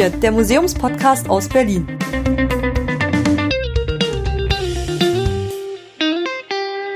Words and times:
Exponiert, 0.00 0.22
der 0.22 0.32
Museumspodcast 0.32 1.28
aus 1.28 1.46
Berlin. 1.46 1.86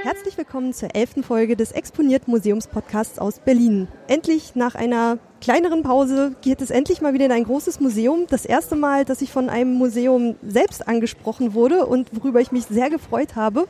Herzlich 0.03 0.39
willkommen 0.39 0.73
zur 0.73 0.95
elften 0.95 1.23
Folge 1.23 1.55
des 1.55 1.73
Exponiert 1.73 2.29
Museumspodcasts 2.29 3.19
aus 3.19 3.41
Berlin. 3.41 3.89
Endlich 4.09 4.57
nach 4.57 4.75
einer 4.75 5.19
kleineren 5.43 5.83
Pause 5.83 6.35
geht 6.41 6.63
es 6.63 6.71
endlich 6.71 7.03
mal 7.03 7.13
wieder 7.13 7.27
in 7.27 7.33
ein 7.33 7.45
großes 7.45 7.79
Museum. 7.79 8.25
Das 8.31 8.47
erste 8.47 8.75
Mal, 8.75 9.05
dass 9.05 9.21
ich 9.21 9.31
von 9.31 9.51
einem 9.51 9.75
Museum 9.75 10.37
selbst 10.43 10.89
angesprochen 10.89 11.53
wurde 11.53 11.85
und 11.85 12.09
worüber 12.13 12.41
ich 12.41 12.53
mich 12.53 12.65
sehr 12.65 12.89
gefreut 12.89 13.37
habe. 13.37 13.67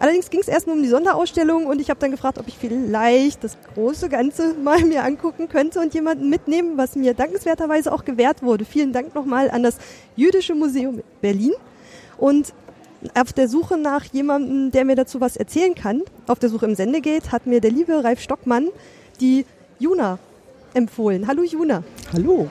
Allerdings 0.00 0.30
ging 0.30 0.40
es 0.40 0.48
erst 0.48 0.66
nur 0.66 0.76
um 0.76 0.82
die 0.82 0.88
Sonderausstellung 0.88 1.66
und 1.66 1.78
ich 1.78 1.90
habe 1.90 2.00
dann 2.00 2.10
gefragt, 2.10 2.38
ob 2.38 2.48
ich 2.48 2.56
vielleicht 2.58 3.44
das 3.44 3.58
große 3.74 4.08
Ganze 4.08 4.54
mal 4.64 4.82
mir 4.82 5.04
angucken 5.04 5.48
könnte 5.48 5.78
und 5.78 5.92
jemanden 5.92 6.30
mitnehmen, 6.30 6.78
was 6.78 6.96
mir 6.96 7.12
dankenswerterweise 7.12 7.92
auch 7.92 8.06
gewährt 8.06 8.42
wurde. 8.42 8.64
Vielen 8.64 8.94
Dank 8.94 9.14
nochmal 9.14 9.50
an 9.50 9.62
das 9.62 9.76
Jüdische 10.16 10.54
Museum 10.54 11.02
Berlin. 11.20 11.52
Und 12.16 12.54
auf 13.14 13.34
der 13.34 13.48
Suche 13.48 13.76
nach 13.76 14.04
jemandem, 14.06 14.70
der 14.70 14.86
mir 14.86 14.96
dazu 14.96 15.20
was 15.20 15.36
erzählen 15.36 15.74
kann, 15.74 16.02
auf 16.26 16.38
der 16.38 16.48
Suche 16.48 16.64
im 16.64 16.74
Sendegate, 16.74 17.30
hat 17.30 17.46
mir 17.46 17.60
der 17.60 17.70
liebe 17.70 18.02
Ralf 18.02 18.20
Stockmann 18.20 18.68
die 19.20 19.44
Juna 19.78 20.18
empfohlen. 20.72 21.26
Hallo 21.26 21.42
Juna. 21.42 21.82
Hallo 22.12 22.48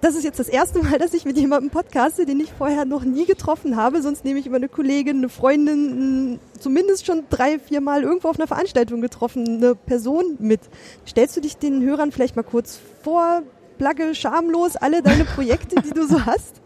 das 0.00 0.14
ist 0.14 0.24
jetzt 0.24 0.38
das 0.38 0.48
erste 0.48 0.78
Mal, 0.82 0.98
dass 0.98 1.12
ich 1.12 1.24
mit 1.24 1.36
jemandem 1.36 1.70
podcaste, 1.70 2.24
den 2.24 2.40
ich 2.40 2.52
vorher 2.52 2.84
noch 2.84 3.04
nie 3.04 3.26
getroffen 3.26 3.76
habe. 3.76 4.00
Sonst 4.00 4.24
nehme 4.24 4.38
ich 4.38 4.46
immer 4.46 4.56
eine 4.56 4.68
Kollegin, 4.68 5.18
eine 5.18 5.28
Freundin, 5.28 6.38
zumindest 6.58 7.06
schon 7.06 7.24
drei, 7.28 7.58
vier 7.58 7.80
Mal 7.80 8.02
irgendwo 8.02 8.28
auf 8.28 8.38
einer 8.38 8.46
Veranstaltung 8.46 9.00
getroffene 9.00 9.74
Person 9.74 10.36
mit. 10.38 10.60
Stellst 11.06 11.36
du 11.36 11.40
dich 11.40 11.58
den 11.58 11.82
Hörern 11.82 12.12
vielleicht 12.12 12.36
mal 12.36 12.42
kurz 12.42 12.80
vor, 13.02 13.42
plagge 13.78 14.14
schamlos 14.14 14.76
alle 14.76 15.02
deine 15.02 15.24
Projekte, 15.24 15.82
die 15.82 15.90
du 15.90 16.06
so 16.06 16.24
hast 16.26 16.60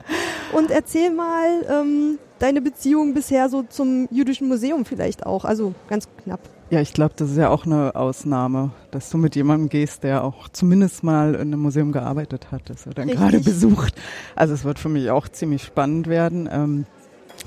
und 0.52 0.70
erzähl 0.70 1.10
mal 1.10 1.64
ähm, 1.68 2.18
deine 2.38 2.60
Beziehung 2.60 3.14
bisher 3.14 3.48
so 3.48 3.62
zum 3.62 4.08
Jüdischen 4.10 4.48
Museum 4.48 4.84
vielleicht 4.84 5.26
auch, 5.26 5.44
also 5.44 5.74
ganz 5.88 6.08
knapp. 6.22 6.40
Ja, 6.74 6.80
ich 6.80 6.92
glaube, 6.92 7.14
das 7.16 7.30
ist 7.30 7.36
ja 7.36 7.50
auch 7.50 7.66
eine 7.66 7.94
Ausnahme, 7.94 8.72
dass 8.90 9.08
du 9.08 9.16
mit 9.16 9.36
jemandem 9.36 9.68
gehst, 9.68 10.02
der 10.02 10.24
auch 10.24 10.48
zumindest 10.48 11.04
mal 11.04 11.36
in 11.36 11.42
einem 11.42 11.60
Museum 11.60 11.92
gearbeitet 11.92 12.48
hat, 12.50 12.62
das 12.68 12.84
er 12.84 12.94
dann 12.94 13.06
gerade 13.06 13.38
besucht. 13.38 13.94
Also 14.34 14.54
es 14.54 14.64
wird 14.64 14.80
für 14.80 14.88
mich 14.88 15.08
auch 15.08 15.28
ziemlich 15.28 15.62
spannend 15.62 16.08
werden. 16.08 16.48
Ähm, 16.50 16.86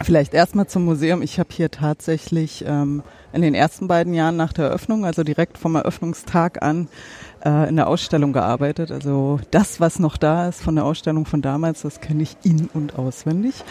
vielleicht 0.02 0.34
erstmal 0.34 0.68
zum 0.68 0.86
Museum. 0.86 1.22
Ich 1.22 1.40
habe 1.40 1.50
hier 1.52 1.70
tatsächlich 1.70 2.64
ähm, 2.66 3.04
in 3.34 3.42
den 3.42 3.54
ersten 3.54 3.90
beiden 3.90 4.14
Jahren 4.14 4.38
nach 4.38 4.54
der 4.54 4.68
Eröffnung, 4.68 5.04
also 5.04 5.26
direkt 5.26 5.58
vom 5.58 5.76
Eröffnungstag 5.76 6.64
an, 6.64 6.88
äh, 7.44 7.68
in 7.68 7.76
der 7.76 7.90
Ausstellung 7.90 8.32
gearbeitet. 8.32 8.94
Also 8.94 9.42
das, 9.52 9.82
was 9.82 10.00
noch 10.00 10.16
da 10.16 10.48
ist 10.48 10.62
von 10.62 10.76
der 10.76 10.86
Ausstellung 10.86 11.26
von 11.26 11.42
damals, 11.42 11.82
das 11.82 12.00
kenne 12.00 12.24
ich 12.24 12.38
in- 12.44 12.70
und 12.74 12.98
auswendig. 12.98 13.66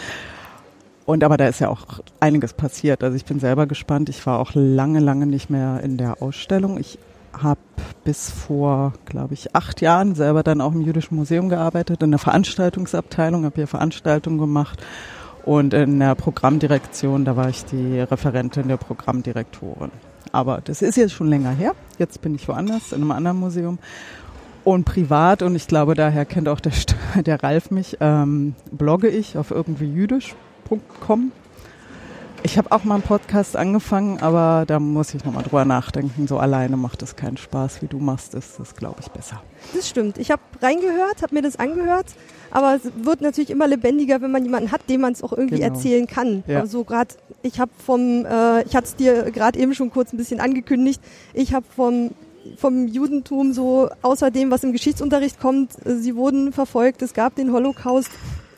Und 1.07 1.23
aber 1.23 1.37
da 1.37 1.47
ist 1.47 1.61
ja 1.61 1.69
auch 1.69 2.01
einiges 2.19 2.51
passiert. 2.51 3.01
Also 3.01 3.15
ich 3.15 3.23
bin 3.23 3.39
selber 3.39 3.65
gespannt. 3.65 4.09
Ich 4.09 4.25
war 4.25 4.39
auch 4.39 4.51
lange, 4.53 4.99
lange 4.99 5.25
nicht 5.25 5.49
mehr 5.49 5.79
in 5.81 5.95
der 5.95 6.21
Ausstellung. 6.21 6.77
Ich 6.77 6.99
habe 7.31 7.61
bis 8.03 8.29
vor, 8.29 8.91
glaube 9.05 9.33
ich, 9.33 9.55
acht 9.55 9.79
Jahren 9.79 10.15
selber 10.15 10.43
dann 10.43 10.59
auch 10.59 10.73
im 10.73 10.81
Jüdischen 10.81 11.15
Museum 11.15 11.47
gearbeitet, 11.47 12.03
in 12.03 12.11
der 12.11 12.19
Veranstaltungsabteilung, 12.19 13.45
habe 13.45 13.55
hier 13.55 13.67
Veranstaltungen 13.67 14.37
gemacht 14.37 14.83
und 15.45 15.73
in 15.73 15.97
der 15.97 16.13
Programmdirektion, 16.15 17.23
da 17.23 17.37
war 17.37 17.47
ich 17.47 17.63
die 17.63 18.01
Referentin 18.01 18.67
der 18.67 18.75
Programmdirektorin. 18.75 19.91
Aber 20.33 20.59
das 20.61 20.81
ist 20.81 20.97
jetzt 20.97 21.13
schon 21.13 21.29
länger 21.29 21.51
her. 21.51 21.73
Jetzt 21.99 22.21
bin 22.21 22.35
ich 22.35 22.49
woanders, 22.49 22.91
in 22.91 23.01
einem 23.01 23.11
anderen 23.11 23.39
Museum. 23.39 23.79
Und 24.65 24.83
privat, 24.83 25.41
und 25.41 25.55
ich 25.55 25.67
glaube, 25.67 25.95
daher 25.95 26.25
kennt 26.25 26.49
auch 26.49 26.59
der, 26.59 26.73
der 27.23 27.41
Ralf 27.41 27.71
mich, 27.71 27.95
ähm, 28.01 28.55
blogge 28.71 29.07
ich 29.07 29.37
auf 29.37 29.51
irgendwie 29.51 29.89
jüdisch 29.89 30.35
www.podcast.com. 30.69 31.31
Ich 32.43 32.57
habe 32.57 32.71
auch 32.71 32.83
mal 32.83 32.95
einen 32.95 33.03
Podcast 33.03 33.57
angefangen, 33.57 34.19
aber 34.19 34.63
da 34.67 34.79
muss 34.79 35.13
ich 35.13 35.25
nochmal 35.25 35.43
drüber 35.43 35.65
nachdenken. 35.65 36.27
So 36.27 36.37
alleine 36.37 36.77
macht 36.77 37.01
es 37.01 37.15
keinen 37.15 37.35
Spaß, 37.35 37.81
wie 37.81 37.87
du 37.87 37.97
machst, 37.97 38.35
ist 38.35 38.59
das, 38.59 38.75
glaube 38.75 38.97
ich, 39.01 39.07
besser. 39.09 39.41
Das 39.73 39.89
stimmt. 39.89 40.17
Ich 40.17 40.29
habe 40.29 40.41
reingehört, 40.61 41.23
habe 41.23 41.33
mir 41.33 41.41
das 41.41 41.57
angehört, 41.57 42.05
aber 42.51 42.75
es 42.75 42.83
wird 43.03 43.21
natürlich 43.21 43.49
immer 43.49 43.67
lebendiger, 43.67 44.21
wenn 44.21 44.31
man 44.31 44.43
jemanden 44.43 44.71
hat, 44.71 44.87
dem 44.87 45.01
man 45.01 45.13
es 45.13 45.23
auch 45.23 45.33
irgendwie 45.33 45.59
genau. 45.59 45.73
erzählen 45.73 46.05
kann. 46.05 46.43
Ja. 46.47 46.59
Also 46.59 46.83
gerade, 46.83 47.15
ich 47.41 47.59
habe 47.59 47.71
vom, 47.83 48.25
äh, 48.25 48.63
ich 48.63 48.75
hatte 48.75 48.87
es 48.87 48.95
dir 48.95 49.31
gerade 49.31 49.59
eben 49.59 49.73
schon 49.73 49.89
kurz 49.89 50.13
ein 50.13 50.17
bisschen 50.17 50.39
angekündigt, 50.39 51.01
ich 51.33 51.53
habe 51.53 51.65
vom 51.75 52.11
vom 52.57 52.87
Judentum 52.87 53.51
so 53.51 53.89
außer 54.01 54.31
dem, 54.31 54.51
was 54.51 54.63
im 54.63 54.71
Geschichtsunterricht 54.71 55.37
kommt, 55.37 55.85
äh, 55.85 55.97
sie 55.97 56.15
wurden 56.15 56.53
verfolgt, 56.53 57.01
es 57.01 57.13
gab 57.13 57.35
den 57.35 57.51
Holocaust, 57.51 58.09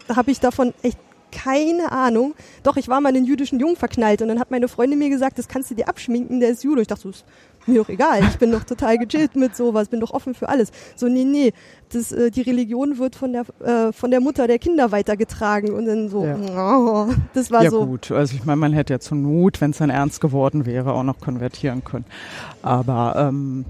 habe 0.08 0.30
ich 0.30 0.40
davon 0.40 0.76
echt 0.84 1.00
keine 1.32 1.92
Ahnung. 1.92 2.34
Doch, 2.64 2.78
ich 2.78 2.88
war 2.88 3.02
mal 3.02 3.10
in 3.10 3.16
den 3.16 3.26
jüdischen 3.26 3.60
Jungen 3.60 3.76
verknallt 3.76 4.22
und 4.22 4.28
dann 4.28 4.40
hat 4.40 4.52
meine 4.52 4.68
Freundin 4.68 5.00
mir 5.00 5.10
gesagt, 5.10 5.38
das 5.38 5.48
kannst 5.48 5.72
du 5.72 5.76
dir 5.76 5.88
abschminken, 5.88 6.40
der 6.40 6.50
ist 6.50 6.64
Jude. 6.64 6.82
Ich 6.82 6.88
dachte, 6.88 7.08
das 7.08 7.18
ist 7.18 7.26
mir 7.68 7.80
doch 7.80 7.90
egal. 7.90 8.22
Ich 8.30 8.38
bin 8.38 8.52
doch 8.52 8.64
total 8.64 8.98
gechillt 8.98 9.36
mit 9.36 9.56
sowas, 9.56 9.88
bin 9.90 10.00
doch 10.00 10.12
offen 10.12 10.34
für 10.34 10.50
alles. 10.50 10.72
So, 10.96 11.08
nee, 11.08 11.24
nee, 11.24 11.54
das, 11.92 12.12
äh, 12.12 12.32
die 12.32 12.42
Religion 12.42 12.98
wird 12.98 13.16
von 13.16 13.34
der, 13.34 13.46
äh, 13.60 13.92
von 13.92 14.12
der 14.12 14.22
Mutter 14.22 14.48
der 14.48 14.60
Kinder 14.60 14.92
weitergetragen 14.92 15.72
und 15.72 15.86
dann 15.86 16.10
so, 16.10 16.26
ja. 16.26 16.78
oh, 16.78 17.14
das 17.34 17.52
war 17.52 17.64
ja, 17.64 17.70
so. 17.70 17.82
Ja 17.82 17.86
gut, 17.86 18.12
also 18.12 18.36
ich 18.36 18.46
meine, 18.46 18.58
man 18.58 18.74
hätte 18.74 18.94
ja 18.94 19.00
zur 19.00 19.18
Not, 19.18 19.62
wenn 19.62 19.72
es 19.72 19.78
dann 19.78 19.90
ernst 19.90 20.22
geworden 20.22 20.66
wäre, 20.66 20.94
auch 20.94 21.04
noch 21.04 21.20
konvertieren 21.20 21.84
können. 21.84 22.06
Aber 22.62 23.16
ähm, 23.18 23.66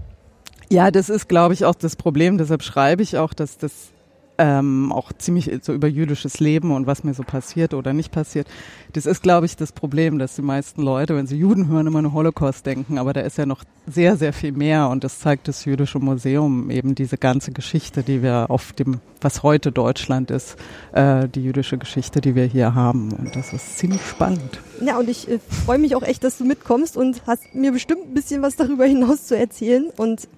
ja, 0.70 0.92
das 0.92 1.10
ist, 1.10 1.28
glaube 1.28 1.54
ich, 1.54 1.66
auch 1.66 1.76
das 1.76 1.96
Problem. 1.96 2.38
Deshalb 2.38 2.64
schreibe 2.64 3.02
ich 3.02 3.18
auch, 3.18 3.34
dass 3.34 3.58
das 3.58 3.90
ähm, 4.40 4.92
auch 4.94 5.12
ziemlich 5.14 5.52
so 5.62 5.74
über 5.74 5.88
jüdisches 5.88 6.40
Leben 6.40 6.72
und 6.72 6.88
was 6.88 7.04
mir 7.04 7.14
so 7.14 7.24
passiert 7.24 7.74
oder 7.74 7.92
nicht 7.92 8.12
passiert. 8.12 8.48
Das 8.94 9.06
ist, 9.06 9.22
glaube 9.22 9.46
ich, 9.46 9.58
das 9.58 9.74
Problem, 9.74 10.18
dass 10.18 10.36
die 10.36 10.42
meisten 10.42 10.82
Leute, 10.82 11.16
wenn 11.16 11.28
sie 11.28 11.38
Juden 11.38 11.68
hören, 11.68 11.88
immer 11.88 12.02
nur 12.02 12.14
Holocaust 12.14 12.66
denken, 12.66 12.98
aber 12.98 13.12
da 13.12 13.22
ist 13.22 13.38
ja 13.38 13.46
noch 13.46 13.66
sehr, 13.86 14.16
sehr 14.16 14.32
viel 14.32 14.54
mehr 14.54 14.88
und 14.88 15.04
das 15.04 15.20
zeigt 15.20 15.50
das 15.50 15.66
Jüdische 15.66 16.00
Museum 16.00 16.72
eben 16.72 16.96
diese 16.96 17.18
ganze 17.18 17.52
Geschichte, 17.52 18.02
die 18.02 18.24
wir 18.24 18.50
auf 18.50 18.72
dem, 18.72 19.02
was 19.20 19.44
heute 19.44 19.74
Deutschland 19.74 20.32
ist, 20.32 20.56
äh, 20.94 21.28
die 21.28 21.44
jüdische 21.44 21.78
Geschichte, 21.78 22.22
die 22.22 22.34
wir 22.34 22.46
hier 22.46 22.74
haben 22.74 23.12
und 23.12 23.36
das 23.36 23.52
ist 23.52 23.78
ziemlich 23.78 24.02
spannend. 24.02 24.62
Ja, 24.82 24.98
und 24.98 25.10
ich 25.10 25.30
äh, 25.30 25.40
freue 25.66 25.80
mich 25.80 25.98
auch 25.98 26.04
echt, 26.04 26.24
dass 26.24 26.38
du 26.38 26.46
mitkommst 26.46 26.96
und 26.96 27.24
hast 27.28 27.54
mir 27.54 27.74
bestimmt 27.74 28.08
ein 28.08 28.14
bisschen 28.14 28.42
was 28.42 28.56
darüber 28.56 28.86
hinaus 28.86 29.26
zu 29.26 29.38
erzählen 29.38 29.88
und 29.98 30.30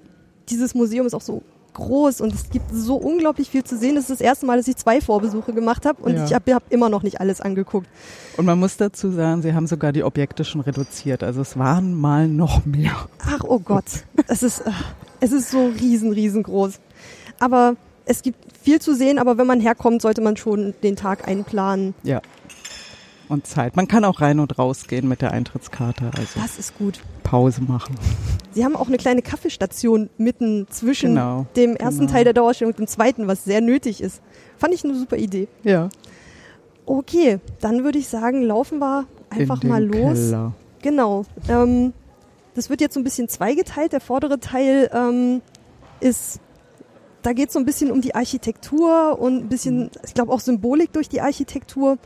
dieses 0.49 0.73
Museum 0.73 1.05
ist 1.05 1.13
auch 1.13 1.21
so 1.21 1.43
groß 1.73 2.21
und 2.21 2.33
es 2.33 2.49
gibt 2.49 2.65
so 2.73 2.95
unglaublich 2.95 3.49
viel 3.49 3.63
zu 3.63 3.77
sehen. 3.77 3.95
Das 3.95 4.05
ist 4.05 4.11
das 4.11 4.21
erste 4.21 4.45
Mal, 4.45 4.57
dass 4.57 4.67
ich 4.67 4.75
zwei 4.77 5.01
Vorbesuche 5.01 5.53
gemacht 5.53 5.85
habe 5.85 6.01
und 6.03 6.15
ja. 6.15 6.25
ich 6.25 6.33
habe 6.33 6.53
hab 6.53 6.71
immer 6.71 6.89
noch 6.89 7.03
nicht 7.03 7.19
alles 7.19 7.41
angeguckt. 7.41 7.87
Und 8.37 8.45
man 8.45 8.59
muss 8.59 8.77
dazu 8.77 9.11
sagen, 9.11 9.41
sie 9.41 9.53
haben 9.53 9.67
sogar 9.67 9.91
die 9.91 10.03
Objekte 10.03 10.43
schon 10.43 10.61
reduziert. 10.61 11.23
Also 11.23 11.41
es 11.41 11.57
waren 11.57 11.93
mal 11.93 12.27
noch 12.27 12.65
mehr. 12.65 13.07
Ach 13.25 13.41
oh 13.43 13.59
Gott, 13.59 14.05
es 14.27 14.43
ist, 14.43 14.61
äh, 14.61 14.71
es 15.19 15.31
ist 15.31 15.51
so 15.51 15.67
riesen, 15.67 16.11
riesengroß. 16.11 16.79
Aber 17.39 17.75
es 18.05 18.21
gibt 18.21 18.39
viel 18.61 18.79
zu 18.79 18.95
sehen, 18.95 19.19
aber 19.19 19.37
wenn 19.37 19.47
man 19.47 19.59
herkommt, 19.59 20.01
sollte 20.01 20.21
man 20.21 20.37
schon 20.37 20.73
den 20.83 20.95
Tag 20.95 21.27
einplanen. 21.27 21.93
Ja 22.03 22.21
und 23.31 23.47
Zeit. 23.47 23.75
Man 23.75 23.87
kann 23.87 24.05
auch 24.05 24.21
rein 24.21 24.39
und 24.39 24.57
raus 24.59 24.87
gehen 24.87 25.07
mit 25.07 25.21
der 25.21 25.31
Eintrittskarte. 25.31 26.11
Also 26.17 26.39
das 26.39 26.59
ist 26.59 26.77
gut. 26.77 26.99
Pause 27.23 27.61
machen. 27.61 27.95
Sie 28.51 28.65
haben 28.65 28.75
auch 28.75 28.87
eine 28.87 28.97
kleine 28.97 29.21
Kaffeestation 29.21 30.09
mitten 30.17 30.67
zwischen 30.69 31.11
genau, 31.15 31.45
dem 31.55 31.75
ersten 31.75 32.01
genau. 32.01 32.11
Teil 32.11 32.23
der 32.25 32.33
Dauerstellung 32.33 32.73
und 32.73 32.79
dem 32.79 32.87
zweiten, 32.87 33.27
was 33.27 33.43
sehr 33.45 33.61
nötig 33.61 34.01
ist. 34.01 34.21
Fand 34.57 34.73
ich 34.73 34.83
eine 34.83 34.95
super 34.95 35.17
Idee. 35.17 35.47
Ja. 35.63 35.89
Okay, 36.85 37.39
dann 37.61 37.83
würde 37.83 37.99
ich 37.99 38.07
sagen, 38.07 38.43
laufen 38.43 38.79
wir 38.79 39.05
einfach 39.29 39.63
mal 39.63 39.83
los. 39.83 40.17
Keller. 40.17 40.53
Genau. 40.81 41.25
Ähm, 41.47 41.93
das 42.53 42.69
wird 42.69 42.81
jetzt 42.81 42.93
so 42.93 42.99
ein 42.99 43.03
bisschen 43.03 43.29
zweigeteilt. 43.29 43.93
Der 43.93 44.01
vordere 44.01 44.39
Teil 44.39 44.89
ähm, 44.93 45.41
ist, 45.99 46.39
da 47.21 47.33
geht 47.33 47.47
es 47.47 47.53
so 47.53 47.59
ein 47.59 47.65
bisschen 47.65 47.91
um 47.91 48.01
die 48.01 48.15
Architektur 48.15 49.17
und 49.19 49.45
ein 49.45 49.49
bisschen, 49.49 49.89
ich 50.05 50.13
glaube 50.13 50.31
auch 50.31 50.39
Symbolik 50.39 50.91
durch 50.91 51.07
die 51.07 51.21
Architektur. 51.21 51.97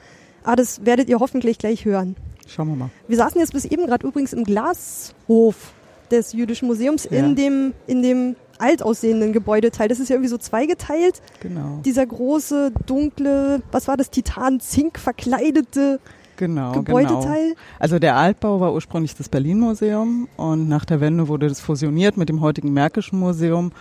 Ah, 0.45 0.55
das 0.55 0.85
werdet 0.85 1.09
ihr 1.09 1.19
hoffentlich 1.19 1.57
gleich 1.57 1.85
hören. 1.85 2.15
Schauen 2.47 2.67
wir 2.69 2.75
mal. 2.75 2.89
Wir 3.07 3.17
saßen 3.17 3.39
jetzt 3.41 3.53
bis 3.53 3.65
eben 3.65 3.87
gerade 3.87 4.05
übrigens 4.07 4.31
im 4.31 4.43
Glashof 4.43 5.73
des 6.11 6.33
Jüdischen 6.33 6.67
Museums 6.67 7.05
ja. 7.09 7.17
in 7.17 7.35
dem, 7.35 7.73
in 7.87 8.03
dem 8.03 8.35
alt 8.59 8.83
aussehenden 8.83 9.33
Gebäudeteil. 9.33 9.87
Das 9.87 9.99
ist 9.99 10.09
ja 10.09 10.15
irgendwie 10.15 10.29
so 10.29 10.37
zweigeteilt. 10.37 11.21
Genau. 11.41 11.79
Dieser 11.83 12.05
große, 12.05 12.71
dunkle, 12.85 13.61
was 13.71 13.87
war 13.87 13.97
das, 13.97 14.11
Titan-Zink 14.11 14.99
verkleidete 14.99 15.99
genau, 16.37 16.73
Gebäudeteil. 16.73 17.49
Genau. 17.49 17.59
Also 17.79 17.99
der 17.99 18.15
Altbau 18.15 18.59
war 18.59 18.73
ursprünglich 18.73 19.15
das 19.15 19.29
Berlin-Museum 19.29 20.29
und 20.37 20.69
nach 20.69 20.85
der 20.85 21.01
Wende 21.01 21.27
wurde 21.27 21.47
das 21.47 21.59
fusioniert 21.59 22.17
mit 22.17 22.29
dem 22.29 22.41
heutigen 22.41 22.71
Märkischen 22.71 23.19
Museum 23.19 23.71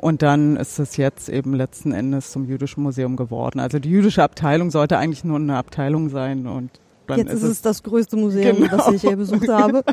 und 0.00 0.22
dann 0.22 0.56
ist 0.56 0.78
es 0.78 0.96
jetzt 0.96 1.28
eben 1.28 1.54
letzten 1.54 1.92
Endes 1.92 2.32
zum 2.32 2.46
Jüdischen 2.46 2.82
Museum 2.82 3.16
geworden. 3.16 3.60
Also 3.60 3.78
die 3.78 3.90
jüdische 3.90 4.22
Abteilung 4.22 4.70
sollte 4.70 4.96
eigentlich 4.96 5.24
nur 5.24 5.36
eine 5.36 5.56
Abteilung 5.56 6.08
sein 6.08 6.46
und 6.46 6.70
dann 7.06 7.18
jetzt 7.18 7.32
ist, 7.32 7.42
es 7.42 7.60
das 7.60 7.82
größte 7.82 8.16
Museum, 8.16 8.56
genau. 8.56 8.76
das 8.76 8.92
ich 8.92 9.02
je 9.02 9.14
besucht 9.14 9.48
habe. 9.52 9.84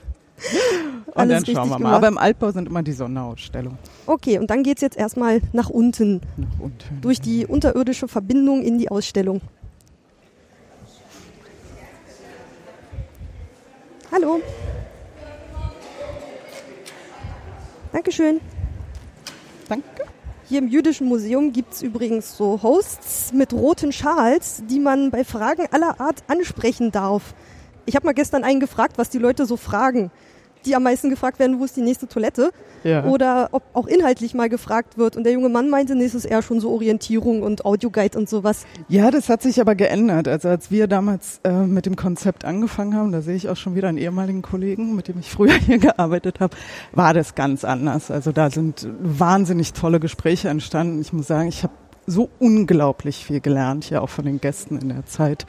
und 1.13 1.29
dann 1.29 1.45
schauen 1.45 1.55
wir 1.55 1.65
mal. 1.65 1.77
Gemacht. 1.77 1.93
Aber 1.93 2.07
im 2.07 2.17
Altbau 2.17 2.51
sind 2.51 2.69
immer 2.69 2.83
die 2.83 2.93
Sonderausstellungen. 2.93 3.77
Okay, 4.05 4.39
und 4.39 4.49
dann 4.49 4.63
geht 4.63 4.77
es 4.77 4.81
jetzt 4.81 4.97
erstmal 4.97 5.41
nach 5.51 5.69
unten. 5.69 6.21
Nach 6.37 6.59
unten. 6.59 7.01
Durch 7.01 7.19
die 7.19 7.45
unterirdische 7.45 8.07
Verbindung 8.07 8.61
in 8.61 8.77
die 8.77 8.89
Ausstellung. 8.89 9.41
Hallo. 14.11 14.39
Dankeschön. 17.91 18.39
Danke. 19.69 19.85
Hier 20.47 20.59
im 20.59 20.69
Jüdischen 20.69 21.07
Museum 21.07 21.51
gibt 21.51 21.73
es 21.73 21.81
übrigens 21.81 22.37
so 22.37 22.61
Hosts 22.63 23.33
mit 23.33 23.51
roten 23.51 23.91
Schals, 23.91 24.63
die 24.69 24.79
man 24.79 25.11
bei 25.11 25.25
Fragen 25.25 25.67
aller 25.71 25.99
Art 25.99 26.23
ansprechen 26.27 26.91
darf. 26.91 27.33
Ich 27.85 27.95
habe 27.95 28.05
mal 28.05 28.13
gestern 28.13 28.45
einen 28.45 28.61
gefragt, 28.61 28.97
was 28.97 29.09
die 29.09 29.17
Leute 29.17 29.45
so 29.45 29.57
fragen 29.57 30.09
die 30.67 30.75
am 30.75 30.83
meisten 30.83 31.09
gefragt 31.09 31.39
werden, 31.39 31.59
wo 31.59 31.65
ist 31.65 31.75
die 31.75 31.81
nächste 31.81 32.07
Toilette? 32.07 32.51
Ja. 32.83 33.05
Oder 33.05 33.49
ob 33.51 33.63
auch 33.73 33.87
inhaltlich 33.87 34.33
mal 34.33 34.49
gefragt 34.49 34.97
wird. 34.97 35.17
Und 35.17 35.23
der 35.23 35.33
junge 35.33 35.49
Mann 35.49 35.69
meinte, 35.69 35.95
nee, 35.95 36.05
es 36.05 36.13
ist 36.13 36.25
eher 36.25 36.41
schon 36.41 36.59
so 36.59 36.71
Orientierung 36.71 37.41
und 37.41 37.65
Audioguide 37.65 38.17
und 38.17 38.29
sowas. 38.29 38.65
Ja, 38.87 39.09
das 39.09 39.29
hat 39.29 39.41
sich 39.41 39.59
aber 39.59 39.75
geändert. 39.75 40.27
Also 40.27 40.49
als 40.49 40.69
wir 40.69 40.87
damals 40.87 41.39
äh, 41.43 41.51
mit 41.51 41.85
dem 41.85 41.95
Konzept 41.95 42.45
angefangen 42.45 42.95
haben, 42.95 43.11
da 43.11 43.21
sehe 43.21 43.35
ich 43.35 43.49
auch 43.49 43.57
schon 43.57 43.75
wieder 43.75 43.87
einen 43.87 43.97
ehemaligen 43.97 44.41
Kollegen, 44.41 44.95
mit 44.95 45.07
dem 45.07 45.19
ich 45.19 45.29
früher 45.29 45.53
hier 45.65 45.79
gearbeitet 45.79 46.39
habe, 46.39 46.55
war 46.91 47.13
das 47.13 47.35
ganz 47.35 47.63
anders. 47.63 48.11
Also 48.11 48.31
da 48.31 48.49
sind 48.49 48.87
wahnsinnig 49.01 49.73
tolle 49.73 49.99
Gespräche 49.99 50.49
entstanden. 50.49 51.01
Ich 51.01 51.13
muss 51.13 51.27
sagen, 51.27 51.49
ich 51.49 51.63
habe 51.63 51.73
so 52.05 52.29
unglaublich 52.39 53.25
viel 53.25 53.41
gelernt, 53.41 53.83
hier 53.83 54.01
auch 54.01 54.09
von 54.09 54.25
den 54.25 54.39
Gästen 54.39 54.77
in 54.77 54.89
der 54.89 55.05
Zeit. 55.05 55.45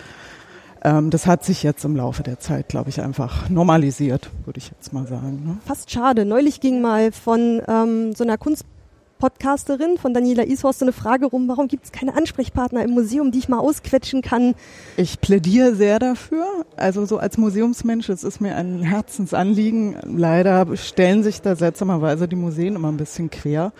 Ähm, 0.83 1.11
das 1.11 1.27
hat 1.27 1.45
sich 1.45 1.63
jetzt 1.63 1.85
im 1.85 1.97
Laufe 1.97 2.23
der 2.23 2.39
Zeit, 2.39 2.69
glaube 2.69 2.91
ich, 2.91 3.01
einfach 3.01 3.49
normalisiert, 3.49 4.31
würde 4.45 4.59
ich 4.59 4.71
jetzt 4.71 4.93
mal 4.93 5.07
sagen. 5.07 5.43
Ne? 5.45 5.59
Fast 5.67 5.91
schade. 5.91 6.25
Neulich 6.25 6.61
ging 6.61 6.81
mal 6.81 7.13
von 7.13 7.61
ähm, 7.67 8.15
so 8.15 8.23
einer 8.23 8.39
Kunstpodcasterin 8.39 9.99
von 9.99 10.15
Daniela 10.15 10.47
Ishorst 10.47 10.79
so 10.79 10.85
eine 10.85 10.93
Frage 10.93 11.27
rum, 11.27 11.49
warum 11.49 11.67
gibt 11.67 11.87
es 11.87 11.93
keine 11.93 12.17
Ansprechpartner 12.17 12.85
im 12.85 12.91
Museum, 12.91 13.33
die 13.33 13.39
ich 13.39 13.49
mal 13.49 13.59
ausquetschen 13.59 14.23
kann? 14.23 14.55
Ich 14.97 15.21
plädiere 15.21 15.75
sehr 15.75 15.99
dafür. 15.99 16.47
Also 16.77 17.05
so 17.07 17.19
als 17.19 17.39
Museumsmensch, 17.39 18.09
es 18.09 18.23
ist 18.23 18.41
mir 18.41 18.55
ein 18.55 18.83
Herzensanliegen. 18.83 19.97
Leider 20.05 20.77
stellen 20.77 21.25
sich 21.25 21.43
da 21.43 21.57
seltsamerweise 21.57 22.29
die 22.29 22.37
Museen 22.37 22.77
immer 22.77 22.89
ein 22.89 22.97
bisschen 22.97 23.31
quer. 23.31 23.73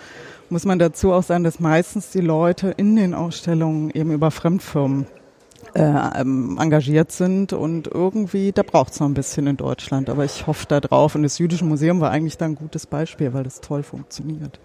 Muss 0.51 0.65
man 0.65 0.79
dazu 0.79 1.13
auch 1.13 1.23
sagen, 1.23 1.45
dass 1.45 1.61
meistens 1.61 2.11
die 2.11 2.23
Leute 2.23 2.71
in 2.77 2.97
den 2.97 3.15
Ausstellungen 3.15 3.91
eben 3.91 4.13
über 4.13 4.31
Fremdfirmen 4.31 5.07
äh, 5.75 6.21
ähm, 6.21 6.59
engagiert 6.61 7.13
sind 7.13 7.53
und 7.53 7.87
irgendwie, 7.87 8.53
da 8.53 8.63
braucht 8.63 8.93
es 8.93 9.01
noch 9.01 9.09
ein 9.09 9.15
bisschen 9.15 9.47
in 9.47 9.57
Deutschland, 9.57 10.09
aber 10.09 10.25
ich 10.25 10.47
hoffe 10.47 10.67
da 10.69 10.81
drauf 10.81 11.15
und 11.15 11.23
das 11.23 11.39
Jüdische 11.39 11.65
Museum 11.65 12.01
war 12.01 12.11
eigentlich 12.11 12.39
da 12.39 12.47
ein 12.47 12.55
gutes 12.55 12.87
Beispiel, 12.87 13.33
weil 13.35 13.45
das 13.45 13.61
toll 13.61 13.83
funktioniert. 13.83 14.59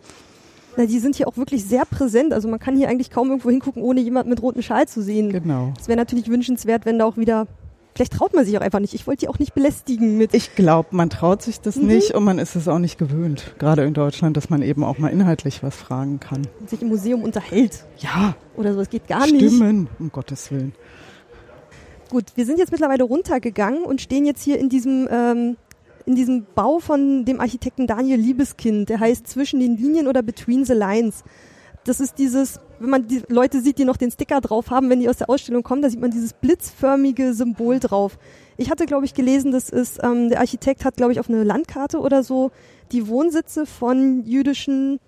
Na, 0.75 0.85
die 0.85 0.99
sind 0.99 1.15
hier 1.15 1.27
auch 1.27 1.37
wirklich 1.37 1.65
sehr 1.65 1.85
präsent. 1.85 2.33
Also 2.33 2.47
man 2.47 2.59
kann 2.59 2.75
hier 2.75 2.89
eigentlich 2.89 3.11
kaum 3.11 3.29
irgendwo 3.29 3.49
hingucken, 3.49 3.83
ohne 3.83 4.01
jemand 4.01 4.27
mit 4.27 4.41
rotem 4.41 4.61
Schal 4.61 4.87
zu 4.87 5.03
sehen. 5.03 5.31
Genau. 5.31 5.73
Es 5.79 5.87
wäre 5.87 5.97
natürlich 5.97 6.29
wünschenswert, 6.29 6.85
wenn 6.85 6.97
da 6.97 7.05
auch 7.05 7.17
wieder 7.17 7.47
Vielleicht 7.95 8.13
traut 8.13 8.33
man 8.33 8.43
sich 8.43 8.57
auch 8.57 8.61
einfach 8.61 8.79
nicht. 8.79 8.93
Ich 8.95 9.05
wollte 9.05 9.21
die 9.21 9.27
auch 9.27 9.37
nicht 9.37 9.53
belästigen 9.53 10.17
mit. 10.17 10.33
Ich 10.33 10.55
glaube, 10.55 10.89
man 10.91 11.09
traut 11.11 11.43
sich 11.43 11.59
das 11.59 11.75
mhm. 11.75 11.87
nicht 11.87 12.11
und 12.15 12.23
man 12.23 12.39
ist 12.39 12.55
es 12.55 12.67
auch 12.67 12.79
nicht 12.79 12.97
gewöhnt, 12.97 13.53
gerade 13.59 13.83
in 13.83 13.93
Deutschland, 13.93 14.35
dass 14.35 14.49
man 14.49 14.63
eben 14.63 14.83
auch 14.83 14.97
mal 14.97 15.09
inhaltlich 15.09 15.61
was 15.61 15.75
fragen 15.75 16.19
kann. 16.19 16.47
Und 16.59 16.69
sich 16.69 16.81
im 16.81 16.87
Museum 16.87 17.21
unterhält. 17.21 17.85
Ja. 17.99 18.35
Oder 18.55 18.73
so, 18.73 18.81
es 18.81 18.89
geht 18.89 19.07
gar 19.07 19.23
Stimmen, 19.23 19.41
nicht. 19.41 19.55
Stimmen, 19.55 19.89
um 19.99 20.11
Gottes 20.11 20.51
Willen. 20.51 20.73
Gut, 22.09 22.25
wir 22.35 22.45
sind 22.45 22.57
jetzt 22.57 22.71
mittlerweile 22.71 23.03
runtergegangen 23.03 23.83
und 23.83 24.01
stehen 24.01 24.25
jetzt 24.25 24.43
hier 24.43 24.59
in 24.59 24.69
diesem, 24.69 25.07
ähm, 25.11 25.57
in 26.05 26.15
diesem 26.15 26.45
Bau 26.55 26.79
von 26.79 27.25
dem 27.25 27.39
Architekten 27.39 27.85
Daniel 27.85 28.19
Liebeskind. 28.19 28.89
Der 28.89 28.99
heißt 28.99 29.27
Zwischen 29.27 29.59
den 29.59 29.77
Linien 29.77 30.07
oder 30.07 30.23
Between 30.23 30.65
the 30.65 30.73
Lines. 30.73 31.23
Das 31.85 31.99
ist 31.99 32.17
dieses, 32.17 32.59
wenn 32.83 32.89
man 32.89 33.07
die 33.07 33.23
Leute 33.29 33.61
sieht, 33.61 33.77
die 33.77 33.85
noch 33.85 33.95
den 33.95 34.11
Sticker 34.11 34.41
drauf 34.41 34.69
haben, 34.69 34.89
wenn 34.89 34.99
die 34.99 35.07
aus 35.07 35.15
der 35.15 35.29
Ausstellung 35.29 35.63
kommen, 35.63 35.81
da 35.81 35.89
sieht 35.89 36.01
man 36.01 36.11
dieses 36.11 36.33
blitzförmige 36.33 37.33
Symbol 37.33 37.79
drauf. 37.79 38.17
Ich 38.57 38.69
hatte, 38.69 38.85
glaube 38.85 39.05
ich, 39.05 39.13
gelesen, 39.13 39.53
das 39.53 39.69
ist, 39.69 40.03
ähm, 40.03 40.27
der 40.27 40.41
Architekt 40.41 40.83
hat, 40.83 40.97
glaube 40.97 41.13
ich, 41.13 41.21
auf 41.21 41.29
eine 41.29 41.45
Landkarte 41.45 41.99
oder 41.99 42.23
so 42.23 42.51
die 42.91 43.07
Wohnsitze 43.07 43.65
von 43.65 44.25
jüdischen 44.25 44.99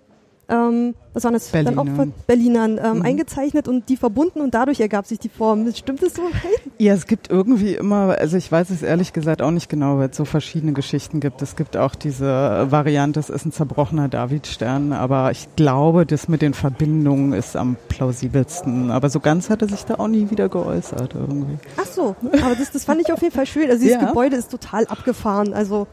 ähm, 0.48 0.94
was 1.12 1.24
waren 1.24 1.32
das 1.32 1.48
Berlinern. 1.48 1.76
dann 1.76 1.88
auch 1.88 1.96
von 1.96 2.12
Berlinern 2.26 2.78
ähm, 2.82 2.98
mhm. 2.98 3.02
eingezeichnet 3.02 3.66
und 3.66 3.88
die 3.88 3.96
verbunden 3.96 4.40
und 4.40 4.54
dadurch 4.54 4.80
ergab 4.80 5.06
sich 5.06 5.18
die 5.18 5.28
Form. 5.28 5.72
Stimmt 5.74 6.02
das 6.02 6.14
so? 6.14 6.22
Ja, 6.78 6.92
es 6.92 7.06
gibt 7.06 7.30
irgendwie 7.30 7.74
immer, 7.74 8.18
also 8.18 8.36
ich 8.36 8.52
weiß 8.52 8.68
es 8.68 8.82
ehrlich 8.82 9.14
gesagt 9.14 9.40
auch 9.40 9.50
nicht 9.50 9.70
genau, 9.70 9.96
weil 9.96 10.10
es 10.10 10.16
so 10.16 10.26
verschiedene 10.26 10.74
Geschichten 10.74 11.20
gibt. 11.20 11.40
Es 11.40 11.56
gibt 11.56 11.76
auch 11.76 11.94
diese 11.94 12.66
Variante, 12.70 13.18
es 13.18 13.30
ist 13.30 13.46
ein 13.46 13.52
zerbrochener 13.52 14.08
Davidstern, 14.08 14.92
aber 14.92 15.30
ich 15.30 15.48
glaube, 15.56 16.04
das 16.04 16.28
mit 16.28 16.42
den 16.42 16.52
Verbindungen 16.52 17.32
ist 17.32 17.56
am 17.56 17.76
plausibelsten. 17.88 18.90
Aber 18.90 19.08
so 19.08 19.20
ganz 19.20 19.48
hat 19.48 19.62
er 19.62 19.68
sich 19.68 19.84
da 19.84 19.94
auch 19.94 20.08
nie 20.08 20.30
wieder 20.30 20.50
geäußert 20.50 21.14
irgendwie. 21.14 21.56
Ach 21.78 21.86
so, 21.86 22.14
aber 22.42 22.54
das, 22.54 22.72
das 22.72 22.84
fand 22.84 23.00
ich 23.00 23.10
auf 23.10 23.22
jeden 23.22 23.34
Fall 23.34 23.46
schön. 23.46 23.70
Also 23.70 23.82
dieses 23.82 24.00
ja. 24.00 24.06
Gebäude 24.06 24.36
ist 24.36 24.50
total 24.50 24.86
abgefahren. 24.86 25.54
Also 25.54 25.86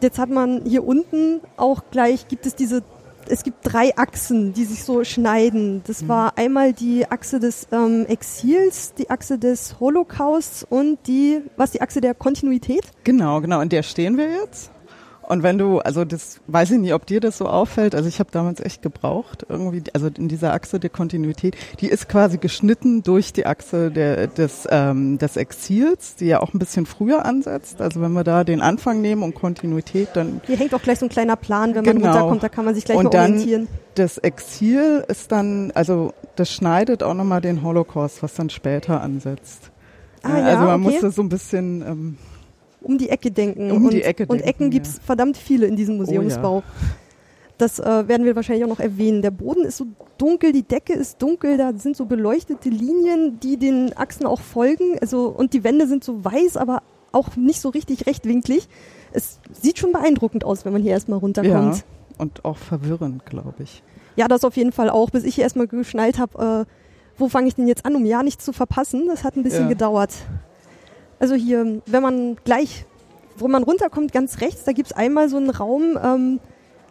jetzt 0.00 0.20
hat 0.20 0.30
man 0.30 0.62
hier 0.64 0.86
unten 0.86 1.40
auch 1.56 1.82
gleich, 1.90 2.28
gibt 2.28 2.46
es 2.46 2.54
diese 2.54 2.84
es 3.30 3.42
gibt 3.42 3.58
drei 3.62 3.96
Achsen, 3.96 4.52
die 4.52 4.64
sich 4.64 4.84
so 4.84 5.04
schneiden. 5.04 5.82
Das 5.86 6.02
mhm. 6.02 6.08
war 6.08 6.38
einmal 6.38 6.72
die 6.72 7.10
Achse 7.10 7.38
des 7.38 7.68
ähm, 7.72 8.06
Exils, 8.08 8.94
die 8.94 9.10
Achse 9.10 9.38
des 9.38 9.78
Holocausts 9.80 10.64
und 10.68 10.98
die, 11.06 11.40
was 11.56 11.72
die 11.72 11.80
Achse 11.80 12.00
der 12.00 12.14
Kontinuität? 12.14 12.82
Genau, 13.04 13.40
genau. 13.40 13.60
Und 13.60 13.72
der 13.72 13.82
stehen 13.82 14.16
wir 14.16 14.30
jetzt. 14.30 14.70
Und 15.28 15.42
wenn 15.42 15.58
du, 15.58 15.78
also 15.80 16.06
das 16.06 16.40
weiß 16.46 16.70
ich 16.70 16.78
nicht, 16.78 16.94
ob 16.94 17.04
dir 17.04 17.20
das 17.20 17.36
so 17.36 17.46
auffällt, 17.46 17.94
also 17.94 18.08
ich 18.08 18.18
habe 18.18 18.30
damals 18.32 18.60
echt 18.60 18.80
gebraucht, 18.80 19.44
irgendwie, 19.46 19.82
also 19.92 20.08
in 20.08 20.28
dieser 20.28 20.54
Achse 20.54 20.80
der 20.80 20.88
Kontinuität, 20.88 21.54
die 21.80 21.88
ist 21.88 22.08
quasi 22.08 22.38
geschnitten 22.38 23.02
durch 23.02 23.34
die 23.34 23.44
Achse 23.44 23.90
der, 23.90 24.28
des, 24.28 24.66
ähm, 24.70 25.18
des 25.18 25.36
Exils, 25.36 26.16
die 26.16 26.26
ja 26.26 26.40
auch 26.40 26.54
ein 26.54 26.58
bisschen 26.58 26.86
früher 26.86 27.26
ansetzt. 27.26 27.82
Also 27.82 28.00
wenn 28.00 28.12
wir 28.12 28.24
da 28.24 28.42
den 28.42 28.62
Anfang 28.62 29.02
nehmen 29.02 29.22
und 29.22 29.34
Kontinuität, 29.34 30.08
dann. 30.14 30.40
Hier 30.46 30.56
hängt 30.56 30.74
auch 30.74 30.80
gleich 30.80 30.98
so 30.98 31.04
ein 31.04 31.10
kleiner 31.10 31.36
Plan, 31.36 31.74
wenn 31.74 31.84
man 31.84 31.96
genau. 31.96 32.08
runterkommt, 32.08 32.42
da 32.42 32.48
kann 32.48 32.64
man 32.64 32.74
sich 32.74 32.86
gleich 32.86 32.96
und 32.96 33.12
mal 33.12 33.20
orientieren. 33.20 33.66
Dann 33.66 33.78
das 33.96 34.16
Exil 34.16 35.04
ist 35.08 35.30
dann, 35.30 35.72
also 35.72 36.14
das 36.36 36.50
schneidet 36.50 37.02
auch 37.02 37.14
nochmal 37.14 37.42
den 37.42 37.62
Holocaust, 37.62 38.22
was 38.22 38.32
dann 38.32 38.48
später 38.48 39.02
ansetzt. 39.02 39.72
Ah, 40.22 40.32
also 40.32 40.48
ja, 40.48 40.60
man 40.60 40.80
okay. 40.80 40.92
muss 40.92 41.00
das 41.00 41.14
so 41.16 41.22
ein 41.22 41.28
bisschen 41.28 41.82
ähm, 41.82 42.18
um 42.88 42.98
die 42.98 43.10
Ecke 43.10 43.30
denken. 43.30 43.70
Um 43.70 43.84
und, 43.84 43.92
die 43.92 44.02
Ecke 44.02 44.26
und 44.26 44.40
Ecken 44.40 44.70
gibt 44.70 44.86
es 44.86 44.96
ja. 44.96 45.02
verdammt 45.04 45.36
viele 45.36 45.66
in 45.66 45.76
diesem 45.76 45.98
Museumsbau. 45.98 46.58
Oh, 46.58 46.62
ja. 46.66 46.88
Das 47.58 47.80
äh, 47.80 48.08
werden 48.08 48.24
wir 48.24 48.36
wahrscheinlich 48.36 48.64
auch 48.64 48.68
noch 48.68 48.80
erwähnen. 48.80 49.20
Der 49.20 49.32
Boden 49.32 49.64
ist 49.64 49.76
so 49.76 49.86
dunkel, 50.16 50.52
die 50.52 50.62
Decke 50.62 50.92
ist 50.92 51.20
dunkel, 51.20 51.56
da 51.56 51.72
sind 51.74 51.96
so 51.96 52.06
beleuchtete 52.06 52.68
Linien, 52.68 53.40
die 53.40 53.56
den 53.56 53.96
Achsen 53.96 54.26
auch 54.26 54.40
folgen. 54.40 54.96
Also, 55.00 55.26
und 55.26 55.52
die 55.52 55.64
Wände 55.64 55.88
sind 55.88 56.04
so 56.04 56.24
weiß, 56.24 56.56
aber 56.56 56.82
auch 57.10 57.36
nicht 57.36 57.60
so 57.60 57.68
richtig 57.70 58.06
rechtwinklig. 58.06 58.68
Es 59.12 59.40
sieht 59.60 59.78
schon 59.78 59.92
beeindruckend 59.92 60.44
aus, 60.44 60.64
wenn 60.64 60.72
man 60.72 60.82
hier 60.82 60.92
erstmal 60.92 61.18
runterkommt. 61.18 61.76
Ja, 61.76 61.82
und 62.18 62.44
auch 62.44 62.56
verwirrend, 62.56 63.26
glaube 63.26 63.54
ich. 63.62 63.82
Ja, 64.14 64.28
das 64.28 64.44
auf 64.44 64.56
jeden 64.56 64.72
Fall 64.72 64.88
auch, 64.88 65.10
bis 65.10 65.24
ich 65.24 65.34
hier 65.34 65.44
erstmal 65.44 65.66
geschnallt 65.66 66.18
habe, 66.18 66.66
äh, 66.66 66.72
wo 67.18 67.28
fange 67.28 67.48
ich 67.48 67.56
denn 67.56 67.66
jetzt 67.66 67.84
an, 67.84 67.96
um 67.96 68.06
ja 68.06 68.22
nichts 68.22 68.44
zu 68.44 68.52
verpassen. 68.52 69.08
Das 69.08 69.24
hat 69.24 69.36
ein 69.36 69.42
bisschen 69.42 69.64
ja. 69.64 69.68
gedauert. 69.68 70.12
Also 71.18 71.34
hier, 71.34 71.80
wenn 71.86 72.02
man 72.02 72.36
gleich, 72.44 72.84
wo 73.36 73.48
man 73.48 73.62
runterkommt, 73.62 74.12
ganz 74.12 74.40
rechts, 74.40 74.64
da 74.64 74.72
gibt 74.72 74.90
es 74.90 74.96
einmal 74.96 75.28
so 75.28 75.36
einen 75.36 75.50
Raum, 75.50 75.98
ähm, 76.02 76.40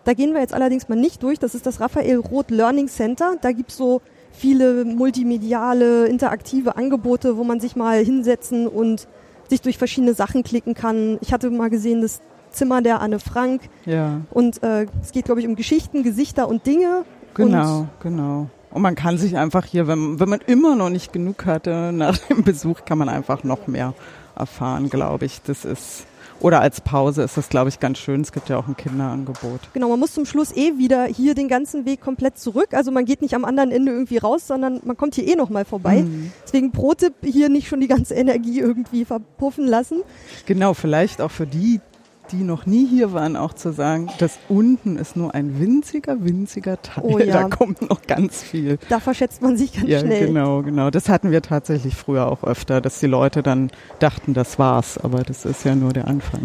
da 0.03 0.13
gehen 0.13 0.34
wir 0.34 0.39
jetzt 0.39 0.53
allerdings 0.53 0.88
mal 0.88 0.96
nicht 0.96 1.22
durch, 1.22 1.38
das 1.38 1.53
ist 1.53 1.65
das 1.65 1.81
Raphael 1.81 2.17
Roth 2.17 2.50
Learning 2.50 2.88
Center. 2.88 3.36
Da 3.41 3.51
gibt 3.51 3.72
es 3.72 3.77
so 3.77 4.01
viele 4.31 4.86
multimediale, 4.86 6.07
interaktive 6.07 6.77
Angebote, 6.77 7.36
wo 7.36 7.43
man 7.43 7.60
sich 7.60 7.75
mal 7.75 8.03
hinsetzen 8.03 8.67
und 8.67 9.07
sich 9.50 9.62
durch 9.62 9.77
verschiedene 9.77 10.13
Sachen 10.13 10.43
klicken 10.43 10.75
kann. 10.75 11.17
Ich 11.22 11.34
hatte 11.34 11.50
mal 11.50 11.69
gesehen, 11.69 12.01
das 12.01 12.22
Zimmer 12.51 12.81
der 12.81 13.01
Anne 13.01 13.19
Frank. 13.19 13.63
Ja. 13.86 14.22
Und 14.31 14.63
äh, 14.63 14.88
es 15.01 15.12
geht, 15.12 15.25
glaube 15.25 15.41
ich, 15.41 15.48
um 15.48 15.55
Geschichten, 15.55 16.03
Gesichter 16.03 16.48
und 16.48 16.65
Dinge. 16.65 17.03
Genau, 17.34 17.79
und 17.79 17.89
genau. 18.01 18.48
Und 18.72 18.82
man 18.82 18.96
kann 18.96 19.18
sich 19.18 19.38
einfach 19.38 19.66
hier, 19.66 19.88
wenn, 19.88 20.20
wenn 20.20 20.30
man 20.30 20.42
immer 20.46 20.76
noch 20.76 20.90
nicht 20.90 21.14
genug 21.14 21.46
hatte 21.46 21.92
nach 21.92 22.18
dem 22.30 22.44
Besuch, 22.44 22.86
kann 22.86 22.98
man 22.98 23.10
einfach 23.10 23.44
noch 23.44 23.68
mehr 23.68 23.94
erfahren, 24.36 24.90
glaube 24.90 25.26
ich. 25.26 25.42
Das 25.42 25.66
ist 25.66 26.06
oder 26.40 26.62
als 26.62 26.82
Pause 26.82 27.24
ist 27.24 27.36
das, 27.36 27.50
glaube 27.50 27.70
ich, 27.70 27.80
ganz 27.80 27.98
schön. 27.98 28.22
Es 28.22 28.32
gibt 28.32 28.50
ja 28.50 28.58
auch 28.58 28.68
ein 28.68 28.78
Kinderangebot. 28.78 29.60
Genau, 29.74 29.90
man 29.90 30.00
muss 30.00 30.14
zum 30.14 30.26
Schluss 30.26 30.56
eh 30.56 30.78
wieder 30.78 31.06
hier 31.06 31.34
den 31.34 31.48
ganzen 31.48 31.86
Weg 31.86 32.02
komplett 32.02 32.38
zurück. 32.38 32.74
Also 32.74 32.92
man 32.92 33.06
geht 33.06 33.22
nicht 33.22 33.34
am 33.34 33.44
anderen 33.44 33.72
Ende 33.72 33.92
irgendwie 33.92 34.18
raus, 34.18 34.46
sondern 34.46 34.82
man 34.84 34.96
kommt 34.98 35.16
hier 35.16 35.28
eh 35.28 35.36
nochmal 35.36 35.66
vorbei. 35.66 36.04
Mhm. 36.04 36.32
Deswegen 36.46 36.72
Pro-Tipp, 36.72 37.14
hier 37.24 37.50
nicht 37.50 37.68
schon 37.68 37.82
die 37.82 37.88
ganze 37.88 38.14
Energie 38.16 38.60
irgendwie 38.60 39.04
verpuffen 39.06 39.66
lassen. 39.66 40.02
Genau, 40.46 40.74
vielleicht 40.74 41.22
auch 41.22 41.32
für 41.32 41.48
die, 41.48 41.82
die 42.31 42.43
noch 42.43 42.65
nie 42.65 42.86
hier 42.86 43.13
waren, 43.13 43.36
auch 43.36 43.53
zu 43.53 43.72
sagen, 43.72 44.10
das 44.19 44.38
unten 44.50 44.98
ist 44.98 45.15
nur 45.15 45.34
ein 45.34 45.60
winziger, 45.60 46.24
winziger 46.24 46.81
Teil. 46.81 47.03
Oh 47.03 47.19
ja. 47.19 47.41
Da 47.41 47.50
kommt 47.50 47.88
noch 47.89 48.01
ganz 48.03 48.41
viel. 48.41 48.77
Da 48.89 49.00
verschätzt 49.00 49.41
man 49.41 49.57
sich 49.57 49.74
ganz 49.74 49.88
ja, 49.88 50.00
schnell. 50.00 50.27
Genau, 50.27 50.62
genau. 50.62 50.89
Das 50.89 51.10
hatten 51.10 51.31
wir 51.31 51.41
tatsächlich 51.41 51.96
früher 51.96 52.27
auch 52.27 52.43
öfter, 52.43 52.81
dass 52.81 53.00
die 53.00 53.07
Leute 53.07 53.43
dann 53.43 53.72
dachten, 54.00 54.34
das 54.34 54.60
war's. 54.60 54.98
Aber 54.98 55.24
das 55.24 55.46
ist 55.46 55.63
ja 55.65 55.75
nur 55.75 55.93
der 55.93 56.07
Anfang. 56.07 56.41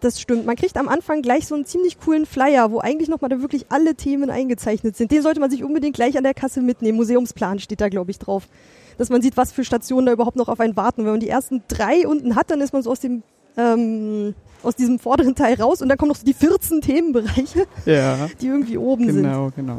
Das 0.00 0.20
stimmt. 0.20 0.46
Man 0.46 0.56
kriegt 0.56 0.76
am 0.78 0.88
Anfang 0.88 1.20
gleich 1.20 1.46
so 1.46 1.54
einen 1.54 1.66
ziemlich 1.66 2.00
coolen 2.00 2.24
Flyer, 2.24 2.70
wo 2.70 2.78
eigentlich 2.80 3.08
nochmal 3.08 3.28
da 3.28 3.40
wirklich 3.40 3.66
alle 3.68 3.94
Themen 3.94 4.30
eingezeichnet 4.30 4.96
sind. 4.96 5.10
Den 5.10 5.22
sollte 5.22 5.40
man 5.40 5.50
sich 5.50 5.62
unbedingt 5.62 5.94
gleich 5.94 6.16
an 6.16 6.24
der 6.24 6.34
Kasse 6.34 6.62
mitnehmen. 6.62 6.96
Museumsplan 6.96 7.58
steht 7.58 7.80
da, 7.80 7.88
glaube 7.88 8.10
ich, 8.10 8.18
drauf. 8.18 8.48
Dass 8.96 9.10
man 9.10 9.20
sieht, 9.22 9.36
was 9.36 9.52
für 9.52 9.64
Stationen 9.64 10.06
da 10.06 10.12
überhaupt 10.12 10.36
noch 10.36 10.48
auf 10.48 10.60
einen 10.60 10.76
warten. 10.76 11.04
Wenn 11.04 11.12
man 11.12 11.20
die 11.20 11.28
ersten 11.28 11.62
drei 11.68 12.06
unten 12.06 12.34
hat, 12.34 12.50
dann 12.50 12.60
ist 12.60 12.72
man 12.72 12.82
so 12.82 12.90
aus 12.90 13.00
dem 13.00 13.22
ähm, 13.56 14.34
aus 14.62 14.76
diesem 14.76 14.98
vorderen 14.98 15.34
Teil 15.34 15.54
raus 15.60 15.80
und 15.82 15.88
dann 15.88 15.96
kommen 15.98 16.10
noch 16.10 16.16
so 16.16 16.24
die 16.24 16.34
14 16.34 16.80
Themenbereiche, 16.80 17.66
Ja, 17.86 18.28
die 18.40 18.46
irgendwie 18.48 18.76
oben 18.78 19.06
sind. 19.06 19.22
genau, 19.22 19.50
genau. 19.56 19.78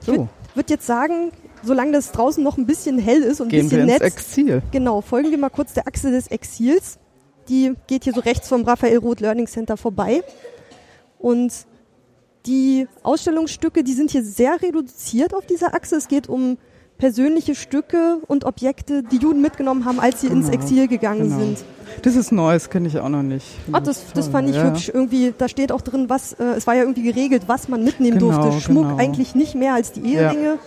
Ich 0.00 0.06
würde 0.06 0.20
So, 0.20 0.28
würd 0.54 0.70
jetzt 0.70 0.86
sagen, 0.86 1.32
solange 1.62 1.92
das 1.92 2.12
draußen 2.12 2.42
noch 2.42 2.56
ein 2.58 2.66
bisschen 2.66 2.98
hell 2.98 3.22
ist 3.22 3.40
und 3.40 3.46
ein 3.48 3.50
gehen 3.50 3.70
wir 3.70 3.78
bisschen 3.78 3.88
ins 3.88 4.00
Netz, 4.00 4.14
Exil. 4.14 4.62
genau, 4.70 5.00
folgen 5.00 5.30
wir 5.30 5.38
mal 5.38 5.50
kurz 5.50 5.72
der 5.72 5.86
Achse 5.88 6.10
des 6.10 6.28
Exils. 6.28 6.98
Die 7.48 7.74
geht 7.86 8.04
hier 8.04 8.12
so 8.14 8.20
rechts 8.20 8.48
vom 8.48 8.62
Raphael 8.62 8.98
Roth 8.98 9.20
Learning 9.20 9.46
Center 9.46 9.76
vorbei. 9.76 10.22
Und 11.18 11.52
die 12.46 12.86
Ausstellungsstücke, 13.02 13.82
die 13.82 13.94
sind 13.94 14.10
hier 14.10 14.22
sehr 14.22 14.60
reduziert 14.60 15.34
auf 15.34 15.46
dieser 15.46 15.74
Achse. 15.74 15.96
Es 15.96 16.08
geht 16.08 16.28
um 16.28 16.58
persönliche 16.98 17.54
Stücke 17.54 18.18
und 18.26 18.44
Objekte, 18.44 19.02
die 19.02 19.16
Juden 19.16 19.40
mitgenommen 19.42 19.84
haben, 19.84 20.00
als 20.00 20.20
sie 20.20 20.28
ins 20.28 20.50
Genau, 20.50 20.62
Exil 20.62 20.88
gegangen 20.88 21.24
genau. 21.24 21.38
sind. 21.38 21.64
Das 22.02 22.16
ist 22.16 22.32
Neues, 22.32 22.70
kenne 22.70 22.88
ich 22.88 22.98
auch 22.98 23.08
noch 23.08 23.22
nicht. 23.22 23.46
Ah, 23.72 23.80
das, 23.80 24.12
das 24.14 24.28
fand 24.28 24.48
ich 24.48 24.56
ja. 24.56 24.64
hübsch. 24.64 24.90
Irgendwie, 24.92 25.32
da 25.36 25.48
steht 25.48 25.70
auch 25.70 25.80
drin, 25.80 26.08
was, 26.08 26.32
äh, 26.34 26.42
es 26.56 26.66
war 26.66 26.74
ja 26.74 26.82
irgendwie 26.82 27.02
geregelt, 27.02 27.44
was 27.46 27.68
man 27.68 27.84
mitnehmen 27.84 28.18
Genau, 28.18 28.42
durfte. 28.42 28.60
Schmuck 28.60 28.84
genau. 28.84 28.96
eigentlich 28.96 29.34
nicht 29.34 29.54
mehr 29.54 29.74
als 29.74 29.92
die 29.92 30.00
Eheringe. 30.14 30.58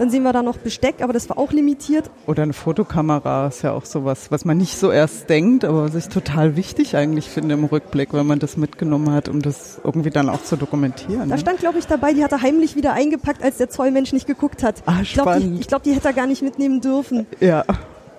Dann 0.00 0.08
sehen 0.08 0.22
wir 0.22 0.32
da 0.32 0.42
noch 0.42 0.56
Besteck, 0.56 1.02
aber 1.02 1.12
das 1.12 1.28
war 1.28 1.36
auch 1.36 1.52
limitiert. 1.52 2.10
Oder 2.26 2.42
eine 2.42 2.54
Fotokamera 2.54 3.48
ist 3.48 3.60
ja 3.60 3.72
auch 3.72 3.84
sowas, 3.84 4.30
was 4.30 4.46
man 4.46 4.56
nicht 4.56 4.78
so 4.78 4.90
erst 4.90 5.28
denkt, 5.28 5.62
aber 5.62 5.84
was 5.84 5.94
ich 5.94 6.08
total 6.08 6.56
wichtig 6.56 6.96
eigentlich 6.96 7.28
finde 7.28 7.52
im 7.52 7.64
Rückblick, 7.64 8.14
wenn 8.14 8.26
man 8.26 8.38
das 8.38 8.56
mitgenommen 8.56 9.12
hat, 9.12 9.28
um 9.28 9.42
das 9.42 9.78
irgendwie 9.84 10.08
dann 10.08 10.30
auch 10.30 10.42
zu 10.42 10.56
dokumentieren. 10.56 11.28
Da 11.28 11.36
ne? 11.36 11.38
stand, 11.38 11.58
glaube 11.58 11.78
ich, 11.78 11.86
dabei, 11.86 12.14
die 12.14 12.24
hat 12.24 12.32
er 12.32 12.40
heimlich 12.40 12.76
wieder 12.76 12.94
eingepackt, 12.94 13.42
als 13.42 13.58
der 13.58 13.68
Zollmensch 13.68 14.14
nicht 14.14 14.26
geguckt 14.26 14.62
hat. 14.62 14.82
Ah, 14.86 15.00
ich 15.02 15.12
glaube, 15.12 15.38
die, 15.38 15.60
ich 15.60 15.68
glaub, 15.68 15.82
die 15.82 15.92
hätte 15.92 16.08
er 16.08 16.14
gar 16.14 16.26
nicht 16.26 16.40
mitnehmen 16.40 16.80
dürfen. 16.80 17.26
Ja, 17.38 17.66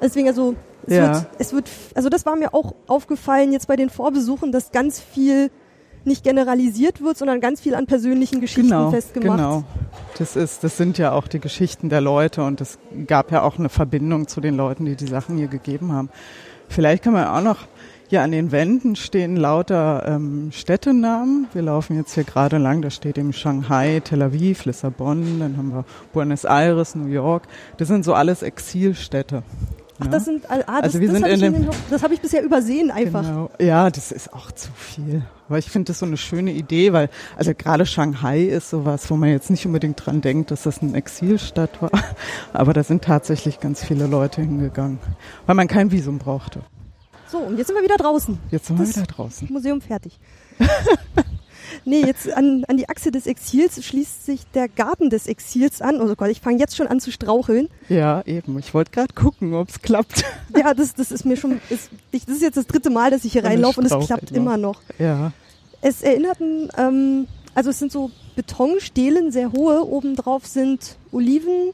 Deswegen, 0.02 0.28
also, 0.28 0.56
es, 0.86 0.96
Ja. 0.96 1.14
wird, 1.14 1.28
es 1.38 1.54
wird, 1.54 1.70
also 1.96 2.10
das 2.10 2.26
war 2.26 2.36
mir 2.36 2.54
auch 2.54 2.74
aufgefallen 2.88 3.52
jetzt 3.52 3.68
bei 3.68 3.76
den 3.76 3.90
Vorbesuchen, 3.90 4.52
dass 4.52 4.72
ganz 4.72 5.00
viel 5.00 5.52
nicht 6.06 6.24
generalisiert 6.24 7.02
wird, 7.02 7.18
sondern 7.18 7.40
ganz 7.42 7.62
viel 7.62 7.76
an 7.76 7.86
persönlichen 7.86 8.42
Geschichten 8.42 8.70
genau, 8.70 8.90
festgemacht. 8.92 9.38
genau. 9.38 9.64
Das 10.18 10.36
ist, 10.36 10.64
das 10.64 10.78
sind 10.78 10.98
ja 10.98 11.12
auch 11.14 11.28
die 11.28 11.40
Geschichten 11.40 11.90
der 11.90 12.02
Leute 12.02 12.44
und 12.44 12.62
es 12.62 12.78
gab 13.08 13.32
ja 13.32 13.42
auch 13.44 13.58
eine 13.60 13.70
Verbindung 13.70 14.28
zu 14.28 14.42
den 14.42 14.56
Leuten, 14.56 14.86
die 14.86 14.96
die 14.96 15.08
Sachen 15.08 15.38
hier 15.38 15.48
gegeben 15.48 15.94
haben. 15.94 16.10
Vielleicht 16.70 17.04
kann 17.04 17.14
man 17.14 17.28
auch 17.28 17.42
noch, 17.42 17.68
hier 18.10 18.22
an 18.24 18.32
den 18.32 18.52
Wänden 18.52 18.98
stehen 18.98 19.38
lauter 19.38 20.04
ähm, 20.06 20.52
Städtenamen. 20.52 21.48
Wir 21.54 21.62
laufen 21.62 21.96
jetzt 21.96 22.14
hier 22.14 22.26
gerade 22.26 22.58
lang, 22.58 22.82
da 22.82 22.90
steht 22.90 23.18
eben 23.18 23.32
Shanghai, 23.32 24.02
Tel 24.04 24.22
Aviv, 24.22 24.66
Lissabon, 24.66 25.40
dann 25.40 25.56
haben 25.56 25.72
wir 25.74 25.86
Buenos 26.12 26.44
Aires, 26.44 26.94
New 26.96 27.08
York. 27.08 27.44
Das 27.78 27.88
sind 27.88 28.04
so 28.04 28.14
alles 28.14 28.42
Exilstädte. 28.42 29.44
Ach, 30.00 30.06
ja. 30.06 30.12
das 30.12 30.26
sind, 30.26 30.44
ah, 30.50 30.58
das, 30.58 30.68
Also 30.68 31.00
wir 31.00 31.08
das 31.08 31.16
sind 31.18 31.24
habe 31.24 31.34
in 31.34 31.54
dem- 31.54 31.70
das 31.90 32.04
hab 32.04 32.12
ich 32.12 32.20
bisher 32.20 32.44
übersehen 32.44 32.92
einfach. 32.92 33.22
Genau. 33.22 33.50
Ja, 33.60 33.90
das 33.90 34.12
ist 34.12 34.34
auch 34.34 34.52
zu 34.52 34.72
viel. 34.76 35.22
Aber 35.52 35.58
ich 35.60 35.70
finde 35.70 35.88
das 35.90 36.00
so 36.00 36.06
eine 36.06 36.16
schöne 36.16 36.54
Idee, 36.54 36.94
weil 36.94 37.10
also 37.36 37.52
gerade 37.54 37.86
Shanghai 37.86 38.44
ist 38.44 38.70
sowas, 38.70 39.12
wo 39.12 39.18
man 39.18 39.28
jetzt 39.28 39.50
nicht 39.50 39.66
unbedingt 39.66 40.06
dran 40.06 40.22
denkt, 40.22 40.50
dass 40.50 40.64
das 40.64 40.82
eine 40.82 40.96
Exilstadt 40.96 41.82
war. 41.82 41.92
Aber 42.54 42.72
da 42.72 42.86
sind 42.86 43.04
tatsächlich 43.04 43.60
ganz 43.60 43.84
viele 43.84 44.08
Leute 44.08 44.40
hingegangen, 44.40 45.00
weil 45.48 45.56
man 45.56 45.68
kein 45.68 45.92
Visum 45.92 46.20
brauchte. 46.20 46.62
So, 47.28 47.40
und 47.40 47.58
jetzt 47.58 47.68
sind 47.68 47.76
wir 47.76 47.84
wieder 47.84 47.98
draußen. 47.98 48.40
Jetzt 48.50 48.68
sind 48.68 48.80
wir 48.80 48.86
Das- 48.86 48.96
wieder 48.96 49.08
draußen. 49.08 49.50
Museum 49.52 49.82
fertig. 49.82 50.20
nee, 51.86 52.02
jetzt 52.06 52.32
an, 52.32 52.64
an 52.68 52.78
die 52.78 52.88
Achse 52.90 53.12
des 53.12 53.26
Exils 53.28 53.84
schließt 53.84 54.26
sich 54.26 54.46
der 54.54 54.68
Garten 54.70 55.10
des 55.10 55.28
Exils 55.28 55.82
an. 55.82 56.00
Oh 56.02 56.14
Gott, 56.16 56.30
ich 56.30 56.42
fange 56.42 56.60
jetzt 56.60 56.76
schon 56.76 56.88
an 56.88 57.00
zu 57.00 57.12
straucheln. 57.12 57.68
Ja, 57.90 58.22
eben. 58.26 58.58
Ich 58.60 58.74
wollte 58.74 58.92
gerade 58.92 59.14
gucken, 59.14 59.54
ob 59.54 59.70
es 59.70 59.82
klappt. 59.82 60.24
Ja, 60.58 60.74
das, 60.74 60.94
das 60.94 61.12
ist 61.12 61.26
mir 61.26 61.38
schon, 61.38 61.62
ist, 61.70 61.90
ich, 62.12 62.26
das 62.26 62.36
ist 62.36 62.42
jetzt 62.42 62.58
das 62.58 62.68
dritte 62.68 62.90
Mal, 62.90 63.12
dass 63.12 63.26
ich 63.26 63.34
hier 63.34 63.44
reinlaufe 63.46 63.80
und 63.82 63.86
es 63.92 64.06
klappt 64.06 64.32
immer 64.32 64.58
noch. 64.58 64.82
Ja. 65.00 65.32
Es 65.82 66.02
erinnerten, 66.02 66.70
ähm, 66.78 67.28
also 67.56 67.70
es 67.72 67.80
sind 67.80 67.92
so 67.92 68.12
Betonstelen, 68.36 69.32
sehr 69.32 69.52
hohe. 69.52 69.86
Obendrauf 69.86 70.46
sind 70.46 70.98
Oliven. 71.12 71.72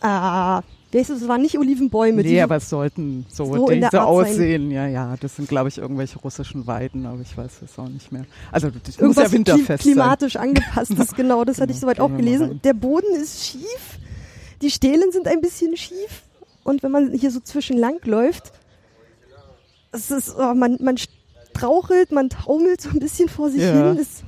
Ah? 0.00 0.62
Es 0.92 1.28
waren 1.28 1.42
nicht 1.42 1.58
Olivenbäume. 1.58 2.22
Nee, 2.22 2.28
die- 2.28 2.40
aber 2.40 2.56
es 2.56 2.70
sollten 2.70 3.26
so, 3.28 3.44
so 3.44 3.68
in 3.68 3.80
der 3.82 3.90
diese 3.90 4.00
Art 4.00 4.16
sein. 4.16 4.32
aussehen. 4.32 4.70
Ja, 4.70 4.86
ja. 4.86 5.14
Das 5.20 5.36
sind, 5.36 5.46
glaube 5.46 5.68
ich, 5.68 5.76
irgendwelche 5.76 6.18
russischen 6.20 6.66
Weiden, 6.66 7.04
aber 7.04 7.20
ich 7.20 7.36
weiß 7.36 7.60
es 7.62 7.78
auch 7.78 7.88
nicht 7.88 8.12
mehr. 8.12 8.24
Also 8.50 8.70
das 8.70 8.82
muss 8.94 8.98
irgendwas 8.98 9.24
ja 9.24 9.32
winterfest 9.32 9.82
kli- 9.82 9.92
klimatisch 9.92 10.36
angepasstes, 10.36 11.12
genau, 11.16 11.44
das 11.44 11.60
hatte 11.60 11.72
ich 11.72 11.80
Genau, 11.80 11.92
soweit 11.92 12.00
auch 12.00 12.16
gelesen. 12.16 12.60
Der 12.64 12.72
Boden 12.72 13.14
ist 13.14 13.44
schief, 13.44 13.98
die 14.62 14.70
Stelen 14.70 15.12
sind 15.12 15.28
ein 15.28 15.42
bisschen 15.42 15.76
schief 15.76 16.22
und 16.64 16.82
wenn 16.82 16.92
man 16.92 17.12
hier 17.12 17.30
so 17.30 17.40
zwischen 17.40 17.76
lang 17.76 17.98
läuft, 18.06 18.52
es 19.92 20.10
ist, 20.10 20.34
oh, 20.38 20.54
man, 20.54 20.78
man 20.80 20.96
strauchelt, 21.56 22.12
man 22.12 22.28
taumelt 22.30 22.80
so 22.80 22.90
ein 22.90 22.98
bisschen 23.00 23.28
vor 23.28 23.50
sich 23.50 23.62
Ja. 23.62 23.72
hin. 23.72 23.98
Es 24.00 24.22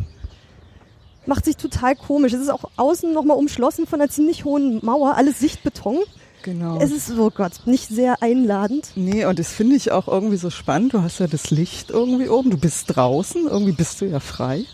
macht 1.27 1.45
sich 1.45 1.57
total 1.57 1.95
komisch. 1.97 2.33
Es 2.33 2.41
ist 2.41 2.49
auch 2.51 2.65
außen 2.77 3.13
nochmal 3.13 3.37
umschlossen 3.37 3.87
von 3.87 4.01
einer 4.01 4.11
ziemlich 4.11 4.45
hohen 4.45 4.85
Mauer, 4.85 5.15
alles 5.17 5.39
Sichtbeton. 5.39 5.99
Genau. 6.43 6.79
Es 6.81 6.93
ist, 6.93 7.11
oh 7.19 7.31
Gott, 7.31 7.53
nicht 7.67 7.89
sehr 7.89 8.23
einladend. 8.23 8.93
Nee, 8.95 9.25
und 9.27 9.39
das 9.39 9.49
finde 9.53 9.77
ich 9.77 9.91
auch 9.91 10.09
irgendwie 10.09 10.37
so 10.37 10.51
spannend. 10.51 10.95
Du 10.95 11.03
hast 11.03 11.19
ja 11.19 11.27
das 11.27 11.51
Licht 11.51 11.91
irgendwie 11.91 12.29
oben, 12.29 12.51
du 12.51 12.57
bist 12.57 12.85
draußen, 12.97 13.47
irgendwie 13.47 13.73
bist 13.73 14.01
du 14.01 14.07
ja 14.07 14.21
frei. 14.21 14.65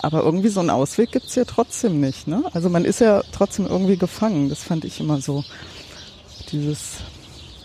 Aber 0.00 0.22
irgendwie 0.22 0.48
so 0.48 0.60
einen 0.60 0.70
Ausweg 0.70 1.12
gibt's 1.12 1.34
ja 1.34 1.44
trotzdem 1.44 2.00
nicht. 2.00 2.26
Ne? 2.26 2.42
Also 2.52 2.68
man 2.68 2.84
ist 2.84 3.00
ja 3.00 3.22
trotzdem 3.32 3.66
irgendwie 3.66 3.96
gefangen. 3.96 4.48
Das 4.48 4.62
fand 4.62 4.84
ich 4.84 4.98
immer 5.00 5.20
so. 5.20 5.44
Dieses, 6.52 6.96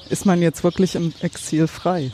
ist 0.09 0.25
man 0.25 0.41
jetzt 0.41 0.63
wirklich 0.63 0.95
im 0.95 1.13
Exil 1.21 1.67
frei? 1.67 2.11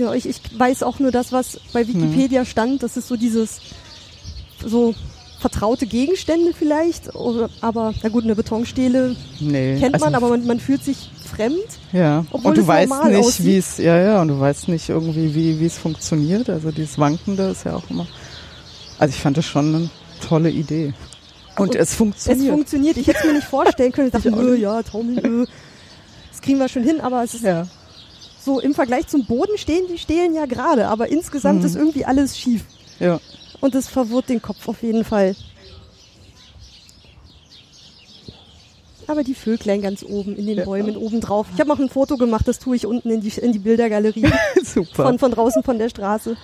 Ja, 0.00 0.14
ich, 0.14 0.26
ich 0.26 0.40
weiß 0.58 0.82
auch 0.82 0.98
nur 0.98 1.10
das, 1.10 1.30
was 1.32 1.60
bei 1.72 1.86
Wikipedia 1.86 2.44
stand. 2.44 2.82
Das 2.82 2.96
ist 2.96 3.06
so 3.08 3.16
dieses, 3.16 3.60
so 4.64 4.94
vertraute 5.38 5.86
Gegenstände 5.86 6.52
vielleicht. 6.58 7.14
Oder, 7.14 7.50
aber, 7.60 7.92
na 8.02 8.08
gut, 8.08 8.24
eine 8.24 8.34
Betonstele 8.34 9.14
Nee. 9.40 9.76
kennt 9.78 9.94
also, 9.94 10.06
man, 10.06 10.14
aber 10.14 10.28
man, 10.30 10.46
man 10.46 10.60
fühlt 10.60 10.82
sich 10.84 11.10
fremd. 11.30 11.60
Ja, 11.92 12.24
und 12.32 12.56
du 12.56 12.66
weißt 12.66 13.04
nicht, 13.04 13.44
wie 13.44 13.56
es, 13.56 13.78
ja, 13.78 13.96
ja, 13.98 14.20
und 14.22 14.28
du 14.28 14.40
weißt 14.40 14.68
nicht 14.68 14.88
irgendwie, 14.88 15.34
wie, 15.34 15.60
wie 15.60 15.66
es 15.66 15.78
funktioniert. 15.78 16.48
Also 16.50 16.70
dieses 16.70 16.98
Wankende 16.98 17.44
ist 17.50 17.64
ja 17.64 17.76
auch 17.76 17.88
immer. 17.90 18.06
Also 18.98 19.14
ich 19.14 19.20
fand 19.20 19.36
das 19.36 19.46
schon 19.46 19.74
eine 19.74 19.90
tolle 20.26 20.50
Idee. 20.50 20.92
Und, 21.56 21.70
Und 21.70 21.74
es 21.74 21.90
Es 21.90 21.94
funktioniert. 21.94 22.52
funktioniert. 22.52 22.96
Ich 22.96 23.06
hätte 23.06 23.18
es 23.20 23.24
mir 23.26 23.32
nicht 23.34 23.46
vorstellen 23.46 23.92
können. 23.92 24.08
Ich 24.08 24.12
dachte, 24.12 24.28
Ich 24.30 24.34
öh, 24.36 24.56
ja, 24.56 24.82
taumeln, 24.82 25.18
öh. 25.24 25.46
Das 26.30 26.40
kriegen 26.40 26.58
wir 26.58 26.68
schon 26.68 26.84
hin, 26.84 27.00
aber 27.00 27.22
es 27.22 27.34
ist 27.34 27.44
ja. 27.44 27.66
So 28.42 28.60
im 28.60 28.74
Vergleich 28.74 29.06
zum 29.06 29.26
Boden 29.26 29.56
stehen 29.58 29.84
die 29.92 29.98
Stelen 29.98 30.34
ja 30.34 30.46
gerade, 30.46 30.88
aber 30.88 31.08
insgesamt 31.08 31.60
Mhm. 31.60 31.66
ist 31.66 31.76
irgendwie 31.76 32.04
alles 32.04 32.38
schief. 32.38 32.64
ja. 32.98 33.20
Und 33.62 33.74
das 33.74 33.88
verwirrt 33.88 34.30
den 34.30 34.40
Kopf 34.40 34.66
auf 34.68 34.82
jeden 34.82 35.04
Fall. 35.04 35.36
Aber 39.06 39.24
die 39.24 39.34
Vöglein 39.34 39.82
ganz 39.82 40.02
oben 40.02 40.36
in 40.36 40.46
den 40.46 40.58
Ja. 40.58 40.64
Bäumen 40.64 40.96
oben 40.96 41.20
drauf. 41.20 41.46
Ich 41.52 41.60
habe 41.60 41.68
noch 41.68 41.80
ein 41.80 41.88
Foto 41.88 42.16
gemacht, 42.16 42.46
das 42.46 42.58
tue 42.58 42.76
ich 42.76 42.86
unten 42.86 43.10
in 43.10 43.20
die, 43.20 43.28
in 43.40 43.52
die 43.52 43.58
Bildergalerie 43.58 44.30
Super. 44.64 45.04
von, 45.04 45.18
von 45.18 45.30
draußen 45.32 45.62
von 45.62 45.78
der 45.78 45.88
Straße. 45.88 46.36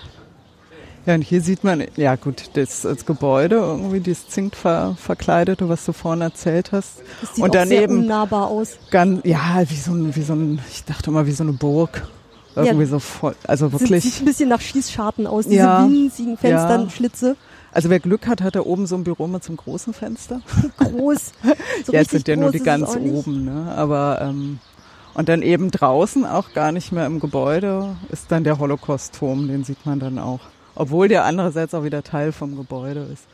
Ja, 1.07 1.15
und 1.15 1.23
hier 1.23 1.41
sieht 1.41 1.63
man, 1.63 1.85
ja 1.97 2.17
gut, 2.17 2.51
das, 2.55 2.83
das 2.83 3.07
Gebäude, 3.07 3.57
irgendwie 3.57 4.01
dieses 4.01 4.29
Zink 4.29 4.57
ver, 4.57 4.97
verkleidete, 4.99 5.69
was 5.69 5.85
du 5.85 5.93
vorhin 5.93 6.21
erzählt 6.21 6.73
hast. 6.73 6.95
Das 7.21 7.35
sieht 7.37 7.45
und 7.45 7.55
daneben 7.55 8.01
unnahbar 8.01 8.49
aus. 8.49 8.77
ganz, 8.91 9.21
ja, 9.25 9.63
wie 9.69 9.77
so 9.77 9.93
ein, 9.93 10.17
wie 10.17 10.23
so 10.23 10.33
ein, 10.35 10.61
ich 10.71 10.85
dachte 10.85 11.11
immer, 11.11 11.27
wie 11.27 11.33
so 11.33 11.45
eine 11.45 11.53
Burg. 11.53 12.09
Irgendwie 12.57 12.85
Ja. 12.85 12.89
so 12.89 12.99
voll, 13.01 13.37
also 13.47 13.69
Sieht, 13.69 13.81
wirklich. 13.81 14.03
sieht 14.05 14.23
ein 14.23 14.25
bisschen 14.25 14.49
nach 14.49 14.63
Schießscharten 14.63 15.27
aus, 15.27 15.45
diese 15.45 15.57
Ja. 15.57 15.85
winzigen 15.87 16.39
Fenstern, 16.39 16.85
Ja. 16.85 16.91
Schlitze. 16.91 17.37
Also 17.71 17.91
wer 17.91 18.01
Glück 18.01 18.27
hat, 18.27 18.41
hat 18.41 18.55
er 18.57 18.67
oben 18.67 18.87
so 18.87 18.97
ein 18.97 19.05
Büro 19.05 19.27
mit 19.27 19.45
so 19.45 19.49
einem 19.51 19.59
großen 19.59 19.93
Fenster. 19.93 20.41
Groß. 20.79 21.33
So 21.85 21.93
ja, 21.93 22.01
jetzt 22.01 22.11
sind 22.13 22.27
ja 22.27 22.35
nur 22.37 22.51
die 22.51 22.61
ganz 22.61 22.97
oben, 22.97 23.45
ne? 23.45 23.73
Aber 23.77 24.21
ähm, 24.23 24.59
und 25.15 25.29
dann 25.29 25.43
eben 25.43 25.71
draußen 25.71 26.25
auch 26.25 26.53
gar 26.55 26.73
nicht 26.73 26.91
mehr 26.93 27.05
im 27.07 27.21
Gebäude 27.21 27.95
ist 28.11 28.33
dann 28.33 28.43
der 28.45 28.59
Holocaust-Turm, 28.59 29.47
den 29.49 29.63
sieht 29.63 29.85
man 29.87 30.01
dann 30.01 30.19
auch. 30.19 30.41
Obwohl 30.77 31.09
der 31.09 31.25
andererseits 31.25 31.75
auch 31.75 31.85
wieder 31.85 32.03
Teil 32.03 32.33
vom 32.33 32.57
Gebäude 32.57 33.09
ist. 33.13 33.25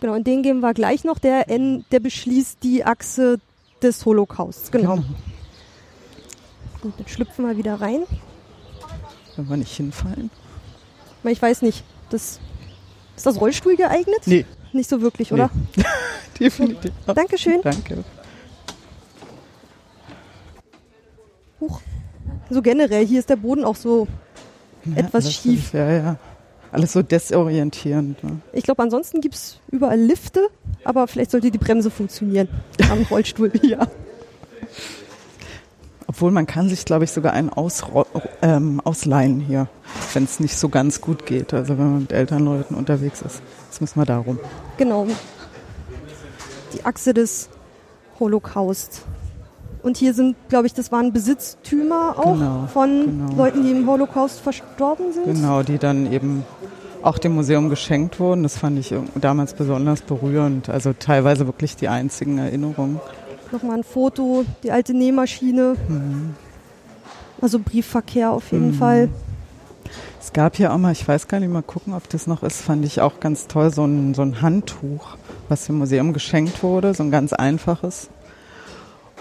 Genau, 0.00 0.14
und 0.14 0.26
den 0.26 0.42
geben 0.42 0.60
wir 0.60 0.74
gleich 0.74 1.04
noch. 1.04 1.18
Der, 1.18 1.50
N, 1.50 1.84
der 1.90 2.00
beschließt 2.00 2.58
die 2.62 2.84
Achse 2.84 3.38
des 3.82 4.04
Holocausts. 4.06 4.70
Genau. 4.70 4.96
Gut, 6.80 6.92
dann 6.96 7.08
schlüpfen 7.08 7.46
wir 7.46 7.56
wieder 7.56 7.80
rein. 7.80 8.02
Wenn 9.36 9.48
wir 9.48 9.56
nicht 9.56 9.76
hinfallen. 9.76 10.30
Ich 11.24 11.40
weiß 11.40 11.62
nicht, 11.62 11.84
das, 12.10 12.38
ist 13.16 13.26
das 13.26 13.40
Rollstuhl 13.40 13.76
geeignet? 13.76 14.20
Nee, 14.26 14.44
Nicht 14.72 14.88
so 14.90 15.00
wirklich, 15.00 15.32
oder? 15.32 15.50
definitiv. 16.38 16.92
Dankeschön. 17.06 17.60
Danke. 17.62 18.04
Huch. 21.60 21.80
So 22.50 22.60
generell, 22.60 23.06
hier 23.06 23.20
ist 23.20 23.30
der 23.30 23.36
Boden 23.36 23.64
auch 23.64 23.76
so 23.76 24.06
etwas 24.94 25.24
alles 25.24 25.34
schief. 25.34 25.66
Ist, 25.66 25.74
ja, 25.74 25.90
ja. 25.90 26.16
Alles 26.74 26.92
so 26.92 27.02
desorientierend. 27.02 28.24
Ne? 28.24 28.40
Ich 28.52 28.64
glaube, 28.64 28.82
ansonsten 28.82 29.20
gibt 29.20 29.36
es 29.36 29.60
überall 29.70 29.96
Lifte, 29.96 30.48
aber 30.82 31.06
vielleicht 31.06 31.30
sollte 31.30 31.52
die 31.52 31.58
Bremse 31.58 31.88
funktionieren 31.88 32.48
am 32.90 33.02
Rollstuhl. 33.10 33.52
ja. 33.62 33.86
Obwohl 36.08 36.32
man 36.32 36.46
kann 36.46 36.68
sich, 36.68 36.84
glaube 36.84 37.04
ich, 37.04 37.12
sogar 37.12 37.32
einen 37.32 37.48
ausro 37.48 38.06
ähm, 38.42 38.80
ausleihen 38.82 39.38
hier, 39.38 39.68
wenn 40.14 40.24
es 40.24 40.40
nicht 40.40 40.56
so 40.56 40.68
ganz 40.68 41.00
gut 41.00 41.26
geht. 41.26 41.54
Also 41.54 41.78
wenn 41.78 41.92
man 41.92 42.00
mit 42.00 42.12
Elternleuten 42.12 42.76
unterwegs 42.76 43.22
ist. 43.22 43.40
Das 43.70 43.80
müssen 43.80 44.00
wir 44.00 44.04
darum. 44.06 44.40
Genau. 44.76 45.06
Die 46.72 46.84
Achse 46.84 47.14
des 47.14 47.50
Holocaust. 48.18 49.02
Und 49.84 49.98
hier 49.98 50.14
sind, 50.14 50.34
glaube 50.48 50.66
ich, 50.66 50.72
das 50.72 50.90
waren 50.90 51.12
Besitztümer 51.12 52.14
auch 52.18 52.38
Genau, 52.38 52.66
von 52.72 53.04
genau. 53.04 53.36
Leuten, 53.36 53.62
die 53.64 53.70
im 53.70 53.86
Holocaust 53.86 54.40
verstorben 54.40 55.12
sind. 55.12 55.26
Genau, 55.26 55.62
die 55.62 55.76
dann 55.76 56.10
eben 56.10 56.42
auch 57.02 57.18
dem 57.18 57.34
Museum 57.34 57.68
geschenkt 57.68 58.18
wurden. 58.18 58.42
Das 58.42 58.56
fand 58.56 58.78
ich 58.78 58.94
damals 59.20 59.52
besonders 59.52 60.00
berührend. 60.00 60.70
Also 60.70 60.94
teilweise 60.98 61.44
wirklich 61.46 61.76
die 61.76 61.88
einzigen 61.88 62.38
Erinnerungen. 62.38 62.98
Nochmal 63.52 63.76
ein 63.76 63.84
Foto, 63.84 64.46
die 64.62 64.72
alte 64.72 64.94
Nähmaschine. 64.94 65.76
Mhm. 65.86 66.34
Also 67.42 67.58
Briefverkehr 67.58 68.30
auf 68.30 68.52
jeden 68.52 68.72
Fall. 68.72 69.10
Es 70.18 70.32
gab 70.32 70.56
hier 70.56 70.72
auch 70.72 70.78
mal, 70.78 70.92
ich 70.92 71.06
weiß 71.06 71.28
gar 71.28 71.40
nicht 71.40 71.52
mal 71.52 71.62
gucken, 71.62 71.92
ob 71.92 72.08
das 72.08 72.26
noch 72.26 72.42
ist, 72.42 72.62
fand 72.62 72.86
ich 72.86 73.02
auch 73.02 73.20
ganz 73.20 73.48
toll, 73.48 73.70
so 73.70 73.84
ein, 73.84 74.14
so 74.14 74.22
ein 74.22 74.40
Handtuch, 74.40 75.18
was 75.50 75.66
dem 75.66 75.76
Museum 75.76 76.14
geschenkt 76.14 76.62
wurde, 76.62 76.94
so 76.94 77.02
ein 77.02 77.10
ganz 77.10 77.34
einfaches. 77.34 78.08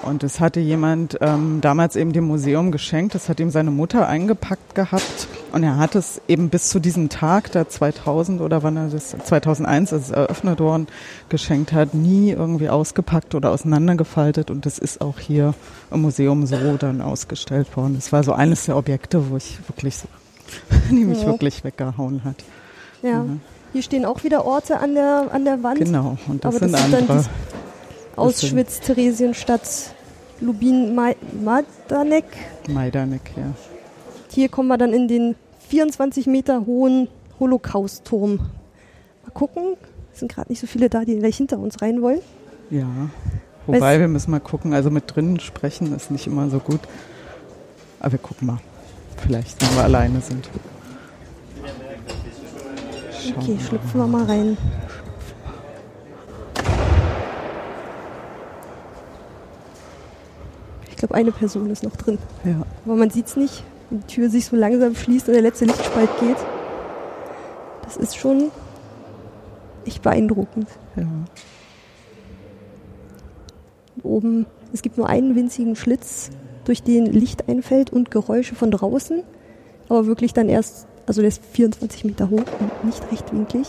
Und 0.03 0.21
das 0.23 0.39
hatte 0.39 0.59
jemand 0.59 1.17
ähm, 1.21 1.59
damals 1.61 1.95
eben 1.95 2.11
dem 2.13 2.25
Museum 2.25 2.71
geschenkt, 2.71 3.15
das 3.15 3.29
hat 3.29 3.39
ihm 3.39 3.49
seine 3.49 3.71
Mutter 3.71 4.07
eingepackt 4.07 4.75
gehabt. 4.75 5.27
Und 5.51 5.63
er 5.63 5.77
hat 5.77 5.95
es 5.95 6.21
eben 6.27 6.49
bis 6.49 6.69
zu 6.69 6.79
diesem 6.79 7.09
Tag, 7.09 7.51
da 7.51 7.67
2000 7.69 8.41
oder 8.41 8.63
wann 8.63 8.75
er 8.75 8.87
das, 8.89 9.09
2001, 9.23 9.93
als 9.93 10.03
es 10.05 10.11
eröffnet 10.11 10.59
worden, 10.59 10.87
geschenkt 11.29 11.71
hat, 11.73 11.93
nie 11.93 12.31
irgendwie 12.31 12.69
ausgepackt 12.69 13.33
oder 13.35 13.51
auseinandergefaltet. 13.51 14.51
Und 14.51 14.65
das 14.65 14.77
ist 14.77 14.99
auch 15.01 15.19
hier 15.19 15.53
im 15.91 16.01
Museum 16.01 16.45
so 16.45 16.77
dann 16.77 17.01
ausgestellt 17.01 17.75
worden. 17.77 17.95
Das 17.95 18.11
war 18.11 18.23
so 18.23 18.33
eines 18.33 18.65
der 18.65 18.75
Objekte, 18.77 19.29
wo 19.29 19.37
ich 19.37 19.57
wirklich 19.69 19.95
so 19.97 20.07
die 20.89 21.05
mich 21.05 21.21
Ja. 21.21 21.27
wirklich 21.27 21.63
weggehauen 21.63 22.23
hat. 22.23 22.35
Ja. 23.01 23.25
Hier 23.71 23.81
stehen 23.81 24.05
auch 24.05 24.23
wieder 24.23 24.45
Orte 24.45 24.79
an 24.79 24.93
der, 24.93 25.27
an 25.31 25.45
der 25.45 25.63
Wand. 25.63 25.79
Genau, 25.79 26.17
und 26.27 26.43
das 26.45 26.59
das 26.59 26.69
sind 26.69 26.75
andere. 26.75 27.01
die- 27.23 27.62
Auschwitz, 28.15 28.79
Theresienstadt, 28.79 29.93
Lubin, 30.39 30.93
Ma- 30.95 31.15
Majdanek. 31.43 32.25
Majdanek, 32.69 33.21
ja. 33.35 33.53
Hier 34.29 34.49
kommen 34.49 34.67
wir 34.69 34.77
dann 34.77 34.93
in 34.93 35.07
den 35.07 35.35
24 35.69 36.27
Meter 36.27 36.65
hohen 36.65 37.07
Holocaust-Turm. 37.39 38.37
Mal 38.37 39.31
gucken. 39.33 39.75
Es 40.13 40.19
sind 40.19 40.31
gerade 40.31 40.51
nicht 40.51 40.59
so 40.59 40.67
viele 40.67 40.89
da, 40.89 41.05
die 41.05 41.17
gleich 41.17 41.37
hinter 41.37 41.57
uns 41.57 41.81
rein 41.81 42.01
wollen. 42.01 42.19
Ja. 42.69 42.87
Wobei, 43.65 43.99
wir 43.99 44.07
müssen 44.07 44.31
mal 44.31 44.39
gucken, 44.39 44.73
also 44.73 44.91
mit 44.91 45.15
drinnen 45.15 45.39
sprechen 45.39 45.95
ist 45.95 46.11
nicht 46.11 46.27
immer 46.27 46.49
so 46.49 46.59
gut. 46.59 46.81
Aber 47.99 48.11
wir 48.11 48.19
gucken 48.19 48.47
mal. 48.47 48.59
Vielleicht, 49.17 49.61
wenn 49.61 49.75
wir 49.77 49.83
alleine 49.83 50.19
sind. 50.21 50.49
Schauen 53.23 53.37
Okay, 53.37 53.57
schlüpfen 53.65 53.99
wir 54.01 54.07
mal 54.07 54.25
rein. 54.25 54.57
Ich 60.93 60.97
glaube, 60.97 61.15
eine 61.15 61.31
Person 61.31 61.71
ist 61.71 61.83
noch 61.83 61.95
drin. 61.95 62.19
Ja. 62.45 62.61
Aber 62.85 62.95
man 62.95 63.09
sieht 63.09 63.25
es 63.25 63.35
nicht, 63.35 63.63
wenn 63.89 64.01
die 64.01 64.05
Tür 64.05 64.29
sich 64.29 64.45
so 64.45 64.55
langsam 64.55 64.95
schließt 64.95 65.27
und 65.27 65.33
der 65.33 65.41
letzte 65.41 65.65
Lichtspalt 65.65 66.09
geht. 66.19 66.37
Das 67.81 67.97
ist 67.97 68.15
schon 68.15 68.51
echt 69.85 70.03
beeindruckend. 70.03 70.67
ja. 70.95 71.07
Oben, 74.03 74.45
es 74.71 74.81
gibt 74.81 74.97
nur 74.97 75.07
einen 75.07 75.35
winzigen 75.35 75.75
Schlitz, 75.75 76.29
durch 76.65 76.83
den 76.83 77.05
Licht 77.07 77.49
einfällt 77.49 77.91
und 77.91 78.11
Geräusche 78.11 78.53
von 78.53 78.69
draußen. 78.69 79.23
Aber 79.89 80.05
wirklich 80.05 80.33
dann 80.33 80.47
erst, 80.47 80.87
also 81.07 81.21
der 81.21 81.29
ist 81.29 81.43
24 81.43 82.05
Meter 82.05 82.29
hoch 82.29 82.43
und 82.59 82.85
nicht 82.85 83.11
rechtwinklig. 83.11 83.67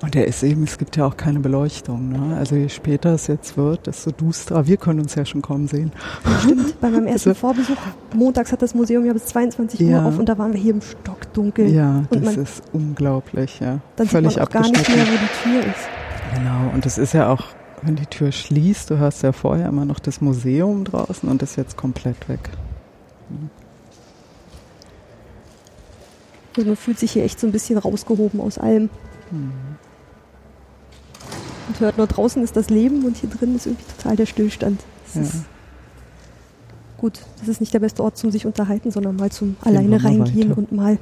Und 0.00 0.14
der 0.14 0.28
ist 0.28 0.44
eben, 0.44 0.62
es 0.62 0.78
gibt 0.78 0.96
ja 0.96 1.06
auch 1.06 1.16
keine 1.16 1.40
Beleuchtung. 1.40 2.10
Ne? 2.10 2.36
Also 2.36 2.54
je 2.54 2.68
später 2.68 3.14
es 3.14 3.26
jetzt 3.26 3.56
wird, 3.56 3.88
desto 3.88 4.12
dusterer. 4.12 4.66
Wir 4.68 4.76
können 4.76 5.00
uns 5.00 5.16
ja 5.16 5.24
schon 5.24 5.42
kaum 5.42 5.66
sehen. 5.66 5.90
Stimmt, 6.42 6.80
bei 6.80 6.88
meinem 6.88 7.06
ersten 7.08 7.30
Also- 7.30 7.40
Vorbesuch, 7.40 7.76
montags 8.14 8.52
hat 8.52 8.62
das 8.62 8.74
Museum 8.76 9.04
ja 9.04 9.12
bis 9.12 9.26
22 9.26 9.80
Ja. 9.80 10.02
Uhr 10.02 10.06
auf 10.06 10.18
und 10.20 10.28
da 10.28 10.38
waren 10.38 10.52
wir 10.52 10.60
hier 10.60 10.74
im 10.74 10.82
Stockdunkel. 10.82 11.68
Ja, 11.68 12.04
Und 12.10 12.14
das 12.14 12.36
man- 12.36 12.44
ist 12.44 12.62
unglaublich, 12.72 13.58
ja. 13.58 13.80
Dann 13.96 14.06
sieht 14.06 14.12
Völlig 14.12 14.36
man 14.36 14.44
auch 14.46 14.50
gar 14.50 14.62
nicht 14.62 14.88
mehr, 14.88 15.04
wo 15.04 15.10
die 15.10 15.50
Tür 15.50 15.60
ist. 15.62 15.88
Genau, 16.36 16.72
und 16.74 16.86
es 16.86 16.96
ist 16.96 17.12
ja 17.14 17.32
auch, 17.32 17.42
wenn 17.82 17.96
die 17.96 18.06
Tür 18.06 18.30
schließt, 18.30 18.90
du 18.90 19.00
hast 19.00 19.22
ja 19.22 19.32
vorher 19.32 19.66
immer 19.68 19.84
noch 19.84 19.98
das 19.98 20.20
Museum 20.20 20.84
draußen 20.84 21.28
und 21.28 21.42
das 21.42 21.50
ist 21.52 21.56
jetzt 21.56 21.76
komplett 21.76 22.28
weg. 22.28 22.50
Also 26.56 26.68
man 26.68 26.76
fühlt 26.76 26.98
sich 26.98 27.12
hier 27.12 27.24
echt 27.24 27.38
so 27.40 27.46
ein 27.46 27.52
bisschen 27.52 27.78
rausgehoben 27.78 28.40
aus 28.40 28.58
allem. 28.58 28.90
Hm. 29.30 29.52
Und 31.68 31.80
hört 31.80 31.98
nur 31.98 32.06
draußen 32.06 32.42
ist 32.42 32.56
das 32.56 32.70
Leben 32.70 33.04
und 33.04 33.16
hier 33.18 33.28
drin 33.28 33.54
ist 33.54 33.66
irgendwie 33.66 33.84
total 33.96 34.16
der 34.16 34.26
Stillstand. 34.26 34.80
Das 35.06 35.14
Ja. 35.14 35.22
ist 35.22 35.44
gut, 36.96 37.20
das 37.38 37.48
ist 37.48 37.60
nicht 37.60 37.74
der 37.74 37.78
beste 37.80 38.02
Ort 38.02 38.16
zum 38.16 38.30
sich 38.30 38.46
unterhalten, 38.46 38.90
sondern 38.90 39.16
mal 39.16 39.30
zum 39.30 39.56
Gehen 39.62 39.76
alleine 39.76 40.02
reingehen 40.02 40.50
weiter. 40.50 40.58
und 40.58 40.72
mal 40.72 40.98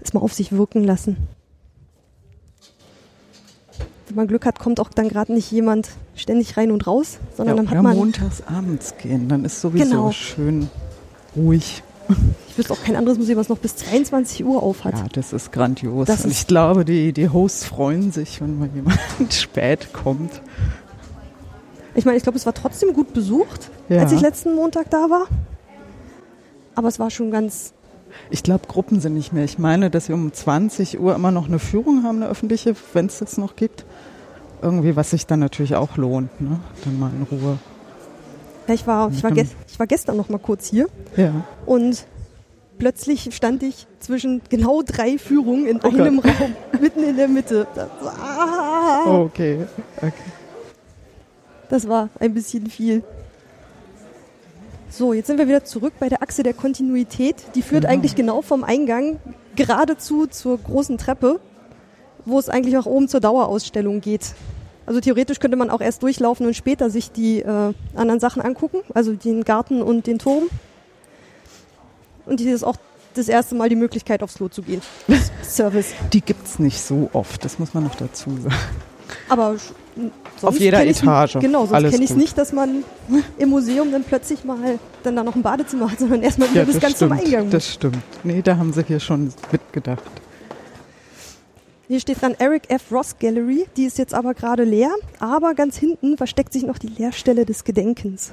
es 0.00 0.12
mal 0.14 0.20
auf 0.20 0.32
sich 0.34 0.52
wirken 0.52 0.84
lassen. 0.84 1.16
Wenn 4.08 4.16
man 4.16 4.26
Glück 4.26 4.46
hat, 4.46 4.58
kommt 4.58 4.80
auch 4.80 4.88
dann 4.90 5.08
gerade 5.08 5.32
nicht 5.34 5.50
jemand 5.52 5.90
ständig 6.14 6.56
rein 6.56 6.70
und 6.72 6.86
raus, 6.86 7.18
sondern 7.36 7.56
ja, 7.58 7.62
dann 7.62 7.70
hat 7.76 7.82
man, 7.82 7.96
montags 7.96 8.42
abends 8.46 8.94
gehen, 9.00 9.28
dann 9.28 9.44
ist 9.44 9.60
sowieso 9.60 9.84
Genau. 9.84 10.12
schön 10.12 10.70
ruhig. 11.36 11.82
Wüsste 12.58 12.72
auch 12.72 12.82
kein 12.82 12.96
anderes 12.96 13.18
Museum, 13.18 13.38
was 13.38 13.48
noch 13.48 13.58
bis 13.58 13.76
22 13.76 14.44
Uhr 14.44 14.62
auf 14.62 14.84
hat. 14.84 14.94
Ja, 14.94 15.06
das 15.12 15.32
ist 15.32 15.52
grandios. 15.52 16.06
Das 16.06 16.24
und 16.24 16.30
ist- 16.30 16.40
ich 16.42 16.46
glaube, 16.46 16.84
die, 16.84 17.12
die 17.12 17.28
Hosts 17.28 17.64
freuen 17.64 18.10
sich, 18.12 18.40
wenn 18.40 18.58
mal 18.58 18.68
jemand 18.74 18.98
spät 19.30 19.92
kommt. 19.92 20.42
Ich 21.94 22.04
meine, 22.04 22.16
ich 22.16 22.22
glaube, 22.22 22.38
es 22.38 22.46
war 22.46 22.54
trotzdem 22.54 22.92
gut 22.92 23.12
besucht, 23.12 23.70
Ja. 23.88 24.00
als 24.02 24.12
ich 24.12 24.20
letzten 24.20 24.54
Montag 24.54 24.90
da 24.90 25.08
war. 25.10 25.26
Aber 26.74 26.88
es 26.88 26.98
war 27.00 27.10
schon 27.10 27.30
ganz, 27.30 27.72
Ich 28.30 28.42
glaube, 28.42 28.66
Gruppen 28.68 29.00
sind 29.00 29.14
nicht 29.14 29.32
mehr. 29.32 29.44
Ich 29.44 29.58
meine, 29.58 29.90
dass 29.90 30.08
wir 30.08 30.14
um 30.14 30.32
20 30.32 31.00
Uhr 31.00 31.14
immer 31.14 31.30
noch 31.30 31.48
eine 31.48 31.58
Führung 31.58 32.04
haben, 32.04 32.16
eine 32.22 32.28
öffentliche, 32.30 32.74
wenn 32.92 33.06
es 33.06 33.18
das 33.18 33.36
noch 33.38 33.56
gibt. 33.56 33.84
Irgendwie, 34.62 34.96
was 34.96 35.10
sich 35.10 35.26
dann 35.26 35.40
natürlich 35.40 35.74
auch 35.76 35.96
lohnt, 35.96 36.40
ne? 36.40 36.58
Dann 36.84 36.98
mal 36.98 37.10
in 37.10 37.22
Ruhe. 37.24 37.58
ja, 38.66 38.74
ich 38.74 38.86
war, 38.86 39.10
ich 39.10 39.22
war, 39.22 39.30
ich 39.32 39.78
war 39.78 39.86
gestern 39.86 40.16
noch 40.16 40.28
mal 40.28 40.38
kurz 40.38 40.66
hier 40.66 40.86
Ja. 41.16 41.32
und 41.66 42.06
plötzlich 42.78 43.34
stand 43.34 43.62
ich 43.62 43.86
zwischen 44.00 44.40
genau 44.48 44.82
drei 44.82 45.18
Führungen 45.18 45.66
in 45.66 45.80
Oh 45.82 45.88
einem 45.88 46.18
Raum, 46.20 46.54
mitten 46.80 47.02
in 47.02 47.16
der 47.16 47.28
Mitte. 47.28 47.66
Das, 47.74 47.88
ah, 48.04 49.04
Okay. 49.06 49.66
okay. 49.96 50.12
das 51.68 51.88
war 51.88 52.08
ein 52.20 52.34
bisschen 52.34 52.66
viel. 52.68 53.02
So, 54.90 55.12
jetzt 55.12 55.26
sind 55.26 55.38
wir 55.38 55.46
wieder 55.48 55.64
zurück 55.64 55.92
bei 56.00 56.08
der 56.08 56.22
Achse 56.22 56.42
der 56.42 56.54
Kontinuität. 56.54 57.36
Die 57.54 57.62
führt 57.62 57.82
Genau. 57.82 57.92
eigentlich 57.92 58.14
genau 58.14 58.42
vom 58.42 58.64
Eingang 58.64 59.18
geradezu 59.54 60.26
zur 60.26 60.58
großen 60.58 60.96
Treppe, 60.98 61.40
wo 62.24 62.38
es 62.38 62.48
eigentlich 62.48 62.78
auch 62.78 62.86
oben 62.86 63.06
zur 63.08 63.20
Dauerausstellung 63.20 64.00
geht. 64.00 64.32
Also 64.86 65.00
theoretisch 65.00 65.38
könnte 65.40 65.58
man 65.58 65.68
auch 65.68 65.82
erst 65.82 66.02
durchlaufen 66.02 66.46
und 66.46 66.54
später 66.54 66.88
sich 66.88 67.12
die 67.12 67.40
äh, 67.40 67.74
anderen 67.94 68.20
Sachen 68.20 68.40
angucken, 68.40 68.78
also 68.94 69.12
den 69.12 69.44
Garten 69.44 69.82
und 69.82 70.06
den 70.06 70.18
Turm. 70.18 70.44
Und 72.28 72.40
hier 72.40 72.54
ist 72.54 72.64
auch 72.64 72.76
das 73.14 73.28
erste 73.28 73.54
Mal 73.54 73.68
die 73.68 73.76
Möglichkeit, 73.76 74.22
aufs 74.22 74.34
Klo 74.34 74.48
zu 74.48 74.62
gehen. 74.62 74.82
Service. 75.42 75.92
Die 76.12 76.20
gibt's 76.20 76.58
nicht 76.58 76.80
so 76.80 77.08
oft, 77.12 77.44
das 77.44 77.58
muss 77.58 77.74
man 77.74 77.84
noch 77.84 77.94
dazu 77.94 78.30
sagen. 78.30 78.54
Aber 79.28 79.56
Auf 80.42 80.60
jeder 80.60 80.84
Etage. 80.86 81.38
Genau, 81.40 81.64
sonst 81.66 81.90
kenne 81.90 82.04
ich 82.04 82.10
es 82.10 82.16
nicht, 82.16 82.36
dass 82.36 82.52
man 82.52 82.84
im 83.38 83.48
Museum 83.48 83.90
dann 83.90 84.04
plötzlich 84.04 84.44
mal 84.44 84.78
dann 85.02 85.16
da 85.16 85.24
noch 85.24 85.34
ein 85.34 85.42
Badezimmer 85.42 85.90
hat, 85.90 85.98
sondern 85.98 86.22
erstmal 86.22 86.50
wieder 86.50 86.64
bis 86.66 86.78
ganz 86.78 86.96
stimmt. 86.96 87.12
zum 87.12 87.24
Eingang. 87.26 87.50
Das 87.50 87.66
stimmt. 87.72 87.96
Nee, 88.22 88.42
da 88.42 88.56
haben 88.58 88.72
sie 88.72 88.82
hier 88.84 89.00
schon 89.00 89.32
mitgedacht. 89.50 90.02
Hier 91.88 92.00
steht 92.00 92.20
dran 92.20 92.34
Eric 92.38 92.70
F. 92.70 92.92
Ross 92.92 93.16
Gallery, 93.18 93.66
die 93.78 93.84
ist 93.84 93.96
jetzt 93.96 94.12
aber 94.12 94.34
gerade 94.34 94.62
leer, 94.64 94.90
aber 95.20 95.54
ganz 95.54 95.78
hinten 95.78 96.18
versteckt 96.18 96.52
sich 96.52 96.64
noch 96.64 96.76
die 96.76 96.88
Leerstelle 96.88 97.46
des 97.46 97.64
Gedenkens 97.64 98.32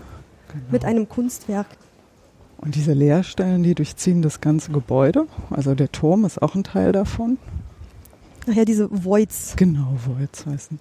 Genau. 0.52 0.66
mit 0.72 0.84
einem 0.86 1.08
Kunstwerk. 1.10 1.68
Und 2.58 2.76
diese 2.76 2.94
Leerstellen, 2.94 3.64
die 3.64 3.76
durchziehen 3.76 4.22
das 4.22 4.42
ganze 4.42 4.72
Gebäude. 4.72 5.28
Also 5.50 5.76
der 5.76 5.92
Turm 5.92 6.26
ist 6.26 6.42
auch 6.42 6.56
ein 6.56 6.64
Teil 6.64 6.92
davon. 6.92 7.38
Nachher 8.48 8.66
diese 8.66 8.88
Voids. 8.92 9.56
Genau, 9.56 9.98
jetzt 10.20 10.46
heißen. 10.46 10.80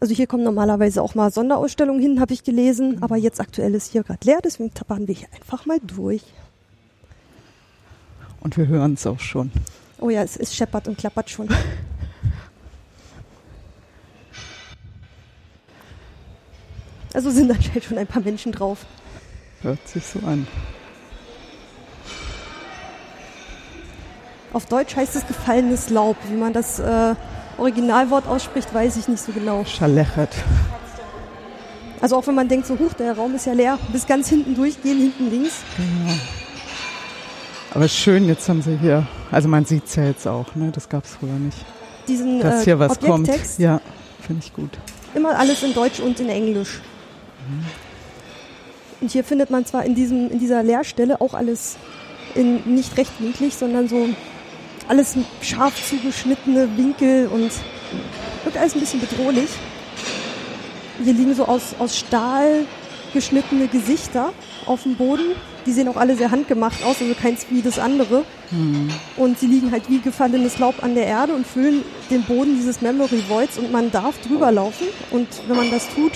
Also 0.00 0.14
hier 0.14 0.26
kommen 0.26 0.44
normalerweise 0.44 1.02
auch 1.02 1.14
mal 1.14 1.32
Sonderausstellungen 1.32 2.00
hin, 2.00 2.20
habe 2.20 2.32
ich 2.32 2.44
gelesen, 2.44 3.02
aber 3.02 3.16
jetzt 3.16 3.40
aktuell 3.40 3.74
ist 3.74 3.92
hier 3.92 4.02
gerade 4.02 4.24
leer, 4.24 4.38
deswegen 4.44 4.72
tappern 4.72 5.08
wir 5.08 5.14
hier 5.14 5.28
einfach 5.34 5.66
mal 5.66 5.78
durch. 5.80 6.22
Und 8.40 8.56
wir 8.56 8.68
hören 8.68 8.94
es 8.94 9.06
auch 9.06 9.18
schon. 9.18 9.50
Oh 10.00 10.10
ja, 10.10 10.22
es, 10.22 10.36
es 10.36 10.54
scheppert 10.54 10.86
und 10.88 10.98
klappert 10.98 11.28
schon. 11.30 11.48
Also 17.12 17.30
sind 17.30 17.50
anscheinend 17.50 17.84
schon 17.84 17.98
ein 17.98 18.06
paar 18.06 18.22
Menschen 18.22 18.52
drauf. 18.52 18.86
Hört 19.62 19.88
sich 19.88 20.04
so 20.04 20.20
an. 20.20 20.46
Auf 24.52 24.66
Deutsch 24.66 24.96
heißt 24.96 25.16
es 25.16 25.26
gefallenes 25.26 25.90
Laub. 25.90 26.16
Wie 26.28 26.36
man 26.36 26.52
das 26.52 26.78
äh, 26.78 27.14
Originalwort 27.58 28.26
ausspricht, 28.26 28.72
weiß 28.72 28.96
ich 28.96 29.08
nicht 29.08 29.22
so 29.22 29.32
genau. 29.32 29.64
Schalechert. 29.64 30.34
Also 32.00 32.16
auch 32.16 32.26
wenn 32.26 32.36
man 32.36 32.48
denkt, 32.48 32.66
so 32.66 32.78
huch, 32.78 32.92
der 32.92 33.16
Raum 33.16 33.34
ist 33.34 33.46
ja 33.46 33.52
leer, 33.52 33.78
bis 33.92 34.06
ganz 34.06 34.28
hinten 34.28 34.54
durchgehen, 34.54 34.98
hinten 34.98 35.30
links. 35.30 35.62
Genau. 35.76 36.14
Aber 37.74 37.88
schön, 37.88 38.26
jetzt 38.26 38.48
haben 38.48 38.62
sie 38.62 38.76
hier, 38.76 39.06
also 39.30 39.48
man 39.48 39.64
sieht 39.64 39.86
es 39.86 39.96
ja 39.96 40.04
jetzt 40.04 40.26
auch, 40.26 40.54
ne? 40.54 40.70
das 40.72 40.88
gab 40.88 41.04
es 41.04 41.14
früher 41.16 41.32
nicht. 41.32 41.58
Diesen 42.06 42.40
Dass 42.40 42.62
äh, 42.62 42.64
hier 42.64 42.78
was 42.78 42.98
kommt. 43.00 43.28
Ja, 43.58 43.80
finde 44.20 44.42
ich 44.44 44.54
gut. 44.54 44.70
immer 45.14 45.38
alles 45.38 45.62
in 45.62 45.74
Deutsch 45.74 46.00
und 46.00 46.18
in 46.20 46.28
Englisch. 46.28 46.80
Und 49.00 49.12
hier 49.12 49.24
findet 49.24 49.50
man 49.50 49.64
zwar 49.64 49.84
in, 49.84 49.94
diesem, 49.94 50.30
in 50.30 50.38
dieser 50.38 50.62
Leerstelle 50.62 51.20
auch 51.20 51.34
alles 51.34 51.76
in 52.34 52.60
nicht 52.74 52.96
rechtwinklig, 52.96 53.54
sondern 53.54 53.88
so 53.88 54.08
alles 54.88 55.14
scharf 55.40 55.74
zugeschnittene 55.88 56.76
Winkel 56.76 57.28
und 57.28 57.50
wirkt 58.44 58.58
alles 58.58 58.74
ein 58.74 58.80
bisschen 58.80 59.00
bedrohlich. 59.00 59.50
Hier 61.02 61.12
liegen 61.12 61.34
so 61.34 61.44
aus, 61.44 61.74
aus 61.78 61.96
Stahl 61.96 62.64
geschnittene 63.12 63.68
Gesichter 63.68 64.32
auf 64.66 64.82
dem 64.82 64.96
Boden. 64.96 65.32
Die 65.66 65.72
sehen 65.72 65.88
auch 65.88 65.96
alle 65.96 66.16
sehr 66.16 66.30
handgemacht 66.30 66.82
aus, 66.82 67.00
also 67.00 67.14
keins 67.14 67.46
wie 67.50 67.62
das 67.62 67.78
andere. 67.78 68.24
Und 69.16 69.38
sie 69.38 69.46
liegen 69.46 69.70
halt 69.70 69.88
wie 69.88 70.00
gefallenes 70.00 70.58
Laub 70.58 70.82
an 70.82 70.94
der 70.94 71.06
Erde 71.06 71.34
und 71.34 71.46
füllen 71.46 71.84
den 72.10 72.22
Boden 72.24 72.56
dieses 72.56 72.80
Memory 72.80 73.22
Voids 73.28 73.58
und 73.58 73.70
man 73.70 73.90
darf 73.90 74.18
drüber 74.22 74.50
laufen. 74.50 74.86
Und 75.10 75.28
wenn 75.46 75.56
man 75.56 75.70
das 75.70 75.86
tut, 75.94 76.12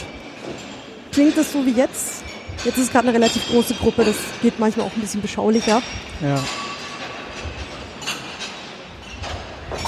klingt 1.12 1.36
das 1.36 1.52
so 1.52 1.64
wie 1.64 1.72
jetzt. 1.72 2.24
Jetzt 2.64 2.78
ist 2.78 2.84
es 2.84 2.90
gerade 2.92 3.08
eine 3.08 3.16
relativ 3.16 3.48
große 3.50 3.74
Gruppe, 3.74 4.04
das 4.04 4.16
geht 4.40 4.60
manchmal 4.60 4.86
auch 4.86 4.92
ein 4.94 5.00
bisschen 5.00 5.20
beschaulicher. 5.20 5.82
Ja. 6.20 6.38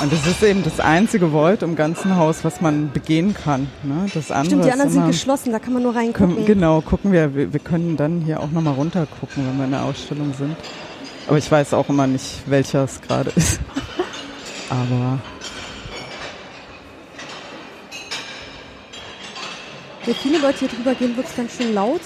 Und 0.03 0.13
das 0.13 0.27
ist 0.27 0.43
eben 0.43 0.65
das 0.65 0.81
einzige 0.81 1.33
Void 1.33 1.63
im 1.63 1.77
ganzen 1.77 2.17
Haus, 2.17 2.43
was 2.43 2.61
man 2.61 2.91
begehen 2.91 3.33
kann. 3.33 3.69
Ne? 3.85 4.07
Das 4.13 4.33
andere 4.33 4.47
Stimmt, 4.47 4.65
die 4.65 4.73
anderen 4.73 4.91
sind 4.91 5.07
geschlossen, 5.07 5.53
da 5.53 5.61
kann 5.61 5.73
man 5.73 5.85
nur 5.85 5.95
reingucken. 5.95 6.45
genau, 6.45 6.81
gucken 6.81 7.13
wir. 7.13 7.35
wir. 7.37 7.53
Wir 7.53 7.61
können 7.61 7.97
dann 7.97 8.21
hier 8.23 8.41
auch 8.41 8.51
nochmal 8.51 8.75
runter 8.75 9.07
gucken, 9.21 9.47
wenn 9.47 9.57
wir 9.57 9.65
in 9.67 9.71
der 9.71 9.85
Ausstellung 9.85 10.35
sind. 10.37 10.57
Aber 11.29 11.39
ich 11.39 11.51
weiß 11.51 11.75
auch 11.75 11.89
immer 11.89 12.09
nicht, 12.09 12.43
welcher 12.47 12.85
es 12.85 13.01
gerade 13.01 13.31
ist. 13.37 13.61
Aber 14.69 15.21
Wenn 20.05 20.15
viele 20.15 20.39
Leute 20.39 20.59
hier 20.59 20.69
drüber 20.69 20.95
gehen, 20.95 21.17
wird 21.17 21.27
es 21.29 21.35
ganz 21.35 21.57
schön 21.57 21.73
laut. 21.73 22.01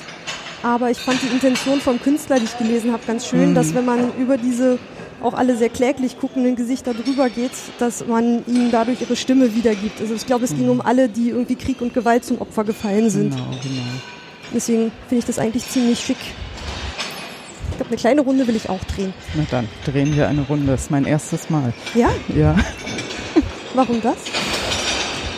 Aber 0.63 0.91
ich 0.91 0.99
fand 0.99 1.23
die 1.23 1.27
Intention 1.29 1.81
vom 1.81 2.01
Künstler, 2.01 2.39
die 2.39 2.45
ich 2.47 2.59
gelesen 2.59 2.93
habe, 2.93 3.03
ganz 3.07 3.27
schön, 3.27 3.51
Mhm. 3.51 3.55
dass 3.55 3.75
wenn 3.75 3.85
man 3.85 4.13
über 4.19 4.37
diese 4.37 4.79
auch 5.23 5.35
alle 5.35 5.57
sehr 5.57 5.69
kläglich 5.69 6.19
guckenden 6.21 6.55
Gesichter 6.57 6.95
drüber 6.95 7.29
geht, 7.29 7.51
dass 7.81 8.07
man 8.07 8.45
ihnen 8.47 8.71
dadurch 8.71 9.01
ihre 9.01 9.17
Stimme 9.17 9.55
wiedergibt. 9.55 10.01
Also 10.01 10.15
ich 10.15 10.27
glaube, 10.27 10.45
es 10.45 10.55
ging 10.55 10.69
um 10.69 10.81
alle, 10.81 11.09
die 11.09 11.31
irgendwie 11.31 11.57
Krieg 11.57 11.81
und 11.81 11.93
Gewalt 11.93 12.25
zum 12.25 12.41
Opfer 12.41 12.63
gefallen 12.65 13.11
sind. 13.11 13.31
genau, 13.31 13.51
genau. 13.63 13.83
Deswegen 14.55 14.93
finde 15.09 15.19
ich 15.21 15.25
das 15.25 15.39
eigentlich 15.41 15.69
ziemlich 15.69 15.99
schick. 16.01 16.17
Ich 17.71 17.77
glaube, 17.77 17.91
eine 17.91 17.97
kleine 18.01 18.21
Runde 18.23 18.47
will 18.47 18.57
ich 18.57 18.69
auch 18.69 18.83
drehen. 18.85 19.13
Na 19.35 19.45
dann, 19.51 19.69
drehen 19.85 20.15
wir 20.17 20.29
eine 20.29 20.43
Runde. 20.43 20.67
Das 20.73 20.83
ist 20.83 20.91
mein 20.91 21.05
erstes 21.05 21.51
Mal. 21.51 21.73
Ja? 21.95 22.11
Ja. 22.35 22.57
Warum 23.75 24.01
das? 24.03 24.17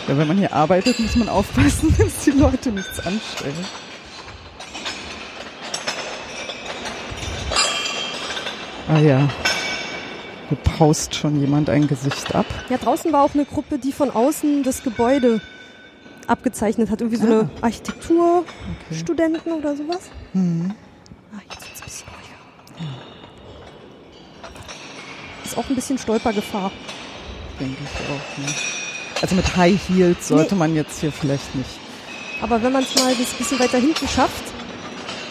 ja, 0.07 0.17
wenn 0.17 0.27
man 0.27 0.37
hier 0.37 0.53
arbeitet, 0.53 0.99
muss 0.99 1.15
man 1.15 1.29
aufpassen, 1.29 1.93
dass 1.97 2.23
die 2.25 2.31
Leute 2.31 2.71
nichts 2.71 2.99
anstellen. 2.99 3.53
Ah 8.91 8.99
ja. 8.99 9.29
Hier 10.49 10.57
paust 10.77 11.15
schon 11.15 11.39
jemand 11.39 11.69
ein 11.69 11.87
Gesicht 11.87 12.35
ab. 12.35 12.45
Ja, 12.69 12.77
draußen 12.77 13.11
war 13.13 13.23
auch 13.23 13.33
eine 13.33 13.45
Gruppe, 13.45 13.77
die 13.79 13.93
von 13.93 14.11
außen 14.11 14.63
das 14.63 14.83
Gebäude 14.83 15.39
abgezeichnet 16.27 16.89
hat. 16.89 16.99
Irgendwie 17.01 17.17
so 17.17 17.23
Ah. 17.25 17.29
eine 17.39 17.49
Architekturstudenten 17.61 19.53
oder 19.53 19.75
sowas. 19.77 20.09
Mhm. 20.33 20.73
Ah, 21.33 21.39
jetzt 21.49 21.61
wird's 21.67 21.81
ein 21.81 21.85
bisschen 21.85 22.07
ruhiger. 22.09 22.35
Ist 25.45 25.57
auch 25.57 25.69
ein 25.69 25.75
bisschen 25.75 25.97
Stolpergefahr. 25.97 26.71
Denke 27.59 27.77
ich 27.81 27.89
auch. 28.09 28.37
Ne? 28.45 28.53
Also 29.21 29.35
mit 29.35 29.55
High 29.55 29.79
Heels 29.87 30.27
sollte 30.27 30.55
Nee. 30.55 30.59
man 30.59 30.75
jetzt 30.75 30.99
hier 30.99 31.11
vielleicht 31.13 31.55
nicht. 31.55 31.69
Aber 32.41 32.61
wenn 32.61 32.73
man 32.73 32.83
es 32.83 32.93
mal 32.95 33.13
das 33.15 33.29
bisschen 33.33 33.59
weiter 33.59 33.77
hinten 33.77 34.07
schafft, 34.07 34.43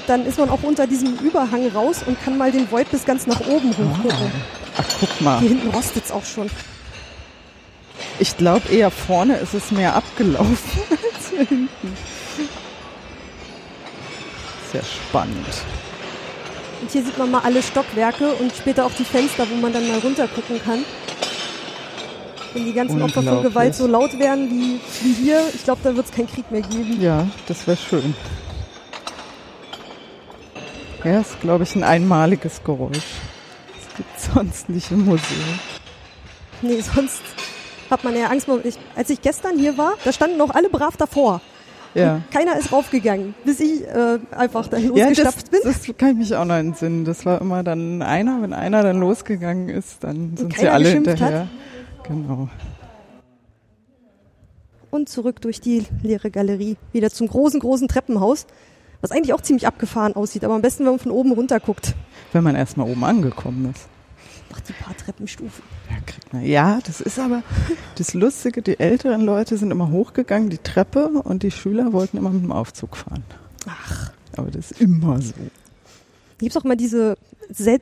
dann 0.07 0.27
ist 0.27 0.39
man 0.39 0.51
auch 0.51 0.63
unter 0.63 0.87
diesem 0.87 1.17
Überhang 1.19 1.69
raus 1.69 2.03
und 2.07 2.23
kann 2.23 2.39
mal 2.39 2.53
den 2.53 2.71
Void 2.71 2.91
bis 2.91 3.05
ganz 3.05 3.27
nach 3.27 3.41
oben 3.41 3.71
hochgucken. 3.71 4.33
Ach, 4.77 4.85
guck 5.01 5.21
mal. 5.21 5.41
Hier 5.41 5.51
hinten 5.51 5.71
rostet's 5.71 6.11
auch 6.11 6.25
schon. 6.25 6.51
Ich 8.19 8.37
glaube 8.37 8.69
eher 8.69 8.91
vorne 8.91 9.37
ist 9.37 9.55
es 9.55 9.71
mehr 9.71 9.95
abgelaufen 9.95 10.57
als 10.91 11.31
hier 11.31 11.47
hinten. 11.47 11.97
Sehr 14.73 14.83
spannend. 14.83 15.47
Und 16.81 16.91
hier 16.91 17.03
sieht 17.03 17.19
man 17.19 17.31
mal 17.31 17.41
alle 17.41 17.63
Stockwerke 17.63 18.33
und 18.35 18.53
später 18.55 18.87
auch 18.87 18.93
die 18.93 19.05
Fenster, 19.05 19.47
wo 19.51 19.55
man 19.57 19.73
dann 19.73 19.87
mal 19.89 19.99
runter 19.99 20.29
gucken 20.29 20.61
kann. 20.65 20.85
Wenn 22.53 22.65
die 22.65 22.73
ganzen 22.73 23.01
Opfer 23.03 23.23
von. 23.23 23.43
Gewalt 23.43 23.75
so 23.75 23.87
laut 23.87 24.19
werden 24.19 24.51
wie, 24.51 24.81
wie 25.03 25.13
hier, 25.13 25.43
ich 25.55 25.65
glaube, 25.65 25.81
da 25.85 25.95
wird 25.95 26.07
es 26.07 26.13
keinen 26.13 26.29
Krieg 26.29 26.51
mehr 26.51 26.63
geben. 26.63 27.01
Ja, 27.01 27.27
das 27.47 27.67
wäre 27.67 27.77
schön. 27.77 28.15
Ja, 31.05 31.21
ist, 31.21 31.41
glaube 31.41 31.65
ich, 31.65 31.75
ein 31.77 31.83
einmaliges 31.83 32.63
Geräusch. 32.63 32.99
Das 33.75 33.97
gibt 33.97 34.21
sonst 34.21 34.69
nicht 34.69 34.91
im 34.91 35.05
Museum. 35.07 35.59
Nee, 36.63 36.81
sonst 36.81 37.23
hat 37.91 38.05
man 38.05 38.15
eher 38.15 38.31
Angst. 38.31 38.49
Ich, 38.65 38.77
als 38.95 39.11
ich 39.11 39.23
gestern 39.23 39.59
hier 39.59 39.79
war, 39.79 39.95
da 40.05 40.13
standen 40.13 40.37
noch 40.37 40.51
alle 40.51 40.69
brav 40.69 40.97
davor. 40.97 41.41
Ja. 41.95 42.21
Keiner 42.31 42.57
ist 42.57 42.71
raufgegangen, 42.71 43.35
bis 43.45 43.59
ich 43.59 43.83
äh, 43.85 44.19
einfach 44.31 44.69
dahin 44.69 44.95
Ja, 44.95 45.09
das, 45.09 45.19
losgestapft 45.19 45.51
bin. 45.51 45.61
das 45.65 45.83
kann 45.99 46.11
ich 46.11 46.17
mich 46.17 46.35
auch 46.37 46.45
noch 46.45 46.55
entsinnen. 46.55 47.05
Das 47.05 47.27
war 47.27 47.41
immer 47.41 47.65
dann 47.65 48.03
einer, 48.03 48.43
wenn 48.43 48.53
einer 48.53 48.83
dann 48.83 49.01
losgegangen 49.01 49.69
ist, 49.69 50.05
dann 50.05 50.37
sind 50.37 50.57
sie 50.57 50.69
alle 50.69 50.89
hinterher. 50.89 51.49
Genau. 52.07 52.49
Und 54.91 55.09
zurück 55.09 55.41
durch 55.41 55.61
die 55.61 55.85
leere 56.03 56.31
Galerie. 56.31 56.77
Wieder 56.93 57.11
zum 57.11 57.29
großen, 57.29 57.59
großen 57.61 57.89
Treppenhaus. 57.89 58.47
Was 59.01 59.13
eigentlich 59.13 59.33
auch 59.33 59.41
ziemlich 59.41 59.67
abgefahren 59.67 60.15
aussieht, 60.15 60.45
aber 60.45 60.55
am 60.55 60.63
besten, 60.63 60.85
wenn 60.85 60.93
man 60.93 60.99
von 60.99 61.13
oben 61.13 61.33
runter 61.33 61.59
guckt. 61.61 61.95
Wenn 62.33 62.45
man 62.45 62.55
erstmal 62.55 62.89
oben 62.89 63.03
angekommen 63.05 63.71
ist. 63.75 63.89
Ach, 64.53 64.61
die 64.61 64.73
paar 64.73 64.97
Treppenstufen. 64.97 65.63
Ja, 65.89 65.97
kriegt 66.05 66.33
man. 66.33 66.45
Ja, 66.45 66.81
das 66.85 67.01
ist 67.01 67.19
aber 67.19 67.43
das 67.97 68.15
Lustige. 68.15 68.63
Die 68.63 68.79
älteren 68.81 69.23
Leute 69.23 69.57
sind 69.57 69.71
immer 69.71 69.91
hochgegangen, 69.91 70.51
die 70.51 70.59
Treppe, 70.59 71.09
und 71.09 71.43
die 71.43 71.51
Schüler 71.51 71.93
wollten 71.93 72.17
immer 72.17 72.31
mit 72.31 72.43
dem 72.43 72.53
Aufzug 72.53 72.97
fahren. 72.97 73.25
Ach. 73.67 74.13
Aber 74.37 74.51
das 74.51 74.71
ist 74.71 74.81
immer 74.81 75.21
so. 75.21 75.33
Da 75.33 76.39
gibt's 76.39 76.57
auch 76.57 76.65
mal 76.65 76.77
diese 76.77 77.17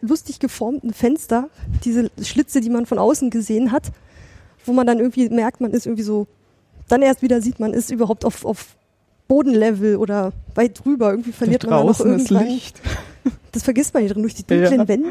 lustig 0.01 0.41
geformten 0.41 0.93
Fenster, 0.93 1.49
diese 1.85 2.11
Schlitze, 2.23 2.61
die 2.61 2.71
man 2.71 2.87
von 2.87 2.99
außen 2.99 3.31
gesehen 3.31 3.71
hat, 3.71 3.93
wo 4.65 4.73
man 4.73 4.87
dann 4.87 4.99
irgendwie 4.99 5.29
merkt, 5.29 5.61
man 5.61 5.73
ist 5.73 5.87
irgendwie 5.87 6.03
so, 6.03 6.27
dann 6.89 7.03
erst 7.03 7.23
wieder 7.23 7.43
sieht, 7.43 7.61
man 7.61 7.75
ist 7.75 7.91
überhaupt 7.91 8.25
auf, 8.25 8.45
auf 8.45 8.77
Bodenlevel 9.29 9.97
oder 9.97 10.33
weit 10.55 10.85
drüber. 10.85 11.11
Irgendwie 11.11 11.33
verliert 11.33 11.65
da 11.65 11.71
man 11.71 11.79
dann 11.79 11.87
noch 11.87 12.01
irgendwann. 12.01 12.47
Licht. 12.47 12.81
Das 13.53 13.63
vergisst 13.63 13.95
man 13.95 14.03
hier 14.03 14.13
drin 14.13 14.23
durch 14.23 14.35
die 14.35 14.47
dunklen 14.47 14.81
Ja. 14.81 14.89
Wände. 14.89 15.09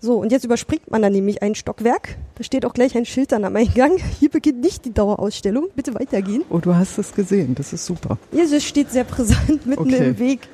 So, 0.00 0.14
und 0.16 0.32
jetzt 0.32 0.44
überspringt 0.44 0.90
man 0.90 1.02
dann 1.02 1.12
nämlich 1.12 1.42
ein 1.42 1.54
Stockwerk. 1.54 2.16
Da 2.36 2.44
steht 2.44 2.64
auch 2.64 2.72
gleich 2.72 2.96
ein 2.96 3.04
Schild 3.04 3.32
dann 3.32 3.44
am 3.44 3.54
Eingang. 3.56 3.98
Hier 4.18 4.30
beginnt 4.30 4.60
nicht 4.62 4.84
die 4.84 4.94
Dauerausstellung. 4.94 5.68
Bitte 5.76 5.94
weitergehen. 5.94 6.42
Oh, 6.50 6.58
du 6.58 6.74
hast 6.74 6.98
es 6.98 7.12
gesehen. 7.14 7.54
Das 7.54 7.72
ist 7.72 7.84
super. 7.84 8.16
Ja, 8.32 8.44
das 8.50 8.64
steht 8.64 8.90
sehr 8.92 9.04
präsent 9.04 9.66
mitten 9.66 9.82
Okay. 9.82 10.08
im 10.08 10.18
Weg. 10.18 10.48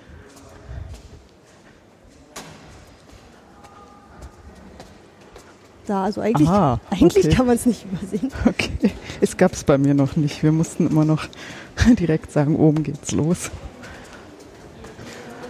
Da, 5.87 6.05
also 6.05 6.21
eigentlich, 6.21 6.49
Aha, 6.49 6.81
eigentlich 6.91 7.27
okay. 7.27 7.35
kann 7.35 7.47
man 7.47 7.57
es 7.57 7.67
nicht 7.67 7.85
übersehen. 7.85 8.31
Okay. 8.47 8.91
Es 9.21 9.37
gab 9.37 9.53
es 9.53 9.65
bei 9.65 9.79
mir 9.79 9.95
noch 9.95 10.17
nicht. 10.17 10.43
Wir 10.43 10.53
mussten 10.53 10.87
immer 10.87 11.05
noch 11.05 11.27
direkt 11.99 12.33
sagen, 12.33 12.57
oben 12.57 12.83
geht's 12.83 13.13
los. 13.13 13.51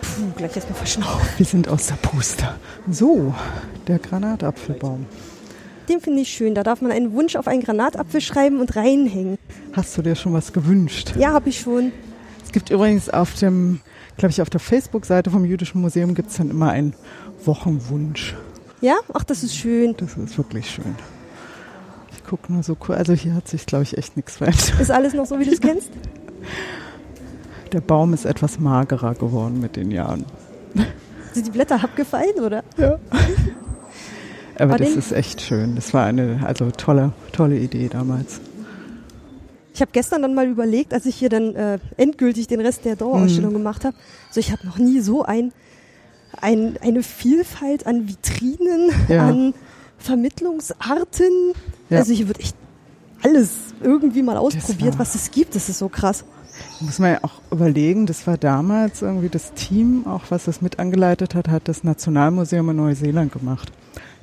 Puh, 0.00 0.32
gleich 0.36 0.54
erstmal 0.54 0.76
verschnaufen. 0.76 1.28
Wir 1.36 1.46
sind 1.46 1.68
aus 1.68 1.86
der 1.86 1.96
Puste. 1.96 2.54
So, 2.90 3.34
der 3.86 3.98
Granatapfelbaum. 3.98 5.06
Den 5.88 6.00
finde 6.00 6.22
ich 6.22 6.30
schön. 6.30 6.54
Da 6.54 6.62
darf 6.62 6.80
man 6.80 6.90
einen 6.92 7.12
Wunsch 7.12 7.36
auf 7.36 7.46
einen 7.46 7.62
Granatapfel 7.62 8.20
schreiben 8.20 8.60
und 8.60 8.74
reinhängen. 8.76 9.38
Hast 9.72 9.96
du 9.96 10.02
dir 10.02 10.14
schon 10.14 10.32
was 10.32 10.52
gewünscht? 10.52 11.14
Ja, 11.16 11.32
habe 11.32 11.48
ich 11.48 11.60
schon. 11.60 11.92
Es 12.44 12.52
gibt 12.52 12.70
übrigens 12.70 13.10
auf 13.10 13.34
dem, 13.34 13.80
glaube 14.16 14.30
ich, 14.30 14.40
auf 14.40 14.50
der 14.50 14.60
Facebook-Seite 14.60 15.30
vom 15.30 15.44
Jüdischen 15.44 15.80
Museum 15.80 16.14
gibt 16.14 16.30
es 16.30 16.36
dann 16.36 16.50
immer 16.50 16.70
einen 16.70 16.94
Wochenwunsch. 17.44 18.34
Ja? 18.84 18.96
Ach, 19.14 19.24
das 19.24 19.42
ist 19.42 19.56
schön. 19.56 19.94
Das 19.96 20.14
ist 20.18 20.36
wirklich 20.36 20.68
schön. 20.70 20.94
Ich 22.12 22.22
gucke 22.22 22.52
nur 22.52 22.62
so 22.62 22.76
cool. 22.86 22.96
Also 22.96 23.14
hier 23.14 23.34
hat 23.34 23.48
sich, 23.48 23.64
glaube 23.64 23.84
ich, 23.84 23.96
echt 23.96 24.14
nichts 24.16 24.36
verändert. 24.36 24.78
Ist 24.78 24.90
alles 24.90 25.14
noch 25.14 25.24
so, 25.24 25.38
wie 25.38 25.44
du 25.44 25.52
es 25.52 25.60
kennst? 25.60 25.90
Der 27.72 27.80
Baum 27.80 28.12
ist 28.12 28.24
etwas 28.26 28.60
magerer 28.60 29.14
geworden 29.14 29.58
mit 29.58 29.76
den 29.76 29.90
Jahren. 29.90 30.26
Sind 31.32 31.46
die 31.46 31.50
Blätter 31.50 31.82
abgefallen, 31.82 32.34
oder? 32.40 32.62
Ja. 32.76 32.98
Aber 34.56 34.74
Aber 34.74 34.76
das 34.76 34.90
ist 34.90 35.12
echt 35.12 35.40
schön. 35.40 35.74
Das 35.74 35.92
war 35.94 36.04
eine 36.04 36.42
also 36.46 36.70
tolle, 36.70 37.12
tolle 37.32 37.58
Idee 37.58 37.88
damals. 37.88 38.40
Ich 39.74 39.80
habe 39.80 39.90
gestern 39.92 40.22
dann 40.22 40.34
mal 40.34 40.46
überlegt, 40.46 40.92
als 40.94 41.06
ich 41.06 41.16
hier 41.16 41.28
dann 41.30 41.56
äh, 41.56 41.78
endgültig 41.96 42.46
den 42.46 42.60
Rest 42.60 42.84
der 42.84 42.94
Dauerausstellung 42.94 43.50
Mhm. 43.50 43.56
gemacht 43.56 43.84
habe. 43.84 43.96
So, 44.30 44.38
ich 44.38 44.52
habe 44.52 44.64
noch 44.66 44.78
nie 44.78 45.00
so 45.00 45.24
ein, 45.24 45.52
ein, 46.44 46.76
eine 46.82 47.02
Vielfalt 47.02 47.86
an 47.86 48.06
Vitrinen, 48.08 48.90
Ja. 49.08 49.26
an 49.28 49.54
Vermittlungsarten. 49.98 51.52
Ja. 51.90 51.98
Also 51.98 52.12
hier 52.12 52.28
wird 52.28 52.40
echt 52.40 52.56
alles 53.22 53.50
irgendwie 53.82 54.22
mal 54.22 54.36
ausprobiert, 54.36 54.98
was 54.98 55.14
es 55.14 55.30
gibt. 55.30 55.54
Das 55.54 55.68
ist 55.68 55.78
so 55.78 55.88
krass. 55.88 56.24
Muss 56.80 56.98
man 56.98 57.14
ja 57.14 57.18
auch 57.22 57.40
überlegen, 57.50 58.06
das 58.06 58.26
war 58.26 58.36
damals 58.36 59.02
irgendwie 59.02 59.28
das 59.28 59.54
Team, 59.54 60.06
auch 60.06 60.22
was 60.28 60.44
das 60.44 60.60
mit 60.62 60.78
angeleitet 60.78 61.34
hat, 61.34 61.48
hat 61.48 61.66
das 61.66 61.82
Nationalmuseum 61.82 62.70
in 62.70 62.76
Neuseeland 62.76 63.32
gemacht. 63.32 63.72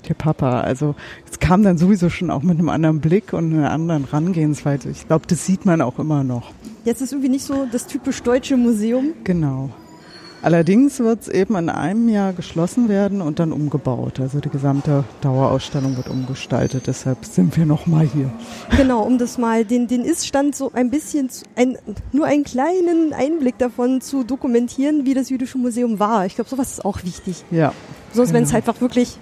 Der 0.08 0.14
Papa. 0.14 0.62
Also 0.62 0.96
es 1.30 1.40
kam 1.40 1.64
dann 1.64 1.78
sowieso 1.78 2.10
schon 2.10 2.32
auch 2.32 2.42
mit 2.42 2.58
einem 2.58 2.70
anderen 2.70 3.02
Blick 3.02 3.34
und 3.34 3.54
einer 3.54 3.72
anderen 3.72 4.06
Herangehensweise. 4.06 4.90
Ich 4.90 5.08
glaube, 5.08 5.26
das 5.28 5.46
sieht 5.46 5.66
man 5.66 5.82
auch 5.82 6.00
immer 6.00 6.24
noch. 6.24 6.52
Jetzt 6.86 7.02
ist 7.02 7.12
irgendwie 7.12 7.30
nicht 7.30 7.46
so 7.46 7.68
das 7.72 7.86
typisch 7.86 8.22
deutsche 8.24 8.58
Museum. 8.58 9.14
Genau. 9.24 9.70
Allerdings 10.44 11.00
wird 11.00 11.22
es 11.22 11.28
eben 11.28 11.56
in 11.56 11.70
einem 11.70 12.10
Jahr 12.10 12.34
geschlossen 12.34 12.90
werden 12.90 13.22
und 13.22 13.38
dann 13.38 13.52
umgebaut. 13.52 14.20
Also 14.20 14.40
die 14.40 14.50
gesamte 14.50 15.04
Dauerausstellung 15.22 15.98
wird 15.98 16.10
umgestaltet. 16.10 16.88
Deshalb 16.88 17.26
sind 17.26 17.56
wir 17.58 17.68
noch 17.68 17.86
mal 17.86 18.08
hier. 18.08 18.32
Genau, 18.76 19.04
um 19.04 19.20
das 19.20 19.38
mal, 19.38 19.66
den, 19.66 19.88
den 19.88 20.04
Ist-Stand 20.04 20.56
so 20.56 20.72
ein 20.74 20.90
bisschen, 20.90 21.30
zu, 21.30 21.46
ein, 21.56 21.78
nur 22.12 22.26
einen 22.26 22.44
kleinen 22.44 23.14
Einblick 23.14 23.60
davon 23.60 24.02
zu 24.02 24.24
dokumentieren, 24.24 25.06
wie 25.06 25.14
das 25.14 25.30
Jüdische 25.30 25.60
Museum 25.60 26.00
war. 26.00 26.26
Ich 26.26 26.36
glaube, 26.36 26.50
sowas 26.50 26.72
ist 26.72 26.86
auch 26.86 27.04
wichtig. 27.04 27.44
Ja. 27.52 27.74
Sonst, 28.14 28.34
wenn 28.34 28.44
es 28.44 28.50
Genau. 28.50 28.58
einfach 28.58 28.82
wirklich 28.82 29.20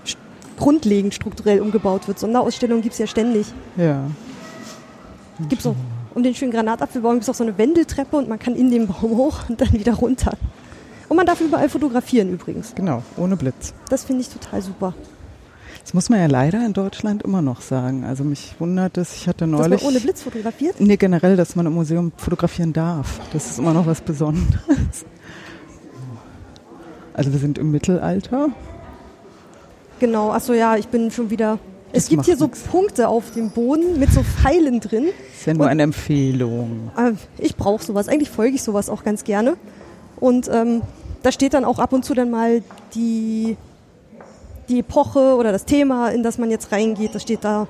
grundlegend 0.58 1.14
strukturell 1.14 1.60
umgebaut 1.62 2.08
wird. 2.08 2.20
Sonderausstellungen 2.20 2.82
gibt's 2.82 2.98
ja 2.98 3.08
ständig. 3.08 3.48
Ja. 3.76 4.04
Gibt's 5.50 5.66
auch 5.66 5.76
um 6.16 6.24
den 6.24 6.34
schönen 6.36 6.52
Granatapfelbaum 6.52 7.14
gibt's 7.14 7.30
auch 7.30 7.36
so 7.36 7.44
eine 7.44 7.58
Wendeltreppe 7.58 8.18
und 8.18 8.28
man 8.28 8.40
kann 8.40 8.56
in 8.56 8.72
den 8.72 8.88
Baum 8.88 9.12
hoch 9.12 9.50
und 9.50 9.62
dann 9.62 9.72
wieder 9.74 9.94
runter. 9.94 10.34
Und 11.10 11.18
man 11.18 11.26
darf 11.26 11.42
überall 11.42 11.68
fotografieren 11.70 12.32
übrigens. 12.32 12.74
Genau. 12.76 13.04
Ohne 13.18 13.36
Blitz. 13.36 13.74
Das 13.90 14.06
finde 14.06 14.22
ich 14.22 14.30
total 14.30 14.62
super. 14.62 14.94
Das 15.84 15.94
muss 15.96 16.10
man 16.10 16.20
ja 16.20 16.28
leider 16.28 16.64
in 16.66 16.74
Deutschland 16.74 17.24
immer 17.24 17.42
noch 17.42 17.62
sagen. 17.62 18.04
Also 18.04 18.24
mich 18.24 18.54
wundert 18.60 18.98
es, 18.98 19.16
ich 19.16 19.28
hatte 19.28 19.48
Dass 19.48 19.50
neulich. 19.50 19.82
man 19.82 19.92
ohne 19.92 20.00
Blitz 20.00 20.22
fotografiert. 20.22 20.80
Nee, 20.80 20.98
generell, 20.98 21.36
dass 21.36 21.56
man 21.56 21.66
im 21.66 21.74
Museum 21.74 22.12
fotografieren 22.16 22.74
darf. 22.74 23.20
Das 23.34 23.50
ist 23.50 23.60
immer 23.60 23.74
noch 23.74 23.86
was 23.88 24.02
Besonderes. 24.02 24.56
Also 27.14 27.34
wir 27.34 27.40
sind 27.40 27.58
im 27.58 27.72
Mittelalter. 27.72 28.48
Genau, 30.00 30.32
achso 30.32 30.54
ja, 30.54 30.78
ich 30.78 30.88
bin 30.88 31.12
schon 31.12 31.30
wieder. 31.30 31.60
Es 31.92 32.04
Das 32.04 32.10
gibt 32.10 32.18
macht 32.20 32.26
hier 32.28 32.38
so 32.38 32.46
nix. 32.46 32.60
Punkte 32.62 33.08
auf 33.10 33.32
dem 33.32 33.50
Boden 33.50 34.00
mit 34.00 34.12
so 34.14 34.22
Pfeilen 34.24 34.80
drin. 34.80 35.08
Ist 35.38 35.46
ja 35.46 35.54
nur 35.54 35.64
Und- 35.64 35.70
eine 35.70 35.84
Empfehlung. 35.84 36.92
Äh, 36.96 37.14
Ich 37.40 37.56
brauche 37.58 37.84
sowas. 37.84 38.08
Eigentlich 38.08 38.30
folge 38.30 38.56
ich 38.56 38.64
sowas 38.64 38.90
auch 38.90 39.04
ganz 39.04 39.24
gerne. 39.26 39.58
Und 40.20 40.50
ähm, 40.52 40.82
da 41.24 41.32
steht 41.32 41.54
dann 41.54 41.66
auch 41.66 41.80
ab 41.80 41.94
und 41.94 42.04
zu 42.06 42.14
dann 42.14 42.30
mal 42.30 42.62
die, 42.94 43.58
die 44.68 44.80
Epoche 44.80 45.36
oder 45.36 45.52
das 45.52 45.66
Thema, 45.66 46.10
in 46.10 46.24
das 46.24 46.38
man 46.38 46.52
jetzt 46.52 46.72
reingeht. 46.72 47.16
Das 47.16 47.22
steht 47.22 47.44
da 47.44 47.68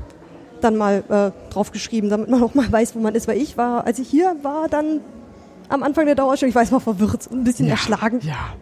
dann 0.62 0.76
mal 0.76 1.04
äh, 1.10 1.52
drauf 1.54 1.72
geschrieben, 1.72 2.10
damit 2.10 2.30
man 2.30 2.44
auch 2.44 2.54
mal 2.54 2.72
weiß, 2.72 2.96
wo 2.96 3.00
man 3.00 3.16
ist. 3.16 3.28
Weil 3.28 3.38
ich 3.38 3.58
war, 3.58 3.86
als 3.86 4.00
ich 4.00 4.10
hier 4.10 4.36
war, 4.42 4.68
dann 4.68 5.02
am 5.70 5.84
Anfang 5.84 6.06
der 6.06 6.16
Dauerausstellung, 6.16 6.50
ich 6.50 6.56
weiß, 6.56 6.72
war 6.72 6.80
verwirrt 6.80 7.28
und 7.28 7.42
ein 7.42 7.44
bisschen 7.44 7.68
erschlagen. 7.68 8.20
Ja. 8.24 8.54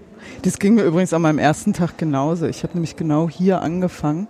Das 0.41 0.59
ging 0.59 0.75
mir 0.75 0.83
übrigens 0.83 1.13
an 1.13 1.21
meinem 1.21 1.39
ersten 1.39 1.73
Tag 1.73 1.97
genauso. 1.97 2.45
Ich 2.45 2.63
habe 2.63 2.73
nämlich 2.73 2.95
genau 2.95 3.29
hier 3.29 3.61
angefangen. 3.61 4.27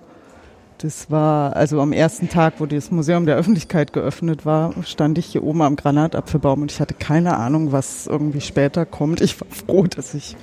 Das 0.80 1.10
war, 1.10 1.56
also 1.56 1.82
am 1.82 1.92
ersten 1.92 2.30
Tag, 2.30 2.56
wo 2.60 2.68
das 2.68 2.92
Museum 2.92 3.26
der 3.26 3.36
Öffentlichkeit 3.36 3.94
geöffnet 3.94 4.46
war, 4.46 4.74
stand 4.84 5.18
ich 5.18 5.26
hier 5.26 5.44
oben 5.44 5.64
am 5.64 5.76
Granatapfelbaum 5.76 6.62
und 6.62 6.72
ich 6.72 6.80
hatte 6.80 6.94
keine 6.94 7.38
Ahnung, 7.38 7.72
was 7.72 8.06
irgendwie 8.06 8.42
später 8.42 8.86
kommt. 8.86 9.22
Ich 9.22 9.42
war 9.42 9.48
froh, 9.50 9.88
dass 9.88 10.14
ich 10.14 10.36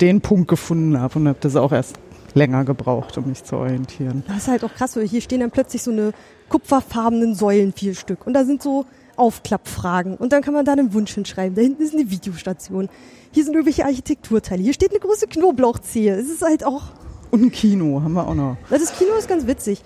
den 0.00 0.20
Punkt 0.20 0.48
gefunden 0.48 1.00
habe 1.00 1.18
und 1.18 1.26
habe 1.26 1.38
das 1.40 1.56
auch 1.56 1.72
erst 1.72 1.98
länger 2.34 2.64
gebraucht, 2.64 3.18
um 3.18 3.26
mich 3.28 3.42
zu 3.42 3.56
orientieren. 3.56 4.22
Das 4.28 4.38
ist 4.38 4.48
halt 4.48 4.64
auch 4.64 4.72
krass. 4.72 4.92
so 4.92 5.00
Hier 5.00 5.20
stehen 5.20 5.40
dann 5.40 5.50
plötzlich 5.50 5.82
so 5.82 5.90
eine 5.90 6.12
kupferfarbenen 6.48 7.34
Säulen, 7.34 7.72
vier 7.72 7.94
Stück. 7.94 8.26
Und 8.26 8.34
da 8.34 8.44
sind 8.44 8.62
so 8.62 8.86
Aufklappfragen. 9.16 10.16
Und 10.16 10.32
dann 10.32 10.42
kann 10.42 10.54
man 10.54 10.64
da 10.64 10.72
einen 10.72 10.94
Wunsch 10.94 11.14
hinschreiben. 11.14 11.54
Da 11.54 11.62
hinten 11.62 11.82
ist 11.82 11.94
eine 11.94 12.10
Videostation. 12.10 12.88
Hier 13.32 13.44
sind 13.44 13.54
irgendwelche 13.54 13.84
Architekturteile. 13.84 14.62
Hier 14.62 14.72
steht 14.72 14.90
eine 14.90 15.00
große 15.00 15.26
Knoblauchzehe. 15.26 16.14
Es 16.14 16.30
ist 16.30 16.42
halt 16.42 16.64
auch, 16.64 16.82
Und 17.30 17.42
ein 17.42 17.50
Kino 17.52 18.00
haben 18.02 18.12
wir 18.14 18.26
auch 18.26 18.34
noch. 18.34 18.56
das 18.70 18.92
Kino 18.96 19.10
ist 19.18 19.28
ganz 19.28 19.46
witzig. 19.46 19.82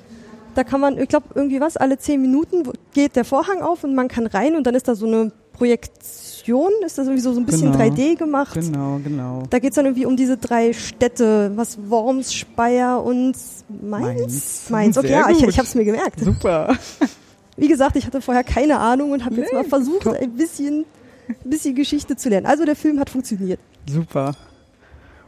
Da 0.55 0.63
kann 0.65 0.81
man, 0.81 0.99
ich 0.99 1.09
glaube, 1.09 1.27
irgendwie 1.35 1.61
was, 1.61 1.77
alle 1.77 1.99
zehn 1.99 2.23
Minuten 2.23 2.63
geht 2.93 3.17
der 3.17 3.25
Vorhang 3.25 3.61
auf 3.61 3.83
und 3.85 3.95
man 3.95 4.07
kann 4.09 4.27
rein 4.27 4.55
und 4.55 4.67
dann 4.67 4.75
ist 4.77 4.87
da 4.87 4.95
so 4.95 5.07
eine 5.07 5.33
Projektion, 5.53 6.71
ist 6.87 6.97
das 6.97 7.07
irgendwie 7.07 7.23
so, 7.23 7.33
so 7.33 7.41
ein 7.41 7.47
bisschen 7.47 7.73
Genau. 7.73 7.85
3D 7.85 8.17
gemacht. 8.17 8.55
Genau, 8.55 9.01
genau. 9.03 9.43
Da 9.51 9.59
geht's 9.59 9.77
dann 9.77 9.87
irgendwie 9.87 10.07
um 10.07 10.17
diese 10.17 10.37
drei 10.37 10.73
Städte, 10.73 11.53
was 11.57 11.77
Worms, 11.89 12.33
Speyer 12.33 13.03
und 13.03 13.35
Mainz. 13.69 14.17
Mainz. 14.21 14.71
Mainz, 14.71 14.99
okay, 14.99 15.11
ja, 15.11 15.29
ich, 15.31 15.43
ich 15.43 15.59
habe 15.59 15.67
es 15.67 15.75
mir 15.75 15.85
gemerkt. 15.85 16.21
Super. 16.21 16.77
Wie 17.57 17.69
gesagt, 17.69 17.97
ich 17.97 18.07
hatte 18.07 18.21
vorher 18.21 18.43
keine 18.45 18.79
Ahnung 18.79 19.13
und 19.13 19.25
habe 19.25 19.37
jetzt 19.37 19.53
Nee, 19.53 19.59
mal 19.59 19.65
versucht, 19.65 20.03
top. 20.03 20.15
ein 20.21 20.33
bisschen, 20.33 20.85
ein 21.29 21.51
bisschen 21.51 21.75
Geschichte 21.75 22.17
zu 22.17 22.29
lernen. 22.29 22.47
Also 22.47 22.65
der 22.65 22.77
Film 22.77 22.99
hat 23.01 23.11
funktioniert. 23.11 23.59
Super. 23.89 24.35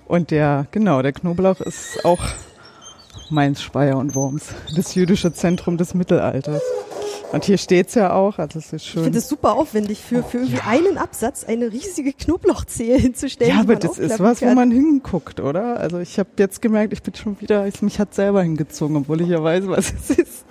Und 0.07 0.31
der, 0.31 0.67
genau, 0.71 1.03
der 1.03 1.13
Knoblauch 1.13 1.61
ist 1.61 2.05
auch 2.05 2.21
Mainz, 3.31 3.61
Speyer 3.61 3.97
und 3.97 4.15
Worms. 4.15 4.47
Das 4.77 4.95
jüdische 4.95 5.33
Zentrum 5.33 5.77
des 5.77 5.95
Mittelalters. 5.95 6.63
Und 7.33 7.45
hier 7.45 7.59
steht's 7.59 7.95
ja 7.97 8.13
auch, 8.13 8.39
also 8.39 8.61
es 8.61 8.67
ist 8.67 8.85
Ich 8.85 8.91
schön. 8.91 9.03
finde 9.05 9.19
es 9.19 9.29
super 9.29 9.55
aufwendig, 9.55 10.01
für, 10.01 10.23
für 10.23 10.39
irgendwie 10.39 10.61
einen 10.65 10.97
Absatz 10.97 11.43
eine 11.43 11.73
riesige 11.73 12.13
Knoblauchzehe 12.13 12.97
hinzustellen. 12.99 13.53
ja, 13.53 13.61
aber 13.61 13.75
das 13.75 13.99
ist 13.99 14.21
was, 14.21 14.41
wo 14.43 14.47
kann. 14.47 14.55
man 14.55 14.71
hinguckt, 14.71 15.41
oder? 15.41 15.81
Also 15.81 15.99
ich 15.99 16.21
habe 16.21 16.29
jetzt 16.39 16.63
gemerkt, 16.63 16.93
ich 16.93 17.03
bin 17.03 17.15
schon 17.17 17.41
wieder, 17.41 17.67
ich, 17.67 17.83
mich 17.83 17.99
hat 17.99 18.15
selber 18.15 18.43
hingezogen, 18.45 18.97
obwohl 18.97 19.21
ich 19.23 19.29
ja 19.29 19.43
weiß, 19.43 19.67
was 19.67 19.93
es 19.93 20.11
ist. 20.11 20.45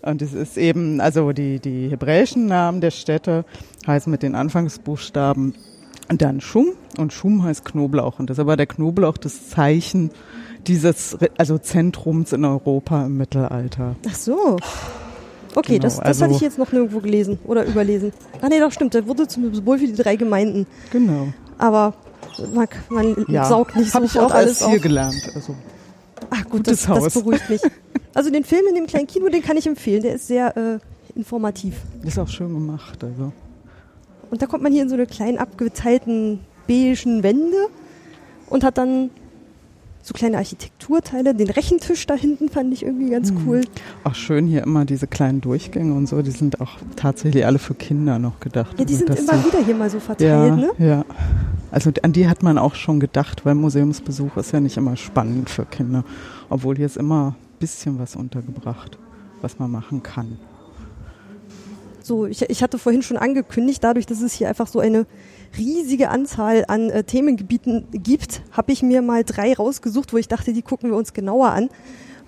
Und 0.00 0.22
es 0.22 0.32
ist 0.32 0.56
eben, 0.56 1.00
also 1.00 1.32
die, 1.32 1.60
die 1.60 1.88
hebräischen 1.88 2.46
Namen 2.46 2.80
der 2.80 2.90
Städte 2.90 3.44
heißen 3.86 4.10
mit 4.10 4.22
den 4.22 4.34
Anfangsbuchstaben 4.34 5.54
dann 6.08 6.40
Schum 6.40 6.68
und 6.98 7.12
Schum 7.12 7.42
heißt 7.42 7.64
Knoblauch. 7.64 8.18
Und 8.18 8.30
das 8.30 8.36
ist 8.38 8.40
aber 8.40 8.56
der 8.56 8.66
Knoblauch 8.66 9.16
das 9.16 9.48
Zeichen 9.48 10.10
dieses, 10.66 11.16
also 11.36 11.58
Zentrums 11.58 12.32
in 12.32 12.44
Europa 12.44 13.06
im 13.06 13.16
Mittelalter. 13.16 13.96
Ach 14.08 14.14
so. 14.14 14.56
Okay, 15.56 15.74
Genau, 15.74 15.82
das, 15.84 15.96
das 15.96 16.04
also- 16.06 16.24
hatte 16.24 16.34
ich 16.34 16.40
jetzt 16.40 16.58
noch 16.58 16.72
nirgendwo 16.72 17.00
gelesen 17.00 17.38
oder 17.44 17.64
überlesen. 17.64 18.12
Ah 18.40 18.48
nee, 18.48 18.58
doch 18.58 18.72
stimmt, 18.72 18.94
der 18.94 19.06
wurde 19.06 19.28
zum 19.28 19.54
Symbol 19.54 19.78
für 19.78 19.86
die 19.86 19.94
drei 19.94 20.16
Gemeinden. 20.16 20.66
Genau. 20.90 21.28
Aber 21.58 21.94
man, 22.52 22.66
man 22.88 23.14
Ja, 23.28 23.44
saugt 23.44 23.76
nicht 23.76 23.94
habe 23.94 24.06
ich 24.06 24.18
auch 24.18 24.30
alles 24.32 24.60
erst 24.60 24.66
hier 24.68 24.76
auf. 24.78 24.82
gelernt. 24.82 25.30
Also 25.34 25.54
Ach 26.30 26.42
gut, 26.44 26.64
Gutes 26.64 26.86
das, 26.86 27.04
das 27.04 27.14
beruhigt 27.14 27.48
mich. 27.50 27.60
Also 28.16 28.30
den 28.30 28.44
Film 28.44 28.62
in 28.68 28.76
dem 28.76 28.86
kleinen 28.86 29.08
Kino, 29.08 29.28
den 29.28 29.42
kann 29.42 29.56
ich 29.56 29.66
empfehlen. 29.66 30.00
Der 30.02 30.14
ist 30.14 30.28
sehr 30.28 30.56
äh, 30.56 30.78
informativ. 31.18 31.74
ist 32.04 32.16
auch 32.16 32.28
schön 32.28 32.54
gemacht. 32.54 33.02
Also 33.02 33.32
Und 34.34 34.42
da 34.42 34.46
kommt 34.46 34.64
man 34.64 34.72
hier 34.72 34.82
in 34.82 34.88
so 34.88 34.96
eine 34.96 35.06
kleinen 35.06 35.38
abgeteilten 35.38 36.40
beigen 36.66 37.22
Wände 37.22 37.68
und 38.50 38.64
hat 38.64 38.78
dann 38.78 39.10
so 40.02 40.12
kleine 40.12 40.38
Architekturteile. 40.38 41.36
Den 41.36 41.50
Rechentisch 41.50 42.04
da 42.08 42.14
hinten 42.14 42.48
fand 42.48 42.72
ich 42.74 42.82
irgendwie 42.84 43.10
ganz 43.10 43.28
Hm. 43.30 43.38
cool. 43.46 43.60
auch 44.02 44.16
schön 44.16 44.48
hier 44.48 44.64
immer 44.64 44.84
diese 44.86 45.06
kleinen 45.06 45.40
Durchgänge 45.40 45.94
und 45.94 46.08
so. 46.08 46.20
Die 46.20 46.32
sind 46.32 46.60
auch 46.60 46.72
tatsächlich 46.96 47.46
alle 47.46 47.60
für 47.60 47.74
Kinder 47.74 48.18
noch 48.18 48.40
gedacht. 48.40 48.76
Ja, 48.76 48.84
die 48.84 48.92
Also, 48.94 49.06
sind 49.06 49.18
immer 49.20 49.44
wieder 49.44 49.64
hier 49.64 49.74
mal 49.76 49.88
so 49.88 50.00
verteilt, 50.00 50.28
ja, 50.28 50.56
ne? 50.56 50.70
ja. 50.78 51.04
Also 51.70 51.92
an 52.02 52.12
die 52.12 52.26
hat 52.26 52.42
man 52.42 52.58
auch 52.58 52.74
schon 52.74 52.98
gedacht, 52.98 53.44
weil 53.46 53.54
Museumsbesuch 53.54 54.36
ist 54.36 54.50
ja 54.52 54.58
nicht 54.58 54.76
immer 54.76 54.96
spannend 54.96 55.48
für 55.48 55.64
Kinder. 55.64 56.02
Obwohl 56.50 56.74
hier 56.76 56.86
ist 56.86 56.96
immer 56.96 57.36
ein 57.38 57.58
bisschen 57.60 58.00
was 58.00 58.16
untergebracht, 58.16 58.98
was 59.42 59.60
man 59.60 59.70
machen 59.70 60.02
kann. 60.02 60.38
So, 62.06 62.26
ich, 62.26 62.42
ich 62.42 62.62
hatte 62.62 62.78
vorhin 62.78 63.00
schon 63.00 63.16
angekündigt, 63.16 63.82
dadurch, 63.82 64.04
dass 64.04 64.20
es 64.20 64.34
hier 64.34 64.46
einfach 64.50 64.66
so 64.66 64.78
eine 64.78 65.06
riesige 65.56 66.10
Anzahl 66.10 66.66
an 66.68 66.90
äh, 66.90 67.02
Themengebieten 67.02 67.86
gibt, 67.92 68.42
habe 68.52 68.72
ich 68.72 68.82
mir 68.82 69.00
mal 69.00 69.24
drei 69.24 69.54
rausgesucht, 69.54 70.12
wo 70.12 70.18
ich 70.18 70.28
dachte, 70.28 70.52
die 70.52 70.60
gucken 70.60 70.90
wir 70.90 70.98
uns 70.98 71.14
genauer 71.14 71.48
an. 71.52 71.70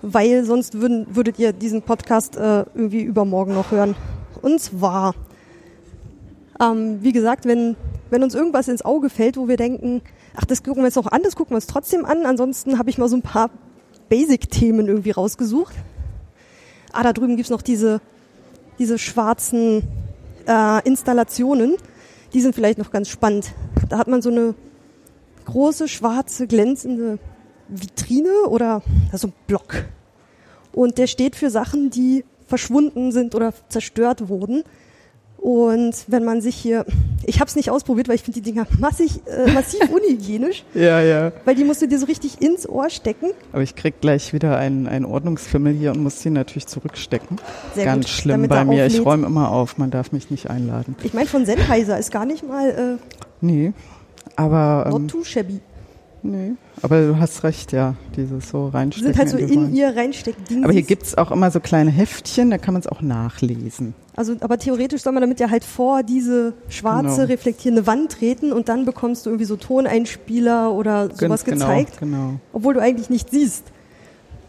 weil 0.01 0.43
sonst 0.45 0.79
würden, 0.79 1.05
würdet 1.15 1.39
ihr 1.39 1.53
diesen 1.53 1.83
Podcast 1.83 2.37
äh, 2.37 2.65
irgendwie 2.73 3.01
übermorgen 3.01 3.53
noch 3.53 3.69
hören. 3.71 3.95
Und 4.41 4.59
zwar, 4.59 5.13
ähm, 6.59 6.99
wie 7.01 7.11
gesagt, 7.11 7.45
wenn, 7.45 7.75
wenn 8.09 8.23
uns 8.23 8.35
irgendwas 8.35 8.67
ins 8.67 8.83
Auge 8.83 9.09
fällt, 9.09 9.37
wo 9.37 9.47
wir 9.47 9.57
denken, 9.57 10.01
ach, 10.35 10.45
das 10.45 10.63
gucken 10.63 10.81
wir 10.83 10.87
jetzt 10.87 10.95
noch 10.95 11.11
an, 11.11 11.21
das 11.23 11.35
gucken 11.35 11.51
wir 11.51 11.57
uns 11.57 11.67
trotzdem 11.67 12.03
an. 12.03 12.25
Ansonsten 12.25 12.79
habe 12.79 12.89
ich 12.89 12.97
mal 12.97 13.09
so 13.09 13.15
ein 13.15 13.21
paar 13.21 13.49
Basic-Themen 14.09 14.87
irgendwie 14.87 15.11
rausgesucht. 15.11 15.75
Ah, 16.93 17.03
da 17.03 17.13
drüben 17.13 17.35
gibt's 17.35 17.51
noch 17.51 17.61
diese, 17.61 18.01
diese 18.79 18.97
schwarzen 18.97 19.83
äh, 20.47 20.87
Installationen. 20.87 21.75
Die 22.33 22.41
sind 22.41 22.55
vielleicht 22.55 22.77
noch 22.77 22.91
ganz 22.91 23.09
spannend. 23.09 23.53
Da 23.89 23.97
hat 23.97 24.07
man 24.07 24.21
so 24.21 24.29
eine 24.29 24.55
große, 25.45 25.87
schwarze, 25.87 26.47
glänzende 26.47 27.19
Vitrine 27.69 28.47
oder 28.49 28.81
also 29.11 29.31
Block. 29.47 29.85
Und 30.73 30.97
der 30.97 31.07
steht 31.07 31.35
für 31.35 31.49
Sachen, 31.49 31.89
die 31.89 32.23
verschwunden 32.45 33.11
sind 33.11 33.35
oder 33.35 33.53
zerstört 33.69 34.29
wurden. 34.29 34.63
Und 35.47 35.95
wenn 36.07 36.25
man 36.25 36.41
sich 36.41 36.57
hier, 36.57 36.85
ich 37.23 37.39
habe 37.39 37.47
es 37.47 37.55
nicht 37.55 37.71
ausprobiert, 37.71 38.09
weil 38.09 38.15
ich 38.15 38.23
finde 38.23 38.41
die 38.41 38.51
Dinger 38.51 38.67
massig, 38.79 39.21
äh, 39.27 39.49
massiv 39.53 39.79
unhygienisch. 39.89 40.65
ja, 40.73 40.99
ja. 40.99 41.31
Weil 41.45 41.55
die 41.55 41.63
musst 41.63 41.81
du 41.81 41.87
dir 41.87 41.97
so 41.99 42.05
richtig 42.05 42.41
ins 42.41 42.67
Ohr 42.67 42.89
stecken. 42.89 43.27
Aber 43.53 43.61
ich 43.61 43.73
krieg 43.77 44.01
gleich 44.01 44.33
wieder 44.33 44.57
einen, 44.57 44.87
einen 44.87 45.05
Ordnungsfimmel 45.05 45.71
hier 45.71 45.91
und 45.91 46.03
muss 46.03 46.19
sie 46.19 46.31
natürlich 46.31 46.67
zurückstecken. 46.67 47.37
Sehr 47.75 47.85
Ganz 47.85 48.07
gut, 48.07 48.13
schlimm 48.13 48.45
bei 48.49 48.65
mir. 48.65 48.87
Ich 48.87 49.05
räume 49.05 49.25
immer 49.25 49.49
auf, 49.49 49.77
man 49.77 49.89
darf 49.89 50.11
mich 50.11 50.29
nicht 50.29 50.49
einladen. 50.49 50.97
Ich 51.03 51.13
meine, 51.13 51.27
von 51.27 51.45
Sennheiser 51.45 51.97
ist 51.97 52.11
gar 52.11 52.25
nicht 52.25 52.45
mal 52.45 52.99
Nee. 53.39 53.71
Aber 54.35 54.83
äh, 54.85 54.89
not 54.89 55.01
ähm, 55.01 55.07
too 55.07 55.23
shabby. 55.23 55.61
Nee. 56.31 56.51
Aber 56.81 57.01
du 57.07 57.17
hast 57.19 57.43
recht, 57.43 57.71
ja. 57.71 57.95
Dieses 58.15 58.49
so 58.49 58.67
reinstecken. 58.67 59.13
sind 59.13 59.17
halt 59.19 59.29
so 59.29 59.37
in 59.37 59.73
ihr 59.73 59.95
reinstecken. 59.95 60.63
Aber 60.63 60.73
hier 60.73 60.83
gibt's 60.83 61.17
auch 61.17 61.31
immer 61.31 61.49
so 61.51 61.59
kleine 61.59 61.89
Heftchen, 61.91 62.49
da 62.51 62.57
kann 62.57 62.73
man 62.73 62.81
es 62.81 62.87
auch 62.87 63.01
nachlesen. 63.01 63.93
Also, 64.15 64.35
aber 64.41 64.57
theoretisch 64.57 65.01
soll 65.03 65.13
man 65.13 65.21
damit 65.21 65.39
ja 65.39 65.49
halt 65.49 65.63
vor 65.63 66.03
diese 66.03 66.53
schwarze 66.69 67.15
Genau. 67.21 67.27
reflektierende 67.27 67.87
Wand 67.87 68.11
treten 68.13 68.51
und 68.51 68.67
dann 68.69 68.85
bekommst 68.85 69.25
du 69.25 69.29
irgendwie 69.29 69.45
so 69.45 69.55
Toneinspieler 69.57 70.71
oder 70.73 71.09
sowas 71.15 71.43
genau, 71.45 71.65
gezeigt, 71.67 71.99
Genau. 71.99 72.39
obwohl 72.53 72.73
du 72.75 72.81
eigentlich 72.81 73.09
nicht 73.09 73.29
siehst. 73.31 73.63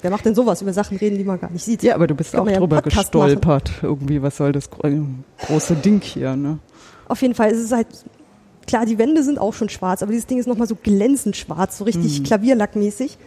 Wer 0.00 0.10
macht 0.10 0.24
denn 0.26 0.34
sowas, 0.34 0.62
über 0.62 0.72
Sachen 0.72 0.96
reden, 0.96 1.18
die 1.18 1.24
man 1.24 1.40
gar 1.40 1.50
nicht 1.50 1.64
sieht? 1.64 1.82
Ja, 1.82 1.94
aber 1.96 2.06
du 2.06 2.14
bist 2.14 2.32
Kann 2.32 2.40
auch 2.42 2.48
ja 2.48 2.58
drüber 2.58 2.82
gestolpert. 2.82 3.72
Irgendwie, 3.82 4.22
was 4.22 4.36
soll 4.36 4.52
das 4.52 4.70
gro- 4.70 5.06
große 5.46 5.74
Ding 5.74 6.00
hier, 6.00 6.36
ne? 6.36 6.58
Auf 7.08 7.20
jeden 7.22 7.34
Fall 7.34 7.50
ist 7.50 7.64
es 7.64 7.72
halt, 7.72 7.88
klar, 8.68 8.86
die 8.86 8.98
Wände 8.98 9.24
sind 9.24 9.40
auch 9.40 9.54
schon 9.54 9.68
schwarz, 9.68 10.02
aber 10.04 10.12
dieses 10.12 10.26
Ding 10.26 10.38
ist 10.38 10.46
nochmal 10.46 10.68
so 10.68 10.76
glänzend 10.76 11.36
schwarz, 11.36 11.78
so 11.78 11.84
Mhm. 11.84 11.88
richtig 11.88 12.22
Klavierlackmäßig. 12.22 13.18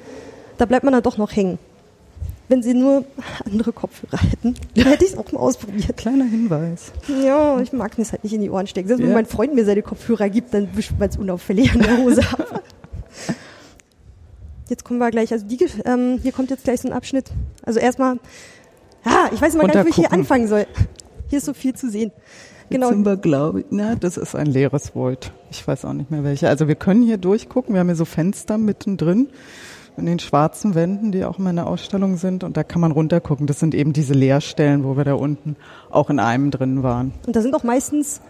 Da 0.57 0.65
bleibt 0.65 0.85
man 0.85 0.93
dann 0.93 1.03
doch 1.03 1.17
noch 1.17 1.35
hängen. 1.35 1.59
Wenn 2.47 2.61
sie 2.63 2.73
nur 2.73 3.05
andere 3.45 3.71
Kopfhörer 3.71 4.21
hätten, 4.21 4.55
dann 4.75 4.85
hätte 4.87 5.05
ich 5.05 5.11
es 5.11 5.17
auch 5.17 5.31
mal 5.31 5.39
ausprobiert. 5.39 5.95
Kleiner 5.97 6.25
Hinweis. 6.25 6.91
Ja, 7.23 7.59
ich 7.61 7.71
mag 7.73 7.97
mir 7.97 8.01
es 8.03 8.11
halt 8.11 8.23
nicht 8.25 8.33
in 8.33 8.41
die 8.41 8.49
Ohren 8.49 8.67
stecken. 8.67 8.87
Selbst 8.89 9.01
wenn 9.01 9.09
Ja. 9.09 9.15
mein 9.15 9.25
Freund 9.25 9.55
mir 9.55 9.63
seine 9.65 9.81
Kopfhörer 9.81 10.29
gibt, 10.29 10.53
dann 10.53 10.67
wischt 10.75 10.91
man 10.99 11.09
es 11.09 11.17
unauffällig 11.17 11.71
an 11.73 11.79
der 11.81 11.97
Hose 11.97 12.21
ab. 12.21 12.61
Jetzt 14.69 14.85
kommen 14.85 14.99
wir 14.99 15.11
gleich, 15.11 15.31
also 15.33 15.45
die, 15.45 15.59
ähm, 15.85 16.19
hier 16.21 16.31
kommt 16.31 16.49
jetzt 16.49 16.63
gleich 16.63 16.81
so 16.81 16.87
ein 16.87 16.93
Abschnitt. 16.93 17.25
Also 17.63 17.79
erstmal, 17.79 18.17
ah, 19.03 19.27
ich 19.33 19.41
weiß 19.41 19.55
immer 19.55 19.67
gar 19.67 19.83
nicht, 19.83 19.85
wo 19.85 19.89
ich 19.89 19.95
hier 20.07 20.13
anfangen 20.13 20.47
soll. 20.47 20.65
Hier 21.29 21.39
ist 21.39 21.45
so 21.45 21.53
viel 21.53 21.73
zu 21.75 21.89
sehen. 21.89 22.11
Genau, 22.71 22.87
Jetzt 22.87 22.95
sind 22.95 23.05
wir, 23.05 23.17
glaube 23.17 23.61
ich, 23.61 23.65
na, 23.69 23.95
das 23.95 24.17
ist 24.17 24.35
ein 24.35 24.47
leeres 24.47 24.95
Void. 24.95 25.31
Ich 25.51 25.67
weiß 25.67 25.85
auch 25.85 25.93
nicht 25.93 26.09
mehr 26.09 26.23
welche. 26.23 26.47
Also 26.49 26.67
wir 26.67 26.75
können 26.75 27.03
hier 27.03 27.17
durchgucken. 27.17 27.73
Wir 27.73 27.79
haben 27.81 27.87
hier 27.87 27.95
so 27.95 28.05
Fenster 28.05 28.57
mittendrin 28.57 29.29
in 29.97 30.05
den 30.05 30.19
schwarzen 30.19 30.73
Wänden, 30.73 31.11
die 31.11 31.25
auch 31.25 31.37
immer 31.37 31.49
in 31.49 31.57
der 31.57 31.67
Ausstellung 31.67 32.15
sind. 32.17 32.43
Und 32.43 32.57
da 32.57 32.63
kann 32.63 32.81
man 32.81 32.91
runtergucken. 32.91 33.45
Das 33.45 33.59
sind 33.59 33.75
eben 33.75 33.93
diese 33.93 34.13
Leerstellen, 34.13 34.83
wo 34.83 34.95
wir 34.95 35.03
da 35.03 35.13
unten 35.13 35.57
auch 35.89 36.09
in 36.09 36.19
einem 36.19 36.49
drin 36.49 36.81
waren. 36.81 37.13
und 37.27 37.35
da 37.35 37.41
sind 37.41 37.53
auch 37.55 37.63
meistens 37.63 38.21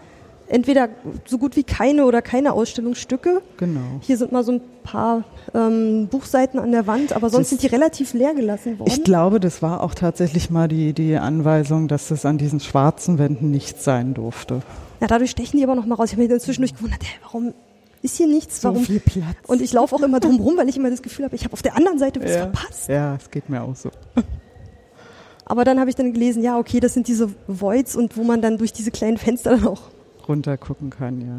entweder 0.52 0.88
so 1.24 1.38
gut 1.38 1.56
wie 1.56 1.64
keine 1.64 2.04
oder 2.04 2.22
keine 2.22 2.52
Ausstellungsstücke. 2.52 3.42
Genau. 3.56 3.80
Hier 4.00 4.16
sind 4.16 4.32
mal 4.32 4.44
so 4.44 4.52
ein 4.52 4.60
paar 4.84 5.24
ähm, 5.54 6.08
Buchseiten 6.08 6.60
an 6.60 6.72
der 6.72 6.86
Wand, 6.86 7.12
aber 7.14 7.30
sonst 7.30 7.50
Das- 7.50 7.60
sind 7.60 7.62
die 7.62 7.74
relativ 7.74 8.12
leer 8.12 8.34
gelassen 8.34 8.78
worden. 8.78 8.90
Ich 8.90 9.02
glaube, 9.02 9.40
das 9.40 9.62
war 9.62 9.82
auch 9.82 9.94
tatsächlich 9.94 10.50
mal 10.50 10.68
die, 10.68 10.92
die 10.92 11.16
Anweisung, 11.16 11.88
dass 11.88 12.08
das 12.08 12.24
an 12.26 12.38
diesen 12.38 12.60
schwarzen 12.60 13.18
Wänden 13.18 13.50
nicht 13.50 13.82
sein 13.82 14.14
durfte. 14.14 14.62
Ja, 15.00 15.06
dadurch 15.06 15.30
stechen 15.30 15.58
die 15.58 15.64
aber 15.64 15.74
noch 15.74 15.86
mal 15.86 15.94
raus. 15.94 16.10
Ich 16.10 16.12
habe 16.12 16.22
mich 16.22 16.30
dann 16.30 16.40
zwischendurch 16.40 16.74
gewundert, 16.74 17.02
hä, 17.02 17.18
warum 17.22 17.54
ist 18.02 18.16
hier 18.16 18.26
nichts? 18.26 18.62
Warum? 18.62 18.84
viel 18.84 19.00
Platz. 19.00 19.36
Und 19.46 19.62
ich 19.62 19.72
laufe 19.72 19.94
auch 19.96 20.02
immer 20.02 20.20
drum 20.20 20.38
rum, 20.38 20.56
weil 20.56 20.68
ich 20.68 20.76
immer 20.76 20.90
das 20.90 21.02
Gefühl 21.02 21.24
habe, 21.24 21.34
ich 21.34 21.44
habe 21.44 21.54
auf 21.54 21.62
der 21.62 21.76
anderen 21.76 21.98
Seite 21.98 22.22
was 22.22 22.30
ja. 22.30 22.38
verpasst. 22.38 22.88
Ja, 22.88 23.16
es 23.16 23.30
geht 23.30 23.48
mir 23.48 23.62
auch 23.62 23.74
so. 23.74 23.90
Aber 25.44 25.64
dann 25.64 25.80
habe 25.80 25.90
ich 25.90 25.96
dann 25.96 26.12
gelesen, 26.12 26.42
ja, 26.42 26.58
okay, 26.58 26.78
das 26.78 26.94
sind 26.94 27.08
diese 27.08 27.30
Voids 27.46 27.96
und 27.96 28.16
wo 28.16 28.22
man 28.22 28.42
dann 28.42 28.58
durch 28.58 28.72
diese 28.72 28.90
kleinen 28.90 29.18
Fenster 29.18 29.50
dann 29.50 29.66
auch 29.66 29.80
Runtergucken 30.28 30.90
kann, 30.90 31.20
ja. 31.20 31.38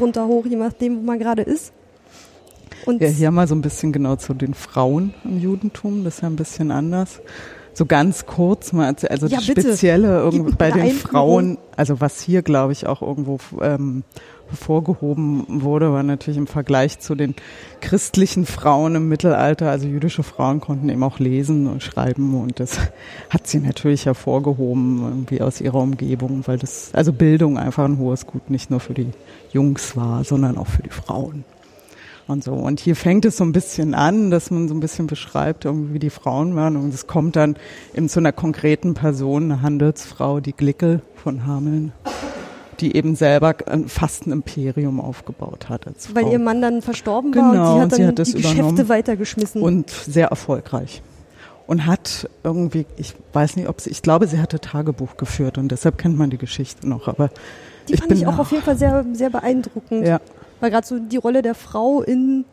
runter 0.00 0.26
hoch, 0.26 0.44
je 0.46 0.56
nachdem, 0.56 0.98
wo 0.98 1.02
man 1.02 1.18
gerade 1.18 1.42
ist. 1.42 1.72
Und 2.84 3.00
Ja, 3.00 3.08
hier 3.08 3.30
mal 3.30 3.48
so 3.48 3.54
ein 3.54 3.62
bisschen 3.62 3.92
genau 3.92 4.16
zu 4.16 4.34
den 4.34 4.54
Frauen 4.54 5.14
im 5.24 5.40
Judentum, 5.40 6.04
das 6.04 6.16
ist 6.16 6.20
ja 6.22 6.28
ein 6.28 6.36
bisschen 6.36 6.70
anders. 6.70 7.20
So 7.72 7.84
ganz 7.84 8.24
kurz 8.26 8.72
mal, 8.72 8.86
also 8.86 9.26
Ja, 9.26 9.36
das. 9.36 9.44
Spezielle 9.44 10.30
bei 10.56 10.70
den. 10.70 10.90
Frauen, 10.92 11.58
also 11.76 12.00
was 12.00 12.20
hier 12.22 12.42
glaube 12.42 12.72
ich 12.72 12.86
auch 12.86 13.02
irgendwo 13.02 13.38
ähm, 13.60 14.02
hervorgehoben 14.48 15.62
wurde, 15.62 15.92
war 15.92 16.02
natürlich 16.02 16.38
im 16.38 16.46
Vergleich 16.46 16.98
zu 16.98 17.14
den 17.14 17.34
christlichen 17.80 18.46
Frauen 18.46 18.94
im 18.94 19.08
Mittelalter, 19.08 19.70
also 19.70 19.86
jüdische 19.86 20.22
Frauen 20.22 20.60
konnten 20.60 20.88
eben 20.88 21.02
auch 21.02 21.18
lesen 21.18 21.66
und 21.66 21.82
schreiben 21.82 22.34
und 22.40 22.60
das 22.60 22.78
hat 23.30 23.46
sie 23.46 23.58
natürlich 23.58 24.06
hervorgehoben 24.06 25.02
irgendwie 25.02 25.40
aus 25.40 25.60
ihrer 25.60 25.80
Umgebung, 25.80 26.42
weil 26.46 26.58
das, 26.58 26.90
also 26.92 27.12
Bildung 27.12 27.58
einfach 27.58 27.84
ein 27.84 27.98
hohes 27.98 28.26
Gut 28.26 28.50
nicht 28.50 28.70
nur 28.70 28.80
für 28.80 28.94
die 28.94 29.10
Jungs 29.52 29.96
war, 29.96 30.24
sondern 30.24 30.58
auch 30.58 30.66
für 30.66 30.82
die 30.82 30.90
Frauen 30.90 31.44
und 32.26 32.42
so. 32.42 32.52
Und 32.52 32.80
hier 32.80 32.96
fängt 32.96 33.24
es 33.24 33.36
so 33.36 33.44
ein 33.44 33.52
bisschen 33.52 33.94
an, 33.94 34.30
dass 34.30 34.50
man 34.50 34.68
so 34.68 34.74
ein 34.74 34.80
bisschen 34.80 35.06
beschreibt, 35.06 35.64
irgendwie 35.64 35.94
wie 35.94 35.98
die 35.98 36.10
Frauen 36.10 36.56
waren. 36.56 36.76
Und 36.76 36.92
es 36.92 37.06
kommt 37.06 37.36
dann 37.36 37.56
eben 37.94 38.08
zu 38.08 38.18
einer 38.18 38.32
konkreten 38.32 38.94
Person, 38.94 39.44
eine 39.44 39.62
Handelsfrau, 39.62 40.40
die 40.40 40.52
Glickel 40.52 41.02
von 41.14 41.46
Hameln, 41.46 41.92
die 42.80 42.96
eben 42.96 43.16
selber 43.16 43.54
ein- 43.66 43.88
fast 43.88 44.26
ein 44.26 44.32
Imperium 44.32 45.00
aufgebaut 45.00 45.68
hat 45.68 45.86
als 45.86 46.06
Frau. 46.06 46.14
weil 46.16 46.32
ihr 46.32 46.38
Mann 46.38 46.60
dann 46.60 46.82
verstorben 46.82 47.34
war 47.34 47.52
Genau, 47.52 47.82
und 47.82 47.94
sie 47.94 48.04
hat 48.04 48.10
und 48.10 48.18
dann 48.18 48.24
sie 48.24 48.32
hat 48.32 48.38
die 48.38 48.42
Geschäfte 48.42 48.60
übernommen. 48.62 48.88
weitergeschmissen. 48.88 49.62
und 49.62 49.90
sehr 49.90 50.28
erfolgreich. 50.28 51.02
Und 51.66 51.84
hat 51.86 52.28
irgendwie, 52.44 52.86
ich 52.96 53.14
weiß 53.32 53.56
nicht, 53.56 53.68
ob 53.68 53.80
sie, 53.80 53.90
ich 53.90 54.00
glaube, 54.02 54.28
sie 54.28 54.38
hatte 54.38 54.60
Tagebuch 54.60 55.16
geführt 55.16 55.58
und 55.58 55.72
deshalb 55.72 55.98
kennt 55.98 56.16
man 56.16 56.30
die 56.30 56.38
Geschichte 56.38 56.88
noch. 56.88 57.08
Aber 57.08 57.28
die 57.88 57.94
ich 57.94 57.98
fand 58.00 58.10
bin 58.10 58.18
ich 58.18 58.26
auch 58.26 58.38
auf 58.38 58.52
jeden 58.52 58.62
Fall 58.62 58.76
sehr, 58.78 59.04
sehr 59.14 59.30
beeindruckend. 59.30 60.06
ja, 60.06 60.20
Weil 60.60 60.70
gerade 60.70 60.86
so 60.86 60.98
die 61.00 61.16
Rolle 61.16 61.42
der 61.42 61.54
Frau 61.56 62.02
in 62.02 62.44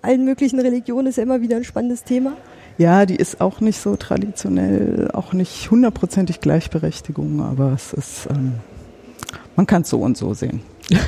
allen 0.00 0.24
möglichen 0.24 0.60
Religionen 0.60 1.08
ist 1.08 1.16
ja 1.16 1.22
immer 1.24 1.40
wieder 1.42 1.56
ein 1.56 1.64
spannendes 1.64 2.04
Thema. 2.04 2.32
Ja, 2.78 3.04
die 3.06 3.16
ist 3.16 3.40
auch 3.40 3.60
nicht 3.60 3.78
so 3.80 3.96
traditionell, 3.96 5.10
auch 5.12 5.32
nicht 5.32 5.70
hundertprozentig 5.70 6.40
Gleichberechtigung, 6.40 7.40
aber 7.42 7.72
es 7.72 7.92
ist, 7.92 8.26
ähm, 8.30 8.54
man 9.56 9.66
kann 9.66 9.82
es 9.82 9.90
so 9.90 10.00
und 10.00 10.16
so 10.16 10.34
sehen. 10.34 10.60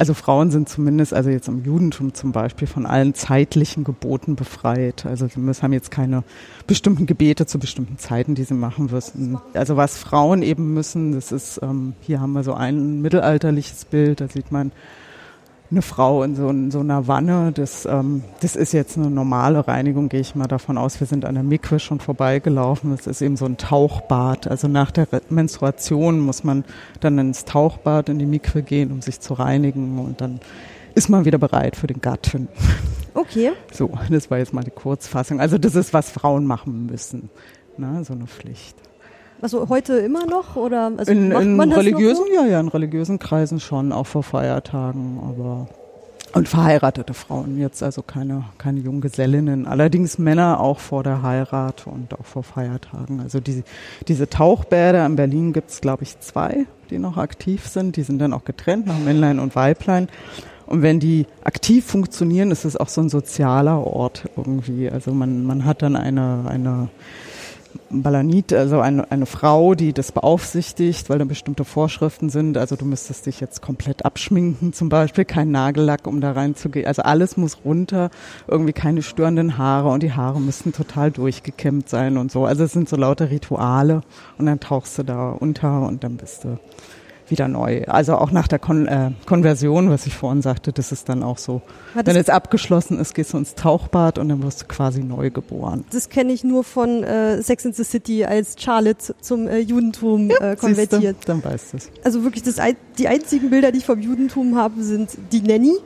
Also 0.00 0.14
Frauen 0.14 0.50
sind 0.50 0.66
zumindest, 0.66 1.12
also 1.12 1.28
jetzt 1.28 1.46
im 1.46 1.62
Judentum 1.62 2.14
zum 2.14 2.32
Beispiel, 2.32 2.66
von 2.66 2.86
allen 2.86 3.12
zeitlichen 3.12 3.84
Geboten 3.84 4.34
befreit. 4.34 5.04
Also 5.04 5.26
sie 5.26 5.34
haben 5.34 5.72
jetzt 5.74 5.90
keine 5.90 6.24
bestimmten 6.66 7.04
Gebete 7.04 7.44
zu 7.44 7.58
bestimmten 7.58 7.98
Zeiten, 7.98 8.34
die 8.34 8.44
sie 8.44 8.54
machen 8.54 8.88
müssen. 8.90 9.36
Also 9.52 9.76
was 9.76 9.98
Frauen 9.98 10.40
eben 10.40 10.72
müssen, 10.72 11.12
das 11.12 11.32
ist, 11.32 11.60
ähm, 11.62 11.92
hier 12.00 12.18
haben 12.22 12.32
wir 12.32 12.44
so 12.44 12.54
ein 12.54 13.02
mittelalterliches 13.02 13.84
Bild, 13.84 14.22
da 14.22 14.28
sieht 14.28 14.50
man 14.50 14.72
eine 15.70 15.82
Frau 15.82 16.22
in 16.22 16.34
so, 16.34 16.48
in 16.48 16.70
so 16.70 16.80
einer 16.80 17.06
Wanne. 17.06 17.52
Das, 17.52 17.86
ähm, 17.86 18.24
das 18.40 18.56
ist 18.56 18.72
jetzt 18.72 18.96
eine 18.96 19.10
normale 19.10 19.66
Reinigung, 19.68 20.08
gehe 20.08 20.20
ich 20.20 20.34
mal 20.34 20.48
davon 20.48 20.76
aus. 20.76 20.98
Wir 20.98 21.06
sind 21.06 21.24
an 21.24 21.34
der 21.34 21.44
Mikwe 21.44 21.78
schon 21.78 22.00
vorbeigelaufen. 22.00 22.90
Das 22.96 23.06
ist 23.06 23.22
eben 23.22 23.36
so 23.36 23.44
ein 23.44 23.56
Tauchbad. 23.56 24.48
Also 24.48 24.66
nach 24.66 24.90
der 24.90 25.06
Menstruation 25.28 26.18
muss 26.20 26.42
man 26.42 26.64
dann 27.00 27.18
ins 27.18 27.44
Tauchbad, 27.44 28.08
in 28.08 28.18
die 28.18 28.26
Mikwe 28.26 28.62
gehen, 28.62 28.90
um 28.90 29.00
sich 29.00 29.20
zu 29.20 29.34
reinigen. 29.34 29.98
Und 29.98 30.20
dann 30.20 30.40
ist 30.94 31.08
man 31.08 31.24
wieder 31.24 31.38
bereit 31.38 31.76
für 31.76 31.86
den 31.86 32.00
Gatten. 32.00 32.48
Okay. 33.14 33.52
So, 33.72 33.92
das 34.10 34.30
war 34.30 34.38
jetzt 34.38 34.52
mal 34.52 34.64
die 34.64 34.70
Kurzfassung. 34.70 35.40
Also 35.40 35.56
das 35.56 35.74
ist, 35.74 35.94
was 35.94 36.10
Frauen 36.10 36.44
machen 36.44 36.86
müssen. 36.86 37.30
Na, 37.76 38.02
so 38.02 38.12
eine 38.12 38.26
Pflicht. 38.26 38.76
Also 39.42 39.68
heute 39.68 39.94
immer 39.94 40.26
noch 40.26 40.56
oder 40.56 40.92
also 40.96 41.10
In, 41.10 41.30
macht 41.30 41.42
in 41.42 41.56
man 41.56 41.70
das 41.70 41.78
religiösen, 41.78 42.24
noch 42.28 42.44
ja, 42.44 42.46
ja, 42.46 42.60
in 42.60 42.68
religiösen 42.68 43.18
Kreisen 43.18 43.60
schon, 43.60 43.92
auch 43.92 44.06
vor 44.06 44.22
Feiertagen, 44.22 45.18
aber 45.22 45.68
und 46.32 46.48
verheiratete 46.48 47.12
Frauen 47.12 47.58
jetzt, 47.58 47.82
also 47.82 48.02
keine, 48.02 48.44
keine 48.56 48.78
Junggesellinnen. 48.80 49.66
Allerdings 49.66 50.16
Männer 50.18 50.60
auch 50.60 50.78
vor 50.78 51.02
der 51.02 51.22
Heirat 51.22 51.88
und 51.88 52.14
auch 52.14 52.24
vor 52.24 52.44
Feiertagen. 52.44 53.20
Also 53.20 53.40
die, 53.40 53.64
diese 54.06 54.28
Tauchbäder 54.28 55.04
in 55.06 55.16
Berlin 55.16 55.52
gibt's, 55.52 55.80
glaube 55.80 56.04
ich, 56.04 56.20
zwei, 56.20 56.66
die 56.88 56.98
noch 56.98 57.16
aktiv 57.16 57.66
sind. 57.66 57.96
Die 57.96 58.04
sind 58.04 58.20
dann 58.20 58.32
auch 58.32 58.44
getrennt 58.44 58.86
nach 58.86 58.98
Männlein 58.98 59.40
und 59.40 59.56
Weiblein. 59.56 60.08
Und 60.66 60.82
wenn 60.82 61.00
die 61.00 61.26
aktiv 61.42 61.84
funktionieren, 61.84 62.52
ist 62.52 62.64
es 62.64 62.76
auch 62.76 62.88
so 62.88 63.00
ein 63.00 63.08
sozialer 63.08 63.84
Ort 63.84 64.28
irgendwie. 64.36 64.88
Also 64.88 65.12
man, 65.12 65.44
man 65.44 65.64
hat 65.64 65.82
dann 65.82 65.96
eine, 65.96 66.44
eine 66.46 66.88
Balanit, 67.90 68.52
also 68.52 68.80
eine, 68.80 69.10
eine 69.10 69.26
Frau, 69.26 69.74
die 69.74 69.92
das 69.92 70.12
beaufsichtigt, 70.12 71.10
weil 71.10 71.18
da 71.18 71.24
bestimmte 71.24 71.64
Vorschriften 71.64 72.30
sind. 72.30 72.56
Also 72.56 72.76
du 72.76 72.84
müsstest 72.84 73.26
dich 73.26 73.40
jetzt 73.40 73.62
komplett 73.62 74.04
abschminken 74.04 74.72
zum 74.72 74.88
Beispiel, 74.88 75.24
kein 75.24 75.50
Nagellack, 75.50 76.06
um 76.06 76.20
da 76.20 76.32
reinzugehen. 76.32 76.86
Also 76.86 77.02
alles 77.02 77.36
muss 77.36 77.58
runter, 77.64 78.10
irgendwie 78.46 78.72
keine 78.72 79.02
störenden 79.02 79.58
Haare 79.58 79.88
und 79.88 80.02
die 80.02 80.12
Haare 80.12 80.40
müssen 80.40 80.72
total 80.72 81.10
durchgekämmt 81.10 81.88
sein 81.88 82.16
und 82.16 82.30
so. 82.30 82.44
Also 82.44 82.64
es 82.64 82.72
sind 82.72 82.88
so 82.88 82.96
lauter 82.96 83.30
Rituale 83.30 84.02
und 84.38 84.46
dann 84.46 84.60
tauchst 84.60 84.96
du 84.98 85.02
da 85.02 85.30
unter 85.30 85.86
und 85.86 86.04
dann 86.04 86.16
bist 86.16 86.44
du 86.44 86.58
wieder 87.30 87.48
neu. 87.48 87.84
Also 87.86 88.16
auch 88.16 88.30
nach 88.30 88.48
der 88.48 88.58
Kon 88.58 88.86
äh, 88.86 89.10
Konversion, 89.26 89.90
was 89.90 90.06
ich 90.06 90.14
vorhin 90.14 90.42
sagte, 90.42 90.72
das 90.72 90.92
ist 90.92 91.08
dann 91.08 91.22
auch 91.22 91.38
so. 91.38 91.62
Ja, 91.94 92.02
Wenn 92.04 92.16
es 92.16 92.28
abgeschlossen 92.28 92.98
ist, 92.98 93.14
gehst 93.14 93.32
du 93.32 93.38
ins 93.38 93.54
Tauchbad 93.54 94.18
und 94.18 94.28
dann 94.28 94.42
wirst 94.42 94.62
du 94.62 94.66
quasi 94.66 95.02
neu 95.02 95.30
geboren. 95.30 95.84
Das 95.92 96.08
kenne 96.08 96.32
ich 96.32 96.44
nur 96.44 96.64
von 96.64 97.02
äh, 97.02 97.42
Sex 97.42 97.64
in 97.64 97.72
the 97.72 97.84
City, 97.84 98.24
als 98.24 98.56
Charlotte 98.58 99.14
zum 99.20 99.48
äh, 99.48 99.58
Judentum 99.58 100.30
ja, 100.30 100.52
äh, 100.52 100.56
konvertiert. 100.56 101.16
Du, 101.20 101.26
dann 101.26 101.44
weißt 101.44 101.72
du 101.72 101.76
es. 101.78 101.90
Also 102.04 102.22
wirklich 102.24 102.42
das, 102.42 102.56
die 102.98 103.08
einzigen 103.08 103.50
Bilder, 103.50 103.72
die 103.72 103.78
ich 103.78 103.86
vom 103.86 104.00
Judentum 104.00 104.56
habe, 104.56 104.82
sind 104.82 105.10
die 105.32 105.40
Nanny. 105.42 105.76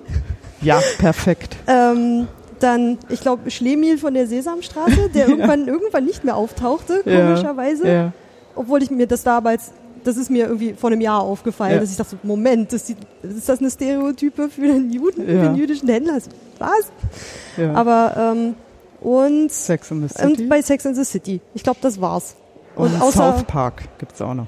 Ja, 0.60 0.80
perfekt. 0.98 1.56
ähm, 1.66 2.26
dann, 2.60 2.98
ich 3.08 3.20
glaube, 3.20 3.50
Schlemiel 3.50 3.98
von 3.98 4.14
der 4.14 4.26
Sesamstraße, 4.26 5.10
der 5.14 5.28
irgendwann, 5.28 5.68
irgendwann 5.68 6.04
nicht 6.04 6.24
mehr 6.24 6.36
auftauchte, 6.36 7.02
komischerweise. 7.02 7.88
Ja, 7.88 8.12
Obwohl 8.54 8.82
ich 8.82 8.90
mir 8.90 9.06
das 9.06 9.22
damals 9.22 9.72
das 10.04 10.16
ist 10.16 10.30
mir 10.30 10.46
irgendwie 10.46 10.74
vor 10.74 10.90
einem 10.90 11.00
Jahr 11.00 11.20
aufgefallen, 11.20 11.74
ja. 11.74 11.80
dass 11.80 11.90
ich 11.90 11.96
dachte, 11.96 12.16
Moment, 12.22 12.72
das 12.72 12.90
ist, 12.90 12.98
ist, 13.22 13.48
das 13.48 13.58
eine 13.58 13.70
Stereotype 13.70 14.48
für 14.48 14.66
den 14.66 14.90
Juden, 14.90 15.20
ja. 15.20 15.26
für 15.26 15.48
den 15.48 15.56
jüdischen 15.56 15.88
Händler? 15.88 16.18
Was? 16.58 16.92
Ja. 17.56 17.74
Aber 17.74 18.14
ähm, 18.16 18.54
und, 19.00 19.52
Sex 19.52 19.90
in 19.90 20.06
the 20.06 20.08
City. 20.08 20.42
und 20.42 20.48
bei 20.48 20.62
Sex 20.62 20.84
in 20.84 20.94
the 20.94 21.04
City. 21.04 21.40
Ich 21.54 21.62
glaube, 21.62 21.78
das 21.82 22.00
war's. 22.00 22.36
Und, 22.76 22.94
und 22.94 23.02
außer, 23.02 23.32
South 23.32 23.44
Park 23.44 23.98
gibt's 23.98 24.20
auch 24.20 24.34
noch. 24.34 24.46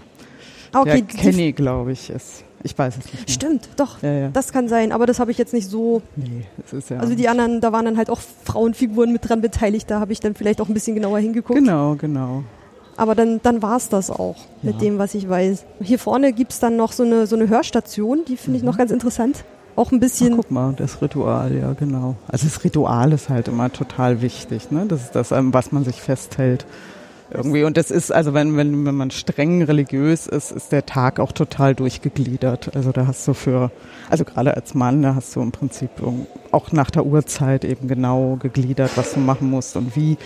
Ah, 0.73 0.81
okay, 0.81 1.03
Der 1.03 1.03
Kenny, 1.03 1.53
glaube 1.53 1.93
ich, 1.93 2.11
ist. 2.11 2.45
Ich 2.63 2.77
weiß 2.77 2.97
es 2.99 3.05
nicht. 3.05 3.15
Mehr. 3.15 3.29
Stimmt, 3.29 3.69
doch. 3.77 4.03
Ja, 4.03 4.13
ja. 4.13 4.29
Das 4.29 4.53
kann 4.53 4.69
sein, 4.69 4.91
aber 4.91 5.07
das 5.07 5.21
habe 5.21 5.31
ich 5.31 5.39
jetzt 5.39 5.53
nicht 5.53 5.69
so. 5.69 6.03
Nee, 6.17 6.47
das 6.59 6.73
ist 6.73 6.91
ja. 6.91 6.99
Also 6.99 7.15
die 7.15 7.29
anderen, 7.29 7.61
da 7.61 7.71
waren 7.73 7.85
dann 7.85 7.97
halt 7.97 8.11
auch 8.11 8.21
Frauenfiguren 8.45 9.13
mit 9.13 9.29
dran 9.29 9.41
beteiligt, 9.41 9.91
da 9.91 10.01
habe 10.01 10.13
ich 10.13 10.21
dann 10.21 10.35
vielleicht 10.35 10.61
auch 10.61 10.69
ein 10.69 10.75
bisschen 10.75 10.95
genauer 10.95 11.19
hingeguckt. 11.21 11.59
Genau, 11.59 11.95
genau. 11.95 12.43
Aber 12.97 13.15
dann, 13.15 13.41
dann 13.43 13.63
war 13.63 13.77
es 13.77 13.89
das 13.89 14.11
auch 14.11 14.37
ja. 14.63 14.73
mit 14.73 14.81
dem, 14.81 14.99
was 14.99 15.15
ich 15.15 15.29
weiß. 15.29 15.65
Hier 15.81 15.99
vorne 15.99 16.33
gibt 16.33 16.53
es 16.53 16.61
dann 16.61 16.77
noch 16.77 16.93
so 16.93 17.03
eine, 17.03 17.27
so 17.27 17.37
eine 17.37 17.49
Hörstation, 17.49 18.25
die 18.27 18.37
finde 18.37 18.59
ich 18.59 18.65
noch 18.65 18.75
mhm. 18.75 18.79
ganz 18.79 18.91
interessant. 18.91 19.45
Auch 19.77 19.93
ein 19.93 20.01
bisschen. 20.01 20.33
Ach, 20.33 20.37
guck 20.39 20.51
mal, 20.51 20.75
das 20.75 21.03
Ritual, 21.03 21.55
ja, 21.55 21.75
genau. 21.75 22.15
Also 22.29 22.47
das 22.47 22.65
Ritual 22.65 23.13
ist 23.13 23.29
halt 23.29 23.49
immer 23.49 23.71
total 23.71 24.23
wichtig, 24.23 24.71
ne? 24.71 24.87
Das 24.89 25.03
ist 25.03 25.15
das, 25.15 25.31
was 25.33 25.71
man 25.71 25.85
sich 25.85 26.01
festhält. 26.01 26.65
Irgendwie. 27.31 27.65
Und 27.65 27.77
das 27.77 27.91
ist, 27.91 28.13
also 28.13 28.35
wenn, 28.35 28.57
wenn, 28.57 28.87
wenn 28.87 28.95
man 28.95 29.11
streng 29.11 29.63
religiös 29.63 30.27
ist, 30.29 30.53
ist 30.53 30.71
der 30.71 30.87
Tag 30.87 31.19
auch 31.19 31.33
total 31.33 31.75
durchgegliedert. 31.75 32.77
Also 32.77 32.93
da 32.93 33.07
hast 33.07 33.27
du 33.27 33.35
für, 33.35 33.73
also 34.09 34.25
gerade 34.25 34.55
als 34.55 34.75
Mann, 34.75 35.03
da 35.03 35.17
hast 35.17 35.35
du 35.35 35.43
im 35.43 35.51
Prinzip 35.51 35.91
auch 36.53 36.73
nach 36.73 36.91
der 36.91 37.05
Uhrzeit 37.05 37.65
eben 37.65 37.89
genau 37.89 38.37
gegliedert, 38.37 38.93
was 38.97 39.15
du 39.15 39.21
machen 39.21 39.51
musst 39.51 39.77
und 39.77 39.97
wie 39.97 40.17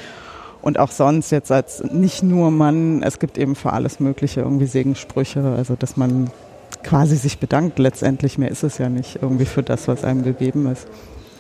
und 0.62 0.78
auch 0.78 0.90
sonst 0.90 1.30
jetzt 1.30 1.50
als 1.50 1.82
nicht 1.84 2.22
nur 2.22 2.50
Mann, 2.50 3.02
es 3.02 3.18
gibt 3.18 3.38
eben 3.38 3.54
für 3.54 3.72
alles 3.72 4.00
Mögliche 4.00 4.40
irgendwie 4.40 4.66
Segensprüche, 4.66 5.42
also 5.56 5.76
dass 5.76 5.96
man 5.96 6.30
quasi 6.82 7.16
sich 7.16 7.38
bedankt 7.38 7.78
letztendlich, 7.78 8.38
mehr 8.38 8.50
ist 8.50 8.62
es 8.62 8.78
ja 8.78 8.88
nicht 8.88 9.18
irgendwie 9.22 9.44
für 9.44 9.62
das, 9.62 9.88
was 9.88 10.04
einem 10.04 10.22
gegeben 10.22 10.70
ist. 10.70 10.86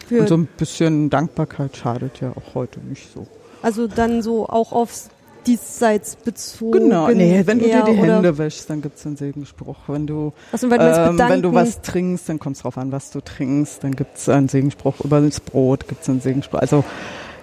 Für 0.08 0.20
und 0.20 0.28
so 0.28 0.36
ein 0.36 0.46
bisschen 0.46 1.10
Dankbarkeit 1.10 1.76
schadet 1.76 2.20
ja 2.20 2.30
auch 2.30 2.54
heute 2.54 2.80
nicht 2.80 3.12
so. 3.12 3.26
Also 3.62 3.86
dann 3.86 4.22
so 4.22 4.48
auch 4.48 4.72
aufs 4.72 5.10
diesseits 5.46 6.16
bezogen. 6.16 6.72
Genau, 6.72 7.08
nee, 7.08 7.42
wenn 7.46 7.58
du 7.58 7.64
dir 7.64 7.82
die 7.84 7.92
Hände 7.92 8.36
wäschst, 8.36 8.68
dann 8.68 8.82
gibt 8.82 8.98
es 8.98 9.06
einen 9.06 9.16
Segenspruch. 9.16 9.76
Wenn 9.86 10.06
du, 10.06 10.32
also, 10.52 10.70
wenn, 10.70 10.80
ähm, 10.80 11.18
wenn 11.18 11.42
du 11.42 11.52
was 11.54 11.80
trinkst, 11.80 12.28
dann 12.28 12.38
kommt 12.38 12.56
es 12.56 12.62
drauf 12.62 12.76
an, 12.76 12.92
was 12.92 13.10
du 13.10 13.20
trinkst, 13.20 13.82
dann 13.84 13.96
gibt 13.96 14.18
es 14.18 14.28
einen 14.28 14.48
Segenspruch. 14.48 15.00
Über 15.02 15.20
das 15.20 15.40
Brot 15.40 15.88
gibt 15.88 16.02
es 16.02 16.08
einen 16.08 16.20
Segenspruch. 16.20 16.60
Also 16.60 16.84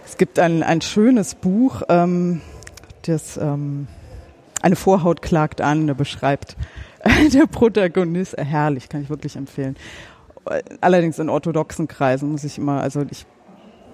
es 0.07 0.17
gibt 0.17 0.39
ein, 0.39 0.63
ein 0.63 0.81
schönes 0.81 1.35
Buch, 1.35 1.81
ähm, 1.89 2.41
das 3.03 3.37
ähm, 3.37 3.87
eine 4.61 4.77
Vorhaut 4.77 5.21
klagt 5.21 5.59
an, 5.59 5.85
der 5.85 5.95
beschreibt 5.95 6.55
der 7.33 7.45
Protagonist, 7.45 8.37
äh, 8.37 8.45
herrlich, 8.45 8.87
kann 8.87 9.01
ich 9.01 9.09
wirklich 9.09 9.35
empfehlen. 9.35 9.75
Allerdings 10.79 11.19
in 11.19 11.27
orthodoxen 11.27 11.89
Kreisen 11.89 12.31
muss 12.31 12.45
ich 12.45 12.57
immer, 12.57 12.81
also 12.81 13.05
ich 13.09 13.25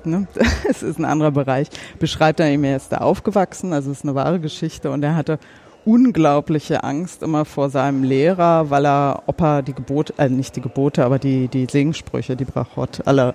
ne, 0.04 0.28
es 0.70 0.84
ist 0.84 1.00
ein 1.00 1.06
anderer 1.06 1.32
Bereich, 1.32 1.70
beschreibt 1.98 2.40
er 2.40 2.52
ihm, 2.52 2.64
er 2.64 2.78
ist 2.78 2.92
da 2.92 2.98
aufgewachsen, 2.98 3.74
also 3.74 3.90
es 3.90 4.00
ist 4.00 4.04
eine 4.04 4.14
wahre 4.14 4.40
Geschichte 4.40 4.92
und 4.92 5.02
er 5.02 5.16
hatte 5.16 5.40
unglaubliche 5.86 6.84
Angst 6.84 7.24
immer 7.24 7.46
vor 7.46 7.70
seinem 7.70 8.04
Lehrer, 8.04 8.70
weil 8.70 8.86
er, 8.86 9.24
ob 9.26 9.42
er 9.42 9.62
die 9.62 9.74
Gebote, 9.74 10.14
äh, 10.18 10.30
nicht 10.30 10.56
die 10.56 10.62
Gebote, 10.62 11.04
aber 11.04 11.20
die, 11.20 11.48
die 11.48 11.68
Segensprüche, 11.70 12.36
die 12.36 12.46
Brachot, 12.46 13.02
alle 13.06 13.34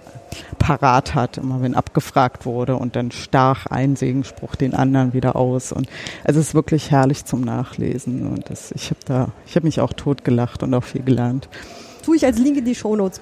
parat 0.58 1.14
hat, 1.14 1.38
immer 1.38 1.62
wenn 1.62 1.74
abgefragt 1.74 2.46
wurde 2.46 2.76
und 2.76 2.96
dann 2.96 3.10
stach 3.10 3.66
ein 3.66 3.96
Segenspruch 3.96 4.54
den 4.54 4.74
anderen 4.74 5.12
wieder 5.12 5.36
aus 5.36 5.72
und 5.72 5.88
es 6.24 6.36
ist 6.36 6.54
wirklich 6.54 6.90
herrlich 6.90 7.24
zum 7.24 7.42
Nachlesen 7.42 8.26
und 8.26 8.50
das, 8.50 8.72
ich 8.72 8.90
habe 8.90 9.00
da, 9.06 9.28
ich 9.46 9.56
habe 9.56 9.66
mich 9.66 9.80
auch 9.80 9.92
totgelacht 9.92 10.62
und 10.62 10.72
auch 10.74 10.84
viel 10.84 11.02
gelernt. 11.02 11.48
Tue 12.02 12.16
ich 12.16 12.24
als 12.24 12.38
Link 12.38 12.56
in 12.56 12.64
die 12.64 12.74
Shownotes. 12.74 13.20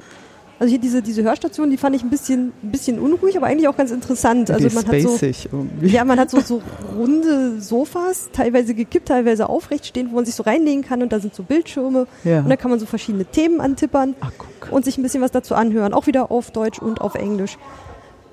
Also 0.59 0.71
hier 0.71 0.79
diese, 0.79 1.03
diese 1.03 1.23
Hörstation, 1.23 1.71
die 1.71 1.77
fand 1.77 1.95
ich 1.97 2.03
ein 2.03 2.09
bisschen, 2.09 2.53
ein 2.63 2.71
bisschen 2.71 2.99
unruhig, 2.99 3.37
aber 3.37 3.47
eigentlich 3.47 3.69
auch 3.69 3.77
ganz 3.77 3.91
interessant. 3.91 4.51
Also 4.51 4.69
man 4.75 4.87
hat 4.87 5.01
so, 5.03 5.19
irgendwie. 5.21 5.89
ja, 5.89 6.03
man 6.05 6.19
hat 6.19 6.31
so, 6.31 6.41
so 6.41 6.63
runde 6.97 7.61
Sofas, 7.61 8.31
teilweise 8.33 8.75
gekippt, 8.75 9.09
teilweise 9.09 9.51
aufrecht 9.51 9.85
stehen, 9.85 10.11
wo 10.11 10.17
man 10.17 10.25
sich 10.25 10.35
so 10.35 10.43
reinlegen 10.43 10.83
kann 10.83 11.03
und 11.03 11.13
da 11.13 11.21
sind 11.21 11.35
so 11.35 11.43
Bildschirme 11.43 12.07
ja. 12.25 12.39
und 12.39 12.49
da 12.49 12.57
kann 12.57 12.71
man 12.71 12.81
so 12.81 12.87
verschiedene 12.87 13.27
Themen 13.27 13.61
antippern 13.61 14.15
Ach, 14.21 14.33
und 14.71 14.87
sich 14.87 14.97
ein 14.97 15.03
bisschen 15.03 15.21
was 15.21 15.31
dazu 15.31 15.55
anhören, 15.55 15.93
auch 15.93 16.07
wieder 16.07 16.31
auf 16.31 16.51
Deutsch 16.51 16.79
und 16.79 17.03
auf 17.03 17.17
Englisch. 17.17 17.59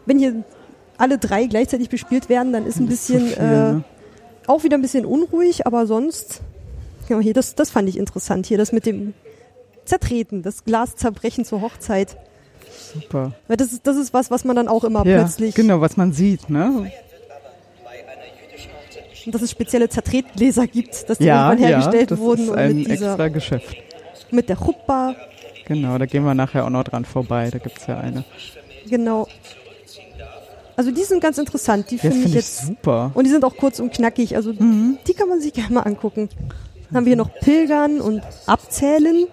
Wenn 0.05 0.17
hier 0.17 0.45
alle 0.97 1.17
drei 1.17 1.47
gleichzeitig 1.47 1.89
bespielt 1.89 2.30
werden, 2.30 2.53
dann 2.53 2.65
ist 2.65 2.80
ein 2.80 2.88
bisschen 2.88 3.28
viel, 3.28 3.38
äh, 3.38 3.41
ne? 3.41 3.84
auch 4.47 4.63
wieder 4.63 4.78
ein 4.78 4.82
bisschen 4.82 5.05
unruhig, 5.05 5.67
aber 5.67 5.88
sonst 5.88 6.41
ja, 7.09 7.19
hier 7.19 7.34
das 7.34 7.55
das 7.55 7.69
fand 7.69 7.89
ich 7.89 7.97
interessant 7.97 8.45
hier 8.45 8.57
das 8.57 8.71
mit 8.71 8.86
dem 8.86 9.13
zertreten, 9.86 10.41
das 10.43 10.63
Glas 10.63 10.95
zerbrechen 10.95 11.45
zur 11.45 11.61
Hochzeit. 11.61 12.17
Super. 12.93 13.34
Weil 13.47 13.57
das 13.57 13.73
ist, 13.73 13.86
das 13.86 13.97
ist 13.97 14.13
was, 14.13 14.31
was 14.31 14.45
man 14.45 14.55
dann 14.55 14.67
auch 14.67 14.84
immer 14.84 15.05
ja, 15.05 15.19
plötzlich. 15.19 15.55
Genau, 15.55 15.81
was 15.81 15.97
man 15.97 16.13
sieht, 16.13 16.49
ne? 16.49 16.91
Und 19.25 19.34
dass 19.34 19.41
es 19.41 19.51
spezielle 19.51 19.88
Zertretgläser 19.88 20.67
gibt, 20.67 21.09
dass 21.09 21.17
die 21.17 21.25
ja, 21.25 21.49
irgendwann 21.49 21.69
hergestellt 21.69 22.09
ja, 22.11 22.15
das 22.15 22.19
wurden. 22.19 22.43
Ist 22.45 22.51
ein 22.51 22.75
mit 22.75 22.91
dieser, 22.91 23.11
extra 23.11 23.27
Geschäft. 23.29 23.77
Mit 24.31 24.49
der 24.49 24.57
Chuppa. 24.57 25.15
Genau, 25.65 25.97
da 25.97 26.05
gehen 26.05 26.23
wir 26.25 26.34
nachher 26.34 26.65
auch 26.65 26.69
noch 26.69 26.84
dran 26.84 27.05
vorbei, 27.05 27.49
da 27.49 27.57
gibt 27.57 27.79
es 27.79 27.88
ja 27.88 27.99
eine. 27.99 28.25
Genau. 28.89 29.27
Also 30.75 30.91
die 30.91 31.03
sind 31.03 31.21
ganz 31.21 31.38
interessant, 31.38 31.89
die 31.91 31.99
finde 31.99 32.17
find 32.17 32.29
ich 32.29 32.34
jetzt 32.34 32.65
super. 32.65 33.11
Und 33.13 33.25
die 33.25 33.29
sind 33.29 33.45
auch 33.45 33.55
kurz 33.55 33.79
und 33.79 33.93
knackig, 33.93 34.36
also 34.36 34.51
mhm. 34.51 34.97
die 35.07 35.13
kann 35.13 35.29
man 35.29 35.39
sich 35.39 35.53
gerne 35.53 35.73
mal 35.73 35.81
angucken. 35.81 36.29
Dann 36.88 36.97
haben 36.97 37.05
wir 37.05 37.11
hier 37.11 37.17
noch 37.17 37.34
Pilgern 37.34 38.01
und 38.01 38.21
Abzählen. 38.45 39.27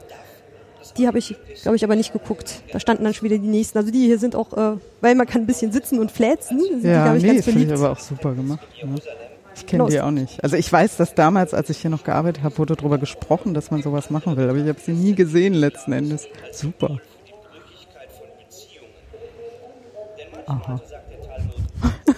Die 0.97 1.07
habe 1.07 1.18
ich, 1.18 1.36
glaube 1.62 1.76
ich, 1.76 1.84
aber 1.84 1.97
nicht 1.97 2.12
geguckt. 2.12 2.62
Da 2.72 2.80
standen 2.80 3.05
dann 3.05 3.14
schon 3.14 3.24
wieder 3.24 3.38
die 3.38 3.47
nächsten. 3.47 3.78
Also 3.78 3.91
die 3.91 4.07
hier 4.07 4.18
sind 4.18 4.34
auch, 4.34 4.53
äh, 4.57 4.76
weil 5.01 5.14
man 5.14 5.26
kann 5.26 5.43
ein 5.43 5.47
bisschen 5.47 5.72
sitzen 5.72 5.99
und 5.99 6.11
fläzen. 6.11 6.59
Sind 6.61 6.84
ja, 6.84 7.14
die, 7.14 7.26
nee, 7.26 7.38
ich, 7.38 7.45
finde 7.45 7.64
ich 7.64 7.72
aber 7.72 7.93
auch 7.93 7.99
super 7.99 8.34
gemacht. 8.34 8.66
Ja. 8.80 8.88
Ich 9.55 9.66
kenne 9.66 9.86
die 9.86 10.01
auch 10.01 10.11
nicht. 10.11 10.43
Also 10.43 10.57
ich 10.57 10.72
weiß, 10.72 10.97
dass 10.97 11.14
damals, 11.14 11.55
als 11.55 11.70
ich 11.70 11.78
hier 11.78 11.91
noch 11.91 12.05
gearbeitet 12.05 12.43
habe, 12.43 12.57
wurde 12.59 12.76
darüber 12.76 12.99
gesprochen, 12.99 13.55
dass 13.55 13.70
man 13.70 13.82
sowas 13.82 14.11
machen 14.11 14.36
will. 14.36 14.49
Aber 14.49 14.59
ich 14.59 14.68
habe 14.68 14.80
sie 14.80 14.93
nie 14.93 15.14
gesehen 15.14 15.55
letzten 15.55 15.93
Endes. 15.93 16.26
Super. 16.53 16.99
Aha. 20.47 20.80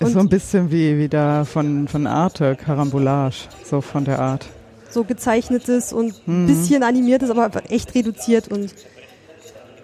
Ist 0.00 0.12
so 0.12 0.18
ein 0.18 0.28
bisschen 0.28 0.70
wie, 0.70 0.98
wie 0.98 1.08
da 1.08 1.44
von, 1.44 1.86
von 1.86 2.06
Arte, 2.06 2.56
Karambolage, 2.56 3.48
so 3.64 3.80
von 3.82 4.04
der 4.04 4.18
Art 4.18 4.48
so 4.90 5.04
gezeichnetes 5.04 5.92
und 5.92 6.14
ein 6.26 6.42
mhm. 6.42 6.46
bisschen 6.46 6.82
animiertes, 6.82 7.30
aber 7.30 7.70
echt 7.70 7.94
reduziert 7.94 8.48
und 8.48 8.74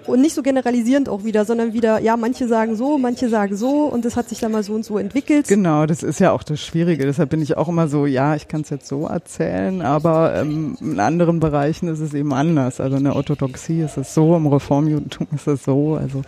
und 0.07 0.21
nicht 0.21 0.35
so 0.35 0.43
generalisierend 0.43 1.09
auch 1.09 1.25
wieder, 1.25 1.45
sondern 1.45 1.73
wieder, 1.73 1.99
ja, 2.01 2.17
manche 2.17 2.49
sagen 2.49 2.77
so, 2.77 2.99
manche 2.99 3.29
sagen 3.29 3.57
so 3.57 3.87
und 3.87 4.05
das 4.05 4.17
hat 4.17 4.29
sich 4.29 4.39
dann 4.39 4.53
mal 4.53 4.63
so 4.63 4.75
und 4.75 4.85
so 4.85 4.99
entwickelt. 4.99 5.49
Genau, 5.49 5.87
das 5.87 6.03
ist 6.03 6.21
ja 6.21 6.33
auch 6.33 6.43
das 6.43 6.61
Schwierige. 6.61 7.05
Deshalb 7.05 7.31
bin 7.31 7.43
ich 7.43 7.57
auch 7.57 7.69
immer 7.69 7.89
so, 7.89 8.07
ja, 8.07 8.35
ich 8.35 8.49
kann 8.49 8.61
es 8.63 8.71
jetzt 8.71 8.87
so 8.87 9.07
erzählen, 9.07 9.83
aber 9.83 10.37
ähm, 10.37 10.77
in 10.81 11.01
anderen 11.01 11.41
Bereichen 11.41 11.89
ist 11.89 12.01
es 12.01 12.15
eben 12.15 12.33
anders. 12.33 12.81
Also 12.81 12.97
in 12.97 13.05
der 13.05 13.17
Orthodoxie 13.17 13.81
ist 13.81 13.97
es 13.97 14.15
so, 14.15 14.37
im 14.37 14.47
Reformjudentum 14.47 15.27
ist 15.35 15.47
es 15.47 15.65
so. 15.65 15.95
Also 15.95 16.23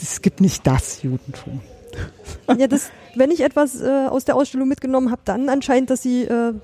es 0.00 0.22
gibt 0.22 0.40
nicht 0.40 0.66
das 0.66 1.02
Judentum. 1.02 1.60
Ja, 2.56 2.66
das, 2.66 2.90
wenn 3.14 3.30
ich 3.30 3.40
etwas 3.40 3.80
äh, 3.80 4.06
aus 4.08 4.24
der 4.24 4.36
Ausstellung 4.36 4.68
mitgenommen 4.68 5.10
habe, 5.10 5.22
dann 5.24 5.48
anscheinend, 5.48 5.90
dass 5.90 6.02
sie 6.02 6.22
äh, 6.22 6.54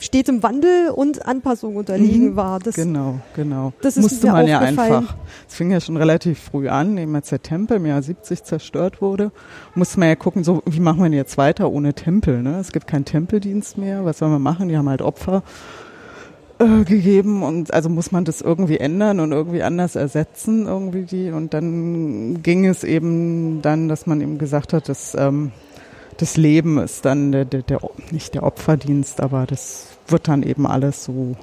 stetem 0.00 0.42
Wandel 0.42 0.90
und 0.90 1.24
Anpassung 1.26 1.76
unterliegen 1.76 2.30
mhm. 2.30 2.36
war. 2.36 2.58
Das, 2.58 2.74
genau, 2.74 3.20
genau. 3.36 3.72
Das 3.82 3.96
ist 3.96 4.02
musste 4.02 4.26
man 4.28 4.48
ja 4.48 4.58
einfach. 4.58 5.14
Es 5.48 5.54
fing 5.54 5.70
ja 5.70 5.80
schon 5.80 5.96
relativ 5.96 6.40
früh 6.40 6.68
an, 6.68 6.98
eben 6.98 7.14
als 7.14 7.28
der 7.28 7.42
Tempel 7.42 7.76
im 7.76 7.86
Jahr 7.86 8.02
70 8.02 8.42
zerstört 8.42 9.00
wurde, 9.00 9.30
musste 9.74 10.00
man 10.00 10.08
ja 10.08 10.16
gucken, 10.16 10.42
so 10.42 10.62
wie 10.66 10.80
machen 10.80 11.02
wir 11.02 11.10
jetzt 11.10 11.38
weiter 11.38 11.70
ohne 11.70 11.94
Tempel. 11.94 12.42
Ne? 12.42 12.58
Es 12.58 12.72
gibt 12.72 12.86
keinen 12.86 13.04
Tempeldienst 13.04 13.78
mehr. 13.78 14.04
Was 14.04 14.18
soll 14.18 14.30
man 14.30 14.42
machen? 14.42 14.68
Die 14.68 14.76
haben 14.76 14.88
halt 14.88 15.02
Opfer 15.02 15.42
äh, 16.58 16.84
gegeben 16.84 17.42
und 17.42 17.72
also 17.72 17.88
muss 17.88 18.12
man 18.12 18.24
das 18.24 18.40
irgendwie 18.40 18.78
ändern 18.78 19.20
und 19.20 19.32
irgendwie 19.32 19.62
anders 19.62 19.96
ersetzen 19.96 20.66
irgendwie 20.66 21.02
die 21.02 21.30
und 21.30 21.54
dann 21.54 22.42
ging 22.42 22.66
es 22.66 22.84
eben 22.84 23.62
dann, 23.62 23.88
dass 23.88 24.06
man 24.06 24.20
eben 24.20 24.38
gesagt 24.38 24.72
hat, 24.72 24.88
dass 24.88 25.14
ähm, 25.14 25.52
das 26.18 26.36
Leben 26.36 26.78
ist 26.78 27.06
dann 27.06 27.32
der, 27.32 27.46
der, 27.46 27.62
der 27.62 27.80
nicht 28.10 28.34
der 28.34 28.42
Opferdienst, 28.42 29.20
aber 29.22 29.46
das 29.46 29.89
wird 30.10 30.28
dann 30.28 30.42
eben 30.42 30.66
alles 30.66 31.04
so 31.04 31.36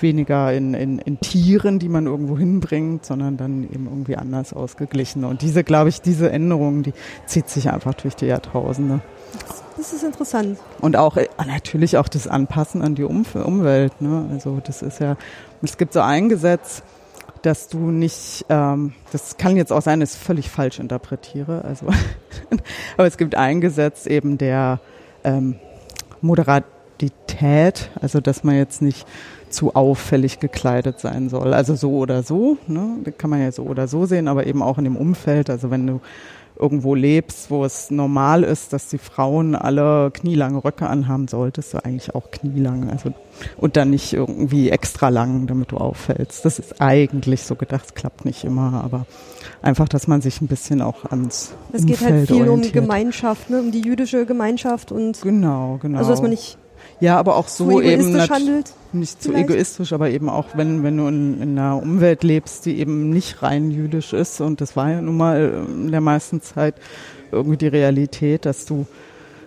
weniger 0.00 0.52
in, 0.52 0.74
in, 0.74 0.98
in 0.98 1.20
Tieren, 1.20 1.78
die 1.78 1.88
man 1.88 2.06
irgendwo 2.06 2.36
hinbringt, 2.36 3.06
sondern 3.06 3.36
dann 3.36 3.64
eben 3.64 3.86
irgendwie 3.86 4.16
anders 4.16 4.52
ausgeglichen. 4.52 5.24
Und 5.24 5.42
diese, 5.42 5.64
glaube 5.64 5.88
ich, 5.88 6.00
diese 6.00 6.30
Änderung, 6.30 6.82
die 6.82 6.92
zieht 7.26 7.48
sich 7.48 7.70
einfach 7.70 7.94
durch 7.94 8.16
die 8.16 8.26
Jahrtausende. 8.26 9.00
Das 9.76 9.92
ist 9.92 10.04
interessant. 10.04 10.58
Und 10.80 10.96
auch 10.96 11.16
äh, 11.16 11.28
natürlich 11.46 11.96
auch 11.96 12.08
das 12.08 12.28
Anpassen 12.28 12.82
an 12.82 12.94
die 12.94 13.04
Umf 13.04 13.34
Umwelt. 13.34 14.00
Ne? 14.00 14.28
Also 14.30 14.60
das 14.64 14.82
ist 14.82 15.00
ja, 15.00 15.16
es 15.62 15.76
gibt 15.76 15.92
so 15.92 16.00
ein 16.00 16.28
Gesetz, 16.28 16.82
dass 17.42 17.68
du 17.68 17.90
nicht, 17.90 18.46
ähm, 18.48 18.94
das 19.12 19.36
kann 19.36 19.56
jetzt 19.56 19.72
auch 19.72 19.82
sein, 19.82 20.00
dass 20.00 20.14
ich 20.14 20.20
völlig 20.20 20.50
falsch 20.50 20.78
interpretiere, 20.78 21.62
also, 21.62 21.86
aber 22.96 23.06
es 23.06 23.18
gibt 23.18 23.34
ein 23.34 23.60
Gesetz 23.60 24.06
eben 24.06 24.38
der 24.38 24.80
ähm, 25.24 25.56
Moderatität, 26.94 27.90
also 28.00 28.20
dass 28.20 28.44
man 28.44 28.56
jetzt 28.56 28.82
nicht 28.82 29.06
zu 29.50 29.74
auffällig 29.74 30.40
gekleidet 30.40 30.98
sein 31.00 31.28
soll. 31.28 31.54
Also 31.54 31.74
so 31.74 31.92
oder 31.96 32.22
so, 32.22 32.58
ne? 32.66 32.98
Das 33.04 33.14
kann 33.18 33.30
man 33.30 33.40
ja 33.40 33.52
so 33.52 33.62
oder 33.62 33.86
so 33.86 34.06
sehen, 34.06 34.28
aber 34.28 34.46
eben 34.46 34.62
auch 34.62 34.78
in 34.78 34.84
dem 34.84 34.96
Umfeld. 34.96 35.48
Also 35.48 35.70
wenn 35.70 35.86
du 35.86 36.00
irgendwo 36.58 36.94
lebst, 36.94 37.50
wo 37.50 37.64
es 37.64 37.90
normal 37.90 38.44
ist, 38.44 38.72
dass 38.72 38.88
die 38.88 38.98
Frauen 38.98 39.56
alle 39.56 40.10
knielange 40.12 40.64
Röcke 40.64 40.88
anhaben, 40.88 41.26
solltest 41.26 41.74
du 41.74 41.84
eigentlich 41.84 42.14
auch 42.14 42.30
knielang. 42.30 42.90
Also, 42.90 43.12
und 43.56 43.76
dann 43.76 43.90
nicht 43.90 44.12
irgendwie 44.12 44.70
extra 44.70 45.08
lang, 45.08 45.48
damit 45.48 45.72
du 45.72 45.78
auffällst. 45.78 46.44
Das 46.44 46.60
ist 46.60 46.80
eigentlich 46.80 47.42
so 47.42 47.56
gedacht, 47.56 47.96
klappt 47.96 48.24
nicht 48.24 48.44
immer, 48.44 48.82
aber 48.84 49.06
einfach, 49.62 49.88
dass 49.88 50.06
man 50.06 50.20
sich 50.20 50.40
ein 50.40 50.46
bisschen 50.46 50.80
auch 50.80 51.04
ans 51.06 51.54
Es 51.72 51.86
geht 51.86 52.00
halt 52.00 52.28
viel 52.28 52.42
orientiert. 52.42 52.76
um 52.76 52.82
Gemeinschaft, 52.82 53.50
ne? 53.50 53.58
um 53.60 53.72
die 53.72 53.80
jüdische 53.80 54.24
Gemeinschaft 54.24 54.92
und 54.92 55.22
genau, 55.22 55.78
genau. 55.82 55.98
Also 55.98 56.10
dass 56.10 56.22
man 56.22 56.30
nicht 56.30 56.56
ja, 57.04 57.18
aber 57.18 57.36
auch 57.36 57.48
so 57.48 57.80
eben 57.80 58.18
handelt, 58.28 58.72
nicht 58.92 59.22
zu 59.22 59.34
egoistisch, 59.34 59.92
aber 59.92 60.10
eben 60.10 60.28
auch 60.28 60.46
wenn 60.54 60.82
wenn 60.82 60.96
du 60.96 61.06
in, 61.08 61.42
in, 61.42 61.58
einer 61.58 61.76
Umwelt 61.80 62.24
lebst, 62.24 62.66
die 62.66 62.78
eben 62.78 63.10
nicht 63.10 63.42
rein 63.42 63.70
jüdisch 63.70 64.12
ist 64.12 64.40
und 64.40 64.60
das 64.60 64.76
war 64.76 64.90
ja 64.90 65.00
nun 65.00 65.16
mal 65.16 65.66
in 65.68 65.90
der 65.90 66.00
meisten 66.00 66.40
Zeit 66.40 66.74
irgendwie 67.30 67.56
die 67.56 67.68
Realität, 67.68 68.46
dass 68.46 68.64
du 68.64 68.86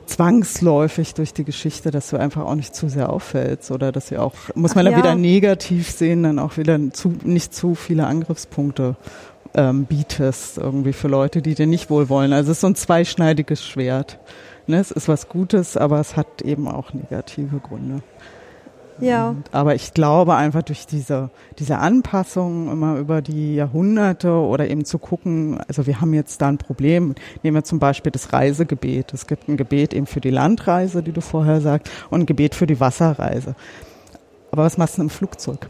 zwangsläufig 0.05 1.16
durch 1.16 1.34
die 1.34 1.43
Geschichte, 1.43 1.91
dass 1.91 2.10
du 2.10 2.18
einfach 2.18 2.45
auch 2.45 2.55
nicht 2.55 2.76
zu 2.76 2.89
sehr 2.89 3.12
auffällst 3.12 3.72
oder 3.72 3.91
dass 3.91 4.08
sie 4.08 4.18
auch 4.18 4.34
muss 4.55 4.76
man 4.76 4.88
Ach, 4.88 4.91
ja. 4.91 4.97
wieder 4.97 5.16
negativ 5.16 5.89
sehen, 5.89 6.24
dann 6.24 6.39
auch 6.39 6.58
wieder 6.58 6.80
zu, 6.93 7.14
nicht 7.24 7.53
zu 7.53 7.76
viele 7.76 8.08
Angriffspunkte 8.08 8.95
ähm, 9.53 9.86
bietest 9.86 10.58
irgendwie 10.58 10.93
für 10.93 11.08
Leute, 11.08 11.41
die 11.41 11.55
dir 11.55 11.68
nicht 11.68 11.89
wohlwollen. 11.89 12.34
Also 12.34 12.51
es 12.51 12.58
ist 12.58 12.62
so 12.62 12.68
ein 12.68 12.76
zweischneidiges 12.76 13.66
Schwert. 13.66 14.20
Ne, 14.68 14.78
es 14.80 14.91
ist 14.91 15.07
was 15.07 15.30
Gutes, 15.30 15.78
aber 15.78 15.99
es 15.99 16.18
hat 16.18 16.41
eben 16.41 16.68
auch 16.68 16.93
negative 16.93 17.59
Gründe. 17.59 18.01
Ja. 18.99 19.30
Und, 19.30 19.53
aber 19.53 19.76
ich 19.76 19.93
glaube 19.93 20.36
einfach 20.36 20.63
durch 20.63 20.86
diese, 20.88 21.30
diese 21.59 21.78
Anpassung 21.78 22.72
immer 22.72 22.97
über 22.97 23.22
die 23.22 23.55
Jahrhunderte 23.55 24.32
oder 24.32 24.70
eben 24.70 24.86
zu 24.86 24.97
gucken, 24.97 25.59
also 25.68 25.86
wir 25.86 26.01
haben 26.01 26.13
jetzt 26.13 26.41
da 26.41 26.47
ein 26.47 26.57
Problem. 26.57 27.15
Nehmen 27.43 27.55
wir 27.55 27.63
zum 27.63 27.80
Beispiel 27.80 28.11
das 28.11 28.34
Reisegebet. 28.34 29.13
Es 29.13 29.28
gibt 29.28 29.47
ein 29.47 29.55
Gebet 29.57 29.93
eben 29.93 30.07
für 30.07 30.22
die 30.22 30.32
Landreise, 30.32 31.03
die 31.03 31.11
du 31.11 31.22
vorher 31.22 31.61
sagst, 31.61 31.91
und 32.09 32.22
ein 32.22 32.26
Gebet 32.26 32.55
für 32.55 32.68
die 32.68 32.80
Wasserreise. 32.80 33.55
Aber 34.51 34.63
was 34.63 34.78
machst 34.78 34.97
du 34.97 35.03
im 35.03 35.09
Flugzeug? 35.09 35.70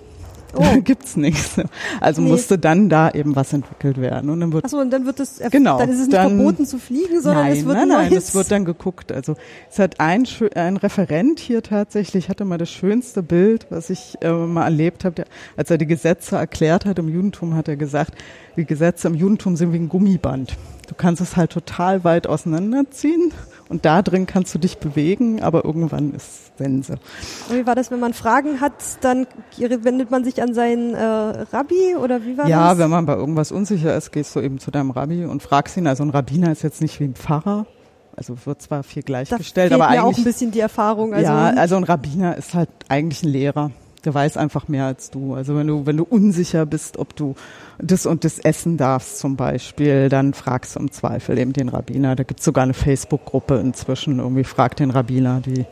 Oh. 0.57 0.81
Gibt's 0.83 1.15
nichts. 1.15 1.59
Also 1.99 2.21
nee. 2.21 2.29
musste 2.29 2.57
dann 2.57 2.89
da 2.89 3.11
eben 3.11 3.35
was 3.35 3.53
entwickelt 3.53 3.99
werden. 3.99 4.29
Und 4.29 4.39
dann 4.39 4.53
wird, 4.53 4.65
Achso, 4.65 4.79
und 4.79 4.91
dann 4.91 5.05
wird 5.05 5.19
es, 5.19 5.39
genau, 5.51 5.77
dann 5.77 5.89
ist 5.89 5.99
es 5.99 6.07
nicht 6.07 6.17
dann, 6.17 6.37
verboten 6.37 6.65
zu 6.65 6.79
fliegen, 6.79 7.21
sondern 7.21 7.45
nein, 7.45 7.57
es 7.57 7.65
wird 7.65 7.77
Nein, 7.77 7.87
nein, 7.87 8.13
es 8.13 8.33
wird 8.35 8.51
dann 8.51 8.65
geguckt. 8.65 9.11
Also 9.11 9.35
es 9.69 9.79
hat 9.79 9.99
ein, 9.99 10.25
ein 10.55 10.77
Referent 10.77 11.39
hier 11.39 11.61
tatsächlich, 11.61 12.29
hatte 12.29 12.45
mal 12.45 12.57
das 12.57 12.69
schönste 12.69 13.23
Bild, 13.23 13.67
was 13.69 13.89
ich 13.89 14.15
äh, 14.21 14.31
mal 14.31 14.63
erlebt 14.63 15.05
habe, 15.05 15.25
als 15.55 15.69
er 15.69 15.77
die 15.77 15.87
Gesetze 15.87 16.35
erklärt 16.35 16.85
hat 16.85 16.99
im 16.99 17.07
Judentum, 17.07 17.55
hat 17.55 17.67
er 17.67 17.75
gesagt, 17.75 18.15
die 18.55 18.65
Gesetze 18.65 19.07
im 19.07 19.15
Judentum 19.15 19.55
sind 19.55 19.73
wie 19.73 19.77
ein 19.77 19.89
Gummiband. 19.89 20.57
Du 20.87 20.95
kannst 20.95 21.21
es 21.21 21.35
halt 21.35 21.51
total 21.51 22.03
weit 22.03 22.27
auseinanderziehen 22.27 23.33
und 23.69 23.85
da 23.85 24.01
drin 24.01 24.25
kannst 24.25 24.55
du 24.55 24.59
dich 24.59 24.77
bewegen, 24.77 25.41
aber 25.41 25.65
irgendwann 25.65 26.13
ist 26.13 26.57
Sense. 26.57 26.97
Und 27.49 27.55
wie 27.55 27.67
war 27.67 27.75
das, 27.75 27.91
wenn 27.91 27.99
man 27.99 28.13
Fragen 28.13 28.61
hat, 28.61 28.73
dann 29.01 29.27
wendet 29.57 30.11
man 30.11 30.23
sich 30.23 30.41
an 30.41 30.53
seinen 30.53 30.93
äh, 30.93 31.03
Rabbi 31.03 31.95
oder 32.01 32.23
wie 32.23 32.37
war 32.37 32.47
ja, 32.47 32.69
das? 32.69 32.77
Ja, 32.77 32.83
wenn 32.83 32.89
man 32.89 33.05
bei 33.05 33.15
irgendwas 33.15 33.51
unsicher 33.51 33.95
ist, 33.95 34.11
gehst 34.11 34.35
du 34.35 34.39
eben 34.39 34.59
zu 34.59 34.71
deinem 34.71 34.91
Rabbi 34.91 35.25
und 35.25 35.43
fragst 35.43 35.77
ihn. 35.77 35.87
Also 35.87 36.03
ein 36.03 36.09
Rabbiner 36.09 36.51
ist 36.51 36.63
jetzt 36.63 36.81
nicht 36.81 36.99
wie 36.99 37.05
ein 37.05 37.15
Pfarrer. 37.15 37.65
Also 38.15 38.35
wird 38.45 38.61
zwar 38.61 38.81
viel 38.81 39.03
gleichgestellt, 39.03 39.71
aber 39.71 39.89
eigentlich 39.89 40.01
auch 40.01 40.17
ein 40.17 40.23
bisschen 40.23 40.49
die 40.49 40.59
Erfahrung. 40.59 41.13
Also 41.13 41.31
ja, 41.31 41.49
also 41.49 41.75
ein 41.75 41.83
Rabbiner 41.83 42.35
ist 42.35 42.55
halt 42.55 42.69
eigentlich 42.87 43.21
ein 43.21 43.29
Lehrer 43.29 43.71
der 44.07 44.13
weiß 44.13 44.37
einfach 44.37 44.69
mehr 44.69 44.85
als 44.85 45.11
du. 45.11 45.33
Also 45.33 45.57
wenn 45.57 45.67
du, 45.67 45.85
wenn 45.85 45.97
du 45.97 46.05
unsicher 46.05 46.65
bist, 46.65 46.97
ob 46.97 47.13
du 47.13 47.35
das 47.77 48.05
und 48.05 48.23
das 48.23 48.39
essen 48.39 48.77
darfst 48.77 49.19
zum 49.19 49.35
Beispiel, 49.35 50.07
dann 50.07 50.33
fragst 50.33 50.77
du 50.77 50.79
im 50.79 50.91
Zweifel 50.91 51.37
eben 51.37 51.51
den 51.51 51.67
Rabbiner. 51.67 52.15
Da 52.15 52.23
gibt's 52.23 52.45
sogar 52.45 52.63
eine 52.63 52.73
Facebook-Gruppe 52.73 53.55
inzwischen, 53.57 54.19
irgendwie 54.19 54.45
fragt 54.45 54.79
den 54.79 54.91
Rabbiner, 54.91 55.41
die, 55.41 55.65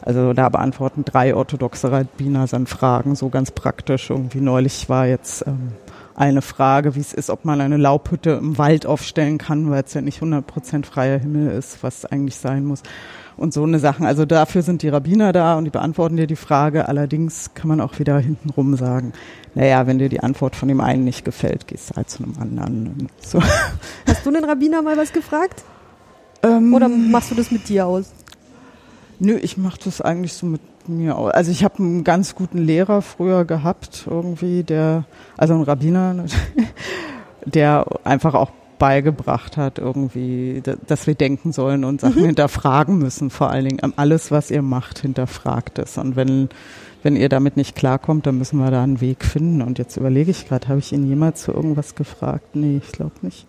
also 0.00 0.32
da 0.32 0.48
beantworten 0.48 1.04
drei 1.04 1.34
orthodoxe 1.34 1.90
Rabbiner 1.90 2.46
dann 2.46 2.68
Fragen, 2.68 3.16
so 3.16 3.30
ganz 3.30 3.50
praktisch. 3.50 4.10
Irgendwie 4.10 4.40
neulich 4.40 4.88
war 4.88 5.08
jetzt 5.08 5.44
ähm, 5.48 5.72
eine 6.14 6.40
Frage, 6.40 6.94
wie 6.94 7.00
es 7.00 7.12
ist, 7.12 7.30
ob 7.30 7.44
man 7.44 7.60
eine 7.60 7.78
Laubhütte 7.78 8.30
im 8.30 8.58
Wald 8.58 8.86
aufstellen 8.86 9.38
kann, 9.38 9.72
weil 9.72 9.82
es 9.82 9.92
ja 9.92 10.02
nicht 10.02 10.22
100% 10.22 10.84
freier 10.84 11.18
Himmel 11.18 11.50
ist, 11.50 11.82
was 11.82 12.04
eigentlich 12.04 12.36
sein 12.36 12.64
muss 12.64 12.84
und 13.36 13.52
so 13.52 13.62
eine 13.62 13.78
Sachen. 13.78 14.06
Also 14.06 14.24
dafür 14.24 14.62
sind 14.62 14.82
die 14.82 14.88
Rabbiner 14.88 15.32
da 15.32 15.56
und 15.56 15.64
die 15.64 15.70
beantworten 15.70 16.16
dir 16.16 16.26
die 16.26 16.36
Frage. 16.36 16.88
Allerdings 16.88 17.54
kann 17.54 17.68
man 17.68 17.80
auch 17.80 17.98
wieder 17.98 18.18
hintenrum 18.18 18.76
sagen, 18.76 19.12
naja, 19.54 19.86
wenn 19.86 19.98
dir 19.98 20.08
die 20.08 20.20
Antwort 20.20 20.56
von 20.56 20.68
dem 20.68 20.80
einen 20.80 21.04
nicht 21.04 21.24
gefällt, 21.24 21.66
gehst 21.66 21.90
du 21.90 21.96
halt 21.96 22.10
zu 22.10 22.22
einem 22.22 22.38
anderen. 22.38 23.08
So. 23.20 23.42
Hast 24.06 24.24
du 24.24 24.30
den 24.30 24.44
Rabbiner 24.44 24.82
mal 24.82 24.96
was 24.96 25.12
gefragt? 25.12 25.64
Ähm, 26.42 26.74
Oder 26.74 26.88
machst 26.88 27.30
du 27.30 27.34
das 27.34 27.50
mit 27.50 27.68
dir 27.68 27.86
aus? 27.86 28.12
Nö, 29.18 29.36
ich 29.36 29.56
mache 29.56 29.78
das 29.84 30.00
eigentlich 30.00 30.32
so 30.32 30.46
mit 30.46 30.60
mir 30.88 31.16
aus. 31.16 31.30
Also 31.32 31.50
ich 31.50 31.62
habe 31.62 31.78
einen 31.78 32.04
ganz 32.04 32.34
guten 32.34 32.58
Lehrer 32.58 33.02
früher 33.02 33.44
gehabt, 33.44 34.06
irgendwie, 34.10 34.64
der, 34.64 35.04
also 35.36 35.54
ein 35.54 35.62
Rabbiner, 35.62 36.24
der 37.44 37.86
einfach 38.04 38.34
auch 38.34 38.50
beigebracht 38.82 39.56
hat, 39.56 39.78
irgendwie, 39.78 40.60
dass 40.88 41.06
wir 41.06 41.14
denken 41.14 41.52
sollen 41.52 41.84
und 41.84 42.00
Sachen 42.00 42.22
mhm. 42.22 42.26
hinterfragen 42.26 42.98
müssen, 42.98 43.30
vor 43.30 43.48
allen 43.48 43.68
Dingen. 43.68 43.92
Alles, 43.94 44.32
was 44.32 44.50
ihr 44.50 44.60
macht, 44.60 44.98
hinterfragt 44.98 45.78
es. 45.78 45.98
Und 45.98 46.16
wenn, 46.16 46.48
wenn 47.04 47.14
ihr 47.14 47.28
damit 47.28 47.56
nicht 47.56 47.76
klarkommt, 47.76 48.26
dann 48.26 48.38
müssen 48.38 48.58
wir 48.58 48.72
da 48.72 48.82
einen 48.82 49.00
Weg 49.00 49.24
finden. 49.24 49.62
Und 49.62 49.78
jetzt 49.78 49.96
überlege 49.96 50.32
ich 50.32 50.48
gerade, 50.48 50.66
habe 50.66 50.80
ich 50.80 50.92
ihn 50.92 51.06
jemals 51.06 51.42
zu 51.42 51.52
irgendwas 51.52 51.94
gefragt? 51.94 52.56
Nee, 52.56 52.80
ich 52.84 52.90
glaube 52.90 53.14
nicht. 53.22 53.46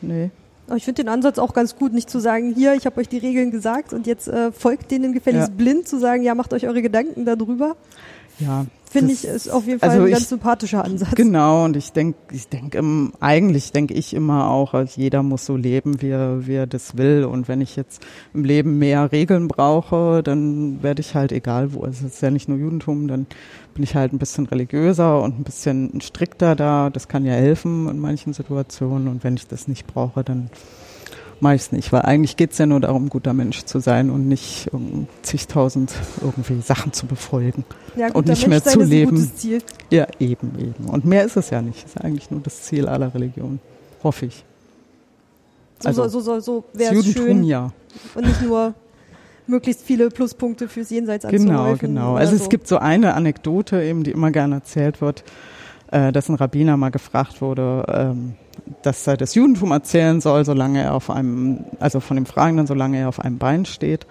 Nee. 0.00 0.30
Aber 0.66 0.76
ich 0.76 0.86
finde 0.86 1.04
den 1.04 1.08
Ansatz 1.08 1.38
auch 1.38 1.54
ganz 1.54 1.76
gut, 1.76 1.92
nicht 1.92 2.10
zu 2.10 2.18
sagen, 2.18 2.52
hier, 2.52 2.74
ich 2.74 2.84
habe 2.84 3.00
euch 3.00 3.08
die 3.08 3.18
Regeln 3.18 3.52
gesagt 3.52 3.92
und 3.92 4.08
jetzt 4.08 4.26
äh, 4.26 4.50
folgt 4.50 4.90
denen 4.90 5.12
gefälligst 5.12 5.50
ja. 5.50 5.54
blind, 5.54 5.86
zu 5.86 6.00
sagen, 6.00 6.24
ja, 6.24 6.34
macht 6.34 6.52
euch 6.52 6.66
eure 6.66 6.82
Gedanken 6.82 7.24
darüber. 7.24 7.76
Ja, 8.40 8.66
Finde 8.92 9.12
ich, 9.14 9.24
ist 9.24 9.48
auf 9.48 9.66
jeden 9.66 9.80
Fall 9.80 9.88
also 9.88 10.04
ein 10.04 10.10
ganz 10.10 10.28
sympathischer 10.28 10.84
Ansatz. 10.84 11.14
Genau, 11.14 11.64
und 11.64 11.76
ich 11.76 11.92
denke, 11.92 12.18
ich 12.30 12.48
denke, 12.48 12.82
eigentlich 13.20 13.72
denke 13.72 13.94
ich 13.94 14.12
immer 14.12 14.50
auch, 14.50 14.74
also 14.74 15.00
jeder 15.00 15.22
muss 15.22 15.46
so 15.46 15.56
leben, 15.56 16.02
wie 16.02 16.10
er, 16.10 16.46
wie 16.46 16.54
er 16.54 16.66
das 16.66 16.98
will. 16.98 17.24
Und 17.24 17.48
wenn 17.48 17.62
ich 17.62 17.74
jetzt 17.76 18.04
im 18.34 18.44
Leben 18.44 18.78
mehr 18.78 19.10
Regeln 19.10 19.48
brauche, 19.48 20.22
dann 20.22 20.82
werde 20.82 21.00
ich 21.00 21.14
halt, 21.14 21.32
egal 21.32 21.72
wo, 21.72 21.86
es 21.86 22.02
ist 22.02 22.20
ja 22.20 22.30
nicht 22.30 22.48
nur 22.48 22.58
Judentum, 22.58 23.08
dann 23.08 23.26
bin 23.72 23.82
ich 23.82 23.94
halt 23.94 24.12
ein 24.12 24.18
bisschen 24.18 24.46
religiöser 24.46 25.22
und 25.22 25.40
ein 25.40 25.44
bisschen 25.44 26.00
strikter 26.02 26.54
da. 26.54 26.90
Das 26.90 27.08
kann 27.08 27.24
ja 27.24 27.32
helfen 27.32 27.88
in 27.88 27.98
manchen 27.98 28.34
Situationen. 28.34 29.08
Und 29.08 29.24
wenn 29.24 29.34
ich 29.34 29.46
das 29.46 29.68
nicht 29.68 29.86
brauche, 29.86 30.22
dann 30.22 30.50
mache 31.42 31.56
ich 31.56 31.62
es 31.62 31.72
nicht, 31.72 31.92
weil 31.92 32.02
eigentlich 32.02 32.36
geht 32.36 32.52
es 32.52 32.58
ja 32.58 32.66
nur 32.66 32.78
darum, 32.78 33.08
guter 33.08 33.34
Mensch 33.34 33.64
zu 33.64 33.80
sein 33.80 34.10
und 34.10 34.28
nicht 34.28 34.68
um 34.72 35.08
zigtausend 35.22 35.92
irgendwie 36.20 36.60
Sachen 36.60 36.92
zu 36.92 37.06
befolgen 37.06 37.64
ja, 37.96 38.12
und 38.12 38.28
nicht 38.28 38.46
Mensch 38.46 38.64
mehr 38.64 38.72
zu 38.72 38.80
leben. 38.80 39.30
Ja, 39.90 40.06
eben, 40.20 40.52
eben. 40.58 40.84
Und 40.88 41.04
mehr 41.04 41.24
ist 41.24 41.36
es 41.36 41.50
ja 41.50 41.60
nicht. 41.60 41.84
Ist 41.84 42.00
eigentlich 42.00 42.30
nur 42.30 42.40
das 42.40 42.62
Ziel 42.62 42.86
aller 42.86 43.12
Religionen. 43.12 43.58
Hoffe 44.04 44.26
ich. 44.26 44.44
So, 45.80 45.88
also, 45.88 46.08
so, 46.08 46.20
so, 46.20 46.40
so 46.40 46.64
wäre 46.74 46.94
es 46.94 47.12
schön. 47.12 47.42
ja. 47.42 47.72
Und 48.14 48.26
nicht 48.26 48.42
nur 48.42 48.74
möglichst 49.48 49.82
viele 49.82 50.10
Pluspunkte 50.10 50.68
fürs 50.68 50.90
Jenseits 50.90 51.26
Genau, 51.26 51.74
genau. 51.74 52.14
Also 52.14 52.36
so. 52.36 52.44
es 52.44 52.48
gibt 52.50 52.68
so 52.68 52.78
eine 52.78 53.14
Anekdote 53.14 53.82
eben, 53.82 54.04
die 54.04 54.12
immer 54.12 54.30
gerne 54.30 54.56
erzählt 54.56 55.00
wird, 55.00 55.24
äh, 55.90 56.12
dass 56.12 56.28
ein 56.28 56.36
Rabbiner 56.36 56.76
mal 56.76 56.90
gefragt 56.90 57.40
wurde, 57.40 57.84
ähm, 57.88 58.34
dass 58.82 59.06
er 59.06 59.16
das 59.16 59.34
Judentum 59.34 59.70
erzählen 59.72 60.20
soll, 60.20 60.44
solange 60.44 60.82
er 60.82 60.94
auf 60.94 61.10
einem, 61.10 61.64
also 61.80 62.00
von 62.00 62.16
dem 62.16 62.26
Fragenden, 62.26 62.66
solange 62.66 62.98
er 62.98 63.08
auf 63.08 63.20
einem 63.20 63.38
Bein 63.38 63.64
steht. 63.64 64.06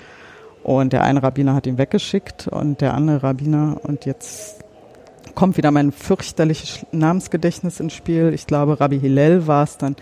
Und 0.64 0.94
der 0.94 1.04
eine 1.04 1.24
Rabbiner 1.24 1.56
hat 1.56 1.66
ihn 1.68 1.78
weggeschickt 1.78 2.48
und 2.48 2.82
der 2.82 2.94
andere 2.94 3.24
Rabbiner, 3.24 3.78
und 3.84 4.06
jetzt 4.06 4.58
kommt 5.34 5.58
wieder 5.58 5.72
mein 5.72 5.92
fürchterliches 5.92 6.86
Namensgedächtnis 6.92 7.80
ins 7.80 7.94
Spiel. 7.94 8.32
Ich 8.34 8.46
glaube, 8.48 8.80
Rabbi 8.80 9.00
Hillel 9.00 9.48
war 9.48 9.64
es 9.64 9.78
dann. 9.78 9.96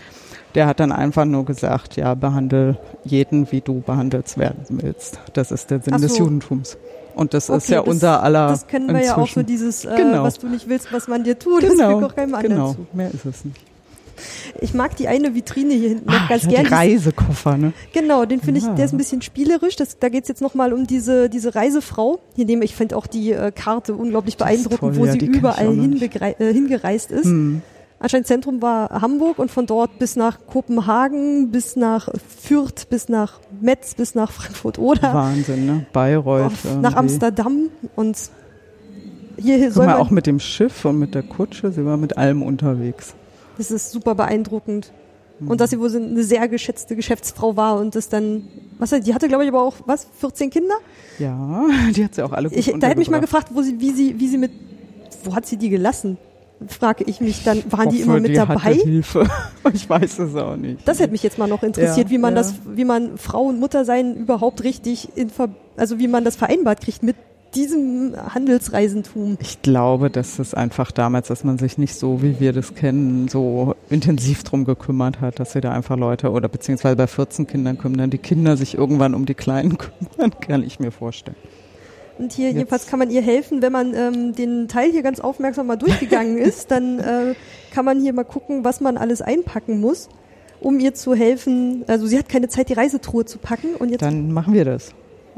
Der 0.56 0.66
hat 0.66 0.80
dann 0.80 0.90
einfach 0.90 1.24
nur 1.24 1.44
gesagt, 1.44 1.94
ja, 1.96 2.14
behandle 2.14 2.76
jeden, 3.04 3.50
wie 3.52 3.60
du 3.60 3.80
behandelt 3.80 4.36
werden 4.36 4.64
willst. 4.82 5.20
Das 5.34 5.52
ist 5.52 5.70
der 5.70 5.80
Sinn 5.80 5.94
Ach 5.94 6.00
des 6.00 6.14
so. 6.16 6.24
Judentums. 6.24 6.76
Und 7.14 7.32
das 7.34 7.48
ist 7.48 7.64
Okay, 7.66 7.72
ja 7.74 7.80
das- 7.80 7.88
unser 7.88 8.22
aller 8.22 8.48
Das 8.48 8.66
kennen 8.66 8.88
wir 8.88 9.00
ja 9.04 9.12
auch 9.12 9.16
so 9.28 9.40
inzwischen. 9.40 9.46
dieses, 9.46 9.84
äh, 9.84 9.94
Genau. 9.96 10.24
was 10.24 10.38
du 10.40 10.48
nicht 10.48 10.68
willst, 10.68 10.92
was 10.92 11.06
man 11.06 11.22
dir 11.22 11.38
tut, 11.38 11.62
das 11.62 11.70
Genau, 11.70 12.00
fügt 12.00 12.10
auch 12.10 12.16
keinem 12.16 12.34
anderen 12.34 12.56
genau. 12.56 12.72
zu. 12.74 12.86
Mehr 12.92 13.10
ist 13.14 13.24
es 13.24 13.44
nicht. 13.44 13.60
Ich 14.60 14.74
mag 14.74 14.96
die 14.96 15.08
eine 15.08 15.34
Vitrine 15.34 15.74
hier 15.74 15.90
hinten 15.90 16.06
noch 16.10 16.20
Ah, 16.20 16.26
ganz 16.28 16.44
ja, 16.44 16.50
gern. 16.50 16.64
die 16.66 16.72
Reisekoffer, 16.72 17.56
ne? 17.56 17.72
Genau, 17.92 18.24
den 18.24 18.40
finde 18.40 18.60
ich, 18.60 18.66
Ja. 18.66 18.74
der 18.74 18.84
ist 18.84 18.92
ein 18.92 18.98
bisschen 18.98 19.22
spielerisch. 19.22 19.76
Das, 19.76 19.98
da 19.98 20.08
geht's 20.08 20.28
jetzt 20.28 20.42
nochmal 20.42 20.72
um 20.72 20.86
diese, 20.86 21.28
diese 21.28 21.54
Reisefrau. 21.54 22.20
Hier 22.36 22.44
nehme 22.46 22.64
ich 22.64 22.74
finde 22.74 22.96
auch 22.96 23.06
die 23.06 23.32
äh, 23.32 23.52
Karte 23.52 23.94
unglaublich 23.94 24.34
ist 24.34 24.38
beeindruckend, 24.38 24.80
toll, 24.80 24.96
wo 24.96 25.06
ja, 25.06 25.12
sie 25.12 25.18
überall 25.18 25.66
äh, 26.38 26.52
hingereist 26.52 27.10
ist. 27.10 27.24
Hm. 27.24 27.62
Anscheinend 28.02 28.26
Zentrum 28.28 28.62
war 28.62 29.02
Hamburg 29.02 29.38
und 29.38 29.50
von 29.50 29.66
dort 29.66 29.98
bis 29.98 30.16
nach 30.16 30.38
Kopenhagen, 30.46 31.50
bis 31.50 31.76
nach 31.76 32.08
Fürth, 32.40 32.88
bis 32.88 33.10
nach 33.10 33.40
Metz, 33.60 33.94
bis 33.94 34.14
nach 34.14 34.32
Frankfurt 34.32 34.78
oder 34.78 35.12
Wahnsinn, 35.12 35.66
ne? 35.66 35.86
Bayreuth. 35.92 36.46
auf, 36.46 36.78
nach 36.80 36.96
Amsterdam 36.96 37.68
und 37.96 38.16
hier, 39.36 39.56
hier 39.56 39.66
Guck 39.66 39.74
soll 39.74 39.86
mal, 39.86 39.96
auch 39.98 40.08
mit 40.10 40.26
dem 40.26 40.40
Schiff 40.40 40.84
und 40.86 40.98
mit 40.98 41.14
der 41.14 41.22
Kutsche, 41.22 41.72
sie 41.72 41.84
war 41.84 41.98
mit 41.98 42.16
allem 42.16 42.42
unterwegs. 42.42 43.14
Das 43.60 43.70
ist 43.70 43.92
super 43.92 44.14
beeindruckend. 44.14 44.92
Mhm. 45.38 45.48
Und 45.48 45.60
dass 45.60 45.70
sie 45.70 45.78
wohl 45.78 45.94
eine 45.94 46.22
sehr 46.22 46.48
geschätzte 46.48 46.96
Geschäftsfrau 46.96 47.56
war 47.56 47.78
und 47.78 47.94
das 47.94 48.08
dann, 48.08 48.48
was, 48.78 48.90
die 48.90 49.14
hatte 49.14 49.28
glaube 49.28 49.44
ich 49.44 49.50
aber 49.50 49.62
auch, 49.62 49.74
was, 49.86 50.06
14 50.18 50.50
Kinder? 50.50 50.74
Ja, 51.18 51.66
die 51.94 52.04
hat 52.04 52.14
sie 52.14 52.22
auch 52.22 52.32
alle 52.32 52.48
gut 52.48 52.58
Ich, 52.58 52.72
da 52.78 52.88
hätte 52.88 52.98
mich 52.98 53.10
mal 53.10 53.20
gefragt, 53.20 53.48
wo 53.52 53.62
sie, 53.62 53.80
wie 53.80 53.92
sie, 53.92 54.18
wie 54.18 54.28
sie 54.28 54.38
mit, 54.38 54.52
wo 55.24 55.34
hat 55.34 55.46
sie 55.46 55.56
die 55.56 55.68
gelassen? 55.70 56.18
Frage 56.68 57.04
ich 57.06 57.22
mich 57.22 57.42
dann, 57.42 57.62
waren 57.70 57.88
die 57.88 58.00
Hoffe, 58.00 58.04
immer 58.04 58.20
mit 58.20 58.32
die 58.32 58.34
dabei? 58.34 58.74
Hilfe. 58.74 59.26
Ich 59.72 59.88
weiß 59.88 60.18
es 60.20 60.34
auch 60.36 60.56
nicht. 60.56 60.86
Das 60.88 60.98
hätte 60.98 61.12
mich 61.12 61.22
jetzt 61.22 61.38
mal 61.38 61.46
noch 61.46 61.62
interessiert, 61.62 62.06
Ja, 62.06 62.10
wie 62.10 62.18
man 62.18 62.34
ja. 62.34 62.40
das, 62.40 62.54
wie 62.66 62.84
man 62.84 63.18
Frau 63.18 63.42
und 63.44 63.60
Mutter 63.60 63.84
sein 63.84 64.16
überhaupt 64.16 64.64
richtig 64.64 65.08
in, 65.16 65.30
also 65.76 65.98
wie 65.98 66.08
man 66.08 66.24
das 66.24 66.36
vereinbart 66.36 66.80
kriegt 66.80 67.02
mit 67.02 67.16
diesem 67.54 68.14
Handelsreisentum. 68.34 69.36
Ich 69.40 69.62
glaube, 69.62 70.10
dass 70.10 70.38
es 70.38 70.54
einfach 70.54 70.92
damals, 70.92 71.28
dass 71.28 71.44
man 71.44 71.58
sich 71.58 71.78
nicht 71.78 71.94
so, 71.94 72.22
wie 72.22 72.38
wir 72.40 72.52
das 72.52 72.74
kennen, 72.74 73.28
so 73.28 73.74
intensiv 73.88 74.44
drum 74.44 74.64
gekümmert 74.64 75.20
hat, 75.20 75.40
dass 75.40 75.52
sie 75.52 75.60
da 75.60 75.72
einfach 75.72 75.96
Leute 75.96 76.30
oder 76.30 76.48
beziehungsweise 76.48 76.96
bei 76.96 77.06
14 77.06 77.46
Kindern 77.46 77.78
dann 77.96 78.10
die 78.10 78.18
Kinder 78.18 78.56
sich 78.56 78.74
irgendwann 78.76 79.14
um 79.14 79.26
die 79.26 79.34
Kleinen 79.34 79.78
kümmern, 80.16 80.32
kann 80.40 80.62
ich 80.62 80.78
mir 80.80 80.90
vorstellen. 80.92 81.36
Und 82.18 82.32
hier 82.34 82.48
Jetzt- 82.48 82.56
jedenfalls 82.58 82.86
kann 82.86 82.98
man 82.98 83.10
ihr 83.10 83.22
helfen, 83.22 83.62
wenn 83.62 83.72
man 83.72 83.94
ähm, 83.94 84.34
den 84.34 84.68
Teil 84.68 84.90
hier 84.92 85.02
ganz 85.02 85.20
aufmerksam 85.20 85.66
mal 85.66 85.76
durchgegangen 85.76 86.36
ist, 86.38 86.70
dann 86.70 86.98
äh, 86.98 87.34
kann 87.72 87.84
man 87.84 88.00
hier 88.00 88.12
mal 88.12 88.24
gucken, 88.24 88.62
was 88.64 88.80
man 88.80 88.96
alles 88.98 89.22
einpacken 89.22 89.80
muss, 89.80 90.08
um 90.60 90.78
ihr 90.78 90.94
zu 90.94 91.14
helfen. 91.14 91.82
Also 91.86 92.06
sie 92.06 92.18
hat 92.18 92.28
keine 92.28 92.48
Zeit, 92.48 92.68
die 92.68 92.74
Reisetruhe 92.74 93.24
zu 93.24 93.38
packen 93.38 93.74
und 93.78 93.88
jetzt 93.88 94.02
Dann 94.02 94.30
machen 94.32 94.52
wir 94.52 94.64
das. 94.66 94.90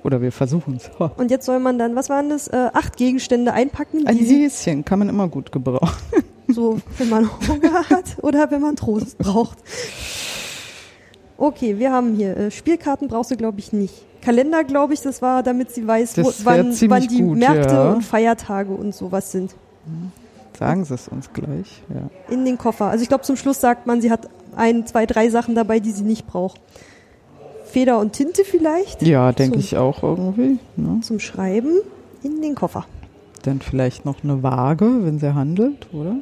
Oder 0.04 0.20
wir 0.20 0.32
versuchen 0.32 0.76
es. 0.76 0.90
und 1.16 1.30
jetzt 1.30 1.46
soll 1.46 1.60
man 1.60 1.78
dann, 1.78 1.94
was 1.94 2.08
waren 2.08 2.28
das, 2.28 2.48
äh, 2.48 2.70
acht 2.72 2.96
Gegenstände 2.96 3.52
einpacken, 3.52 4.06
Ein 4.06 4.18
Häschen 4.18 4.84
kann 4.84 4.98
man 4.98 5.08
immer 5.08 5.28
gut 5.28 5.52
gebrauchen. 5.52 5.96
so, 6.48 6.80
wenn 6.98 7.08
man 7.08 7.30
Hunger 7.48 7.84
hat 7.90 8.16
oder 8.22 8.50
wenn 8.50 8.60
man 8.60 8.76
Trost 8.76 9.18
braucht. 9.18 9.58
Okay, 11.36 11.78
wir 11.78 11.92
haben 11.92 12.14
hier 12.14 12.36
äh, 12.36 12.50
Spielkarten 12.50 13.08
brauchst 13.08 13.30
du 13.30 13.36
glaube 13.36 13.58
ich 13.58 13.72
nicht. 13.72 13.94
Kalender 14.20 14.62
glaube 14.62 14.94
ich, 14.94 15.00
das 15.00 15.20
war, 15.22 15.42
damit 15.42 15.72
sie 15.72 15.86
weiß, 15.86 16.18
wo, 16.18 16.32
wann, 16.44 16.74
wann 16.88 17.08
die 17.08 17.22
gut, 17.22 17.38
Märkte 17.38 17.74
ja. 17.74 17.92
und 17.92 18.02
Feiertage 18.02 18.72
und 18.72 18.94
sowas 18.94 19.32
sind. 19.32 19.54
Sagen 20.56 20.84
Sie 20.84 20.94
es 20.94 21.08
uns 21.08 21.32
gleich. 21.32 21.82
Ja. 21.88 22.08
In 22.32 22.44
den 22.44 22.56
Koffer. 22.56 22.86
Also 22.86 23.02
ich 23.02 23.08
glaube, 23.08 23.24
zum 23.24 23.36
Schluss 23.36 23.60
sagt 23.60 23.86
man, 23.86 24.00
sie 24.00 24.12
hat 24.12 24.28
ein, 24.54 24.86
zwei, 24.86 25.06
drei 25.06 25.28
Sachen 25.28 25.56
dabei, 25.56 25.80
die 25.80 25.90
sie 25.90 26.04
nicht 26.04 26.26
braucht. 26.26 26.60
Feder 27.72 27.98
und 27.98 28.12
Tinte 28.12 28.44
vielleicht 28.44 29.02
Ja, 29.02 29.32
denke 29.32 29.58
ich 29.58 29.76
auch 29.76 30.02
irgendwie. 30.02 30.58
Ne? 30.76 31.00
zum 31.02 31.18
Schreiben 31.18 31.80
in 32.22 32.42
den 32.42 32.54
Koffer. 32.54 32.84
Dann 33.42 33.60
vielleicht 33.60 34.04
noch 34.04 34.22
eine 34.22 34.42
Waage, 34.42 34.86
wenn 35.04 35.18
sie 35.18 35.34
handelt, 35.34 35.88
oder? 35.92 36.16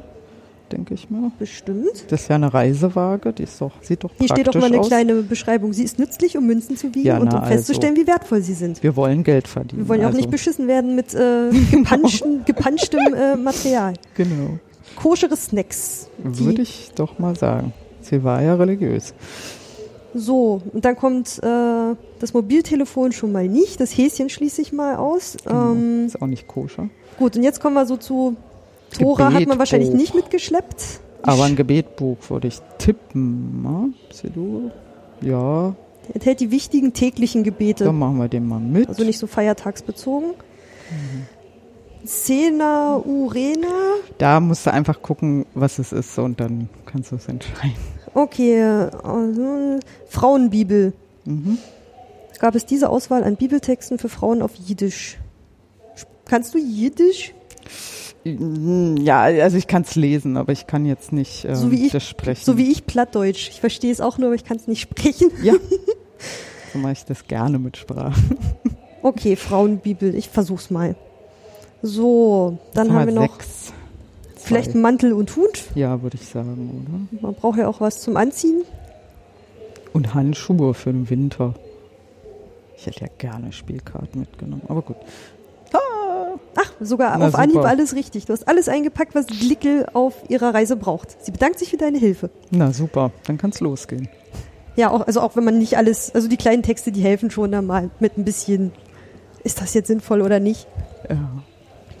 Denke 0.71 0.93
ich 0.93 1.09
mal. 1.09 1.31
Bestimmt. 1.37 2.05
Das 2.07 2.21
ist 2.21 2.29
ja 2.29 2.35
eine 2.35 2.53
Reisewaage, 2.53 3.33
die 3.33 3.43
ist 3.43 3.59
doch, 3.59 3.73
sieht 3.81 4.05
doch 4.05 4.11
Hier 4.17 4.27
steht 4.29 4.47
doch 4.47 4.53
praktisch 4.53 4.61
mal 4.61 4.67
eine 4.67 4.79
aus. 4.79 4.87
kleine 4.87 5.15
Beschreibung. 5.15 5.73
Sie 5.73 5.83
ist 5.83 5.99
nützlich, 5.99 6.37
um 6.37 6.47
Münzen 6.47 6.77
zu 6.77 6.95
wiegen 6.95 7.05
Ja, 7.05 7.17
und 7.17 7.29
na, 7.31 7.39
um 7.39 7.45
festzustellen, 7.45 7.97
wie 7.97 8.07
wertvoll 8.07 8.41
sie 8.41 8.53
sind. 8.53 8.81
Wir 8.81 8.95
wollen 8.95 9.23
Geld 9.23 9.49
verdienen. 9.49 9.81
Wir 9.81 9.89
wollen 9.89 9.99
ja 9.99 10.07
auch 10.07 10.11
also, 10.11 10.19
nicht 10.19 10.31
beschissen 10.31 10.69
werden 10.69 10.95
mit 10.95 11.13
äh, 11.13 11.49
gepanschten, 11.71 12.45
gepanschtem 12.45 13.13
äh, 13.13 13.35
Material. 13.35 13.93
Genau. 14.15 14.59
Koschere 14.95 15.35
Snacks. 15.35 16.07
Würde 16.17 16.61
ich 16.61 16.91
doch 16.95 17.19
mal 17.19 17.35
sagen. 17.35 17.73
Sie 18.01 18.23
war 18.23 18.41
ja 18.41 18.55
religiös. 18.55 19.13
So, 20.13 20.61
und 20.73 20.83
dann 20.83 20.95
kommt 20.95 21.39
äh, 21.41 21.95
das 22.19 22.33
Mobiltelefon 22.33 23.11
schon 23.11 23.31
mal 23.31 23.47
nicht. 23.47 23.79
Das 23.79 23.97
Häschen 23.97 24.29
schließe 24.29 24.61
ich 24.61 24.73
mal 24.73 24.95
aus. 24.97 25.37
Genau. 25.43 25.71
Ähm, 25.71 26.05
ist 26.07 26.21
auch 26.21 26.27
nicht 26.27 26.47
koscher. 26.47 26.89
gut, 27.17 27.37
und 27.37 27.43
jetzt 27.43 27.61
kommen 27.61 27.75
wir 27.75 27.85
so 27.85 27.97
zu 27.97 28.35
Tora 28.97 29.31
hat 29.31 29.47
man 29.47 29.57
wahrscheinlich 29.57 29.91
nicht 29.91 30.15
mitgeschleppt. 30.15 30.99
Aber 31.23 31.43
ein 31.43 31.55
Gebetbuch 31.55 32.17
würde 32.29 32.47
ich 32.47 32.59
tippen. 32.77 33.61
Ne? 33.61 33.93
Ja, 35.21 35.75
enthält 36.13 36.39
die 36.39 36.51
wichtigen 36.51 36.93
täglichen 36.93 37.43
Gebete. 37.43 37.85
dann 37.85 37.97
machen 37.97 38.17
wir 38.17 38.27
den 38.27 38.47
mal 38.47 38.59
mit. 38.59 38.89
Also 38.89 39.03
nicht 39.03 39.19
so 39.19 39.27
feiertagsbezogen. 39.27 40.31
Mhm. 40.31 41.25
Cena 42.03 42.97
Urena. 42.97 43.67
Da 44.17 44.39
musst 44.39 44.65
du 44.65 44.73
einfach 44.73 45.01
gucken, 45.01 45.45
was 45.53 45.77
es 45.79 45.91
ist 45.91 46.17
und 46.17 46.39
dann 46.39 46.67
kannst 46.85 47.11
du 47.11 47.15
es 47.15 47.27
entscheiden. 47.27 47.75
Okay, 48.13 48.61
also 48.61 49.79
Frauenbibel. 50.07 50.93
Mhm. 51.25 51.57
Gab 52.39 52.55
es 52.55 52.65
diese 52.65 52.89
Auswahl 52.89 53.23
an 53.23 53.35
Bibeltexten 53.35 53.99
für 53.99 54.09
Frauen 54.09 54.41
auf 54.41 54.51
Jiddisch? 54.55 55.17
Kannst 56.25 56.53
du 56.53 56.57
Jiddisch? 56.57 57.33
Ja, 58.23 59.21
also 59.23 59.57
ich 59.57 59.67
kann 59.67 59.81
es 59.83 59.95
lesen, 59.95 60.37
aber 60.37 60.51
ich 60.51 60.67
kann 60.67 60.85
jetzt 60.85 61.11
nicht 61.11 61.45
ähm, 61.45 61.55
So 61.55 61.71
wie 61.71 61.85
ich- 61.87 61.91
das 61.91 62.07
sprechen. 62.07 62.43
So 62.43 62.57
wie 62.57 62.71
ich 62.71 62.85
Plattdeutsch. 62.85 63.49
Ich 63.49 63.59
verstehe 63.59 63.91
es 63.91 63.99
auch 64.01 64.17
nur, 64.17 64.27
aber 64.27 64.35
ich 64.35 64.43
kann 64.45 64.57
es 64.57 64.67
nicht 64.67 64.81
sprechen. 64.81 65.31
Ja. 65.43 65.53
so 66.73 66.79
mache 66.79 66.93
ich 66.93 67.05
das 67.05 67.25
gerne 67.27 67.57
mit 67.59 67.77
Sprache. 67.77 68.19
Okay, 69.01 69.35
Frauenbibel. 69.35 70.13
Ich 70.15 70.29
versuch's 70.29 70.69
mal. 70.69 70.95
So, 71.81 72.59
dann 72.75 72.93
haben 72.93 73.07
wir 73.07 73.13
noch 73.15 73.39
sechs. 73.41 73.73
Vielleicht. 74.43 74.75
Mantel 74.75 75.13
und 75.13 75.35
Hut. 75.35 75.63
Ja, 75.75 76.01
würde 76.01 76.17
ich 76.19 76.27
sagen, 76.27 77.07
oder? 77.11 77.21
Man 77.21 77.33
braucht 77.35 77.59
ja 77.59 77.67
auch 77.67 77.81
was 77.81 77.99
zum 78.01 78.17
Anziehen. 78.17 78.63
Und 79.93 80.13
Handschuhe 80.13 80.73
für 80.73 80.91
den 80.91 81.09
Winter. 81.09 81.53
Ich 82.77 82.85
hätte 82.87 83.01
ja 83.01 83.07
gerne 83.17 83.51
Spielkarten 83.51 84.21
mitgenommen, 84.21 84.63
aber 84.67 84.81
gut. 84.81 84.95
Ah, 85.73 85.77
Ach, 86.55 86.71
sogar 86.79 87.17
Na, 87.17 87.27
auf 87.27 87.35
Anhieb 87.35 87.55
super. 87.57 87.67
alles 87.67 87.93
richtig. 87.95 88.25
Du 88.25 88.33
hast 88.33 88.47
alles 88.47 88.67
eingepackt, 88.69 89.13
was 89.15 89.27
Glickel 89.27 89.85
auf 89.93 90.15
ihrer 90.29 90.53
Reise 90.53 90.75
braucht. 90.75 91.23
Sie 91.23 91.31
bedankt 91.31 91.59
sich 91.59 91.69
für 91.69 91.77
deine 91.77 91.97
Hilfe. 91.97 92.29
na 92.49 92.73
super, 92.73 93.11
dann 93.27 93.37
kann's 93.37 93.59
losgehen. 93.59 94.07
Ja, 94.77 94.89
auch, 94.91 95.05
also 95.05 95.19
auch 95.21 95.35
wenn 95.35 95.43
man 95.43 95.57
nicht 95.59 95.77
alles, 95.77 96.15
also 96.15 96.27
die 96.29 96.37
kleinen 96.37 96.63
Texte, 96.63 96.91
die 96.91 97.01
helfen 97.01 97.29
schon 97.29 97.51
dann 97.51 97.65
mal 97.65 97.89
mit 97.99 98.17
ein 98.17 98.23
bisschen, 98.25 98.71
ist 99.43 99.61
das 99.61 99.73
jetzt 99.73 99.87
sinnvoll 99.87 100.21
oder 100.21 100.39
nicht, 100.39 100.65
Ja. 101.09 101.43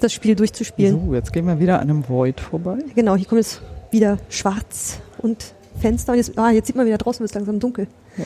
Das 0.03 0.13
Spiel 0.13 0.35
durchzuspielen. 0.35 1.05
So, 1.05 1.13
jetzt 1.13 1.31
gehen 1.33 1.45
wir 1.45 1.59
wieder 1.59 1.79
an 1.79 1.89
einem 1.89 2.07
Void 2.07 2.39
vorbei. 2.39 2.79
Genau, 2.95 3.15
hier 3.15 3.27
kommt 3.27 3.39
jetzt 3.39 3.61
wieder 3.91 4.17
schwarz 4.29 4.99
und 5.19 5.53
Fenster 5.79 6.13
und 6.13 6.17
jetzt, 6.17 6.37
ah, 6.37 6.51
jetzt 6.51 6.67
sieht 6.67 6.75
man 6.75 6.85
wieder 6.85 6.97
draußen, 6.97 7.19
wird 7.19 7.31
es 7.31 7.35
langsam 7.35 7.59
dunkel. 7.59 7.87
Ja. 8.17 8.25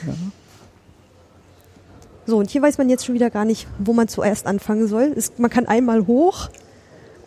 So, 2.28 2.38
und 2.38 2.50
hier 2.50 2.62
weiß 2.62 2.78
man 2.78 2.90
jetzt 2.90 3.06
schon 3.06 3.16
wieder 3.16 3.30
gar 3.30 3.46
nicht, 3.46 3.68
wo 3.78 3.94
man 3.94 4.08
zuerst 4.08 4.48
anfangen 4.48 4.88
soll. 4.88 5.14
Es, 5.16 5.34
man 5.38 5.52
kann 5.52 5.68
einmal 5.68 6.08
hoch, 6.08 6.50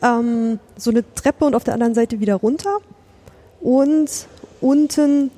ähm, 0.03 0.59
so 0.77 0.91
eine 0.91 1.05
Treppe 1.15 1.45
und 1.45 1.55
auf 1.55 1.65
der 1.65 1.75
anderen 1.75 1.95
Seite 1.95 2.21
wieder 2.21 2.35
runter. 2.35 2.79
Und 3.61 4.27
unten 4.61 5.31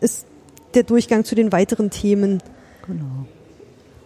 ist 0.00 0.26
der 0.74 0.84
Durchgang 0.84 1.24
zu 1.24 1.34
den 1.34 1.50
weiteren 1.50 1.90
Themen. 1.90 2.40
Genau. 2.86 3.26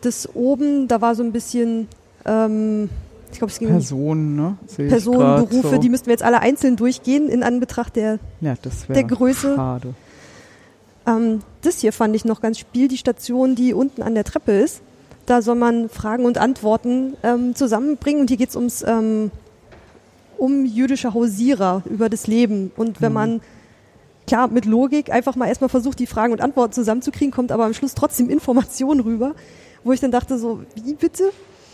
Das 0.01 0.35
oben, 0.35 0.89
da 0.89 1.01
war 1.01 1.15
so 1.15 1.23
ein 1.23 1.33
bisschen, 1.33 1.89
ähm, 2.25 2.89
ich 3.35 3.39
glaube, 3.39 3.53
es 3.53 3.59
ging 3.59 3.69
um 3.69 3.75
Personen, 3.75 4.37
ne? 4.37 4.57
Sehe 4.69 4.89
Personen, 4.89 5.49
Berufe, 5.49 5.71
so. 5.71 5.79
die 5.79 5.89
müssten 5.89 6.07
wir 6.07 6.13
jetzt 6.13 6.23
alle 6.23 6.41
einzeln 6.41 6.77
durchgehen 6.77 7.29
in 7.29 7.43
Anbetracht 7.43 7.97
der 7.97 8.21
ja, 8.41 8.55
der 8.89 9.05
Größe. 9.05 9.57
schade. 9.57 9.95
Ähm, 11.05 11.41
das 11.63 11.81
hier 11.81 11.93
fand 11.93 12.15
ich 12.15 12.25
noch 12.25 12.41
ganz 12.41 12.61
spiel, 12.61 12.87
die 12.87 12.97
Station, 12.97 13.57
die 13.57 13.75
unten 13.75 14.03
an 14.03 14.15
der 14.15 14.23
Treppe 14.23 14.53
ist. 14.53 14.83
da 15.27 15.43
soll 15.43 15.57
man 15.57 15.89
Fragen 15.89 16.27
und 16.27 16.39
Antworten 16.39 17.17
ähm, 17.25 17.57
zusammenbringen. 17.57 18.21
Und 18.21 18.29
hier 18.29 18.37
geht 18.37 18.51
es 18.51 18.57
ums 18.57 18.85
ähm, 18.87 19.33
um 20.39 20.65
jüdische 20.65 21.13
Hausierer 21.13 21.83
über 21.87 22.09
das 22.09 22.29
Leben. 22.29 22.71
Und 22.77 23.01
wenn 23.01 23.11
mhm. 23.11 23.15
man 23.15 23.41
klar 24.29 24.47
mit 24.47 24.65
Logik 24.65 25.11
einfach 25.11 25.35
mal 25.35 25.49
erstmal 25.49 25.71
versucht, 25.71 25.99
die 25.99 26.07
Fragen 26.07 26.33
und 26.33 26.41
Antworten 26.41 26.73
zusammenzukriegen, 26.73 27.33
kommt 27.33 27.51
aber 27.51 27.65
am 27.65 27.75
Schluss 27.75 27.95
trotzdem 27.95 28.31
Informationen 28.31 29.01
rüber, 29.01 29.35
wo 29.83 29.93
ich 29.93 29.99
dann 29.99 30.13
dachte 30.13 30.39
so, 30.39 30.63
wie 30.77 30.95
bitte? 30.95 31.33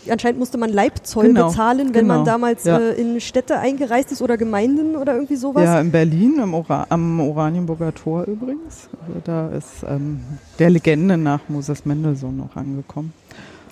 Anscheinend 0.09 0.39
musste 0.39 0.57
man 0.57 0.71
Leibzoll 0.71 1.27
genau, 1.27 1.47
bezahlen, 1.47 1.87
wenn 1.93 2.03
genau, 2.03 2.15
man 2.15 2.25
damals 2.25 2.63
ja. 2.63 2.79
äh, 2.79 2.99
in 2.99 3.21
Städte 3.21 3.59
eingereist 3.59 4.11
ist 4.11 4.21
oder 4.21 4.37
Gemeinden 4.37 4.95
oder 4.95 5.13
irgendwie 5.13 5.35
sowas. 5.35 5.63
Ja, 5.63 5.79
in 5.79 5.91
Berlin, 5.91 6.39
am, 6.39 6.53
Ora 6.53 6.87
am 6.89 7.19
Oranienburger 7.19 7.93
Tor 7.93 8.25
übrigens. 8.25 8.89
Also 9.07 9.21
da 9.23 9.49
ist 9.49 9.83
ähm, 9.87 10.21
der 10.59 10.69
Legende 10.69 11.17
nach 11.17 11.41
Moses 11.49 11.85
Mendelssohn 11.85 12.35
noch 12.35 12.55
angekommen. 12.55 13.13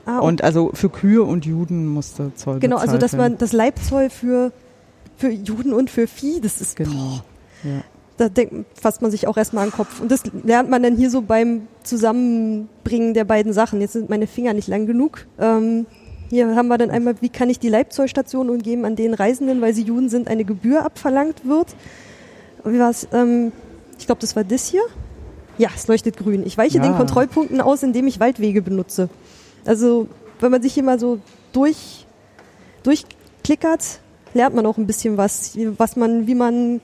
Ah, 0.05 0.19
und 0.19 0.43
also 0.43 0.71
für 0.73 0.89
Kühe 0.89 1.23
und 1.23 1.45
Juden 1.45 1.87
musste 1.87 2.31
Zoll 2.35 2.59
Genau, 2.59 2.77
also 2.77 2.97
dass 2.97 3.15
man 3.15 3.37
das 3.37 3.53
Leibzoll 3.53 4.09
für, 4.09 4.51
für 5.17 5.29
Juden 5.29 5.73
und 5.73 5.89
für 5.89 6.07
Vieh, 6.07 6.41
das 6.41 6.61
ist 6.61 6.75
genau. 6.75 7.21
Ja 7.63 7.83
da 8.19 8.27
denkt, 8.27 8.65
fasst 8.79 9.01
man 9.01 9.11
sich 9.11 9.27
auch 9.27 9.37
erstmal 9.37 9.63
an 9.63 9.69
den 9.69 9.75
Kopf. 9.75 10.01
Und 10.01 10.11
das 10.11 10.23
lernt 10.43 10.69
man 10.69 10.83
dann 10.83 10.95
hier 10.95 11.09
so 11.09 11.21
beim 11.21 11.67
Zusammenbringen 11.83 13.13
der 13.13 13.23
beiden 13.23 13.53
Sachen. 13.53 13.79
Jetzt 13.81 13.93
sind 13.93 14.09
meine 14.09 14.27
Finger 14.27 14.53
nicht 14.53 14.67
lang 14.67 14.85
genug. 14.85 15.25
Ähm, 15.39 15.85
hier 16.29 16.55
haben 16.55 16.67
wir 16.67 16.77
dann 16.77 16.91
einmal, 16.91 17.15
wie 17.21 17.29
kann 17.29 17.49
ich 17.49 17.59
die 17.59 17.69
Leibzollstation 17.69 18.49
umgeben, 18.49 18.85
an 18.85 18.95
denen 18.95 19.13
Reisenden, 19.13 19.61
weil 19.61 19.73
sie 19.73 19.83
Juden 19.83 20.09
sind, 20.09 20.27
eine 20.27 20.45
Gebühr 20.45 20.85
abverlangt 20.85 21.47
wird. 21.47 21.75
Wie 22.63 22.79
war's? 22.79 23.07
Ähm, 23.11 23.51
ich 23.97 24.05
glaube, 24.05 24.21
das 24.21 24.35
war 24.35 24.43
das 24.43 24.67
hier. 24.67 24.81
Ja, 25.57 25.69
es 25.75 25.87
leuchtet 25.87 26.17
grün. 26.17 26.45
Ich 26.45 26.57
weiche 26.57 26.77
ja. 26.77 26.83
den 26.83 26.95
Kontrollpunkten 26.95 27.59
aus, 27.61 27.83
indem 27.83 28.07
ich 28.07 28.19
Waldwege 28.19 28.61
benutze. 28.61 29.09
Also, 29.65 30.07
wenn 30.39 30.51
man 30.51 30.61
sich 30.61 30.73
hier 30.73 30.83
mal 30.83 30.99
so 30.99 31.19
durch, 31.51 32.05
durchklickert, 32.83 33.99
lernt 34.33 34.55
man 34.55 34.65
auch 34.65 34.77
ein 34.77 34.87
bisschen 34.87 35.17
was, 35.17 35.57
was 35.77 35.95
man, 35.95 36.27
wie 36.27 36.35
man 36.35 36.79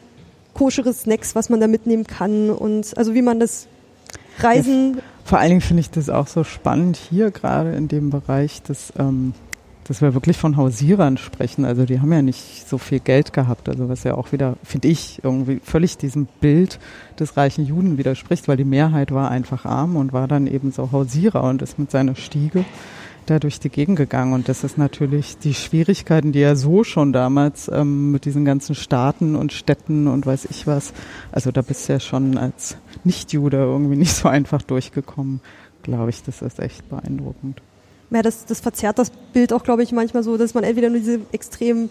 koschere 0.54 0.94
Snacks, 0.94 1.36
was 1.36 1.50
man 1.50 1.60
da 1.60 1.68
mitnehmen 1.68 2.06
kann 2.06 2.50
und 2.50 2.98
also 2.98 3.14
wie 3.14 3.22
man 3.22 3.40
das 3.40 3.68
Reisen. 4.40 5.02
Ja, 5.26 5.30
vor 5.30 5.40
allen 5.40 5.50
Dingen 5.50 5.62
finde 5.62 5.82
ich 5.82 5.90
das 5.90 6.10
auch 6.10 6.28
so 6.28 6.44
spannend 6.44 6.98
hier 6.98 7.32
gerade 7.32 7.72
in 7.74 7.88
dem 7.88 8.10
Bereich, 8.10 8.62
dass, 8.62 8.94
ähm, 8.98 9.34
dass 9.84 10.02
wir 10.02 10.14
wirklich 10.14 10.38
von 10.38 10.56
Hausierern 10.56 11.18
sprechen. 11.18 11.66
Also 11.66 11.86
die 11.86 12.00
haben 12.00 12.14
ja 12.14 12.22
nicht 12.22 12.68
so 12.68 12.78
viel 12.78 13.00
Geld 13.00 13.34
gehabt, 13.34 13.68
also 13.68 13.90
was 13.90 14.04
ja 14.04 14.16
auch 14.16 14.32
wieder, 14.32 14.56
finde 14.64 14.88
ich, 14.88 15.20
irgendwie 15.24 15.60
völlig 15.64 15.98
diesem 15.98 16.28
Bild 16.42 16.80
des 17.20 17.38
reichen 17.38 17.66
Juden 17.66 17.98
widerspricht, 17.98 18.48
weil 18.48 18.58
die 18.58 18.66
Mehrheit 18.66 19.12
war 19.12 19.32
einfach 19.32 19.66
arm 19.66 19.96
und 19.96 20.14
war 20.14 20.28
dann 20.28 20.48
eben 20.48 20.72
so 20.72 20.92
Hausierer 20.92 21.44
und 21.44 21.62
ist 21.62 21.80
mit 21.80 21.92
seiner 21.92 22.16
Stiege 22.16 22.64
da 23.26 23.40
durch 23.40 23.60
die 23.60 23.70
Gegend 23.70 23.98
gegangen. 23.98 24.34
Und 24.34 24.48
das 24.48 24.64
ist 24.64 24.78
natürlich 24.78 25.38
die 25.38 25.54
Schwierigkeiten, 25.54 26.32
die 26.32 26.42
er 26.42 26.56
so 26.56 26.84
schon 26.84 27.14
damals 27.14 27.70
ähm, 27.74 28.12
mit 28.12 28.26
diesen 28.26 28.46
ganzen 28.46 28.76
Staaten 28.76 29.36
und 29.36 29.52
Städten 29.52 30.08
und 30.08 30.26
weiß 30.26 30.46
ich 30.50 30.68
was. 30.68 30.94
Also 31.32 31.52
da 31.52 31.62
bist 31.62 31.90
du 31.90 31.94
ja 31.94 32.00
schon 32.00 32.38
als 32.38 32.78
Nicht-Jude 33.06 33.58
irgendwie 33.58 33.96
nicht 33.96 34.14
so 34.14 34.28
einfach 34.28 34.62
durchgekommen, 34.62 35.40
glaube 35.84 36.10
ich. 36.10 36.24
Das 36.24 36.42
ist 36.42 36.60
echt 36.60 36.90
beeindruckend. 36.90 37.62
Ja, 38.12 38.22
das, 38.22 38.46
das 38.46 38.60
verzerrt 38.60 39.00
das 39.00 39.12
Bild 39.34 39.52
auch, 39.52 39.64
glaube 39.64 39.84
ich, 39.84 39.92
manchmal 39.92 40.24
so, 40.24 40.38
dass 40.38 40.54
man 40.54 40.64
entweder 40.64 40.90
nur 40.90 41.00
diese 41.00 41.20
extrem 41.32 41.90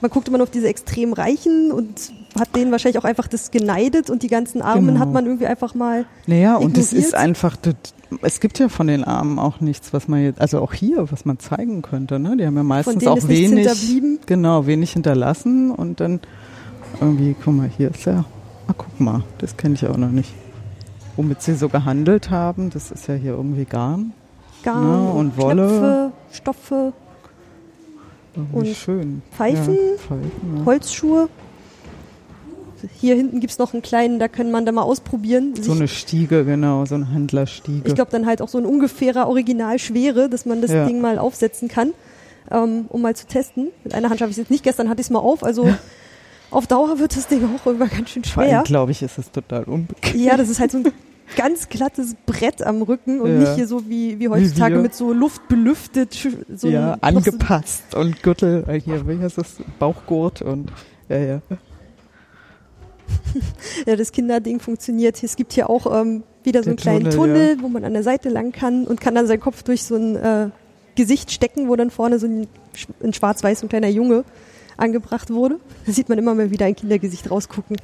man 0.00 0.10
guckt 0.10 0.28
immer 0.28 0.38
nur 0.38 0.46
auf 0.46 0.50
diese 0.50 0.68
extrem 0.68 1.12
Reichen 1.12 1.72
und 1.72 2.12
hat 2.38 2.54
denen 2.54 2.70
wahrscheinlich 2.70 2.98
auch 2.98 3.04
einfach 3.04 3.26
das 3.26 3.50
geneidet 3.50 4.10
und 4.10 4.22
die 4.22 4.28
ganzen 4.28 4.62
Armen 4.62 4.86
genau. 4.86 5.00
hat 5.00 5.12
man 5.12 5.26
irgendwie 5.26 5.46
einfach 5.46 5.74
mal. 5.74 6.06
Naja, 6.26 6.54
ignoriert. 6.54 6.64
und 6.64 6.78
es 6.78 6.92
ist 6.92 7.14
einfach, 7.14 7.56
es 8.22 8.40
gibt 8.40 8.58
ja 8.58 8.68
von 8.68 8.86
den 8.86 9.04
Armen 9.04 9.38
auch 9.38 9.60
nichts, 9.60 9.92
was 9.92 10.08
man 10.08 10.22
jetzt, 10.22 10.40
also 10.40 10.60
auch 10.60 10.72
hier, 10.72 11.10
was 11.10 11.24
man 11.24 11.38
zeigen 11.38 11.82
könnte. 11.82 12.18
Ne? 12.18 12.36
Die 12.36 12.46
haben 12.46 12.56
ja 12.56 12.62
meistens 12.62 13.06
auch 13.06 13.28
wenig, 13.28 13.68
genau, 14.26 14.66
wenig 14.66 14.92
hinterlassen 14.92 15.70
und 15.70 16.00
dann 16.00 16.20
irgendwie, 17.00 17.34
guck 17.42 17.54
mal, 17.54 17.70
hier 17.76 17.90
ist 17.90 18.04
ja, 18.04 18.24
ah, 18.68 18.74
guck 18.76 19.00
mal, 19.00 19.24
das 19.38 19.56
kenne 19.56 19.74
ich 19.74 19.86
auch 19.86 19.96
noch 19.96 20.10
nicht. 20.10 20.32
Womit 21.18 21.42
sie 21.42 21.54
so 21.54 21.68
gehandelt 21.68 22.30
haben, 22.30 22.70
das 22.70 22.92
ist 22.92 23.08
ja 23.08 23.14
hier 23.14 23.32
irgendwie 23.32 23.64
Garn. 23.64 24.12
Garn 24.62 25.04
ne? 25.04 25.10
und 25.10 25.36
Wolle. 25.36 25.66
Knöpfe, 25.66 26.12
Stoffe. 26.30 26.92
Und 28.52 28.68
schön. 28.68 29.22
Pfeifen, 29.32 29.74
ja, 29.74 29.96
Pfeifen 29.96 30.58
ja. 30.58 30.64
Holzschuhe. 30.64 31.28
Hier 33.00 33.16
hinten 33.16 33.40
gibt 33.40 33.50
es 33.50 33.58
noch 33.58 33.72
einen 33.72 33.82
kleinen, 33.82 34.20
da 34.20 34.28
können 34.28 34.52
man 34.52 34.64
da 34.64 34.70
mal 34.70 34.82
ausprobieren. 34.82 35.54
So 35.60 35.72
eine 35.72 35.88
Stiege, 35.88 36.44
genau, 36.44 36.84
so 36.86 36.94
eine 36.94 37.10
Händlerstiege. 37.10 37.88
Ich 37.88 37.96
glaube 37.96 38.12
dann 38.12 38.24
halt 38.24 38.40
auch 38.40 38.48
so 38.48 38.58
ein 38.58 38.64
ungefährer 38.64 39.26
Originalschwere, 39.26 40.28
dass 40.28 40.46
man 40.46 40.62
das 40.62 40.70
ja. 40.70 40.86
Ding 40.86 41.00
mal 41.00 41.18
aufsetzen 41.18 41.66
kann, 41.66 41.94
ähm, 42.52 42.84
um 42.90 43.02
mal 43.02 43.16
zu 43.16 43.26
testen. 43.26 43.72
Mit 43.82 43.92
einer 43.92 44.08
Hand 44.08 44.20
schaffe 44.20 44.30
ich 44.30 44.36
es 44.36 44.42
jetzt 44.42 44.52
nicht, 44.52 44.62
gestern 44.62 44.88
hatte 44.88 45.00
ich 45.00 45.08
es 45.08 45.10
mal 45.10 45.18
auf, 45.18 45.42
also 45.42 45.68
auf 46.50 46.66
Dauer 46.66 46.98
wird 46.98 47.16
das 47.16 47.26
Ding 47.26 47.42
auch 47.44 47.66
immer 47.66 47.88
ganz 47.88 48.10
schön 48.10 48.24
schwer. 48.24 48.62
glaube 48.64 48.92
ich, 48.92 49.02
ist 49.02 49.18
es 49.18 49.30
total 49.30 49.64
unbequem. 49.64 50.20
Ja, 50.20 50.36
das 50.36 50.48
ist 50.48 50.60
halt 50.60 50.70
so 50.70 50.78
ein 50.78 50.92
ganz 51.36 51.68
glattes 51.68 52.14
Brett 52.26 52.62
am 52.62 52.82
Rücken 52.82 53.20
und 53.20 53.32
ja. 53.32 53.38
nicht 53.40 53.54
hier 53.54 53.66
so 53.66 53.88
wie, 53.88 54.18
wie 54.18 54.28
heutzutage 54.28 54.78
wie 54.78 54.82
mit 54.82 54.94
so 54.94 55.12
Luft 55.12 55.48
belüftet. 55.48 56.16
So 56.54 56.68
ja, 56.68 56.96
angepasst 57.00 57.94
und 57.94 58.22
Gürtel, 58.22 58.64
äh, 58.66 58.80
hier, 58.80 59.06
wie 59.06 59.18
heißt 59.18 59.38
das? 59.38 59.56
Bauchgurt 59.78 60.42
und, 60.42 60.72
ja, 61.08 61.18
ja. 61.18 61.42
ja, 63.86 63.96
das 63.96 64.12
Kinderding 64.12 64.60
funktioniert. 64.60 65.22
Es 65.22 65.36
gibt 65.36 65.52
hier 65.52 65.70
auch 65.70 66.00
ähm, 66.00 66.22
wieder 66.44 66.62
so 66.62 66.70
einen 66.70 66.76
kleinen 66.76 67.10
Tunnel, 67.10 67.16
Tunnel 67.16 67.56
ja. 67.56 67.62
wo 67.62 67.68
man 67.68 67.84
an 67.84 67.92
der 67.92 68.02
Seite 68.02 68.28
lang 68.28 68.52
kann 68.52 68.86
und 68.86 69.00
kann 69.00 69.14
dann 69.14 69.26
seinen 69.26 69.40
Kopf 69.40 69.62
durch 69.62 69.84
so 69.84 69.96
ein 69.96 70.16
äh, 70.16 70.50
Gesicht 70.94 71.30
stecken, 71.30 71.68
wo 71.68 71.76
dann 71.76 71.90
vorne 71.90 72.18
so 72.18 72.26
ein, 72.26 72.46
in 73.00 73.12
schwarz-weiß 73.12 73.62
ein 73.62 73.68
kleiner 73.68 73.88
Junge 73.88 74.24
angebracht 74.78 75.30
wurde. 75.30 75.58
Da 75.86 75.92
sieht 75.92 76.08
man 76.08 76.18
immer 76.18 76.34
mal 76.34 76.50
wieder 76.50 76.66
ein 76.66 76.76
Kindergesicht 76.76 77.30
rausgucken. 77.30 77.76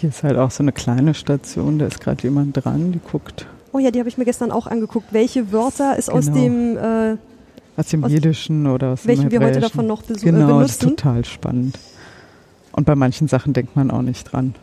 Hier 0.00 0.10
ist 0.10 0.22
halt 0.22 0.36
auch 0.36 0.50
so 0.50 0.62
eine 0.62 0.72
kleine 0.72 1.12
Station, 1.12 1.78
da 1.80 1.86
ist 1.86 2.00
gerade 2.00 2.22
jemand 2.22 2.64
dran, 2.64 2.92
die 2.92 3.00
guckt. 3.00 3.46
Oh 3.72 3.78
ja, 3.78 3.90
die 3.90 3.98
habe 3.98 4.08
ich 4.08 4.16
mir 4.16 4.24
gestern 4.24 4.52
auch 4.52 4.66
angeguckt. 4.66 5.12
Welche 5.12 5.52
Wörter 5.52 5.96
es 5.98 6.06
genau. 6.06 6.18
aus 6.18 6.26
dem 6.26 6.76
äh, 6.76 7.16
aus 7.76 7.86
dem 7.88 8.04
aus 8.04 8.12
Jiddischen 8.12 8.66
oder 8.66 8.90
aus 8.90 9.06
welchen 9.06 9.28
dem 9.28 9.40
wir 9.40 9.46
heute 9.46 9.60
davon 9.60 9.86
noch 9.86 10.02
besuchen. 10.02 10.34
Genau, 10.34 10.46
benutzen. 10.46 10.62
das 10.62 10.70
ist 10.72 10.82
total 10.82 11.24
spannend. 11.24 11.78
Und 12.72 12.84
bei 12.84 12.94
manchen 12.94 13.28
Sachen 13.28 13.52
denkt 13.52 13.74
man 13.76 13.90
auch 13.90 14.02
nicht 14.02 14.24
dran. 14.24 14.54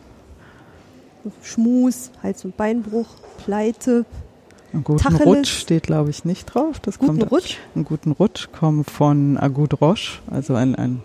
Schmus, 1.42 2.10
Hals- 2.22 2.44
und 2.44 2.56
Beinbruch, 2.56 3.08
Pleite. 3.44 4.04
Einen 4.76 4.84
guten 4.84 5.02
Tacheles. 5.02 5.26
Rutsch 5.26 5.48
steht, 5.48 5.84
glaube 5.84 6.10
ich, 6.10 6.26
nicht 6.26 6.44
drauf. 6.44 6.78
Das 6.80 6.98
guten 6.98 7.18
kommt, 7.18 7.32
Rutsch? 7.32 7.56
Einen 7.74 7.84
guten 7.84 8.12
Rutsch 8.12 8.48
kommt 8.52 8.90
von 8.90 9.38
Agud 9.38 9.80
Rosh, 9.80 10.20
also 10.30 10.54
ein, 10.54 10.74
ein 10.74 11.02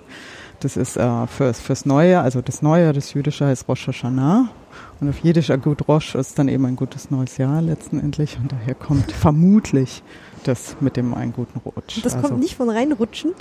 das 0.60 0.76
ist 0.76 0.98
äh, 0.98 1.28
fürs, 1.28 1.62
fürs 1.62 1.86
Neue, 1.86 2.20
also 2.20 2.42
das 2.42 2.62
Neue, 2.62 2.92
das 2.92 3.14
Jüdische 3.14 3.46
heißt 3.46 3.70
Rosh 3.70 3.88
Hashanah. 3.88 4.50
Und 5.00 5.10
auf 5.10 5.20
Jiddisch 5.20 5.50
Agut 5.50 5.88
Rosh 5.88 6.16
ist 6.16 6.38
dann 6.38 6.50
eben 6.50 6.66
ein 6.66 6.76
gutes 6.76 7.12
neues 7.12 7.38
Jahr 7.38 7.62
letztendlich. 7.62 8.38
Und 8.42 8.52
daher 8.52 8.76
kommt 8.76 9.12
vermutlich 9.14 10.04
das 10.44 10.76
mit 10.82 10.98
dem 10.98 11.14
einen 11.14 11.32
guten 11.32 11.60
Rutsch. 11.60 12.04
Das 12.04 12.16
also, 12.16 12.28
kommt 12.28 12.42
nicht 12.42 12.56
von 12.56 12.70
reinrutschen? 12.70 13.32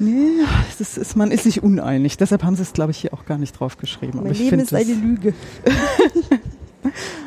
Nee, 0.00 0.40
das 0.78 0.98
ist, 0.98 1.16
man 1.16 1.30
ist 1.30 1.44
sich 1.44 1.62
uneinig. 1.62 2.16
Deshalb 2.16 2.42
haben 2.42 2.56
sie 2.56 2.62
es, 2.62 2.72
glaube 2.72 2.90
ich, 2.90 2.98
hier 2.98 3.14
auch 3.14 3.26
gar 3.26 3.38
nicht 3.38 3.52
draufgeschrieben. 3.52 4.24
Mein 4.24 4.34
Leben 4.34 4.58
ist 4.58 4.74
eine 4.74 4.92
Lüge. 4.92 5.34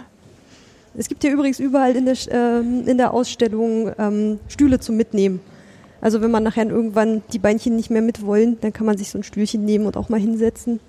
es 0.97 1.07
gibt 1.07 1.23
hier 1.23 1.33
übrigens 1.33 1.59
überall 1.59 1.95
in 1.95 2.05
der, 2.05 2.15
ähm, 2.29 2.87
in 2.87 2.97
der 2.97 3.13
Ausstellung 3.13 3.91
ähm, 3.97 4.39
Stühle 4.47 4.79
zum 4.79 4.97
Mitnehmen. 4.97 5.39
Also 6.01 6.21
wenn 6.21 6.31
man 6.31 6.43
nachher 6.43 6.67
irgendwann 6.67 7.23
die 7.33 7.39
Beinchen 7.39 7.75
nicht 7.75 7.89
mehr 7.89 8.01
mitwollen, 8.01 8.57
dann 8.61 8.73
kann 8.73 8.85
man 8.85 8.97
sich 8.97 9.09
so 9.09 9.17
ein 9.17 9.23
Stühlchen 9.23 9.65
nehmen 9.65 9.85
und 9.85 9.97
auch 9.97 10.09
mal 10.09 10.19
hinsetzen. 10.19 10.79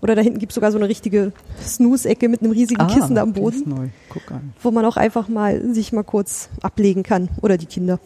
Oder 0.00 0.14
da 0.14 0.22
hinten 0.22 0.38
gibt 0.38 0.52
es 0.52 0.54
sogar 0.54 0.72
so 0.72 0.78
eine 0.78 0.88
richtige 0.88 1.32
Snooze-Ecke 1.62 2.28
mit 2.28 2.40
einem 2.40 2.52
riesigen 2.52 2.80
ah, 2.80 2.86
Kissen 2.86 3.14
da 3.14 3.22
am 3.22 3.34
Boden. 3.34 3.62
Neu. 3.66 3.88
Guck 4.08 4.30
an. 4.30 4.54
Wo 4.62 4.70
man 4.70 4.84
auch 4.86 4.96
einfach 4.96 5.28
mal 5.28 5.74
sich 5.74 5.92
mal 5.92 6.04
kurz 6.04 6.48
ablegen 6.62 7.02
kann. 7.02 7.28
Oder 7.42 7.58
die 7.58 7.66
Kinder. 7.66 8.00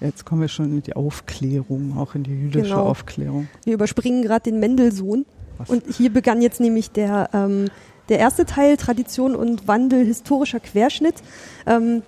Jetzt 0.00 0.24
kommen 0.24 0.40
wir 0.40 0.48
schon 0.48 0.66
in 0.66 0.82
die 0.82 0.96
Aufklärung, 0.96 1.96
auch 1.98 2.14
in 2.14 2.24
die 2.24 2.30
jüdische 2.30 2.70
genau. 2.70 2.86
Aufklärung. 2.86 3.48
Wir 3.64 3.74
überspringen 3.74 4.22
gerade 4.22 4.50
den 4.50 4.60
Mendelssohn. 4.60 5.26
Was? 5.58 5.70
Und 5.70 5.84
hier 5.94 6.12
begann 6.12 6.42
jetzt 6.42 6.60
nämlich 6.60 6.90
der, 6.90 7.30
ähm, 7.32 7.66
der 8.08 8.18
erste 8.18 8.44
Teil, 8.44 8.76
Tradition 8.76 9.34
und 9.34 9.66
Wandel, 9.68 10.04
historischer 10.04 10.60
Querschnitt. 10.60 11.16
Ähm, 11.66 12.02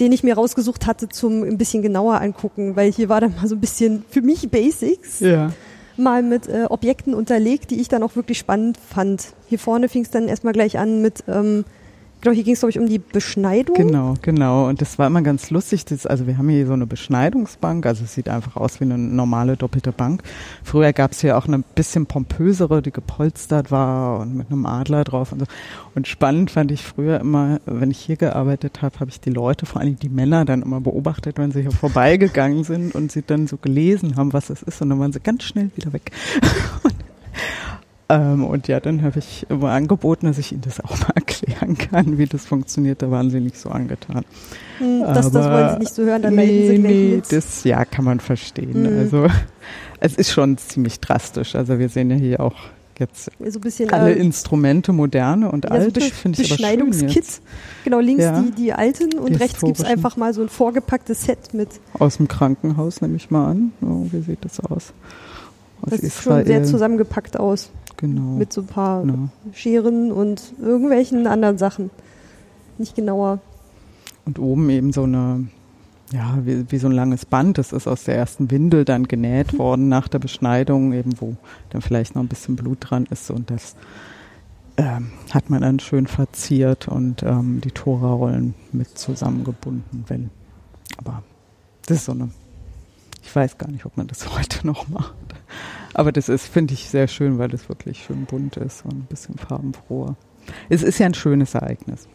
den 0.00 0.12
ich 0.12 0.22
mir 0.22 0.34
rausgesucht 0.34 0.86
hatte 0.86 1.08
zum 1.08 1.42
ein 1.42 1.58
bisschen 1.58 1.82
genauer 1.82 2.20
angucken, 2.20 2.74
weil 2.74 2.90
hier 2.90 3.08
war 3.08 3.20
dann 3.20 3.34
mal 3.36 3.46
so 3.46 3.54
ein 3.54 3.60
bisschen 3.60 4.02
für 4.08 4.22
mich 4.22 4.50
Basics. 4.50 5.20
Ja. 5.20 5.52
Mal 5.96 6.22
mit 6.22 6.48
äh, 6.48 6.64
Objekten 6.70 7.12
unterlegt, 7.12 7.70
die 7.70 7.80
ich 7.80 7.88
dann 7.88 8.02
auch 8.02 8.16
wirklich 8.16 8.38
spannend 8.38 8.78
fand. 8.78 9.34
Hier 9.48 9.58
vorne 9.58 9.90
fing 9.90 10.02
es 10.02 10.10
dann 10.10 10.28
erstmal 10.28 10.54
gleich 10.54 10.78
an 10.78 11.02
mit 11.02 11.24
ähm, 11.28 11.66
Genau, 12.20 12.34
hier 12.34 12.44
ging 12.44 12.52
es, 12.52 12.60
glaube 12.60 12.70
ich, 12.70 12.78
um 12.78 12.86
die 12.86 12.98
Beschneidung. 12.98 13.76
Genau, 13.76 14.14
genau. 14.20 14.68
Und 14.68 14.82
das 14.82 14.98
war 14.98 15.06
immer 15.06 15.22
ganz 15.22 15.50
lustig. 15.50 15.86
Das, 15.86 16.06
also 16.06 16.26
wir 16.26 16.36
haben 16.36 16.50
hier 16.50 16.66
so 16.66 16.74
eine 16.74 16.86
Beschneidungsbank, 16.86 17.86
also 17.86 18.04
es 18.04 18.14
sieht 18.14 18.28
einfach 18.28 18.56
aus 18.56 18.78
wie 18.78 18.84
eine 18.84 18.98
normale 18.98 19.56
doppelte 19.56 19.92
Bank. 19.92 20.22
Früher 20.62 20.92
gab 20.92 21.12
es 21.12 21.22
hier 21.22 21.38
auch 21.38 21.46
eine 21.46 21.60
bisschen 21.60 22.04
pompösere, 22.04 22.82
die 22.82 22.90
gepolstert 22.90 23.70
war 23.70 24.20
und 24.20 24.34
mit 24.34 24.50
einem 24.50 24.66
Adler 24.66 25.04
drauf 25.04 25.32
und 25.32 25.40
so. 25.40 25.46
Und 25.94 26.08
spannend 26.08 26.50
fand 26.50 26.70
ich 26.72 26.82
früher 26.84 27.20
immer, 27.20 27.60
wenn 27.64 27.90
ich 27.90 27.98
hier 27.98 28.16
gearbeitet 28.16 28.82
habe, 28.82 29.00
habe 29.00 29.10
ich 29.10 29.20
die 29.20 29.30
Leute, 29.30 29.64
vor 29.64 29.80
allem 29.80 29.98
die 29.98 30.10
Männer, 30.10 30.44
dann 30.44 30.60
immer 30.60 30.80
beobachtet, 30.82 31.38
wenn 31.38 31.52
sie 31.52 31.62
hier 31.62 31.70
vorbeigegangen 31.70 32.64
sind 32.64 32.94
und 32.94 33.10
sie 33.10 33.22
dann 33.22 33.46
so 33.46 33.56
gelesen 33.56 34.16
haben, 34.16 34.34
was 34.34 34.50
es 34.50 34.62
ist. 34.62 34.82
Und 34.82 34.90
dann 34.90 35.00
waren 35.00 35.12
sie 35.12 35.20
ganz 35.20 35.44
schnell 35.44 35.70
wieder 35.74 35.94
weg. 35.94 36.10
Ähm, 38.10 38.44
und 38.44 38.66
ja, 38.66 38.80
dann 38.80 39.02
habe 39.02 39.20
ich 39.20 39.46
immer 39.48 39.70
angeboten, 39.70 40.26
dass 40.26 40.36
ich 40.38 40.50
Ihnen 40.50 40.62
das 40.62 40.80
auch 40.80 40.98
mal 40.98 41.10
erklären 41.14 41.78
kann, 41.78 42.18
wie 42.18 42.26
das 42.26 42.44
funktioniert. 42.44 43.02
Da 43.02 43.10
waren 43.10 43.30
Sie 43.30 43.38
nicht 43.38 43.56
so 43.56 43.70
angetan. 43.70 44.24
Hm, 44.78 45.02
das, 45.02 45.30
das 45.30 45.44
wollen 45.48 45.70
Sie 45.74 45.78
nicht 45.78 45.94
so 45.94 46.02
hören, 46.02 46.22
dann 46.22 46.34
nee, 46.34 46.46
melden 46.46 46.66
Sie 46.66 46.82
gleich 46.82 46.94
nee, 46.94 47.16
mit. 47.16 47.32
das 47.32 47.64
ja 47.64 47.84
kann 47.84 48.04
man 48.04 48.18
verstehen. 48.18 48.82
Mhm. 48.82 48.98
Also 48.98 49.26
es 50.00 50.16
ist 50.16 50.32
schon 50.32 50.58
ziemlich 50.58 50.98
drastisch. 50.98 51.54
Also 51.54 51.78
wir 51.78 51.88
sehen 51.88 52.10
ja 52.10 52.16
hier 52.16 52.40
auch 52.40 52.56
jetzt 52.98 53.30
so 53.46 53.60
bisschen 53.60 53.90
alle 53.90 54.12
äh, 54.12 54.18
Instrumente, 54.18 54.92
moderne 54.92 55.50
und 55.50 55.64
ja, 55.64 55.70
so 55.70 55.76
alte, 55.76 56.00
Besch 56.00 56.12
finde 56.12 56.42
ich 56.42 56.52
aber 56.52 56.90
schön 56.90 57.08
jetzt. 57.08 57.42
Genau, 57.84 58.00
links 58.00 58.24
Ja. 58.24 58.42
die, 58.42 58.50
die 58.50 58.72
alten 58.72 59.18
und 59.18 59.30
Die 59.30 59.36
rechts 59.36 59.60
gibt 59.62 59.78
es 59.78 59.84
einfach 59.84 60.16
mal 60.16 60.34
so 60.34 60.42
ein 60.42 60.48
vorgepacktes 60.48 61.24
Set 61.24 61.54
mit. 61.54 61.68
Aus 61.98 62.16
dem 62.16 62.26
Krankenhaus 62.28 63.00
nehme 63.00 63.16
ich 63.16 63.30
mal 63.30 63.52
an. 63.52 63.72
Oh, 63.80 64.06
wie 64.10 64.20
sieht 64.20 64.44
das 64.44 64.60
aus? 64.60 64.92
Aus 65.80 65.90
Das 65.90 66.00
sieht 66.00 66.12
schon 66.12 66.44
sehr 66.44 66.64
zusammengepackt 66.64 67.38
aus. 67.38 67.70
Genau. 68.00 68.36
Mit 68.38 68.50
so 68.50 68.62
ein 68.62 68.66
paar 68.66 69.02
genau. 69.02 69.28
Scheren 69.52 70.10
und 70.10 70.54
irgendwelchen 70.58 71.26
anderen 71.26 71.58
Sachen. 71.58 71.90
Nicht 72.78 72.94
genauer. 72.96 73.40
Und 74.24 74.38
oben 74.38 74.70
eben 74.70 74.90
so 74.94 75.02
eine, 75.02 75.48
ja, 76.10 76.38
wie, 76.42 76.64
wie 76.72 76.78
so 76.78 76.88
ein 76.88 76.94
langes 76.94 77.26
Band. 77.26 77.58
Das 77.58 77.72
ist 77.72 77.86
aus 77.86 78.04
der 78.04 78.16
ersten 78.16 78.50
Windel 78.50 78.86
dann 78.86 79.06
genäht 79.06 79.58
worden 79.58 79.90
nach 79.90 80.08
der 80.08 80.18
Beschneidung, 80.18 80.94
eben 80.94 81.20
wo 81.20 81.36
dann 81.68 81.82
vielleicht 81.82 82.14
noch 82.14 82.22
ein 82.22 82.28
bisschen 82.28 82.56
Blut 82.56 82.78
dran 82.80 83.06
ist. 83.10 83.30
Und 83.30 83.50
das 83.50 83.76
ähm, 84.78 85.12
hat 85.30 85.50
man 85.50 85.60
dann 85.60 85.78
schön 85.78 86.06
verziert 86.06 86.88
und 86.88 87.22
ähm, 87.22 87.60
die 87.60 87.70
Tora-Rollen 87.70 88.54
mit 88.72 88.96
zusammengebunden, 88.96 90.04
wenn. 90.08 90.30
Aber 90.96 91.22
das 91.84 91.98
ist 91.98 92.04
so 92.06 92.12
eine, 92.12 92.30
ich 93.22 93.36
weiß 93.36 93.58
gar 93.58 93.70
nicht, 93.70 93.84
ob 93.84 93.98
man 93.98 94.06
das 94.06 94.34
heute 94.38 94.66
noch 94.66 94.88
macht. 94.88 95.12
Aber 95.94 96.12
das 96.12 96.28
ist, 96.28 96.46
finde 96.46 96.74
ich, 96.74 96.88
sehr 96.88 97.08
schön, 97.08 97.38
weil 97.38 97.48
das 97.48 97.68
wirklich 97.68 98.04
schön 98.04 98.24
bunt 98.24 98.56
ist 98.56 98.84
und 98.84 98.92
ein 98.92 99.06
bisschen 99.08 99.36
farbenfroher. 99.36 100.16
Es 100.68 100.82
ist 100.82 100.98
ja 100.98 101.06
ein 101.06 101.14
schönes 101.14 101.54
Ereignis. 101.54 102.08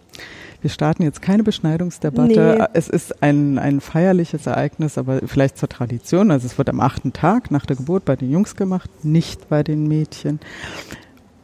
Wir 0.62 0.70
starten 0.70 1.04
jetzt 1.04 1.22
keine 1.22 1.44
Beschneidungsdebatte. 1.44 2.58
Nee. 2.60 2.66
Es 2.74 2.88
ist 2.88 3.22
ein, 3.22 3.60
ein 3.60 3.82
feierliches 3.82 4.48
Ereignis, 4.48 4.98
aber 4.98 5.20
vielleicht 5.26 5.58
zur 5.58 5.70
Tradition. 5.70 6.32
Also 6.32 6.48
es 6.48 6.58
wird 6.58 6.70
am 6.70 6.80
achten 6.80 7.14
Tag 7.14 7.52
nach 7.52 7.66
der 7.66 7.76
Geburt 7.76 8.06
bei 8.06 8.16
den 8.16 8.32
Jungs 8.32 8.56
gemacht, 8.56 8.90
nicht 9.04 9.50
bei 9.50 9.62
den 9.62 9.88
Mädchen. 9.88 10.40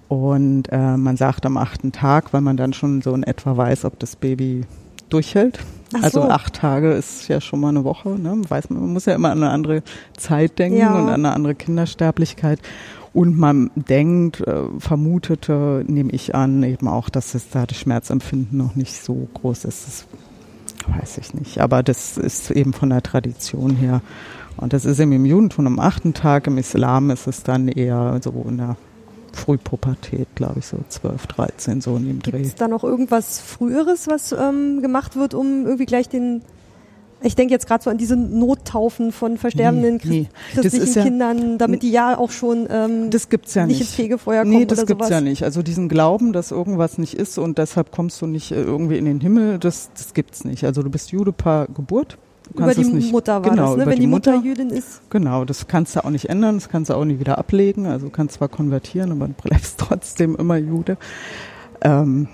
Und 0.07 0.69
äh, 0.71 0.97
man 0.97 1.17
sagt 1.17 1.45
am 1.45 1.57
achten 1.57 1.91
Tag, 1.91 2.33
weil 2.33 2.41
man 2.41 2.57
dann 2.57 2.73
schon 2.73 3.01
so 3.01 3.13
in 3.13 3.23
etwa 3.23 3.55
weiß, 3.55 3.85
ob 3.85 3.99
das 3.99 4.15
Baby 4.15 4.63
durchhält. 5.13 5.59
Ach 5.93 6.03
also 6.03 6.21
so. 6.21 6.29
acht 6.29 6.53
Tage 6.53 6.91
ist 6.93 7.27
ja 7.27 7.41
schon 7.41 7.59
mal 7.59 7.69
eine 7.69 7.83
Woche. 7.83 8.09
Ne? 8.09 8.41
Weiß 8.47 8.69
man, 8.69 8.81
man 8.81 8.93
muss 8.93 9.05
ja 9.05 9.13
immer 9.13 9.31
an 9.31 9.43
eine 9.43 9.51
andere 9.51 9.83
Zeit 10.17 10.57
denken 10.57 10.77
Ja. 10.79 10.93
und 10.93 11.09
an 11.09 11.25
eine 11.25 11.33
andere 11.33 11.55
Kindersterblichkeit. 11.55 12.59
Und 13.13 13.37
man 13.37 13.71
denkt, 13.75 14.39
äh, 14.39 14.63
vermutete, 14.79 15.83
nehme 15.85 16.11
ich 16.11 16.33
an, 16.33 16.63
eben 16.63 16.87
auch, 16.87 17.09
dass 17.09 17.35
es 17.35 17.49
da 17.49 17.65
das 17.65 17.77
Schmerzempfinden 17.77 18.57
noch 18.57 18.75
nicht 18.75 18.93
so 19.03 19.27
groß 19.33 19.65
ist. 19.65 19.85
Das 19.85 20.05
weiß 20.97 21.17
ich 21.17 21.33
nicht. 21.33 21.59
Aber 21.59 21.83
das 21.83 22.17
ist 22.17 22.51
eben 22.51 22.71
von 22.71 22.89
der 22.89 23.03
Tradition 23.03 23.75
her. 23.75 24.01
Und 24.55 24.71
das 24.71 24.85
ist 24.85 24.99
eben 24.99 25.11
im 25.11 25.25
Judentum 25.25 25.67
am 25.67 25.79
achten 25.79 26.13
Tag, 26.13 26.47
im 26.47 26.57
Islam 26.57 27.09
ist 27.09 27.27
es 27.27 27.43
dann 27.43 27.67
eher 27.67 28.19
so 28.23 28.45
in 28.47 28.57
der 28.57 28.77
Frühpubertät, 29.33 30.27
glaube 30.35 30.59
ich, 30.59 30.65
so 30.65 30.77
12, 30.87 31.27
13, 31.27 31.81
so 31.81 31.95
in 31.97 32.05
dem 32.07 32.19
Gibt 32.19 32.35
Dreh. 32.35 32.41
es 32.41 32.55
da 32.55 32.67
noch 32.67 32.83
irgendwas 32.83 33.39
Früheres, 33.39 34.07
was 34.07 34.31
ähm, 34.33 34.81
gemacht 34.81 35.15
wird, 35.15 35.33
um 35.33 35.65
irgendwie 35.65 35.85
gleich 35.85 36.09
den. 36.09 36.41
Ich 37.23 37.35
denke 37.35 37.53
jetzt 37.53 37.67
gerade 37.67 37.83
so 37.83 37.91
an 37.91 37.99
diese 37.99 38.15
Nottaufen 38.15 39.11
von 39.11 39.37
versterbenden 39.37 39.99
Nee, 40.03 40.21
nee. 40.21 40.27
Christlichen 40.53 40.81
ist 40.83 40.95
ja- 40.95 41.03
Kindern, 41.03 41.59
damit 41.59 41.83
die 41.83 41.91
ja 41.91 42.17
auch 42.17 42.31
schon 42.31 42.67
ähm, 42.67 43.11
Das 43.11 43.29
gibt's 43.29 43.53
ja 43.53 43.67
nicht 43.67 43.77
nicht. 43.77 43.81
ins 43.89 43.93
Fegefeuer 43.95 44.41
kommen 44.41 44.57
Nee, 44.57 44.65
das 44.65 44.79
oder 44.79 44.87
gibt's 44.87 45.05
sowas. 45.05 45.09
ja 45.11 45.21
nicht. 45.21 45.43
Also 45.43 45.61
diesen 45.61 45.87
Glauben, 45.87 46.33
dass 46.33 46.49
irgendwas 46.49 46.97
nicht 46.97 47.13
ist 47.13 47.37
und 47.37 47.59
deshalb 47.59 47.91
kommst 47.91 48.19
du 48.23 48.25
nicht 48.25 48.51
äh, 48.51 48.55
irgendwie 48.63 48.97
in 48.97 49.05
den 49.05 49.19
Himmel, 49.21 49.59
das, 49.59 49.91
das 49.93 50.15
gibt's 50.15 50.45
nicht. 50.45 50.63
Also 50.63 50.81
du 50.81 50.89
bist 50.89 51.11
Jude 51.11 51.31
per 51.31 51.67
Geburt. 51.67 52.17
Über 52.53 52.73
die 52.73 52.83
nicht, 52.83 53.11
Mutter 53.11 53.43
war 53.43 53.49
genau, 53.49 53.75
das, 53.75 53.85
ne? 53.85 53.91
Wenn 53.91 53.99
die 53.99 54.07
Mutter 54.07 54.35
Jüdin 54.43 54.69
ist. 54.69 55.01
Genau, 55.09 55.45
das 55.45 55.67
kannst 55.67 55.95
du 55.95 56.03
auch 56.03 56.09
nicht 56.09 56.29
ändern, 56.29 56.55
das 56.55 56.69
kannst 56.69 56.89
du 56.89 56.95
auch 56.95 57.05
nie 57.05 57.19
wieder 57.19 57.37
ablegen. 57.37 57.85
Also 57.85 58.07
du 58.07 58.11
kannst 58.11 58.35
zwar 58.35 58.49
konvertieren, 58.49 59.11
aber 59.11 59.27
du 59.27 59.33
bleibst 59.33 59.77
trotzdem 59.79 60.35
immer 60.35 60.57
Jude. 60.57 60.97
Ähm, 61.81 62.27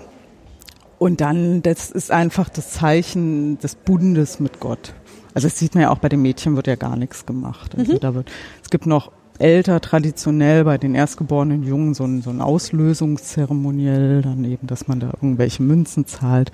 und 0.98 1.20
dann, 1.20 1.62
das 1.62 1.90
ist 1.90 2.10
einfach 2.10 2.48
das 2.48 2.70
Zeichen 2.72 3.58
des 3.58 3.76
Bundes 3.76 4.40
mit 4.40 4.58
Gott. 4.60 4.94
Also 5.34 5.46
das 5.46 5.58
sieht 5.58 5.74
man 5.74 5.82
ja 5.82 5.90
auch 5.90 5.98
bei 5.98 6.08
den 6.08 6.22
Mädchen 6.22 6.56
wird 6.56 6.66
ja 6.66 6.74
gar 6.74 6.96
nichts 6.96 7.24
gemacht. 7.24 7.76
Also 7.78 7.92
Mhm. 7.94 8.00
da 8.00 8.14
wird, 8.14 8.30
es 8.62 8.70
gibt 8.70 8.86
noch 8.86 9.12
älter 9.38 9.80
traditionell 9.80 10.64
bei 10.64 10.78
den 10.78 10.96
erstgeborenen 10.96 11.62
Jungen 11.62 11.94
so 11.94 12.02
ein, 12.04 12.22
so 12.22 12.30
ein 12.30 12.40
Auslösungszeremoniell, 12.40 14.22
dann 14.22 14.44
eben, 14.44 14.66
dass 14.66 14.88
man 14.88 14.98
da 14.98 15.08
irgendwelche 15.08 15.62
Münzen 15.62 16.06
zahlt. 16.06 16.50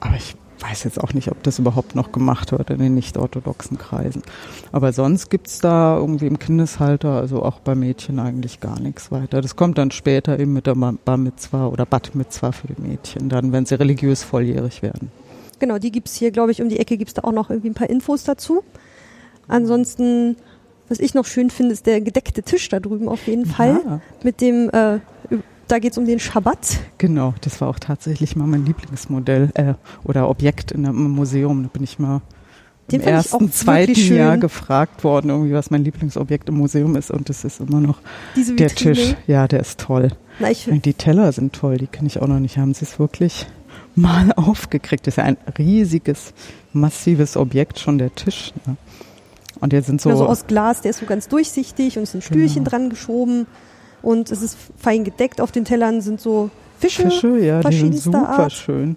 Aber 0.00 0.16
ich 0.16 0.34
weiß 0.60 0.84
jetzt 0.84 1.00
auch 1.00 1.12
nicht, 1.12 1.30
ob 1.30 1.42
das 1.42 1.58
überhaupt 1.58 1.94
noch 1.94 2.12
gemacht 2.12 2.52
wird 2.52 2.70
in 2.70 2.78
den 2.78 2.94
nicht-orthodoxen 2.94 3.78
Kreisen. 3.78 4.22
Aber 4.72 4.92
sonst 4.92 5.30
gibt's 5.30 5.58
da 5.58 5.96
irgendwie 5.96 6.26
im 6.26 6.38
Kindeshalter, 6.38 7.10
also 7.10 7.42
auch 7.42 7.60
bei 7.60 7.74
Mädchen 7.74 8.18
eigentlich 8.18 8.60
gar 8.60 8.80
nichts 8.80 9.10
weiter. 9.10 9.40
Das 9.40 9.56
kommt 9.56 9.78
dann 9.78 9.90
später 9.90 10.38
eben 10.38 10.52
mit 10.52 10.66
der 10.66 10.74
Bar 10.74 11.16
Mitzwa 11.16 11.66
oder 11.66 11.86
Bat 11.86 12.14
Mitzwa 12.14 12.52
für 12.52 12.68
die 12.68 12.80
Mädchen, 12.80 13.28
dann, 13.28 13.52
wenn 13.52 13.66
sie 13.66 13.78
religiös 13.78 14.22
volljährig 14.22 14.82
werden. 14.82 15.10
Genau, 15.58 15.78
die 15.78 15.92
gibt's 15.92 16.14
hier, 16.16 16.30
glaube 16.30 16.52
ich, 16.52 16.60
um 16.62 16.68
die 16.68 16.78
Ecke 16.78 16.96
gibt's 16.96 17.14
da 17.14 17.22
auch 17.24 17.32
noch 17.32 17.50
irgendwie 17.50 17.70
ein 17.70 17.74
paar 17.74 17.90
Infos 17.90 18.24
dazu. 18.24 18.62
Ansonsten, 19.48 20.36
was 20.88 21.00
ich 21.00 21.14
noch 21.14 21.26
schön 21.26 21.50
finde, 21.50 21.72
ist 21.72 21.86
der 21.86 22.00
gedeckte 22.00 22.42
Tisch 22.42 22.68
da 22.68 22.80
drüben 22.80 23.08
auf 23.08 23.26
jeden 23.26 23.46
Fall. 23.46 23.80
Ja, 23.84 24.00
Mit 24.22 24.40
dem, 24.40 24.70
äh, 24.70 24.98
da 25.68 25.78
geht's 25.78 25.98
um 25.98 26.06
den 26.06 26.18
Schabbat. 26.18 26.78
genau, 26.98 27.34
das 27.40 27.60
war 27.60 27.68
auch 27.68 27.78
tatsächlich 27.78 28.36
mal 28.36 28.46
mein 28.46 28.64
Lieblingsmodell 28.66 29.50
äh, 29.54 29.74
oder 30.04 30.28
Objekt 30.28 30.72
in 30.72 30.86
einem 30.86 31.10
Museum. 31.10 31.62
Da 31.64 31.68
bin 31.68 31.82
ich 31.82 31.98
mal 31.98 32.20
Den 32.90 33.00
im 33.00 33.08
ersten, 33.08 33.50
zweiten. 33.52 33.94
Jahr 34.14 34.38
gefragt 34.38 35.04
worden, 35.04 35.30
irgendwie 35.30 35.52
was 35.54 35.70
mein 35.70 35.84
Lieblingsobjekt 35.84 36.48
im 36.48 36.56
Museum 36.56 36.96
ist 36.96 37.10
und 37.10 37.28
das 37.28 37.44
ist 37.44 37.60
immer 37.60 37.80
noch 37.80 37.98
der. 38.36 38.68
Tisch. 38.68 39.14
Ja, 39.26 39.48
der 39.48 39.60
ist 39.60 39.80
toll. 39.80 40.10
Na, 40.38 40.50
die 40.50 40.94
Teller 40.94 41.30
sind 41.32 41.52
toll, 41.52 41.78
die 41.78 41.86
kenne 41.86 42.08
ich 42.08 42.20
auch 42.20 42.26
noch 42.26 42.40
nicht. 42.40 42.58
Haben 42.58 42.74
sie 42.74 42.84
es 42.84 42.98
wirklich 42.98 43.46
mal 43.94 44.32
aufgekriegt? 44.36 45.06
Das 45.06 45.14
ist 45.14 45.18
ja 45.18 45.24
ein 45.24 45.36
riesiges, 45.58 46.32
massives 46.72 47.36
Objekt, 47.36 47.78
schon 47.78 47.98
der 47.98 48.14
Tisch. 48.14 48.52
Ne? 48.66 48.76
Und 49.60 49.72
jetzt 49.72 49.86
sind 49.86 50.00
so, 50.00 50.10
so, 50.10 50.16
so 50.16 50.26
aus 50.26 50.46
Glas, 50.46 50.80
der 50.82 50.90
ist 50.90 50.98
so 50.98 51.06
ganz 51.06 51.28
durchsichtig 51.28 51.96
und 51.96 52.02
es 52.02 52.12
sind 52.12 52.24
Stühlchen 52.24 52.64
Genau. 52.64 52.70
dran 52.70 52.90
geschoben 52.90 53.46
und 54.04 54.30
es 54.30 54.42
ist 54.42 54.56
fein 54.76 55.04
gedeckt. 55.04 55.40
Auf 55.40 55.52
den 55.52 55.64
Tellern 55.64 56.00
sind 56.00 56.20
so 56.20 56.50
Fische. 56.78 57.02
Fische, 57.04 57.38
ja, 57.38 57.60
die 57.60 57.76
sind 57.76 57.98
super 57.98 58.28
Art. 58.28 58.52
schön. 58.52 58.96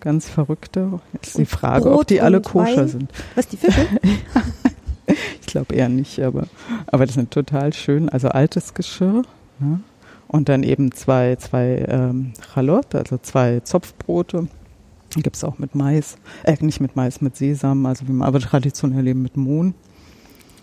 Ganz 0.00 0.28
verrückte. 0.28 1.00
Jetzt 1.12 1.34
die 1.34 1.40
Und 1.42 1.46
Frage, 1.46 1.86
ob 1.88 1.94
Brot 1.96 2.10
die 2.10 2.20
alle 2.20 2.40
koscher 2.40 2.82
Wein. 2.82 2.88
sind. 2.88 3.10
Was, 3.34 3.48
die 3.48 3.56
Fische? 3.56 3.86
Ich 5.40 5.46
glaube 5.46 5.74
eher 5.74 5.88
nicht, 5.88 6.20
aber, 6.20 6.46
aber 6.88 7.06
das 7.06 7.14
sind 7.14 7.30
total 7.30 7.72
schön. 7.72 8.10
Also 8.10 8.28
altes 8.28 8.74
Geschirr. 8.74 9.22
Ne? 9.58 9.80
Und 10.26 10.50
dann 10.50 10.62
eben 10.62 10.92
zwei, 10.92 11.36
zwei 11.36 11.86
ähm, 11.88 12.34
Chalot, 12.52 12.94
also 12.94 13.16
zwei 13.16 13.60
Zopfbrote. 13.60 14.48
Die 15.16 15.22
gibt's 15.22 15.42
auch 15.44 15.58
mit 15.58 15.74
Mais, 15.74 16.18
äh, 16.42 16.54
nicht 16.60 16.80
mit 16.80 16.96
Mais, 16.96 17.22
mit 17.22 17.36
Sesam, 17.36 17.86
also 17.86 18.06
wie 18.06 18.12
man 18.12 18.28
aber 18.28 18.40
traditionell 18.40 19.06
eben 19.06 19.22
mit 19.22 19.38
Mohn. 19.38 19.72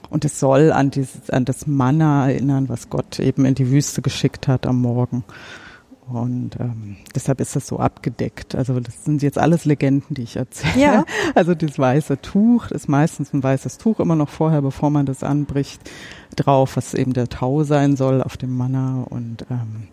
Und 0.10 0.26
es 0.26 0.40
soll 0.40 0.72
an, 0.72 0.92
dieses, 0.92 1.30
an 1.30 1.46
das 1.46 1.68
Manna 1.68 2.30
erinnern, 2.30 2.70
was 2.70 2.90
Gott 2.90 3.20
eben 3.20 3.46
in 3.46 3.56
die 3.56 3.70
Wüste 3.72 4.02
geschickt 4.02 4.48
hat 4.48 4.66
am 4.68 4.82
Morgen. 4.82 5.24
Und 6.08 6.52
ähm, 6.60 6.98
deshalb 7.16 7.42
ist 7.42 7.56
das 7.56 7.66
so 7.66 7.80
abgedeckt. 7.80 8.54
Also 8.54 8.80
das 8.80 9.06
sind 9.06 9.24
jetzt 9.24 9.40
alles 9.40 9.66
Legenden, 9.66 10.14
die 10.14 10.22
ich 10.22 10.36
erzähle. 10.36 10.80
Ja. 10.80 11.06
Also 11.34 11.56
das 11.56 11.80
weiße 11.80 12.22
Tuch 12.22 12.70
ist 12.72 12.88
meistens 12.88 13.34
ein 13.34 13.44
weißes 13.44 13.78
Tuch 13.78 14.00
immer 14.00 14.16
noch 14.16 14.30
vorher, 14.30 14.62
bevor 14.62 14.90
man 14.90 15.06
das 15.06 15.24
anbricht, 15.24 15.82
drauf, 16.36 16.78
was 16.78 16.94
eben 16.94 17.14
der 17.14 17.28
Tau 17.28 17.64
sein 17.64 17.96
soll 17.96 18.22
auf 18.22 18.38
dem 18.38 18.56
Manna. 18.56 19.06
Und 19.10 19.46
ähm, 19.50 19.88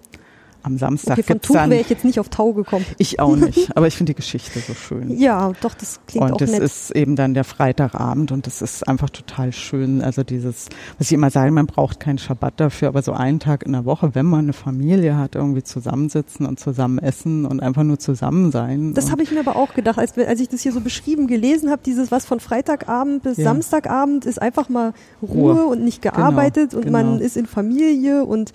am 0.62 0.78
Samstag 0.78 1.14
okay, 1.14 1.22
von 1.22 1.34
gibt's 1.34 1.48
Tuch 1.48 1.54
wäre 1.54 1.74
ich 1.80 1.88
jetzt 1.90 2.04
nicht 2.04 2.18
auf 2.20 2.28
Tau 2.28 2.52
gekommen. 2.52 2.84
Ich 2.98 3.20
auch 3.20 3.36
nicht, 3.36 3.70
aber 3.76 3.86
ich 3.86 3.96
finde 3.96 4.12
die 4.12 4.16
Geschichte 4.16 4.58
so 4.60 4.74
schön. 4.74 5.18
Ja, 5.18 5.52
doch, 5.60 5.74
das 5.74 6.00
klingt 6.06 6.24
und 6.26 6.32
auch 6.32 6.36
das 6.36 6.50
nett. 6.52 6.62
ist 6.62 6.90
eben 6.92 7.16
dann 7.16 7.34
der 7.34 7.44
Freitagabend 7.44 8.32
und 8.32 8.46
das 8.46 8.62
ist 8.62 8.86
einfach 8.86 9.10
total 9.10 9.52
schön. 9.52 10.02
Also 10.02 10.22
dieses, 10.22 10.66
was 10.98 11.08
ich 11.08 11.12
immer 11.14 11.30
sage, 11.30 11.50
man 11.50 11.66
braucht 11.66 12.00
keinen 12.00 12.18
Schabbat 12.18 12.60
dafür, 12.60 12.88
aber 12.88 13.02
so 13.02 13.12
einen 13.12 13.40
Tag 13.40 13.64
in 13.64 13.72
der 13.72 13.84
Woche, 13.84 14.14
wenn 14.14 14.26
man 14.26 14.40
eine 14.40 14.52
Familie 14.52 15.16
hat, 15.16 15.34
irgendwie 15.34 15.62
zusammensitzen 15.62 16.46
und 16.46 16.60
zusammen 16.60 16.98
essen 16.98 17.44
und 17.46 17.60
einfach 17.60 17.82
nur 17.82 17.98
zusammen 17.98 18.52
sein. 18.52 18.94
Das 18.94 19.06
Und- 19.06 19.12
habe 19.12 19.22
ich 19.22 19.30
mir 19.32 19.40
aber 19.40 19.56
auch 19.56 19.74
gedacht, 19.74 19.98
als, 19.98 20.16
als 20.18 20.40
ich 20.40 20.48
das 20.48 20.60
hier 20.62 20.72
so 20.72 20.80
beschrieben 20.80 21.26
gelesen 21.26 21.70
habe, 21.70 21.82
dieses 21.84 22.10
was 22.10 22.24
von 22.24 22.40
Freitagabend 22.40 23.22
bis 23.22 23.36
Ja. 23.38 23.44
Samstagabend 23.44 24.24
ist 24.26 24.40
einfach 24.40 24.68
mal 24.68 24.92
Ruhe, 25.22 25.52
Ruhe. 25.54 25.66
und 25.66 25.82
nicht 25.84 26.02
gearbeitet 26.02 26.70
Genau, 26.70 26.82
und 26.84 26.90
man 26.92 27.06
genau. 27.14 27.24
ist 27.24 27.36
in 27.36 27.46
Familie 27.46 28.24
und 28.24 28.52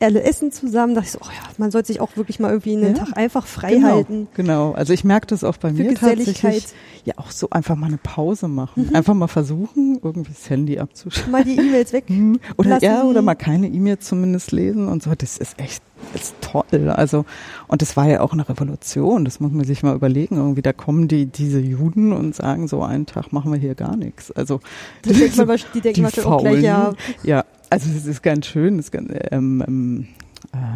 alle 0.00 0.22
essen 0.22 0.52
zusammen. 0.52 0.94
Da 0.94 1.00
dachte 1.00 1.16
ich 1.18 1.22
so, 1.24 1.28
oh 1.28 1.32
ja, 1.32 1.48
man 1.58 1.70
sollte 1.70 1.88
sich 1.88 2.00
auch 2.00 2.16
wirklich 2.16 2.38
mal 2.40 2.48
irgendwie 2.50 2.76
einen 2.76 2.96
Ja. 2.96 3.04
Tag 3.04 3.16
einfach 3.16 3.46
frei 3.46 3.74
genau, 3.74 3.88
halten. 3.88 4.28
Genau, 4.34 4.72
also 4.72 4.92
ich 4.92 5.04
merke 5.04 5.26
das 5.26 5.44
auch 5.44 5.56
bei 5.56 5.72
mir. 5.72 5.90
Mhm. 5.90 5.94
tatsächlich. 5.94 6.66
Ja, 7.04 7.14
auch 7.18 7.30
so 7.30 7.48
einfach 7.50 7.76
mal 7.76 7.86
eine 7.86 7.98
Pause 7.98 8.48
machen. 8.48 8.94
Einfach 8.94 9.14
mal 9.14 9.28
versuchen, 9.28 9.98
irgendwie 10.02 10.32
das 10.32 10.50
Handy 10.50 10.78
abzuschalten. 10.78 11.30
Mal 11.32 11.44
die 11.44 11.56
E-Mails 11.56 11.92
weg. 11.92 12.04
Hm, 12.08 12.38
Oder 12.56 12.70
lassen. 12.70 12.84
ja, 12.84 13.04
oder 13.04 13.22
mal 13.22 13.34
keine 13.36 13.68
E-Mail 13.68 13.98
zumindest 13.98 14.52
lesen 14.52 14.88
und 14.88 15.02
so. 15.02 15.14
Das 15.16 15.38
ist 15.38 15.58
echt, 15.60 15.82
ist 16.16 16.34
toll. 16.40 16.90
Also, 16.90 17.24
und 17.68 17.82
das 17.82 17.96
war 17.96 18.08
ja 18.08 18.20
auch 18.20 18.32
eine 18.32 18.48
Revolution. 18.48 19.24
Das 19.24 19.40
muss 19.40 19.52
man 19.52 19.64
sich 19.64 19.82
mal 19.82 19.94
überlegen. 19.94 20.36
Irgendwie, 20.36 20.62
da 20.62 20.72
kommen 20.72 21.08
die, 21.08 21.26
diese 21.26 21.60
Juden 21.60 22.12
und 22.12 22.34
sagen 22.34 22.68
so, 22.68 22.82
einen 22.82 23.06
Tag 23.06 23.32
machen 23.32 23.52
wir 23.52 23.58
hier 23.58 23.74
gar 23.74 23.96
nichts. 23.96 24.32
Also, 24.32 24.60
Die 25.04 25.12
denken, 25.12 25.56
die 25.74 25.80
denken 25.80 25.94
die 25.94 26.02
wahrscheinlich 26.02 26.26
auch 26.26 26.40
gleich, 26.40 26.62
ja, 26.62 26.92
ja, 27.22 27.44
also 27.70 27.88
es 27.96 28.06
ist 28.06 28.22
ganz 28.22 28.46
schön. 28.46 28.78
Es 28.78 28.86
ist 28.86 28.92
ganz, 28.92 29.10
ähm, 29.30 29.62
ähm, 29.66 30.00
äh, 30.02 30.15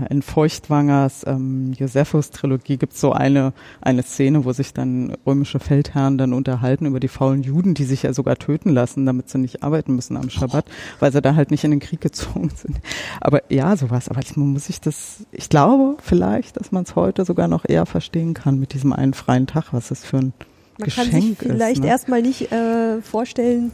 in 0.09 0.22
Feuchtwangers 0.22 1.24
ähm, 1.26 1.72
Josephus-Trilogie 1.72 2.76
gibt 2.76 2.95
es 2.95 3.01
so 3.01 3.12
eine, 3.12 3.53
eine 3.81 4.03
Szene, 4.03 4.45
wo 4.45 4.53
sich 4.53 4.72
dann 4.72 5.16
römische 5.26 5.61
Feldherren 5.61 6.18
dann 6.18 6.33
unterhalten 6.33 6.87
über 6.87 7.01
die 7.01 7.09
faulen 7.09 7.43
Juden, 7.43 7.74
die 7.74 7.85
sich 7.85 8.03
ja 8.03 8.12
sogar 8.12 8.37
töten 8.37 8.70
lassen, 8.70 9.07
damit 9.07 9.28
sie 9.28 9.39
nicht 9.39 9.62
arbeiten 9.62 9.95
müssen 9.95 10.16
am 10.16 10.31
Schabbat, 10.31 10.64
weil 10.99 11.12
sie 11.12 11.22
da 11.22 11.35
halt 11.35 11.51
nicht 11.51 11.64
in 11.64 11.70
den 11.70 11.81
Krieg 11.81 12.01
gezogen 12.01 12.51
sind. 12.55 12.81
Aber 13.20 13.43
ja, 13.51 13.76
sowas. 13.76 14.09
Aber 14.09 14.20
ich, 14.20 14.37
man 14.37 14.49
muss 14.49 14.66
sich 14.66 14.81
das, 14.81 15.26
ich 15.33 15.49
glaube 15.49 15.97
vielleicht, 16.03 16.59
dass 16.59 16.72
man 16.72 16.85
es 16.85 16.97
heute 16.97 17.24
sogar 17.24 17.49
noch 17.49 17.64
eher 17.68 17.87
verstehen 17.87 18.35
kann 18.35 18.59
mit 18.59 18.74
diesem 18.74 18.93
einen 18.93 19.14
freien 19.14 19.47
Tag, 19.47 19.72
was 19.72 19.91
es 19.91 20.05
für 20.05 20.18
ein 20.18 20.33
man 20.78 20.87
Geschenk 20.87 21.11
kann 21.11 21.20
sich 21.20 21.39
vielleicht 21.39 21.76
ist, 21.78 21.85
ne? 21.85 21.89
erstmal 21.89 22.22
nicht 22.22 22.53
äh, 22.53 23.01
vorstellen, 23.03 23.70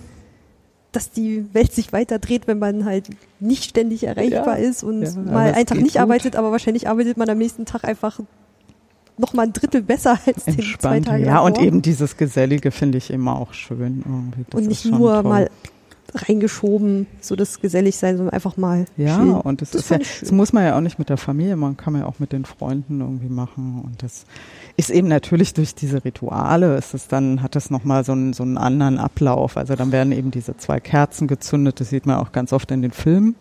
dass 0.96 1.10
die 1.10 1.44
Welt 1.54 1.72
sich 1.72 1.92
weiter 1.92 2.18
dreht, 2.18 2.46
wenn 2.46 2.58
man 2.58 2.84
halt 2.86 3.10
nicht 3.38 3.64
ständig 3.64 4.04
erreichbar 4.04 4.58
Ja. 4.58 4.68
ist 4.68 4.82
und 4.82 5.02
Ja, 5.02 5.10
mal 5.20 5.52
einen 5.52 5.66
Tag 5.66 5.78
nicht 5.78 5.92
gut. 5.94 6.00
arbeitet, 6.02 6.36
aber 6.36 6.50
wahrscheinlich 6.52 6.88
arbeitet 6.88 7.16
man 7.18 7.28
am 7.28 7.38
nächsten 7.38 7.66
Tag 7.66 7.84
einfach 7.84 8.18
noch 9.18 9.32
mal 9.34 9.42
ein 9.44 9.52
Drittel 9.52 9.82
besser 9.82 10.18
als 10.26 10.44
den 10.46 10.60
zwei 10.78 11.00
Tage 11.00 11.24
ja, 11.24 11.40
und 11.40 11.56
davor. 11.56 11.66
eben 11.66 11.82
dieses 11.82 12.16
Gesellige 12.16 12.70
finde 12.70 12.98
ich 12.98 13.10
immer 13.10 13.38
auch 13.38 13.52
schön. 13.52 14.02
Und 14.52 14.66
nicht 14.66 14.84
nur 14.86 15.14
toll. 15.14 15.22
mal 15.22 15.50
reingeschoben, 16.14 17.06
so 17.20 17.36
das 17.36 17.60
Geselligsein, 17.60 18.16
sondern 18.16 18.32
einfach 18.32 18.56
mal 18.56 18.86
Ja, 18.96 19.16
chillen. 19.16 19.34
und 19.34 19.60
das, 19.60 19.70
Das 19.72 19.82
ist 19.82 19.90
ja, 19.90 19.98
schön. 20.02 20.16
das 20.20 20.32
muss 20.32 20.52
man 20.52 20.64
ja 20.64 20.76
auch 20.76 20.80
nicht 20.80 20.98
mit 20.98 21.08
der 21.08 21.16
Familie, 21.16 21.56
man 21.56 21.76
kann 21.76 21.92
man 21.92 22.02
ja 22.02 22.08
auch 22.08 22.18
mit 22.20 22.32
den 22.32 22.44
Freunden 22.44 23.00
irgendwie 23.00 23.28
machen. 23.28 23.82
Und 23.84 24.02
das 24.02 24.24
ist 24.76 24.90
eben 24.90 25.08
natürlich 25.08 25.54
durch 25.54 25.74
diese 25.74 26.04
Rituale, 26.04 26.76
ist 26.76 26.92
es 26.92 27.08
dann, 27.08 27.42
hat 27.42 27.56
es 27.56 27.70
nochmal 27.70 28.04
so 28.04 28.12
einen, 28.12 28.32
so 28.32 28.42
einen 28.42 28.58
anderen 28.58 28.98
Ablauf. 28.98 29.56
Also 29.56 29.74
dann 29.74 29.90
werden 29.90 30.12
eben 30.12 30.30
diese 30.30 30.56
zwei 30.56 30.80
Kerzen 30.80 31.28
gezündet, 31.28 31.80
das 31.80 31.90
sieht 31.90 32.06
man 32.06 32.18
auch 32.18 32.32
ganz 32.32 32.52
oft 32.52 32.70
in 32.70 32.82
den 32.82 32.92
Filmen. 32.92 33.36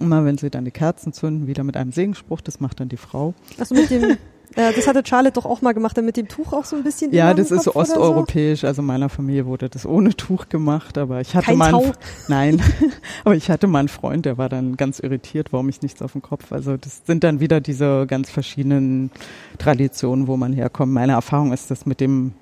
Immer 0.00 0.24
wenn 0.24 0.38
sie 0.38 0.48
dann 0.48 0.64
die 0.64 0.70
Kerzen 0.70 1.12
zünden, 1.12 1.46
wieder 1.46 1.64
mit 1.64 1.76
einem 1.76 1.92
Segenspruch, 1.92 2.40
das 2.40 2.60
macht 2.60 2.80
dann 2.80 2.88
die 2.88 2.96
Frau. 2.96 3.34
Also 3.58 3.74
mit 3.74 3.90
dem, 3.90 4.16
äh, 4.56 4.72
das 4.74 4.86
hatte 4.86 5.02
Charlotte 5.04 5.34
doch 5.34 5.46
auch 5.46 5.62
mal 5.62 5.72
gemacht, 5.72 5.96
dann 5.96 6.04
mit 6.04 6.16
dem 6.16 6.28
Tuch 6.28 6.52
auch 6.52 6.64
so 6.64 6.76
ein 6.76 6.82
bisschen. 6.82 7.12
Ja, 7.12 7.34
das 7.34 7.50
ist 7.50 7.64
so 7.64 7.74
osteuropäisch. 7.74 8.64
Also 8.64 8.82
meiner 8.82 9.08
Familie 9.08 9.46
wurde 9.46 9.68
das 9.68 9.86
ohne 9.86 10.14
Tuch 10.14 10.48
gemacht, 10.48 10.98
aber 10.98 11.20
ich 11.20 11.34
hatte 11.34 11.46
Kein 11.46 11.58
mal 11.58 11.74
einen, 11.74 11.92
nein, 12.28 12.62
aber 13.24 13.34
ich 13.34 13.50
hatte 13.50 13.66
mal 13.66 13.80
einen 13.80 13.88
Freund, 13.88 14.26
der 14.26 14.38
war 14.38 14.48
dann 14.48 14.76
ganz 14.76 14.98
irritiert, 14.98 15.52
warum 15.52 15.68
ich 15.68 15.82
nichts 15.82 16.02
auf 16.02 16.12
dem 16.12 16.22
Kopf. 16.22 16.52
Also 16.52 16.76
das 16.76 17.02
sind 17.06 17.24
dann 17.24 17.40
wieder 17.40 17.60
diese 17.60 18.06
ganz 18.06 18.30
verschiedenen 18.30 19.10
Traditionen, 19.58 20.26
wo 20.26 20.36
man 20.36 20.52
herkommt. 20.52 20.92
Meine 20.92 21.12
Erfahrung 21.12 21.52
ist, 21.52 21.70
dass 21.70 21.86
mit 21.86 22.00
dem 22.00 22.32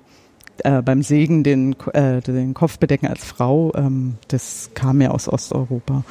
äh, 0.63 0.81
beim 0.81 1.01
Segen 1.01 1.43
den, 1.43 1.75
äh, 1.93 2.21
den 2.21 2.53
Kopf 2.53 2.77
bedecken 2.77 3.07
als 3.07 3.25
Frau, 3.25 3.71
ähm, 3.75 4.15
das 4.27 4.71
kam 4.73 5.01
ja 5.01 5.11
aus 5.11 5.27
Osteuropa. 5.27 6.03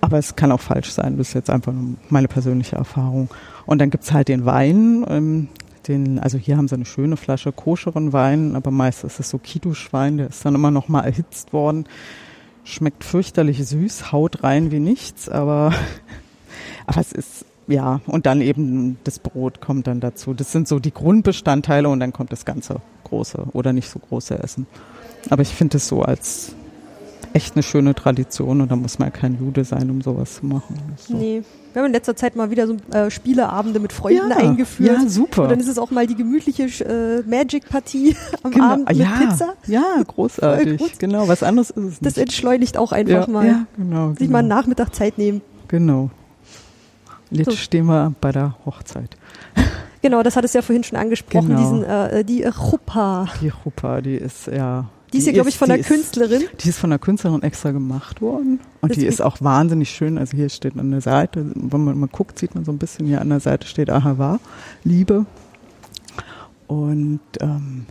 Aber 0.00 0.18
es 0.18 0.36
kann 0.36 0.52
auch 0.52 0.60
falsch 0.60 0.90
sein. 0.90 1.16
Das 1.16 1.28
ist 1.28 1.34
jetzt 1.34 1.50
einfach 1.50 1.72
nur 1.72 1.96
meine 2.10 2.28
persönliche 2.28 2.76
Erfahrung. 2.76 3.28
Und 3.66 3.80
dann 3.80 3.90
gibt's 3.90 4.12
halt 4.12 4.28
den 4.28 4.46
Wein. 4.46 5.04
Ähm, 5.08 5.48
den, 5.88 6.18
also 6.18 6.38
hier 6.38 6.56
haben 6.56 6.68
sie 6.68 6.74
eine 6.74 6.84
schöne 6.84 7.16
Flasche 7.16 7.52
koscheren 7.52 8.12
Wein, 8.12 8.56
aber 8.56 8.70
meist 8.70 9.04
ist 9.04 9.20
es 9.20 9.30
so 9.30 9.38
Kidduschwein, 9.38 10.16
der 10.18 10.28
ist 10.28 10.44
dann 10.44 10.54
immer 10.54 10.70
noch 10.70 10.88
mal 10.88 11.02
erhitzt 11.02 11.52
worden. 11.52 11.86
Schmeckt 12.64 13.04
fürchterlich 13.04 13.64
süß, 13.64 14.10
haut 14.10 14.42
rein 14.42 14.72
wie 14.72 14.80
nichts, 14.80 15.28
aber, 15.28 15.72
aber 16.86 17.00
es 17.00 17.12
ist, 17.12 17.44
ja, 17.68 18.00
und 18.06 18.26
dann 18.26 18.40
eben 18.40 18.98
das 19.04 19.18
Brot 19.18 19.60
kommt 19.60 19.86
dann 19.86 20.00
dazu. 20.00 20.34
Das 20.34 20.52
sind 20.52 20.66
so 20.66 20.78
die 20.78 20.92
Grundbestandteile 20.92 21.88
und 21.88 22.00
dann 22.00 22.12
kommt 22.12 22.32
das 22.32 22.44
ganze 22.44 22.80
große 23.04 23.46
oder 23.52 23.72
nicht 23.72 23.88
so 23.88 23.98
große 23.98 24.38
Essen. 24.42 24.66
Aber 25.30 25.42
ich 25.42 25.48
finde 25.48 25.76
es 25.76 25.88
so 25.88 26.02
als 26.02 26.54
echt 27.36 27.54
eine 27.54 27.62
schöne 27.62 27.94
Tradition 27.94 28.60
und 28.60 28.70
da 28.70 28.76
muss 28.76 28.98
man 28.98 29.08
ja 29.08 29.10
kein 29.14 29.38
Jude 29.38 29.64
sein, 29.64 29.90
um 29.90 30.00
sowas 30.00 30.36
zu 30.36 30.46
machen. 30.46 30.76
Das 30.96 31.06
So. 31.06 31.16
Nee. 31.16 31.42
Wir 31.72 31.82
haben 31.82 31.86
in 31.88 31.92
letzter 31.92 32.16
Zeit 32.16 32.36
mal 32.36 32.50
wieder 32.50 32.66
so 32.66 32.76
äh, 32.92 33.10
Spieleabende 33.10 33.78
mit 33.80 33.92
Freunden 33.92 34.30
Ja, 34.30 34.36
eingeführt. 34.38 34.98
ja, 35.02 35.08
super. 35.08 35.42
Und 35.42 35.50
dann 35.50 35.60
ist 35.60 35.68
es 35.68 35.76
auch 35.78 35.90
mal 35.90 36.06
die 36.06 36.14
gemütliche 36.14 36.64
äh, 36.84 37.22
Magic-Partie 37.28 38.16
am 38.42 38.50
Genau. 38.50 38.64
Abend 38.64 38.88
mit 38.88 38.96
ja, 38.96 39.10
Pizza. 39.20 39.52
Ja, 39.66 39.84
großartig. 40.06 40.78
Gut. 40.80 40.98
Genau, 40.98 41.28
was 41.28 41.42
anderes 41.42 41.68
ist 41.70 41.84
es 41.84 41.98
Das 42.00 42.16
nicht. 42.16 42.22
entschleunigt 42.28 42.78
auch 42.78 42.92
einfach 42.92 43.26
ja, 43.26 43.32
mal. 43.32 43.46
Ja, 43.46 43.66
genau. 43.76 44.08
Sich 44.10 44.18
genau. 44.20 44.32
mal 44.32 44.38
einen 44.38 44.48
Nachmittag 44.48 44.94
Zeit 44.94 45.18
nehmen. 45.18 45.42
Genau. 45.68 46.08
Jetzt 47.30 47.50
So. 47.50 47.56
stehen 47.56 47.84
wir 47.86 48.14
bei 48.22 48.32
der 48.32 48.56
Hochzeit. 48.64 49.16
Genau, 50.00 50.22
das 50.22 50.36
hat 50.36 50.44
es 50.46 50.54
ja 50.54 50.62
vorhin 50.62 50.84
schon 50.84 50.96
angesprochen, 50.98 51.48
Genau. 51.48 51.60
diesen, 51.60 51.84
äh, 51.84 52.24
die 52.24 52.42
äh, 52.42 52.52
Chuppah. 52.52 53.28
Die 53.42 53.50
Chuppah, 53.50 54.00
die 54.00 54.14
ist 54.16 54.46
ja. 54.46 54.86
Die 55.12 55.18
ist 55.18 55.24
hier, 55.24 55.32
glaube 55.34 55.48
ich, 55.48 55.56
von 55.56 55.66
die 55.68 55.72
der 55.74 55.80
ist- 55.80 55.86
Künstlerin. 55.88 56.42
Die 56.60 56.68
ist 56.68 56.78
von 56.78 56.90
der 56.90 56.98
Künstlerin 56.98 57.42
extra 57.42 57.70
gemacht 57.70 58.20
worden. 58.20 58.60
Und 58.80 58.90
die 58.90 58.96
Deswegen- 58.96 59.08
ist 59.08 59.22
auch 59.22 59.40
wahnsinnig 59.40 59.90
schön. 59.90 60.18
Also 60.18 60.36
hier 60.36 60.48
steht 60.48 60.76
an 60.78 60.90
der 60.90 61.00
Seite, 61.00 61.46
wenn 61.54 61.84
man 61.84 61.98
mal 61.98 62.08
guckt, 62.08 62.38
sieht 62.38 62.54
man 62.54 62.64
so 62.64 62.72
ein 62.72 62.78
bisschen 62.78 63.06
hier 63.06 63.20
an 63.20 63.28
der 63.28 63.40
Seite 63.40 63.66
steht 63.66 63.88
Ahava, 63.90 64.40
Liebe. 64.84 65.24
Und 66.66 67.20
ähm, 67.40 67.86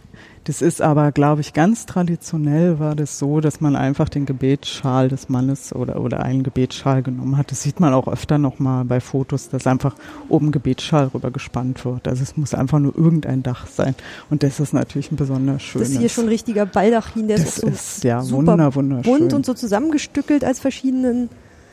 das 0.45 0.61
ist 0.61 0.79
aber, 0.79 1.11
glaube 1.11 1.41
ich, 1.41 1.53
ganz 1.53 1.87
traditionell 1.87 2.77
war 2.79 2.95
das 2.95 3.17
so, 3.17 3.41
dass 3.41 3.61
man 3.61 3.75
einfach 3.75 4.09
den 4.09 4.27
Gebetsschal 4.27 5.09
des 5.09 5.27
Mannes 5.27 5.73
oder, 5.73 5.99
oder 5.99 6.21
einen 6.21 6.43
Gebetsschal 6.43 7.01
genommen 7.01 7.35
hat. 7.35 7.49
Das 7.49 7.63
sieht 7.63 7.79
man 7.79 7.93
auch 7.95 8.07
öfter 8.07 8.37
nochmal 8.37 8.85
bei 8.85 8.99
Fotos, 8.99 9.49
dass 9.49 9.65
einfach 9.65 9.95
oben 10.29 10.51
Gebetsschal 10.51 11.07
rüber 11.07 11.31
gespannt 11.31 11.83
wird. 11.83 12.07
Also 12.07 12.21
es 12.21 12.37
muss 12.37 12.53
einfach 12.53 12.77
nur 12.77 12.95
irgendein 12.95 13.41
Dach 13.41 13.65
sein. 13.65 13.95
Und 14.29 14.43
das 14.43 14.59
ist 14.59 14.71
natürlich 14.71 15.11
ein 15.11 15.15
besonders 15.15 15.63
schönes. 15.63 15.87
Das 15.87 15.95
ist 15.95 15.99
hier 15.99 16.09
schon 16.09 16.25
ein 16.25 16.29
richtiger 16.29 16.67
Baldachin, 16.67 17.27
der 17.27 17.37
Das 17.37 17.47
ist 17.47 17.61
so 17.61 17.67
ist 17.67 18.03
ja 18.03 18.21
super 18.21 18.51
wunder, 18.51 18.75
wunderschön. 18.75 19.17
bunt 19.17 19.33
und 19.33 19.47
so 19.47 19.55
zusammengestückelt 19.55 20.43
als 20.43 20.59
verschiedenen 20.59 21.29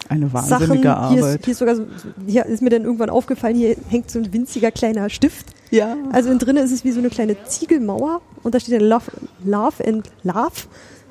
Eine 0.08 0.28
Sachen. 0.28 0.50
wahnsinnige 0.50 0.82
Hier 0.82 0.96
Arbeit. 0.96 1.36
ist, 1.36 1.44
hier 1.44 1.52
ist 1.52 1.58
sogar 1.58 1.76
so, 1.76 1.86
hier 2.26 2.46
ist 2.46 2.62
mir 2.62 2.70
dann 2.70 2.82
irgendwann 2.84 3.10
aufgefallen, 3.10 3.56
hier 3.56 3.76
hängt 3.88 4.10
so 4.10 4.18
ein 4.18 4.32
winziger 4.32 4.70
kleiner 4.70 5.08
Stift. 5.08 5.46
ja. 5.70 5.96
Also 6.12 6.28
innen 6.28 6.38
drinnen 6.38 6.64
ist 6.64 6.72
es 6.72 6.84
wie 6.84 6.92
so 6.92 6.98
eine 6.98 7.08
kleine 7.10 7.36
Ziegelmauer 7.44 8.20
und 8.42 8.54
da 8.54 8.60
steht 8.60 8.74
dann 8.74 8.86
Love, 8.88 9.10
Love 9.44 9.86
and 9.86 10.10
Love, 10.22 10.52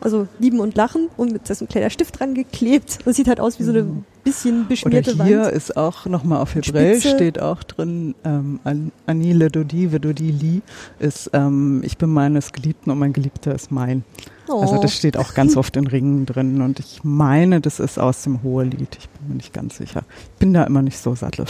also 0.02 0.28
lieben 0.40 0.60
und 0.60 0.76
lachen 0.76 1.10
und 1.18 1.32
mit 1.32 1.44
da 1.48 1.54
ist 1.54 1.62
ein 1.62 1.68
kleiner 1.68 1.90
Stift 1.90 2.20
dran 2.20 2.34
geklebt. 2.34 3.00
Das 3.06 3.16
sieht 3.16 3.28
halt 3.28 3.40
aus 3.40 3.60
wie 3.60 3.64
so 3.64 3.72
eine 3.72 3.86
bisschen 4.24 4.60
Oder 4.62 4.70
beschmierte 4.70 5.24
hier 5.24 5.42
Wand. 5.42 5.52
ist 5.54 5.78
auch 5.78 6.06
nochmal 6.06 6.42
auf 6.42 6.56
Hebräisch 6.56 7.00
Spitze. 7.02 7.16
steht 7.16 7.42
auch 7.42 7.64
drin, 7.64 8.16
ähm, 8.24 8.60
An- 8.64 8.92
Ani 9.08 9.34
Ledodi 9.34 9.92
Vedodi 9.92 10.32
Li 10.32 10.62
ist, 11.00 11.30
ähm, 11.34 11.82
ich 11.84 11.98
bin 11.98 12.10
meines 12.12 12.52
Geliebten 12.54 12.92
und 12.92 13.00
mein 13.00 13.14
Geliebter 13.14 13.54
ist 13.56 13.72
mein. 13.72 14.04
Oh. 14.48 14.62
Also 14.62 14.82
das 14.82 14.96
steht 14.96 15.18
auch 15.18 15.34
ganz 15.34 15.56
oft 15.58 15.76
in 15.78 15.88
Ringen 15.88 16.26
drin 16.26 16.62
und 16.62 16.80
ich 16.80 17.02
meine, 17.04 17.62
das 17.62 17.80
ist 17.80 17.98
aus 18.00 18.24
dem 18.24 18.44
Hohelied. 18.44 18.98
Ich 19.00 19.10
bin 19.10 19.30
mir 19.30 19.36
nicht 19.36 19.54
ganz 19.54 19.78
sicher. 19.78 20.04
Ich 20.34 20.40
bin 20.40 20.54
da 20.54 20.64
immer 20.66 20.82
nicht 20.82 20.98
so 20.98 21.16
sattel. 21.16 21.46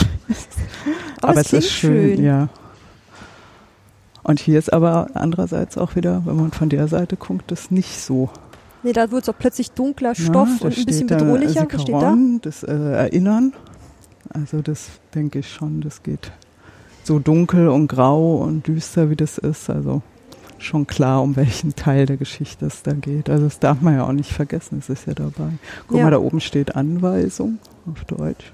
aber, 1.22 1.40
es 1.42 1.48
es 1.48 1.66
ist 1.66 1.72
schön, 1.72 2.16
schön. 2.18 2.24
ja. 2.24 2.50
Und 4.24 4.40
hier 4.40 4.60
ist 4.60 4.72
aber 4.72 5.08
andererseits 5.16 5.78
auch 5.80 5.96
wieder, 5.96 6.22
wenn 6.26 6.36
man 6.36 6.52
von 6.52 6.70
der 6.70 6.88
Seite 6.88 7.18
guckt, 7.18 7.50
das 7.50 7.72
nicht 7.72 8.00
so. 8.00 8.30
Nee, 8.84 8.94
da 8.94 9.12
wird 9.12 9.24
es 9.24 9.30
auch 9.30 9.38
plötzlich 9.38 9.72
dunkler 9.72 10.16
Stoff 10.16 10.50
da 10.60 10.66
und 10.68 10.78
ein 10.78 10.86
bisschen 10.86 11.08
da 11.08 11.18
bedrohlicher. 11.18 11.66
Da? 11.66 11.78
Sikaron, 11.78 12.40
Das 12.42 12.64
äh, 12.64 12.72
Erinnern. 12.74 13.54
Also 14.30 14.62
das 14.62 14.88
denke 15.14 15.40
ich 15.40 15.52
schon, 15.52 15.82
das 15.82 16.04
geht 16.04 16.32
so 17.04 17.20
dunkel 17.20 17.68
und 17.68 17.88
grau 17.88 18.38
und 18.38 18.68
düster, 18.68 19.10
wie 19.10 19.16
das 19.16 19.38
ist. 19.38 19.70
Also 19.70 20.02
schon 20.58 20.88
klar, 20.88 21.22
um 21.22 21.36
welchen 21.36 21.76
Teil 21.76 22.06
der 22.06 22.18
Geschichte 22.18 22.66
es 22.68 22.84
da 22.84 22.94
geht. 22.94 23.30
Also 23.30 23.46
das 23.46 23.60
darf 23.60 23.82
man 23.82 23.96
ja 23.96 24.06
auch 24.06 24.12
nicht 24.14 24.32
vergessen, 24.32 24.78
es 24.80 24.90
ist 24.90 25.08
ja 25.08 25.14
dabei. 25.14 25.50
Guck 25.88 25.98
Ja. 25.98 26.04
mal, 26.06 26.12
da 26.12 26.20
oben 26.20 26.40
steht 26.40 26.76
Anweisung 26.76 27.58
auf 27.92 28.04
Deutsch. 28.06 28.52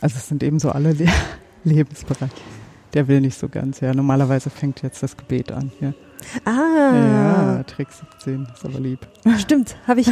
Also 0.00 0.16
es 0.18 0.26
sind 0.28 0.42
eben 0.42 0.58
so 0.58 0.70
alle 0.70 0.92
Le 0.94 1.06
Lebensbereich. 1.64 2.30
Der 2.94 3.08
will 3.08 3.20
nicht 3.20 3.38
so 3.38 3.48
ganz, 3.48 3.80
ja. 3.80 3.94
Normalerweise 3.94 4.50
fängt 4.50 4.82
jetzt 4.82 5.02
das 5.02 5.16
Gebet 5.16 5.50
an 5.52 5.70
hier. 5.78 5.94
Ah. 6.44 6.94
Ja, 7.58 7.62
Trick 7.64 7.88
17, 8.18 8.46
ist 8.54 8.64
aber 8.64 8.80
lieb. 8.80 9.00
Stimmt, 9.38 9.76
habe 9.86 10.00
ich. 10.00 10.08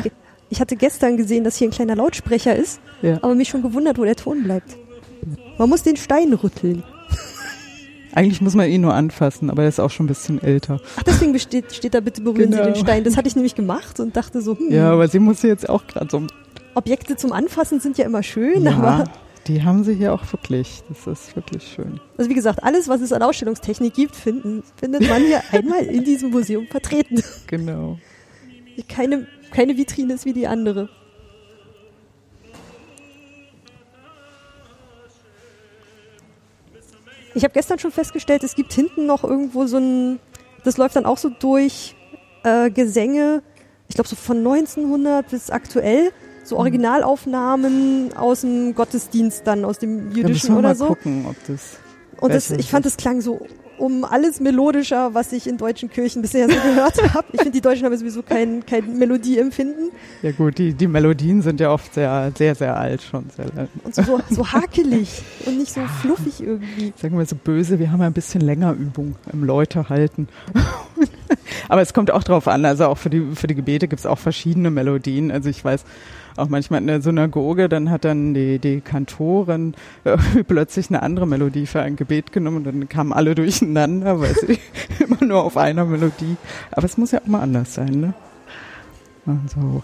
Ich 0.51 0.61
hatte 0.61 0.77
gestern 0.77 1.17
gesehen, 1.17 1.45
dass 1.45 1.57
hier 1.57 1.69
ein 1.69 1.71
kleiner 1.73 1.97
Lautsprecher 1.97 2.55
ist, 2.55 2.81
Ja. 3.01 3.19
aber 3.23 3.35
mich 3.35 3.49
schon 3.49 3.63
gewundert, 3.63 3.99
wo 3.99 4.05
der 4.05 4.17
Ton 4.17 4.43
bleibt. 4.43 4.77
Man 5.59 5.69
muss 5.69 5.83
den 5.83 5.97
Stein 5.97 6.33
rütteln. 6.35 6.83
Eigentlich 8.15 8.43
muss 8.43 8.55
man 8.55 8.69
ihn 8.69 8.83
nur 8.83 8.93
anfassen, 8.93 9.49
aber 9.49 9.63
er 9.63 9.69
ist 9.71 9.81
auch 9.81 9.91
schon 9.91 10.05
ein 10.05 10.09
bisschen 10.09 10.43
älter. 10.43 10.79
Ach, 10.99 11.03
deswegen 11.05 11.39
steht, 11.39 11.73
steht 11.73 11.95
da 11.95 12.01
bitte 12.01 12.21
berühren 12.21 12.51
Genau. 12.51 12.65
Sie 12.65 12.73
den 12.73 12.77
Stein. 12.77 13.05
Das 13.05 13.17
hatte 13.17 13.29
ich 13.29 13.35
nämlich 13.37 13.55
gemacht 13.55 14.01
und 14.01 14.15
dachte 14.17 14.43
so, 14.43 14.59
hm, 14.59 14.71
Ja, 14.71 14.93
aber 14.93 15.09
sie 15.09 15.19
muss 15.19 15.41
jetzt 15.43 15.67
auch 15.69 15.87
gerade 15.87 16.09
so. 16.11 16.27
Objekte 16.75 17.17
zum 17.17 17.33
Anfassen 17.33 17.81
sind 17.81 17.97
ja 17.97 18.05
immer 18.05 18.23
schön, 18.23 18.65
Ja, 18.65 18.73
aber 18.73 19.05
die 19.47 19.62
haben 19.62 19.84
sie 19.84 19.95
hier 19.95 20.12
auch 20.12 20.22
wirklich. 20.32 20.82
Das 20.88 21.07
ist 21.07 21.34
wirklich 21.34 21.62
schön. 21.74 22.01
also 22.16 22.30
wie 22.30 22.34
gesagt, 22.34 22.62
alles, 22.62 22.88
was 22.88 23.01
es 23.01 23.12
an 23.12 23.22
Ausstellungstechnik 23.22 23.95
gibt, 23.95 24.16
finden, 24.16 24.62
findet 24.76 25.09
man 25.09 25.22
hier 25.22 25.43
einmal 25.53 25.84
in 25.84 26.05
diesem 26.05 26.30
Museum 26.30 26.66
vertreten. 26.66 27.22
Genau. 27.47 27.99
Keine, 28.88 29.26
keine 29.51 29.76
Vitrine 29.76 30.14
ist 30.14 30.24
wie 30.24 30.32
die 30.32 30.47
andere. 30.47 30.88
Ich 37.34 37.45
habe 37.45 37.55
gestern 37.55 37.78
schon 37.78 37.93
festgestellt, 37.93 38.45
es 38.45 38.55
gibt 38.55 38.72
hinten 38.72 39.07
noch 39.07 39.24
irgendwo 39.24 39.66
so 39.66 39.78
ein, 39.78 40.20
das 40.64 40.76
läuft 40.76 40.97
dann 40.97 41.07
auch 41.07 41.16
so 41.16 41.30
durch 41.30 41.97
äh, 42.45 42.70
Gesänge, 42.70 43.43
ich 43.88 43.95
glaube 43.95 44.09
so 44.09 44.16
von 44.16 44.38
1900 44.38 45.30
bis 45.30 45.51
aktuell, 45.51 46.12
so 46.43 46.57
Originalaufnahmen 46.59 48.12
aus 48.16 48.43
dem 48.43 48.74
Gottesdienst 48.74 49.47
dann, 49.47 49.64
aus 49.64 49.78
dem 49.78 50.12
jüdischen 50.12 50.51
wir 50.51 50.59
oder 50.59 50.68
mal 50.68 50.74
so. 50.74 50.86
gucken, 50.86 51.26
ob 51.28 51.36
das. 51.47 51.78
Und 52.20 52.32
das, 52.32 52.51
ich 52.51 52.70
fand, 52.70 52.86
das 52.86 52.97
klang 52.97 53.20
so 53.20 53.47
um 53.82 54.05
alles 54.05 54.38
melodischer, 54.38 55.12
was 55.12 55.32
ich 55.32 55.49
in 55.49 55.57
deutschen 55.57 55.90
Kirchen 55.90 56.22
bisher 56.22 56.49
so 56.49 56.55
gehört 56.55 57.03
habe. 57.14 57.26
Ich 57.32 57.40
finde, 57.40 57.51
die 57.51 57.61
Deutschen 57.61 57.84
haben 57.84 57.97
sowieso 57.97 58.22
kein, 58.22 58.64
kein 58.64 58.97
Melodieempfinden. 58.97 59.90
Ja 60.22 60.30
gut, 60.30 60.59
die, 60.59 60.72
die 60.72 60.86
Melodien 60.86 61.43
sind 61.43 61.59
ja 61.59 61.72
oft 61.72 61.95
sehr, 61.95 62.30
sehr, 62.38 62.55
sehr 62.55 62.76
alt 62.76 63.03
schon. 63.03 63.24
Sehr 63.36 63.47
lang. 63.47 63.68
Und 63.82 63.93
so, 63.93 64.03
so, 64.03 64.20
so 64.30 64.53
hakelig 64.53 65.22
und 65.47 65.59
nicht 65.59 65.72
so 65.72 65.80
fluffig 66.01 66.40
irgendwie. 66.40 66.93
Sagen 66.97 67.18
wir 67.18 67.26
so 67.26 67.34
böse, 67.34 67.80
wir 67.80 67.90
haben 67.90 68.01
ja 68.01 68.07
ein 68.07 68.12
bisschen 68.12 68.40
länger 68.40 68.72
Übung 68.72 69.16
im 69.32 69.43
Leute 69.43 69.88
halten. 69.88 70.28
Aber 71.68 71.80
es 71.80 71.93
kommt 71.93 72.12
auch 72.12 72.22
drauf 72.22 72.47
an, 72.47 72.64
also 72.64 72.86
auch 72.86 72.99
für 72.99 73.11
die, 73.11 73.34
für 73.34 73.49
die 73.49 73.57
Gebete 73.57 73.88
gibt 73.88 73.99
es 73.99 74.07
auch 74.07 74.18
verschiedene 74.18 74.70
Melodien. 74.70 75.32
Also 75.32 75.49
ich 75.49 75.64
weiß 75.64 75.84
auch 76.37 76.49
manchmal 76.49 76.80
in 76.80 76.87
der 76.87 77.03
Synagoge, 77.03 77.68
dann 77.68 77.91
hat 77.91 78.05
dann 78.05 78.35
die, 78.35 78.59
die 78.59 78.80
Kantorin 78.80 79.74
äh, 80.05 80.16
plötzlich 80.47 80.89
eine 80.91 81.03
andere 81.03 81.26
Melodie 81.26 81.66
für 81.66 81.83
ein 81.83 81.97
Gebet 81.97 82.33
genommen 82.33 82.59
und 82.59 82.64
dann 82.64 82.89
kamen 82.89 83.12
alle 83.12 83.35
durcheinander, 83.35 84.20
weil 84.20 84.35
sie 84.35 84.59
immer 85.05 85.22
nur 85.24 85.43
auf 85.45 85.57
einer 85.57 85.85
Melodie. 85.85 86.37
Aber 86.70 86.85
es 86.85 86.97
muss 86.97 87.11
ja 87.12 87.20
auch 87.20 87.26
mal 87.26 87.41
anders 87.41 87.74
sein, 87.74 88.01
ne? 88.01 88.14
Also. 89.26 89.83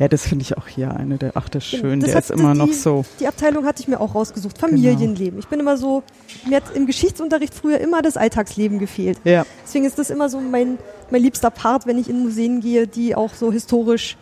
Ja, 0.00 0.06
das 0.06 0.28
finde 0.28 0.42
ich 0.44 0.56
auch 0.56 0.68
hier 0.68 0.94
eine 0.94 1.18
der, 1.18 1.32
ach, 1.34 1.48
das 1.48 1.64
ist 1.64 1.70
schön, 1.70 1.98
Das 1.98 2.10
der 2.10 2.16
hat- 2.18 2.24
ist 2.24 2.30
immer 2.30 2.52
die- 2.52 2.58
noch 2.58 2.72
so. 2.72 3.04
Die 3.18 3.26
Abteilung 3.26 3.66
hatte 3.66 3.82
ich 3.82 3.88
mir 3.88 4.00
auch 4.00 4.14
rausgesucht. 4.14 4.56
Familienleben. 4.56 5.40
Ich 5.40 5.48
bin 5.48 5.58
immer 5.58 5.76
so, 5.76 6.04
mir 6.48 6.58
hat 6.58 6.76
im 6.76 6.86
Geschichtsunterricht 6.86 7.52
früher 7.52 7.78
immer 7.80 8.00
das 8.00 8.16
Alltagsleben 8.16 8.78
gefehlt. 8.78 9.18
Ja, 9.24 9.44
Deswegen 9.64 9.84
ist 9.84 9.98
das 9.98 10.10
immer 10.10 10.28
so 10.28 10.40
mein, 10.40 10.78
mein 11.10 11.20
liebster 11.22 11.50
Part, 11.50 11.86
wenn 11.88 11.98
ich 11.98 12.08
in 12.08 12.20
Museen 12.20 12.60
gehe, 12.60 12.86
die 12.86 13.16
auch 13.16 13.34
so 13.34 13.50
historisch 13.50 14.16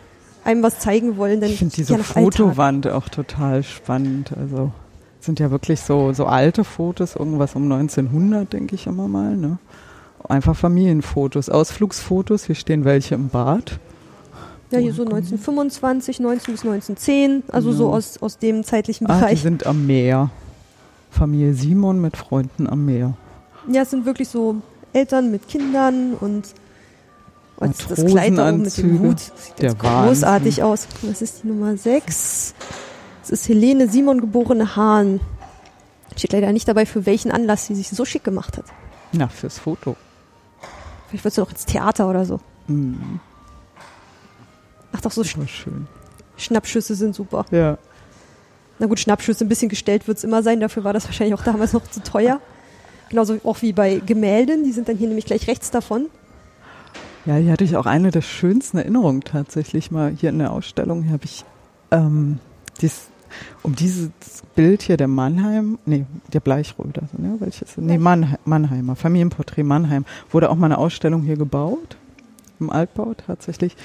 einem 0.47 0.63
was 0.63 0.79
zeigen 0.79 1.17
wollen. 1.17 1.41
Denn 1.41 1.51
Ich 1.51 1.59
finde 1.59 1.75
diese 1.75 1.93
ja. 1.93 1.99
Fotowand 2.03 2.87
auch 2.87 3.09
total 3.09 3.63
spannend. 3.63 4.31
Also 4.35 4.71
sind 5.19 5.39
ja 5.39 5.51
wirklich 5.51 5.81
so, 5.81 6.13
so 6.13 6.25
alte 6.25 6.63
Fotos, 6.63 7.15
irgendwas 7.15 7.55
um 7.55 7.63
1900, 7.71 8.51
denke 8.53 8.75
ich 8.75 8.87
immer 8.87 9.07
mal. 9.07 9.35
Ne? 9.35 9.57
Einfach 10.27 10.55
Familienfotos, 10.55 11.49
Ausflugsfotos. 11.49 12.45
Hier 12.45 12.55
stehen 12.55 12.85
welche 12.85 13.15
im 13.15 13.29
Bad. 13.29 13.79
Ja, 14.71 14.79
hier 14.79 14.93
so 14.93 15.03
1925, 15.03 16.19
19 16.19 16.53
bis 16.53 16.61
1910, 16.65 17.43
also 17.49 17.71
so 17.71 17.85
Genau. 17.85 17.97
aus, 17.97 18.17
aus 18.21 18.37
dem 18.37 18.63
zeitlichen 18.65 19.07
Ah, 19.07 19.13
die 19.15 19.19
Bereich. 19.21 19.41
sind 19.41 19.65
am 19.65 19.85
Meer. 19.87 20.29
Familie 21.09 21.53
Simon 21.53 22.01
mit 22.01 22.17
Freunden 22.17 22.67
am 22.67 22.85
Meer. 22.85 23.13
Ja, 23.71 23.83
es 23.83 23.91
sind 23.91 24.05
wirklich 24.05 24.27
so 24.27 24.57
Eltern 24.93 25.31
mit 25.31 25.47
Kindern 25.47 26.13
und 26.19 26.47
und 27.57 27.75
das 27.89 28.05
Kleid 28.05 28.37
da 28.37 28.49
oben 28.49 28.61
mit 28.61 28.77
dem. 28.77 28.99
Hut. 28.99 29.19
Sieht 29.19 29.61
jetzt 29.61 29.79
großartig 29.79 30.63
aus. 30.63 30.87
Das 31.01 31.21
ist 31.21 31.43
die 31.43 31.47
Nummer 31.47 31.75
6. 31.75 32.53
Das 33.21 33.31
ist 33.31 33.49
Helene 33.49 33.89
Simon 33.89 34.21
geborene 34.21 34.75
Hahn. 34.75 35.19
Steht 36.15 36.33
leider 36.33 36.51
nicht 36.51 36.67
dabei, 36.67 36.85
für 36.85 37.05
welchen 37.05 37.31
Anlass 37.31 37.65
sie 37.67 37.75
sich 37.75 37.89
so 37.89 38.05
schick 38.05 38.23
gemacht 38.23 38.57
hat. 38.57 38.65
Na, 39.11 39.27
fürs 39.27 39.59
Foto. 39.59 39.95
Vielleicht 41.07 41.23
wird 41.23 41.33
sie 41.33 41.41
noch 41.41 41.51
ins 41.51 41.65
Theater 41.65 42.09
oder 42.09 42.25
so. 42.25 42.39
Hm, 42.67 43.19
Ach 44.93 45.01
doch, 45.01 45.11
so 45.11 45.23
Sch 45.23 45.37
schön. 45.47 45.87
Schnappschüsse 46.37 46.95
sind 46.95 47.15
super. 47.15 47.45
Ja. 47.51 47.77
Na 48.79 48.85
gut, 48.87 48.99
Schnappschüsse, 48.99 49.45
ein 49.45 49.49
bisschen 49.49 49.69
gestellt 49.69 50.07
wird 50.07 50.17
es 50.17 50.23
immer 50.23 50.43
sein. 50.43 50.59
Dafür 50.59 50.83
war 50.83 50.93
das 50.93 51.05
wahrscheinlich 51.05 51.37
auch 51.37 51.43
damals 51.43 51.73
noch 51.73 51.87
zu 51.89 52.01
teuer. 52.01 52.39
Genauso 53.09 53.39
auch 53.43 53.61
wie 53.61 53.73
bei 53.73 54.01
Gemälden. 54.05 54.63
Die 54.63 54.71
sind 54.71 54.87
dann 54.89 54.97
hier 54.97 55.07
nämlich 55.07 55.25
gleich 55.25 55.47
rechts 55.47 55.71
davon. 55.71 56.07
Ja, 57.27 57.35
hier 57.35 57.51
hatte 57.51 57.65
ich 57.65 57.75
auch 57.75 57.85
eine 57.85 58.11
der 58.11 58.21
schönsten 58.21 58.77
Erinnerungen 58.77 59.19
tatsächlich 59.19 59.91
mal 59.91 60.15
hier 60.17 60.29
in 60.29 60.39
der 60.39 60.53
Ausstellung. 60.53 61.03
Hier 61.03 61.11
habe 61.11 61.25
ich 61.25 61.43
ähm, 61.91 62.39
dies, 62.79 63.09
um 63.63 63.75
dieses 63.75 64.11
Bild 64.55 64.81
hier 64.81 64.95
der 64.95 65.09
Mannheim, 65.09 65.77
nee, 65.85 66.05
der 66.31 66.39
Bleichröder, 66.39 67.01
ne, 67.17 67.35
welches? 67.39 67.75
Nee, 67.75 67.97
Mannhe 67.97 68.39
Mannheimer, 68.45 68.95
Familienporträt 68.95 69.63
Mannheim, 69.63 70.05
wurde 70.31 70.49
auch 70.49 70.55
mal 70.55 70.67
eine 70.67 70.77
Ausstellung 70.77 71.21
hier 71.23 71.35
gebaut, 71.35 71.97
im 72.61 72.69
Altbau 72.69 73.13
tatsächlich. 73.13 73.75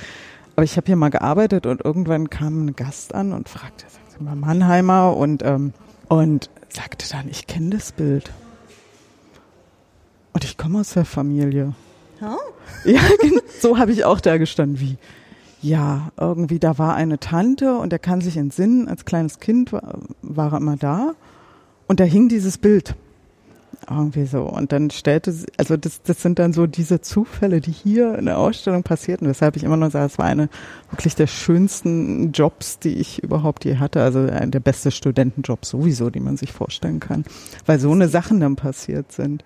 Aber 0.55 0.63
ich 0.63 0.77
habe 0.77 0.87
hier 0.87 0.95
mal 0.97 1.11
gearbeitet 1.11 1.67
und 1.67 1.85
irgendwann 1.85 2.31
kam 2.31 2.67
ein 2.67 2.77
Gast 2.77 3.13
an 3.13 3.33
und 3.33 3.49
fragte, 3.49 3.87
sagt 3.91 4.13
sie 4.13 4.23
mal 4.23 4.37
Mannheimer 4.37 5.17
und, 5.17 5.43
ähm, 5.45 5.73
und 6.09 6.49
sagte 6.69 7.09
dann, 7.11 7.29
ich 7.29 7.49
kenne 7.49 7.71
das 7.71 7.91
Bild. 7.91 8.31
Und 10.33 10.45
ich 10.45 10.57
komme 10.57 10.79
aus 10.79 10.91
der 10.91 11.05
Familie. 11.05 11.75
Ja, 12.85 13.01
gen- 13.21 13.41
so 13.61 13.79
habe 13.79 13.93
ich 13.93 14.05
auch 14.05 14.21
da 14.21 14.37
gestanden, 14.39 14.81
wie, 14.81 14.97
ja, 15.61 16.11
irgendwie, 16.19 16.59
da 16.59 16.79
war 16.79 16.95
eine 16.95 17.19
Tante 17.19 17.77
und 17.77 17.93
er 17.93 17.99
kann 17.99 18.21
sich 18.21 18.37
entsinnen, 18.37 18.89
als 18.89 19.05
kleines 19.05 19.39
Kind 19.41 19.73
war, 19.73 19.99
war 20.23 20.53
er 20.53 20.59
immer 20.59 20.77
da 20.77 21.13
und 21.87 22.01
da 22.01 22.05
hing 22.05 22.29
dieses 22.29 22.59
Bild. 22.59 22.95
Irgendwie 23.91 24.27
so. 24.27 24.43
Und 24.43 24.71
dann 24.71 24.91
stellte 24.91 25.33
sie, 25.33 25.47
also 25.57 25.77
das, 25.77 26.03
das 26.03 26.23
sind 26.23 26.39
dann 26.39 26.53
so 26.53 26.69
diese 26.69 27.01
Zufälle, 27.01 27.61
die 27.61 27.73
hier 27.73 28.17
in 28.17 28.27
der 28.27 28.39
Ausstellung 28.39 28.85
passierten, 28.85 29.27
weshalb 29.27 29.57
ich 29.57 29.65
immer 29.65 29.77
noch 29.77 29.91
sage, 29.91 30.07
es 30.07 30.19
war 30.19 30.27
eine 30.27 30.49
wirklich 30.93 31.17
der 31.17 31.27
schönsten 31.27 32.31
Jobs, 32.31 32.79
die 32.79 32.95
ich 32.95 33.25
überhaupt 33.25 33.65
je 33.65 33.79
hatte. 33.79 34.01
Also 34.01 34.21
ein 34.21 34.53
der 34.53 34.61
beste 34.61 34.93
Studentenjob 34.93 35.65
sowieso, 35.65 36.11
die 36.11 36.21
man 36.21 36.37
sich 36.37 36.53
vorstellen 36.53 37.01
kann. 37.01 37.25
Weil 37.67 37.81
so 37.81 37.91
eine 37.91 38.07
Sachen 38.09 38.39
dann 38.39 38.55
passiert 38.55 39.11
sind. 39.11 39.45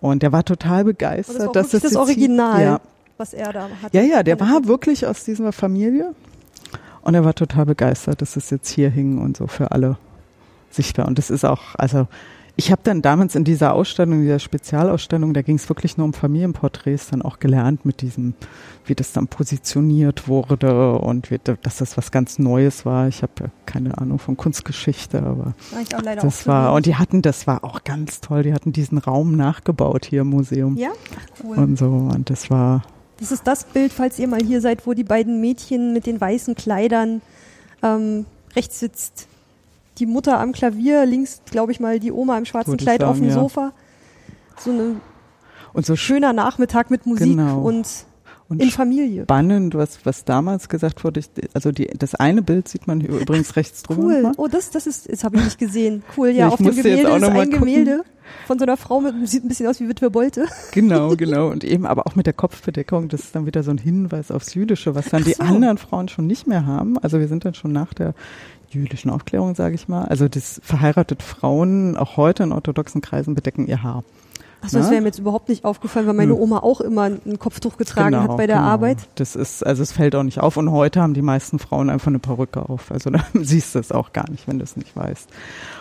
Und 0.00 0.22
der 0.22 0.32
war 0.32 0.44
total 0.44 0.80
Und 0.80 0.86
begeistert. 0.86 1.36
das 1.40 1.46
war 1.46 1.52
dass 1.52 1.70
das 1.70 1.82
hier- 1.90 1.98
Original, 2.00 2.62
Ja, 2.62 2.80
was 3.16 3.32
er 3.34 3.52
da 3.52 3.68
hat. 3.82 3.92
ja, 3.94 4.02
ja, 4.02 4.22
der 4.22 4.38
war 4.40 4.64
wirklich 4.66 5.06
aus 5.06 5.24
dieser 5.24 5.52
Familie 5.52 6.14
und 7.02 7.14
er 7.14 7.24
war 7.24 7.34
total 7.34 7.66
begeistert, 7.66 8.22
dass 8.22 8.36
es 8.36 8.50
jetzt 8.50 8.68
hier 8.68 8.90
hing 8.90 9.18
und 9.18 9.36
so 9.36 9.46
für 9.46 9.70
alle 9.72 9.96
sichtbar. 10.70 11.06
Und 11.08 11.18
das 11.18 11.30
ist 11.30 11.44
auch, 11.44 11.74
also 11.76 12.06
ich 12.58 12.72
habe 12.72 12.80
dann 12.82 13.02
damals 13.02 13.36
in 13.36 13.44
dieser 13.44 13.72
Ausstellung, 13.72 14.22
dieser 14.22 14.40
Spezialausstellung, 14.40 15.32
da 15.32 15.42
ging 15.42 15.54
es 15.54 15.68
wirklich 15.68 15.96
nur 15.96 16.06
um 16.06 16.12
Familienporträts, 16.12 17.10
dann 17.10 17.22
auch 17.22 17.38
gelernt 17.38 17.86
mit 17.86 18.00
diesem, 18.00 18.34
wie 18.84 18.96
das 18.96 19.12
dann 19.12 19.28
positioniert 19.28 20.26
wurde 20.26 20.98
und 20.98 21.30
wie, 21.30 21.38
dass 21.38 21.76
das 21.76 21.96
was 21.96 22.10
ganz 22.10 22.40
Neues 22.40 22.84
war. 22.84 23.06
Ich 23.06 23.22
habe 23.22 23.32
ja 23.38 23.46
keine 23.64 23.96
Ahnung 23.98 24.18
von 24.18 24.36
Kunstgeschichte, 24.36 25.18
aber 25.18 25.54
War 25.70 26.16
das 26.16 26.48
war, 26.48 26.74
und 26.74 26.86
die 26.86 26.96
hatten, 26.96 27.22
das 27.22 27.46
war 27.46 27.62
auch 27.62 27.84
ganz 27.84 28.20
toll, 28.20 28.42
die 28.42 28.52
hatten 28.52 28.72
diesen 28.72 28.98
Raum 28.98 29.36
nachgebaut 29.36 30.04
hier 30.04 30.22
im 30.22 30.30
Museum. 30.30 30.76
Ja? 30.76 30.90
Cool. 31.44 31.58
Und 31.58 31.78
so, 31.78 31.86
und 31.86 32.28
das 32.28 32.50
war, 32.50 32.82
Das 33.20 33.30
ist 33.30 33.46
das 33.46 33.62
Bild, 33.62 33.92
falls 33.92 34.18
ihr 34.18 34.26
mal 34.26 34.42
hier 34.42 34.60
seid, 34.60 34.84
wo 34.84 34.94
die 34.94 35.04
beiden 35.04 35.40
Mädchen 35.40 35.92
mit 35.92 36.06
den 36.06 36.20
weißen 36.20 36.56
Kleidern 36.56 37.22
ähm, 37.84 38.26
rechts 38.56 38.80
sitzt 38.80 39.28
die 39.98 40.06
Mutter 40.06 40.38
am 40.40 40.52
Klavier, 40.52 41.04
links, 41.06 41.42
glaube 41.50 41.72
ich 41.72 41.80
mal, 41.80 41.98
die 42.00 42.12
Oma 42.12 42.38
im 42.38 42.44
schwarzen 42.44 42.72
Würde 42.72 42.84
Kleid 42.84 43.02
auf 43.02 43.16
sagen, 43.16 43.26
dem 43.26 43.28
ja. 43.30 43.34
Sofa. 43.34 43.72
So 44.58 44.70
ein 44.70 45.00
und 45.74 45.84
so 45.86 45.96
schöner 45.96 46.32
Nachmittag 46.32 46.90
mit 46.90 47.04
Musik 47.06 47.36
Genau. 47.36 47.60
und 47.60 47.86
Und 48.48 48.62
In 48.62 48.70
Familie. 48.70 49.24
Spannend, 49.24 49.74
was, 49.74 50.06
was 50.06 50.24
damals 50.24 50.70
gesagt 50.70 51.04
wurde. 51.04 51.20
Ich, 51.20 51.28
also 51.52 51.70
die, 51.70 51.86
das 51.86 52.14
eine 52.14 52.40
Bild 52.40 52.66
sieht 52.66 52.86
man 52.86 53.00
hier 53.00 53.10
übrigens 53.10 53.56
rechts 53.56 53.82
drüber. 53.82 54.02
Cool. 54.02 54.32
Oh, 54.38 54.48
das, 54.48 54.70
das 54.70 54.86
ist, 54.86 55.12
das 55.12 55.22
habe 55.22 55.36
ich 55.36 55.44
nicht 55.44 55.58
gesehen. 55.58 56.02
Cool, 56.16 56.28
ja, 56.28 56.46
Ja, 56.46 56.48
auf 56.48 56.56
dem 56.56 56.74
Gemälde 56.74 57.02
ist 57.02 57.06
ein 57.06 57.20
gucken. 57.20 57.50
Gemälde 57.50 58.04
von 58.46 58.58
so 58.58 58.64
einer 58.64 58.78
Frau 58.78 59.00
mit, 59.00 59.28
sieht 59.28 59.44
ein 59.44 59.48
bisschen 59.48 59.66
aus 59.66 59.80
wie 59.80 59.88
Witwe 59.88 60.10
Bolte. 60.10 60.46
Genau, 60.72 61.10
genau. 61.16 61.48
Und 61.48 61.62
eben 61.62 61.86
aber 61.86 62.06
auch 62.06 62.14
mit 62.14 62.26
der 62.26 62.32
Kopfbedeckung, 62.32 63.08
das 63.08 63.20
ist 63.20 63.34
dann 63.34 63.44
wieder 63.44 63.62
so 63.62 63.70
ein 63.70 63.78
Hinweis 63.78 64.30
aufs 64.30 64.54
Jüdische, 64.54 64.94
was 64.94 65.10
dann 65.10 65.22
Ach 65.22 65.26
die 65.26 65.34
so. 65.34 65.42
anderen 65.42 65.76
Frauen 65.76 66.08
schon 66.08 66.26
nicht 66.26 66.46
mehr 66.46 66.64
haben. 66.64 66.96
Also 66.98 67.20
wir 67.20 67.28
sind 67.28 67.44
dann 67.44 67.54
schon 67.54 67.72
nach 67.72 67.92
der 67.92 68.14
jüdischen 68.70 69.10
Aufklärung, 69.10 69.54
sage 69.54 69.74
ich 69.74 69.88
mal. 69.88 70.04
Also 70.06 70.28
das 70.28 70.60
verheiratet 70.64 71.22
Frauen 71.22 71.96
auch 71.96 72.16
heute 72.16 72.44
in 72.44 72.52
orthodoxen 72.52 73.00
Kreisen 73.02 73.34
bedecken 73.34 73.66
ihr 73.66 73.82
Haar. 73.82 74.04
Achso, 74.60 74.78
das 74.78 74.86
Na? 74.86 74.90
wäre 74.92 75.00
mir 75.02 75.06
jetzt 75.08 75.18
überhaupt 75.20 75.48
nicht 75.48 75.64
aufgefallen, 75.64 76.06
weil 76.06 76.14
meine 76.14 76.32
Hm. 76.34 76.40
Oma 76.40 76.58
auch 76.58 76.80
immer 76.80 77.02
ein 77.04 77.38
Kopftuch 77.38 77.76
getragen 77.76 78.10
Genau, 78.12 78.22
hat 78.22 78.36
bei 78.36 78.46
der 78.48 78.56
genau. 78.56 78.68
Arbeit. 78.68 78.98
Das 79.14 79.36
ist, 79.36 79.64
also 79.64 79.82
es 79.82 79.92
fällt 79.92 80.14
auch 80.16 80.24
nicht 80.24 80.40
auf. 80.40 80.56
Und 80.56 80.70
heute 80.72 81.00
haben 81.00 81.14
die 81.14 81.22
meisten 81.22 81.58
Frauen 81.58 81.90
einfach 81.90 82.08
eine 82.08 82.18
Perücke 82.18 82.68
auf. 82.68 82.90
Also 82.90 83.10
da 83.10 83.24
siehst 83.34 83.74
du 83.74 83.78
es 83.78 83.92
auch 83.92 84.12
gar 84.12 84.28
nicht, 84.30 84.48
wenn 84.48 84.58
du 84.58 84.64
es 84.64 84.76
nicht 84.76 84.96
weißt. 84.96 85.28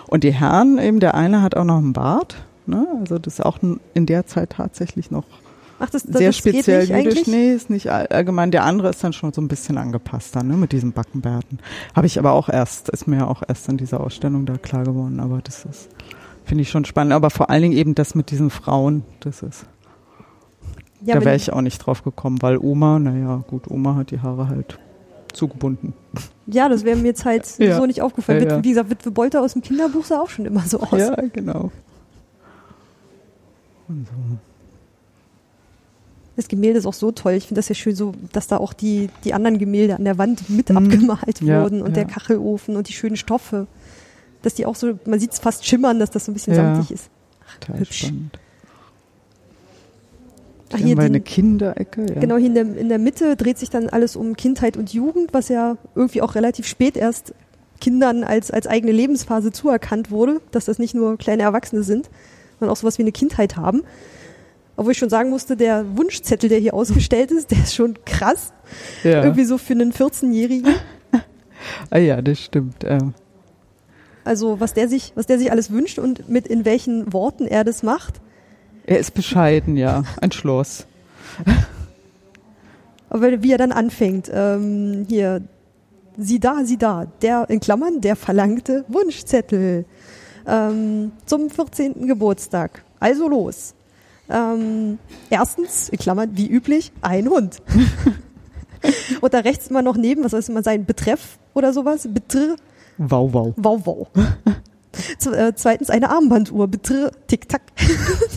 Und 0.08 0.24
die 0.24 0.32
Herren, 0.32 0.78
eben 0.78 1.00
der 1.00 1.16
eine 1.16 1.42
hat 1.42 1.56
auch 1.56 1.64
noch 1.64 1.78
einen 1.78 1.94
Bart. 1.94 2.36
Ne? 2.68 2.86
Also 3.00 3.18
das 3.18 3.36
ist 3.36 3.46
auch 3.46 3.58
in 3.94 4.06
der 4.06 4.28
Zeit 4.28 4.52
tatsächlich 4.52 5.10
noch 5.10 5.24
Ach, 5.80 5.90
das, 5.92 6.04
das, 6.04 6.18
sehr 6.18 6.30
das 6.30 6.38
speziell 6.38 6.82
jüdisch. 6.82 6.96
eigentlich? 6.96 7.28
Nee, 7.28 7.54
ist 7.54 7.70
nicht 7.70 7.92
all- 7.92 8.08
allgemein. 8.08 8.50
Der 8.52 8.64
andere 8.64 8.90
ist 8.90 9.04
dann 9.04 9.14
schon 9.14 9.32
so 9.32 9.42
ein 9.42 9.48
bisschen 9.48 9.78
angepasster, 9.78 10.42
ne, 10.44 10.58
mit 10.58 10.72
diesen 10.72 10.92
Backenbärten. 10.92 11.60
Habe 11.96 12.08
ich 12.08 12.18
aber 12.18 12.32
auch 12.34 12.50
erst, 12.50 12.90
ist 12.90 13.08
mir 13.08 13.28
auch 13.28 13.44
erst 13.48 13.70
in 13.70 13.78
dieser 13.78 14.02
Ausstellung 14.02 14.46
da 14.48 14.58
klar 14.58 14.84
geworden. 14.84 15.20
Aber 15.20 15.40
das 15.44 15.66
ist, 15.66 15.90
finde 16.48 16.64
ich 16.64 16.70
schon 16.70 16.86
spannend. 16.86 17.14
Aber 17.14 17.30
vor 17.30 17.50
allen 17.52 17.62
Dingen 17.62 17.78
eben 17.78 17.94
das 17.94 18.16
mit 18.16 18.32
diesen 18.32 18.50
Frauen, 18.50 19.04
das 19.20 19.44
ist, 19.44 19.66
Ja, 21.06 21.16
da 21.16 21.26
wäre 21.26 21.36
ich 21.36 21.52
auch 21.54 21.62
nicht 21.62 21.78
drauf 21.80 22.04
gekommen, 22.04 22.42
weil 22.42 22.58
Oma, 22.58 22.98
naja, 23.00 23.44
gut, 23.48 23.70
Oma 23.70 23.96
hat 23.96 24.10
die 24.12 24.20
Haare 24.22 24.48
halt 24.48 24.80
zugebunden. 25.34 25.94
ja, 26.48 26.68
das 26.68 26.84
wäre 26.84 26.98
mir 26.98 27.08
jetzt 27.10 27.24
halt 27.26 27.46
Ja. 27.60 27.78
so 27.78 27.86
nicht 27.86 28.02
aufgefallen. 28.02 28.44
Ja, 28.44 28.50
ja. 28.58 28.64
Wie 28.64 28.70
gesagt, 28.70 28.90
Witwe 28.90 29.12
Bolte 29.12 29.40
aus 29.42 29.54
dem 29.54 29.62
Kinderbuch 29.62 30.04
sah 30.06 30.20
auch 30.22 30.30
schon 30.30 30.46
immer 30.46 30.62
so 30.62 30.80
aus. 30.80 31.00
Ja, 31.00 31.16
genau. 31.34 31.72
Und 33.88 34.08
so. 34.08 34.38
Das 36.36 36.48
Gemälde 36.48 36.78
ist 36.78 36.86
auch 36.86 36.94
so 36.94 37.12
toll. 37.12 37.34
Ich 37.34 37.48
finde 37.48 37.60
das 37.60 37.70
ja 37.70 37.74
schön 37.76 37.96
so, 37.96 38.14
dass 38.32 38.46
da 38.48 38.58
auch 38.58 38.74
die, 38.74 39.10
die 39.24 39.34
anderen 39.34 39.58
Gemälde 39.58 39.96
an 39.96 40.04
der 40.06 40.18
Wand 40.20 40.50
mit 40.50 40.70
Mhm. 40.70 40.78
abgemalt 40.78 41.42
wurden 41.42 41.82
und 41.82 41.96
der. 41.96 42.06
Kachelofen 42.06 42.76
und 42.76 42.88
die 42.90 42.94
schönen 42.94 43.18
Stoffe. 43.18 43.66
Dass 44.42 44.54
die 44.54 44.66
auch 44.66 44.76
so, 44.76 44.98
man 45.06 45.20
sieht 45.20 45.34
es 45.34 45.40
fast 45.40 45.66
schimmern, 45.66 46.00
dass 46.00 46.12
das 46.12 46.26
so 46.26 46.32
ein 46.32 46.34
bisschen 46.34 46.54
Ja. 46.56 46.76
samtig 46.76 46.92
ist. 46.92 47.10
Total 47.60 47.80
hübsch. 47.82 48.00
spannend. 48.00 48.40
Ach, 50.74 50.78
Hier 50.78 50.88
haben 50.92 50.98
wir 50.98 51.04
eine 51.06 51.20
den, 51.20 51.24
Kinderecke. 51.24 52.06
Ja. 52.14 52.20
Genau, 52.20 52.36
hier 52.36 52.48
in 52.48 52.54
der, 52.54 52.78
in 52.78 52.90
der 52.90 53.00
Mitte 53.00 53.36
dreht 53.38 53.58
sich 53.58 53.70
dann 53.70 53.88
alles 53.90 54.16
um 54.16 54.36
Kindheit 54.36 54.76
und 54.76 54.94
Jugend, 54.94 55.34
was 55.34 55.48
ja 55.48 55.78
irgendwie 55.96 56.22
auch 56.22 56.36
relativ 56.36 56.68
spät 56.68 56.98
erst 56.98 57.34
Kindern 57.80 58.24
als, 58.24 58.52
als 58.52 58.68
eigene 58.68 58.92
Lebensphase 58.92 59.52
zuerkannt 59.52 60.12
wurde, 60.12 60.42
dass 60.52 60.66
das 60.66 60.78
nicht 60.78 60.94
nur 60.94 61.18
kleine 61.18 61.44
Erwachsene 61.44 61.84
sind, 61.84 62.10
sondern 62.60 62.74
auch 62.74 62.78
sowas 62.78 62.98
wie 62.98 63.04
eine 63.04 63.12
Kindheit 63.14 63.56
haben. 63.56 63.84
Obwohl 64.76 64.92
ich 64.92 64.98
schon 64.98 65.10
sagen 65.10 65.30
musste, 65.30 65.56
der 65.56 65.86
Wunschzettel, 65.98 66.50
der 66.50 66.60
hier 66.60 66.74
ausgestellt 66.74 67.32
ist, 67.32 67.52
der 67.52 67.60
ist 67.60 67.74
schon 67.74 67.98
krass. 68.06 68.52
ja. 69.04 69.24
Irgendwie 69.24 69.46
so 69.46 69.58
für 69.58 69.74
einen 69.74 69.94
14-Jährigen. 69.94 70.74
Ah 71.90 71.98
ja, 71.98 72.22
das 72.22 72.40
stimmt. 72.40 72.84
Ähm, 72.86 73.14
Also 74.28 74.60
was 74.60 74.74
der 74.74 74.88
sich, 74.88 75.14
was 75.16 75.26
der 75.26 75.40
sich 75.40 75.52
alles 75.52 75.72
wünscht 75.72 76.00
und 76.00 76.30
mit 76.30 76.48
in 76.48 76.66
welchen 76.66 77.12
Worten 77.14 77.48
er 77.48 77.64
das 77.64 77.84
macht. 77.84 78.22
er 78.86 79.00
ist 79.00 79.14
bescheiden, 79.14 79.78
ja. 79.78 80.04
Ein 80.22 80.32
Schloss. 80.32 80.86
Aber 83.10 83.42
wie 83.42 83.52
er 83.52 83.58
dann 83.58 83.72
anfängt, 83.72 84.30
ähm, 84.34 85.06
hier, 85.08 85.42
sieh 86.18 86.40
da, 86.40 86.66
sieh 86.66 86.78
da, 86.78 87.08
der, 87.22 87.50
in 87.50 87.60
Klammern, 87.60 88.02
der 88.02 88.16
verlangte 88.16 88.84
Wunschzettel 88.90 89.86
ähm, 90.46 91.12
zum 91.26 91.50
14. 91.50 92.08
Geburtstag. 92.08 92.84
Also 93.00 93.30
los. 93.30 93.74
Ähm, 94.30 95.00
erstens, 95.30 95.88
in 95.88 95.98
Klammern, 95.98 96.32
wie 96.34 96.48
üblich, 96.48 96.92
ein 97.02 97.30
Hund. 97.30 97.62
Und 99.22 99.34
da 99.34 99.40
rechts 99.40 99.68
immer 99.68 99.82
noch 99.82 99.98
neben, 99.98 100.24
was 100.24 100.32
soll 100.32 100.40
es 100.40 100.50
immer 100.50 100.64
sein, 100.64 100.86
Betreff 100.86 101.38
oder 101.54 101.74
sowas, 101.74 102.08
Betr, 102.12 102.56
Wow, 102.98 103.34
wow. 103.34 103.54
wow, 103.58 103.82
wow. 103.86 104.08
Äh, 105.32 105.54
zweitens 105.56 105.92
eine 105.92 106.10
Armbanduhr, 106.10 106.68
Betr, 106.68 107.12
tick-tack. 107.28 107.62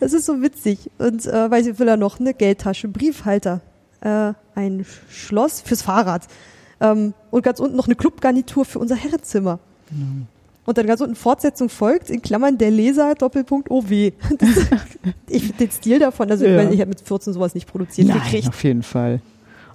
das 0.00 0.12
ist 0.12 0.26
so 0.26 0.42
witzig. 0.42 0.90
Und 0.98 1.26
äh, 1.26 1.50
weiß 1.50 1.66
ich, 1.66 1.78
will 1.78 1.88
er 1.88 1.96
noch 1.96 2.20
eine 2.20 2.34
Geldtasche, 2.34 2.86
Briefhalter, 2.86 3.60
äh, 4.00 4.32
ein 4.54 4.86
Schloss 5.10 5.60
fürs 5.60 5.82
Fahrrad 5.82 6.26
ähm, 6.80 7.14
und 7.30 7.42
ganz 7.42 7.58
unten 7.60 7.76
noch 7.76 7.86
eine 7.86 7.96
Clubgarnitur 7.96 8.64
für 8.64 8.78
unser 8.78 8.94
Herrenzimmer. 8.96 9.58
Genau. 9.90 10.26
Und 10.66 10.76
dann 10.76 10.86
ganz 10.86 11.00
unten 11.00 11.16
Fortsetzung 11.16 11.68
folgt, 11.70 12.10
in 12.10 12.20
Klammern 12.20 12.58
der 12.58 12.70
Leser, 12.70 13.14
Doppelpunkt 13.14 13.70
OW. 13.70 13.90
Das, 14.38 14.50
ich 15.28 15.52
den 15.56 15.70
Stil 15.70 15.98
davon, 15.98 16.30
also 16.30 16.44
Ja. 16.44 16.62
ich, 16.64 16.74
ich 16.74 16.80
habe 16.80 16.90
mit 16.90 17.00
14 17.00 17.32
sowas 17.32 17.54
nicht 17.54 17.66
produziert 17.66 18.08
Nein, 18.08 18.20
gekriegt. 18.20 18.48
auf 18.48 18.62
jeden 18.62 18.82
Fall. 18.82 19.20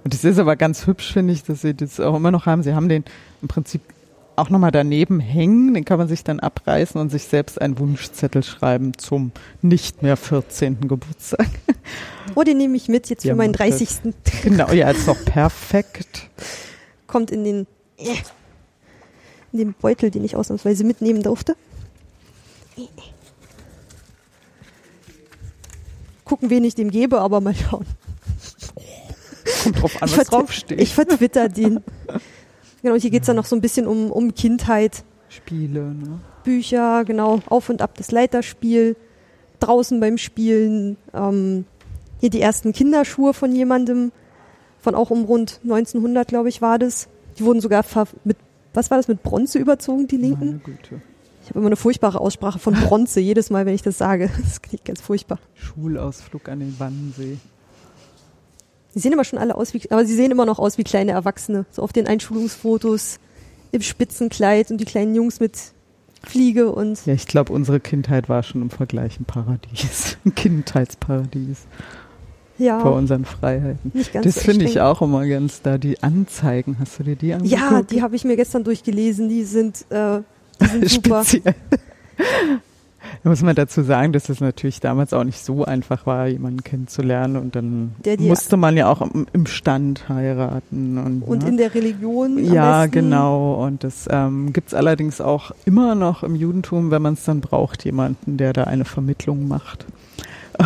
Und 0.04 0.12
es 0.14 0.22
ist 0.22 0.38
aber 0.38 0.56
ganz 0.56 0.86
hübsch, 0.86 1.12
finde 1.12 1.32
ich, 1.32 1.42
dass 1.44 1.62
sie 1.62 1.74
das 1.74 1.98
auch 1.98 2.14
immer 2.14 2.30
noch 2.30 2.46
haben. 2.46 2.62
Sie 2.62 2.74
haben 2.74 2.88
den 2.88 3.04
im 3.40 3.48
Prinzip 3.48 3.80
auch 4.36 4.50
nochmal 4.50 4.70
daneben 4.70 5.20
hängen. 5.20 5.74
Den 5.74 5.84
kann 5.84 5.98
man 5.98 6.08
sich 6.08 6.24
dann 6.24 6.40
abreißen 6.40 7.00
und 7.00 7.10
sich 7.10 7.24
selbst 7.24 7.60
einen 7.60 7.78
Wunschzettel 7.78 8.42
schreiben 8.42 8.98
zum 8.98 9.32
nicht 9.62 10.02
mehr 10.02 10.16
14. 10.16 10.88
Geburtstag. 10.88 11.48
Oh, 12.34 12.42
den 12.42 12.56
nehme 12.58 12.76
ich 12.76 12.88
mit 12.88 13.08
jetzt 13.10 13.22
für 13.22 13.28
Ja, 13.28 13.34
meinen 13.34 13.52
mach 13.52 13.66
das. 13.66 13.78
30. 13.78 14.14
Genau, 14.42 14.72
ja, 14.72 14.90
ist 14.90 15.06
doch 15.06 15.24
perfekt. 15.24 16.28
kommt 17.06 17.30
in 17.30 17.44
den 17.44 17.66
in 19.52 19.58
den 19.58 19.74
Beutel, 19.74 20.10
den 20.10 20.24
ich 20.24 20.34
ausnahmsweise 20.34 20.84
mitnehmen 20.84 21.22
durfte. 21.22 21.54
Gucken, 26.24 26.50
wen 26.50 26.64
ich 26.64 26.74
dem 26.74 26.90
gebe, 26.90 27.20
aber 27.20 27.40
mal 27.40 27.54
schauen. 27.54 27.86
Kommt 29.64 29.76
drauf 29.82 30.02
an, 30.02 30.08
Ich 30.08 30.18
was 30.18 30.28
draufsteht. 30.28 30.80
Ich 30.80 30.94
vertwitter 30.94 31.48
den. 31.48 31.80
Genau, 32.82 32.96
und 32.96 33.00
hier 33.00 33.10
geht's 33.10 33.26
dann 33.26 33.36
noch 33.36 33.46
so 33.46 33.56
ein 33.56 33.62
bisschen 33.62 33.86
um, 33.86 34.10
um 34.10 34.34
Kindheit, 34.34 35.04
Spiele, 35.30 35.94
ne? 35.94 36.20
Bücher, 36.44 37.04
genau, 37.06 37.40
auf 37.46 37.70
und 37.70 37.80
ab 37.80 37.94
das 37.96 38.10
Leiterspiel, 38.10 38.96
draußen 39.58 39.98
beim 40.00 40.18
Spielen, 40.18 40.98
ähm, 41.14 41.64
hier 42.20 42.28
die 42.28 42.42
ersten 42.42 42.72
Kinderschuhe 42.74 43.32
von 43.32 43.54
jemandem, 43.54 44.12
von 44.80 44.94
auch 44.94 45.10
um 45.10 45.24
rund 45.24 45.60
1900, 45.62 46.28
glaube 46.28 46.50
ich, 46.50 46.60
war 46.60 46.78
das. 46.78 47.08
Die 47.38 47.44
wurden 47.44 47.60
sogar 47.60 47.82
ver 47.82 48.06
mit, 48.22 48.36
was 48.74 48.90
war 48.90 48.98
das, 48.98 49.08
mit 49.08 49.22
Bronze 49.22 49.58
überzogen, 49.58 50.06
die 50.06 50.18
linken? 50.18 50.46
Meine 50.46 50.58
Güte. 50.58 51.00
Ich 51.42 51.50
habe 51.50 51.58
immer 51.58 51.68
eine 51.68 51.76
furchtbare 51.76 52.20
Aussprache 52.20 52.58
von 52.58 52.74
Bronze, 52.74 53.20
jedes 53.20 53.50
Mal, 53.50 53.66
wenn 53.66 53.74
ich 53.74 53.82
das 53.82 53.98
sage. 53.98 54.30
Das 54.42 54.62
klingt 54.62 54.84
ganz 54.84 55.00
furchtbar. 55.00 55.38
Schulausflug 55.54 56.48
an 56.48 56.60
den 56.60 56.78
Wannsee. 56.78 57.38
Die 58.94 59.00
sehen 59.00 59.12
immer 59.12 59.24
schon 59.24 59.38
alle 59.38 59.54
aus 59.56 59.74
wie, 59.74 59.82
aber 59.90 60.04
sie 60.06 60.14
sehen 60.14 60.30
immer 60.30 60.46
noch 60.46 60.58
aus 60.58 60.78
wie 60.78 60.84
kleine 60.84 61.12
Erwachsene. 61.12 61.66
So 61.70 61.82
auf 61.82 61.92
den 61.92 62.06
Einschulungsfotos 62.06 63.18
im 63.72 63.82
Spitzenkleid 63.82 64.70
und 64.70 64.78
die 64.78 64.84
kleinen 64.84 65.14
Jungs 65.14 65.40
mit 65.40 65.58
Fliege 66.22 66.70
und 66.70 67.04
Ja, 67.06 67.12
ich 67.12 67.26
glaube, 67.26 67.52
unsere 67.52 67.80
Kindheit 67.80 68.28
war 68.28 68.42
schon 68.42 68.62
im 68.62 68.70
Vergleich 68.70 69.20
ein 69.20 69.24
Paradies. 69.24 70.16
Ein 70.24 70.34
Kindheitsparadies 70.34 71.66
vor 72.56 72.66
ja, 72.66 72.80
unseren 72.82 73.24
Freiheiten. 73.24 73.90
nicht 73.94 74.12
ganz 74.12 74.26
Das 74.26 74.34
so 74.36 74.40
finde 74.42 74.64
ich 74.64 74.80
auch 74.80 75.02
immer 75.02 75.26
ganz 75.26 75.60
da. 75.62 75.76
Die 75.76 76.02
Anzeigen, 76.02 76.76
hast 76.78 76.98
du 76.98 77.02
dir 77.02 77.16
die 77.16 77.34
angeguckt? 77.34 77.60
Ja, 77.60 77.82
die 77.82 78.00
habe 78.00 78.14
ich 78.14 78.24
mir 78.24 78.36
gestern 78.36 78.62
durchgelesen. 78.62 79.28
Die 79.28 79.42
sind, 79.42 79.84
äh, 79.90 80.20
die 80.60 80.66
sind 80.70 80.88
super. 80.88 81.24
Speziell. 81.24 81.54
Da 83.22 83.30
muss 83.30 83.42
man 83.42 83.54
dazu 83.54 83.82
sagen, 83.82 84.12
dass 84.12 84.28
es 84.28 84.40
natürlich 84.40 84.80
damals 84.80 85.12
auch 85.12 85.24
nicht 85.24 85.44
so 85.44 85.64
einfach 85.64 86.06
war, 86.06 86.26
jemanden 86.26 86.62
kennenzulernen 86.64 87.36
und 87.36 87.56
dann 87.56 87.94
musste 88.18 88.56
man 88.56 88.76
ja 88.76 88.88
auch 88.88 89.00
im, 89.00 89.26
im 89.32 89.46
Stand 89.46 90.08
heiraten. 90.08 90.98
Und, 90.98 91.22
Und 91.22 91.42
ne? 91.42 91.48
in 91.48 91.56
der 91.56 91.74
Religion. 91.74 92.44
Ja, 92.44 92.82
besten. 92.82 92.92
genau. 92.92 93.54
Und 93.64 93.84
das 93.84 94.06
ähm, 94.10 94.52
gibt 94.52 94.68
es 94.68 94.74
allerdings 94.74 95.20
auch 95.20 95.52
immer 95.64 95.94
noch 95.94 96.22
im 96.22 96.34
Judentum, 96.34 96.90
wenn 96.90 97.02
man 97.02 97.14
es 97.14 97.24
dann 97.24 97.40
braucht, 97.40 97.84
jemanden, 97.84 98.36
der 98.36 98.52
da 98.52 98.64
eine 98.64 98.84
Vermittlung 98.84 99.48
macht. 99.48 99.86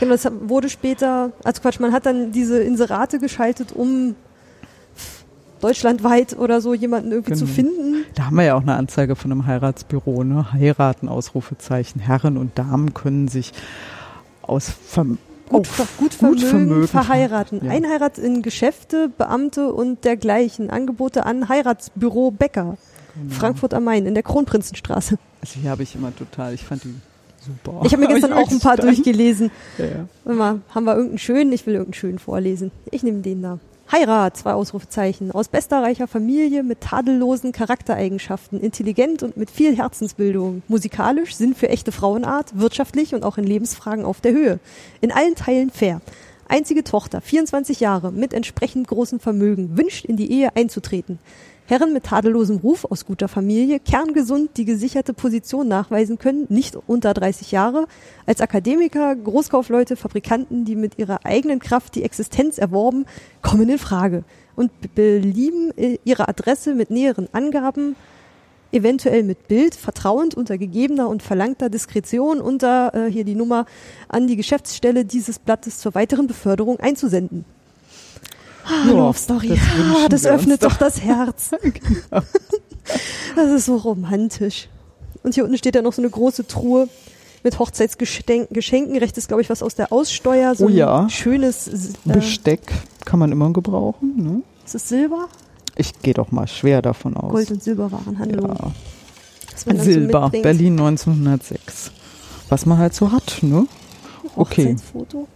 Genau, 0.00 0.12
das 0.12 0.30
wurde 0.46 0.68
später, 0.68 1.32
also 1.42 1.62
Quatsch, 1.62 1.80
man 1.80 1.92
hat 1.92 2.04
dann 2.06 2.32
diese 2.32 2.60
Inserate 2.60 3.18
geschaltet, 3.18 3.72
um 3.72 4.14
deutschlandweit 5.66 6.38
oder 6.38 6.60
so 6.60 6.74
jemanden 6.74 7.10
irgendwie 7.12 7.34
zu 7.34 7.44
Genau. 7.44 7.54
finden. 7.54 8.04
Da 8.14 8.26
haben 8.26 8.36
wir 8.36 8.44
ja 8.44 8.54
auch 8.54 8.62
eine 8.62 8.74
Anzeige 8.76 9.16
von 9.16 9.30
einem 9.32 9.46
Heiratsbüro, 9.46 10.24
ne? 10.24 10.52
Heiraten, 10.52 11.08
Ausrufezeichen. 11.08 12.00
Herren 12.00 12.36
und 12.38 12.58
Damen 12.58 12.94
können 12.94 13.28
sich 13.28 13.52
aus 14.42 14.70
Verm 14.70 15.18
Gut, 15.48 15.66
ver 15.68 15.86
gut, 15.96 16.12
Vermögen, 16.14 16.40
Vermögen 16.40 16.88
verheiraten. 16.88 17.60
ja. 17.64 17.70
Einheirat 17.70 18.18
in 18.18 18.42
Geschäfte, 18.42 19.08
Beamte 19.16 19.72
und 19.72 20.04
dergleichen. 20.04 20.70
Angebote 20.70 21.24
an 21.24 21.48
Heiratsbüro 21.48 22.32
Becker. 22.32 22.76
Genau. 23.14 23.32
Frankfurt 23.34 23.72
am 23.72 23.84
Main 23.84 24.06
in 24.06 24.14
der 24.14 24.24
Kronprinzenstraße. 24.24 25.18
Also 25.40 25.60
hier 25.60 25.70
habe 25.70 25.84
ich 25.84 25.94
immer 25.94 26.14
total, 26.16 26.52
ich 26.52 26.64
fand 26.64 26.82
die 26.82 26.94
super. 27.40 27.80
Ich 27.84 27.92
habe 27.92 28.02
mir 28.02 28.08
gestern 28.12 28.32
auch 28.32 28.50
ein 28.50 28.58
paar 28.58 28.76
Dann- 28.76 28.86
durchgelesen. 28.86 29.52
Ja, 29.78 29.84
ja. 29.84 30.32
Mal, 30.34 30.60
haben 30.74 30.84
wir 30.84 30.92
irgendeinen 30.94 31.18
schönen? 31.18 31.52
Ich 31.52 31.64
will 31.64 31.74
irgendeinen 31.74 31.94
schönen 31.94 32.18
vorlesen. 32.18 32.72
Ich 32.90 33.04
nehme 33.04 33.20
den 33.22 33.42
da. 33.42 33.58
Heirat, 33.90 34.36
zwei 34.36 34.52
Ausrufezeichen. 34.52 35.30
Aus 35.30 35.46
bester 35.46 35.80
reicher 35.80 36.08
Familie 36.08 36.64
mit 36.64 36.80
tadellosen 36.80 37.52
Charaktereigenschaften, 37.52 38.60
intelligent 38.60 39.22
und 39.22 39.36
mit 39.36 39.48
viel 39.48 39.76
Herzensbildung. 39.76 40.62
Musikalisch, 40.66 41.36
Sinn 41.36 41.54
für 41.54 41.68
echte 41.68 41.92
Frauenart, 41.92 42.58
wirtschaftlich 42.58 43.14
und 43.14 43.22
auch 43.22 43.38
in 43.38 43.44
Lebensfragen 43.44 44.04
auf 44.04 44.20
der 44.20 44.32
Höhe. 44.32 44.58
In 45.00 45.12
allen 45.12 45.36
Teilen 45.36 45.70
fair. 45.70 46.00
Einzige 46.48 46.82
Tochter, 46.82 47.20
24 47.20 47.78
Jahre, 47.78 48.10
mit 48.10 48.34
entsprechend 48.34 48.88
großem 48.88 49.20
Vermögen, 49.20 49.76
wünscht 49.76 50.04
in 50.04 50.16
die 50.16 50.32
Ehe 50.32 50.54
einzutreten. 50.56 51.20
Herren 51.68 51.92
mit 51.92 52.04
tadellosem 52.04 52.58
Ruf 52.58 52.84
aus 52.84 53.06
guter 53.06 53.26
Familie, 53.26 53.80
kerngesund, 53.80 54.50
die 54.56 54.64
gesicherte 54.64 55.12
Position 55.12 55.66
nachweisen 55.66 56.16
können, 56.16 56.46
nicht 56.48 56.76
unter 56.86 57.12
30 57.12 57.50
Jahre, 57.50 57.86
als 58.24 58.40
Akademiker, 58.40 59.16
Großkaufleute, 59.16 59.96
Fabrikanten, 59.96 60.64
die 60.64 60.76
mit 60.76 60.96
ihrer 60.98 61.26
eigenen 61.26 61.58
Kraft 61.58 61.96
die 61.96 62.04
Existenz 62.04 62.58
erworben, 62.58 63.04
kommen 63.42 63.68
in 63.68 63.78
Frage 63.78 64.22
und 64.54 64.70
be- 64.80 64.88
belieben 64.94 65.76
äh, 65.76 65.98
ihre 66.04 66.28
Adresse 66.28 66.74
mit 66.74 66.90
näheren 66.92 67.28
Angaben, 67.32 67.96
eventuell 68.70 69.24
mit 69.24 69.48
Bild, 69.48 69.74
vertrauend 69.74 70.36
unter 70.36 70.58
gegebener 70.58 71.08
und 71.08 71.22
verlangter 71.22 71.68
Diskretion 71.68 72.40
unter 72.40 72.94
äh, 72.94 73.10
hier 73.10 73.24
die 73.24 73.34
Nummer 73.34 73.66
an 74.08 74.28
die 74.28 74.36
Geschäftsstelle 74.36 75.04
dieses 75.04 75.40
Blattes 75.40 75.78
zur 75.78 75.96
weiteren 75.96 76.28
Beförderung 76.28 76.78
einzusenden. 76.78 77.44
Ah, 78.66 78.86
Ja, 78.86 78.92
Love 78.92 79.18
Story. 79.18 79.48
das 79.48 79.58
ah, 79.58 80.08
das 80.08 80.26
öffnet 80.26 80.62
doch. 80.64 80.76
das 80.76 81.00
Herz. 81.00 81.50
Das 83.34 83.50
ist 83.50 83.66
so 83.66 83.76
romantisch. 83.78 84.68
Und 85.24 85.34
hier 85.34 85.44
unten 85.44 85.58
steht 85.58 85.74
ja 85.74 85.82
noch 85.82 85.92
so 85.92 86.00
eine 86.00 86.08
große 86.10 86.46
Truhe 86.46 86.88
mit 87.42 87.58
Hochzeitsgeschenken. 87.58 88.96
Rechts 88.96 89.18
ist, 89.18 89.26
glaube 89.28 89.42
ich, 89.42 89.50
was 89.50 89.62
aus 89.62 89.74
der 89.74 89.92
Aussteuer. 89.92 90.54
So 90.54 90.66
Oh 90.66 90.68
ja. 90.68 91.00
ein 91.00 91.10
schönes 91.10 91.66
äh, 91.68 91.72
Besteck 92.04 92.60
kann 93.04 93.18
man 93.18 93.32
immer 93.32 93.52
gebrauchen. 93.52 94.14
Ne? 94.16 94.42
ist 94.64 94.74
es 94.76 94.88
Silber? 94.88 95.28
Ich 95.74 96.00
gehe 96.00 96.14
doch 96.14 96.30
mal 96.32 96.46
schwer 96.46 96.80
davon 96.80 97.16
aus. 97.16 97.32
Gold- 97.32 97.50
und 97.50 97.62
Silberwarenhandlung. 97.62 98.48
ja. 98.48 98.70
so 99.56 99.82
Silber, 99.82 100.20
mitbringt. 100.22 100.42
Berlin 100.44 100.72
1906. 100.80 101.90
Was 102.48 102.66
man 102.66 102.78
halt 102.78 102.94
so 102.94 103.10
hat, 103.12 103.38
ne? 103.42 103.66
Okay. 104.36 104.74
Hochzeitsfoto. 104.74 105.26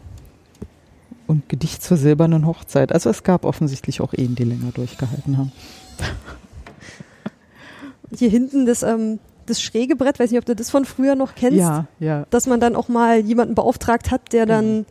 Und 1.30 1.48
Gedicht 1.48 1.80
zur 1.84 1.96
silbernen 1.96 2.44
Hochzeit. 2.44 2.92
Also 2.92 3.08
es 3.08 3.22
gab 3.22 3.44
offensichtlich 3.44 4.00
auch 4.00 4.12
Ehen, 4.14 4.34
die 4.34 4.42
länger 4.42 4.72
durchgehalten 4.74 5.38
haben. 5.38 5.52
Hier 8.18 8.28
hinten 8.28 8.66
das, 8.66 8.82
ähm, 8.82 9.20
das 9.46 9.62
schräge 9.62 9.94
Brett, 9.94 10.18
weiß 10.18 10.32
nicht, 10.32 10.40
ob 10.40 10.44
du 10.44 10.56
das 10.56 10.70
von 10.70 10.84
früher 10.84 11.14
noch 11.14 11.36
kennst, 11.36 11.60
Ja, 11.60 11.86
ja. 12.00 12.26
dass 12.30 12.48
man 12.48 12.58
dann 12.58 12.74
auch 12.74 12.88
mal 12.88 13.20
jemanden 13.20 13.54
beauftragt 13.54 14.10
hat, 14.10 14.32
der 14.32 14.44
dann 14.44 14.86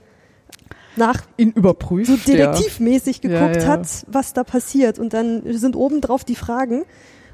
nach 0.95 1.23
Ihn 1.35 1.51
überprüft. 1.51 2.25
so 2.25 2.31
ja. 2.31 2.53
detektivmäßig 2.53 3.19
Ja, 3.21 3.29
geguckt 3.29 3.63
ja. 3.63 3.67
hat, 3.67 3.87
was 4.07 4.31
da 4.31 4.45
passiert. 4.45 4.97
Und 4.97 5.11
dann 5.13 5.41
sind 5.57 5.75
oben 5.75 5.99
drauf 5.99 6.23
die 6.23 6.35
Fragen 6.35 6.83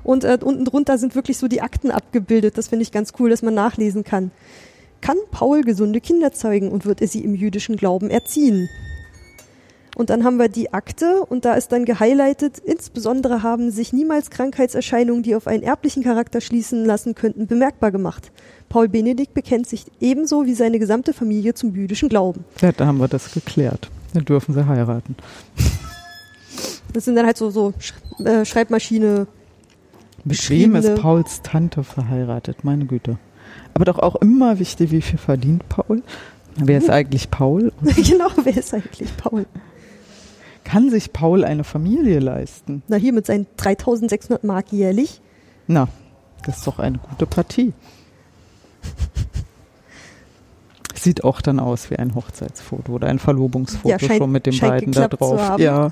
und 0.04 0.24
äh, 0.24 0.40
unten 0.44 0.66
drunter 0.66 0.98
sind 0.98 1.14
wirklich 1.14 1.38
so 1.38 1.48
die 1.48 1.62
Akten 1.62 1.92
abgebildet. 1.92 2.58
Das 2.58 2.70
finde 2.70 2.82
ich 2.82 2.92
ganz 2.92 3.14
cool, 3.20 3.30
dass 3.30 3.44
man 3.44 3.54
nachlesen 3.54 4.04
kann. 4.04 4.32
Kann 5.02 5.18
Paul 5.30 5.62
gesunde 5.62 6.02
Kinder 6.02 6.34
zeugen 6.34 6.72
und 6.72 6.88
wird 6.88 7.02
er 7.02 7.08
sie 7.08 7.24
im 7.24 7.36
jüdischen 7.36 7.76
Glauben 7.76 8.10
erziehen? 8.10 8.68
Und 9.96 10.10
dann 10.10 10.26
haben 10.26 10.38
wir 10.38 10.50
die 10.50 10.74
Akte 10.74 11.22
und 11.22 11.46
da 11.46 11.54
ist 11.54 11.72
dann 11.72 11.86
gehighlightet, 11.86 12.60
insbesondere 12.60 13.44
haben 13.44 13.72
sich 13.72 13.94
niemals 13.94 14.30
Krankheitserscheinungen, 14.30 15.24
die 15.24 15.36
auf 15.36 15.48
einen 15.48 15.64
erblichen 15.64 16.04
Charakter 16.04 16.42
schließen 16.42 16.86
lassen 16.86 17.16
könnten, 17.16 17.48
bemerkbar 17.48 17.92
gemacht. 17.92 18.32
Paul 18.68 18.90
Benedikt 18.90 19.34
bekennt 19.34 19.68
sich 19.68 19.86
ebenso 20.02 20.46
wie 20.46 20.54
seine 20.54 20.80
gesamte 20.80 21.14
Familie 21.14 21.54
zum 21.54 21.74
jüdischen 21.74 22.10
Glauben. 22.10 22.44
Ja, 22.62 22.74
da 22.74 22.86
haben 22.86 22.98
wir 22.98 23.08
das 23.08 23.32
geklärt. 23.32 23.90
Dann 24.14 24.26
dürfen 24.26 24.54
sie 24.54 24.68
heiraten. 24.68 25.16
Das 26.94 27.06
sind 27.06 27.16
dann 27.16 27.26
halt 27.26 27.38
so, 27.38 27.50
so 27.50 27.74
Sch 27.80 27.94
äh, 28.24 28.44
Schreibmaschine. 28.44 29.28
Mit 30.26 30.50
wem 30.50 30.76
ist 30.76 30.96
Pauls 30.96 31.42
Tante 31.42 31.84
verheiratet? 31.84 32.64
Meine 32.64 32.86
Güte. 32.86 33.18
Aber 33.74 33.86
doch 33.86 34.00
auch 34.00 34.16
immer 34.16 34.60
wichtig, 34.60 34.92
wie 34.92 35.02
viel 35.02 35.20
verdient 35.20 35.68
Paul? 35.70 36.02
Wer 36.58 36.78
ist 36.78 36.90
eigentlich 36.90 37.32
Paul? 37.32 37.72
Genau, 37.96 38.30
wer 38.44 38.58
ist 38.58 38.74
eigentlich 38.74 39.16
Paul? 39.18 39.46
Kann 40.66 40.90
sich 40.90 41.14
Paul 41.14 41.46
eine 41.46 41.64
Familie 41.64 42.20
leisten? 42.20 42.84
Na, 42.90 42.98
hier 42.98 43.14
mit 43.14 43.26
seinen 43.26 43.48
3600 43.56 44.44
Mark 44.44 44.74
jährlich. 44.74 45.22
Na, 45.68 45.88
das 46.46 46.58
ist 46.58 46.68
doch 46.68 46.80
eine 46.80 46.98
gute 46.98 47.26
Partie. 47.26 47.72
Sieht 50.96 51.24
auch 51.24 51.42
dann 51.42 51.60
aus 51.60 51.90
wie 51.92 51.98
ein 51.98 52.16
Hochzeitsfoto 52.16 52.92
oder 52.94 53.08
ein 53.08 53.20
Verlobungsfoto 53.20 53.88
Ja, 53.90 54.00
scheint- 54.00 54.18
schon 54.18 54.32
mit 54.32 54.46
den 54.46 54.58
beiden 54.60 54.92
da 54.92 55.08
drauf. 55.08 55.60
Ja. 55.60 55.92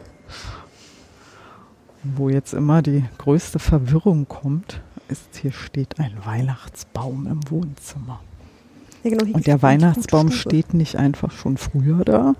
Wo 2.04 2.30
jetzt 2.30 2.54
immer 2.54 2.82
die 2.82 3.06
größte 3.20 3.60
Verwirrung 3.60 4.28
kommt, 4.28 4.82
ist, 5.08 5.38
hier 5.42 5.52
steht 5.52 6.00
ein 6.00 6.14
Weihnachtsbaum 6.26 7.28
im 7.28 7.40
Wohnzimmer. 7.50 8.20
Ja, 9.04 9.12
genau, 9.12 9.26
Und 9.36 9.46
der 9.48 9.62
Weihnachtsbaum 9.62 10.32
steht 10.32 10.74
nicht 10.74 10.96
einfach 10.96 11.32
schon 11.32 11.58
früher 11.58 12.04
da, 12.04 12.34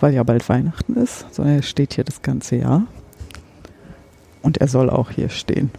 weil 0.00 0.14
ja 0.14 0.22
bald 0.22 0.48
Weihnachten 0.48 0.94
ist, 0.94 1.26
sondern 1.34 1.56
er 1.56 1.62
steht 1.62 1.94
hier 1.94 2.04
das 2.04 2.22
ganze 2.22 2.56
Jahr. 2.56 2.86
Und 4.42 4.58
er 4.58 4.68
soll 4.68 4.88
auch 4.88 5.10
hier 5.10 5.28
stehen. 5.28 5.70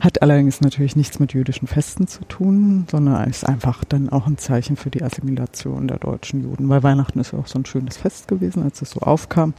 Hat 0.00 0.22
allerdings 0.22 0.60
natürlich 0.60 0.96
nichts 0.96 1.18
mit 1.18 1.34
jüdischen 1.34 1.68
Festen 1.68 2.06
zu 2.06 2.24
tun, 2.24 2.86
sondern 2.90 3.28
ist 3.28 3.46
einfach 3.46 3.84
dann 3.84 4.08
auch 4.08 4.26
ein 4.26 4.38
Zeichen 4.38 4.76
für 4.76 4.90
die 4.90 5.02
Assimilation 5.02 5.88
der 5.88 5.98
deutschen 5.98 6.42
Juden. 6.42 6.68
Weil 6.68 6.82
Weihnachten 6.82 7.20
ist 7.20 7.32
ja 7.32 7.38
auch 7.38 7.46
so 7.46 7.58
ein 7.58 7.66
schönes 7.66 7.98
Fest 7.98 8.26
gewesen, 8.28 8.62
als 8.62 8.80
es 8.80 8.90
so 8.90 9.00
aufkam. 9.00 9.52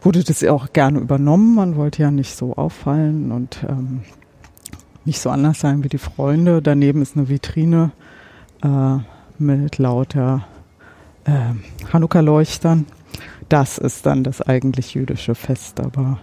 Wurde 0.00 0.24
das 0.24 0.40
ja 0.40 0.52
auch 0.52 0.72
gerne 0.72 0.98
übernommen. 0.98 1.54
Man 1.54 1.76
wollte 1.76 2.02
ja 2.02 2.10
nicht 2.10 2.36
so 2.36 2.54
auffallen 2.54 3.30
und 3.30 3.64
ähm, 3.68 4.02
nicht 5.04 5.20
so 5.20 5.30
anders 5.30 5.60
sein 5.60 5.84
wie 5.84 5.88
die 5.88 5.98
Freunde. 5.98 6.60
Daneben 6.60 7.02
ist 7.02 7.16
eine 7.16 7.28
Vitrine 7.28 7.92
äh, 8.62 8.98
mit 9.38 9.78
lauter 9.78 10.46
äh, 11.24 11.86
Chanukka-Leuchtern. 11.90 12.86
Das 13.48 13.78
ist 13.78 14.04
dann 14.06 14.24
das 14.24 14.42
eigentlich 14.42 14.94
jüdische 14.94 15.34
Fest, 15.34 15.80
aber 15.80 16.18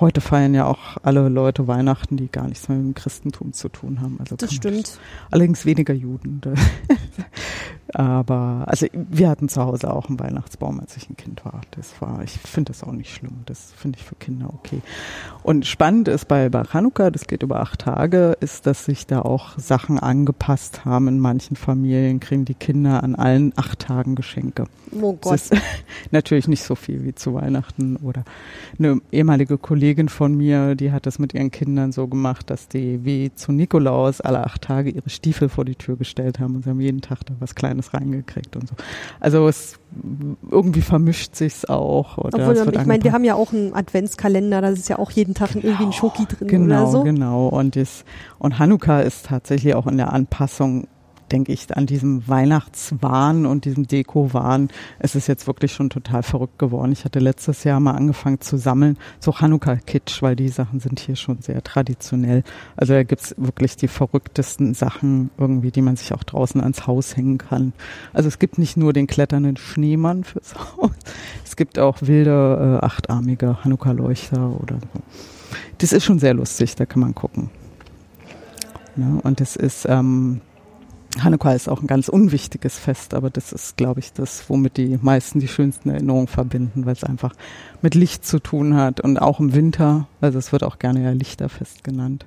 heute 0.00 0.20
feiern 0.20 0.54
ja 0.54 0.66
auch 0.66 0.96
alle 1.02 1.28
Leute 1.28 1.68
Weihnachten, 1.68 2.16
die 2.16 2.28
gar 2.28 2.48
nichts 2.48 2.68
mehr 2.68 2.78
mit 2.78 2.86
dem 2.86 2.94
Christentum 2.94 3.52
zu 3.52 3.68
tun 3.68 4.00
haben. 4.00 4.16
Also 4.20 4.36
Das 4.36 4.52
stimmt. 4.52 4.98
Allerdings 5.30 5.64
weniger 5.64 5.94
Juden. 5.94 6.40
Aber 7.94 8.64
also 8.66 8.86
wir 8.94 9.28
hatten 9.28 9.50
zu 9.50 9.62
Hause 9.62 9.92
auch 9.92 10.08
einen 10.08 10.18
Weihnachtsbaum, 10.18 10.80
als 10.80 10.96
ich 10.96 11.10
ein 11.10 11.16
Kind 11.16 11.44
war. 11.44 11.60
Das 11.72 12.00
war, 12.00 12.22
ich 12.22 12.32
finde 12.32 12.72
das 12.72 12.82
auch 12.82 12.92
nicht 12.92 13.14
schlimm. 13.14 13.42
Das 13.44 13.72
finde 13.76 13.98
ich 13.98 14.04
für 14.04 14.14
Kinder 14.14 14.48
okay. 14.54 14.80
Und 15.42 15.66
spannend 15.66 16.08
ist 16.08 16.26
bei, 16.26 16.48
bei 16.48 16.62
Chanukka, 16.64 17.10
das 17.10 17.26
geht 17.26 17.42
über 17.42 17.60
acht 17.60 17.80
Tage, 17.80 18.36
ist, 18.40 18.66
dass 18.66 18.86
sich 18.86 19.06
da 19.06 19.20
auch 19.20 19.58
Sachen 19.58 19.98
angepasst 19.98 20.86
haben. 20.86 21.08
In 21.08 21.18
manchen 21.18 21.54
Familien 21.54 22.20
kriegen 22.20 22.46
die 22.46 22.54
Kinder 22.54 23.02
an 23.02 23.14
allen 23.14 23.52
acht 23.56 23.80
Tagen 23.80 24.14
Geschenke. 24.14 24.64
Oh 24.92 25.12
Gott. 25.14 25.34
Das 25.34 25.50
ist 25.50 25.62
natürlich 26.10 26.48
nicht 26.48 26.62
so 26.62 26.74
viel 26.74 27.04
wie 27.04 27.14
zu 27.14 27.34
Weihnachten. 27.34 27.96
Oder 27.96 28.24
eine 28.78 29.00
ehemalige 29.10 29.58
Kollegin 29.58 29.81
von 30.08 30.34
mir, 30.36 30.74
die 30.74 30.92
hat 30.92 31.06
das 31.06 31.18
mit 31.18 31.34
ihren 31.34 31.50
Kindern 31.50 31.92
so 31.92 32.06
gemacht, 32.06 32.50
dass 32.50 32.68
die 32.68 33.04
wie 33.04 33.34
zu 33.34 33.52
Nikolaus 33.52 34.20
alle 34.20 34.44
acht 34.44 34.62
Tage 34.62 34.90
ihre 34.90 35.10
Stiefel 35.10 35.48
vor 35.48 35.64
die 35.64 35.74
Tür 35.74 35.96
gestellt 35.96 36.38
haben 36.38 36.54
und 36.54 36.64
sie 36.64 36.70
haben 36.70 36.80
jeden 36.80 37.00
Tag 37.00 37.26
da 37.26 37.34
was 37.40 37.54
Kleines 37.54 37.92
reingekriegt 37.92 38.54
und 38.56 38.68
so. 38.68 38.74
Also 39.20 39.48
es 39.48 39.78
irgendwie 40.50 40.82
vermischt 40.82 41.34
sich's 41.34 41.64
auch. 41.64 42.16
Oder 42.18 42.48
Obwohl, 42.48 42.74
ich 42.74 42.86
meine, 42.86 43.02
wir 43.04 43.12
haben 43.12 43.24
ja 43.24 43.34
auch 43.34 43.52
einen 43.52 43.74
Adventskalender, 43.74 44.60
da 44.60 44.68
ist 44.68 44.88
ja 44.88 44.98
auch 44.98 45.10
jeden 45.10 45.34
Tag 45.34 45.54
irgendwie 45.56 45.84
ein 45.84 45.92
Schoki 45.92 46.26
drin 46.26 46.48
Genau, 46.48 46.82
oder 46.82 46.90
so. 46.90 47.02
genau. 47.02 47.48
Und, 47.48 47.76
das, 47.76 48.04
und 48.38 48.58
Hanukkah 48.58 49.00
ist 49.00 49.26
tatsächlich 49.26 49.74
auch 49.74 49.86
in 49.86 49.96
der 49.96 50.12
Anpassung, 50.12 50.86
denke 51.32 51.52
ich, 51.52 51.74
an 51.76 51.86
diesem 51.86 52.28
Weihnachtswahn 52.28 53.46
und 53.46 53.64
diesem 53.64 53.86
Deko-Wahn. 53.86 54.68
Es 54.98 55.14
ist 55.14 55.26
jetzt 55.26 55.46
wirklich 55.46 55.72
schon 55.72 55.90
total 55.90 56.22
verrückt 56.22 56.58
geworden. 56.58 56.92
Ich 56.92 57.04
hatte 57.04 57.18
letztes 57.18 57.64
Jahr 57.64 57.80
mal 57.80 57.92
angefangen 57.92 58.40
zu 58.40 58.58
sammeln, 58.58 58.98
so 59.18 59.32
Hanukkah-Kitsch, 59.40 60.22
weil 60.22 60.36
die 60.36 60.48
Sachen 60.48 60.80
sind 60.80 61.00
hier 61.00 61.16
schon 61.16 61.40
sehr 61.40 61.62
traditionell. 61.62 62.44
Also 62.76 62.92
da 62.92 63.02
gibt's 63.02 63.34
wirklich 63.38 63.76
die 63.76 63.88
verrücktesten 63.88 64.74
Sachen 64.74 65.30
irgendwie, 65.38 65.70
die 65.70 65.82
man 65.82 65.96
sich 65.96 66.12
auch 66.12 66.22
draußen 66.22 66.60
ans 66.60 66.86
Haus 66.86 67.16
hängen 67.16 67.38
kann. 67.38 67.72
Also 68.12 68.28
es 68.28 68.38
gibt 68.38 68.58
nicht 68.58 68.76
nur 68.76 68.92
den 68.92 69.06
kletternden 69.06 69.56
Schneemann 69.56 70.24
fürs 70.24 70.54
Haus, 70.76 70.90
es 71.44 71.56
gibt 71.56 71.78
auch 71.78 71.98
wilde, 72.02 72.78
äh, 72.80 72.84
achtarmige 72.84 73.64
Hanukkah-Leuchter 73.64 74.60
oder 74.60 74.78
so. 74.80 75.00
Das 75.78 75.92
ist 75.92 76.04
schon 76.04 76.18
sehr 76.18 76.34
lustig, 76.34 76.76
da 76.76 76.86
kann 76.86 77.00
man 77.00 77.14
gucken. 77.14 77.50
Ja, 78.96 79.18
und 79.22 79.40
das 79.40 79.56
ist, 79.56 79.86
ähm, 79.88 80.42
Hanukkah 81.20 81.52
ist 81.52 81.68
auch 81.68 81.82
ein 81.82 81.86
ganz 81.86 82.08
unwichtiges 82.08 82.78
Fest, 82.78 83.12
aber 83.14 83.28
das 83.28 83.52
ist, 83.52 83.76
glaube 83.76 84.00
ich, 84.00 84.12
das, 84.12 84.48
womit 84.48 84.76
die 84.76 84.98
meisten 85.02 85.40
die 85.40 85.48
schönsten 85.48 85.90
Erinnerungen 85.90 86.26
verbinden, 86.26 86.86
weil 86.86 86.94
es 86.94 87.04
einfach 87.04 87.34
mit 87.82 87.94
Licht 87.94 88.24
zu 88.24 88.38
tun 88.38 88.76
hat 88.76 89.00
und 89.00 89.18
auch 89.20 89.38
im 89.38 89.54
Winter, 89.54 90.08
also 90.20 90.38
es 90.38 90.52
wird 90.52 90.64
auch 90.64 90.78
gerne 90.78 91.02
ja 91.02 91.10
Lichterfest 91.10 91.84
genannt. 91.84 92.26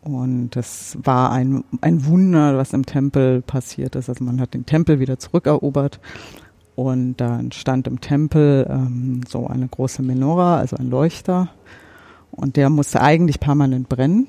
Und 0.00 0.50
das 0.56 0.98
war 1.00 1.30
ein, 1.30 1.62
ein 1.80 2.06
Wunder, 2.06 2.56
was 2.56 2.72
im 2.72 2.86
Tempel 2.86 3.40
passiert 3.40 3.94
ist. 3.94 4.08
Also 4.08 4.24
man 4.24 4.40
hat 4.40 4.52
den 4.52 4.66
Tempel 4.66 4.98
wieder 4.98 5.18
zurückerobert 5.18 6.00
und 6.74 7.16
da 7.18 7.40
stand 7.52 7.86
im 7.86 8.00
Tempel 8.00 8.66
ähm, 8.68 9.20
so 9.28 9.46
eine 9.46 9.68
große 9.68 10.02
Menora, 10.02 10.56
also 10.56 10.76
ein 10.76 10.90
Leuchter. 10.90 11.50
Und 12.30 12.56
der 12.56 12.70
musste 12.70 13.02
eigentlich 13.02 13.40
permanent 13.40 13.88
brennen. 13.88 14.26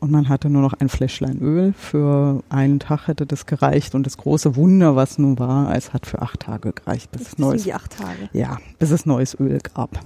Und 0.00 0.10
man 0.10 0.28
hatte 0.28 0.50
nur 0.50 0.62
noch 0.62 0.74
ein 0.74 0.88
Fläschlein 0.88 1.38
Öl. 1.40 1.72
Für 1.72 2.42
einen 2.48 2.78
Tag 2.78 3.08
hätte 3.08 3.26
das 3.26 3.46
gereicht. 3.46 3.94
Und 3.94 4.04
das 4.06 4.16
große 4.16 4.56
Wunder, 4.56 4.96
was 4.96 5.18
nun 5.18 5.38
war, 5.38 5.74
es 5.74 5.92
hat 5.92 6.06
für 6.06 6.20
acht 6.22 6.40
Tage 6.40 6.72
gereicht, 6.72 7.10
bis 7.10 7.22
es 7.22 7.38
neues, 7.38 7.64
ja, 7.64 8.58
bis 8.78 8.90
es 8.90 9.06
neues 9.06 9.38
Öl 9.38 9.58
gab. 9.74 10.00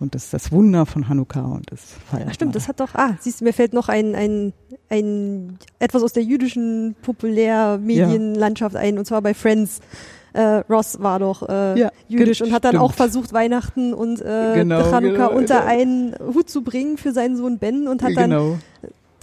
Und 0.00 0.14
das 0.14 0.24
ist 0.24 0.32
das 0.32 0.50
Wunder 0.50 0.86
von 0.86 1.10
Hanukkah 1.10 1.42
und 1.42 1.70
das 1.70 1.80
feiert 2.10 2.28
Ja, 2.28 2.32
stimmt, 2.34 2.54
das 2.54 2.68
hat 2.68 2.80
doch, 2.80 2.94
ah, 2.94 3.16
siehst 3.20 3.42
du, 3.42 3.44
mir 3.44 3.52
fällt 3.52 3.74
noch 3.74 3.90
ein, 3.90 4.14
ein, 4.14 4.54
ein, 4.88 5.58
etwas 5.78 6.02
aus 6.02 6.14
der 6.14 6.22
jüdischen 6.22 6.96
Populärmedienlandschaft 7.02 8.76
ein, 8.76 8.96
und 8.98 9.04
zwar 9.04 9.20
bei 9.20 9.34
Friends. 9.34 9.80
Äh, 10.32 10.62
Ross 10.70 11.02
war 11.02 11.18
doch 11.18 11.46
äh, 11.48 11.78
Ja, 11.78 11.90
jüdisch 12.08 12.40
und 12.40 12.52
hat 12.52 12.64
dann 12.64 12.70
stimmt. 12.70 12.84
auch 12.84 12.94
versucht, 12.94 13.32
Weihnachten 13.32 13.92
und 13.92 14.22
äh, 14.22 14.52
Genau, 14.54 14.80
Chanukka 14.84 15.26
genau, 15.26 15.32
unter 15.32 15.60
genau. 15.60 15.70
einen 15.70 16.14
Hut 16.34 16.48
zu 16.48 16.62
bringen 16.62 16.96
für 16.98 17.12
seinen 17.12 17.36
Sohn 17.36 17.58
Ben 17.58 17.88
und 17.88 18.02
hat 18.02 18.16
dann 18.16 18.30
genau. 18.30 18.58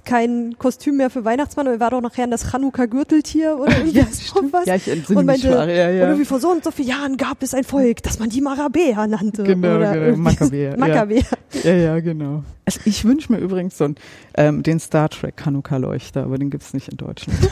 Kein 0.08 0.58
Kostüm 0.58 0.98
mehr 0.98 1.10
für 1.12 1.24
Weihnachtsmann, 1.26 1.68
aber 1.68 1.76
er 1.76 1.80
war 1.80 1.90
doch 1.92 2.02
nachher 2.02 2.26
das 2.28 2.46
Chanukka-Gürteltier 2.52 3.58
oder 3.60 3.72
irgendwie 3.78 4.00
Ja, 4.00 4.06
sowas. 4.12 4.66
Ja, 4.66 4.76
ich 4.76 4.88
entsinne 4.88 5.20
und 5.20 5.26
mich 5.28 5.44
meinte, 5.44 5.48
schwach, 5.56 5.68
ja, 5.68 5.92
ja. 5.92 6.04
oder 6.06 6.18
wie 6.18 6.26
vor 6.26 6.40
so 6.40 6.50
und 6.50 6.64
so 6.64 6.72
vielen 6.72 6.88
Jahren 6.88 7.18
gab 7.18 7.44
es 7.44 7.54
ein 7.54 7.64
Volk, 7.64 8.02
das 8.04 8.18
man 8.20 8.30
die 8.30 8.42
Makkabäer 8.42 9.06
nannte. 9.08 9.44
Genau, 9.44 9.76
oder 9.76 9.94
genau, 9.94 10.06
irgendwie- 10.06 10.22
Makkabäer, 10.22 10.72
ja. 10.72 10.78
Makkabäer. 10.78 11.24
Ja, 11.64 11.74
ja, 11.74 12.00
genau. 12.00 12.44
Also 12.66 12.80
ich 12.86 13.06
wünsche 13.06 13.32
mir 13.32 13.40
übrigens 13.40 13.78
so 13.78 13.84
einen, 13.86 13.96
ähm, 14.36 14.64
den 14.64 14.80
Star 14.80 15.10
Trek 15.10 15.36
Hanukkah-Leuchter, 15.46 16.24
aber 16.24 16.38
den 16.38 16.50
gibt's 16.50 16.74
nicht 16.74 16.90
in 16.90 16.98
Deutschland. 16.98 17.38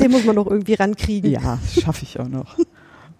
Den 0.00 0.10
muss 0.10 0.24
man 0.24 0.34
noch 0.34 0.46
irgendwie 0.48 0.74
rankriegen. 0.74 1.30
ja, 1.30 1.58
schaffe 1.80 2.02
ich 2.02 2.18
auch 2.20 2.28
noch. 2.28 2.56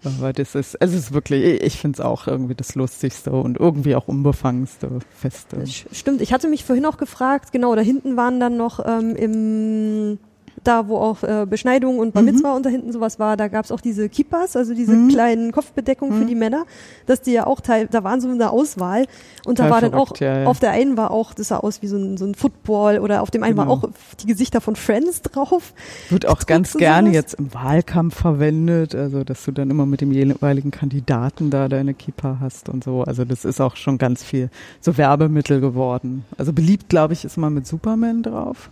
Aber 0.03 0.33
das 0.33 0.55
ist, 0.55 0.75
es 0.79 0.93
ist 0.93 1.13
wirklich, 1.13 1.61
ich 1.61 1.79
finde 1.79 1.97
es 1.97 2.05
auch 2.05 2.27
irgendwie 2.27 2.55
das 2.55 2.75
lustigste 2.75 3.31
und 3.31 3.59
irgendwie 3.59 3.95
auch 3.95 4.07
unbefangenste 4.07 4.99
Feste. 5.15 5.65
Stimmt, 5.67 6.21
ich 6.21 6.33
hatte 6.33 6.49
mich 6.49 6.63
vorhin 6.63 6.85
auch 6.85 6.97
gefragt, 6.97 7.51
genau, 7.51 7.75
da 7.75 7.81
hinten 7.81 8.17
waren 8.17 8.39
dann 8.39 8.57
noch 8.57 8.85
ähm, 8.85 9.15
im 9.15 10.19
da 10.63 10.87
wo 10.87 10.97
auch 10.97 11.23
äh, 11.23 11.45
Beschneidung 11.49 11.99
und 11.99 12.13
Bar 12.13 12.23
Mhm. 12.23 12.29
Mitzvah 12.31 12.55
und 12.55 12.65
da 12.65 12.69
hinten 12.69 12.91
sowas 12.91 13.19
war, 13.19 13.37
da 13.37 13.47
gab's 13.47 13.71
auch 13.71 13.81
diese 13.81 14.09
Kippas, 14.09 14.55
also 14.55 14.73
diese 14.73 14.93
Mhm. 14.93 15.09
kleinen 15.09 15.51
Kopfbedeckungen 15.51 16.15
für 16.17 16.23
Mhm. 16.23 16.27
die 16.27 16.35
Männer, 16.35 16.65
dass 17.05 17.21
die 17.21 17.31
ja 17.31 17.45
auch 17.47 17.59
teil, 17.61 17.87
da 17.91 18.03
waren 18.03 18.21
so 18.21 18.29
eine 18.29 18.49
Auswahl 18.51 19.05
und 19.45 19.59
da 19.59 19.63
Total 19.65 19.71
war 19.71 19.81
dann 19.81 19.93
auch, 19.99 20.15
ja, 20.17 20.41
ja. 20.41 20.47
auf 20.47 20.59
der 20.59 20.71
einen 20.71 20.97
war 20.97 21.11
auch, 21.11 21.33
das 21.33 21.49
sah 21.49 21.57
aus 21.57 21.81
wie 21.81 21.87
so 21.87 21.97
ein, 21.97 22.17
so 22.17 22.25
ein 22.25 22.35
Football 22.35 22.99
oder 22.99 23.21
auf 23.21 23.31
dem 23.31 23.43
einen 23.43 23.57
war 23.57 23.65
Genau. 23.65 23.75
auch 23.77 23.89
die 24.21 24.27
Gesichter 24.27 24.61
von 24.61 24.75
Friends 24.75 25.21
drauf. 25.21 25.73
Wird 26.09 26.27
auch 26.27 26.45
ganz 26.45 26.73
gerne 26.73 27.09
sowas? 27.09 27.15
jetzt 27.15 27.33
im 27.35 27.53
Wahlkampf 27.53 28.15
verwendet, 28.15 28.95
also 28.95 29.23
dass 29.23 29.43
du 29.45 29.51
dann 29.51 29.69
immer 29.69 29.85
mit 29.85 30.01
dem 30.01 30.11
jeweiligen 30.11 30.71
Kandidaten 30.71 31.49
da 31.49 31.67
deine 31.67 31.93
Kippa 31.93 32.37
hast 32.39 32.69
und 32.69 32.83
so. 32.83 33.03
Also 33.03 33.25
das 33.25 33.45
ist 33.45 33.59
auch 33.61 33.75
schon 33.75 33.97
ganz 33.97 34.23
viel 34.23 34.49
so 34.81 34.97
Werbemittel 34.97 35.59
geworden. 35.61 36.25
Also 36.37 36.53
beliebt, 36.53 36.89
glaube 36.89 37.13
ich, 37.13 37.25
ist 37.25 37.37
man 37.37 37.53
mit 37.53 37.67
Superman 37.67 38.23
drauf. 38.23 38.69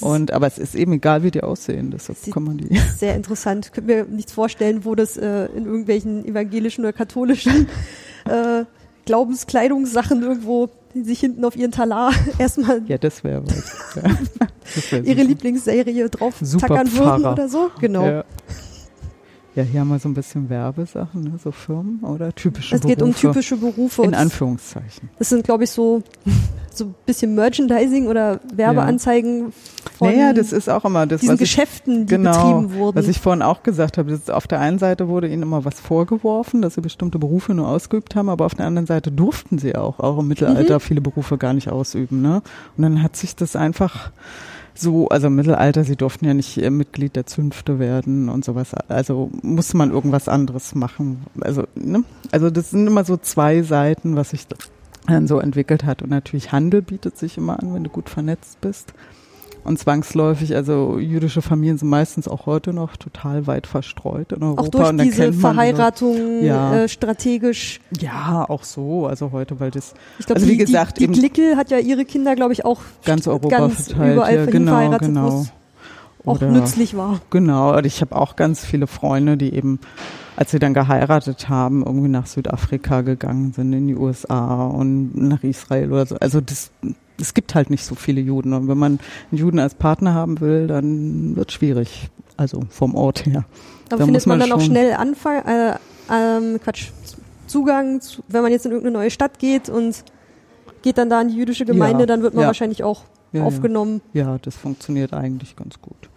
Und 0.00 0.32
aber 0.32 0.46
es 0.46 0.58
ist 0.58 0.74
eben 0.74 0.92
egal, 0.92 1.22
wie 1.22 1.30
die 1.30 1.42
aussehen, 1.42 1.90
deshalb 1.90 2.18
kann 2.32 2.44
man 2.44 2.58
die. 2.58 2.78
sehr 2.98 3.14
interessant. 3.14 3.66
Ich 3.66 3.72
könnte 3.72 3.94
mir 3.94 4.04
nichts 4.04 4.32
vorstellen, 4.32 4.84
wo 4.84 4.94
das 4.94 5.16
äh, 5.16 5.46
in 5.46 5.66
irgendwelchen 5.66 6.24
evangelischen 6.24 6.84
oder 6.84 6.92
katholischen 6.92 7.68
äh, 8.26 8.64
Glaubenskleidungssachen 9.06 10.22
irgendwo 10.22 10.70
sich 10.94 11.20
hinten 11.20 11.44
auf 11.44 11.56
ihren 11.56 11.72
Talar 11.72 12.12
erstmal 12.38 12.82
Ja, 12.86 12.98
das 12.98 13.24
wäre 13.24 13.44
was. 13.46 13.96
Ja. 13.96 14.02
Das 14.74 14.90
wär 14.92 15.04
ihre. 15.04 15.22
Lieblingsserie 15.22 16.08
drauf 16.08 16.36
Super 16.40 16.68
tackern 16.68 16.90
würden 16.92 17.20
Pfarrer. 17.20 17.32
oder 17.34 17.48
so. 17.50 17.70
Genau. 17.80 18.06
Ja. 18.06 18.24
Ja, 19.54 19.62
hier 19.62 19.80
haben 19.80 19.88
wir 19.88 19.98
so 19.98 20.08
ein 20.08 20.14
bisschen 20.14 20.48
Werbesachen, 20.50 21.22
ne? 21.22 21.32
so 21.42 21.50
Firmen 21.52 22.00
oder 22.02 22.34
typische 22.34 22.74
Es 22.76 22.80
geht 22.82 23.00
um 23.02 23.10
Berufe. 23.10 23.28
typische 23.28 23.56
Berufe. 23.56 24.02
In 24.02 24.14
Anführungszeichen. 24.14 25.10
das 25.18 25.28
sind, 25.28 25.44
glaube 25.44 25.64
ich, 25.64 25.70
so 25.70 26.02
so 26.76 26.86
ein 26.86 26.94
bisschen 27.06 27.36
Merchandising 27.36 28.08
oder 28.08 28.40
Werbeanzeigen 28.52 29.52
von 29.96 30.08
Naja, 30.08 30.32
das 30.32 30.52
ist 30.52 30.68
auch 30.68 30.84
immer 30.84 31.06
das, 31.06 31.20
diesen 31.20 31.34
was 31.34 31.40
ich, 31.40 31.48
Geschäften, 31.54 32.06
die 32.06 32.14
genau, 32.16 32.32
betrieben 32.32 32.74
wurden. 32.74 32.98
was 32.98 33.06
ich 33.06 33.20
vorhin 33.20 33.42
auch 33.42 33.62
gesagt 33.62 33.96
habe. 33.96 34.10
Ist, 34.10 34.28
auf 34.28 34.48
der 34.48 34.58
einen 34.58 34.80
Seite 34.80 35.06
wurde 35.06 35.28
ihnen 35.28 35.42
immer 35.42 35.64
was 35.64 35.78
vorgeworfen, 35.78 36.62
dass 36.62 36.74
sie 36.74 36.80
bestimmte 36.80 37.20
Berufe 37.20 37.54
nur 37.54 37.68
ausgeübt 37.68 38.16
haben, 38.16 38.28
aber 38.28 38.44
auf 38.46 38.56
der 38.56 38.66
anderen 38.66 38.86
Seite 38.88 39.12
durften 39.12 39.58
sie 39.58 39.76
auch, 39.76 40.00
auch 40.00 40.18
im 40.18 40.26
Mittelalter, 40.26 40.74
Mhm. 40.74 40.80
viele 40.80 41.00
Berufe 41.00 41.38
gar 41.38 41.52
nicht 41.52 41.68
ausüben. 41.70 42.20
Ne? 42.22 42.42
Und 42.76 42.82
dann 42.82 43.04
hat 43.04 43.14
sich 43.14 43.36
das 43.36 43.54
einfach 43.54 44.10
so, 44.74 45.08
also 45.08 45.28
im 45.28 45.36
Mittelalter, 45.36 45.84
sie 45.84 45.96
durften 45.96 46.26
ja 46.26 46.34
nicht 46.34 46.58
äh, 46.58 46.70
Mitglied 46.70 47.16
der 47.16 47.26
Zünfte 47.26 47.78
werden 47.78 48.28
und 48.28 48.44
sowas. 48.44 48.74
Also 48.88 49.30
musste 49.42 49.76
man 49.76 49.90
irgendwas 49.90 50.28
anderes 50.28 50.74
machen. 50.74 51.24
Also, 51.40 51.64
ne? 51.74 52.04
also 52.32 52.50
das 52.50 52.70
sind 52.70 52.86
immer 52.86 53.04
so 53.04 53.16
zwei 53.16 53.62
Seiten, 53.62 54.16
was 54.16 54.30
sich 54.30 54.46
dann 55.06 55.26
so 55.28 55.38
entwickelt 55.38 55.84
hat. 55.84 56.02
Und 56.02 56.10
natürlich 56.10 56.52
Handel 56.52 56.82
bietet 56.82 57.16
sich 57.16 57.38
immer 57.38 57.62
an, 57.62 57.72
wenn 57.72 57.84
du 57.84 57.90
gut 57.90 58.08
vernetzt 58.08 58.60
bist. 58.60 58.94
Und 59.64 59.78
zwangsläufig, 59.78 60.54
also 60.54 60.98
jüdische 60.98 61.40
Familien 61.40 61.78
sind 61.78 61.88
meistens 61.88 62.28
auch 62.28 62.44
heute 62.44 62.74
noch 62.74 62.96
total 62.96 63.46
weit 63.46 63.66
verstreut 63.66 64.32
in 64.32 64.42
Europa. 64.42 64.62
auch 64.62 64.68
durch 64.68 64.88
und 64.90 64.98
diese 65.02 65.22
man 65.22 65.32
die 65.32 65.38
Verheiratung 65.38 66.44
Ja. 66.44 66.80
äh, 66.82 66.88
strategisch. 66.88 67.80
Ja, 67.98 68.44
auch 68.48 68.62
so. 68.62 69.06
Also 69.06 69.32
heute, 69.32 69.60
weil 69.60 69.70
das 69.70 69.94
Ich 70.18 70.26
glaube, 70.26 70.40
Also 70.40 70.48
wie 70.52 70.58
die, 70.58 70.64
gesagt, 70.64 70.98
die, 71.00 71.06
die 71.06 71.18
Glickel 71.18 71.56
hat 71.56 71.70
ja 71.70 71.78
ihre 71.78 72.04
Kinder, 72.04 72.34
glaube 72.36 72.52
ich, 72.52 72.64
auch 72.66 72.80
ganz 73.06 73.26
Europa 73.26 73.48
ganz 73.48 73.86
verteilt. 73.86 74.14
überall 74.16 74.36
ja, 74.36 74.44
genau, 74.46 74.98
genau. 74.98 75.46
auch 76.26 76.40
nützlich 76.40 76.96
war. 76.96 77.20
Genau, 77.30 77.76
und 77.76 77.86
ich 77.86 78.00
habe 78.00 78.14
auch 78.16 78.36
ganz 78.36 78.64
viele 78.64 78.86
Freunde, 78.86 79.36
die 79.36 79.54
eben, 79.54 79.80
als 80.36 80.50
sie 80.50 80.58
dann 80.58 80.74
geheiratet 80.74 81.48
haben, 81.48 81.84
irgendwie 81.84 82.08
nach 82.08 82.26
Südafrika 82.26 83.00
gegangen 83.02 83.52
sind, 83.52 83.72
in 83.72 83.86
die 83.88 83.96
USA 83.96 84.64
und 84.66 85.14
nach 85.16 85.42
Israel 85.42 85.92
oder 85.92 86.06
so. 86.06 86.16
Also 86.16 86.40
das, 86.40 86.70
es 87.20 87.34
gibt 87.34 87.54
halt 87.54 87.70
nicht 87.70 87.84
so 87.84 87.94
viele 87.94 88.20
Juden. 88.20 88.52
Und 88.52 88.68
wenn 88.68 88.78
man 88.78 88.98
einen 89.30 89.38
Juden 89.38 89.58
als 89.58 89.74
Partner 89.74 90.14
haben 90.14 90.40
will, 90.40 90.66
dann 90.66 91.36
wird 91.36 91.52
schwierig. 91.52 92.10
Also 92.36 92.62
vom 92.68 92.94
Ort 92.94 93.26
her. 93.26 93.44
Aber 93.86 93.90
Da 93.90 93.96
findet 93.98 94.14
muss 94.14 94.26
man 94.26 94.38
man 94.38 94.48
dann 94.48 94.58
auch 94.58 94.62
schnell 94.62 94.92
Anfang, 94.94 95.44
äh, 95.44 95.76
ähm, 96.10 96.58
Quatsch, 96.62 96.90
Zugang, 97.46 98.00
zu, 98.00 98.22
wenn 98.28 98.42
man 98.42 98.50
jetzt 98.50 98.66
in 98.66 98.72
irgendeine 98.72 98.98
neue 98.98 99.10
Stadt 99.10 99.38
geht 99.38 99.68
und 99.68 100.04
geht 100.82 100.98
dann 100.98 101.08
da 101.08 101.20
in 101.20 101.28
die 101.28 101.36
jüdische 101.36 101.64
Gemeinde, 101.64 102.00
Ja, 102.00 102.06
dann 102.06 102.22
wird 102.22 102.34
man 102.34 102.42
ja. 102.42 102.46
wahrscheinlich 102.48 102.82
auch 102.82 103.04
Ja, 103.32 103.44
aufgenommen. 103.44 104.00
Ja, 104.12 104.38
das 104.42 104.56
funktioniert 104.56 105.12
eigentlich 105.12 105.54
ganz 105.54 105.80
gut. 105.80 106.10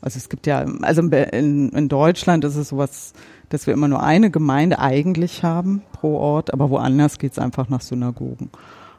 Also 0.00 0.18
es 0.18 0.28
gibt 0.28 0.46
ja, 0.46 0.64
also 0.82 1.00
in, 1.00 1.70
in, 1.70 1.88
Deutschland 1.88 2.44
ist 2.44 2.56
es 2.56 2.68
sowas, 2.68 3.14
dass 3.48 3.66
wir 3.66 3.72
immer 3.72 3.88
nur 3.88 4.02
eine 4.02 4.30
Gemeinde 4.30 4.78
eigentlich 4.78 5.42
haben 5.42 5.82
pro 5.92 6.16
Ort, 6.18 6.52
aber 6.52 6.68
woanders 6.68 7.18
geht's 7.18 7.38
einfach 7.38 7.70
nach 7.70 7.80
Synagogen. 7.80 8.50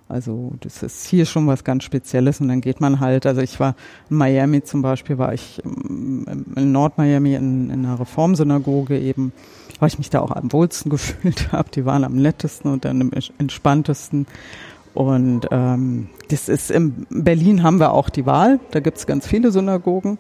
Also 0.08 0.54
das 0.60 0.84
ist 0.84 1.08
hier 1.08 1.26
schon 1.26 1.48
was 1.48 1.64
ganz 1.64 1.84
Spezielles 1.84 2.40
und 2.40 2.48
dann 2.48 2.62
geht 2.62 2.80
man 2.80 3.00
halt, 3.00 3.26
also 3.26 3.42
ich 3.42 3.60
war 3.60 3.76
in 4.10 4.18
Miami 4.18 4.64
zum 4.64 4.84
Beispiel, 4.84 5.18
war 5.18 5.34
ich 5.34 5.62
ähm, 5.66 6.26
in 6.56 6.72
Nord-Miami 6.72 7.34
in, 7.34 7.72
in 7.72 7.86
einer 7.86 8.00
Reformsynagoge 8.00 9.00
eben, 9.00 9.34
weil 9.80 9.88
ich 9.88 9.98
mich 9.98 10.12
da 10.12 10.20
auch 10.20 10.32
am 10.32 10.52
wohlsten 10.54 10.90
gefühlt 10.92 11.52
habe. 11.52 11.70
Die 11.72 11.86
waren 11.86 12.04
am 12.04 12.16
nettesten 12.16 12.72
und 12.72 12.86
dann 12.86 13.02
am 13.02 13.12
entspanntesten. 13.40 14.28
Und 14.94 15.48
ähm, 15.52 16.10
das 16.30 16.50
ist 16.50 16.72
in 16.72 17.06
Berlin 17.10 17.64
haben 17.64 17.80
wir 17.80 17.92
auch 17.92 18.10
die 18.10 18.26
Wahl. 18.26 18.60
Da 18.72 18.80
gibt's 18.80 19.08
ganz 19.08 19.28
viele 19.28 19.52
Synagogen. 19.52 20.20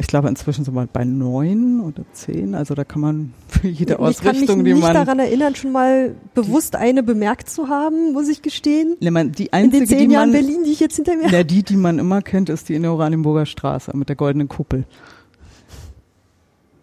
Ich 0.00 0.06
glaube 0.06 0.28
inzwischen 0.28 0.64
sind 0.64 0.74
wir 0.74 0.86
bei 0.86 1.04
neun 1.04 1.82
oder 1.82 2.04
zehn. 2.14 2.54
Also 2.54 2.74
da 2.74 2.84
kann 2.84 3.02
man 3.02 3.34
für 3.48 3.68
jede 3.68 3.92
ich 3.92 3.98
kann 3.98 4.06
mich 4.06 4.16
Ausrichtung, 4.18 4.64
die 4.64 4.72
nicht 4.72 4.82
man, 4.82 4.94
daran 4.94 5.18
erinnern, 5.18 5.54
schon 5.54 5.72
mal 5.72 6.14
bewusst 6.34 6.74
eine 6.74 7.02
bemerkt 7.02 7.50
zu 7.50 7.68
haben, 7.68 8.14
muss 8.14 8.28
ich 8.28 8.40
gestehen. 8.40 8.96
Ne, 9.00 9.10
man 9.10 9.32
die 9.32 9.46
In 9.46 9.52
einzige, 9.52 9.84
den 9.84 9.86
zehn 9.86 10.08
die 10.08 10.14
Jahren 10.14 10.32
man, 10.32 10.40
Berlin, 10.40 10.64
die 10.64 10.72
ich 10.72 10.80
jetzt 10.80 10.96
hinter 10.96 11.16
mir 11.16 11.24
habe. 11.24 11.36
Ja, 11.36 11.44
die, 11.44 11.62
die 11.62 11.76
man 11.76 11.98
immer 11.98 12.22
kennt, 12.22 12.48
ist 12.48 12.70
die 12.70 12.74
in 12.74 12.82
der 12.82 12.92
Oranienburger 12.92 13.44
Straße 13.44 13.94
mit 13.94 14.08
der 14.08 14.16
goldenen 14.16 14.48
Kuppel. 14.48 14.86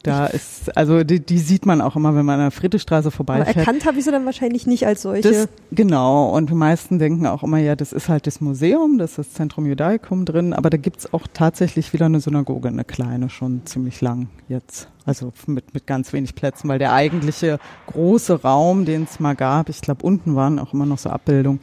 Da 0.07 0.25
ist, 0.27 0.75
also 0.77 1.03
die, 1.03 1.19
die 1.19 1.39
sieht 1.39 1.65
man 1.65 1.81
auch 1.81 1.95
immer, 1.95 2.15
wenn 2.15 2.25
man 2.25 2.35
an 2.35 2.45
der 2.45 2.51
Friedrichstraße 2.51 3.07
Aber 3.07 3.15
vorbeifährt. 3.15 3.57
erkannt 3.57 3.85
habe 3.85 3.97
ich 3.99 4.05
sie 4.05 4.11
dann 4.11 4.25
wahrscheinlich 4.25 4.67
nicht 4.67 4.85
als 4.85 5.01
solche. 5.01 5.29
Das, 5.29 5.49
genau, 5.71 6.29
und 6.29 6.49
die 6.49 6.55
meisten 6.55 6.99
denken 6.99 7.25
auch 7.27 7.43
immer, 7.43 7.57
ja, 7.57 7.75
das 7.75 7.93
ist 7.93 8.09
halt 8.09 8.27
das 8.27 8.41
Museum, 8.41 8.97
das 8.97 9.11
ist 9.11 9.17
das 9.17 9.33
Zentrum 9.33 9.65
Judaicum 9.65 10.25
drin, 10.25 10.53
aber 10.53 10.69
da 10.69 10.77
gibt's 10.77 11.13
auch 11.13 11.27
tatsächlich 11.33 11.93
wieder 11.93 12.07
eine 12.07 12.19
Synagoge, 12.19 12.69
eine 12.69 12.83
kleine, 12.83 13.29
schon 13.29 13.65
ziemlich 13.65 14.01
lang 14.01 14.29
jetzt. 14.47 14.89
Also 15.05 15.31
mit, 15.45 15.73
mit 15.73 15.87
ganz 15.87 16.11
wenig 16.11 16.35
Plätzen, 16.35 16.67
weil 16.67 16.79
der 16.79 16.93
eigentliche 16.93 17.59
große 17.87 18.41
Raum, 18.41 18.85
den 18.85 19.03
es 19.03 19.19
mal 19.19 19.35
gab, 19.35 19.69
ich 19.69 19.81
glaube, 19.81 20.05
unten 20.05 20.35
waren 20.35 20.59
auch 20.59 20.73
immer 20.73 20.85
noch 20.85 20.97
so 20.97 21.09
Abbildungen, 21.09 21.61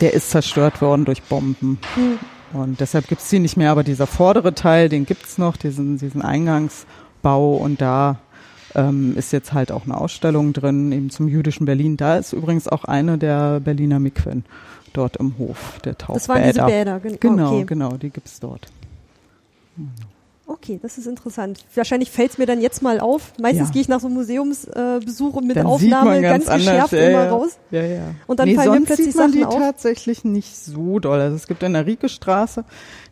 der 0.00 0.14
ist 0.14 0.30
zerstört 0.30 0.80
worden 0.80 1.04
durch 1.04 1.22
Bomben. 1.22 1.78
Hm. 1.94 2.18
Und 2.52 2.80
deshalb 2.80 3.06
gibt's 3.06 3.28
die 3.28 3.38
nicht 3.38 3.56
mehr, 3.56 3.70
aber 3.70 3.84
dieser 3.84 4.06
vordere 4.06 4.54
Teil, 4.54 4.88
den 4.88 5.06
gibt's 5.06 5.38
noch, 5.38 5.56
diesen, 5.56 5.98
diesen 5.98 6.22
Eingangsbau 7.20 7.56
und 7.56 7.80
da 7.80 8.18
ähm, 8.74 9.16
ist 9.16 9.32
jetzt 9.32 9.52
halt 9.52 9.72
auch 9.72 9.84
eine 9.84 9.96
Ausstellung 9.96 10.52
drin, 10.52 10.92
eben 10.92 11.10
zum 11.10 11.28
jüdischen 11.28 11.66
Berlin. 11.66 11.96
Da 11.96 12.16
ist 12.16 12.32
übrigens 12.32 12.68
auch 12.68 12.84
eine 12.84 13.18
der 13.18 13.60
Berliner 13.60 13.98
Mikwen 13.98 14.44
dort 14.92 15.16
im 15.16 15.38
Hof, 15.38 15.80
der 15.84 15.96
Tauchbäder. 15.98 16.14
Das 16.14 16.28
waren 16.28 16.42
diese 16.44 16.64
Bäder, 16.64 17.00
gen 17.00 17.20
genau. 17.20 17.54
Okay. 17.54 17.64
Genau, 17.66 17.90
die 17.96 18.10
gibt's 18.10 18.40
dort. 18.40 18.66
Okay, 20.46 20.80
das 20.82 20.98
ist 20.98 21.06
interessant. 21.06 21.64
Wahrscheinlich 21.76 22.10
fällt 22.10 22.32
es 22.32 22.38
mir 22.38 22.46
dann 22.46 22.60
jetzt 22.60 22.82
mal 22.82 22.98
auf. 22.98 23.32
Meistens 23.40 23.68
Ja. 23.68 23.72
gehe 23.72 23.82
ich 23.82 23.88
nach 23.88 24.00
so 24.00 24.08
einem 24.08 24.16
Museumsbesuch 24.16 25.34
und 25.34 25.46
mit 25.46 25.56
Dann 25.56 25.66
Aufnahme 25.66 26.20
ganz, 26.20 26.46
ganz, 26.46 26.64
geschärft 26.64 26.92
ja, 26.92 27.08
immer 27.08 27.24
ja. 27.24 27.30
raus. 27.30 27.58
Ja, 27.70 27.82
ja. 27.82 28.02
Und 28.26 28.40
dann 28.40 28.48
nee, 28.48 28.56
fallen 28.56 28.72
mir 28.72 28.80
plötzlich 28.80 29.06
sieht 29.08 29.16
man 29.16 29.30
Sachen 29.30 29.38
die 29.40 29.46
auf. 29.46 29.54
tatsächlich 29.54 30.24
nicht 30.24 30.56
so 30.56 30.98
doll. 30.98 31.20
Also 31.20 31.36
es 31.36 31.46
gibt 31.46 31.62
in 31.62 31.72
der 31.72 31.86
Rieke-Straße, 31.86 32.64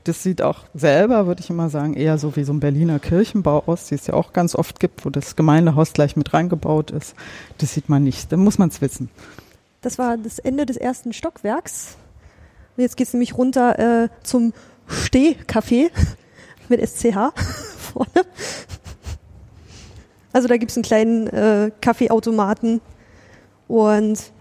das 0.05 0.23
sieht 0.23 0.43
auch 0.43 0.65
selber, 0.75 1.27
würde 1.27 1.43
ich 1.43 1.51
immer 1.51 1.69
sagen, 1.69 1.95
eher 1.95 2.19
so 2.19 2.37
wie 2.37 2.45
so 2.45 2.53
ein 2.53 2.61
Berliner 2.61 2.99
Kirchenbau 2.99 3.65
aus, 3.67 3.87
die 3.87 3.95
es 3.95 4.07
ja 4.07 4.15
auch 4.15 4.33
ganz 4.33 4.55
oft 4.55 4.81
gibt, 4.81 5.05
wo 5.05 5.11
das 5.11 5.37
Gemeindehaus 5.37 5.93
gleich 5.93 6.17
mit 6.17 6.33
reingebaut 6.33 6.91
ist. 6.91 7.15
Das 7.59 7.75
sieht 7.75 7.89
man 7.89 8.05
nicht. 8.05 8.33
Dann 8.33 8.41
muss 8.41 8.59
man 8.59 8.69
es 8.69 8.81
wissen. 8.81 9.11
Das 9.83 9.99
war 9.99 10.17
das 10.17 10.39
Ende 10.39 10.67
des 10.67 10.77
ersten 10.77 11.13
Stockwerks. 11.13 11.97
Und 12.77 12.83
jetzt 12.83 12.97
geht's 12.97 13.13
nämlich 13.13 13.37
runter 13.37 14.05
äh, 14.05 14.09
zum 14.23 14.53
Stehcafé 14.89 15.91
mit 16.69 16.81
SCH 16.81 17.33
vorne. 17.79 18.25
Also 20.33 20.49
da 20.49 20.57
gibt's 20.57 20.77
einen 20.77 20.85
kleinen 20.85 21.27
äh, 21.29 21.71
Kaffeeautomaten 21.81 22.81
und 23.67 24.33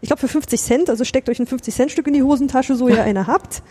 ich 0.00 0.08
glaube 0.08 0.20
für 0.20 0.28
50 0.28 0.60
Cent, 0.60 0.90
also 0.90 1.04
steckt 1.04 1.28
euch 1.28 1.38
ein 1.38 1.46
50 1.46 1.74
Cent 1.74 1.90
Stück 1.90 2.06
in 2.06 2.14
die 2.14 2.22
Hosentasche, 2.22 2.76
so 2.76 2.88
ihr 2.88 3.02
eine 3.04 3.26
habt. 3.26 3.62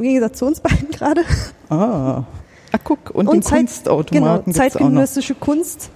Im 0.00 0.06
Gegensatz 0.06 0.38
zu 0.38 0.46
uns 0.46 0.60
beiden 0.60 0.88
gerade. 0.92 1.22
Ah. 1.68 2.24
Ah, 2.72 2.78
guck, 2.82 3.10
und, 3.10 3.28
Und 3.28 3.34
den 3.36 3.42
Zeit- 3.42 3.58
Kunstautomaten 3.58 4.52
Genau, 4.52 4.56
zeitgenössische 4.64 5.34
Kunst. 5.34 5.90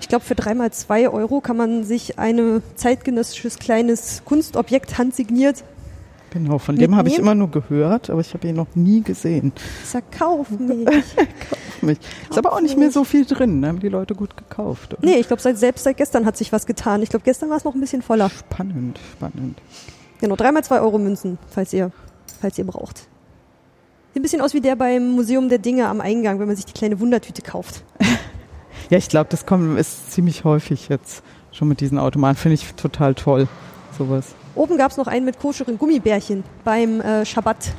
Ich 0.00 0.08
glaube, 0.08 0.24
für 0.24 0.34
dreimal 0.34 0.70
zwei 0.72 1.08
Euro 1.08 1.40
kann 1.40 1.56
man 1.56 1.84
sich 1.84 2.18
ein 2.18 2.62
zeitgenössisches 2.76 3.58
kleines 3.58 4.22
Kunstobjekt 4.24 4.96
handsigniert 4.98 5.64
Genau, 6.30 6.58
von 6.58 6.76
dem 6.76 6.94
habe 6.96 7.08
ich 7.08 7.18
immer 7.18 7.34
nur 7.34 7.50
gehört, 7.50 8.10
aber 8.10 8.20
ich 8.20 8.34
habe 8.34 8.46
ihn 8.46 8.56
noch 8.56 8.66
nie 8.74 9.00
gesehen. 9.02 9.52
Verkauf 9.84 10.50
mich. 10.58 10.86
Mich. 11.80 11.98
Ist 12.28 12.36
aber 12.36 12.52
auch 12.52 12.60
nicht 12.60 12.76
mehr 12.76 12.90
so 12.90 13.04
viel 13.04 13.24
drin, 13.24 13.60
ne? 13.60 13.68
haben 13.68 13.80
die 13.80 13.88
Leute 13.88 14.14
gut 14.14 14.36
gekauft. 14.36 14.92
oder? 14.94 15.06
nee, 15.06 15.16
ich 15.16 15.28
glaube, 15.28 15.40
seit, 15.40 15.56
selbst 15.56 15.84
seit 15.84 15.96
gestern 15.96 16.26
hat 16.26 16.36
sich 16.36 16.52
was 16.52 16.66
getan. 16.66 17.00
Ich 17.02 17.08
glaube, 17.08 17.24
gestern 17.24 17.48
war 17.48 17.56
es 17.56 17.64
noch 17.64 17.74
ein 17.74 17.80
bisschen 17.80 18.02
voller. 18.02 18.28
Spannend, 18.28 19.00
spannend. 19.16 19.58
Genau, 20.20 20.36
dreimal 20.36 20.62
zwei 20.62 20.80
Euro 20.80 20.98
Münzen, 20.98 21.38
falls 21.50 21.72
ihr, 21.72 21.90
falls 22.40 22.58
ihr 22.58 22.64
braucht. 22.66 22.98
Sieht 22.98 24.20
ein 24.20 24.22
bisschen 24.22 24.40
aus 24.40 24.54
wie 24.54 24.60
der 24.60 24.76
beim 24.76 25.10
Museum 25.10 25.48
der 25.48 25.58
Dinge 25.58 25.88
am 25.88 26.00
Eingang, 26.00 26.38
wenn 26.38 26.46
man 26.46 26.56
sich 26.56 26.64
die 26.66 26.72
kleine 26.72 26.98
Wundertüte 27.00 27.42
kauft. 27.42 27.82
Ja, 28.88 28.98
ich 28.98 29.08
glaube, 29.08 29.28
das 29.30 29.46
kommt, 29.46 29.76
ist 29.80 30.12
ziemlich 30.12 30.44
häufig 30.44 30.88
jetzt 30.88 31.24
schon 31.50 31.66
mit 31.66 31.80
diesen 31.80 31.98
Automaten. 31.98 32.36
Finde 32.36 32.54
ich 32.54 32.72
total 32.74 33.16
toll, 33.16 33.48
sowas. 33.98 34.36
Oben 34.54 34.76
gab's 34.78 34.96
noch 34.96 35.08
einen 35.08 35.24
mit 35.24 35.40
koscheren 35.40 35.76
Gummibärchen 35.76 36.44
beim 36.62 37.00
äh, 37.00 37.24
Schabbat. 37.26 37.72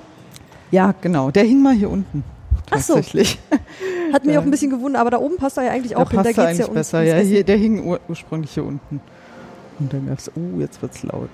Ja, 0.69 0.93
genau. 0.99 1.31
Der 1.31 1.43
hing 1.45 1.61
mal 1.61 1.73
hier 1.73 1.89
unten. 1.89 2.25
Ach 2.71 2.81
so. 2.81 2.95
Tatsächlich. 2.95 3.39
Hat 4.11 4.25
mich 4.25 4.33
Ja. 4.33 4.41
auch 4.41 4.43
ein 4.43 4.51
bisschen 4.51 4.69
gewundert, 4.69 4.99
aber 4.99 5.11
da 5.11 5.19
oben 5.19 5.37
passt 5.37 5.55
er 5.57 5.63
ja 5.63 5.71
eigentlich 5.71 5.93
Da 5.93 5.99
auch 5.99 6.09
hin. 6.09 6.17
Da 6.17 6.23
passt 6.23 6.37
er 6.39 6.45
geht's 6.47 6.57
ja 6.57 6.65
eigentlich 6.65 6.69
um 6.69 6.73
besser. 6.75 7.03
Ja, 7.03 7.17
hier, 7.19 7.43
der 7.45 7.55
hing 7.57 7.85
ur 7.87 8.01
ursprünglich 8.09 8.51
hier 8.53 8.65
unten. 8.65 8.99
Und 9.79 9.93
dann 9.93 10.07
gab's, 10.07 10.29
oh, 10.35 10.59
jetzt 10.59 10.81
wird's 10.81 11.03
laut. 11.03 11.29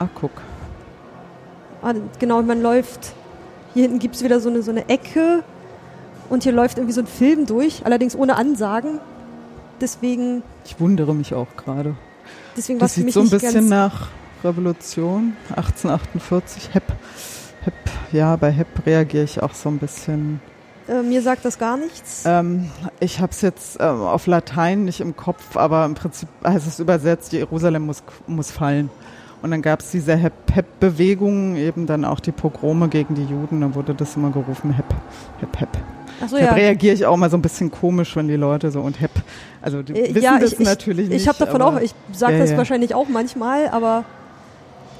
Ah, 0.00 0.08
guck. 0.16 0.32
Ah, 1.82 1.94
genau, 2.18 2.42
man 2.42 2.62
läuft. 2.62 3.14
Hier 3.74 3.82
hinten 3.82 3.98
gibt's 3.98 4.22
wieder 4.22 4.40
so 4.40 4.48
eine, 4.48 4.62
so 4.62 4.70
eine 4.70 4.88
Ecke 4.88 5.42
und 6.28 6.42
hier 6.42 6.52
läuft 6.52 6.78
irgendwie 6.78 6.92
so 6.94 7.00
ein 7.00 7.06
Film 7.06 7.46
durch, 7.46 7.82
allerdings 7.84 8.16
ohne 8.16 8.36
Ansagen. 8.36 9.00
Deswegen, 9.80 10.42
Ich 10.64 10.78
wundere 10.78 11.14
mich 11.14 11.34
auch 11.34 11.46
gerade. 11.56 11.94
deswegen 12.56 12.78
Das 12.78 12.90
es 12.90 12.94
sieht 12.96 13.04
mich 13.06 13.14
so 13.14 13.20
ein 13.20 13.30
bisschen 13.30 13.68
nach 13.68 14.08
Revolution, 14.44 15.36
1848, 15.56 16.74
HEP. 16.74 16.82
HEP, 17.64 17.74
ja, 18.12 18.36
bei 18.36 18.50
HEP 18.50 18.86
reagiere 18.86 19.24
ich 19.24 19.42
auch 19.42 19.54
so 19.54 19.68
ein 19.68 19.78
bisschen. 19.78 20.40
Äh, 20.88 21.02
mir 21.02 21.22
sagt 21.22 21.44
das 21.44 21.58
gar 21.58 21.76
nichts. 21.76 22.24
Ähm, 22.26 22.70
ich 22.98 23.20
habe 23.20 23.32
es 23.32 23.40
jetzt 23.42 23.78
ähm, 23.80 24.02
auf 24.02 24.26
Latein 24.26 24.84
nicht 24.84 25.00
im 25.00 25.16
Kopf, 25.16 25.56
aber 25.56 25.84
im 25.84 25.94
Prinzip 25.94 26.28
heißt 26.44 26.66
es 26.66 26.78
übersetzt, 26.80 27.32
Jerusalem 27.32 27.86
muss, 27.86 28.02
muss 28.26 28.50
fallen. 28.50 28.90
Und 29.42 29.50
dann 29.52 29.62
gab 29.62 29.80
es 29.80 29.90
diese 29.90 30.16
HEP-Bewegung, 30.16 31.56
eben 31.56 31.86
dann 31.86 32.04
auch 32.04 32.20
die 32.20 32.32
Pogrome 32.32 32.88
gegen 32.88 33.14
die 33.14 33.24
Juden, 33.24 33.60
dann 33.62 33.74
wurde 33.74 33.94
das 33.94 34.16
immer 34.16 34.30
gerufen, 34.30 34.72
HEP, 34.74 34.84
HEP, 35.40 35.60
HEP. 35.60 35.68
Achso, 36.22 36.36
Da 36.36 36.42
ja. 36.44 36.52
reagiere 36.52 36.94
ich 36.94 37.06
auch 37.06 37.16
mal 37.16 37.30
so 37.30 37.38
ein 37.38 37.42
bisschen 37.42 37.70
komisch, 37.70 38.14
wenn 38.16 38.28
die 38.28 38.36
Leute 38.36 38.70
so 38.70 38.80
und 38.82 39.00
HEP, 39.00 39.10
also 39.62 39.82
die 39.82 39.94
Äh, 39.94 40.14
wissen 40.14 40.22
ja, 40.24 40.38
das 40.38 40.52
ich, 40.52 40.60
ich, 40.60 40.66
natürlich 40.66 41.08
nicht. 41.08 41.22
Ich 41.22 41.28
habe 41.28 41.38
davon 41.38 41.62
aber- 41.62 41.76
auch, 41.78 41.80
ich 41.80 41.94
sage 42.12 42.34
Ja, 42.34 42.40
das 42.40 42.54
wahrscheinlich 42.56 42.94
auch 42.94 43.08
manchmal, 43.08 43.68
aber 43.70 44.04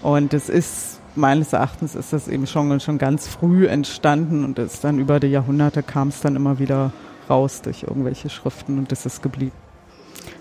Und 0.03 0.33
es 0.33 0.49
ist, 0.49 1.01
meines 1.15 1.53
Erachtens 1.53 1.95
ist 1.95 2.15
das 2.15 2.27
eben 2.27 2.47
schon, 2.47 2.81
schon 2.81 2.97
ganz 2.97 3.29
früh 3.29 3.67
entstanden 3.67 4.45
und 4.47 4.59
ist 4.59 4.83
dann 4.83 4.99
über 4.99 5.21
die 5.21 5.27
Jahrhunderte 5.27 5.83
kam 5.83 6.09
es 6.09 6.21
dann 6.23 6.37
immer 6.37 6.59
wieder 6.59 6.93
raus 7.29 7.61
durch 7.61 7.83
irgendwelche 7.83 8.31
Schriften 8.31 8.79
und 8.79 8.91
das 8.91 9.05
ist 9.05 9.23
geblieben. 9.23 9.53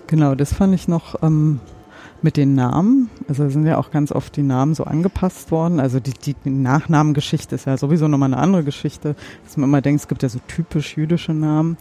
Genau, 0.07 0.33
das 0.35 0.53
fand 0.53 0.73
ich 0.73 0.87
noch 0.87 1.21
ähm, 1.21 1.59
mit 2.21 2.37
den 2.37 2.55
Namen. 2.55 3.09
Also 3.27 3.49
sind 3.49 3.65
ja 3.65 3.77
auch 3.77 3.91
ganz 3.91 4.11
oft 4.11 4.35
die 4.35 4.43
Namen 4.43 4.73
so 4.75 4.83
angepasst 4.83 5.51
worden. 5.51 5.79
Also 5.79 5.99
die, 5.99 6.13
die, 6.13 6.49
Nachnamengeschichte 6.49 7.55
ist 7.55 7.65
ja 7.65 7.77
sowieso 7.77 8.07
nochmal 8.07 8.33
eine 8.33 8.41
andere 8.41 8.63
Geschichte, 8.63 9.15
dass 9.45 9.57
man 9.57 9.69
immer 9.69 9.81
denkt, 9.81 10.01
es 10.01 10.07
gibt 10.07 10.23
ja 10.23 10.29
so 10.29 10.39
typisch 10.47 10.97
jüdische 10.97 11.33
Namen 11.33 11.77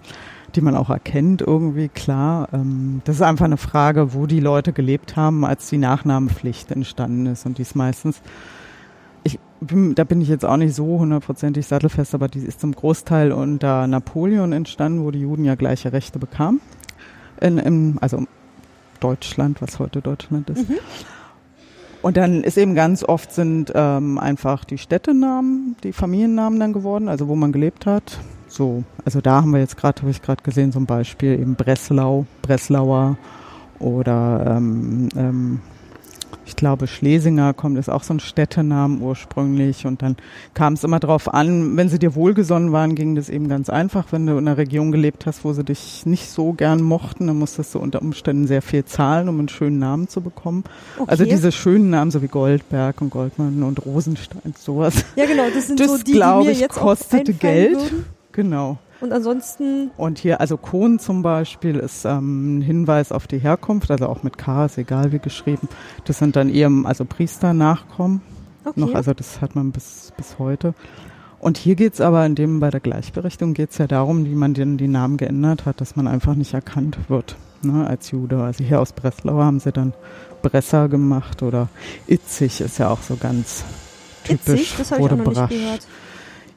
die 0.54 0.60
man 0.60 0.74
auch 0.74 0.90
erkennt 0.90 1.42
irgendwie, 1.42 1.88
klar. 1.88 2.48
Ähm, 2.52 3.02
das 3.04 3.16
ist 3.16 3.22
einfach 3.22 3.44
eine 3.44 3.56
Frage, 3.56 4.14
wo 4.14 4.26
die 4.26 4.40
Leute 4.40 4.72
gelebt 4.72 5.16
haben, 5.16 5.44
als 5.44 5.68
die 5.68 5.78
Nachnamenpflicht 5.78 6.70
entstanden 6.70 7.26
ist. 7.26 7.44
Und 7.46 7.58
die 7.58 7.62
ist 7.62 7.76
meistens, 7.76 8.20
ich 9.24 9.38
bin, 9.60 9.94
da 9.94 10.04
bin 10.04 10.20
ich 10.20 10.28
jetzt 10.28 10.44
auch 10.44 10.56
nicht 10.56 10.74
so 10.74 10.98
hundertprozentig 10.98 11.66
sattelfest, 11.66 12.14
aber 12.14 12.28
die 12.28 12.40
ist 12.40 12.60
zum 12.60 12.72
Großteil 12.72 13.32
unter 13.32 13.86
Napoleon 13.86 14.52
entstanden, 14.52 15.04
wo 15.04 15.10
die 15.10 15.20
Juden 15.20 15.44
ja 15.44 15.54
gleiche 15.54 15.92
Rechte 15.92 16.18
bekamen. 16.18 16.60
In, 17.40 17.58
in, 17.58 17.98
also 18.00 18.24
Deutschland, 19.00 19.60
was 19.62 19.78
heute 19.78 20.00
Deutschland 20.00 20.50
ist. 20.50 20.66
Und 22.00 22.16
dann 22.16 22.44
ist 22.44 22.56
eben 22.56 22.74
ganz 22.74 23.02
oft 23.02 23.32
sind 23.32 23.72
ähm, 23.74 24.18
einfach 24.18 24.64
die 24.64 24.78
Städtenamen, 24.78 25.76
die 25.82 25.92
Familiennamen 25.92 26.60
dann 26.60 26.72
geworden, 26.72 27.08
also 27.08 27.26
wo 27.28 27.34
man 27.34 27.50
gelebt 27.50 27.86
hat. 27.86 28.18
So, 28.46 28.84
also 29.04 29.20
da 29.20 29.42
haben 29.42 29.52
wir 29.52 29.60
jetzt 29.60 29.76
gerade, 29.76 30.00
habe 30.00 30.10
ich 30.10 30.22
gerade 30.22 30.42
gesehen, 30.42 30.72
zum 30.72 30.86
Beispiel 30.86 31.38
eben 31.38 31.54
Breslau, 31.54 32.26
Breslauer 32.42 33.18
oder 33.78 34.56
ähm, 34.56 35.08
ähm, 35.16 35.60
ich 36.48 36.56
glaube 36.56 36.86
Schlesinger 36.86 37.52
kommt, 37.52 37.78
ist 37.78 37.90
auch 37.90 38.02
so 38.02 38.14
ein 38.14 38.20
Städtenamen 38.20 39.02
ursprünglich 39.02 39.86
und 39.86 40.02
dann 40.02 40.16
kam 40.54 40.72
es 40.72 40.82
immer 40.82 40.98
drauf 40.98 41.32
an, 41.32 41.76
wenn 41.76 41.88
sie 41.88 41.98
dir 41.98 42.14
wohlgesonnen 42.14 42.72
waren, 42.72 42.94
ging 42.94 43.14
das 43.14 43.28
eben 43.28 43.48
ganz 43.48 43.68
einfach. 43.68 44.06
Wenn 44.10 44.26
du 44.26 44.32
in 44.32 44.48
einer 44.48 44.56
Region 44.56 44.90
gelebt 44.90 45.26
hast, 45.26 45.44
wo 45.44 45.52
sie 45.52 45.62
dich 45.62 46.06
nicht 46.06 46.30
so 46.30 46.52
gern 46.54 46.82
mochten, 46.82 47.26
dann 47.26 47.38
musstest 47.38 47.74
du 47.74 47.78
unter 47.78 48.00
Umständen 48.00 48.46
sehr 48.46 48.62
viel 48.62 48.84
zahlen, 48.84 49.28
um 49.28 49.38
einen 49.38 49.48
schönen 49.48 49.78
Namen 49.78 50.08
zu 50.08 50.22
bekommen. 50.22 50.64
okay. 50.96 51.10
Also 51.10 51.24
diese 51.24 51.52
schönen 51.52 51.90
Namen, 51.90 52.10
so 52.10 52.22
wie 52.22 52.28
Goldberg 52.28 53.00
und 53.02 53.10
Goldmann 53.10 53.62
und 53.62 53.84
Rosenstein, 53.84 54.54
sowas. 54.58 55.04
ja 55.16 55.26
genau, 55.26 55.44
das 55.54 55.66
sind 55.66 55.78
Das 55.78 55.88
so 55.88 55.98
die, 55.98 56.04
die 56.04 56.12
glaube 56.12 56.44
mir 56.44 56.52
ich 56.52 56.60
jetzt 56.60 56.76
kostete 56.76 57.34
Geld. 57.34 57.74
Würden. 57.76 58.04
Genau. 58.32 58.78
Und 59.00 59.12
ansonsten, 59.12 59.90
Und 59.96 60.18
hier, 60.18 60.40
also 60.40 60.56
Kohn 60.56 60.98
zum 60.98 61.22
Beispiel, 61.22 61.76
ist 61.76 62.04
ähm, 62.04 62.58
ein 62.58 62.62
Hinweis 62.62 63.12
auf 63.12 63.26
die 63.26 63.38
Herkunft, 63.38 63.90
also 63.90 64.06
auch 64.06 64.22
mit 64.22 64.38
K, 64.38 64.66
ist 64.66 64.78
egal 64.78 65.12
wie 65.12 65.20
geschrieben. 65.20 65.68
Das 66.04 66.18
sind 66.18 66.34
dann 66.34 66.48
eher, 66.48 66.70
also 66.84 67.04
Priesternachkommen 67.04 68.22
okay. 68.64 68.80
noch, 68.80 68.94
also 68.94 69.14
das 69.14 69.40
hat 69.40 69.54
man 69.54 69.70
bis, 69.70 70.12
bis 70.16 70.38
heute. 70.38 70.74
Und 71.40 71.58
hier 71.58 71.76
geht's 71.76 72.00
aber, 72.00 72.26
in 72.26 72.34
dem 72.34 72.58
bei 72.58 72.70
der 72.70 72.80
Gleichberechtigung 72.80 73.54
geht's 73.54 73.78
ja 73.78 73.86
darum, 73.86 74.24
wie 74.24 74.34
man 74.34 74.54
den, 74.54 74.76
die 74.76 74.88
Namen 74.88 75.16
geändert 75.16 75.66
hat, 75.66 75.80
dass 75.80 75.94
man 75.94 76.08
einfach 76.08 76.34
nicht 76.34 76.54
erkannt 76.54 76.98
wird 77.08 77.36
ne, 77.62 77.86
als 77.86 78.10
Jude. 78.10 78.42
Also 78.42 78.64
hier 78.64 78.80
aus 78.80 78.92
Breslau 78.92 79.38
haben 79.38 79.60
sie 79.60 79.72
dann 79.72 79.92
Bresser 80.42 80.88
gemacht 80.88 81.42
oder 81.42 81.68
Itzig 82.06 82.60
ist 82.60 82.78
ja 82.78 82.88
auch 82.90 83.02
so 83.02 83.16
ganz 83.16 83.64
typisch. 84.24 84.60
Itzig, 84.62 84.74
das 84.78 84.90
habe 84.90 85.02
ich 85.02 85.10
auch 85.10 85.16
noch 85.16 85.24
Brasch. 85.24 85.50
nicht 85.50 85.60
gehört. 85.60 85.86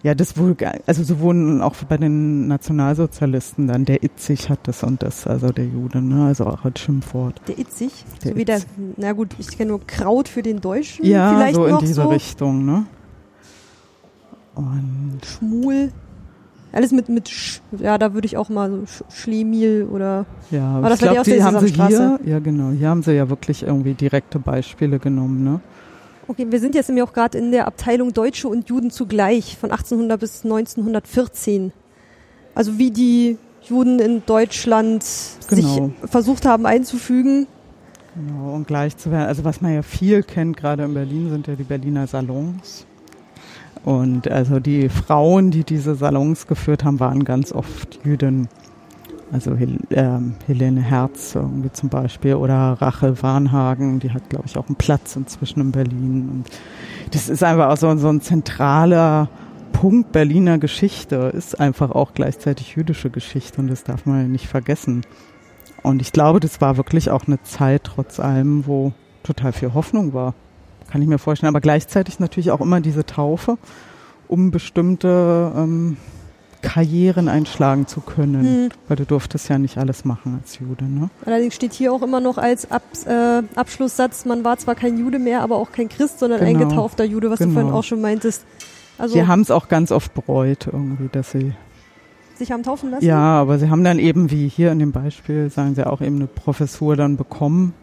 Ja, 0.03 0.15
das 0.15 0.35
wohl, 0.35 0.55
also 0.87 1.03
so 1.03 1.19
wurden 1.19 1.61
auch 1.61 1.75
bei 1.87 1.97
den 1.97 2.47
Nationalsozialisten 2.47 3.67
dann, 3.67 3.85
der 3.85 4.03
Itzig 4.03 4.49
hat 4.49 4.59
das 4.63 4.83
und 4.83 5.03
das, 5.03 5.27
also 5.27 5.49
der 5.51 5.65
Jude, 5.65 6.01
ne, 6.01 6.25
also 6.25 6.47
auch 6.47 6.65
als 6.65 6.79
Schimpfwort. 6.79 7.39
Der 7.47 7.59
Itzig, 7.59 7.91
Der 8.23 8.31
so 8.31 8.37
wie 8.37 8.45
der, 8.45 8.61
na 8.97 9.11
gut, 9.11 9.35
ich 9.37 9.55
kenne 9.55 9.69
nur 9.69 9.85
Kraut 9.85 10.27
für 10.27 10.41
den 10.41 10.59
Deutschen, 10.59 11.05
Ja, 11.05 11.35
vielleicht 11.35 11.55
so 11.55 11.65
in 11.65 11.77
diese 11.79 11.93
so. 12.01 12.09
Richtung, 12.09 12.65
ne. 12.65 12.85
Und 14.55 15.19
Schmul. 15.23 15.91
Alles 16.73 16.91
mit, 16.93 17.09
mit 17.09 17.27
Sch, 17.29 17.61
ja, 17.77 17.97
da 17.97 18.13
würde 18.13 18.25
ich 18.25 18.37
auch 18.37 18.49
mal 18.49 18.71
so 18.71 18.85
Sch 18.85 19.03
Schlemiel 19.13 19.87
oder, 19.91 20.25
ja, 20.51 20.77
Aber 20.77 20.89
das 20.89 21.01
ich 21.01 21.09
glaube, 21.09 21.29
die 21.29 21.43
haben 21.43 21.59
sie 21.59 21.73
hier, 21.73 22.19
ja 22.25 22.39
genau, 22.39 22.71
hier 22.71 22.89
haben 22.89 23.03
sie 23.03 23.11
ja 23.11 23.29
wirklich 23.29 23.63
irgendwie 23.63 23.93
direkte 23.93 24.39
Beispiele 24.39 24.97
genommen, 24.97 25.43
ne. 25.43 25.59
Okay, 26.31 26.47
wir 26.49 26.59
sind 26.59 26.75
jetzt 26.75 26.87
nämlich 26.87 27.03
auch 27.03 27.13
gerade 27.13 27.37
in 27.37 27.51
der 27.51 27.67
Abteilung 27.67 28.13
Deutsche 28.13 28.47
und 28.47 28.69
Juden 28.69 28.89
zugleich 28.89 29.57
von 29.57 29.71
1800 29.71 30.19
bis 30.19 30.43
1914. 30.43 31.71
Also 32.55 32.77
wie 32.77 32.91
die 32.91 33.37
Juden 33.63 33.99
in 33.99 34.23
Deutschland 34.25 35.05
Genau. 35.47 35.61
sich 35.67 36.09
versucht 36.09 36.45
haben 36.45 36.65
einzufügen. 36.65 37.47
Genau, 38.15 38.53
und 38.53 38.67
gleich 38.67 38.97
zu 38.97 39.11
werden. 39.11 39.27
Also 39.27 39.43
was 39.43 39.61
man 39.61 39.73
ja 39.73 39.83
viel 39.83 40.23
kennt, 40.23 40.57
gerade 40.57 40.83
in 40.83 40.93
Berlin, 40.93 41.29
sind 41.29 41.47
ja 41.47 41.55
die 41.55 41.63
Berliner 41.63 42.07
Salons. 42.07 42.85
Und 43.83 44.29
also 44.29 44.59
die 44.59 44.89
Frauen, 44.89 45.51
die 45.51 45.63
diese 45.63 45.95
Salons 45.95 46.47
geführt 46.47 46.83
haben, 46.83 46.99
waren 46.99 47.23
ganz 47.23 47.51
oft 47.51 47.99
Jüdinnen. 48.03 48.47
Also 49.31 49.55
Hel 49.55 49.77
ähm, 49.91 50.35
Helene 50.45 50.81
Herz 50.81 51.35
irgendwie 51.35 51.71
zum 51.71 51.89
Beispiel 51.89 52.35
oder 52.35 52.77
Rachel 52.79 53.21
Warnhagen, 53.21 53.99
die 53.99 54.11
hat, 54.11 54.29
glaube 54.29 54.45
ich, 54.47 54.57
auch 54.57 54.67
einen 54.67 54.75
Platz 54.75 55.15
inzwischen 55.15 55.61
in 55.61 55.71
Berlin. 55.71 56.29
Und 56.29 56.45
das 57.11 57.29
ist 57.29 57.43
einfach 57.43 57.69
auch 57.69 57.77
so, 57.77 57.95
so 57.97 58.09
ein 58.09 58.21
zentraler 58.21 59.29
Punkt 59.71 60.11
Berliner 60.11 60.57
Geschichte, 60.57 61.31
ist 61.33 61.59
einfach 61.59 61.91
auch 61.91 62.13
gleichzeitig 62.13 62.75
jüdische 62.75 63.09
Geschichte 63.09 63.61
und 63.61 63.67
das 63.67 63.83
darf 63.83 64.05
man 64.05 64.31
nicht 64.31 64.47
vergessen. 64.47 65.05
Und 65.81 66.01
ich 66.01 66.11
glaube, 66.11 66.39
das 66.39 66.61
war 66.61 66.77
wirklich 66.77 67.09
auch 67.09 67.25
eine 67.25 67.41
Zeit 67.41 67.85
trotz 67.85 68.19
allem, 68.19 68.67
wo 68.67 68.91
total 69.23 69.53
viel 69.53 69.73
Hoffnung 69.73 70.13
war. 70.13 70.33
Kann 70.89 71.01
ich 71.01 71.07
mir 71.07 71.17
vorstellen. 71.17 71.49
Aber 71.49 71.61
gleichzeitig 71.61 72.19
natürlich 72.19 72.51
auch 72.51 72.61
immer 72.61 72.81
diese 72.81 73.05
Taufe, 73.05 73.57
um 74.27 74.51
bestimmte 74.51 75.53
ähm, 75.55 75.97
Karrieren 76.61 77.27
einschlagen 77.27 77.87
zu 77.87 78.01
können. 78.01 78.43
Hm. 78.43 78.69
Weil 78.87 78.97
du 78.97 79.05
durftest 79.05 79.49
ja 79.49 79.57
nicht 79.57 79.77
alles 79.77 80.05
machen 80.05 80.39
als 80.41 80.59
Jude. 80.59 80.85
Ne? 80.85 81.09
Allerdings 81.25 81.55
steht 81.55 81.73
hier 81.73 81.91
auch 81.93 82.01
immer 82.01 82.19
noch 82.19 82.37
als 82.37 82.69
Ab 82.71 82.83
äh, 83.05 83.41
Abschlusssatz, 83.55 84.25
man 84.25 84.43
war 84.43 84.57
zwar 84.57 84.75
kein 84.75 84.97
Jude 84.97 85.19
mehr, 85.19 85.41
aber 85.41 85.55
auch 85.57 85.71
kein 85.71 85.89
Christ, 85.89 86.19
sondern 86.19 86.41
ein 86.41 86.57
Genau. 86.57 86.69
getaufter 86.69 87.03
Jude, 87.03 87.29
was 87.29 87.39
du 87.39 87.45
Genau. 87.45 87.59
vorhin 87.59 87.73
auch 87.73 87.83
schon 87.83 88.01
meintest. 88.01 88.45
Also 88.97 89.13
sie 89.15 89.25
haben 89.25 89.41
es 89.41 89.49
auch 89.51 89.67
ganz 89.67 89.91
oft 89.91 90.13
bereut 90.13 90.67
irgendwie, 90.71 91.09
dass 91.11 91.31
sie 91.31 91.53
sich 92.37 92.51
haben 92.51 92.63
taufen 92.63 92.91
lassen? 92.91 93.05
Ja, 93.05 93.19
aber 93.39 93.59
sie 93.59 93.69
haben 93.69 93.83
dann 93.83 93.99
eben, 93.99 94.31
wie 94.31 94.47
hier 94.47 94.71
in 94.71 94.79
dem 94.79 94.91
Beispiel, 94.91 95.49
sagen 95.49 95.75
sie 95.75 95.85
auch 95.87 96.01
eben 96.01 96.17
eine 96.17 96.27
Professur 96.27 96.95
dann 96.95 97.15
bekommen. 97.17 97.73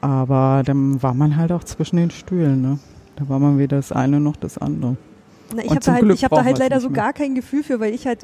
Aber 0.00 0.62
dann 0.64 1.02
war 1.02 1.14
man 1.14 1.36
halt 1.36 1.52
auch 1.52 1.64
zwischen 1.64 1.96
den 1.96 2.10
Stühlen, 2.10 2.60
ne? 2.60 2.78
Da 3.16 3.28
war 3.28 3.38
man 3.38 3.58
weder 3.58 3.76
das 3.76 3.92
eine 3.92 4.18
noch 4.20 4.36
das 4.36 4.58
andere. 4.58 4.96
Na, 5.54 5.62
ich 5.62 5.70
Und 5.70 5.76
habe 5.76 5.84
da 5.84 5.92
halt, 5.94 6.14
ich 6.14 6.24
hab 6.24 6.30
da 6.32 6.44
halt 6.44 6.58
leider 6.58 6.80
so 6.80 6.90
gar 6.90 7.12
kein 7.12 7.34
Gefühl 7.34 7.62
für, 7.62 7.80
weil 7.80 7.94
ich 7.94 8.06
halt 8.06 8.20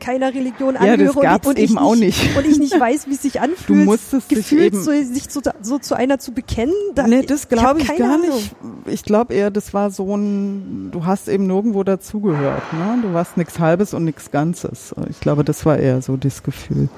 keiner 0.00 0.34
Religion 0.34 0.74
Ja, 0.74 0.80
angehöre 0.80 1.12
das 1.14 1.22
gab's 1.22 1.46
und, 1.46 1.58
ich 1.60 1.70
eben 1.70 1.78
auch 1.78 1.94
nicht, 1.94 2.20
nicht. 2.24 2.36
und 2.36 2.44
ich 2.44 2.58
nicht 2.58 2.80
weiß, 2.80 3.06
wie 3.06 3.14
es 3.14 3.22
sich 3.22 3.40
anfühlt, 3.40 3.84
musstest 3.84 4.30
dich 4.32 4.38
gefühlt 4.38 4.74
eben- 4.74 4.82
so, 4.82 4.90
sich 4.90 5.28
zu, 5.28 5.40
so 5.62 5.78
zu 5.78 5.94
einer 5.94 6.18
zu 6.18 6.32
bekennen. 6.32 6.74
Da, 6.96 7.06
nee, 7.06 7.22
das 7.22 7.48
glaube 7.48 7.80
ich, 7.80 7.86
keine 7.86 7.98
gar 8.00 8.14
Ahnung. 8.14 8.34
nicht. 8.34 8.52
Ich 8.86 9.04
glaube 9.04 9.32
eher, 9.32 9.52
das 9.52 9.72
war 9.74 9.90
so 9.92 10.16
ein, 10.16 10.88
du 10.90 11.06
hast 11.06 11.28
eben 11.28 11.46
nirgendwo 11.46 11.84
dazugehört, 11.84 12.72
ne? 12.72 12.98
Du 13.02 13.14
warst 13.14 13.36
nichts 13.36 13.60
Halbes 13.60 13.94
und 13.94 14.04
nichts 14.04 14.32
Ganzes. 14.32 14.92
Ich 15.08 15.20
glaube, 15.20 15.44
das 15.44 15.64
war 15.66 15.78
eher 15.78 16.02
so 16.02 16.16
das 16.16 16.42
Gefühl. 16.42 16.88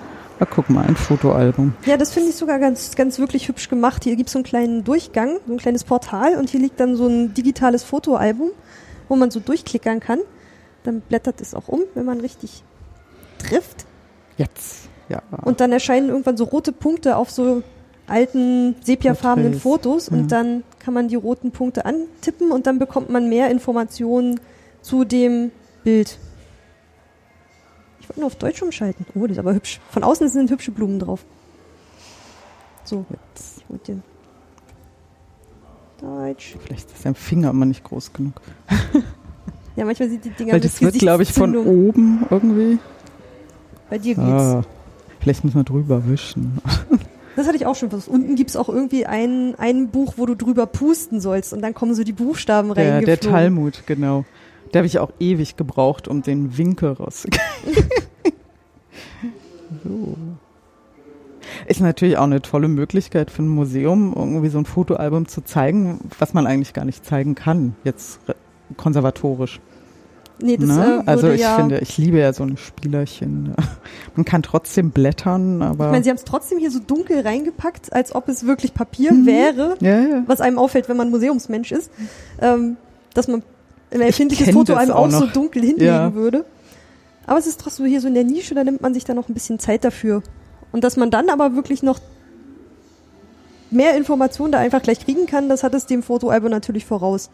Na, 0.40 0.46
guck 0.46 0.68
mal, 0.70 0.86
ein 0.86 0.96
Fotoalbum. 0.96 1.74
Ja, 1.84 1.96
das 1.98 2.10
finde 2.10 2.30
ich 2.30 2.36
sogar 2.36 2.58
ganz, 2.58 2.96
ganz 2.96 3.18
wirklich 3.18 3.46
hübsch 3.48 3.68
gemacht. 3.68 4.02
Hier 4.04 4.16
gibt 4.16 4.30
es 4.30 4.32
so 4.32 4.38
einen 4.38 4.44
kleinen 4.44 4.82
Durchgang, 4.82 5.36
so 5.46 5.52
ein 5.52 5.58
kleines 5.58 5.84
Portal 5.84 6.36
und 6.36 6.48
hier 6.48 6.58
liegt 6.60 6.80
dann 6.80 6.96
so 6.96 7.06
ein 7.06 7.34
digitales 7.34 7.84
Fotoalbum, 7.84 8.48
wo 9.08 9.16
man 9.16 9.30
so 9.30 9.40
durchklickern 9.40 10.00
kann. 10.00 10.20
Dann 10.82 11.00
blättert 11.00 11.40
es 11.40 11.54
auch 11.54 11.68
um, 11.68 11.82
wenn 11.94 12.04
man 12.04 12.20
richtig 12.20 12.62
trifft. 13.38 13.86
Jetzt. 14.36 14.88
Ja. 15.08 15.22
Und 15.42 15.60
dann 15.60 15.72
erscheinen 15.72 16.08
irgendwann 16.08 16.36
so 16.36 16.44
rote 16.44 16.72
Punkte 16.72 17.16
auf 17.16 17.30
so 17.30 17.62
alten 18.06 18.76
sepiafarbenen 18.82 19.54
Fotos 19.54 20.08
ja. 20.08 20.16
und 20.16 20.32
dann 20.32 20.62
kann 20.78 20.92
man 20.92 21.08
die 21.08 21.14
roten 21.14 21.52
Punkte 21.52 21.86
antippen 21.86 22.50
und 22.50 22.66
dann 22.66 22.78
bekommt 22.78 23.10
man 23.10 23.28
mehr 23.28 23.50
Informationen 23.50 24.40
zu 24.82 25.04
dem 25.04 25.50
Bild. 25.84 26.18
Ich 28.00 28.08
wollte 28.08 28.20
nur 28.20 28.26
auf 28.26 28.36
Deutsch 28.36 28.62
umschalten. 28.62 29.06
Oh, 29.14 29.22
das 29.22 29.32
ist 29.32 29.38
aber 29.38 29.54
hübsch. 29.54 29.80
Von 29.90 30.04
außen 30.04 30.28
sind 30.28 30.50
hübsche 30.50 30.70
Blumen 30.70 30.98
drauf. 30.98 31.24
So, 32.84 33.06
Jetzt. 33.08 33.68
wollte 33.70 33.92
den 33.92 34.02
Deutsch. 36.04 36.56
Vielleicht 36.64 36.90
ist 36.90 37.04
dein 37.04 37.14
Finger 37.14 37.50
immer 37.50 37.66
nicht 37.66 37.84
groß 37.84 38.12
genug. 38.12 38.34
Ja, 39.76 39.84
manchmal 39.84 40.08
sind 40.08 40.24
die 40.24 40.30
Dinger 40.30 40.52
Weil 40.52 40.60
das 40.60 40.80
wird, 40.80 40.94
glaube 41.00 41.24
ich, 41.24 41.32
von 41.32 41.56
oben 41.56 42.24
irgendwie. 42.30 42.78
Bei 43.90 43.98
dir 43.98 44.14
geht's. 44.14 44.20
Ah, 44.20 44.62
vielleicht 45.18 45.42
müssen 45.42 45.56
wir 45.56 45.64
drüber 45.64 46.08
wischen. 46.08 46.58
Das 47.36 47.48
hatte 47.48 47.56
ich 47.56 47.66
auch 47.66 47.74
schon 47.74 47.90
versucht. 47.90 48.14
Unten 48.14 48.36
gibt's 48.36 48.54
auch 48.54 48.68
irgendwie 48.68 49.06
ein, 49.06 49.56
ein 49.58 49.88
Buch, 49.88 50.14
wo 50.18 50.26
du 50.26 50.36
drüber 50.36 50.66
pusten 50.66 51.20
sollst 51.20 51.52
und 51.52 51.62
dann 51.62 51.74
kommen 51.74 51.96
so 51.96 52.04
die 52.04 52.12
Buchstaben 52.12 52.72
Der, 52.74 52.92
reingeflogen. 52.94 53.06
der 53.06 53.18
Talmud, 53.20 53.82
genau. 53.86 54.24
Da 54.70 54.78
habe 54.78 54.86
ich 54.86 55.00
auch 55.00 55.10
ewig 55.18 55.56
gebraucht, 55.56 56.06
um 56.06 56.22
den 56.22 56.56
Winkel 56.56 56.92
rauszukriegen. 56.92 57.88
so. 59.82 60.16
Ist 61.66 61.80
natürlich 61.80 62.18
auch 62.18 62.24
eine 62.24 62.42
tolle 62.42 62.68
Möglichkeit 62.68 63.30
für 63.30 63.42
ein 63.42 63.48
Museum, 63.48 64.14
irgendwie 64.16 64.48
so 64.48 64.58
ein 64.58 64.64
Fotoalbum 64.64 65.28
zu 65.28 65.42
zeigen, 65.42 66.00
was 66.18 66.34
man 66.34 66.46
eigentlich 66.46 66.72
gar 66.72 66.84
nicht 66.84 67.04
zeigen 67.04 67.34
kann, 67.34 67.74
jetzt 67.84 68.20
konservatorisch. 68.76 69.60
Nee, 70.40 70.56
das 70.56 70.68
ne? 70.68 71.02
äh, 71.06 71.08
also 71.08 71.30
ich 71.30 71.40
ja. 71.40 71.56
finde, 71.56 71.78
ich 71.78 71.96
liebe 71.96 72.18
ja 72.18 72.32
so 72.32 72.42
ein 72.42 72.56
Spielerchen. 72.56 73.54
Man 74.16 74.24
kann 74.24 74.42
trotzdem 74.42 74.90
blättern, 74.90 75.62
aber 75.62 75.86
ich 75.86 75.92
meine, 75.92 76.04
sie 76.04 76.10
haben 76.10 76.16
es 76.16 76.24
trotzdem 76.24 76.58
hier 76.58 76.70
so 76.70 76.80
dunkel 76.80 77.20
reingepackt, 77.20 77.92
als 77.92 78.14
ob 78.14 78.28
es 78.28 78.44
wirklich 78.44 78.74
Papier 78.74 79.12
Mhm. 79.12 79.26
wäre, 79.26 79.76
ja, 79.80 80.00
ja. 80.00 80.22
was 80.26 80.40
einem 80.40 80.58
auffällt, 80.58 80.88
wenn 80.88 80.96
man 80.96 81.10
Museumsmensch 81.10 81.70
ist, 81.70 81.90
ähm, 82.40 82.76
dass 83.14 83.28
man 83.28 83.42
ein 83.92 84.00
Ich 84.00 84.06
erfindliches 84.06 84.50
Foto 84.50 84.74
einem 84.74 84.90
auch 84.90 85.06
auch 85.06 85.10
so 85.10 85.26
dunkel 85.26 85.62
hinlegen 85.62 86.14
würde. 86.14 86.44
Aber 87.26 87.38
es 87.38 87.46
ist 87.46 87.60
trotzdem 87.60 87.86
hier 87.86 88.00
so 88.00 88.08
in 88.08 88.14
der 88.14 88.24
Nische, 88.24 88.54
da 88.54 88.64
nimmt 88.64 88.82
man 88.82 88.92
sich 88.92 89.04
dann 89.04 89.16
noch 89.16 89.28
ein 89.28 89.34
bisschen 89.34 89.58
Zeit 89.58 89.84
dafür. 89.84 90.22
Und 90.74 90.82
dass 90.82 90.96
man 90.96 91.08
dann 91.12 91.28
aber 91.30 91.54
wirklich 91.54 91.84
noch 91.84 92.00
mehr 93.70 93.96
Informationen 93.96 94.50
da 94.50 94.58
einfach 94.58 94.82
gleich 94.82 94.98
kriegen 95.04 95.26
kann, 95.26 95.48
das 95.48 95.62
hat 95.62 95.72
es 95.72 95.86
dem 95.86 96.02
Fotoalbum 96.02 96.50
natürlich 96.50 96.84
voraus. 96.84 97.30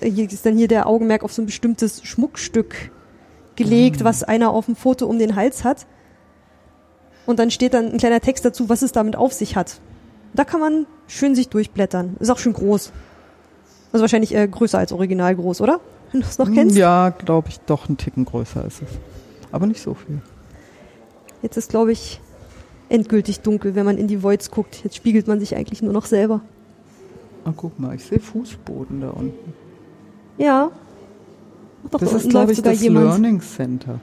Äh, 0.00 0.08
Hier 0.08 0.30
ist 0.30 0.46
dann 0.46 0.56
hier 0.56 0.68
der 0.68 0.86
Augenmerk 0.86 1.24
auf 1.24 1.32
so 1.32 1.42
ein 1.42 1.46
bestimmtes 1.46 2.04
Schmuckstück 2.04 2.92
gelegt, 3.56 4.00
Mhm. 4.00 4.04
was 4.04 4.22
einer 4.22 4.50
auf 4.50 4.66
dem 4.66 4.76
Foto 4.76 5.06
um 5.06 5.18
den 5.18 5.34
Hals 5.34 5.64
hat. 5.64 5.84
Und 7.26 7.40
dann 7.40 7.50
steht 7.50 7.74
dann 7.74 7.90
ein 7.90 7.98
kleiner 7.98 8.20
Text 8.20 8.44
dazu, 8.44 8.68
was 8.68 8.82
es 8.82 8.92
damit 8.92 9.16
auf 9.16 9.32
sich 9.32 9.56
hat. 9.56 9.80
Da 10.32 10.44
kann 10.44 10.60
man 10.60 10.86
schön 11.08 11.34
sich 11.34 11.48
durchblättern. 11.48 12.14
Ist 12.20 12.30
auch 12.30 12.38
schön 12.38 12.52
groß. 12.52 12.92
Also 13.92 14.00
wahrscheinlich 14.00 14.32
äh, 14.32 14.46
größer 14.46 14.78
als 14.78 14.92
original 14.92 15.34
groß, 15.34 15.60
oder? 15.60 15.80
Wenn 16.12 16.20
du 16.20 16.26
es 16.28 16.38
noch 16.38 16.52
kennst. 16.52 16.76
Ja, 16.76 17.08
glaube 17.10 17.48
ich, 17.48 17.58
doch 17.66 17.88
ein 17.88 17.96
Ticken 17.96 18.24
größer 18.24 18.64
ist 18.64 18.80
es. 18.82 18.90
Aber 19.50 19.66
nicht 19.66 19.80
so 19.82 19.94
viel. 19.94 20.22
Jetzt 21.42 21.56
ist, 21.56 21.70
glaube 21.70 21.90
ich, 21.90 22.20
endgültig 22.88 23.40
dunkel, 23.40 23.74
wenn 23.74 23.84
man 23.86 23.98
in 23.98 24.06
die 24.08 24.22
Voids 24.22 24.50
guckt. 24.50 24.82
Jetzt 24.84 24.96
spiegelt 24.96 25.26
man 25.26 25.40
sich 25.40 25.56
eigentlich 25.56 25.82
nur 25.82 25.92
noch 25.92 26.04
selber. 26.06 26.40
Ah, 27.44 27.52
guck 27.56 27.78
mal, 27.78 27.94
ich 27.94 28.04
sehe 28.04 28.20
Fußboden 28.20 29.00
da 29.00 29.10
unten. 29.10 29.52
Ja. 30.38 30.70
Ach, 31.86 31.90
doch, 31.90 32.00
Das 32.00 32.10
da 32.10 32.16
ist, 32.16 32.28
glaube 32.30 32.52
ich, 32.52 32.62
das 32.62 32.80
jemand. 32.80 33.06
Learning 33.06 33.40
Center. 33.40 34.00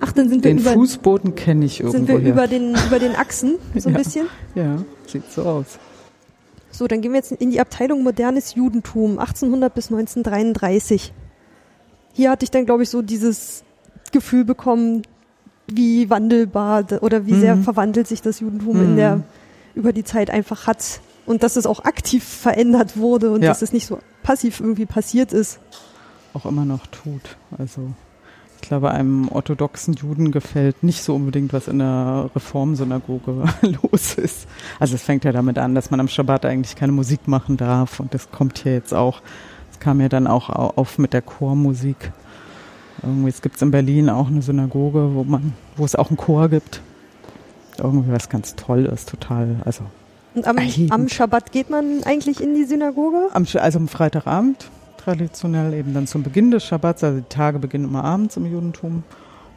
Ach, 0.00 0.12
dann 0.12 0.28
sind 0.28 0.42
wir, 0.44 0.50
Den 0.50 0.58
über, 0.58 0.72
Fußboden 0.72 1.34
kenne 1.34 1.66
ich 1.66 1.76
sind 1.76 1.86
irgendwo 1.92 2.14
wir 2.14 2.20
her. 2.20 2.32
über, 2.32 2.46
den, 2.48 2.74
über 2.86 2.98
den 2.98 3.14
Achsen, 3.14 3.56
so 3.76 3.88
ein 3.88 3.92
Ja. 3.94 3.98
bisschen. 3.98 4.26
ja, 4.54 4.78
sieht 5.06 5.30
so 5.30 5.42
aus. 5.42 5.78
So, 6.72 6.86
dann 6.86 7.00
gehen 7.02 7.12
wir 7.12 7.18
jetzt 7.18 7.32
in 7.32 7.50
die 7.50 7.60
Abteilung 7.60 8.02
modernes 8.02 8.54
Judentum, 8.54 9.18
1800 9.18 9.74
bis 9.74 9.86
1933. 9.92 11.12
Hier 12.12 12.30
hatte 12.30 12.44
ich 12.44 12.50
dann, 12.50 12.64
glaube 12.64 12.82
ich, 12.84 12.90
so 12.90 13.02
dieses 13.02 13.62
Gefühl 14.12 14.44
bekommen, 14.44 15.02
wie 15.76 16.10
wandelbar 16.10 16.84
oder 17.00 17.26
wie 17.26 17.34
sehr 17.34 17.56
Mhm. 17.56 17.64
verwandelt 17.64 18.06
sich 18.06 18.22
das 18.22 18.40
Judentum 18.40 18.76
in 18.80 18.92
Mhm. 18.92 18.96
der 18.96 19.20
über 19.74 19.92
die 19.92 20.04
Zeit 20.04 20.30
einfach 20.30 20.66
hat 20.66 21.00
und 21.26 21.42
dass 21.42 21.56
es 21.56 21.66
auch 21.66 21.84
aktiv 21.84 22.24
verändert 22.24 22.96
wurde 22.96 23.30
und 23.30 23.42
Ja. 23.42 23.48
dass 23.48 23.62
es 23.62 23.72
nicht 23.72 23.86
so 23.86 23.98
passiv 24.22 24.60
irgendwie 24.60 24.86
passiert 24.86 25.32
ist. 25.32 25.60
Auch 26.34 26.46
immer 26.46 26.64
noch 26.64 26.86
tut. 26.88 27.36
Also 27.58 27.90
ich 28.62 28.68
glaube, 28.68 28.90
einem 28.90 29.28
orthodoxen 29.28 29.94
Juden 29.94 30.32
gefällt 30.32 30.82
nicht 30.82 31.02
so 31.02 31.14
unbedingt, 31.14 31.52
was 31.52 31.66
in 31.66 31.78
der 31.78 32.30
Reformsynagoge 32.36 33.44
los 33.82 34.14
ist. 34.14 34.46
Also 34.78 34.94
es 34.96 35.02
fängt 35.02 35.24
ja 35.24 35.32
damit 35.32 35.56
an, 35.58 35.74
dass 35.74 35.90
man 35.90 35.98
am 36.00 36.08
Schabbat 36.08 36.44
eigentlich 36.44 36.76
keine 36.76 36.92
Musik 36.92 37.26
machen 37.26 37.56
darf 37.56 38.00
und 38.00 38.12
das 38.12 38.30
kommt 38.30 38.58
hier 38.58 38.74
jetzt 38.74 38.92
auch. 38.92 39.22
Es 39.72 39.78
kam 39.80 40.00
ja 40.00 40.08
dann 40.08 40.26
auch 40.26 40.50
au- 40.50 40.72
auf 40.76 40.98
mit 40.98 41.12
der 41.14 41.22
Chormusik. 41.22 42.12
Irgendwie, 43.02 43.28
es 43.28 43.42
gibt 43.42 43.60
in 43.62 43.70
Berlin 43.70 44.10
auch 44.10 44.28
eine 44.28 44.42
Synagoge, 44.42 45.14
wo 45.14 45.24
man, 45.24 45.52
wo 45.76 45.84
es 45.84 45.94
auch 45.94 46.08
einen 46.08 46.16
Chor 46.16 46.48
gibt. 46.48 46.82
Irgendwie 47.78 48.12
was 48.12 48.28
ganz 48.28 48.56
toll 48.56 48.84
ist, 48.86 49.08
total. 49.08 49.56
Also 49.64 49.84
Und 50.34 50.46
am, 50.46 50.58
am 50.90 51.08
Schabbat 51.08 51.52
geht 51.52 51.70
man 51.70 52.02
eigentlich 52.04 52.42
in 52.42 52.54
die 52.54 52.64
Synagoge? 52.64 53.28
Am, 53.32 53.46
also 53.54 53.78
am 53.78 53.88
Freitagabend, 53.88 54.68
traditionell 54.98 55.72
eben 55.72 55.94
dann 55.94 56.06
zum 56.06 56.22
Beginn 56.22 56.50
des 56.50 56.64
Schabbats, 56.64 57.02
also 57.02 57.20
die 57.20 57.28
Tage 57.28 57.58
beginnen 57.58 57.84
immer 57.84 58.04
abends 58.04 58.36
im 58.36 58.46
Judentum. 58.46 59.02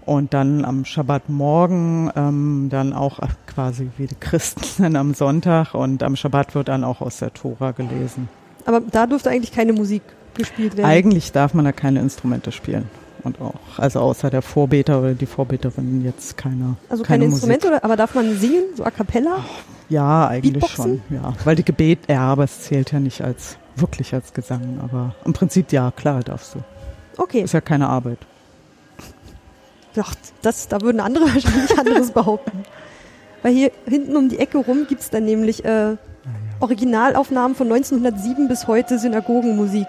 Und 0.05 0.33
dann 0.33 0.65
am 0.65 0.83
Schabbatmorgen 0.83 2.11
ähm, 2.15 2.67
dann 2.69 2.91
auch 2.91 3.19
quasi 3.47 3.89
wie 3.97 4.07
die 4.07 4.15
Christen 4.15 4.61
dann 4.79 4.95
am 4.95 5.13
Sonntag 5.13 5.73
und 5.73 6.03
am 6.03 6.15
Schabbat 6.15 6.55
wird 6.55 6.67
dann 6.67 6.83
auch 6.83 7.01
aus 7.01 7.17
der 7.17 7.33
Tora 7.33 7.71
gelesen. 7.71 8.27
Aber 8.65 8.81
da 8.81 9.07
durfte 9.07 9.29
eigentlich 9.29 9.53
keine 9.53 9.73
Musik 9.73 10.01
gespielt 10.33 10.75
werden. 10.77 10.89
Eigentlich 10.89 11.31
darf 11.31 11.53
man 11.53 11.65
da 11.65 11.71
keine 11.71 11.99
Instrumente 11.99 12.51
spielen. 12.51 12.89
Und 13.23 13.39
auch, 13.39 13.53
also 13.77 13.99
außer 13.99 14.29
der 14.29 14.41
Vorbeter 14.41 14.99
oder 14.99 15.13
die 15.13 15.25
Vorbeterin 15.25 16.03
jetzt 16.03 16.37
keine. 16.37 16.75
Also 16.89 17.03
keine 17.03 17.23
keine 17.23 17.31
Instrumente, 17.31 17.67
oder, 17.67 17.83
aber 17.83 17.95
darf 17.95 18.15
man 18.15 18.37
singen, 18.37 18.63
so 18.75 18.83
a 18.83 18.91
cappella? 18.91 19.43
Ja, 19.89 20.27
eigentlich 20.27 20.53
Beatboxen? 20.53 21.01
schon. 21.07 21.17
Ja, 21.17 21.33
weil 21.45 21.55
die 21.55 21.63
Gebet, 21.63 21.99
ja, 22.09 22.21
aber 22.21 22.43
es 22.43 22.63
zählt 22.63 22.91
ja 22.91 22.99
nicht 22.99 23.21
als 23.21 23.57
wirklich 23.75 24.13
als 24.13 24.33
Gesang. 24.33 24.79
Aber 24.81 25.15
im 25.25 25.33
Prinzip 25.33 25.71
ja, 25.71 25.91
klar 25.91 26.21
darfst 26.21 26.55
du. 26.55 26.59
Okay. 27.17 27.41
Ist 27.41 27.53
ja 27.53 27.61
keine 27.61 27.87
Arbeit. 27.89 28.19
Ach, 29.97 30.15
das, 30.41 30.67
da 30.67 30.81
würden 30.81 30.99
andere 30.99 31.23
wahrscheinlich 31.33 31.77
anderes 31.77 32.11
behaupten. 32.11 32.63
Weil 33.41 33.53
hier 33.53 33.71
hinten 33.85 34.15
um 34.15 34.29
die 34.29 34.39
Ecke 34.39 34.57
rum 34.57 34.85
gibt's 34.87 35.09
dann 35.09 35.25
nämlich 35.25 35.63
äh, 35.65 35.97
Originalaufnahmen 36.59 37.55
von 37.55 37.71
1907 37.71 38.47
bis 38.47 38.67
heute 38.67 38.97
Synagogenmusik. 38.97 39.87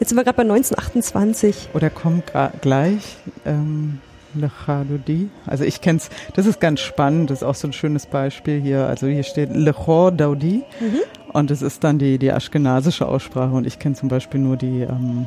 Jetzt 0.00 0.08
sind 0.08 0.18
wir 0.18 0.24
gerade 0.24 0.36
bei 0.36 0.42
1928. 0.42 1.68
Oder 1.74 1.90
kommt 1.90 2.32
gleich 2.62 3.18
ähm, 3.44 3.98
Lechadodi. 4.34 5.28
Also 5.46 5.64
ich 5.64 5.80
kenn's, 5.80 6.08
das 6.34 6.46
ist 6.46 6.58
ganz 6.60 6.80
spannend, 6.80 7.30
das 7.30 7.38
ist 7.38 7.44
auch 7.44 7.54
so 7.54 7.68
ein 7.68 7.72
schönes 7.72 8.06
Beispiel 8.06 8.60
hier. 8.60 8.86
Also 8.86 9.06
hier 9.06 9.22
steht 9.22 9.54
Lechor 9.54 10.10
Daudi 10.12 10.62
Mhm. 10.80 11.00
und 11.32 11.50
das 11.50 11.62
ist 11.62 11.84
dann 11.84 11.98
die, 11.98 12.18
die 12.18 12.32
aschkenasische 12.32 13.06
Aussprache 13.06 13.54
und 13.54 13.66
ich 13.66 13.78
kenne 13.78 13.94
zum 13.94 14.08
Beispiel 14.08 14.40
nur 14.40 14.56
die, 14.56 14.82
ähm, 14.82 15.26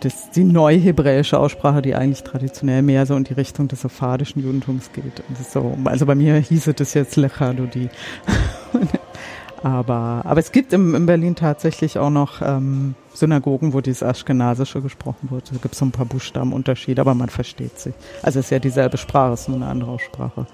das, 0.00 0.30
die 0.30 0.44
neuhebräische 0.44 1.38
Aussprache, 1.38 1.82
die 1.82 1.94
eigentlich 1.94 2.22
traditionell 2.22 2.80
mehr 2.82 3.04
so 3.06 3.14
in 3.14 3.24
die 3.24 3.34
Richtung 3.34 3.68
des 3.68 3.82
sephardischen 3.82 4.42
Judentums 4.42 4.90
geht. 4.92 5.22
So, 5.52 5.76
also 5.84 6.06
bei 6.06 6.14
mir 6.14 6.36
hieße 6.36 6.72
das 6.74 6.94
jetzt 6.94 7.16
Lechadodi. 7.16 7.88
Aber, 9.64 10.22
aber 10.24 10.40
es 10.40 10.50
gibt 10.50 10.72
im, 10.72 10.96
in 10.96 11.06
Berlin 11.06 11.36
tatsächlich 11.36 11.96
auch 11.96 12.10
noch 12.10 12.42
ähm, 12.42 12.96
Synagogen, 13.14 13.72
wo 13.72 13.80
dieses 13.80 14.02
Aschkenasische 14.02 14.80
gesprochen 14.80 15.30
wird. 15.30 15.50
Da 15.50 15.56
gibt 15.60 15.74
es 15.74 15.78
so 15.78 15.84
ein 15.84 15.92
paar 15.92 16.06
Buchstabenunterschiede, 16.06 17.00
aber 17.00 17.14
man 17.14 17.28
versteht 17.28 17.78
sich. 17.78 17.94
Also 18.22 18.40
es 18.40 18.46
ist 18.46 18.50
ja 18.50 18.58
dieselbe 18.58 18.96
Sprache, 18.96 19.34
es 19.34 19.42
ist 19.42 19.48
nur 19.48 19.58
eine 19.58 19.66
andere 19.66 19.90
Aussprache. 19.90 20.46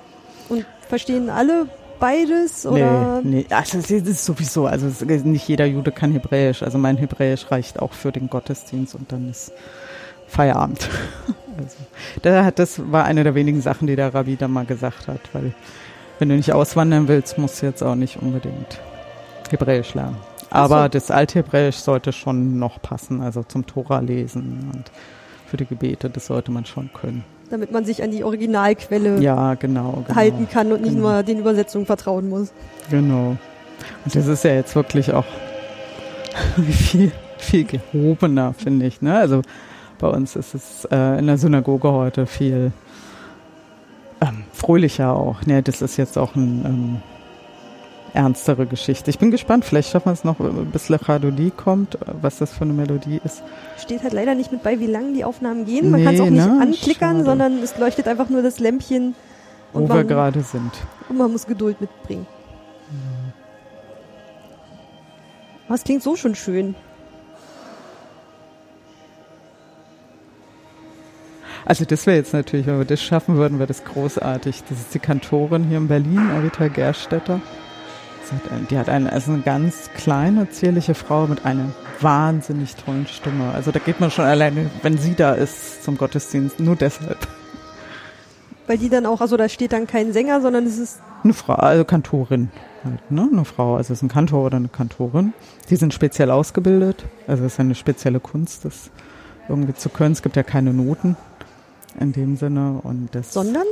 Und 0.49 0.65
verstehen 0.89 1.31
alle 1.31 1.67
beides? 1.99 2.67
Oder? 2.67 3.21
Nee, 3.23 3.45
nee, 3.49 3.55
also 3.55 3.79
es 3.79 3.91
ist 3.91 4.25
sowieso, 4.25 4.67
also 4.67 4.87
ist, 4.87 5.05
nicht 5.25 5.49
jeder 5.49 5.67
Jude 5.67 5.93
kann 5.93 6.13
Hebräisch. 6.13 6.63
Also 6.63 6.79
mein 6.79 6.97
Hebräisch 6.97 7.51
reicht 7.51 7.81
auch 7.81 7.93
für 7.93 8.13
den 8.13 8.29
Gottesdienst 8.29 8.95
und 8.95 9.13
dann 9.13 9.31
ist 9.31 9.53
Feierabend. 10.27 10.89
Also, 11.59 11.77
da 12.23 12.45
hat, 12.45 12.61
das 12.61 12.81
war 12.93 13.05
eine 13.05 13.25
der 13.25 13.35
wenigen 13.35 13.61
Sachen, 13.61 13.89
die 13.89 13.97
der 13.97 14.15
Rabbi 14.15 14.37
da 14.37 14.47
mal 14.47 14.65
gesagt 14.65 15.09
hat, 15.09 15.19
weil 15.33 15.53
wenn 16.21 16.29
du 16.29 16.37
nicht 16.37 16.53
auswandern 16.53 17.09
willst, 17.09 17.37
musst 17.37 17.61
du 17.61 17.67
jetzt 17.67 17.83
auch 17.83 17.97
nicht 17.97 18.23
unbedingt 18.23 18.81
Hebräisch 19.51 19.93
lernen. 19.95 20.19
Aber 20.51 20.85
so. 20.85 20.89
das 20.89 21.11
Althebräisch 21.11 21.77
sollte 21.77 22.13
schon 22.13 22.59
noch 22.59 22.81
passen, 22.81 23.21
also 23.21 23.43
zum 23.43 23.67
Tora 23.67 24.01
lesen 24.01 24.71
und 24.73 24.91
für 25.47 25.57
die 25.57 25.67
Gebete, 25.67 26.11
das 26.11 26.27
sollte 26.27 26.51
man 26.51 26.65
schon 26.65 26.91
können. 26.93 27.25
Damit 27.51 27.73
man 27.73 27.85
sich 27.85 28.03
an 28.03 28.11
die 28.11 28.25
Originalquelle 28.25 29.21
Ja, 29.21 29.55
genau. 29.55 30.05
genau 30.07 30.15
halten 30.15 30.49
kann 30.51 30.71
und 30.73 30.83
nicht 30.83 30.95
genau. 30.95 31.13
nur 31.13 31.23
den 31.23 31.39
Übersetzungen 31.39 31.87
vertrauen 31.87 32.29
muss. 32.29 32.53
Genau. 32.91 33.37
Und 34.05 34.15
das 34.15 34.27
ist 34.27 34.45
ja 34.45 34.53
jetzt 34.53 34.75
wirklich 34.77 35.13
auch 35.13 35.25
viel, 36.71 37.13
viel 37.39 37.65
gehobener, 37.65 38.53
finde 38.53 38.87
ich. 38.87 39.01
Ne? 39.01 39.17
Also 39.17 39.43
bei 39.99 40.09
uns 40.09 40.37
ist 40.37 40.55
es 40.55 40.85
äh, 40.91 41.19
in 41.19 41.27
der 41.27 41.39
Synagoge 41.39 41.91
heute 41.91 42.27
viel 42.27 42.73
ähm, 44.21 44.45
fröhlicher 44.53 45.15
auch. 45.15 45.45
Ne, 45.47 45.63
das 45.63 45.83
ist 45.83 45.97
jetzt 45.97 46.19
auch 46.19 46.35
eine 46.35 46.45
ähm, 46.45 47.03
ernstere 48.15 48.67
Geschichte. 48.67 49.11
Ich 49.11 49.19
bin 49.19 49.31
gespannt, 49.31 49.65
vielleicht 49.65 49.91
schaffen 49.91 50.07
wir 50.07 50.13
es 50.13 50.25
noch, 50.25 50.37
bis 50.73 50.89
Lechadodi 50.89 51.51
kommt, 51.51 51.95
äh, 51.97 51.99
was 52.21 52.39
das 52.39 52.53
für 52.53 52.63
eine 52.65 52.73
Melodie 52.73 53.21
ist. 53.25 53.43
Steht 53.79 54.03
halt 54.03 54.13
leider 54.13 54.35
nicht 54.35 54.53
mit 54.53 54.63
bei, 54.63 54.79
wie 54.81 54.87
lang 54.87 55.15
die 55.15 55.25
Aufnahmen 55.25 55.65
gehen. 55.65 55.91
Man 55.91 56.05
kann 56.05 56.15
es 56.15 56.21
Nee, 56.21 56.27
auch 56.27 56.31
nicht 56.31 56.47
ne? 56.47 56.61
anklickern, 56.61 57.17
Schade. 57.19 57.25
sondern 57.25 57.59
es 57.63 57.77
leuchtet 57.79 58.09
einfach 58.09 58.29
nur 58.29 58.43
das 58.43 58.59
Lämpchen 58.59 59.15
Wo 59.73 59.81
und 59.81 59.89
wir 59.89 59.97
man, 59.97 60.09
gerade 60.09 60.41
sind. 60.43 60.73
und 61.09 61.17
man 61.19 61.31
muss 61.33 61.47
Geduld 61.47 61.81
mitbringen. 61.81 62.27
Aber 65.67 65.75
es 65.75 65.85
klingt 65.85 66.03
so 66.03 66.17
schon 66.17 66.35
schön. 66.35 66.75
Also 71.67 71.85
das 71.85 72.07
wäre 72.07 72.17
jetzt 72.17 72.33
natürlich, 72.33 72.67
wenn 72.67 72.79
wir 72.79 72.87
das 72.87 73.03
schaffen 73.03 73.37
würden, 73.37 73.59
wäre 73.59 73.67
das 73.67 73.85
großartig. 73.85 74.63
Das 74.71 74.79
ist 74.81 74.95
die 74.95 74.99
Kantorin 74.99 75.65
hier 75.65 75.77
in 75.77 75.89
Berlin, 75.89 76.31
Arita 76.35 76.69
Gerstetter. 76.69 77.41
Die 78.71 78.79
hat 78.79 78.89
eine, 78.89 79.13
also 79.13 79.33
eine 79.33 79.43
ganz 79.43 79.91
kleine, 79.97 80.51
zierliche 80.51 80.95
Frau 80.95 81.27
mit 81.27 81.45
einer 81.45 81.67
wahnsinnig 82.01 82.77
tollen 82.77 83.07
Stimme. 83.07 83.53
Also 83.55 83.71
da 83.73 83.79
geht 83.79 84.01
man 84.01 84.11
schon 84.11 84.25
alleine, 84.25 84.71
wenn 84.83 84.99
sie 84.99 85.15
da 85.15 85.33
ist 85.33 85.83
zum 85.85 85.99
Gottesdienst, 85.99 86.61
nur 86.61 86.77
deshalb. 86.77 87.19
Weil 88.67 88.79
die 88.79 88.89
dann 88.89 89.07
auch, 89.07 89.21
also 89.21 89.37
da 89.37 89.49
steht 89.49 89.73
dann 89.73 89.87
kein 89.87 90.13
Sänger, 90.13 90.41
sondern 90.41 90.67
es 90.67 90.79
ist, 90.79 91.01
Eine 91.25 91.33
Frau, 91.33 91.55
also 91.55 91.85
Kantorin 91.85 92.51
halt, 92.85 93.11
ne? 93.11 93.29
Eine 93.33 93.45
Frau, 93.45 93.77
also 93.77 93.93
es 93.93 93.99
ist 93.99 94.03
ein 94.03 94.09
Kantor 94.09 94.47
oder 94.47 94.57
eine 94.57 94.69
Kantorin. 94.69 95.33
Die 95.71 95.77
sind 95.77 95.95
speziell 95.95 96.31
ausgebildet. 96.31 97.05
Also 97.27 97.45
es 97.45 97.55
ist 97.55 97.61
eine 97.61 97.75
spezielle 97.75 98.21
Kunst, 98.21 98.65
das 98.65 98.91
irgendwie 99.49 99.75
zu 99.75 99.89
können. 99.89 100.13
Es 100.13 100.23
gibt 100.23 100.37
ja 100.37 100.43
keine 100.43 100.73
Noten 100.73 101.17
in 101.99 102.13
dem 102.13 102.37
Sinne 102.37 102.81
und 102.83 103.09
das 103.13 103.33
sondern 103.33 103.65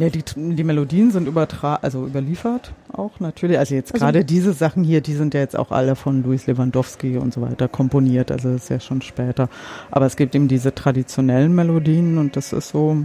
Ja, 0.00 0.08
die, 0.08 0.24
die 0.54 0.64
Melodien 0.64 1.10
sind 1.10 1.28
übertra 1.28 1.76
also 1.82 2.06
überliefert 2.06 2.72
auch 2.92 3.20
natürlich. 3.20 3.58
Also 3.58 3.74
jetzt 3.74 3.92
Also- 3.92 4.04
gerade 4.04 4.24
diese 4.24 4.52
Sachen 4.52 4.82
hier, 4.82 5.00
die 5.00 5.14
sind 5.14 5.34
ja 5.34 5.40
jetzt 5.40 5.56
auch 5.58 5.70
alle 5.70 5.94
von 5.94 6.22
Louis 6.22 6.46
Lewandowski 6.46 7.18
und 7.18 7.32
so 7.34 7.42
weiter 7.42 7.68
komponiert. 7.68 8.32
Also 8.32 8.50
das 8.52 8.62
ist 8.64 8.68
ja 8.70 8.80
schon 8.80 9.02
später. 9.02 9.48
Aber 9.90 10.06
es 10.06 10.16
gibt 10.16 10.34
eben 10.34 10.48
diese 10.48 10.74
traditionellen 10.74 11.54
Melodien 11.54 12.18
und 12.18 12.34
das 12.36 12.52
ist 12.52 12.70
so, 12.70 13.04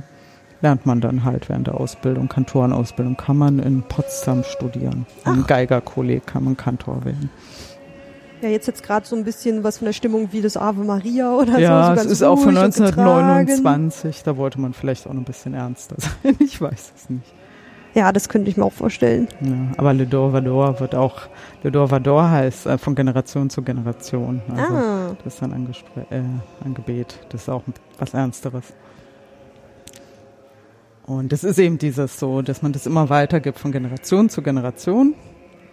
lernt 0.62 0.86
man 0.86 1.02
dann 1.02 1.24
halt 1.24 1.50
während 1.50 1.68
der 1.68 1.76
Ausbildung. 1.80 2.30
Kantorenausbildung 2.30 3.18
kann 3.18 3.38
man 3.38 3.60
in 3.60 3.84
Potsdam 3.84 4.44
studieren. 4.44 5.06
Im 5.26 5.42
Ach. 5.44 5.48
Geigerkolleg 5.48 6.26
kann 6.26 6.46
man 6.46 6.58
Kantor 6.58 7.04
werden. 7.06 7.30
Ja 8.46 8.52
jetzt 8.52 8.68
jetzt 8.68 8.84
gerade 8.84 9.06
so 9.06 9.16
ein 9.16 9.24
bisschen 9.24 9.64
was 9.64 9.80
von 9.80 9.86
der 9.86 9.94
Stimmung 9.94 10.30
wie 10.32 10.42
das 10.42 10.56
Ave 10.58 10.84
Maria 10.84 11.34
oder 11.36 11.54
so. 11.54 11.60
ja, 11.60 11.96
so 11.96 12.02
es 12.02 12.06
ist 12.12 12.24
auch 12.24 12.38
von 12.38 12.56
ruhig 12.56 12.66
und 12.66 12.74
getragen. 12.76 13.50
1929. 13.50 14.24
Da 14.24 14.38
wollte 14.38 14.60
man 14.62 14.74
vielleicht 14.74 15.08
auch 15.08 15.14
noch 15.14 15.22
ein 15.22 15.26
bisschen 15.26 15.54
ernster 15.54 15.96
sein. 16.00 16.36
Ich 16.40 16.60
weiß 16.62 16.94
es 16.96 17.10
nicht. 17.10 17.34
Ja, 17.94 18.12
das 18.12 18.28
könnte 18.28 18.50
ich 18.50 18.58
mir 18.58 18.66
auch 18.66 18.74
vorstellen. 18.74 19.28
Ja, 19.40 19.54
aber 19.78 19.94
Le 19.94 20.06
Dorvador 20.06 20.82
wird 20.82 20.96
auch, 20.96 21.22
Le 21.64 21.72
Dorvador 21.72 22.30
heißt 22.30 22.66
äh, 22.66 22.78
von 22.78 22.94
Generation 22.94 23.50
zu 23.50 23.62
Generation. 23.62 24.42
Also 24.54 24.74
ah, 24.76 25.16
das 25.24 25.36
ist 25.36 25.42
dann 25.42 25.54
ein, 25.54 25.66
Gespr- 25.68 26.12
äh, 26.12 26.22
ein 26.66 26.74
Gebet, 26.74 27.20
das 27.30 27.44
ist 27.44 27.50
auch 27.50 27.64
was 27.98 28.14
Ernsteres. 28.14 28.74
Und 31.06 31.32
das 31.32 31.44
ist 31.44 31.58
eben 31.60 31.78
dieses 31.78 32.20
so, 32.20 32.42
dass 32.42 32.62
man 32.62 32.74
das 32.74 32.86
immer 32.86 33.10
weitergibt 33.10 33.60
von 33.60 33.72
Generation 33.72 34.28
zu 34.28 34.42
Generation 34.42 35.14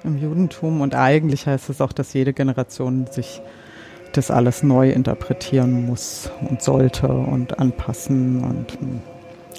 im 0.04 0.18
Judentum. 0.18 0.80
Und 0.80 0.94
eigentlich 0.94 1.46
heißt 1.46 1.70
es 1.70 1.80
auch, 1.80 1.92
dass 1.92 2.12
jede 2.12 2.32
Generation 2.32 3.06
sich 3.10 3.40
das 4.12 4.30
alles 4.30 4.62
neu 4.62 4.90
interpretieren 4.90 5.86
muss 5.86 6.30
und 6.48 6.62
sollte 6.62 7.08
und 7.08 7.58
anpassen 7.58 8.44
und 8.44 8.82
mm, 8.82 9.00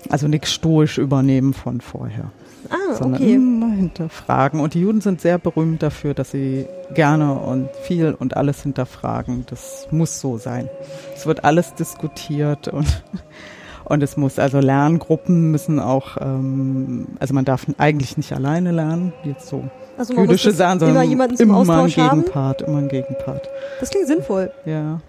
also 0.10 0.28
nichts 0.28 0.52
stoisch 0.52 1.00
übernehmen 1.00 1.54
von 1.54 1.82
vorher 1.82 2.32
ah, 2.70 2.96
sondern 2.96 3.22
okay. 3.22 3.34
immer 3.34 3.72
hinterfragen. 3.72 4.60
Und 4.60 4.74
die 4.74 4.82
Juden 4.82 5.02
sind 5.02 5.22
sehr 5.22 5.38
berühmt 5.38 5.84
dafür, 5.84 6.14
dass 6.14 6.32
sie 6.32 6.66
gerne 6.94 7.34
und 7.34 7.70
viel 7.84 8.14
und 8.14 8.38
alles 8.38 8.64
hinterfragen. 8.64 9.46
Das 9.50 9.88
muss 9.92 10.20
so 10.20 10.38
sein. 10.38 10.70
Es 11.16 11.26
wird 11.26 11.44
alles 11.44 11.74
diskutiert 11.76 12.68
und 12.68 13.04
und 13.86 14.02
es 14.02 14.18
muss 14.18 14.40
also 14.40 14.60
Lerngruppen 14.60 15.52
müssen 15.52 15.80
auch, 15.80 16.18
ähm, 16.20 17.08
also 17.20 17.34
man 17.34 17.46
darf 17.46 17.66
eigentlich 17.78 18.18
nicht 18.18 18.32
alleine 18.34 18.72
lernen, 18.72 19.14
jetzt 19.24 19.48
so 19.48 19.70
Also 19.98 20.14
man 20.14 20.26
jüdische 20.26 20.52
Sachen, 20.52 20.80
immer 20.80 20.88
sondern 20.88 21.10
jemanden 21.10 21.38
zum 21.38 21.50
immer 21.50 21.60
ein 21.60 21.70
Austausch 21.70 21.98
haben. 21.98 22.22
Gegenpart, 22.22 22.62
immer 22.64 22.80
ein 22.80 22.90
Gegenpart. 22.90 23.50
Das 23.80 23.90
klingt 23.90 24.08
sinnvoll. 24.08 24.52
Ja. 24.66 25.00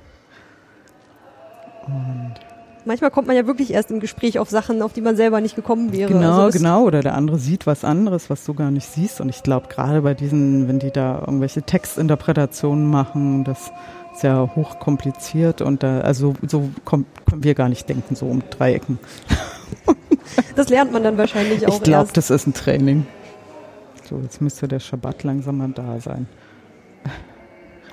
Und 1.86 2.34
Manchmal 2.86 3.10
kommt 3.10 3.26
man 3.26 3.36
ja 3.36 3.46
wirklich 3.46 3.72
erst 3.72 3.90
im 3.90 4.00
Gespräch 4.00 4.38
auf 4.38 4.50
Sachen, 4.50 4.82
auf 4.82 4.92
die 4.92 5.00
man 5.00 5.16
selber 5.16 5.40
nicht 5.40 5.56
gekommen 5.56 5.92
wäre. 5.92 6.12
Genau, 6.12 6.42
also 6.42 6.58
genau. 6.58 6.82
Oder 6.84 7.00
der 7.00 7.14
andere 7.14 7.38
sieht 7.38 7.66
was 7.66 7.82
anderes, 7.82 8.28
was 8.28 8.44
du 8.44 8.52
gar 8.52 8.70
nicht 8.70 8.86
siehst. 8.86 9.20
Und 9.22 9.30
ich 9.30 9.42
glaube, 9.42 9.68
gerade 9.68 10.02
bei 10.02 10.12
diesen, 10.12 10.68
wenn 10.68 10.78
die 10.80 10.90
da 10.90 11.20
irgendwelche 11.20 11.62
Textinterpretationen 11.62 12.86
machen, 12.86 13.44
das 13.44 13.72
ist 14.14 14.22
ja 14.22 14.50
hochkompliziert 14.54 15.62
und 15.62 15.82
da, 15.82 16.00
also 16.00 16.34
so 16.46 16.68
kommt, 16.84 17.06
können 17.28 17.42
wir 17.42 17.54
gar 17.54 17.68
nicht 17.68 17.88
denken, 17.88 18.14
so 18.14 18.26
um 18.26 18.42
Dreiecken. 18.50 18.98
Das 20.56 20.68
lernt 20.68 20.92
man 20.92 21.02
dann 21.02 21.18
wahrscheinlich 21.18 21.66
auch 21.66 21.74
Ich 21.74 21.82
glaube, 21.82 22.10
das 22.12 22.30
ist 22.30 22.46
ein 22.46 22.54
Training. 22.54 23.06
So, 24.04 24.18
jetzt 24.18 24.40
müsste 24.40 24.68
der 24.68 24.80
Schabbat 24.80 25.22
langsam 25.24 25.58
mal 25.58 25.70
da 25.74 25.98
sein. 25.98 26.26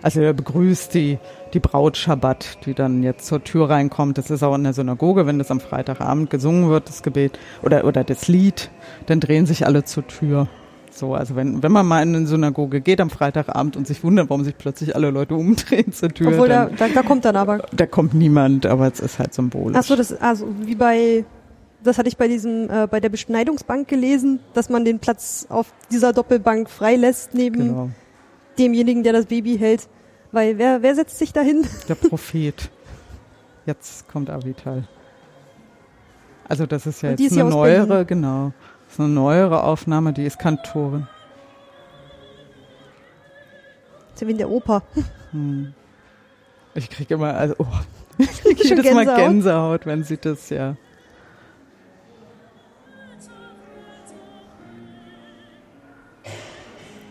Also 0.02 0.20
er 0.22 0.34
begrüßt 0.34 0.94
die, 0.94 1.20
die 1.54 1.60
Braut 1.60 1.96
Schabbat, 1.96 2.66
die 2.66 2.74
dann 2.74 3.04
jetzt 3.04 3.28
zur 3.28 3.44
Tür 3.44 3.70
reinkommt. 3.70 4.18
Das 4.18 4.32
ist 4.32 4.42
auch 4.44 4.56
in 4.56 4.64
der 4.64 4.74
Synagoge, 4.74 5.28
wenn 5.28 5.38
das 5.38 5.52
am 5.52 5.60
Freitagabend 5.60 6.30
gesungen 6.30 6.70
wird, 6.70 6.90
das 6.90 7.04
Gebet 7.04 7.38
oder, 7.62 7.86
oder 7.86 8.04
das 8.04 8.28
Lied, 8.28 8.72
dann 9.06 9.20
drehen 9.20 9.46
sich 9.46 9.66
alle 9.66 9.84
zur 9.84 10.08
Tür 10.08 10.48
So, 10.94 11.16
also 11.16 11.36
wenn, 11.36 11.64
wenn 11.64 11.72
man 11.72 11.86
mal 11.86 12.04
in 12.04 12.16
eine 12.16 12.28
Synagoge 12.28 12.82
geht 12.82 13.00
am 13.00 13.10
Freitagabend 13.10 13.78
und 13.78 13.88
sich 13.88 14.04
wundert, 14.04 14.30
warum 14.30 14.44
sich 14.44 14.58
plötzlich 14.58 14.96
alle 14.96 15.10
Leute 15.10 15.36
umdrehen 15.36 15.92
zur 15.94 16.10
Tür. 16.10 16.30
Obwohl, 16.30 16.50
da, 16.50 16.66
da, 16.66 16.88
da 16.90 17.04
kommt 17.04 17.26
dann 17.26 17.36
aber. 17.36 17.60
Da 17.72 17.86
kommt 17.86 18.14
niemand, 18.14 18.66
aber 18.66 18.88
es 18.88 19.00
ist 19.00 19.20
halt 19.20 19.34
symbolisch. 19.34 19.78
Ach 19.80 19.84
so, 19.84 19.96
das, 19.96 20.14
also 20.14 20.48
wie 20.64 20.76
bei, 20.76 21.26
das 21.84 21.98
hatte 21.98 22.10
ich 22.10 22.18
bei 22.18 22.28
diesem, 22.28 22.70
äh, 22.70 22.88
bei 22.90 23.00
der 23.00 23.10
Beschneidungsbank 23.10 23.88
gelesen, 23.88 24.40
dass 24.54 24.70
man 24.70 24.86
den 24.86 25.00
Platz 25.00 25.46
auf 25.50 25.74
dieser 25.92 26.14
Doppelbank 26.14 26.70
freilässt 26.70 27.34
neben 27.34 27.60
genau. 27.60 27.90
demjenigen, 28.58 29.04
der 29.04 29.14
das 29.14 29.26
Baby 29.26 29.58
hält. 29.58 29.88
Weil 30.32 30.58
wer, 30.58 30.82
wer 30.82 30.96
setzt 30.96 31.18
sich 31.18 31.34
dahin? 31.34 31.66
Der 31.90 31.96
Prophet. 31.96 32.70
Jetzt 33.66 34.08
kommt 34.08 34.30
Avital. 34.30 34.88
Also 36.48 36.66
das 36.66 36.86
ist 36.86 37.02
ja 37.02 37.12
jetzt 37.12 37.22
ist 37.22 37.38
eine 37.38 37.50
neuere, 37.50 37.88
Berlin. 37.88 38.08
genau. 38.08 38.54
Das 38.86 38.96
ist 38.96 39.00
eine 39.00 39.10
neuere 39.10 39.64
Aufnahme, 39.64 40.14
die 40.14 40.26
ist 40.26 40.40
Kantorin. 40.40 41.08
Das 44.08 44.16
ist 44.16 44.22
ja 44.22 44.28
wie 44.28 44.32
in 44.32 44.38
der 44.38 44.50
Oper. 44.50 44.84
Hm. 45.32 45.74
Ich 46.74 46.90
kriege 46.90 47.14
immer, 47.14 47.34
also 47.34 47.56
oh, 47.58 47.66
ich 48.18 48.28
krieg 48.42 48.58
Schon 48.60 48.78
jedes 48.78 48.94
Mal 48.94 49.06
Gänsehaut? 49.06 49.30
Gänsehaut, 49.30 49.86
wenn 49.86 50.04
sie 50.04 50.18
das 50.18 50.50
ja. 50.50 50.76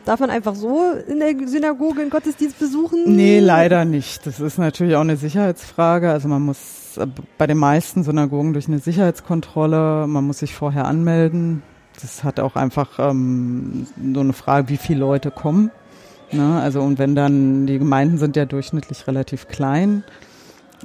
Darf 0.04 0.20
man 0.20 0.30
einfach 0.30 0.54
so 0.54 0.92
in 1.06 1.20
der 1.20 1.34
Synagoge 1.46 2.00
einen 2.00 2.10
Gottesdienst 2.10 2.58
besuchen? 2.58 3.16
Nee, 3.16 3.40
leider 3.40 3.84
nicht. 3.84 4.26
Das 4.26 4.40
ist 4.40 4.58
natürlich 4.58 4.96
auch 4.96 5.02
eine 5.02 5.16
Sicherheitsfrage. 5.16 6.10
Also 6.10 6.28
man 6.28 6.42
muss 6.42 6.96
äh, 6.96 7.06
bei 7.38 7.46
den 7.46 7.58
meisten 7.58 8.02
Synagogen 8.02 8.52
durch 8.52 8.68
eine 8.68 8.78
Sicherheitskontrolle, 8.78 10.06
man 10.06 10.26
muss 10.26 10.38
sich 10.38 10.54
vorher 10.54 10.86
anmelden. 10.86 11.62
Das 12.00 12.24
hat 12.24 12.40
auch 12.40 12.56
einfach 12.56 12.98
ähm, 12.98 13.86
so 14.14 14.20
eine 14.20 14.32
Frage, 14.32 14.68
wie 14.68 14.78
viele 14.78 15.00
Leute 15.00 15.30
kommen. 15.30 15.70
Ne? 16.32 16.60
Also 16.60 16.80
und 16.80 16.98
wenn 16.98 17.14
dann, 17.14 17.66
die 17.66 17.78
Gemeinden 17.78 18.18
sind 18.18 18.36
ja 18.36 18.46
durchschnittlich 18.46 19.06
relativ 19.06 19.48
klein 19.48 20.04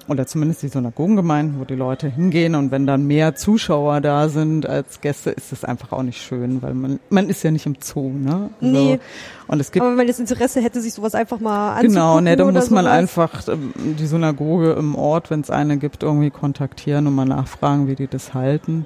oder 0.08 0.28
zumindest 0.28 0.62
die 0.64 0.68
Synagogengemeinden, 0.68 1.60
wo 1.60 1.66
die 1.66 1.76
Leute 1.76 2.08
hingehen 2.08 2.56
und 2.56 2.72
wenn 2.72 2.86
dann 2.86 3.08
mehr 3.08 3.36
Zuschauer 3.36 4.02
da 4.02 4.30
sind 4.30 4.68
als 4.68 5.02
Gäste, 5.02 5.32
ist 5.32 5.52
das 5.52 5.64
einfach 5.64 5.92
auch 5.92 6.04
nicht 6.04 6.22
schön, 6.22 6.62
weil 6.62 6.74
man, 6.74 7.00
man 7.10 7.30
ist 7.30 7.44
ja 7.44 7.52
nicht 7.52 7.66
im 7.66 7.76
Zoo, 7.82 8.10
ne? 8.10 8.50
Nee. 8.60 9.00
Und 9.48 9.60
es 9.60 9.72
gibt 9.72 9.82
Aber 9.82 9.92
wenn 9.92 9.98
man 9.98 10.08
jetzt 10.08 10.20
Interesse 10.20 10.62
hätte, 10.62 10.82
sich 10.82 10.94
sowas 10.94 11.16
einfach 11.16 11.40
mal 11.40 11.74
anzugucken 11.74 11.94
Genau, 11.94 12.20
ne, 12.20 12.36
da 12.36 12.44
oder 12.44 12.54
muss 12.54 12.70
man 12.70 12.86
sowas. 12.86 12.98
einfach 12.98 13.48
ähm, 13.48 13.74
die 14.00 14.06
Synagoge 14.06 14.74
im 14.74 14.96
Ort, 14.96 15.30
wenn 15.30 15.42
es 15.42 15.50
eine 15.50 15.78
gibt, 15.78 16.04
irgendwie 16.04 16.32
kontaktieren 16.32 17.08
und 17.08 17.16
mal 17.16 17.26
nachfragen, 17.26 17.88
wie 17.88 17.96
die 17.96 18.08
das 18.08 18.34
halten. 18.34 18.86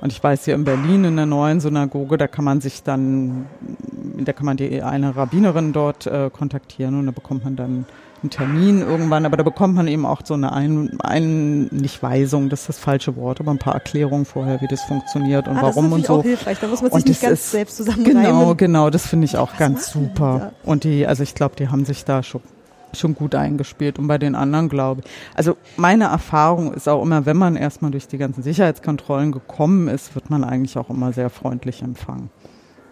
Und 0.00 0.12
ich 0.12 0.22
weiß 0.22 0.44
hier 0.44 0.54
in 0.54 0.64
Berlin 0.64 1.04
in 1.04 1.16
der 1.16 1.26
neuen 1.26 1.60
Synagoge, 1.60 2.18
da 2.18 2.28
kann 2.28 2.44
man 2.44 2.60
sich 2.60 2.84
dann, 2.84 3.46
da 4.16 4.32
kann 4.32 4.46
man 4.46 4.56
die 4.56 4.82
eine 4.82 5.16
Rabbinerin 5.16 5.72
dort 5.72 6.06
äh, 6.06 6.30
kontaktieren 6.32 6.98
und 6.98 7.06
da 7.06 7.12
bekommt 7.12 7.44
man 7.44 7.56
dann 7.56 7.84
einen 8.22 8.30
Termin 8.30 8.80
irgendwann, 8.80 9.24
aber 9.26 9.36
da 9.36 9.42
bekommt 9.42 9.74
man 9.74 9.86
eben 9.88 10.04
auch 10.04 10.22
so 10.24 10.34
eine 10.34 10.52
ein, 10.52 10.98
ein 11.00 11.66
nicht 11.66 12.02
Weisung, 12.02 12.48
das 12.48 12.60
ist 12.62 12.68
das 12.70 12.78
falsche 12.78 13.16
Wort, 13.16 13.40
aber 13.40 13.50
ein 13.52 13.58
paar 13.58 13.74
Erklärungen 13.74 14.24
vorher, 14.24 14.60
wie 14.60 14.66
das 14.66 14.82
funktioniert 14.82 15.46
und 15.48 15.56
ah, 15.56 15.60
das 15.62 15.70
ist 15.70 15.76
warum 15.76 15.92
und 15.92 16.06
so. 16.06 16.18
auch 16.18 16.22
hilfreich. 16.22 16.58
Da 16.60 16.66
muss 16.66 16.82
man 16.82 16.90
sich 16.90 16.94
Und 17.00 17.08
nicht 17.08 17.22
das 17.22 17.28
ganz 17.28 17.40
ist- 17.40 17.50
selbst 17.52 17.76
zusammenreimen. 17.76 18.22
Genau, 18.22 18.54
genau, 18.54 18.90
das 18.90 19.06
finde 19.06 19.24
ich 19.26 19.36
auch 19.36 19.52
Was 19.52 19.58
ganz 19.58 19.90
super. 19.90 20.52
Und 20.64 20.84
die, 20.84 21.06
also 21.06 21.22
ich 21.22 21.34
glaube, 21.34 21.54
die 21.56 21.68
haben 21.68 21.84
sich 21.84 22.04
da 22.04 22.22
schon 22.22 22.40
schon 22.94 23.14
gut 23.14 23.34
eingespielt 23.34 23.98
und 23.98 24.06
bei 24.06 24.16
den 24.16 24.34
anderen 24.34 24.70
glaube 24.70 25.02
ich. 25.04 25.10
Also 25.36 25.58
meine 25.76 26.04
Erfahrung 26.04 26.72
ist 26.72 26.88
auch 26.88 27.02
immer, 27.02 27.26
wenn 27.26 27.36
man 27.36 27.54
erstmal 27.54 27.90
durch 27.90 28.08
die 28.08 28.16
ganzen 28.16 28.42
Sicherheitskontrollen 28.42 29.30
gekommen 29.30 29.88
ist, 29.88 30.14
wird 30.14 30.30
man 30.30 30.42
eigentlich 30.42 30.78
auch 30.78 30.88
immer 30.88 31.12
sehr 31.12 31.28
freundlich 31.28 31.82
empfangen. 31.82 32.30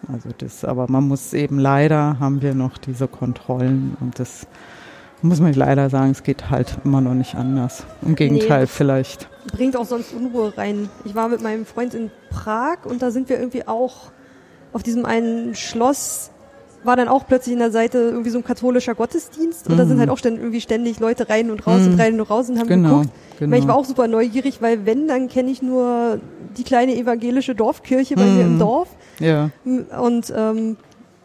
Also 0.07 0.29
das, 0.37 0.63
aber 0.63 0.85
man 0.87 1.07
muss 1.07 1.33
eben 1.33 1.57
leider 1.57 2.19
haben 2.19 2.43
wir 2.43 2.53
noch 2.53 2.77
diese 2.77 3.07
Kontrollen 3.07 3.97
und 3.99 4.19
das 4.19 4.45
muss 5.21 5.39
man 5.39 5.53
leider 5.53 5.89
sagen, 5.89 6.11
es 6.11 6.23
geht 6.23 6.49
halt 6.49 6.77
immer 6.83 7.01
noch 7.01 7.13
nicht 7.13 7.35
anders. 7.35 7.83
Im 8.05 8.15
Gegenteil, 8.15 8.61
Nee. 8.61 8.67
vielleicht. 8.67 9.27
Bringt 9.51 9.75
auch 9.77 9.85
sonst 9.85 10.13
Unruhe 10.13 10.53
rein. 10.57 10.89
Ich 11.05 11.15
war 11.15 11.27
mit 11.29 11.41
meinem 11.41 11.65
Freund 11.65 11.93
in 11.93 12.11
Prag 12.29 12.85
und 12.85 13.01
da 13.01 13.11
sind 13.11 13.29
wir 13.29 13.39
irgendwie 13.39 13.67
auch 13.67 14.11
auf 14.73 14.83
diesem 14.83 15.05
einen 15.05 15.55
Schloss 15.55 16.31
war 16.83 16.95
dann 16.95 17.07
auch 17.07 17.25
plötzlich 17.27 17.53
in 17.53 17.59
der 17.59 17.71
Seite 17.71 17.97
irgendwie 17.97 18.29
so 18.29 18.37
ein 18.37 18.43
katholischer 18.45 18.93
Gottesdienst 18.95 19.67
und 19.67 19.77
da 19.77 19.83
Mhm. 19.83 19.89
sind 19.89 19.99
halt 19.99 20.09
auch 20.09 20.17
ständig, 20.19 20.41
irgendwie 20.41 20.61
ständig 20.61 20.99
Leute 20.99 21.27
rein 21.27 21.49
und 21.49 21.65
raus 21.65 21.81
und 21.81 21.95
Mhm. 21.95 21.99
rein 21.99 22.19
und 22.21 22.29
raus 22.29 22.49
und 22.49 22.59
haben 22.59 22.67
Genau, 22.67 22.89
geguckt. 22.99 23.09
genau. 23.39 23.51
Weil 23.51 23.59
ich 23.59 23.67
war 23.67 23.75
auch 23.75 23.83
super 23.83 24.07
neugierig, 24.07 24.61
weil 24.61 24.85
wenn, 24.85 25.07
dann 25.07 25.27
kenne 25.27 25.49
ich 25.49 25.61
nur 25.61 26.19
die 26.55 26.63
kleine 26.63 26.95
evangelische 26.95 27.55
Dorfkirche 27.55 28.15
bei 28.15 28.25
mir 28.25 28.43
im 28.43 28.53
Mhm. 28.55 28.59
Dorf. 28.59 28.89
ja, 29.19 29.49
Und 29.65 30.31
ähm, 30.33 30.77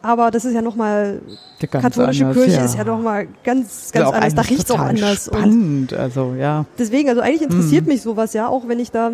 aber 0.03 0.31
das 0.31 0.45
ist 0.45 0.55
ja 0.55 0.62
nochmal, 0.62 1.20
katholische 1.61 2.27
anders, 2.27 2.37
Kirche 2.45 2.59
ja. 2.59 2.65
ist 2.65 2.77
ja 2.77 2.85
nochmal 2.85 3.29
ganz, 3.45 3.93
ganz 3.93 4.11
anders. 4.11 4.35
Da 4.35 4.43
riecht's 4.43 4.70
auch 4.70 4.79
anders. 4.79 5.27
Spannend, 5.27 5.93
also 5.93 6.35
ja. 6.39 6.66
deswegen, 6.79 7.09
also 7.09 7.20
eigentlich 7.20 7.43
interessiert 7.43 7.85
Mhm. 7.85 7.93
mich 7.93 8.03
sowas 8.03 8.33
ja, 8.35 8.49
auch 8.49 8.69
wenn 8.69 8.81
ich 8.81 8.91
da 8.91 9.12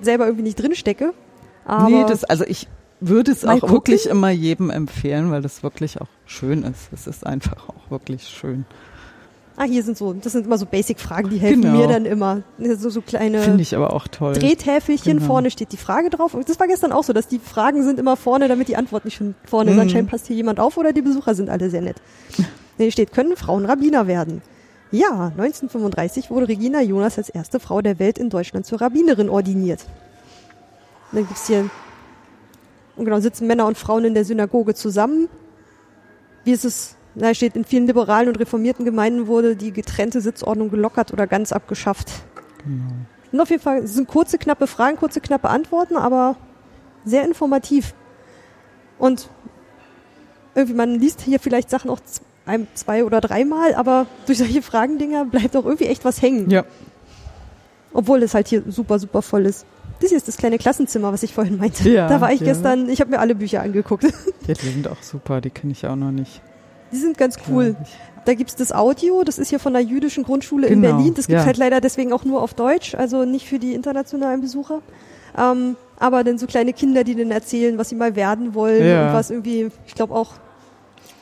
selber 0.00 0.26
irgendwie 0.26 0.44
nicht 0.44 0.60
drin 0.60 0.74
stecke. 0.74 1.12
Aber 1.64 1.88
nee, 1.88 2.04
das, 2.06 2.24
also 2.24 2.44
ich 2.44 2.68
würde 3.00 3.30
es 3.30 3.44
auch 3.44 3.60
gucken. 3.60 3.70
wirklich 3.70 4.06
immer 4.08 4.30
jedem 4.30 4.70
empfehlen, 4.70 5.30
weil 5.30 5.42
das 5.42 5.62
wirklich 5.62 6.00
auch 6.00 6.08
schön 6.26 6.62
ist. 6.64 6.92
Es 6.92 7.06
ist 7.06 7.26
einfach 7.26 7.68
auch 7.68 7.90
wirklich 7.90 8.24
schön. 8.28 8.64
Ah, 9.58 9.64
hier 9.64 9.82
sind 9.82 9.98
so, 9.98 10.12
das 10.14 10.32
sind 10.32 10.46
immer 10.46 10.56
so 10.56 10.66
Basic-Fragen, 10.66 11.28
die 11.30 11.38
helfen 11.38 11.62
Genau. 11.62 11.76
mir 11.76 11.86
dann 11.88 12.06
immer. 12.06 12.42
So, 12.58 12.88
so 12.90 13.00
kleine 13.02 13.40
Finde 13.42 13.62
ich 13.62 13.74
aber 13.76 13.92
auch 13.92 14.08
toll. 14.08 14.34
Drehtäfelchen, 14.34 15.14
Genau. 15.18 15.26
vorne 15.26 15.50
steht 15.50 15.72
die 15.72 15.76
Frage 15.76 16.10
drauf. 16.10 16.34
Und 16.34 16.48
das 16.48 16.58
war 16.60 16.66
gestern 16.66 16.92
auch 16.92 17.04
so, 17.04 17.12
dass 17.12 17.28
die 17.28 17.38
Fragen 17.38 17.82
sind 17.82 17.98
immer 17.98 18.16
vorne, 18.16 18.48
damit 18.48 18.68
die 18.68 18.76
Antwort 18.76 19.04
nicht 19.04 19.16
schon 19.16 19.34
vorne 19.44 19.70
ist. 19.70 19.76
Mhm. 19.76 19.82
Anscheinend 19.82 20.10
passt 20.10 20.26
hier 20.28 20.36
jemand 20.36 20.60
auf 20.60 20.76
oder 20.76 20.92
die 20.92 21.02
Besucher 21.02 21.34
sind 21.34 21.50
alle 21.50 21.70
sehr 21.70 21.82
nett. 21.82 21.96
Hier 22.78 22.92
steht, 22.92 23.12
können 23.12 23.36
Frauen 23.36 23.66
Rabbiner 23.66 24.06
werden? 24.06 24.40
Ja, 24.92 25.32
1935 25.36 26.30
wurde 26.30 26.46
Regina 26.48 26.80
Jonas 26.80 27.18
als 27.18 27.28
erste 27.28 27.58
Frau 27.58 27.82
der 27.82 27.98
Welt 27.98 28.18
in 28.18 28.30
Deutschland 28.30 28.66
zur 28.66 28.80
Rabbinerin 28.80 29.28
ordiniert. 29.28 29.84
Und 31.10 31.18
dann 31.18 31.26
gibt's 31.26 31.48
hier, 31.48 31.68
und 32.96 33.04
genau, 33.04 33.18
sitzen 33.20 33.46
Männer 33.48 33.66
und 33.66 33.76
Frauen 33.76 34.04
in 34.04 34.14
der 34.14 34.24
Synagoge 34.24 34.74
zusammen. 34.74 35.28
Wie 36.44 36.52
ist 36.52 36.64
es, 36.64 36.94
da 37.20 37.34
steht, 37.34 37.56
in 37.56 37.64
vielen 37.64 37.86
liberalen 37.86 38.28
und 38.28 38.38
reformierten 38.38 38.84
Gemeinden 38.84 39.26
wurde 39.26 39.56
die 39.56 39.72
getrennte 39.72 40.20
Sitzordnung 40.20 40.70
gelockert 40.70 41.12
oder 41.12 41.26
ganz 41.26 41.52
abgeschafft. 41.52 42.12
Genau. 42.64 42.92
Und 43.30 43.40
auf 43.40 43.50
jeden 43.50 43.62
Fall, 43.62 43.78
es 43.78 43.94
sind 43.94 44.08
kurze, 44.08 44.38
knappe 44.38 44.66
Fragen, 44.66 44.96
kurze, 44.96 45.20
knappe 45.20 45.48
Antworten, 45.48 45.96
aber 45.96 46.36
sehr 47.04 47.24
informativ. 47.24 47.94
Und 48.98 49.28
irgendwie, 50.54 50.74
man 50.74 50.98
liest 50.98 51.20
hier 51.20 51.38
vielleicht 51.38 51.70
Sachen 51.70 51.90
auch 51.90 52.00
ein, 52.46 52.66
zwei 52.74 53.04
oder 53.04 53.20
dreimal, 53.20 53.74
aber 53.74 54.06
durch 54.26 54.38
solche 54.38 54.62
Fragendinger 54.62 55.24
bleibt 55.24 55.56
auch 55.56 55.64
irgendwie 55.64 55.86
echt 55.86 56.04
was 56.04 56.22
hängen. 56.22 56.50
Ja, 56.50 56.64
Obwohl 57.92 58.22
es 58.22 58.34
halt 58.34 58.48
hier 58.48 58.62
super, 58.68 58.98
super 58.98 59.22
voll 59.22 59.46
ist. 59.46 59.66
Das 60.00 60.10
hier 60.10 60.16
ist 60.16 60.28
das 60.28 60.36
kleine 60.36 60.58
Klassenzimmer, 60.58 61.12
was 61.12 61.22
ich 61.22 61.34
vorhin 61.34 61.58
meinte. 61.58 61.88
Ja, 61.88 62.08
da 62.08 62.20
war 62.20 62.32
ich 62.32 62.40
ja. 62.40 62.46
gestern, 62.46 62.88
ich 62.88 63.00
habe 63.00 63.10
mir 63.10 63.18
alle 63.18 63.34
Bücher 63.34 63.62
angeguckt. 63.62 64.04
ja, 64.46 64.54
die 64.54 64.68
sind 64.68 64.88
auch 64.88 65.02
super, 65.02 65.40
die 65.40 65.50
kenne 65.50 65.72
ich 65.72 65.86
auch 65.86 65.96
noch 65.96 66.12
nicht. 66.12 66.40
Die 66.92 66.96
sind 66.96 67.18
ganz 67.18 67.36
cool. 67.48 67.76
Da 68.24 68.34
gibt's 68.34 68.56
das 68.56 68.72
Audio, 68.72 69.22
das 69.24 69.38
ist 69.38 69.48
hier 69.48 69.58
von 69.58 69.72
der 69.72 69.82
jüdischen 69.82 70.22
Grundschule 70.24 70.66
in 70.66 70.82
Genau, 70.82 70.96
Berlin. 70.96 71.14
Das 71.14 71.26
gibt's 71.26 71.42
ja. 71.42 71.46
halt 71.46 71.56
leider 71.56 71.80
deswegen 71.80 72.12
auch 72.12 72.24
nur 72.24 72.42
auf 72.42 72.52
Deutsch, 72.54 72.94
also 72.94 73.24
nicht 73.24 73.48
für 73.48 73.58
die 73.58 73.74
internationalen 73.74 74.40
Besucher. 74.40 74.80
Ähm, 75.36 75.76
aber 75.98 76.24
dann 76.24 76.38
so 76.38 76.46
kleine 76.46 76.72
Kinder, 76.72 77.04
die 77.04 77.14
dann 77.14 77.30
erzählen, 77.30 77.78
was 77.78 77.88
sie 77.88 77.94
mal 77.94 78.16
werden 78.16 78.54
wollen 78.54 78.86
Ja. 78.86 79.08
und 79.08 79.14
was 79.14 79.30
irgendwie, 79.30 79.68
ich 79.86 79.94
glaube 79.94 80.14
auch 80.14 80.32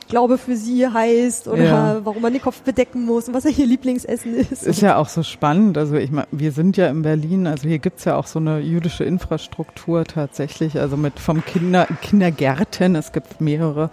Glaube 0.07 0.37
für 0.37 0.55
sie 0.55 0.87
heißt 0.87 1.47
oder 1.47 1.63
Ja. 1.63 1.99
warum 2.05 2.21
man 2.21 2.31
den 2.33 2.41
Kopf 2.41 2.61
bedecken 2.61 3.05
muss 3.05 3.27
und 3.27 3.33
was 3.33 3.45
ihr 3.45 3.65
Lieblingsessen 3.65 4.35
ist. 4.35 4.63
Ist 4.63 4.81
ja 4.81 4.95
auch 4.97 5.09
so 5.09 5.23
spannend. 5.23 5.77
Also 5.77 5.95
ich 5.95 6.11
meine, 6.11 6.27
wir 6.31 6.51
sind 6.51 6.77
ja 6.77 6.87
in 6.87 7.01
Berlin, 7.01 7.45
also 7.47 7.67
hier 7.67 7.79
gibt's 7.79 8.05
ja 8.05 8.15
auch 8.15 8.27
so 8.27 8.39
eine 8.39 8.59
jüdische 8.59 9.03
Infrastruktur 9.03 10.05
tatsächlich, 10.05 10.79
also 10.79 10.95
mit 10.97 11.19
vom 11.19 11.43
Kinder, 11.43 11.87
Kindergärten, 12.01 12.95
es 12.95 13.11
gibt 13.11 13.41
mehrere, 13.41 13.89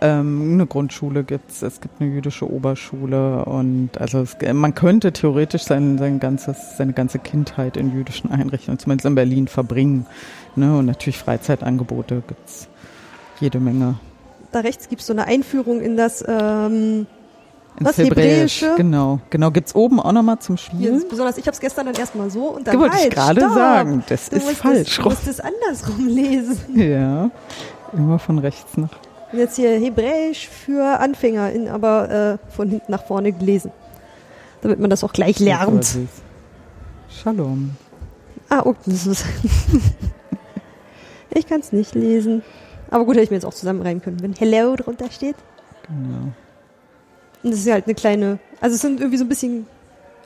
ähm, 0.00 0.52
eine 0.52 0.66
Grundschule 0.66 1.24
gibt's, 1.24 1.62
es 1.62 1.80
gibt 1.80 2.00
eine 2.00 2.10
jüdische 2.10 2.50
Oberschule 2.50 3.44
und 3.44 3.90
also 4.00 4.20
es, 4.20 4.36
man 4.52 4.74
könnte 4.74 5.12
theoretisch 5.12 5.64
sein, 5.64 5.98
sein 5.98 6.20
ganzes, 6.20 6.76
seine 6.76 6.92
ganze 6.92 7.18
Kindheit 7.18 7.76
in 7.76 7.92
jüdischen 7.92 8.30
Einrichtungen, 8.30 8.78
zumindest 8.78 9.06
in 9.06 9.14
Berlin, 9.14 9.48
verbringen. 9.48 10.06
Ne? 10.54 10.76
Und 10.78 10.86
natürlich 10.86 11.18
Freizeitangebote 11.18 12.22
gibt's 12.26 12.68
jede 13.40 13.60
Menge. 13.60 13.96
Da 14.56 14.60
rechts 14.62 14.88
gibt's 14.88 15.06
so 15.06 15.12
eine 15.12 15.26
Einführung 15.26 15.80
in 15.80 15.96
das 15.96 16.24
ähm, 16.26 17.06
Ins 17.78 17.88
Das 17.90 17.98
Hebräische? 17.98 18.74
Genau, 18.76 19.20
genau. 19.28 19.50
Gibt's 19.50 19.74
oben 19.74 20.00
auch 20.00 20.12
nochmal 20.12 20.38
zum 20.38 20.56
Spielen? 20.56 21.04
besonders 21.10 21.36
ich 21.36 21.46
habe 21.46 21.52
es 21.54 21.60
gestern 21.60 21.84
dann 21.86 21.94
erstmal 21.94 22.30
so 22.30 22.46
und 22.48 22.66
Das 22.66 22.72
dann 22.72 22.80
wollte 22.80 22.96
ich 22.96 23.02
halt, 23.02 23.14
gerade 23.14 23.40
stopp. 23.42 23.54
sagen. 23.54 24.04
Das 24.08 24.30
Du 24.30 24.36
ist 24.36 24.44
musst 24.44 24.56
falsch 24.56 24.88
Es, 24.88 24.96
du 24.96 25.02
musst 25.02 25.28
es 25.28 25.40
andersrum 25.40 26.06
lesen. 26.08 26.58
Ja, 26.74 27.30
immer 27.92 28.18
von 28.18 28.38
rechts 28.38 28.76
nach. 28.78 28.90
Jetzt 29.32 29.56
hier 29.56 29.78
Hebräisch 29.78 30.48
für 30.48 31.00
Anfänger, 31.00 31.50
in, 31.52 31.68
aber 31.68 32.38
äh, 32.48 32.52
von 32.54 32.70
hinten 32.70 32.90
nach 32.90 33.04
vorne 33.04 33.32
gelesen. 33.32 33.72
Damit 34.62 34.80
man 34.80 34.88
das 34.88 35.04
auch 35.04 35.12
gleich 35.12 35.38
lernt. 35.38 35.98
Shalom. 37.10 37.72
Ah, 38.48 38.62
oh, 38.64 38.74
das 38.86 39.06
ist 39.06 39.24
ich 41.34 41.46
kann 41.46 41.60
es 41.60 41.72
nicht 41.72 41.94
lesen. 41.94 42.42
Aber 42.90 43.04
gut, 43.04 43.14
hätte 43.14 43.24
ich 43.24 43.30
mir 43.30 43.36
jetzt 43.36 43.46
auch 43.46 43.54
zusammenreimen 43.54 44.02
können, 44.02 44.20
wenn 44.22 44.32
Hello 44.32 44.76
drunter 44.76 45.10
steht. 45.10 45.36
Genau. 45.88 46.32
Und 47.42 47.50
das 47.50 47.60
ist 47.60 47.66
ja 47.66 47.74
halt 47.74 47.86
eine 47.86 47.94
kleine, 47.94 48.38
also 48.60 48.74
es 48.74 48.80
sind 48.82 49.00
irgendwie 49.00 49.18
so 49.18 49.24
ein 49.24 49.28
bisschen 49.28 49.66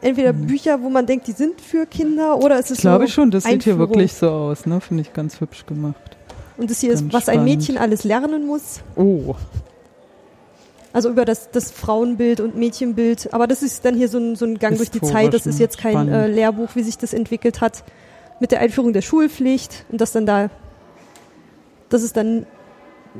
entweder 0.00 0.32
Mhm. 0.32 0.46
Bücher, 0.46 0.80
wo 0.82 0.88
man 0.88 1.04
denkt, 1.06 1.26
die 1.26 1.32
sind 1.32 1.60
für 1.60 1.84
Kinder, 1.86 2.38
oder 2.38 2.58
es 2.58 2.70
ist 2.70 2.78
Ich 2.78 2.82
glaube 2.82 3.08
schon, 3.08 3.30
das 3.30 3.44
sieht 3.44 3.62
hier 3.64 3.72
Einführung. 3.74 3.80
wirklich 3.90 4.12
so 4.14 4.28
aus, 4.30 4.64
ne? 4.66 4.80
Finde 4.80 5.02
ich 5.02 5.12
ganz 5.12 5.40
hübsch 5.40 5.66
gemacht. 5.66 6.16
Und 6.56 6.70
das 6.70 6.80
hier 6.80 6.92
ist, 6.92 7.00
ganz 7.02 7.12
was 7.14 7.28
ein 7.28 7.34
spannend. 7.36 7.44
Mädchen 7.58 7.78
alles 7.78 8.04
lernen 8.04 8.46
muss. 8.46 8.80
Oh, 8.96 9.34
Also 10.92 11.08
über 11.10 11.24
das, 11.24 11.50
das 11.50 11.70
Frauenbild 11.70 12.40
und 12.40 12.56
Mädchenbild. 12.56 13.32
Aber 13.32 13.46
das 13.46 13.62
ist 13.62 13.84
dann 13.84 13.94
hier 13.94 14.08
so 14.08 14.18
ein, 14.18 14.34
so 14.36 14.44
ein 14.44 14.58
Gang 14.58 14.76
durch 14.76 14.90
die 14.90 15.00
Zeit. 15.00 15.32
Das 15.34 15.46
ist 15.46 15.58
jetzt 15.60 15.78
kein 15.78 16.08
äh, 16.08 16.26
Lehrbuch, 16.26 16.70
wie 16.74 16.82
sich 16.82 16.98
das 16.98 17.12
entwickelt 17.12 17.60
hat. 17.60 17.84
Mit 18.40 18.50
der 18.52 18.60
Einführung 18.60 18.92
der 18.92 19.02
Schulpflicht 19.02 19.84
und 19.90 20.00
das 20.00 20.12
dann 20.12 20.26
da, 20.26 20.48
dass 21.90 22.02
es 22.02 22.12
dann 22.12 22.46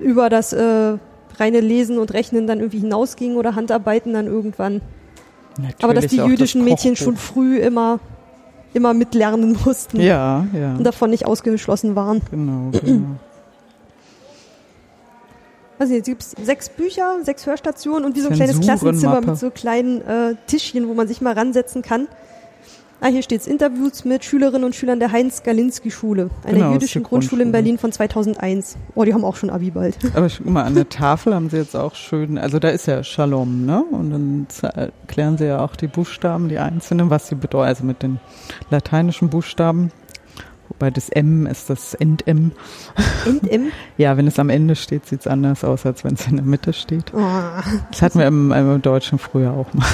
über 0.01 0.31
das 0.31 0.53
äh, 0.53 0.97
reine 1.39 1.61
Lesen 1.61 1.99
und 1.99 2.13
Rechnen 2.15 2.47
dann 2.47 2.59
irgendwie 2.59 2.79
hinausging 2.79 3.37
oder 3.37 3.55
Handarbeiten 3.55 4.15
dann 4.15 4.27
irgendwann. 4.27 4.81
natürlich 5.59 5.85
Aber 5.85 5.95
dass 5.95 6.07
die 6.07 6.21
auch 6.21 6.25
das 6.25 6.31
jüdischen 6.31 6.65
Mädchen 6.65 6.97
schon 6.97 7.17
früh 7.17 7.59
immer, 7.59 7.99
immer 8.73 8.95
mitlernen 8.95 9.59
mussten 9.65 10.01
Ja, 10.01 10.47
ja. 10.53 10.75
und 10.77 10.85
davon 10.85 11.11
nicht 11.11 11.27
ausgeschlossen 11.27 11.97
waren. 11.97 12.23
Genau, 12.31 12.71
genau. 12.85 13.17
Also 15.79 15.95
jetzt 15.95 16.07
gibt's 16.07 16.35
sechs 16.43 16.69
Bücher, 16.69 17.17
sechs 17.23 17.47
Hörstationen 17.47 18.05
und 18.05 18.15
wie 18.15 18.21
so 18.21 18.29
ein 18.29 18.35
kleines. 18.35 18.61
Klassenzimmer 18.61 19.23
mit 19.23 19.39
so 19.39 19.51
kleinen 19.51 20.03
äh, 20.03 20.35
Tischchen, 20.47 20.87
wo 20.89 20.95
man 20.95 21.09
sich 21.09 21.23
mal 21.23 21.33
ransetzen 21.33 21.81
kann. 21.81 22.07
Ah, 23.03 23.09
hier 23.09 23.23
steht's 23.23 23.47
Interviews 23.47 24.05
mit 24.05 24.25
Schülerinnen 24.25 24.65
und 24.65 24.75
Schülern 24.75 24.99
der 25.01 25.11
Heinz-Galinski-Schule, 25.11 26.29
einer 26.45 26.53
Genau, 26.53 26.73
jüdischen 26.75 27.03
Grundschule 27.03 27.43
in. 27.45 27.53
Berlin 27.53 27.79
von 27.79 27.93
2001. 27.93 28.77
Oh, 28.95 29.05
die 29.05 29.15
haben 29.15 29.25
auch 29.25 29.37
schon 29.37 29.49
Abi 29.49 29.71
bald. 29.71 29.97
Aber 30.15 30.29
guck 30.29 30.47
mal, 30.47 30.65
an 30.65 30.75
der 30.75 30.89
Tafel 30.89 31.35
haben 31.35 31.49
sie 31.49 31.57
jetzt 31.57 31.75
auch 31.75 31.95
schön, 31.95 32.37
also 32.37 32.59
da 32.59 32.69
ist 32.69 32.87
ja 32.87 33.03
Shalom, 33.03 33.65
ne? 33.65 33.83
Und 33.91 34.11
dann 34.11 34.47
erklären 34.75 35.39
sie 35.39 35.47
ja 35.47 35.61
auch 35.65 35.77
die 35.77 35.87
Buchstaben, 35.87 36.49
die 36.51 36.59
einzelnen, 36.59 37.09
was 37.09 37.29
sie 37.29 37.37
bedeuten, 37.37 37.69
also 37.69 37.85
mit 37.85 38.03
den 38.03 38.21
lateinischen 38.71 39.31
Buchstaben. 39.31 39.93
Wobei 40.69 40.91
das 40.91 41.09
M 41.09 41.47
ist 41.47 41.69
das 41.71 41.95
End-M. 41.95 42.53
End 43.27 43.47
im. 43.49 43.73
Ja, 43.97 44.17
wenn 44.17 44.27
es 44.27 44.39
am 44.39 44.51
Ende 44.51 44.77
steht, 44.77 45.07
sieht's 45.07 45.27
anders 45.27 45.65
aus, 45.65 45.85
als 45.85 46.05
wenn 46.05 46.15
es 46.15 46.27
in 46.29 46.37
der 46.37 46.45
Mitte 46.45 46.73
steht. 46.73 47.13
Oh, 47.15 47.19
Das 47.91 48.03
hatten 48.03 48.19
wir 48.19 48.27
im, 48.27 48.53
im 48.53 48.81
Deutschen 48.83 49.19
früher 49.19 49.53
auch 49.53 49.73
mal. 49.75 49.87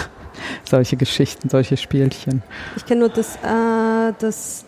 Solche 0.69 0.97
Geschichten, 0.97 1.49
solche 1.49 1.77
Spielchen. 1.77 2.43
ich 2.77 2.85
kenne 2.87 3.01
nur 3.01 3.09
das, 3.09 3.37
äh, 3.37 4.13
das 4.19 4.65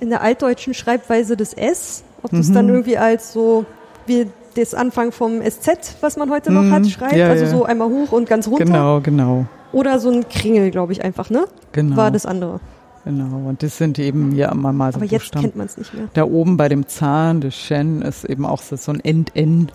in 0.00 0.10
der 0.10 0.20
altdeutschen 0.22 0.74
Schreibweise 0.74 1.36
des 1.36 1.52
S. 1.54 2.04
Ob 2.22 2.32
Mhm. 2.32 2.52
dann 2.54 2.68
irgendwie 2.68 2.98
als 2.98 3.32
so 3.32 3.64
wie 4.06 4.26
das 4.54 4.74
Anfang 4.74 5.12
vom 5.12 5.40
SZ, 5.42 5.96
was 6.00 6.16
man 6.16 6.30
heute 6.30 6.52
noch 6.52 6.62
Mhm, 6.62 6.72
hat, 6.72 6.86
schreibt. 6.88 7.16
ja, 7.16 7.28
also 7.28 7.44
ja. 7.44 7.50
so 7.50 7.64
einmal 7.64 7.88
hoch 7.88 8.12
und 8.12 8.28
ganz 8.28 8.46
runter. 8.48 8.64
Genau, 8.64 9.00
genau. 9.00 9.46
Oder 9.72 9.98
so 9.98 10.10
ein 10.10 10.28
Kringel, 10.28 10.70
glaube 10.70 10.92
ich, 10.92 11.02
einfach, 11.02 11.30
ne? 11.30 11.44
Genau. 11.72 11.96
War 11.96 12.10
das 12.10 12.26
andere. 12.26 12.60
Genau. 13.04 13.48
Und 13.48 13.62
das 13.62 13.78
sind 13.78 13.98
eben 13.98 14.32
ja 14.32 14.52
immer 14.52 14.72
mal 14.72 14.92
so 14.92 14.96
Aber 14.96 15.06
jetzt 15.06 15.22
Buchstaben. 15.22 15.42
kennt 15.42 15.56
man 15.56 15.66
es 15.66 15.78
nicht 15.78 15.94
mehr. 15.94 16.08
Da 16.14 16.24
oben 16.24 16.56
bei 16.56 16.68
dem 16.68 16.86
Zahn 16.86 17.40
des 17.40 17.54
Shen 17.56 18.02
ist 18.02 18.24
eben 18.24 18.44
auch 18.46 18.60
so, 18.62 18.76
so 18.76 18.92
ein 18.92 19.00
End-N. 19.00 19.72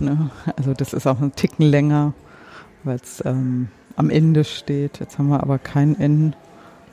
Ne? 0.00 0.30
Also 0.56 0.72
das 0.72 0.92
ist 0.92 1.06
auch 1.06 1.20
ein 1.20 1.32
Ticken 1.36 1.66
länger, 1.66 2.14
weil 2.82 2.96
es 2.96 3.22
ähm, 3.24 3.68
am 3.96 4.10
Ende 4.10 4.44
steht. 4.44 5.00
Jetzt 5.00 5.18
haben 5.18 5.28
wir 5.28 5.42
aber 5.42 5.58
kein 5.58 5.98
N, 5.98 6.34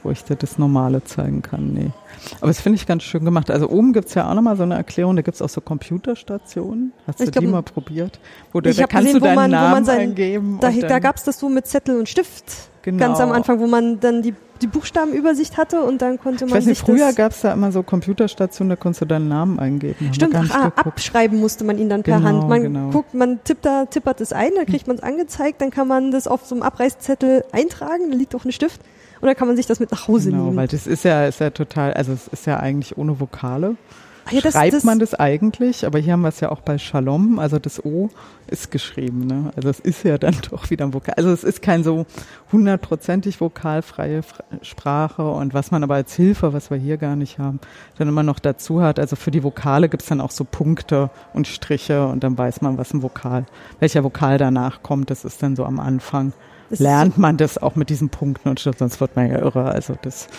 wo 0.04 0.12
ich 0.12 0.24
dir 0.24 0.36
das 0.36 0.58
Normale 0.58 1.04
zeigen 1.04 1.42
kann. 1.42 1.74
Nee. 1.74 1.92
Aber 2.40 2.48
das 2.48 2.62
finde 2.62 2.78
ich 2.78 2.86
ganz 2.88 3.04
schön 3.04 3.24
gemacht. 3.26 3.50
Also 3.52 3.70
oben 3.70 3.94
gibt's 3.94 4.14
ja 4.14 4.30
auch 4.30 4.34
nochmal 4.36 4.56
so 4.58 4.64
eine 4.64 4.76
Erklärung, 4.76 5.16
da 5.16 5.22
gibt's 5.22 5.42
auch 5.42 5.50
so 5.50 5.62
Computerstationen. 5.62 6.92
Hast 7.08 7.20
Ich 7.20 7.26
du 7.28 7.32
glaub, 7.32 7.42
die 7.46 7.48
mal 7.52 7.62
probiert? 7.64 8.20
Wo 8.54 8.62
du, 8.62 8.70
ich 8.70 8.78
da 8.78 8.88
kannst 8.88 9.08
gesehen, 9.08 9.20
du 9.20 9.22
wo 9.22 9.26
deinen 9.26 9.36
man- 9.36 9.52
Namen 9.52 9.86
sein- 9.86 10.00
eingeben. 10.00 10.58
Da, 10.62 10.72
da 10.72 11.00
gab 11.00 11.16
es 11.18 11.24
das 11.24 11.40
so 11.40 11.50
mit 11.50 11.68
Zettel 11.68 11.98
und 11.98 12.10
Stift 12.10 12.46
genau. 12.82 13.00
ganz 13.00 13.20
am 13.20 13.32
Anfang, 13.32 13.60
wo 13.60 13.68
man 13.68 14.00
dann 14.00 14.22
die, 14.22 14.34
die 14.62 14.68
Buchstabenübersicht 14.68 15.58
hatte 15.58 15.82
und 15.82 16.02
dann 16.02 16.20
konnte 16.20 16.46
Ich 16.46 16.52
man 16.52 16.60
weiß 16.60 16.66
nicht, 16.68 16.82
früher 16.82 17.08
das, 17.08 17.16
gab's 17.16 17.42
da 17.42 17.54
immer 17.54 17.72
so 17.72 17.82
Computerstationen, 17.84 18.70
da 18.70 18.76
konntest 18.76 19.02
du 19.02 19.06
deinen 19.06 19.28
Namen 19.28 19.60
eingeben. 19.60 20.14
Stimmt, 20.14 20.36
ach, 20.36 20.50
ah, 20.54 20.72
abschreiben 20.76 21.40
musste 21.40 21.64
man 21.64 21.78
ihn 21.80 21.90
dann 21.90 22.04
per 22.04 22.18
Genau, 22.18 22.28
Hand. 22.30 22.50
Man 22.50 22.62
genau. 22.64 22.90
guckt, 22.92 23.14
man 23.14 23.44
tippt 23.44 23.66
da, 23.66 23.86
tippert 23.86 24.22
es 24.22 24.34
ein, 24.34 24.52
dann 24.56 24.66
kriegt 24.66 24.88
man 24.88 24.98
es 24.98 25.04
angezeigt, 25.04 25.62
dann 25.62 25.72
kann 25.72 25.88
man 25.88 26.12
das 26.12 26.28
auf 26.28 26.46
so 26.46 26.54
einem 26.56 26.62
Abreißzettel 26.64 27.46
eintragen, 27.52 28.12
da 28.12 28.18
liegt 28.18 28.36
auch 28.36 28.46
ein 28.46 28.52
Stift 28.52 28.82
dann 29.28 29.36
kann 29.36 29.48
man 29.48 29.58
sich 29.58 29.66
das 29.68 29.80
mit 29.80 29.92
nach 29.92 30.08
Hause 30.08 30.32
Genau, 30.32 30.46
nehmen. 30.46 30.56
weil 30.58 30.68
das 30.68 30.88
ist 30.88 31.04
ja, 31.04 31.26
ist 31.26 31.40
ja 31.40 31.50
total, 31.50 31.94
also 31.94 32.12
es 32.14 32.28
ist 32.28 32.46
ja 32.46 32.60
eigentlich 32.60 32.98
ohne 32.98 33.20
Vokale. 33.20 33.76
Ach 34.24 34.32
ja, 34.34 34.42
das- 34.42 34.54
Schreibt 34.54 34.74
das- 34.74 34.84
man 34.84 35.00
das 35.00 35.16
eigentlich, 35.16 35.84
aber 35.86 35.98
hier 35.98 36.14
haben 36.14 36.22
wir 36.22 36.28
es 36.30 36.40
ja 36.42 36.52
auch 36.52 36.62
bei 36.62 36.78
Shalom, 36.78 37.40
also 37.40 37.58
das 37.58 37.84
O 37.84 38.10
ist 38.48 38.70
geschrieben, 38.70 39.26
ne? 39.26 39.52
Also 39.56 39.70
es 39.70 39.80
ist 39.80 40.04
ja 40.04 40.20
dann 40.20 40.36
doch 40.52 40.70
wieder 40.70 40.86
ein 40.86 40.94
Vokal. 40.94 41.16
Also 41.18 41.32
es 41.32 41.44
ist 41.44 41.64
kein 41.64 41.84
so 41.84 42.06
hundertprozentig 42.52 43.42
vokalfreie 43.42 44.22
Sprache 44.62 45.28
und 45.28 45.54
was 45.56 45.72
man 45.72 45.84
aber 45.84 45.96
als 45.96 46.14
Hilfe, 46.14 46.54
was 46.54 46.70
wir 46.70 46.78
hier 46.78 46.98
gar 46.98 47.16
nicht 47.16 47.40
haben, 47.40 47.60
dann 47.98 48.08
immer 48.08 48.22
noch 48.24 48.38
dazu 48.40 48.82
hat, 48.84 49.00
also 49.00 49.16
für 49.16 49.32
die 49.32 49.44
Vokale 49.44 49.90
gibt's 49.90 50.06
dann 50.08 50.22
auch 50.22 50.32
so 50.32 50.44
Punkte 50.44 51.10
und 51.34 51.48
Striche 51.48 52.06
und 52.08 52.24
dann 52.24 52.38
weiß 52.38 52.62
man, 52.62 52.78
was 52.78 52.94
ein 52.94 53.02
Vokal, 53.02 53.46
welcher 53.80 54.04
Vokal 54.04 54.38
danach 54.38 54.84
kommt, 54.84 55.10
das 55.10 55.26
ist 55.26 55.42
dann 55.42 55.56
so 55.56 55.66
am 55.66 55.80
Anfang. 55.80 56.34
Lernt 56.80 57.18
man 57.18 57.38
das 57.38 57.58
auch 57.58 57.76
mit 57.76 57.90
diesen 57.90 58.10
Punkten 58.10 58.50
und 58.50 58.60
sonst 58.60 59.00
wird 59.02 59.16
man 59.16 59.30
ja 59.30 59.40
irre. 59.40 59.66
Also 59.66 59.96
das 60.02 60.28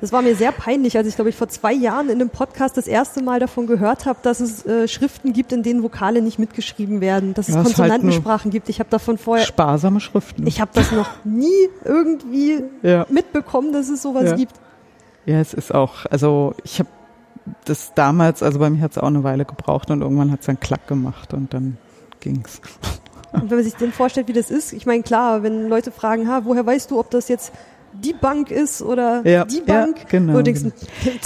Das 0.00 0.10
war 0.10 0.22
mir 0.22 0.34
sehr 0.34 0.50
peinlich, 0.52 0.96
als 0.96 1.06
ich, 1.06 1.14
glaube 1.14 1.30
ich, 1.30 1.36
vor 1.36 1.48
zwei 1.48 1.72
Jahren 1.72 2.08
in 2.08 2.20
einem 2.20 2.30
Podcast 2.30 2.76
das 2.76 2.88
erste 2.88 3.22
Mal 3.22 3.38
davon 3.38 3.66
gehört 3.68 4.04
habe, 4.06 4.18
dass 4.22 4.40
es 4.40 4.64
äh, 4.66 4.88
Schriften 4.88 5.32
gibt, 5.32 5.52
in 5.52 5.62
denen 5.62 5.82
Vokale 5.82 6.22
nicht 6.22 6.38
mitgeschrieben 6.40 7.00
werden, 7.00 7.34
dass 7.34 7.48
es 7.48 7.54
Ja, 7.54 7.58
halt 7.62 7.66
Konsonantensprachen 7.68 8.50
gibt. 8.50 8.68
Ich 8.68 8.80
habe 8.80 8.90
davon 8.90 9.16
vorher, 9.18 9.44
sparsame 9.44 10.00
Schriften. 10.00 10.46
ich 10.46 10.60
habe 10.60 10.70
das 10.74 10.90
noch 10.90 11.08
nie 11.24 11.46
irgendwie 11.84 12.64
ja. 12.82 13.06
mitbekommen, 13.10 13.72
dass 13.72 13.90
es 13.90 14.02
sowas 14.02 14.30
Ja. 14.30 14.36
gibt. 14.36 14.54
ja, 15.26 15.38
es 15.40 15.54
ist 15.54 15.72
auch, 15.72 16.06
also 16.10 16.54
ich 16.64 16.78
habe 16.80 16.88
das 17.66 17.92
damals, 17.94 18.42
also 18.42 18.58
bei 18.58 18.70
mir 18.70 18.80
hat 18.80 18.92
es 18.92 18.98
auch 18.98 19.06
eine 19.06 19.22
Weile 19.22 19.44
gebraucht 19.44 19.90
und 19.90 20.00
irgendwann 20.00 20.32
hat 20.32 20.40
es 20.40 20.46
dann 20.46 20.58
Klack 20.58 20.88
gemacht 20.88 21.32
und 21.34 21.54
dann 21.54 21.76
ging's. 22.18 22.60
Und 23.32 23.50
wenn 23.50 23.58
man 23.58 23.64
sich 23.64 23.74
dann 23.74 23.92
vorstellt, 23.92 24.28
wie 24.28 24.32
das 24.32 24.50
ist, 24.50 24.72
ich 24.72 24.86
meine, 24.86 25.02
klar, 25.02 25.42
wenn 25.42 25.68
Leute 25.68 25.90
fragen, 25.90 26.28
ha, 26.28 26.42
woher 26.44 26.64
weißt 26.66 26.90
du, 26.90 26.98
ob 27.00 27.10
das 27.10 27.28
jetzt 27.28 27.52
die 27.94 28.12
Bank 28.14 28.50
ist 28.50 28.80
oder 28.82 29.22
Ja, 29.26 29.44
die 29.44 29.62
ja, 29.66 29.80
Bank? 29.84 30.08
genau, 30.08 30.38
Und 30.38 30.46
du 30.46 30.52
denkst, 30.52 30.62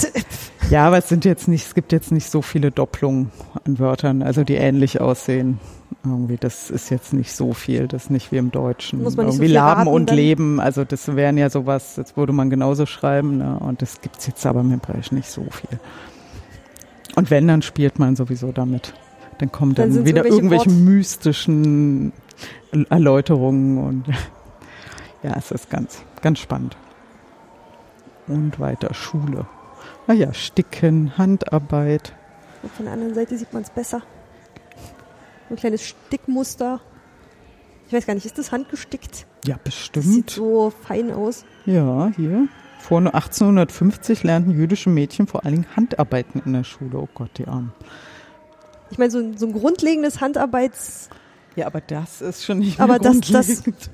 Ja, 0.69 0.85
aber 0.87 0.97
es 0.97 1.07
sind 1.07 1.23
jetzt 1.25 1.47
nicht, 1.47 1.65
es 1.65 1.75
gibt 1.75 1.91
jetzt 1.93 2.11
nicht 2.11 2.29
so 2.29 2.41
viele 2.41 2.71
Doppelungen 2.71 3.31
an 3.65 3.79
Wörtern, 3.79 4.21
also 4.21 4.43
die 4.43 4.55
ähnlich 4.55 4.99
aussehen. 4.99 5.59
Irgendwie, 6.03 6.35
das 6.37 6.69
ist 6.69 6.89
jetzt 6.89 7.13
nicht 7.13 7.31
so 7.33 7.53
viel, 7.53 7.87
das 7.87 8.05
ist 8.05 8.09
nicht 8.11 8.31
wie 8.33 8.37
im 8.37 8.51
Deutschen. 8.51 9.01
Muss 9.03 9.15
man 9.15 9.25
nicht 9.27 9.35
so 9.35 9.37
Irgendwie 9.41 9.47
viel 9.47 9.55
Laben 9.55 9.79
raten 9.81 9.91
und? 9.93 10.11
Leben, 10.11 10.59
also 10.59 10.83
das 10.83 11.15
wären 11.15 11.37
ja 11.37 11.49
sowas, 11.49 11.95
das 11.95 12.17
würde 12.17 12.33
man 12.33 12.49
genauso 12.49 12.85
schreiben, 12.85 13.37
ne? 13.37 13.57
Und 13.59 13.81
das 13.81 14.01
gibt's 14.01 14.27
jetzt 14.27 14.45
aber 14.45 14.59
im 14.61 14.71
Hebräisch 14.71 15.11
nicht 15.13 15.29
so 15.29 15.45
viel. 15.49 15.79
Und 17.15 17.31
wenn, 17.31 17.47
dann 17.47 17.61
spielt 17.61 17.97
man 17.99 18.15
sowieso 18.17 18.51
damit. 18.51 18.93
Dann 19.39 19.51
kommen 19.51 19.75
Dann 19.75 19.93
dann, 19.93 20.05
wieder 20.05 20.25
irgendwelche 20.25 20.65
irgendwelche 20.65 20.69
mystischen 20.69 22.13
Erläuterungen 22.89 23.77
und 23.83 24.07
ja, 25.23 25.35
es 25.37 25.51
ist 25.51 25.69
ganz, 25.69 26.03
ganz 26.21 26.39
spannend. 26.39 26.75
Und 28.27 28.59
weiter 28.59 28.93
Schule. 28.93 29.45
Naja, 30.07 30.33
Sticken, 30.33 31.17
Handarbeit. 31.17 32.13
Und 32.63 32.71
von 32.73 32.85
der 32.85 32.93
anderen 32.93 33.13
Seite 33.13 33.37
sieht 33.37 33.53
man 33.53 33.63
es 33.63 33.69
besser. 33.69 34.01
Ein 35.49 35.55
kleines 35.55 35.83
Stickmuster. 35.85 36.81
Ich 37.87 37.93
weiß 37.93 38.05
gar 38.05 38.15
nicht, 38.15 38.25
ist 38.25 38.37
das 38.37 38.51
handgestickt? 38.51 39.25
Ja, 39.45 39.57
Das 39.63 39.73
sieht 39.83 39.93
bestimmt. 39.93 40.29
so 40.31 40.73
fein 40.85 41.11
aus. 41.11 41.45
Ja, 41.65 42.11
hier. 42.15 42.47
Vor 42.79 42.99
1850 42.99 44.23
lernten 44.23 44.51
jüdische 44.51 44.89
Mädchen 44.89 45.27
vor 45.27 45.45
allen 45.45 45.55
Dingen 45.55 45.67
Handarbeiten 45.75 46.41
in 46.45 46.53
der 46.53 46.63
Schule. 46.65 46.97
Oh 46.97 47.07
Gott, 47.13 47.31
die 47.37 47.47
Armen. 47.47 47.71
Ich 48.91 48.97
meine, 48.97 49.11
so, 49.11 49.19
ein- 49.19 49.37
so 49.37 49.45
ein 49.47 49.53
grundlegendes 49.53 50.21
Handarbeits... 50.21 51.09
Ja, 51.55 51.65
aber 51.65 51.81
das 51.81 52.21
ist 52.21 52.45
schon 52.45 52.59
nicht 52.59 52.79
Aber 52.79 52.93
mehr 52.93 52.99
das- 52.99 53.19
das- 53.21 53.47
grundlegend. 53.63 53.89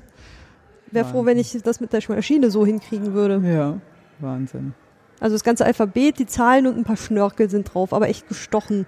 Wäre 0.90 1.06
froh, 1.06 1.24
wenn 1.24 1.38
ich 1.38 1.50
das 1.62 1.80
mit 1.80 1.92
der 1.92 2.02
Maschine 2.08 2.50
so 2.50 2.64
hinkriegen 2.64 3.14
würde. 3.14 3.42
Ja, 3.48 3.78
Wahnsinn. 4.20 4.74
Also 5.18 5.34
das 5.34 5.42
ganze 5.42 5.64
Alphabet, 5.64 6.18
die 6.20 6.26
Zahlen 6.26 6.66
und 6.68 6.76
ein 6.76 6.84
paar 6.84 6.96
Schnörkel 6.96 7.50
sind 7.50 7.72
drauf, 7.74 7.92
aber 7.92 8.08
echt 8.08 8.28
gestochen. 8.28 8.86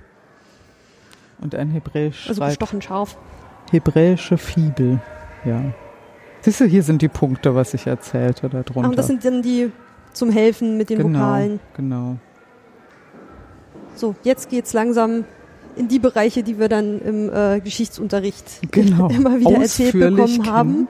Und 1.40 1.54
ein 1.56 1.70
Hebräisch 1.70 2.28
Also 2.28 2.44
gestochen 2.44 2.80
scharf. 2.80 3.16
hebräische 3.72 4.38
Fibel. 4.38 5.00
Ja. 5.44 5.62
Siehst 6.42 6.60
du, 6.60 6.64
hier 6.66 6.84
sind 6.84 7.02
die 7.02 7.08
Punkte, 7.08 7.56
was 7.56 7.74
ich 7.74 7.86
erzählte 7.88 8.48
da 8.48 8.62
drunter. 8.62 8.82
Ach, 8.86 8.90
und 8.90 8.98
das 8.98 9.08
sind 9.08 9.24
dann 9.24 9.42
die 9.42 9.72
zum 10.12 10.30
Helfen 10.30 10.76
mit 10.76 10.90
den 10.90 10.98
genau, 10.98 11.18
Vokalen. 11.18 11.60
Genau. 11.76 12.16
So, 13.96 14.14
jetzt 14.22 14.48
geht's 14.48 14.72
langsam 14.74 15.24
in 15.76 15.88
die 15.88 15.98
Bereiche, 15.98 16.42
die 16.42 16.58
wir 16.58 16.68
dann 16.68 17.00
im 17.00 17.32
äh, 17.32 17.60
Geschichtsunterricht 17.60 18.44
Genau. 18.70 19.08
immer 19.10 19.38
wieder 19.38 19.60
erzählt 19.60 19.92
bekommen 19.92 20.26
kennen. 20.42 20.50
haben. 20.50 20.88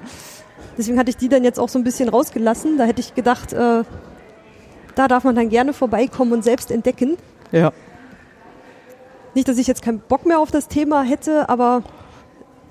Deswegen 0.79 0.99
hatte 0.99 1.11
ich 1.11 1.17
die 1.17 1.29
dann 1.29 1.43
jetzt 1.45 1.59
auch 1.59 1.69
so 1.69 1.79
ein 1.79 1.85
bisschen 1.85 2.09
rausgelassen. 2.09 2.79
Da 2.79 2.85
hätte 2.85 3.01
ich 3.01 3.15
gedacht, 3.15 3.53
äh, 3.53 3.83
da 4.95 5.09
darf 5.09 5.25
man 5.25 5.35
dann 5.35 5.49
gerne 5.49 5.73
vorbeikommen 5.73 6.33
und 6.33 6.45
selbst 6.45 6.71
entdecken. 6.71 7.17
Ja. 7.53 7.73
Nicht, 9.35 9.49
dass 9.49 9.59
ich 9.59 9.67
jetzt 9.67 9.83
keinen 9.83 9.99
Bock 10.01 10.25
mehr 10.27 10.39
auf 10.39 10.51
das 10.51 10.69
Thema 10.69 11.03
hätte, 11.03 11.49
aber 11.49 11.83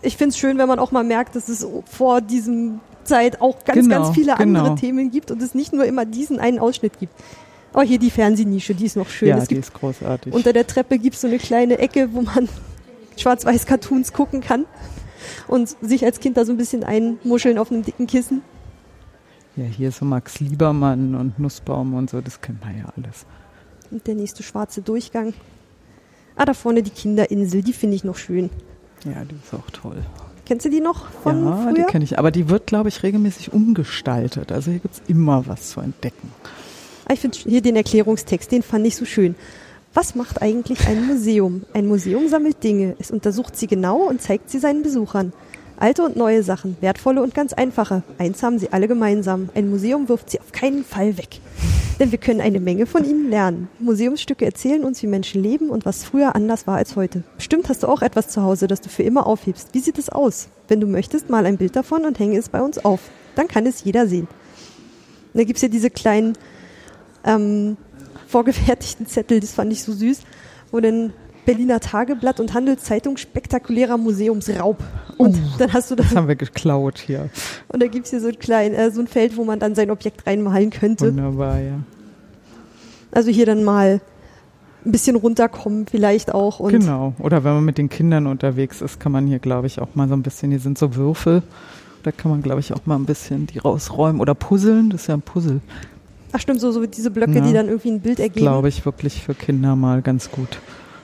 ich 0.01 0.17
finde 0.17 0.31
es 0.31 0.37
schön, 0.37 0.57
wenn 0.57 0.67
man 0.67 0.79
auch 0.79 0.91
mal 0.91 1.03
merkt, 1.03 1.35
dass 1.35 1.49
es 1.49 1.65
vor 1.85 2.21
diesem 2.21 2.79
Zeit 3.03 3.41
auch 3.41 3.63
ganz, 3.65 3.81
Genau, 3.81 4.03
ganz 4.03 4.15
viele 4.15 4.35
genau. 4.35 4.59
andere 4.61 4.75
Themen 4.75 5.11
gibt 5.11 5.29
und 5.31 5.41
es 5.41 5.53
nicht 5.53 5.73
nur 5.73 5.85
immer 5.85 6.05
diesen 6.05 6.39
einen 6.39 6.57
Ausschnitt 6.59 6.99
gibt. 6.99 7.13
Aber 7.75 7.83
hier 7.83 7.99
die 7.99 8.09
Fernsehnische, 8.09 8.73
die 8.73 8.85
ist 8.85 8.95
noch 8.95 9.09
schön. 9.09 9.27
ja, 9.27 9.37
es 9.37 9.49
die 9.49 9.55
gibt 9.55 9.67
ist 9.67 9.73
großartig. 9.73 10.33
unter 10.33 10.53
der 10.53 10.65
Treppe 10.65 10.97
gibt 10.97 11.15
es 11.15 11.21
so 11.21 11.27
eine 11.27 11.39
kleine 11.39 11.77
Ecke, 11.77 12.07
wo 12.13 12.21
man 12.21 12.47
Schwarz-Weiß-Cartoons 13.17 14.13
gucken 14.13 14.39
kann 14.39 14.63
und 15.49 15.75
sich 15.81 16.05
als 16.05 16.21
Kind 16.21 16.37
da 16.37 16.45
so 16.45 16.53
ein 16.53 16.57
bisschen 16.57 16.85
einmuscheln 16.85 17.57
auf 17.57 17.71
einem 17.73 17.83
dicken 17.83 18.07
Kissen. 18.07 18.43
ja, 19.57 19.65
hier 19.65 19.91
so 19.91 20.05
Max 20.05 20.39
Liebermann 20.39 21.15
und 21.15 21.37
Nussbaum 21.37 21.95
und 21.95 22.09
so, 22.09 22.21
das 22.21 22.39
kennt 22.39 22.61
man 22.63 22.77
ja 22.77 22.85
alles. 22.95 23.25
Und 23.91 24.07
der 24.07 24.15
nächste 24.15 24.41
schwarze 24.41 24.81
Durchgang. 24.81 25.33
Ah, 26.37 26.45
da 26.45 26.53
vorne 26.53 26.81
die 26.81 26.91
Kinderinsel, 26.91 27.61
die 27.61 27.73
finde 27.73 27.97
ich 27.97 28.05
noch 28.05 28.15
schön. 28.17 28.49
Ja, 29.03 29.25
die 29.25 29.35
ist 29.35 29.53
auch 29.53 29.69
toll. 29.71 29.97
Kennst 30.45 30.65
du 30.65 30.69
die 30.69 30.79
noch 30.79 31.09
von 31.09 31.43
ja, 31.45 31.71
die 31.71 31.75
früher? 31.81 31.87
kenne 31.87 32.05
ich. 32.05 32.17
Aber 32.19 32.31
die 32.31 32.47
wird, 32.47 32.67
glaube 32.67 32.87
ich, 32.87 33.03
regelmäßig 33.03 33.51
umgestaltet. 33.51 34.53
Also 34.53 34.71
hier 34.71 34.79
gibt's 34.79 35.01
immer 35.09 35.45
was 35.45 35.71
zu 35.71 35.81
entdecken. 35.81 36.31
Ah, 37.07 37.13
Ich 37.13 37.19
finde 37.19 37.37
hier 37.37 37.61
den 37.61 37.75
Erklärungstext, 37.75 38.51
den 38.51 38.63
fand 38.63 38.85
ich 38.87 38.95
so 38.95 39.05
schön. 39.05 39.35
Was 39.93 40.15
macht 40.15 40.41
eigentlich 40.41 40.87
ein 40.87 41.07
Museum? 41.07 41.63
Ein 41.73 41.87
Museum 41.87 42.27
sammelt 42.27 42.63
Dinge, 42.63 42.95
es 42.99 43.11
untersucht 43.11 43.55
sie 43.55 43.67
genau 43.67 43.97
und 44.07 44.21
zeigt 44.21 44.49
sie 44.49 44.59
seinen 44.59 44.83
Besuchern. 44.83 45.31
Alte 45.77 46.03
und 46.03 46.15
neue 46.15 46.41
Sachen, 46.43 46.77
wertvolle 46.81 47.21
und 47.21 47.33
ganz 47.33 47.53
einfache. 47.53 48.03
Eins 48.17 48.41
haben 48.43 48.59
sie 48.59 48.71
alle 48.71 48.87
gemeinsam. 48.87 49.49
Ein 49.55 49.69
Museum 49.69 50.09
wirft 50.09 50.29
sie 50.29 50.39
auf 50.39 50.51
keinen 50.51 50.83
Fall 50.83 51.17
weg. 51.17 51.39
Denn 51.99 52.11
wir 52.11 52.17
können 52.17 52.41
eine 52.41 52.59
Menge 52.59 52.85
von 52.87 53.05
ihnen 53.05 53.29
lernen. 53.29 53.69
Museumsstücke 53.79 54.45
erzählen 54.45 54.83
uns, 54.83 55.01
wie 55.01 55.07
Menschen 55.07 55.41
leben 55.43 55.69
und 55.69 55.85
was 55.85 56.03
früher 56.03 56.35
anders 56.35 56.65
war 56.67 56.75
als 56.77 56.95
heute. 56.95 57.23
Bestimmt 57.37 57.69
hast 57.69 57.83
du 57.83 57.87
auch 57.87 58.01
etwas 58.01 58.27
zu 58.29 58.41
Hause, 58.41 58.67
das 58.67 58.81
du 58.81 58.89
für 58.89 59.03
immer 59.03 59.27
aufhebst. 59.27 59.69
Wie 59.73 59.79
sieht 59.79 59.97
es 59.97 60.09
aus? 60.09 60.47
Wenn 60.67 60.81
du 60.81 60.87
möchtest, 60.87 61.29
mal 61.29 61.45
ein 61.45 61.57
Bild 61.57 61.75
davon 61.75 62.05
und 62.05 62.19
hänge 62.19 62.37
es 62.37 62.49
bei 62.49 62.61
uns 62.61 62.83
auf. 62.83 62.99
Dann 63.35 63.47
kann 63.47 63.65
es 63.65 63.83
jeder 63.83 64.07
sehen. 64.07 64.27
Da 65.33 65.43
gibt's 65.43 65.61
ja 65.61 65.67
diese 65.69 65.89
kleinen 65.89 66.37
ähm, 67.25 67.77
vorgefertigten 68.27 69.07
Zettel, 69.07 69.39
das 69.39 69.51
fand 69.53 69.71
ich 69.71 69.83
so 69.83 69.93
süß, 69.93 70.21
wo 70.71 70.79
dann 70.79 71.13
Berliner 71.45 71.79
Tageblatt 71.79 72.39
und 72.39 72.53
Handelszeitung 72.53 73.17
spektakulärer 73.17 73.97
Museumsraub. 73.97 74.77
Und 75.17 75.37
dann 75.59 75.71
hast 75.73 75.91
du 75.91 75.95
das, 75.95 76.07
Das 76.07 76.15
haben 76.15 76.27
wir 76.27 76.35
geklaut 76.35 76.97
hier. 76.97 77.29
und 77.69 77.81
da 77.81 77.87
gibt's 77.87 78.09
hier 78.09 78.19
so 78.19 78.27
ein 78.27 78.39
klein, 78.39 78.73
äh, 78.73 78.91
so 78.91 78.99
ein 79.01 79.07
Feld, 79.07 79.37
wo 79.37 79.43
man 79.45 79.59
dann 79.59 79.75
sein 79.75 79.91
Objekt 79.91 80.25
reinmalen 80.27 80.71
könnte. 80.71 81.07
Wunderbar, 81.07 81.59
ja. 81.59 81.79
Also 83.11 83.29
hier 83.31 83.45
dann 83.45 83.63
mal 83.63 84.01
ein 84.85 84.91
bisschen 84.91 85.15
runterkommen 85.15 85.87
vielleicht 85.87 86.33
auch. 86.33 86.59
Und 86.59 86.71
Genau. 86.71 87.13
Oder 87.19 87.43
wenn 87.43 87.53
man 87.53 87.65
mit 87.65 87.77
den 87.77 87.89
Kindern 87.89 88.27
unterwegs 88.27 88.81
ist, 88.81 88.99
kann 88.99 89.11
man 89.11 89.25
hier, 89.25 89.39
glaube 89.39 89.67
ich, 89.67 89.79
auch 89.79 89.95
mal 89.95 90.07
so 90.07 90.15
ein 90.15 90.21
bisschen, 90.23 90.51
die 90.51 90.57
sind 90.57 90.77
so 90.77 90.95
Würfel. 90.95 91.41
Da 92.03 92.11
kann 92.11 92.29
man, 92.29 92.41
glaube 92.41 92.59
ich, 92.59 92.73
auch 92.73 92.85
mal 92.85 92.95
ein 92.95 93.05
bisschen 93.05 93.47
die 93.47 93.59
rausräumen. 93.59 94.19
Oder 94.21 94.35
puzzeln, 94.35 94.89
das 94.89 95.01
ist 95.01 95.07
ja 95.07 95.15
ein 95.15 95.21
Puzzle. 95.21 95.61
Ach 96.35 96.39
stimmt, 96.41 96.59
so, 96.61 96.71
so 96.71 96.85
diese 96.85 97.11
Blöcke, 97.11 97.35
Ja. 97.39 97.41
die 97.41 97.53
dann 97.53 97.67
irgendwie 97.67 97.91
ein 97.91 98.01
Bild 98.01 98.19
ergeben. 98.19 98.41
Glaube 98.45 98.67
ich 98.69 98.85
wirklich 98.85 99.23
für 99.23 99.33
Kinder 99.33 99.75
mal 99.75 100.01
ganz 100.01 100.29
gut, 100.31 100.59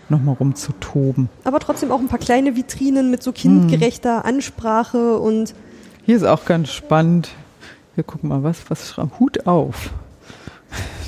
nochmal 0.10 0.36
rumzutoben. 0.40 1.30
Aber 1.44 1.60
trotzdem 1.60 1.92
auch 1.92 2.00
ein 2.00 2.08
paar 2.08 2.20
kleine 2.20 2.56
Vitrinen 2.56 3.10
mit 3.12 3.24
so 3.24 3.32
Hm. 3.32 3.36
kindgerechter 3.36 4.26
Ansprache 4.26 5.18
und 5.20 5.54
Hier 6.06 6.18
ist 6.18 6.24
auch 6.26 6.46
ganz 6.46 6.72
spannend. 6.72 7.30
Hier 7.96 8.04
guck 8.04 8.24
mal, 8.24 8.44
was, 8.44 8.70
was 8.70 8.90
schreibt. 8.90 9.20
Hut 9.20 9.46
auf. 9.48 9.92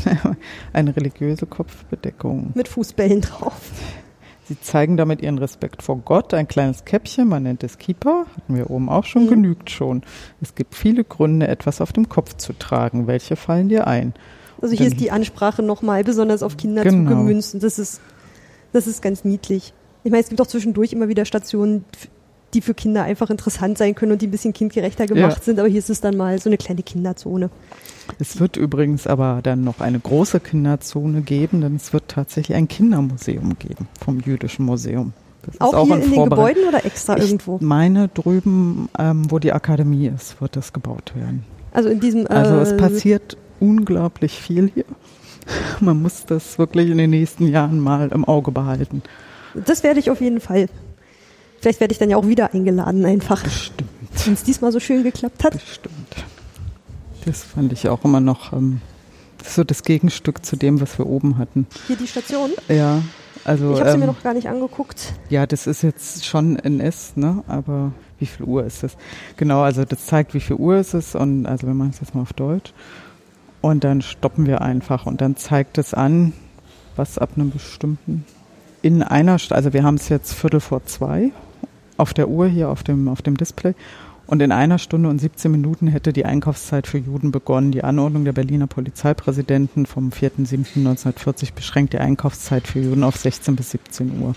Eine 0.73 0.95
religiöse 0.95 1.45
Kopfbedeckung. 1.45 2.51
mit 2.55 2.67
Fußbällen 2.67 3.21
drauf. 3.21 3.53
Sie 4.53 4.61
zeigen 4.61 4.97
damit 4.97 5.21
ihren 5.23 5.39
Respekt 5.39 5.81
vor 5.81 5.97
Gott. 6.05 6.31
Ein 6.31 6.47
kleines 6.47 6.85
Käppchen, 6.85 7.27
man 7.27 7.41
nennt 7.41 7.63
es 7.63 7.79
Kippa, 7.79 8.25
hatten 8.37 8.55
wir 8.55 8.69
oben 8.69 8.87
auch 8.87 9.03
schon, 9.03 9.25
Mhm. 9.25 9.29
genügt 9.29 9.71
schon. 9.71 10.03
Es 10.41 10.53
gibt 10.53 10.75
viele 10.75 11.03
Gründe, 11.03 11.47
etwas 11.47 11.81
auf 11.81 11.91
dem 11.91 12.07
Kopf 12.07 12.35
zu 12.37 12.53
tragen. 12.53 13.07
Welche 13.07 13.35
fallen 13.35 13.67
dir 13.69 13.87
ein? 13.87 14.13
Also 14.61 14.75
hier 14.75 14.85
Dann- 14.85 14.93
ist 14.93 15.01
die 15.01 15.09
Ansprache 15.09 15.63
nochmal 15.63 16.03
besonders 16.03 16.43
auf 16.43 16.55
Kinder 16.55 16.83
Genau. 16.83 17.09
zugemünzt. 17.09 17.55
Und 17.55 17.63
das 17.63 17.79
ist, 17.79 17.99
das 18.73 18.85
ist 18.85 19.01
ganz 19.01 19.25
niedlich. 19.25 19.73
Ich 20.03 20.11
meine, 20.11 20.21
es 20.21 20.29
gibt 20.29 20.39
auch 20.39 20.45
zwischendurch 20.47 20.93
immer 20.93 21.07
wieder 21.07 21.25
Stationen, 21.25 21.83
die 22.53 22.61
für 22.61 22.73
Kinder 22.73 23.03
einfach 23.03 23.29
interessant 23.29 23.77
sein 23.77 23.95
können 23.95 24.11
und 24.13 24.21
die 24.21 24.27
ein 24.27 24.31
bisschen 24.31 24.53
kindgerechter 24.53 25.07
gemacht 25.07 25.37
Ja. 25.37 25.43
sind. 25.43 25.59
Aber 25.59 25.67
hier 25.67 25.79
ist 25.79 25.89
es 25.89 26.01
dann 26.01 26.15
mal 26.17 26.39
so 26.39 26.49
eine 26.49 26.57
kleine 26.57 26.83
Kinderzone. 26.83 27.49
Es 28.19 28.39
wird 28.39 28.57
übrigens 28.57 29.07
aber 29.07 29.39
dann 29.43 29.63
noch 29.63 29.79
eine 29.79 29.99
große 29.99 30.39
Kinderzone 30.39 31.21
geben, 31.21 31.61
denn 31.61 31.75
es 31.75 31.93
wird 31.93 32.07
tatsächlich 32.07 32.55
ein 32.57 32.67
Kindermuseum 32.67 33.57
geben 33.59 33.87
vom 34.03 34.19
Jüdischen 34.19 34.65
Museum. 34.65 35.13
Das 35.45 35.59
Auch, 35.59 35.85
hier 35.85 35.95
in 35.95 36.01
den 36.01 36.09
Vorbereit- 36.13 36.55
Gebäuden 36.55 36.67
oder 36.69 36.85
extra 36.85 37.17
Ich 37.17 37.25
irgendwo? 37.25 37.57
meine 37.61 38.07
drüben, 38.07 38.87
ähm, 38.97 39.29
wo 39.29 39.39
die 39.39 39.51
Akademie 39.51 40.07
ist, 40.07 40.39
wird 40.39 40.55
das 40.55 40.71
gebaut 40.71 41.13
werden. 41.15 41.43
Also 41.73 41.89
in 41.89 41.99
diesem. 41.99 42.27
Also 42.27 42.55
äh, 42.55 42.61
es 42.61 42.77
passiert 42.77 43.35
unglaublich 43.59 44.39
viel 44.39 44.71
hier. 44.73 44.85
Man 45.81 46.01
muss 46.01 46.25
das 46.25 46.57
wirklich 46.57 46.89
in 46.89 46.97
den 46.97 47.09
nächsten 47.09 47.47
Jahren 47.47 47.79
mal 47.79 48.09
im 48.13 48.23
Auge 48.23 48.51
behalten. 48.51 49.01
Das 49.65 49.83
werde 49.83 49.99
ich 49.99 50.09
auf 50.09 50.21
jeden 50.21 50.39
Fall. 50.39 50.67
Vielleicht 51.63 51.79
werde 51.79 51.93
ich 51.93 51.97
dann 51.97 52.09
ja 52.09 52.17
auch 52.17 52.27
wieder 52.27 52.53
eingeladen, 52.53 53.05
einfach. 53.05 53.41
Bestimmt, 53.41 53.89
Wenn 54.25 54.33
es 54.33 54.43
diesmal 54.43 54.73
so 54.73 54.81
schön 54.81 55.01
geklappt 55.01 55.45
hat. 55.45 55.53
bestimmt. 55.53 56.25
Das 57.23 57.41
fand 57.41 57.71
ich 57.71 57.87
auch 57.87 58.03
immer 58.03 58.19
noch 58.19 58.51
ähm, 58.51 58.81
so 59.41 59.63
das 59.63 59.83
Gegenstück 59.83 60.45
zu 60.45 60.57
dem, 60.57 60.81
was 60.81 60.97
wir 60.97 61.05
oben 61.07 61.37
hatten. 61.37 61.65
Hier 61.87 61.95
die 61.95 62.07
Station. 62.07 62.49
Ja, 62.67 63.01
also 63.45 63.75
Ich 63.75 63.79
habe 63.79 63.91
sie 63.91 63.97
mir 63.97 64.03
ähm, 64.03 64.09
noch 64.09 64.21
gar 64.21 64.33
nicht 64.33 64.49
angeguckt. 64.49 65.13
ja, 65.29 65.45
das 65.47 65.65
ist 65.65 65.83
jetzt 65.83 66.25
schon 66.25 66.59
NS, 66.59 67.13
ne? 67.15 67.45
Aber 67.47 67.93
wie 68.19 68.25
viel 68.25 68.45
Uhr 68.45 68.65
ist 68.65 68.83
es? 68.83 68.97
Genau, 69.37 69.61
also 69.61 69.85
das 69.85 70.05
zeigt, 70.05 70.33
wie 70.33 70.41
viel 70.41 70.57
Uhr 70.57 70.75
ist 70.75 70.93
es 70.93 71.15
und 71.15 71.45
also 71.45 71.65
wir 71.65 71.73
machen 71.73 71.91
es 71.93 72.01
jetzt 72.01 72.13
mal 72.13 72.23
auf 72.23 72.33
Deutsch. 72.33 72.73
Und 73.61 73.85
dann 73.85 74.01
stoppen 74.01 74.47
wir 74.47 74.61
einfach 74.61 75.05
und 75.05 75.21
dann 75.21 75.37
zeigt 75.37 75.77
es 75.77 75.93
an, 75.93 76.33
was 76.97 77.17
ab 77.17 77.29
einem 77.37 77.51
bestimmten 77.51 78.25
in 78.81 79.01
einer, 79.01 79.37
also 79.49 79.71
wir 79.71 79.83
haben 79.83 79.95
es 79.95 80.09
jetzt 80.09 80.33
Viertel 80.33 80.59
vor 80.59 80.83
zwei 80.85 81.31
auf 81.97 82.13
der 82.13 82.29
Uhr 82.29 82.47
hier 82.47 82.69
auf 82.69 82.83
dem 82.83 83.07
auf 83.07 83.21
dem 83.21 83.37
Display 83.37 83.75
und 84.25 84.41
in 84.41 84.51
einer 84.51 84.79
Stunde 84.79 85.09
und 85.09 85.19
17 85.19 85.51
Minuten 85.51 85.87
hätte 85.87 86.13
die 86.13 86.25
Einkaufszeit 86.25 86.87
für 86.87 86.97
Juden 86.97 87.31
begonnen. 87.31 87.71
Die 87.71 87.83
Anordnung 87.83 88.23
der 88.23 88.31
Berliner 88.31 88.67
Polizeipräsidenten 88.67 89.85
vom 89.85 90.09
4.7.1940 90.09 91.53
beschränkt 91.53 91.93
die 91.93 91.99
Einkaufszeit 91.99 92.67
für 92.67 92.79
Juden 92.79 93.03
auf 93.03 93.17
16 93.17 93.55
bis 93.55 93.71
17 93.71 94.21
Uhr. 94.21 94.35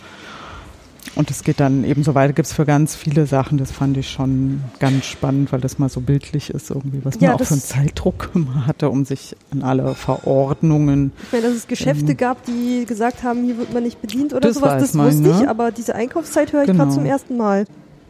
Und 1.14 1.30
es 1.30 1.44
geht 1.44 1.60
dann 1.60 1.84
eben 1.84 2.02
so 2.02 2.14
weiter, 2.14 2.32
gibt 2.32 2.46
es 2.48 2.52
für 2.54 2.64
ganz 2.64 2.94
viele 2.94 3.26
Sachen, 3.26 3.58
das 3.58 3.70
fand 3.70 3.96
ich 3.96 4.10
schon 4.10 4.62
ganz 4.80 5.04
spannend, 5.06 5.52
weil 5.52 5.60
das 5.60 5.78
mal 5.78 5.88
so 5.88 6.00
bildlich 6.00 6.50
ist 6.50 6.70
irgendwie, 6.70 7.00
was 7.04 7.14
Ja, 7.20 7.30
man 7.30 7.40
auch 7.40 7.44
für 7.44 7.54
einen 7.54 7.62
Zeitdruck 7.62 8.30
immer 8.34 8.66
hatte, 8.66 8.90
um 8.90 9.04
sich 9.04 9.36
an 9.50 9.62
alle 9.62 9.94
Verordnungen. 9.94 11.12
Ich 11.24 11.32
meine, 11.32 11.44
dass 11.48 11.54
es 11.56 11.66
Geschäfte 11.68 12.10
Ähm. 12.12 12.16
gab, 12.16 12.44
die 12.44 12.84
gesagt 12.86 13.22
haben, 13.22 13.44
hier 13.44 13.56
wird 13.58 13.72
man 13.72 13.82
nicht 13.82 14.00
bedient 14.02 14.32
oder 14.32 14.40
Das 14.48 14.56
sowas, 14.56 14.80
das 14.82 14.94
man, 14.94 15.06
wusste 15.06 15.30
ich, 15.30 15.40
ne? 15.42 15.48
aber 15.48 15.70
diese 15.70 15.94
Einkaufszeit 15.94 16.52
höre 16.52 16.62
ich 16.62 16.66
Genau. 16.66 16.84
gerade 16.84 16.94
zum 16.94 17.06
ersten 17.06 17.36
Mal. 17.36 17.66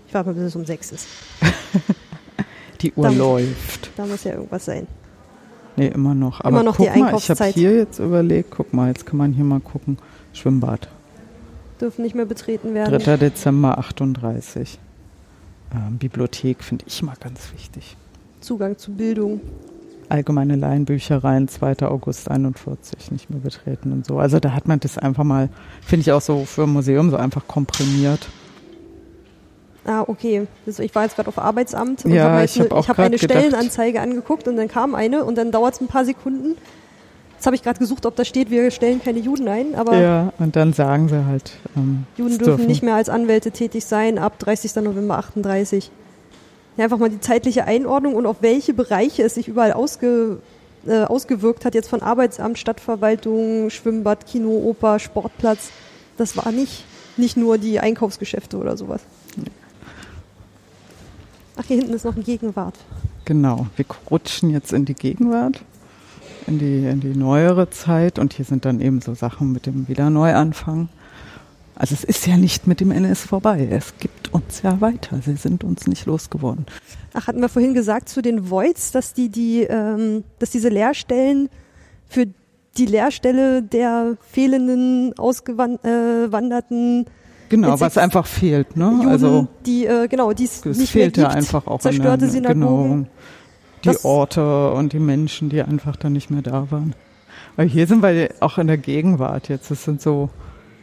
Ich 0.09 0.15
warte 0.15 0.29
mal, 0.31 0.35
bis 0.35 0.45
es 0.45 0.57
um 0.57 0.65
sechs 0.65 0.93
ist. 0.93 1.07
Die 2.81 2.93
Uhr 2.93 3.05
Dann- 3.05 3.19
läuft. 3.19 3.91
Da 3.97 4.07
muss 4.07 4.25
ja 4.25 4.33
irgendwas 4.35 4.65
sein. 4.65 4.87
Nee, 5.77 5.89
immer 5.89 6.15
noch. 6.15 6.41
Aber 6.41 6.49
Immer 6.49 6.63
noch 6.63 6.77
guck 6.77 6.87
die 6.87 6.91
mal, 6.91 6.97
ich 6.97 7.03
habe 7.03 7.07
Einkaufszeit. 7.09 7.55
hier 7.55 7.77
jetzt 7.77 7.99
überlegt, 7.99 8.51
guck 8.51 8.73
mal, 8.73 8.89
jetzt 8.89 9.05
kann 9.07 9.19
man 9.19 9.33
hier 9.33 9.45
mal 9.45 9.61
gucken. 9.61 9.99
Schwimmbad. 10.33 10.89
Dürfen 11.81 12.03
nicht 12.03 12.15
mehr 12.15 12.25
betreten 12.27 12.75
werden. 12.75 12.99
3. 12.99 13.17
Dezember 13.19 13.79
38. 13.79 14.79
Ähm, 15.75 15.99
Bibliothek 15.99 16.63
finde 16.63 16.85
ich 16.89 17.03
mal 17.03 17.17
ganz 17.21 17.53
wichtig. 17.53 17.97
Zugang 18.41 18.79
zu 18.79 18.93
Bildung. 18.93 19.41
Allgemeine 20.09 20.55
Laienbüchereien, 20.55 21.49
2. 21.49 21.83
August 21.89 22.31
41, 22.31 23.11
nicht 23.11 23.29
mehr 23.29 23.41
betreten 23.41 23.91
und 23.93 24.07
so. 24.07 24.19
Also 24.19 24.39
da 24.39 24.53
hat 24.53 24.69
man 24.69 24.79
das 24.79 24.99
einfach 24.99 25.25
mal, 25.25 25.49
finde 25.83 26.03
ich 26.03 26.13
auch 26.13 26.21
so 26.21 26.45
für 26.45 26.63
ein 26.63 26.71
Museum 26.71 27.11
so 27.11 27.17
einfach 27.17 27.47
komprimiert. 27.49 28.29
Ah, 29.85 30.05
okay. 30.07 30.47
Das, 30.65 30.79
ich 30.79 30.95
war 30.95 31.03
jetzt 31.05 31.17
gerade 31.17 31.29
auf 31.29 31.39
Arbeitsamt 31.39 32.05
und 32.05 32.13
Ja, 32.13 32.31
hab 32.39 32.45
ich 32.45 32.59
hab 32.61 32.71
eine, 32.71 32.81
ich 32.81 32.89
hab 32.89 32.99
eine 32.99 33.17
gedacht- 33.19 33.39
Stellenanzeige 33.39 34.01
angeguckt 34.01 34.47
und 34.49 34.57
dann 34.57 34.69
kam 34.69 34.95
eine 34.95 35.25
und 35.25 35.37
dann 35.37 35.51
dauert 35.53 35.75
es 35.75 35.81
ein 35.81 35.87
paar 35.89 36.05
Sekunden. 36.05 36.57
Jetzt 37.37 37.45
habe 37.47 37.55
ich 37.55 37.63
gerade 37.63 37.79
gesucht, 37.79 38.07
ob 38.07 38.17
da 38.17 38.25
steht, 38.25 38.51
wir 38.51 38.71
stellen 38.71 39.03
keine 39.03 39.19
Juden 39.19 39.47
ein, 39.47 39.75
aber 39.75 39.99
Ja, 40.01 40.33
und 40.39 40.57
dann 40.57 40.73
sagen 40.73 41.09
sie 41.09 41.27
halt, 41.27 41.53
ähm, 41.77 42.05
Juden 42.17 42.39
dürfen 42.39 42.67
nicht 42.67 42.83
mehr 42.83 42.95
als 42.95 43.11
Anwälte 43.11 43.51
tätig 43.51 43.85
sein 43.85 44.19
ab 44.19 44.39
30. 44.39 44.75
November 44.77 45.19
38. 45.19 45.91
Ja, 46.77 46.85
einfach 46.85 46.99
mal 46.99 47.11
die 47.11 47.21
zeitliche 47.21 47.65
Einordnung 47.65 48.15
und 48.15 48.25
auf 48.27 48.37
welche 48.41 48.73
Bereiche 48.73 49.23
es 49.23 49.35
sich 49.35 49.49
überall 49.49 49.73
ausge, 49.75 50.39
äh, 50.87 51.03
ausgewirkt 51.03 51.65
hat, 51.67 51.75
jetzt 51.75 51.89
von 51.89 52.01
Arbeitsamt, 52.03 52.59
Stadtverwaltung, 52.59 53.69
Schwimmbad, 53.69 54.27
Kino, 54.27 54.51
Oper, 54.51 54.99
Sportplatz. 54.99 55.71
Das 56.17 56.37
war 56.39 56.53
nicht, 56.53 56.85
nicht 57.19 57.37
nur 57.37 57.59
die 57.59 57.81
Einkaufsgeschäfte 57.81 58.57
oder 58.57 58.79
sowas. 58.79 59.03
Ach, 61.59 61.65
hier 61.67 61.77
hinten 61.79 61.95
ist 61.95 62.05
noch 62.05 62.17
ein 62.17 62.25
Gegenwart. 62.25 62.75
Genau, 63.25 63.67
wir 63.77 63.85
rutschen 64.11 64.51
jetzt 64.51 64.73
in 64.73 64.85
die 64.85 64.95
Gegenwart, 64.95 65.61
in 66.47 66.59
die, 66.59 66.87
in 66.87 67.01
die 67.01 67.17
neuere 67.17 67.71
Zeit 67.71 68.19
und 68.19 68.33
hier 68.33 68.45
sind 68.45 68.65
dann 68.65 68.81
eben 68.81 69.01
so 69.01 69.15
Sachen 69.15 69.53
mit 69.53 69.67
dem 69.67 69.89
Wiederneuanfang. 69.89 70.89
Also 71.75 71.95
es 71.95 72.05
ist 72.05 72.27
ja 72.27 72.39
nicht 72.39 72.67
mit 72.67 72.81
dem 72.81 72.91
NS 72.91 73.27
vorbei. 73.27 73.69
Es 73.71 73.95
gibt 73.99 74.33
uns 74.33 74.63
ja 74.63 74.81
weiter. 74.81 75.21
Sie 75.23 75.37
sind 75.37 75.63
uns 75.63 75.87
nicht 75.87 76.07
losgeworden. 76.07 76.65
Ach, 77.13 77.27
hatten 77.27 77.41
wir 77.41 77.51
vorhin 77.51 77.75
gesagt 77.75 78.09
zu 78.09 78.23
den 78.23 78.51
Voids, 78.51 78.93
dass 78.93 79.13
die, 79.13 79.29
die, 79.29 79.65
ähm, 79.65 80.25
dass 80.39 80.51
diese 80.51 80.71
Leerstellen 80.71 81.51
für 82.09 82.27
die 82.79 82.87
Leerstelle 82.87 83.63
der 83.63 84.17
fehlenden, 84.33 85.13
ausgewanderten 85.19 87.03
äh, 87.03 87.11
Genau, 87.49 87.79
was 87.79 87.97
einfach 87.97 88.27
fehlt, 88.27 88.77
ne? 88.77 88.91
Juden, 88.93 89.09
also 89.09 89.47
die 89.65 89.87
äh, 89.87 90.09
genau, 90.09 90.33
die 90.33 90.45
es 90.45 90.65
nicht 90.65 90.91
fehlt 90.91 91.17
ja 91.17 91.29
einfach 91.29 91.67
auch 91.69 91.81
zerstörte 91.81 92.25
der, 92.25 92.29
Synagogen. 92.29 93.05
Genau, 93.05 93.07
die 93.85 93.89
das 93.89 94.05
Orte 94.05 94.73
und 94.73 94.93
die 94.93 94.99
Menschen, 94.99 95.49
die 95.49 95.63
einfach 95.63 95.97
dann 95.97 96.13
nicht 96.13 96.31
mehr 96.31 96.43
da 96.43 96.71
waren. 96.71 96.95
Weil 97.57 97.69
hier 97.69 97.87
sind 97.87 98.03
wir 98.03 98.31
auch 98.41 98.59
in 98.59 98.67
der 98.67 98.79
Gegenwart 98.79 99.49
jetzt. 99.49 99.71
Das 99.71 99.85
sind 99.85 100.01
so. 100.01 100.31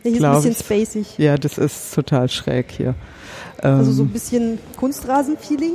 Ja, 0.03 0.11
hier 0.11 0.17
ist 0.17 0.23
ein 0.23 0.35
bisschen 0.35 0.55
spacig. 0.55 1.17
Ja, 1.17 1.37
das 1.37 1.57
ist 1.57 1.93
total 1.93 2.29
schräg 2.29 2.71
hier. 2.71 2.95
Also 3.61 3.91
so 3.91 4.03
ein 4.03 4.07
ähm, 4.07 4.13
bisschen 4.13 4.59
Kunstrasen-Feeling 4.75 5.73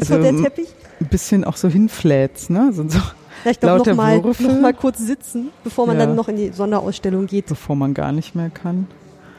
also 0.00 0.18
der 0.18 0.36
Teppich. 0.36 0.68
Ein 1.00 1.08
bisschen 1.08 1.44
auch 1.44 1.56
so 1.56 1.68
Hinfläts, 1.68 2.50
ne? 2.50 2.72
Sind 2.72 2.92
so 2.92 2.98
ja, 3.44 3.50
ich 3.52 3.60
glaube, 3.60 3.88
noch 3.88 3.96
mal, 3.96 4.18
noch 4.20 4.60
mal 4.60 4.74
kurz 4.74 4.98
sitzen, 4.98 5.50
bevor 5.62 5.86
man 5.86 5.98
ja. 5.98 6.06
dann 6.06 6.16
noch 6.16 6.28
in 6.28 6.36
die 6.36 6.50
Sonderausstellung 6.50 7.26
geht. 7.26 7.46
Bevor 7.46 7.76
man 7.76 7.94
gar 7.94 8.12
nicht 8.12 8.34
mehr 8.34 8.50
kann. 8.50 8.86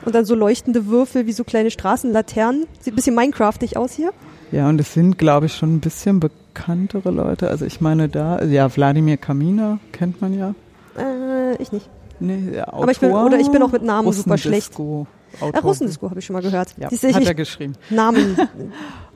Und 0.06 0.16
dann 0.16 0.24
so 0.26 0.36
leuchtende 0.36 0.86
Würfel 0.88 1.28
wie 1.28 1.34
so 1.34 1.44
kleine 1.44 1.72
Straßenlaternen. 1.72 2.66
Sieht 2.80 2.94
ein 2.94 2.96
bisschen 2.96 3.16
Minecraftig 3.16 3.76
aus 3.76 3.94
hier. 3.94 4.12
Ja, 4.52 4.70
und 4.70 4.80
es 4.80 4.94
sind, 4.94 5.18
glaube 5.18 5.48
ich, 5.48 5.54
schon 5.54 5.76
ein 5.76 5.80
bisschen 5.82 6.20
bekanntere 6.60 7.11
Leute. 7.11 7.49
Also 7.49 7.65
ich 7.65 7.81
meine 7.81 8.10
da, 8.10 8.44
ja, 8.44 8.73
Wladimir 8.76 9.18
Kamina 9.18 9.80
kennt 9.91 10.22
man 10.22 10.38
ja. 10.38 10.53
Äh, 10.98 11.61
ich 11.61 11.72
nicht. 11.72 11.90
Nee, 12.19 12.52
der 12.52 12.73
Autor, 12.73 12.84
Aber 12.84 12.91
ich 12.91 12.99
bin, 12.99 13.11
oder 13.11 13.40
ich 13.40 13.49
bin 13.49 13.64
auch 13.64 13.72
mit 13.72 13.84
Namen 13.84 14.11
super 14.11 14.38
schlecht. 14.38 14.73
Autor. 14.73 15.07
Äh, 15.41 15.57
Russendisco 15.60 16.10
habe 16.10 16.19
ich 16.19 16.26
schon 16.26 16.34
mal 16.34 16.41
gehört. 16.41 16.76
Ja, 16.77 16.90
ich, 16.91 17.03
hat 17.03 17.26
er 17.26 17.36
geschrieben. 17.36 17.73
Namen. 17.90 18.38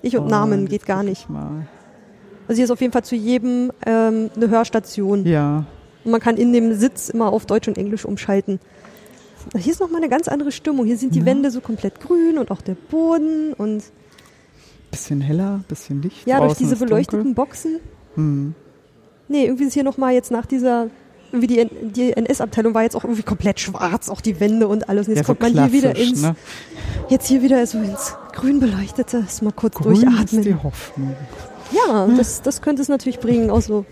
Ich 0.06 0.18
und 0.18 0.26
oh, 0.26 0.28
Namen 0.28 0.68
geht 0.68 0.86
gar 0.86 1.02
nicht. 1.02 1.30
Mal. 1.30 1.66
Also 2.50 2.58
hier 2.58 2.66
ist 2.66 2.72
auf 2.72 2.82
jeden 2.82 2.92
Fall 2.92 3.06
zu 3.06 3.16
jedem 3.16 3.72
ähm, 3.86 4.30
eine 4.36 4.50
Hörstation. 4.50 5.26
Ja. 5.26 5.64
Und 6.04 6.12
man 6.12 6.20
kann 6.20 6.36
in 6.36 6.52
dem 6.52 6.76
Sitz 6.76 7.08
immer 7.08 7.32
auf 7.32 7.46
Deutsch 7.46 7.70
und 7.70 7.78
Englisch 7.78 8.04
umschalten. 8.04 8.60
Hier 9.58 9.72
ist 9.72 9.80
nochmal 9.80 10.02
eine 10.02 10.10
ganz 10.10 10.28
andere 10.28 10.52
Stimmung. 10.52 10.86
Hier 10.86 10.98
sind 10.98 11.16
die 11.16 11.20
ja. 11.20 11.26
Wände 11.26 11.52
so 11.52 11.62
komplett 11.62 12.02
grün 12.02 12.38
und 12.38 12.52
auch 12.52 12.60
der 12.60 12.76
Boden 12.76 13.54
und. 13.54 13.82
Bisschen 14.94 15.22
heller, 15.22 15.64
bisschen 15.68 16.02
Licht. 16.02 16.28
Ja, 16.28 16.40
durch 16.40 16.56
diese 16.56 16.76
beleuchteten 16.76 17.24
dunkel. 17.24 17.34
Boxen. 17.34 17.80
Hm. 18.16 18.56
Nee, 19.28 19.46
irgendwie 19.46 19.66
ist 19.66 19.74
hier 19.74 19.84
nochmal 19.84 20.14
jetzt 20.14 20.32
nach 20.32 20.46
dieser. 20.46 20.88
Irgendwie 21.32 21.48
die, 21.48 21.68
die 21.90 22.14
NS-Abteilung 22.14 22.76
war 22.76 22.84
jetzt 22.84 22.96
auch 22.96 23.04
irgendwie 23.04 23.24
komplett 23.24 23.60
schwarz, 23.60 24.08
auch 24.10 24.22
die 24.22 24.40
Wände 24.40 24.68
und 24.68 24.88
alles. 24.88 25.08
Und 25.08 25.16
jetzt 25.16 25.28
ja, 25.28 25.34
kommt 25.34 25.42
man 25.42 25.52
hier 25.54 25.74
wieder 25.74 25.96
ins. 25.96 26.22
Ne? 26.22 26.36
Jetzt 27.10 27.28
hier 27.28 27.42
wieder 27.42 27.66
so 27.66 27.80
ins 27.80 28.16
Grün 28.34 28.60
beleuchtete. 28.60 29.18
Ist 29.28 29.42
mal 29.42 29.52
kurz 29.52 29.76
Grün 29.76 29.96
durchatmen. 29.96 30.42
Ist 30.42 30.48
die 30.48 30.56
Hoffnung. 30.56 31.16
Ja, 31.72 32.08
das, 32.16 32.44
das 32.44 32.62
könnte 32.62 32.84
es 32.84 32.88
natürlich 32.88 33.20
bringen. 33.20 33.50
Auch 33.50 33.62
so. 33.62 33.86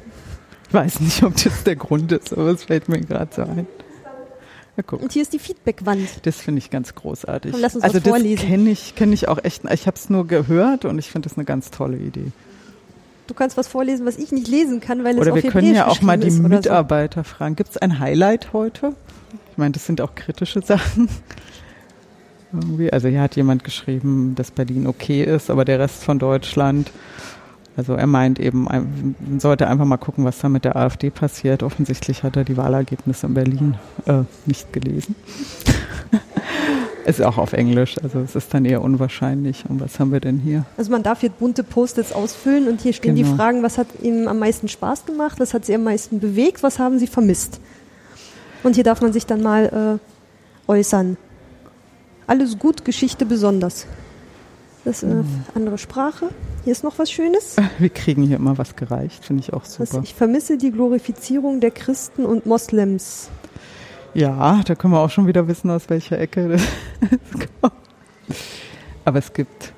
Ich 0.68 0.74
weiß 0.74 1.00
nicht, 1.00 1.24
ob 1.24 1.36
das 1.36 1.64
der 1.64 1.76
Grund 1.76 2.12
ist, 2.12 2.32
aber 2.32 2.52
es 2.52 2.66
fällt 2.66 2.90
mir 2.90 3.02
gerade 3.02 3.34
so 3.36 3.42
ein. 3.42 3.66
Ja, 4.90 4.98
und 4.98 5.12
hier 5.12 5.22
ist 5.22 5.34
die 5.34 5.40
Feedbackwand. 5.40 6.26
Das 6.26 6.38
finde 6.38 6.60
ich 6.60 6.70
ganz 6.70 6.96
großartig. 6.96 7.52
Komm, 7.52 7.62
lass 7.62 7.76
uns 7.76 7.84
also 7.84 8.00
das 8.00 8.08
vorlesen. 8.08 8.36
das 8.38 8.46
kenne 8.46 8.70
ich, 8.70 8.96
kenne 8.96 9.14
ich 9.14 9.28
auch 9.28 9.44
echt. 9.44 9.64
Ich 9.72 9.88
habe 9.88 9.98
es 9.98 10.10
nur 10.10 10.28
gehört 10.28 10.86
und 10.86 10.98
ich 11.00 11.12
finde 11.12 11.30
das 11.30 11.38
eine 11.38 11.46
ganz 11.46 11.72
tolle 11.72 11.98
Idee. 11.98 12.32
Du 13.28 13.34
kannst 13.34 13.56
was 13.56 13.68
vorlesen, 13.68 14.06
was 14.06 14.18
ich 14.18 14.32
nicht 14.32 14.48
lesen 14.48 14.82
kann, 14.82 15.04
weil 15.04 15.16
es 15.16 15.22
oder 15.22 15.32
auf 15.32 15.42
wir 15.42 15.50
können 15.50 15.74
ja 15.74 15.88
auch 15.88 16.02
mal 16.02 16.18
die 16.18 16.32
Mitarbeiter 16.32 17.24
so. 17.24 17.30
fragen. 17.30 17.56
Gibt 17.56 17.70
es 17.70 17.78
ein 17.78 18.00
Highlight 18.00 18.52
heute? 18.54 18.94
Ich 19.52 19.58
meine, 19.58 19.72
das 19.72 19.86
sind 19.86 20.02
auch 20.02 20.16
kritische 20.16 20.62
Sachen. 20.66 21.08
Irgendwie. 22.52 22.92
Also 22.92 23.08
hier 23.08 23.22
hat 23.22 23.36
jemand 23.36 23.64
geschrieben, 23.64 24.36
dass 24.36 24.52
Berlin 24.52 24.88
okay 24.88 25.24
ist, 25.24 25.50
aber 25.50 25.64
der 25.64 25.80
Rest 25.80 26.04
von 26.04 26.20
Deutschland 26.20 26.92
also 27.78 27.94
er 27.94 28.08
meint 28.08 28.40
eben, 28.40 28.64
man 28.66 29.40
sollte 29.40 29.68
einfach 29.68 29.86
mal 29.86 29.98
gucken, 29.98 30.26
was 30.26 30.40
da 30.40 30.50
mit 30.50 30.66
der 30.66 30.76
AfD 30.76 31.10
passiert. 31.10 31.64
Offensichtlich 31.64 32.24
hat 32.24 32.36
er 32.36 32.44
die 32.44 32.58
Wahlergebnisse 32.58 33.28
in 33.28 33.34
Berlin 33.34 33.76
äh, 34.06 34.24
nicht 34.46 34.74
gelesen. 34.74 35.16
ist 37.06 37.22
auch 37.22 37.38
auf 37.38 37.54
Englisch, 37.54 37.96
also 38.04 38.20
es 38.20 38.36
ist 38.36 38.54
dann 38.54 38.66
eher 38.66 38.82
unwahrscheinlich. 38.82 39.64
Und 39.70 39.80
was 39.80 40.00
haben 40.00 40.12
wir 40.12 40.20
denn 40.20 40.40
hier? 40.40 40.66
Also 40.78 40.92
man 40.92 41.04
darf 41.04 41.22
hier 41.22 41.30
bunte 41.30 41.64
Post-its 41.64 42.12
ausfüllen 42.12 42.68
und 42.68 42.82
hier 42.82 42.94
stehen 42.94 43.16
genau. 43.16 43.30
die 43.30 43.36
Fragen, 43.36 43.64
was 43.64 43.78
hat 43.78 43.88
Ihnen 44.02 44.28
am 44.28 44.40
meisten 44.40 44.68
Spaß 44.68 45.06
gemacht, 45.06 45.40
was 45.40 45.54
hat 45.54 45.66
Sie 45.66 45.74
am 45.74 45.84
meisten 45.84 46.20
bewegt, 46.20 46.64
was 46.64 46.78
haben 46.78 47.00
Sie 47.00 47.08
vermisst? 47.08 47.60
Und 48.64 48.76
hier 48.76 48.84
darf 48.84 49.02
man 49.02 49.14
sich 49.14 49.26
dann 49.26 49.42
mal 49.42 50.00
äh, 50.68 50.72
äußern. 50.72 51.18
Alles 52.28 52.60
gut, 52.60 52.86
Geschichte 52.86 53.26
besonders. 53.26 53.88
Das 54.86 54.98
ist 54.98 55.04
eine 55.04 55.24
mhm. 55.24 55.44
andere 55.56 55.78
Sprache. 55.78 56.30
Hier 56.64 56.74
ist 56.74 56.84
noch 56.84 57.00
was 57.00 57.12
Schönes. 57.12 57.56
Wir 57.80 57.90
kriegen 57.90 58.22
hier 58.24 58.38
immer 58.38 58.58
was 58.58 58.76
gereicht, 58.76 59.26
finde 59.26 59.42
ich 59.42 59.54
auch 59.54 59.66
super. 59.66 59.98
Was, 59.98 60.04
ich 60.04 60.14
vermisse 60.14 60.58
die 60.58 60.72
Glorifizierung 60.72 61.60
der 61.60 61.72
Christen 61.72 62.26
und 62.26 62.46
Moslems. 62.46 63.30
Ja, 64.14 64.62
da 64.66 64.76
können 64.76 64.94
wir 64.94 65.00
auch 65.00 65.10
schon 65.10 65.26
wieder 65.26 65.48
wissen, 65.48 65.72
aus 65.72 65.90
welcher 65.90 66.20
Ecke 66.20 66.50
das 67.00 67.48
kommt. 67.62 67.74
Aber 69.06 69.20
es 69.20 69.34
gibt 69.34 69.74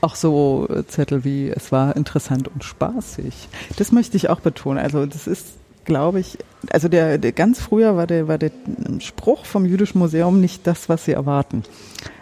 auch 0.00 0.16
so 0.16 0.66
Zettel 0.88 1.22
wie, 1.24 1.50
es 1.50 1.70
war 1.70 1.94
interessant 1.94 2.48
und 2.48 2.64
spaßig. 2.64 3.48
Das 3.76 3.92
möchte 3.92 4.16
ich 4.16 4.30
auch 4.30 4.40
betonen. 4.40 4.78
Also 4.78 5.06
das 5.06 5.26
ist, 5.26 5.48
glaube 5.84 6.20
ich, 6.20 6.38
also 6.70 6.88
der, 6.88 7.18
der 7.18 7.32
ganz 7.32 7.60
früher 7.60 7.96
war 7.96 8.06
der, 8.06 8.26
war 8.26 8.38
der 8.38 8.50
Spruch 8.98 9.44
vom 9.44 9.66
Jüdischen 9.66 9.98
Museum 9.98 10.40
nicht 10.40 10.66
das, 10.66 10.88
was 10.88 11.04
sie 11.04 11.12
erwarten. 11.12 11.62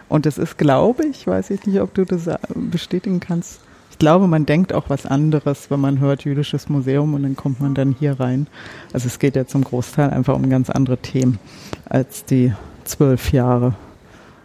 Und 0.07 0.25
es 0.25 0.37
ist, 0.37 0.57
glaube 0.57 1.05
ich, 1.05 1.25
weiß 1.25 1.49
ich 1.49 1.65
nicht, 1.65 1.79
ob 1.79 1.93
du 1.93 2.05
das 2.05 2.29
bestätigen 2.53 3.19
kannst. 3.19 3.61
Ich 4.03 4.05
glaube, 4.05 4.27
man 4.27 4.45
denkt 4.45 4.73
auch 4.73 4.89
was 4.89 5.05
anderes, 5.05 5.71
wenn 5.71 5.79
man 5.79 6.01
hört 6.01 6.25
Jüdisches 6.25 6.67
Museum 6.67 7.13
und 7.13 7.23
dann 7.23 7.37
kommt 7.37 7.61
man 7.61 7.73
dann 7.73 7.95
hier 7.97 8.19
rein. 8.19 8.47
Also 8.91 9.07
es 9.07 9.17
geht 9.17 9.37
ja 9.37 9.47
zum 9.47 9.63
Großteil 9.63 10.09
einfach 10.09 10.35
um 10.35 10.49
ganz 10.49 10.69
andere 10.69 10.97
Themen 10.97 11.39
als 11.85 12.25
die 12.25 12.51
zwölf 12.83 13.31
Jahre. 13.31 13.75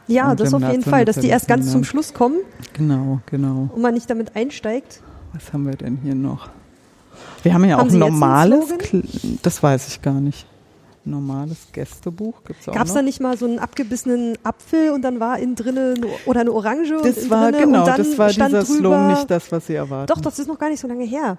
Ja, 0.07 0.37
das 0.37 0.55
auf 0.55 0.63
jeden 0.63 0.85
Fall, 0.85 1.05
dass 1.05 1.19
die 1.19 1.27
erst 1.27 1.49
ganz 1.49 1.73
zum 1.73 1.83
Schluss 1.83 2.15
kommen. 2.15 2.37
Genau, 2.75 3.19
genau. 3.27 3.69
Und 3.75 3.83
man 3.83 3.95
nicht 3.95 4.09
damit 4.09 4.37
einsteigt. 4.37 5.01
Was 5.33 5.53
haben 5.53 5.67
wir 5.67 5.75
denn 5.75 5.99
hier 6.05 6.15
noch? 6.15 6.51
Wir 7.43 7.53
haben 7.53 7.65
ja 7.65 7.79
haben 7.79 7.89
auch 7.89 7.93
ein 7.93 7.99
normales, 7.99 8.73
das 9.43 9.61
weiß 9.61 9.89
ich 9.89 10.03
gar 10.03 10.21
nicht 10.21 10.47
normales 11.11 11.69
Gästebuch? 11.73 12.45
Gibt's 12.45 12.67
Gab 12.67 12.87
es 12.87 12.95
da 12.95 13.03
nicht 13.03 13.21
mal 13.21 13.37
so 13.37 13.47
einen 13.47 13.59
abgebissenen 13.59 14.39
Apfel 14.43 14.91
und 14.91 15.03
dann 15.03 15.21
war 15.21 15.39
innen 15.39 15.55
drinnen 15.55 16.05
oder 16.27 16.41
eine 16.41 16.53
Orange? 16.53 16.97
Das 17.03 17.29
war 17.31 17.51
drinne, 17.51 17.67
genau, 17.67 17.85
das 17.87 18.19
war 18.19 18.29
dieser 18.29 18.65
Slogan 18.65 19.09
nicht 19.09 19.31
das, 19.31 19.51
was 19.51 19.67
Sie 19.67 19.75
erwarten. 19.75 20.07
Doch, 20.07 20.21
das 20.21 20.39
ist 20.39 20.47
noch 20.47 20.59
gar 20.59 20.71
nicht 20.71 20.81
so 20.81 20.89
lange 20.89 21.05
her. 21.05 21.39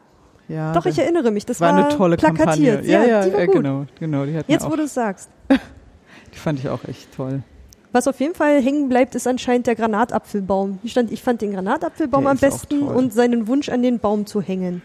Ja, 0.49 0.73
Doch, 0.73 0.85
ich 0.87 0.97
erinnere 0.97 1.31
mich. 1.31 1.45
Das 1.45 1.61
war, 1.61 1.73
war 1.73 1.85
eine 1.85 1.95
tolle 1.95 2.17
plakatiert. 2.17 2.77
Kampagne. 2.77 2.91
Ja, 2.91 3.03
ja, 3.03 3.25
die 3.25 3.33
war 3.33 3.39
ja 3.39 3.45
gut. 3.45 3.55
genau, 3.55 3.85
genau. 3.99 4.25
Die 4.25 4.31
Jetzt, 4.47 4.65
auch, 4.65 4.71
wo 4.71 4.75
du 4.75 4.83
es 4.83 4.93
sagst. 4.95 5.29
die 5.49 6.37
fand 6.37 6.59
ich 6.59 6.67
auch 6.69 6.83
echt 6.85 7.15
toll. 7.15 7.43
Was 7.91 8.07
auf 8.07 8.19
jeden 8.19 8.35
Fall 8.35 8.61
hängen 8.61 8.89
bleibt, 8.89 9.15
ist 9.15 9.27
anscheinend 9.27 9.67
der 9.67 9.75
Granatapfelbaum. 9.75 10.79
Hier 10.81 10.91
stand, 10.91 11.11
ich 11.11 11.23
fand 11.23 11.41
den 11.41 11.53
Granatapfelbaum 11.53 12.23
der 12.23 12.31
am 12.31 12.37
besten 12.37 12.83
und 12.83 13.13
seinen 13.13 13.47
Wunsch 13.47 13.69
an 13.69 13.81
den 13.81 13.99
Baum 13.99 14.25
zu 14.25 14.41
hängen. 14.41 14.81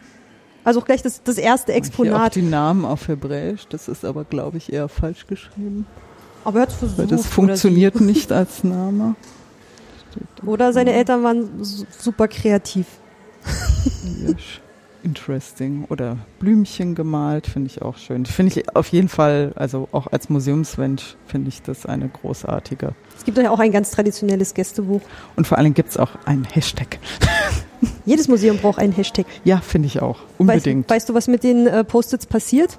Also 0.65 0.81
auch 0.81 0.85
gleich 0.87 1.03
das, 1.03 1.23
das 1.23 1.37
erste 1.39 1.73
Exponat. 1.75 2.15
Hier 2.15 2.25
auch 2.25 2.29
die 2.31 2.43
Namen 2.51 2.85
auf 2.85 3.09
Hebräisch, 3.09 3.67
das 3.69 3.89
ist 3.89 4.05
aber, 4.05 4.25
glaube 4.25 4.57
ich, 4.57 4.73
eher 4.73 4.89
falsch 4.89 5.27
geschrieben. 5.27 5.87
Aber 6.45 6.61
er 6.61 6.63
hat 6.63 6.73
versucht. 6.73 6.99
Weil 6.99 7.07
das 7.07 7.27
funktioniert 7.27 8.01
nicht 8.01 8.33
als 8.33 8.65
Name. 8.65 9.15
Oder 10.45 10.73
seine 10.73 10.93
Eltern 10.93 11.23
waren 11.23 11.49
super 11.63 12.29
kreativ. 12.29 12.87
Interesting. 15.05 15.85
Oder 15.91 16.17
Blümchen 16.41 16.95
gemalt, 16.95 17.47
finde 17.47 17.69
ich 17.69 17.83
auch 17.83 17.99
schön. 17.99 18.27
Finde 18.27 18.59
ich 18.59 18.75
auf 18.75 18.89
jeden 18.89 19.09
Fall, 19.09 19.53
also 19.55 19.89
auch 19.93 20.07
als 20.09 20.29
Museumsmensch, 20.29 21.17
finde 21.27 21.49
ich 21.49 21.63
das 21.63 21.87
eine 21.87 22.09
großartige. 22.09 22.95
Es 23.17 23.25
gibt 23.25 23.39
ja 23.39 23.51
auch 23.51 23.61
ein 23.61 23.71
ganz 23.71 23.91
traditionelles 23.91 24.55
Gästebuch. 24.55 25.03
Und 25.37 25.47
vor 25.47 25.59
allem 25.59 25.75
gibt 25.75 25.91
es 25.91 25.97
auch 25.99 26.11
einen 26.25 26.45
Hashtag. 26.45 26.99
Jedes 28.07 28.29
Museum 28.29 28.57
braucht 28.59 28.79
einen 28.79 28.93
Hashtag. 28.93 29.27
Ja, 29.45 29.59
finde 29.59 29.87
ich 29.87 30.01
auch. 30.01 30.21
Unbedingt. 30.39 30.89
Weißt, 30.89 30.97
weißt, 30.97 31.09
du, 31.11 31.15
was 31.15 31.29
mit 31.29 31.45
den 31.45 31.67
äh, 31.67 31.85
Post-its 31.85 32.27
passiert? 32.27 32.79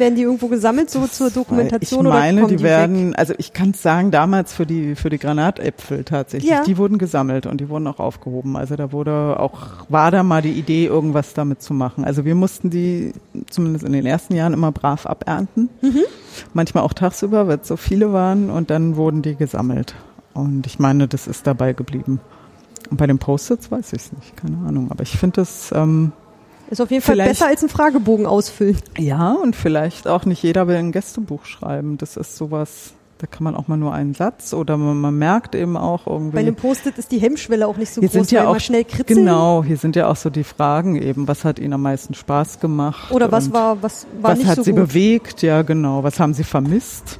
Werden 0.00 0.16
die 0.16 0.22
irgendwo 0.22 0.48
gesammelt, 0.48 0.90
so 0.90 1.06
zur 1.06 1.30
Dokumentation? 1.30 2.06
Ich 2.06 2.12
meine, 2.12 2.40
oder 2.40 2.48
die, 2.48 2.56
die 2.56 2.62
werden, 2.62 3.10
weg? 3.10 3.18
also 3.18 3.34
ich 3.36 3.52
kann 3.52 3.70
es 3.70 3.82
sagen, 3.82 4.10
damals 4.10 4.52
für 4.52 4.64
die, 4.64 4.96
für 4.96 5.10
die 5.10 5.18
Granatäpfel 5.18 6.04
tatsächlich, 6.04 6.50
ja. 6.50 6.64
die 6.64 6.78
wurden 6.78 6.98
gesammelt 6.98 7.46
und 7.46 7.60
die 7.60 7.68
wurden 7.68 7.86
auch 7.86 8.00
aufgehoben. 8.00 8.56
Also 8.56 8.76
da 8.76 8.92
wurde 8.92 9.38
auch, 9.38 9.86
war 9.88 10.10
da 10.10 10.22
mal 10.22 10.40
die 10.40 10.52
Idee, 10.52 10.86
irgendwas 10.86 11.34
damit 11.34 11.62
zu 11.62 11.74
machen. 11.74 12.04
Also 12.04 12.24
wir 12.24 12.34
mussten 12.34 12.70
die 12.70 13.12
zumindest 13.50 13.84
in 13.84 13.92
den 13.92 14.06
ersten 14.06 14.34
Jahren 14.34 14.54
immer 14.54 14.72
brav 14.72 15.06
abernten. 15.06 15.68
Mhm. 15.82 16.04
Manchmal 16.54 16.82
auch 16.82 16.94
tagsüber, 16.94 17.46
weil 17.46 17.58
es 17.60 17.68
so 17.68 17.76
viele 17.76 18.12
waren 18.12 18.50
und 18.50 18.70
dann 18.70 18.96
wurden 18.96 19.22
die 19.22 19.36
gesammelt. 19.36 19.94
Und 20.32 20.66
ich 20.66 20.78
meine, 20.78 21.08
das 21.08 21.26
ist 21.26 21.46
dabei 21.46 21.74
geblieben. 21.74 22.20
Und 22.90 22.96
bei 22.96 23.06
den 23.06 23.18
Post-its 23.18 23.70
weiß 23.70 23.92
ich 23.92 24.02
es 24.02 24.12
nicht, 24.12 24.36
keine 24.36 24.56
Ahnung. 24.66 24.90
Aber 24.90 25.02
ich 25.02 25.18
finde 25.18 25.42
das 25.42 25.72
ähm, 25.74 26.12
ist 26.70 26.80
auf 26.80 26.90
jeden 26.90 27.02
Fall 27.02 27.16
besser 27.16 27.46
als 27.46 27.62
ein 27.62 27.68
Fragebogen 27.68 28.26
ausfüllen. 28.26 28.78
Ja, 28.96 29.32
und 29.32 29.56
vielleicht 29.56 30.06
auch 30.06 30.24
nicht 30.24 30.42
jeder 30.42 30.68
will 30.68 30.76
ein 30.76 30.92
Gästebuch 30.92 31.44
schreiben. 31.44 31.98
Das 31.98 32.16
ist 32.16 32.36
sowas. 32.36 32.94
Da 33.18 33.26
kann 33.26 33.44
man 33.44 33.54
auch 33.54 33.68
mal 33.68 33.76
nur 33.76 33.92
einen 33.92 34.14
Satz 34.14 34.54
oder 34.54 34.78
man, 34.78 34.98
man 34.98 35.18
merkt 35.18 35.54
eben 35.54 35.76
auch 35.76 36.06
irgendwie. 36.06 36.36
Bei 36.36 36.40
einem 36.40 36.54
Post-it 36.54 36.96
ist 36.96 37.12
die 37.12 37.18
Hemmschwelle 37.18 37.66
auch 37.66 37.76
nicht 37.76 37.92
so 37.92 38.00
hier 38.00 38.08
groß, 38.08 38.14
sind 38.14 38.30
ja 38.30 38.46
weil 38.46 38.56
auch 38.56 38.60
schnell 38.60 38.84
kritzeln. 38.84 39.18
Genau, 39.18 39.62
hier 39.62 39.76
sind 39.76 39.94
ja 39.94 40.08
auch 40.08 40.16
so 40.16 40.30
die 40.30 40.44
Fragen 40.44 40.96
eben, 40.96 41.28
was 41.28 41.44
hat 41.44 41.58
Ihnen 41.58 41.74
am 41.74 41.82
meisten 41.82 42.14
Spaß 42.14 42.60
gemacht? 42.60 43.12
Oder 43.12 43.30
was 43.30 43.52
war, 43.52 43.82
was 43.82 44.06
war 44.22 44.30
was 44.30 44.38
nicht 44.38 44.48
hat 44.48 44.56
so 44.56 44.62
Sie 44.62 44.70
gut. 44.72 44.80
bewegt? 44.80 45.42
Ja, 45.42 45.60
genau. 45.60 46.02
Was 46.02 46.18
haben 46.18 46.32
Sie 46.32 46.44
vermisst? 46.44 47.18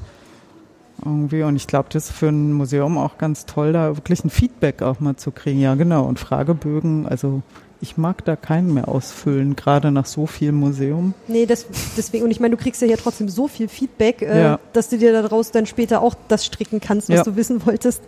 Irgendwie. 1.05 1.43
Und 1.43 1.57
ich 1.57 1.67
glaube, 1.67 1.91
das 1.93 2.07
ist 2.07 2.13
für 2.17 2.29
ein 2.29 2.53
Museum 2.55 2.97
auch 2.97 3.19
ganz 3.19 3.45
toll, 3.45 3.75
da 3.75 3.95
wirklich 3.97 4.25
ein 4.25 4.31
Feedback 4.31 4.81
auch 4.81 5.01
mal 5.01 5.17
zu 5.17 5.33
kriegen. 5.33 5.61
Ja, 5.61 5.75
genau. 5.75 6.05
Und 6.05 6.19
Fragebögen, 6.19 7.07
also 7.07 7.43
ich 7.83 7.97
mag 7.97 8.25
da 8.27 8.37
keinen 8.37 8.75
mehr 8.75 8.89
ausfüllen, 8.89 9.57
gerade 9.57 9.91
nach 9.91 10.05
so 10.07 10.27
viel 10.27 10.53
Museum. 10.53 11.15
Nee, 11.29 11.47
das, 11.47 11.67
deswegen, 11.97 12.25
und 12.25 12.31
ich 12.31 12.39
meine, 12.41 12.57
du 12.57 12.63
kriegst 12.63 12.83
ja 12.83 12.87
hier 12.87 12.99
trotzdem 12.99 13.29
so 13.29 13.49
viel 13.49 13.69
Feedback, 13.69 14.21
äh, 14.23 14.41
Ja. 14.43 14.61
dass 14.73 14.89
du 14.91 14.99
dir 14.99 15.13
daraus 15.13 15.51
dann 15.51 15.65
später 15.67 16.03
auch 16.03 16.15
das 16.29 16.45
stricken 16.45 16.81
kannst, 16.81 17.09
was 17.09 17.17
Ja. 17.17 17.23
du 17.25 17.37
wissen 17.37 17.65
wolltest. 17.65 18.03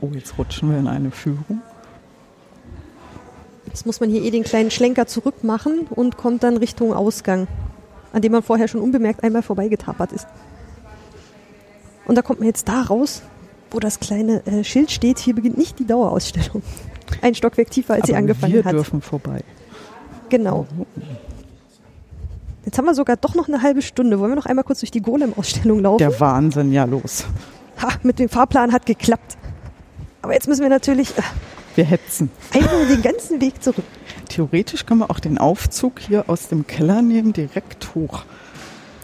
Oh, 0.00 0.08
jetzt 0.12 0.36
rutschen 0.38 0.70
wir 0.70 0.78
in 0.78 0.88
eine 0.88 1.10
Führung. 1.10 1.60
Jetzt 3.66 3.86
muss 3.86 4.00
man 4.00 4.10
hier 4.10 4.22
eh 4.22 4.30
den 4.30 4.44
kleinen 4.44 4.70
Schlenker 4.70 5.06
zurück 5.06 5.44
machen 5.44 5.86
und 5.90 6.16
kommt 6.16 6.42
dann 6.42 6.56
Richtung 6.56 6.92
Ausgang, 6.94 7.46
an 8.12 8.22
dem 8.22 8.32
man 8.32 8.42
vorher 8.42 8.66
schon 8.66 8.80
unbemerkt 8.80 9.22
einmal 9.22 9.42
vorbeigetapert 9.42 10.12
ist. 10.12 10.26
Und 12.06 12.14
da 12.16 12.22
kommt 12.22 12.40
man 12.40 12.46
jetzt 12.46 12.66
da 12.68 12.82
raus, 12.82 13.22
wo 13.70 13.78
das 13.78 14.00
kleine 14.00 14.44
äh, 14.46 14.64
Schild 14.64 14.90
steht, 14.90 15.18
hier 15.18 15.34
beginnt 15.34 15.58
nicht 15.58 15.78
die 15.78 15.86
Dauerausstellung. 15.86 16.62
Ein 17.22 17.34
Stockwerk 17.34 17.70
tiefer, 17.70 17.94
als 17.94 18.06
sie 18.06 18.12
Aber 18.12 18.18
angefangen 18.20 18.52
wir 18.54 18.64
hat. 18.64 18.72
dürfen 18.72 19.00
vorbei. 19.02 19.42
Genau. 20.28 20.66
Jetzt 22.64 22.76
haben 22.78 22.84
wir 22.84 22.94
sogar 22.94 23.16
doch 23.16 23.34
noch 23.34 23.48
eine 23.48 23.62
halbe 23.62 23.80
Stunde. 23.82 24.18
Wollen 24.20 24.32
wir 24.32 24.36
noch 24.36 24.46
einmal 24.46 24.64
kurz 24.64 24.80
durch 24.80 24.90
die 24.90 25.00
Golem-Ausstellung 25.00 25.80
laufen? 25.80 25.98
Der 25.98 26.20
Wahnsinn, 26.20 26.72
ja 26.72 26.84
los. 26.84 27.24
Ha, 27.82 27.88
mit 28.02 28.18
dem 28.18 28.28
Fahrplan 28.28 28.72
hat 28.72 28.84
geklappt. 28.86 29.38
Aber 30.22 30.34
jetzt 30.34 30.48
müssen 30.48 30.62
wir 30.62 30.68
natürlich 30.68 31.16
äh, 31.16 31.22
Wir 31.76 31.84
hetzen. 31.84 32.30
einmal 32.52 32.86
den 32.86 33.00
ganzen 33.02 33.40
Weg 33.40 33.62
zurück. 33.62 33.84
Theoretisch 34.28 34.84
können 34.84 35.00
wir 35.00 35.10
auch 35.10 35.20
den 35.20 35.38
Aufzug 35.38 36.00
hier 36.00 36.24
aus 36.28 36.48
dem 36.48 36.66
Keller 36.66 37.00
nehmen, 37.00 37.32
direkt 37.32 37.94
hoch. 37.94 38.24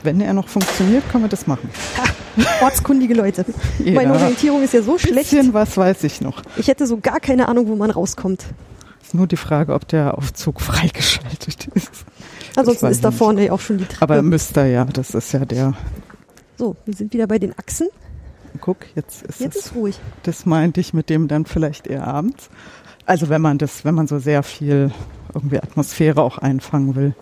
Wenn 0.05 0.21
er 0.21 0.35
noch 0.35 0.49
funktioniert, 0.49 1.09
können 1.11 1.25
wir 1.25 1.29
das 1.29 1.47
machen. 1.47 1.71
Ortskundige 2.63 3.15
Leute. 3.15 3.45
Ja. 3.85 3.95
Meine 3.95 4.13
Orientierung 4.13 4.63
ist 4.63 4.73
ja 4.73 4.83
so 4.83 4.99
schlecht. 4.99 5.31
Bisschen 5.31 5.53
was 5.53 5.77
weiß 5.77 6.05
ich 6.05 6.21
noch. 6.21 6.43
Ich 6.57 6.69
hätte 6.69 6.87
so 6.87 6.99
gar 6.99 7.21
keine 7.21 7.49
Ahnung, 7.49 7.67
wo 7.69 7.75
man 7.75 7.91
rauskommt. 7.91 8.45
Ist 9.03 9.15
nur 9.15 9.27
die 9.27 9.37
Frage, 9.37 9.75
ob 9.75 9.89
der 9.89 10.17
Aufzug 10.17 10.61
freigeschaltet 10.61 11.69
ist. 11.75 11.91
Ansonsten 12.57 12.87
ist 12.87 13.03
da 13.05 13.11
vorne 13.11 13.47
ja 13.47 13.53
auch 13.53 13.61
schon 13.61 13.79
die 13.79 13.85
Treppe. 13.85 14.03
Aber 14.03 14.23
müsste 14.23 14.65
ja, 14.67 14.85
das 14.85 15.15
ist 15.15 15.33
ja 15.33 15.45
der. 15.45 15.75
so, 16.57 16.77
wir 16.85 16.95
sind 16.95 17.13
wieder 17.13 17.27
bei 17.27 17.39
den 17.39 17.59
Achsen. 17.59 17.89
Guck, 18.61 18.79
jetzt 18.95 19.23
ist 19.25 19.41
Jetzt 19.41 19.57
es. 19.57 19.67
ist 19.67 19.75
ruhig. 19.75 19.99
Das 20.23 20.47
meinte 20.47 20.81
ich 20.81 20.95
mit 20.95 21.11
dem 21.11 21.27
dann 21.29 21.45
vielleicht 21.47 21.87
eher 21.89 22.07
abends. 22.07 22.49
Also 23.07 23.29
wenn 23.29 23.43
man 23.43 23.59
das, 23.59 23.85
wenn 23.85 23.95
man 23.95 24.07
so 24.07 24.19
sehr 24.19 24.43
viel 24.43 24.93
irgendwie 25.35 25.59
Atmosphäre 25.59 26.23
auch 26.23 26.39
einfangen 26.39 26.95
will. 26.95 27.15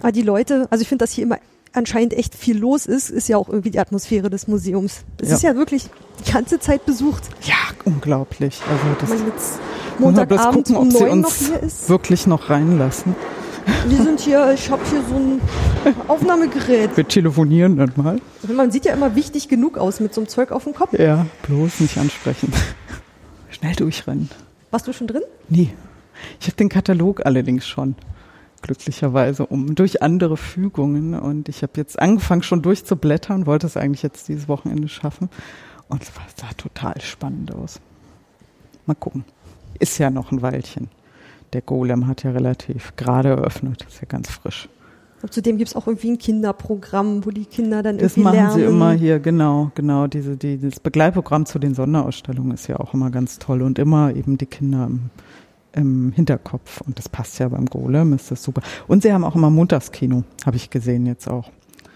Aber 0.00 0.12
die 0.12 0.22
Leute, 0.22 0.68
also 0.70 0.82
ich 0.82 0.88
finde, 0.88 1.02
dass 1.04 1.12
hier 1.12 1.24
immer 1.24 1.38
anscheinend 1.76 2.14
echt 2.14 2.34
viel 2.34 2.58
los 2.58 2.86
ist, 2.86 3.10
ist 3.10 3.28
ja 3.28 3.36
auch 3.36 3.48
irgendwie 3.48 3.70
die 3.70 3.78
Atmosphäre 3.78 4.30
des 4.30 4.48
Museums. 4.48 5.04
Es 5.20 5.28
Ja. 5.28 5.34
ist 5.36 5.42
ja 5.42 5.56
wirklich 5.56 5.88
die 6.26 6.32
ganze 6.32 6.58
Zeit 6.58 6.86
besucht. 6.86 7.24
Ja, 7.42 7.54
unglaublich. 7.84 8.60
Also 8.68 8.82
das 9.00 9.08
man 9.10 9.26
jetzt 9.28 9.58
Montagabend 9.98 10.66
gucken, 10.66 10.76
um 10.76 10.88
ob 10.88 10.92
sie 10.92 11.00
neun 11.04 11.20
noch 11.20 11.28
uns 11.28 11.46
hier 11.48 11.62
ist. 11.62 11.88
wirklich 11.88 12.26
noch 12.26 12.50
reinlassen. 12.50 13.14
Wir 13.88 14.00
sind 14.02 14.20
hier, 14.20 14.52
ich 14.54 14.70
habe 14.70 14.82
hier 14.88 15.02
so 15.08 15.16
ein 15.16 15.40
Aufnahmegerät. 16.08 16.96
Wir 16.96 17.06
telefonieren 17.08 17.76
dann 17.76 17.92
mal. 17.96 18.20
Man 18.54 18.70
sieht 18.70 18.84
ja 18.84 18.92
immer 18.92 19.14
wichtig 19.16 19.48
genug 19.48 19.76
aus 19.76 19.98
mit 20.00 20.14
so 20.14 20.20
einem 20.20 20.28
Zeug 20.28 20.52
auf 20.52 20.64
dem 20.64 20.74
Kopf. 20.74 20.96
Ja, 20.98 21.26
bloß 21.42 21.80
nicht 21.80 21.98
ansprechen. 21.98 22.52
Schnell 23.50 23.74
durchrennen. 23.74 24.30
Warst 24.70 24.86
du 24.86 24.92
schon 24.92 25.06
drin? 25.08 25.22
Nee. 25.48 25.70
Ich 26.40 26.46
habe 26.46 26.56
den 26.56 26.68
Katalog 26.68 27.26
allerdings 27.26 27.66
schon. 27.66 27.94
Glücklicherweise 28.66 29.46
um 29.46 29.76
durch 29.76 30.02
andere 30.02 30.36
Fügungen. 30.36 31.14
Und 31.14 31.48
ich 31.48 31.62
habe 31.62 31.72
jetzt 31.76 32.00
angefangen 32.00 32.42
schon 32.42 32.62
durchzublättern, 32.62 33.46
wollte 33.46 33.66
es 33.68 33.76
eigentlich 33.76 34.02
jetzt 34.02 34.26
dieses 34.28 34.48
Wochenende 34.48 34.88
schaffen. 34.88 35.28
Und 35.88 36.02
es 36.02 36.14
war- 36.16 36.26
sah 36.34 36.52
total 36.56 37.00
spannend 37.00 37.54
aus. 37.54 37.80
Mal 38.86 38.94
gucken. 38.94 39.24
Ist 39.78 39.98
ja 39.98 40.10
noch 40.10 40.32
ein 40.32 40.42
Weilchen. 40.42 40.88
Der 41.52 41.60
Golem 41.62 42.08
hat 42.08 42.24
ja 42.24 42.32
relativ 42.32 42.96
gerade 42.96 43.28
eröffnet. 43.28 43.86
Ist 43.88 44.00
ja 44.00 44.08
ganz 44.08 44.28
frisch. 44.30 44.68
Und 45.22 45.32
zudem 45.32 45.58
gibt 45.58 45.68
es 45.70 45.76
auch 45.76 45.86
irgendwie 45.86 46.10
ein 46.10 46.18
Kinderprogramm, 46.18 47.24
wo 47.24 47.30
die 47.30 47.46
Kinder 47.46 47.82
dann 47.84 47.98
Das 47.98 48.12
irgendwie 48.16 48.20
machen 48.24 48.34
lernen. 48.36 48.54
sie 48.54 48.62
immer 48.64 48.92
hier, 48.92 49.18
genau, 49.20 49.70
genau. 49.76 50.08
Diese, 50.08 50.36
die, 50.36 50.58
das 50.58 50.80
Begleitprogramm 50.80 51.46
zu 51.46 51.58
den 51.60 51.74
Sonderausstellungen 51.74 52.50
ist 52.52 52.66
ja 52.66 52.78
auch 52.80 52.94
immer 52.94 53.10
ganz 53.10 53.38
toll 53.38 53.62
und 53.62 53.78
immer 53.78 54.14
eben 54.14 54.38
die 54.38 54.46
Kinder 54.46 54.86
im, 54.86 55.10
im 55.76 56.12
Hinterkopf. 56.12 56.80
Und 56.80 56.98
das 56.98 57.08
passt 57.08 57.38
ja 57.38 57.48
beim 57.48 57.66
Golem, 57.66 58.12
ist 58.14 58.30
das 58.30 58.42
super. 58.42 58.62
Und 58.88 59.02
sie 59.02 59.12
haben 59.12 59.24
auch 59.24 59.36
immer 59.36 59.50
Montagskino, 59.50 60.24
habe 60.44 60.56
ich 60.56 60.70
gesehen 60.70 61.06
jetzt 61.06 61.28
auch. 61.28 61.50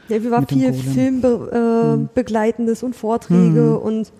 Ja, 0.09 0.23
wir 0.23 0.31
war 0.31 0.41
mit 0.41 0.51
dem 0.51 0.75
viel. 0.75 0.75
Filmbegleitendes 0.75 2.79
äh, 2.79 2.83
Hm. 2.83 2.87
Und 2.87 2.97
Vorträge 2.97 3.61
Hm. 3.61 3.77
und 3.77 4.13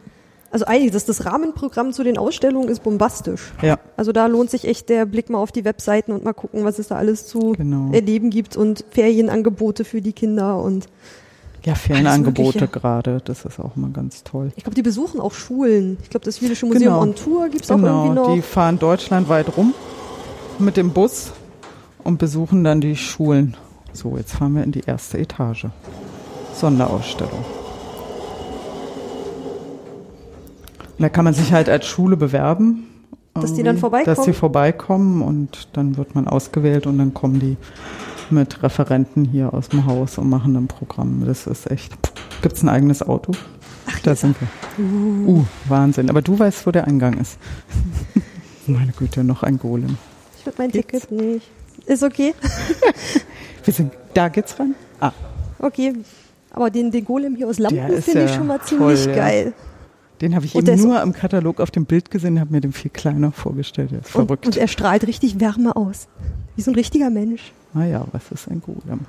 also 0.53 0.65
einiges. 0.65 1.05
Das 1.05 1.25
Rahmenprogramm 1.25 1.93
zu 1.93 2.03
den 2.03 2.19
Ausstellungen 2.19 2.69
ist 2.69 2.83
bombastisch. 2.83 3.53
Ja, 3.63 3.79
Also 3.97 4.13
da 4.13 4.27
lohnt 4.27 4.51
sich 4.51 4.67
echt 4.67 4.89
der 4.89 5.07
Blick 5.07 5.31
mal 5.31 5.39
auf 5.39 5.53
die 5.53 5.65
Webseiten 5.65 6.13
und 6.13 6.25
mal 6.25 6.33
gucken, 6.33 6.65
was 6.65 6.79
es 6.79 6.89
da 6.89 6.97
alles 6.97 7.27
zu 7.27 7.53
genau. 7.53 7.93
erleben 7.93 8.31
gibt 8.31 8.57
und 8.57 8.85
Ferienangebote 8.91 9.85
für 9.85 10.01
die 10.01 10.13
Kinder 10.13 10.61
und 10.61 10.87
Ja, 11.65 11.75
Ferienangebote 11.75 12.43
Mögliche. 12.61 12.69
gerade, 12.69 13.21
das 13.25 13.45
ist 13.45 13.59
auch 13.61 13.77
immer 13.77 13.89
ganz 13.89 14.25
toll. 14.25 14.51
ich 14.57 14.65
glaube, 14.65 14.75
die 14.75 14.83
besuchen 14.83 15.21
auch 15.21 15.33
Schulen. 15.35 15.99
Ich 16.03 16.11
glaube, 16.11 16.25
das 16.25 16.41
Jüdische 16.41 16.67
Museum 16.67 16.83
Genau. 16.95 17.01
on 17.03 17.15
Tour 17.15 17.49
gibt 17.49 17.65
es 17.65 17.71
auch 17.71 17.79
irgendwie 17.79 18.09
Genau, 18.09 18.29
noch. 18.29 18.35
die 18.35 18.43
fahren 18.43 18.79
deutschlandweit 18.79 19.57
rum 19.57 19.75
mit 20.59 20.77
dem 20.77 20.91
Bus 20.93 21.33
und 22.03 22.19
besuchen 22.19 22.65
dann 22.65 22.81
die 22.81 22.97
Schulen. 22.97 23.57
So, 23.93 24.17
jetzt 24.17 24.33
fahren 24.35 24.55
wir 24.55 24.65
in 24.65 24.73
die 24.73 24.81
erste 24.87 25.19
Etage. 25.19 25.67
Sonderausstellung. 26.55 27.45
Und 30.99 31.03
da 31.03 31.09
kann 31.09 31.25
man 31.25 31.35
sich 31.35 31.53
halt 31.53 31.69
als 31.69 31.87
Schule 31.87 32.17
bewerben. 32.17 32.87
Dass 33.35 33.55
die 33.55 33.63
dann 33.63 33.79
vorbeikommen? 33.79 34.17
Dass 34.17 34.25
sie 34.25 34.33
vorbeikommen 34.33 35.23
und 35.23 35.69
dann 35.73 35.97
wird 35.97 36.15
man 36.15 36.27
ausgewählt 36.29 36.87
und 36.87 36.99
dann 36.99 37.15
kommen 37.15 37.39
die 37.41 37.57
mit 38.33 38.63
Referenten 38.63 39.25
hier 39.25 39.53
aus 39.55 39.69
dem 39.69 39.87
Haus 39.87 40.19
und 40.19 40.29
machen 40.29 40.55
dann 40.55 40.69
Programm. 40.69 41.25
Das 41.27 41.47
ist 41.47 41.71
echt. 41.71 41.93
Gibt 42.43 42.57
es 42.57 42.63
ein 42.63 42.69
eigenes 42.69 43.03
Auto? 43.03 43.33
Ach, 43.87 43.99
da 44.01 44.15
sind 44.15 44.37
wir. 44.41 44.49
Uh, 45.27 45.45
Wahnsinn. 45.69 46.11
Aber 46.11 46.23
du 46.23 46.39
weißt, 46.39 46.67
wo 46.67 46.71
der 46.71 46.87
Eingang 46.87 47.19
ist. 47.19 47.39
Meine 48.67 48.93
Güte, 48.93 49.25
noch 49.25 49.43
ein 49.43 49.59
Golem. 49.59 49.97
Ich 50.39 50.47
würde 50.47 50.59
mein 50.59 50.71
Geht's? 50.71 50.87
Ticket 51.07 51.11
nicht. 51.11 51.51
Ist 51.87 52.03
okay. 52.03 52.35
Wir 53.65 53.75
sind, 53.75 53.93
da 54.15 54.29
geht's 54.29 54.59
ran. 54.59 54.75
Ah, 55.01 55.13
Okay. 55.59 55.95
Aber 56.53 56.71
den, 56.71 56.91
den 56.91 57.05
Golem 57.05 57.37
hier 57.37 57.49
aus 57.49 57.59
Lampen 57.59 58.03
finde 58.03 58.25
ich 58.25 58.31
ja 58.31 58.37
schon 58.37 58.47
mal 58.47 58.59
toll, 58.59 58.97
ziemlich 58.97 59.07
ja. 59.07 59.15
geil. 59.15 59.53
den 60.21 60.35
habe 60.35 60.45
ich 60.47 60.55
Und 60.55 60.69
eben 60.69 60.83
nur 60.83 61.01
im 61.03 61.13
Katalog 61.13 61.61
auf 61.61 61.71
dem 61.71 61.85
Bild 61.85 62.11
gesehen, 62.11 62.41
habe 62.41 62.53
mir 62.53 62.61
den 62.61 62.73
viel 62.73 62.91
kleiner 62.91 63.31
vorgestellt. 63.33 63.93
Der 63.93 64.01
ist 64.01 64.15
Und, 64.15 64.27
verrückt. 64.27 64.47
und 64.47 64.57
er 64.57 64.67
strahlt 64.67 65.07
richtig 65.07 65.39
Wärme 65.39 65.77
aus. 65.77 66.09
Wie 66.57 66.63
so 66.63 66.71
ein 66.71 66.75
richtiger 66.75 67.11
Mensch. 67.11 67.53
Ah 67.75 67.85
ja, 67.85 68.05
was 68.13 68.31
ist 68.33 68.49
ein 68.49 68.61
Golem? 68.61 69.01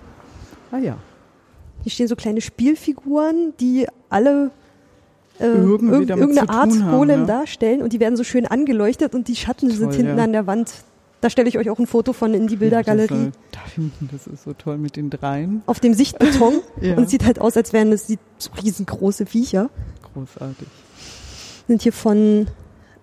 Ah 0.71 0.77
ja. 0.77 0.97
Hier 1.83 1.91
stehen 1.91 2.07
so 2.07 2.15
kleine 2.15 2.41
Spielfiguren, 2.41 3.53
die 3.59 3.87
alle 4.09 4.51
äh, 5.39 5.45
irg- 5.45 5.89
irgendeine 5.91 6.49
Art 6.49 6.69
haben, 6.71 6.91
Golem 6.91 7.21
ja. 7.21 7.25
darstellen 7.25 7.81
und 7.81 7.93
die 7.93 7.99
werden 7.99 8.15
so 8.17 8.23
schön 8.23 8.45
angeleuchtet 8.45 9.15
und 9.15 9.27
die 9.27 9.35
Schatten 9.35 9.69
sind 9.69 9.89
Toll, 9.89 9.95
hinten 9.95 10.17
ja. 10.17 10.23
an 10.23 10.31
der 10.31 10.45
Wand. 10.47 10.71
Da 11.21 11.29
stelle 11.29 11.49
ich 11.49 11.57
euch 11.57 11.69
auch 11.69 11.77
ein 11.79 11.85
Foto 11.87 12.13
von 12.13 12.33
in 12.33 12.47
die 12.47 12.55
Bildergalerie. 12.55 13.13
Ja, 13.13 13.25
das, 13.25 13.33
da 13.51 13.59
hinten, 13.75 14.09
das 14.11 14.27
ist 14.27 14.43
so 14.43 14.53
toll 14.53 14.77
mit 14.77 14.95
den 14.95 15.09
dreien. 15.09 15.61
auf 15.67 15.79
dem 15.79 15.93
Sichtbeton 15.93 16.55
und 16.97 17.09
sieht 17.09 17.25
halt 17.25 17.39
aus, 17.39 17.55
als 17.57 17.73
wären 17.73 17.91
das 17.91 18.07
die 18.07 18.17
so 18.37 18.49
riesengroße 18.63 19.25
Viecher. 19.25 19.69
Großartig. 20.13 20.67
Sind 21.67 21.81
hier 21.83 21.93
von, 21.93 22.47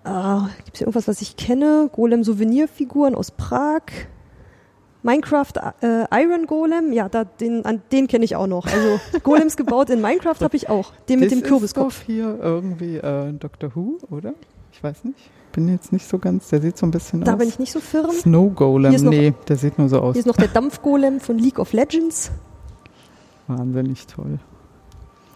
äh, 0.03 0.39
gibt 0.65 0.73
es 0.73 0.77
hier 0.79 0.87
irgendwas, 0.87 1.07
was 1.07 1.21
ich 1.21 1.37
kenne? 1.37 1.89
Golem 1.93 2.23
Souvenirfiguren 2.23 3.15
aus 3.15 3.31
Prag. 3.31 3.83
Minecraft 5.01 5.53
äh, 5.81 6.05
Iron 6.23 6.45
Golem, 6.45 6.91
ja, 6.91 7.07
da, 7.07 7.23
den, 7.23 7.65
an 7.65 7.81
den 7.91 8.07
kenne 8.07 8.25
ich 8.25 8.35
auch 8.35 8.47
noch. 8.47 8.65
Also 8.67 8.99
Golems 9.23 9.55
gebaut 9.55 9.89
in 9.89 10.01
Minecraft 10.01 10.41
habe 10.41 10.55
ich 10.57 10.69
auch. 10.69 10.91
Den 11.07 11.19
mit 11.21 11.31
das 11.31 11.39
dem 11.39 11.47
Kürbiskopf. 11.47 12.01
Ist 12.01 12.05
hier 12.05 12.37
irgendwie 12.41 12.97
äh, 12.97 13.31
Doctor 13.33 13.71
Who, 13.75 13.97
oder? 14.11 14.33
Ich 14.73 14.83
weiß 14.83 15.05
nicht. 15.05 15.17
Bin 15.53 15.67
jetzt 15.69 15.91
nicht 15.93 16.07
so 16.07 16.19
ganz. 16.19 16.49
Der 16.49 16.61
sieht 16.61 16.77
so 16.77 16.85
ein 16.85 16.91
bisschen 16.91 17.21
Da 17.23 17.33
aus. 17.33 17.39
bin 17.39 17.47
ich 17.47 17.57
nicht 17.59 17.71
so 17.71 17.79
firm. 17.79 18.11
Snow 18.11 18.53
Golem. 18.53 18.91
Noch- 18.93 19.09
nee, 19.09 19.33
der 19.47 19.55
sieht 19.55 19.79
nur 19.79 19.89
so 19.89 19.99
aus. 19.99 20.13
Hier 20.15 20.19
ist 20.19 20.25
noch 20.27 20.35
der 20.37 20.47
Dampfgolem 20.53 21.19
von 21.21 21.37
League 21.39 21.59
of 21.59 21.71
Legends. 21.73 22.31
Wahnsinnig 23.47 24.05
toll. 24.07 24.39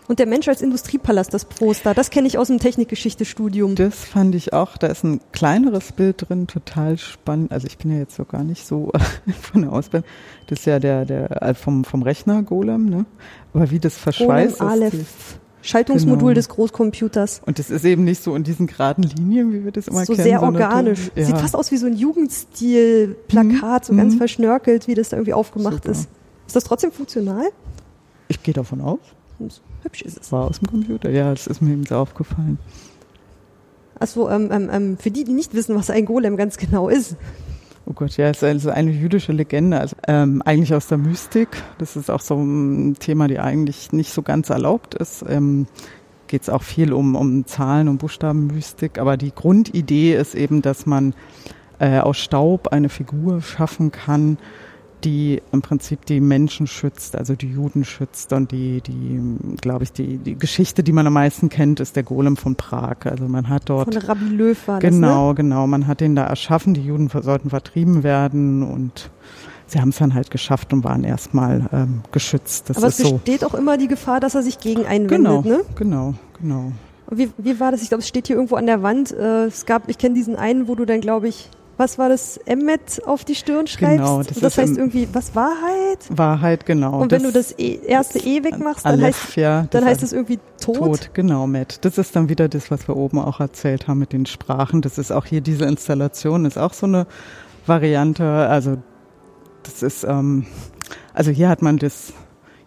Und 0.08 0.20
der 0.20 0.28
Mensch 0.28 0.48
als 0.48 0.62
Industriepalast, 0.62 1.34
das 1.34 1.46
Poster. 1.46 1.94
Das 1.94 2.10
kenne 2.10 2.28
ich 2.28 2.38
aus 2.38 2.48
dem 2.48 2.60
Technikgeschichte-Studium. 2.60 3.76
Das 3.76 4.04
fand 4.04 4.36
ich 4.36 4.52
auch. 4.52 4.78
Da 4.78 4.88
ist 4.88 5.04
ein 5.04 5.22
kleineres 5.32 5.94
Bild 5.94 6.30
drin, 6.30 6.48
total 6.48 6.98
spannend. 6.98 7.52
Also 7.52 7.68
ich 7.68 7.78
bin 7.78 7.92
ja 7.92 8.00
jetzt 8.00 8.16
so 8.16 8.26
gar 8.26 8.44
nicht 8.44 8.68
so 8.68 8.92
von 9.42 9.62
der 9.62 9.72
Ausbildung. 9.72 10.10
Das 10.48 10.60
ist 10.60 10.66
ja 10.66 10.80
der, 10.80 11.06
der 11.06 11.42
äh, 11.42 11.54
vom, 11.54 11.86
vom 11.86 12.02
Rechner 12.02 12.44
Golem, 12.44 12.86
ne? 12.86 13.06
Aber 13.54 13.72
wie 13.72 13.80
das 13.80 13.94
Golem 13.96 14.04
verschweißt 14.04 14.56
ist. 14.56 14.62
Aleph. 14.62 15.40
Schaltungsmodul 15.64 16.20
genau. 16.20 16.34
des 16.34 16.50
Großcomputers. 16.50 17.42
Und 17.46 17.58
das 17.58 17.70
ist 17.70 17.86
eben 17.86 18.04
nicht 18.04 18.22
so 18.22 18.36
in 18.36 18.44
diesen 18.44 18.68
geraden 18.68 19.04
Linien, 19.04 19.54
wie 19.54 19.64
wir 19.64 19.72
das 19.72 19.88
immer 19.88 20.06
so 20.06 20.14
kennen. 20.14 20.24
Sehr 20.26 20.40
so 20.40 20.52
sehr 20.52 20.62
organisch. 20.62 21.12
Ja. 21.16 21.24
Sieht 21.24 21.38
fast 21.38 21.56
aus 21.56 21.72
wie 21.72 21.78
so 21.78 21.88
ein 21.88 21.96
Jugendstil-Plakat, 21.96 23.84
mhm. 23.84 23.86
so 23.86 23.96
ganz 23.96 24.14
mhm. 24.16 24.18
verschnörkelt, 24.18 24.90
wie 24.90 24.94
das 24.94 25.10
da 25.10 25.18
irgendwie 25.18 25.34
aufgemacht 25.34 25.86
Super. 25.86 25.92
ist. 25.92 26.10
Ist 26.48 26.56
das 26.58 26.66
trotzdem 26.66 26.92
funktional? 26.92 27.46
Ich 28.28 28.44
gehe 28.44 28.54
davon 28.54 28.82
aus. 28.82 29.00
Hübsch 29.84 30.02
ist 30.02 30.20
es. 30.20 30.32
War 30.32 30.46
aus 30.46 30.60
dem 30.60 30.68
Computer, 30.68 31.10
ja, 31.10 31.30
das 31.32 31.48
ist 31.48 31.62
mir 31.62 31.74
eben 31.74 31.86
so 31.86 31.96
aufgefallen. 31.96 32.58
Achso, 34.00 34.30
ähm, 34.30 34.50
ähm, 34.52 34.70
ähm, 34.72 34.98
für 34.98 35.12
die, 35.12 35.24
die 35.24 35.34
nicht 35.34 35.54
wissen, 35.54 35.76
was 35.76 35.90
ein 35.90 36.06
Golem 36.06 36.36
ganz 36.36 36.58
genau 36.58 36.90
ist. 36.90 37.16
Oh 37.86 37.94
Gott, 37.94 38.16
ja, 38.16 38.30
es 38.30 38.38
ist 38.38 38.44
also 38.44 38.70
eine 38.70 38.92
jüdische 38.92 39.34
Legende, 39.34 39.80
also 39.80 39.96
ähm, 40.08 40.42
eigentlich 40.46 40.74
aus 40.74 40.88
der 40.88 40.98
Mystik. 40.98 41.50
Das 41.80 41.96
ist 41.96 42.10
auch 42.10 42.22
so 42.22 42.36
ein 42.36 42.96
Thema, 42.98 43.28
die 43.28 43.40
eigentlich 43.40 43.92
nicht 43.92 44.14
so 44.14 44.22
ganz 44.22 44.50
erlaubt 44.50 44.96
ist. 44.96 45.24
Ähm, 45.28 45.68
Geht 46.28 46.44
es 46.44 46.50
auch 46.50 46.64
viel 46.64 46.94
um, 46.94 47.16
um 47.16 47.46
Zahlen 47.46 47.88
und 47.88 48.00
Buchstabenmystik, 48.00 48.98
aber 48.98 49.18
die 49.18 49.36
Grundidee 49.36 50.16
ist 50.16 50.34
eben, 50.34 50.64
dass 50.64 50.86
man 50.86 51.14
äh, 51.78 52.00
aus 52.00 52.18
Staub 52.18 52.70
eine 52.70 52.90
Figur 52.90 53.42
schaffen 53.42 53.92
kann, 53.92 54.40
die 55.04 55.42
im 55.52 55.62
Prinzip 55.62 56.06
die 56.06 56.20
Menschen 56.20 56.68
schützt, 56.68 57.16
also 57.16 57.36
die 57.36 57.50
Juden 57.50 57.84
schützt 57.86 58.34
und 58.34 58.52
die, 58.52 58.82
die, 58.82 59.20
glaube 59.62 59.84
ich, 59.84 59.92
die, 59.92 60.18
die 60.18 60.36
Geschichte, 60.38 60.84
die 60.84 60.92
man 60.92 61.06
am 61.08 61.14
meisten 61.14 61.50
kennt, 61.50 61.80
ist 61.80 61.96
der 61.96 62.04
Golem 62.04 62.38
von 62.38 62.56
Prag. 62.56 62.98
Also 63.06 63.28
man 63.28 63.50
hat 63.50 63.64
dort. 63.70 63.94
Von 63.94 64.04
Rabbi 64.04 64.26
Löw 64.26 64.68
war 64.68 64.80
Genau, 64.80 65.30
das, 65.34 65.38
ne? 65.40 65.50
genau. 65.50 65.68
Man 65.68 65.88
hat 65.88 66.00
den 66.02 66.16
da 66.16 66.26
erschaffen. 66.26 66.74
Die 66.74 66.82
Juden 66.86 67.10
sollten 67.10 67.50
vertrieben 67.50 68.04
werden 68.04 68.64
und 68.64 69.10
sie 69.68 69.80
haben 69.80 69.90
es 69.90 69.98
dann 69.98 70.14
halt 70.14 70.32
geschafft 70.32 70.74
und 70.74 70.84
waren 70.84 71.04
erstmal 71.04 71.68
ähm, 71.74 72.02
geschützt. 72.12 72.70
Das 72.70 72.78
Aber 72.78 72.88
es 72.88 72.98
besteht 72.98 73.42
so. 73.42 73.48
auch 73.48 73.54
immer 73.54 73.78
die 73.78 73.88
Gefahr, 73.88 74.20
dass 74.20 74.36
er 74.36 74.44
sich 74.44 74.60
gegen 74.60 74.86
einwendet, 74.86 75.10
genau, 75.18 75.42
ne? 75.42 75.62
Genau, 75.76 76.14
genau. 76.42 76.72
Wie, 77.12 77.30
wie 77.38 77.60
war 77.60 77.72
das? 77.72 77.82
Ich 77.84 77.90
glaube, 77.90 78.02
es 78.02 78.08
steht 78.08 78.28
hier 78.28 78.36
irgendwo 78.38 78.56
an 78.56 78.66
der 78.66 78.82
Wand. 78.82 79.12
Äh, 79.12 79.46
es 79.46 79.66
gab, 79.66 79.90
ich 79.90 79.98
kenne 79.98 80.16
diesen 80.16 80.36
einen, 80.36 80.68
wo 80.68 80.76
du 80.76 80.86
dann, 80.86 81.02
glaube 81.02 81.28
ich, 81.28 81.50
was 81.78 81.98
war 81.98 82.10
das, 82.10 82.38
Emmet 82.38 83.02
auf 83.06 83.26
die 83.26 83.36
Stirn 83.36 83.68
schreibst. 83.68 83.98
Genau, 83.98 84.24
das, 84.24 84.40
das 84.40 84.58
heißt 84.58 84.78
irgendwie, 84.78 85.08
was 85.12 85.36
Wahrheit? 85.36 86.00
Wahrheit, 86.10 86.66
genau. 86.66 87.02
Und 87.02 87.12
wenn 87.12 87.24
du 87.24 87.32
das 87.32 87.58
e, 87.58 87.80
erste 87.86 88.20
E 88.20 88.44
wegmachst, 88.44 88.86
dann 88.86 89.00
Aleph, 89.00 89.28
heißt, 89.28 89.36
ja, 89.38 89.68
dann 89.70 89.86
heißt 89.86 90.04
es 90.04 90.14
irgendwie 90.14 90.40
Tod. 90.62 90.78
Tod, 90.78 91.10
genau, 91.14 91.48
Matt. 91.48 91.84
Das 91.84 91.98
ist 91.98 92.16
dann 92.16 92.30
wieder 92.30 92.48
das, 92.48 92.70
was 92.70 92.88
wir 92.88 92.96
oben 92.96 93.20
auch 93.20 93.40
erzählt 93.40 93.88
haben 93.88 94.00
mit 94.00 94.14
den 94.14 94.26
Sprachen. 94.26 94.82
Das 94.82 94.98
ist 94.98 95.12
auch 95.12 95.26
hier 95.26 95.42
diese 95.42 95.66
Installation, 95.66 96.46
ist 96.46 96.58
auch 96.58 96.74
so 96.74 96.86
eine 96.86 97.08
Variante. 97.66 98.24
Also 98.24 98.78
das 99.64 99.82
ist, 99.82 100.04
ähm, 100.04 100.46
also 101.14 101.32
hier 101.32 101.50
hat 101.50 101.62
man 101.62 101.78
das 101.78 102.14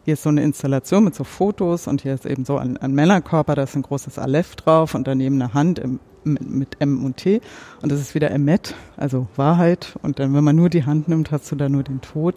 hier 0.06 0.12
ist 0.12 0.22
so 0.22 0.28
eine 0.28 0.44
Installation 0.44 1.02
mit 1.02 1.16
so 1.16 1.24
Fotos 1.24 1.88
und 1.88 2.02
hier 2.02 2.14
ist 2.14 2.26
eben 2.26 2.44
so 2.44 2.58
ein, 2.58 2.76
ein 2.76 2.92
Männerkörper, 2.92 3.56
da 3.56 3.64
ist 3.64 3.74
ein 3.74 3.82
großes 3.82 4.20
Aleph 4.20 4.54
drauf 4.54 4.94
und 4.94 5.08
daneben 5.08 5.42
eine 5.42 5.52
Hand 5.52 5.80
im, 5.80 5.98
mit, 6.26 6.50
mit, 6.50 6.76
M 6.80 7.04
und 7.04 7.16
T 7.16 7.40
und 7.82 7.90
das 7.90 8.00
ist 8.00 8.14
wieder 8.14 8.30
Emmet, 8.30 8.74
also 8.96 9.26
Wahrheit 9.36 9.96
und 10.02 10.18
dann, 10.18 10.34
wenn 10.34 10.44
man 10.44 10.56
nur 10.56 10.68
die 10.68 10.84
Hand 10.84 11.08
nimmt, 11.08 11.30
hast 11.30 11.50
du 11.50 11.56
da 11.56 11.68
nur 11.68 11.82
den 11.82 12.00
Tod 12.00 12.36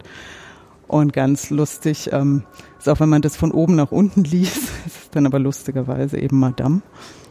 und 0.86 1.12
ganz 1.12 1.50
lustig 1.50 2.10
ähm, 2.12 2.44
ist 2.78 2.88
auch, 2.88 2.98
wenn 3.00 3.08
man 3.08 3.22
das 3.22 3.36
von 3.36 3.52
oben 3.52 3.76
nach 3.76 3.92
unten 3.92 4.24
liest, 4.24 4.56
ist 4.86 5.02
es 5.02 5.10
dann 5.10 5.26
aber 5.26 5.38
lustigerweise 5.38 6.18
eben 6.18 6.38
Madame. 6.38 6.82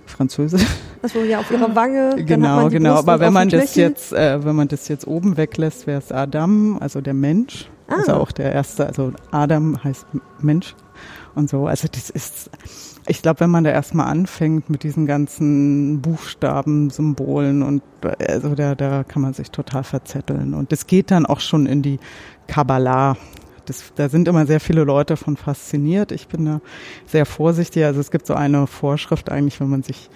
Französisch. 0.06 0.66
Achso, 1.04 1.20
ja, 1.20 1.40
auf 1.40 1.52
ihrer 1.52 1.76
Wange. 1.76 2.24
Genau, 2.26 2.68
genau. 2.70 2.96
Aber 2.96 3.20
wenn 3.20 3.32
man 3.32 3.48
das 3.50 3.76
jetzt, 3.76 4.12
äh, 4.12 4.44
wenn 4.44 4.56
man 4.56 4.68
das 4.68 4.88
jetzt 4.88 5.08
oben 5.08 5.38
weglässt, 5.38 5.88
wäre 5.88 6.00
es 6.00 6.12
Adam, 6.12 6.78
also 6.80 7.00
der 7.00 7.14
Mensch. 7.14 7.70
Ah. 7.88 7.98
Also 7.98 8.14
auch 8.14 8.32
der 8.32 8.52
erste, 8.52 8.88
also 8.88 9.14
Adam 9.32 9.84
heißt 9.84 10.06
Mensch 10.40 10.76
und 11.36 11.50
so. 11.50 11.68
Also 11.68 11.88
das 11.92 12.10
ist, 12.10 12.50
ich 13.10 13.24
glaube, 13.24 13.40
wenn 13.40 13.50
man 13.50 13.64
da 13.64 13.72
erstmal 13.72 14.06
anfängt 14.06 14.70
mit 14.70 14.84
diesen 14.84 15.08
ganzen 15.08 16.00
Buchstaben, 16.00 16.92
Symbolen 16.92 17.64
und 17.64 17.82
also 18.20 18.54
da, 18.54 18.76
da 18.76 19.04
kann 19.04 19.24
man 19.24 19.34
sich 19.34 19.50
total 19.50 19.84
verzetteln. 19.84 20.54
Und 20.54 20.72
das 20.72 20.86
geht 20.86 21.10
dann 21.10 21.26
auch 21.26 21.40
schon 21.40 21.66
in 21.66 21.82
die 21.82 22.00
Kabbalah. 22.46 23.18
Das, 23.66 23.94
da 23.96 24.10
sind 24.10 24.28
immer 24.28 24.46
sehr 24.46 24.60
viele 24.60 24.84
Leute 24.84 25.18
von 25.18 25.38
fasziniert. 25.38 26.12
Ich 26.12 26.28
bin 26.28 26.46
da 26.46 26.62
sehr 27.08 27.26
vorsichtig. 27.26 27.84
Also 27.84 28.00
es 28.00 28.12
gibt 28.12 28.28
so 28.28 28.36
eine 28.36 28.68
Vorschrift 28.68 29.32
eigentlich, 29.32 29.60
wenn 29.60 29.70
man 29.70 29.82
sich 29.82 30.12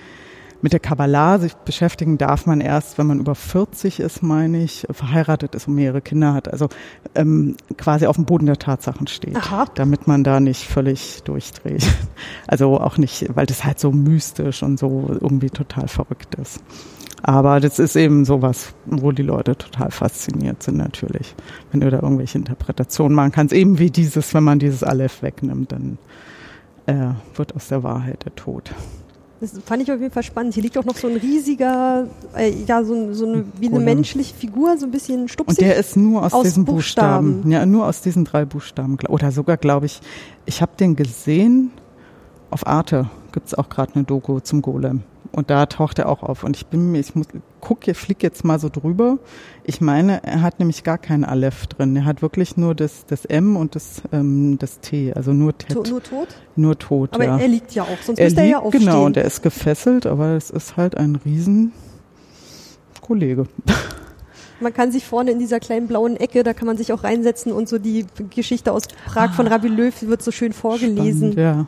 mit 0.63 0.71
der 0.71 0.79
Kabbalah 0.79 1.39
sich 1.39 1.53
beschäftigen 1.55 2.17
darf 2.17 2.45
man 2.45 2.61
erst, 2.61 2.97
wenn 2.97 3.05
man 3.05 3.19
über 3.19 3.35
40 3.35 3.99
ist, 3.99 4.23
meine 4.23 4.63
ich, 4.63 4.87
verheiratet 4.89 5.55
ist 5.55 5.67
und 5.67 5.75
mehrere 5.75 6.01
Kinder 6.01 6.33
hat. 6.33 6.47
Also 6.47 6.69
ähm, 7.15 7.57
quasi 7.77 8.07
auf 8.07 8.15
dem 8.15 8.23
Boden 8.23 8.45
der 8.45 8.57
Tatsachen 8.57 9.07
steht, 9.07 9.35
Aha. 9.35 9.65
damit 9.75 10.07
man 10.07 10.23
da 10.23 10.39
nicht 10.39 10.63
völlig 10.63 11.21
durchdreht. 11.23 11.85
Also 12.47 12.79
auch 12.79 12.97
nicht, 12.97 13.25
weil 13.35 13.45
das 13.45 13.63
halt 13.63 13.79
so 13.79 13.91
mystisch 13.91 14.63
und 14.63 14.77
so 14.77 15.17
irgendwie 15.19 15.49
total 15.49 15.87
verrückt 15.87 16.35
ist. 16.35 16.61
Aber 17.21 17.59
das 17.59 17.79
ist 17.79 17.95
eben 17.95 18.25
sowas, 18.25 18.73
wo 18.85 19.11
die 19.11 19.23
Leute 19.23 19.57
total 19.57 19.91
fasziniert 19.91 20.61
sind 20.63 20.77
natürlich. 20.77 21.35
Wenn 21.71 21.81
du 21.81 21.89
da 21.89 21.99
irgendwelche 21.99 22.37
Interpretationen 22.37 23.15
machen 23.15 23.31
kannst, 23.31 23.53
eben 23.53 23.79
wie 23.79 23.89
dieses, 23.89 24.33
wenn 24.33 24.43
man 24.43 24.59
dieses 24.59 24.83
Aleph 24.83 25.21
wegnimmt, 25.21 25.71
dann 25.71 25.97
äh, 26.85 27.13
wird 27.35 27.55
aus 27.55 27.69
der 27.69 27.83
Wahrheit 27.83 28.25
der 28.25 28.35
Tod. 28.35 28.71
Das 29.43 29.51
fand 29.65 29.83
ich 29.83 29.91
auf 29.91 29.99
jeden 29.99 30.13
Fall 30.13 30.23
spannend. 30.23 30.53
Hier 30.53 30.63
liegt 30.63 30.77
auch 30.77 30.85
noch 30.85 30.95
so 30.95 31.05
ein 31.09 31.17
riesiger, 31.17 32.07
äh, 32.33 32.53
ja, 32.65 32.81
so, 32.81 33.13
so 33.13 33.25
eine, 33.25 33.43
wie 33.59 33.67
eine 33.67 33.81
menschliche 33.81 34.33
Figur, 34.33 34.77
so 34.77 34.85
ein 34.85 34.91
bisschen 34.91 35.27
stupsig. 35.27 35.57
Und 35.57 35.59
der 35.59 35.75
ist 35.75 35.97
nur 35.97 36.23
aus, 36.23 36.31
aus 36.31 36.43
diesen 36.43 36.63
Buchstaben. 36.63 37.33
Buchstaben. 37.33 37.51
Ja, 37.51 37.65
nur 37.65 37.85
aus 37.85 37.99
diesen 37.99 38.23
drei 38.23 38.45
Buchstaben. 38.45 38.97
Oder 39.09 39.33
sogar, 39.33 39.57
glaube 39.57 39.87
ich, 39.87 39.99
ich 40.45 40.61
habe 40.61 40.71
den 40.79 40.95
gesehen, 40.95 41.71
auf 42.51 42.65
Arte 42.65 43.09
gibt 43.33 43.47
es 43.47 43.53
auch 43.53 43.67
gerade 43.67 43.95
eine 43.95 44.05
Doku 44.05 44.39
zum 44.39 44.61
Golem. 44.61 45.01
Und 45.33 45.49
da 45.49 45.65
taucht 45.65 45.97
er 45.97 46.09
auch 46.09 46.21
auf. 46.21 46.43
Und 46.43 46.55
ich 46.55 46.67
bin 46.67 46.91
mir, 46.91 46.99
ich 46.99 47.15
muss, 47.15 47.25
guck, 47.59 47.87
ich 47.87 47.97
flieg 47.97 48.21
jetzt 48.21 48.45
mal 48.45 48.59
so 48.59 48.69
drüber. 48.69 49.17
Ich 49.63 49.81
meine, 49.81 50.23
er 50.23 50.43
hat 50.43 50.59
nämlich 50.59 50.83
gar 50.83 50.99
kein 50.99 51.25
Aleph 51.25 51.65
drin. 51.65 51.95
Er 51.95 52.05
hat 52.05 52.21
wirklich 52.21 52.55
nur 52.55 52.75
das, 52.75 53.07
das 53.07 53.25
M 53.25 53.57
und 53.57 53.73
das, 53.73 54.03
ähm, 54.11 54.59
das 54.59 54.79
T, 54.79 55.11
also 55.11 55.33
nur 55.33 55.57
Tet. 55.57 55.73
To, 55.73 55.83
nur 55.89 56.03
tot? 56.03 56.27
Nur 56.55 56.77
tot, 56.77 57.09
aber 57.13 57.25
ja. 57.25 57.37
er 57.39 57.47
liegt 57.47 57.73
ja 57.73 57.81
auch, 57.81 57.97
sonst 58.03 58.19
er 58.19 58.25
müsste 58.25 58.41
er 58.41 58.47
ja 58.47 58.59
aufstehen. 58.59 58.85
Genau, 58.85 59.05
und 59.05 59.17
er 59.17 59.25
ist 59.25 59.41
gefesselt, 59.41 60.05
aber 60.05 60.35
es 60.35 60.51
ist 60.51 60.77
halt 60.77 60.95
ein 60.95 61.15
riesen 61.15 61.71
Kollege. 63.01 63.47
Man 64.59 64.71
kann 64.71 64.91
sich 64.91 65.03
vorne 65.03 65.31
in 65.31 65.39
dieser 65.39 65.59
kleinen 65.59 65.87
blauen 65.87 66.15
Ecke, 66.15 66.43
da 66.43 66.53
kann 66.53 66.67
man 66.67 66.77
sich 66.77 66.93
auch 66.93 67.03
reinsetzen 67.03 67.51
und 67.51 67.67
so 67.67 67.79
die 67.79 68.05
Geschichte 68.29 68.71
aus 68.71 68.83
Prag 69.07 69.31
ah, 69.31 69.33
von 69.33 69.47
Rabbi 69.47 69.67
Löw 69.67 69.93
wird 70.03 70.21
so 70.21 70.31
schön 70.31 70.53
vorgelesen. 70.53 71.33
Spannend, 71.33 71.35
ja. 71.37 71.67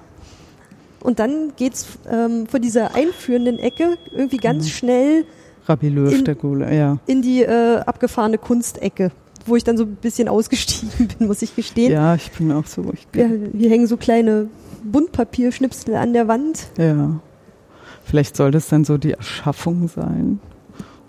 Und 1.05 1.19
dann 1.19 1.53
geht's 1.55 1.85
ähm, 2.11 2.47
von 2.47 2.61
dieser 2.61 2.95
einführenden 2.95 3.59
Ecke 3.59 3.97
irgendwie 4.11 4.37
ganz 4.37 4.65
mhm. 4.65 4.69
schnell 4.69 5.25
Rabbi 5.67 5.89
Löw, 5.89 6.13
in, 6.13 6.25
der 6.25 6.35
Gule, 6.35 6.75
ja. 6.75 6.97
in 7.07 7.21
die 7.21 7.41
äh, 7.41 7.77
abgefahrene 7.77 8.37
Kunstecke, 8.37 9.11
wo 9.45 9.55
ich 9.55 9.63
dann 9.63 9.77
so 9.77 9.83
ein 9.83 9.95
bisschen 9.95 10.27
ausgestiegen 10.27 11.07
bin, 11.17 11.27
muss 11.27 11.41
ich 11.41 11.55
gestehen. 11.55 11.91
Ja, 11.91 12.15
ich 12.15 12.31
bin 12.31 12.51
auch 12.51 12.65
so. 12.65 12.91
Ich 12.93 13.07
ja, 13.15 13.27
hier 13.57 13.69
hängen 13.69 13.87
so 13.87 13.97
kleine 13.97 14.49
Buntpapierschnipsel 14.83 15.95
an 15.95 16.13
der 16.13 16.27
Wand. 16.27 16.67
Ja. 16.77 17.19
Vielleicht 18.03 18.35
soll 18.35 18.51
das 18.51 18.67
dann 18.67 18.83
so 18.83 18.97
die 18.97 19.11
Erschaffung 19.11 19.87
sein 19.87 20.39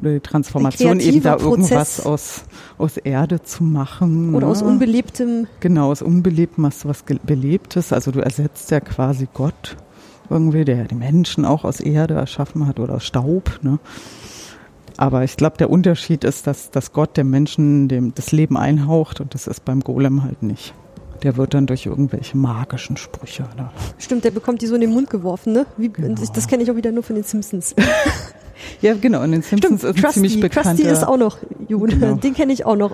oder 0.00 0.12
die 0.12 0.20
Transformation 0.20 1.00
eben 1.00 1.22
da 1.22 1.38
irgendwas 1.38 2.04
aus, 2.04 2.44
aus 2.78 2.96
Erde 2.96 3.42
zu 3.42 3.64
machen. 3.64 4.34
Oder 4.34 4.46
ne? 4.46 4.52
aus 4.52 4.62
unbelebtem. 4.62 5.46
Genau, 5.60 5.90
aus 5.90 6.02
unbelebtem 6.02 6.66
hast 6.66 6.84
du 6.84 6.88
was 6.88 7.02
Belebtes. 7.02 7.92
Also 7.92 8.10
du 8.10 8.20
ersetzt 8.20 8.70
ja 8.70 8.80
quasi 8.80 9.28
Gott 9.32 9.76
irgendwie, 10.30 10.64
der 10.64 10.84
die 10.84 10.94
Menschen 10.94 11.44
auch 11.44 11.64
aus 11.64 11.80
Erde 11.80 12.14
erschaffen 12.14 12.66
hat 12.66 12.80
oder 12.80 12.94
aus 12.94 13.04
Staub. 13.04 13.60
Ne? 13.62 13.78
Aber 14.96 15.24
ich 15.24 15.36
glaube, 15.36 15.56
der 15.58 15.70
Unterschied 15.70 16.24
ist, 16.24 16.46
dass, 16.46 16.70
dass 16.70 16.92
Gott 16.92 17.16
dem 17.16 17.30
Menschen 17.30 17.88
dem, 17.88 18.14
das 18.14 18.32
Leben 18.32 18.56
einhaucht 18.56 19.20
und 19.20 19.34
das 19.34 19.46
ist 19.46 19.64
beim 19.64 19.80
Golem 19.80 20.22
halt 20.22 20.42
nicht. 20.42 20.74
Der 21.22 21.36
wird 21.36 21.54
dann 21.54 21.66
durch 21.66 21.86
irgendwelche 21.86 22.36
magischen 22.36 22.96
Sprüche. 22.96 23.44
Ne? 23.56 23.70
Stimmt, 23.98 24.24
der 24.24 24.30
bekommt 24.30 24.62
die 24.62 24.66
so 24.66 24.74
in 24.74 24.82
den 24.82 24.92
Mund 24.92 25.10
geworfen, 25.10 25.52
ne? 25.52 25.66
Wie, 25.76 25.88
genau. 25.88 26.14
Das 26.14 26.46
kenne 26.46 26.62
ich 26.62 26.70
auch 26.70 26.76
wieder 26.76 26.92
nur 26.92 27.02
von 27.02 27.16
den 27.16 27.24
Simpsons. 27.24 27.74
ja, 28.82 28.94
genau, 28.94 29.22
in 29.22 29.32
den 29.32 29.42
Simpsons 29.42 29.80
Stimmt, 29.80 29.96
ist 29.96 30.04
ein 30.04 30.12
ziemlich 30.12 30.40
bekannter. 30.40 30.70
Krusty 30.70 30.88
ist 30.88 31.06
auch 31.06 31.16
noch, 31.16 31.38
Jude. 31.68 31.96
Genau. 31.96 32.16
Den 32.16 32.34
kenne 32.34 32.52
ich 32.52 32.66
auch 32.66 32.76
noch. 32.76 32.92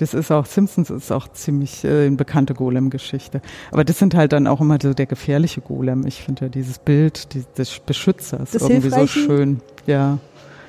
Das 0.00 0.14
ist 0.14 0.30
auch, 0.32 0.46
Simpsons 0.46 0.88
ist 0.88 1.12
auch 1.12 1.28
ziemlich 1.28 1.84
äh, 1.84 2.06
eine 2.06 2.16
bekannte 2.16 2.54
Golem-Geschichte. 2.54 3.42
Aber 3.70 3.84
das 3.84 3.98
sind 3.98 4.14
halt 4.14 4.32
dann 4.32 4.46
auch 4.46 4.62
immer 4.62 4.78
so 4.82 4.94
der 4.94 5.04
gefährliche 5.04 5.60
Golem. 5.60 6.06
Ich 6.06 6.22
finde 6.22 6.46
ja 6.46 6.48
dieses 6.48 6.78
Bild 6.78 7.34
die, 7.34 7.44
des 7.58 7.80
Beschützers 7.80 8.52
das 8.52 8.62
irgendwie 8.62 8.88
so 8.88 9.06
schön. 9.06 9.60
Ja. 9.86 10.18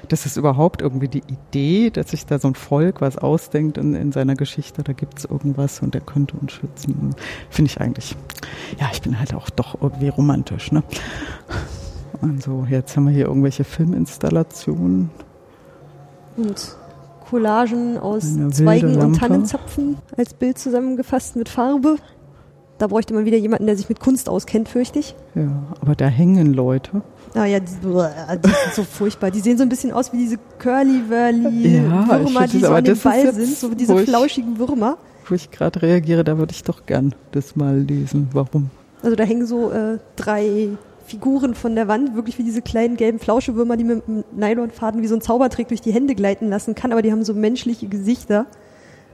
Das 0.10 0.26
ist 0.26 0.36
überhaupt 0.36 0.82
irgendwie 0.82 1.08
die 1.08 1.24
Idee, 1.28 1.90
dass 1.90 2.10
sich 2.12 2.26
da 2.26 2.40
so 2.40 2.50
ein 2.50 2.56
Volk 2.56 3.00
was 3.00 3.18
ausdenkt 3.18 3.78
in, 3.78 3.94
in 3.94 4.12
seiner 4.12 4.36
Geschichte, 4.36 4.84
da 4.84 4.92
gibt 4.92 5.20
es 5.20 5.26
irgendwas 5.26 5.82
und 5.82 5.94
der 5.94 6.02
könnte 6.02 6.36
uns 6.36 6.52
schützen. 6.52 7.16
Finde 7.50 7.72
ich 7.72 7.80
eigentlich, 7.80 8.18
ja, 8.80 8.90
ich 8.92 9.02
bin 9.02 9.18
halt 9.18 9.34
auch 9.34 9.50
doch 9.50 9.82
irgendwie 9.82 10.10
romantisch, 10.10 10.74
ne? 10.74 10.84
Also 12.22 12.68
jetzt 12.70 12.98
haben 12.98 13.06
wir 13.06 13.14
hier 13.14 13.28
irgendwelche 13.28 13.64
Filminstallationen. 13.64 15.10
Und 16.36 16.76
Collagen 17.32 17.98
aus 17.98 18.26
Zweigen 18.52 18.98
und 18.98 19.14
Tannenzapfen 19.16 19.96
als 20.18 20.34
Bild 20.34 20.58
zusammengefasst 20.60 21.38
mit 21.38 21.48
Farbe. 21.48 21.96
Da 22.78 22.88
bräuchte 22.88 23.14
man 23.14 23.24
wieder 23.24 23.38
jemanden, 23.38 23.68
der 23.68 23.78
sich 23.78 23.88
mit 23.88 24.02
Kunst 24.02 24.28
auskennt, 24.28 24.68
fürchte 24.68 25.00
ich. 25.00 25.16
Ja, 25.34 25.48
aber 25.80 25.96
da 25.96 26.08
hängen 26.08 26.54
Leute. 26.54 27.02
Ah 27.34 27.46
ja, 27.46 27.62
die, 27.62 27.68
die 27.72 28.50
sind 28.50 28.74
so 28.76 28.84
furchtbar. 28.84 29.32
Die 29.32 29.40
sehen 29.40 29.58
so 29.58 29.64
ein 29.64 29.70
bisschen 29.70 29.94
aus 29.94 30.12
wie 30.12 30.18
diese 30.18 30.38
Curly-Wurly-Würmer, 30.60 32.32
Ja, 32.42 32.48
die 32.48 32.60
so 32.60 32.68
an 32.74 32.84
dem 32.84 32.98
Ball 32.98 33.34
sind, 33.34 33.56
so 33.56 33.70
diese 33.74 33.94
ich- 34.02 34.10
flauschigen 34.10 34.60
Würmer. 34.60 34.98
Wo 35.30 35.36
ich 35.36 35.52
gerade 35.52 35.82
reagiere, 35.82 36.26
da 36.26 36.38
würde 36.38 36.52
ich 36.52 36.64
doch 36.64 36.86
gern 36.86 37.16
das 37.32 37.56
mal 37.56 37.78
lesen. 37.78 38.28
Warum? 38.34 38.70
Also 39.04 39.16
da 39.16 39.24
hängen 39.24 39.46
so 39.46 39.72
äh, 39.72 40.00
drei 40.18 40.70
Figuren 41.12 41.56
von 41.56 41.76
der 41.76 41.90
Wand, 41.90 42.16
wirklich 42.16 42.38
wie 42.38 42.44
diese 42.44 42.62
kleinen 42.62 42.96
gelben 42.96 43.20
Flauschewürmer, 43.20 43.76
die 43.76 43.84
mit 43.84 44.08
einem 44.08 44.24
Nylonfaden 44.34 45.02
wie 45.02 45.08
so 45.08 45.16
ein 45.16 45.22
Zaubertrick 45.22 45.68
durch 45.68 45.82
die 45.82 45.92
Hände 45.92 46.16
gleiten 46.16 46.48
lassen 46.48 46.74
kann, 46.74 46.94
aber 46.94 47.02
die 47.02 47.12
haben 47.12 47.26
so 47.26 47.34
menschliche 47.34 47.88
Gesichter. 47.88 48.46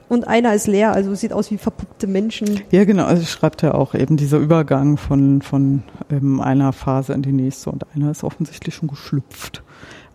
Und 0.08 0.26
einer 0.26 0.54
ist 0.54 0.68
leer, 0.68 0.92
also 0.92 1.14
sieht 1.14 1.32
aus 1.32 1.50
wie 1.50 1.58
verpuppte 1.58 2.06
Menschen. 2.06 2.60
Ja, 2.70 2.84
genau. 2.84 3.04
Also 3.04 3.24
schreibt 3.24 3.62
ja 3.62 3.74
auch 3.74 3.94
eben 3.94 4.16
dieser 4.16 4.38
Übergang 4.38 4.96
von, 4.96 5.42
von 5.42 5.82
ähm, 6.10 6.40
einer 6.40 6.72
Phase 6.72 7.12
in 7.12 7.22
die 7.22 7.32
nächste 7.32 7.70
und 7.70 7.84
einer 7.94 8.12
ist 8.12 8.24
offensichtlich 8.24 8.74
schon 8.74 8.88
geschlüpft. 8.88 9.62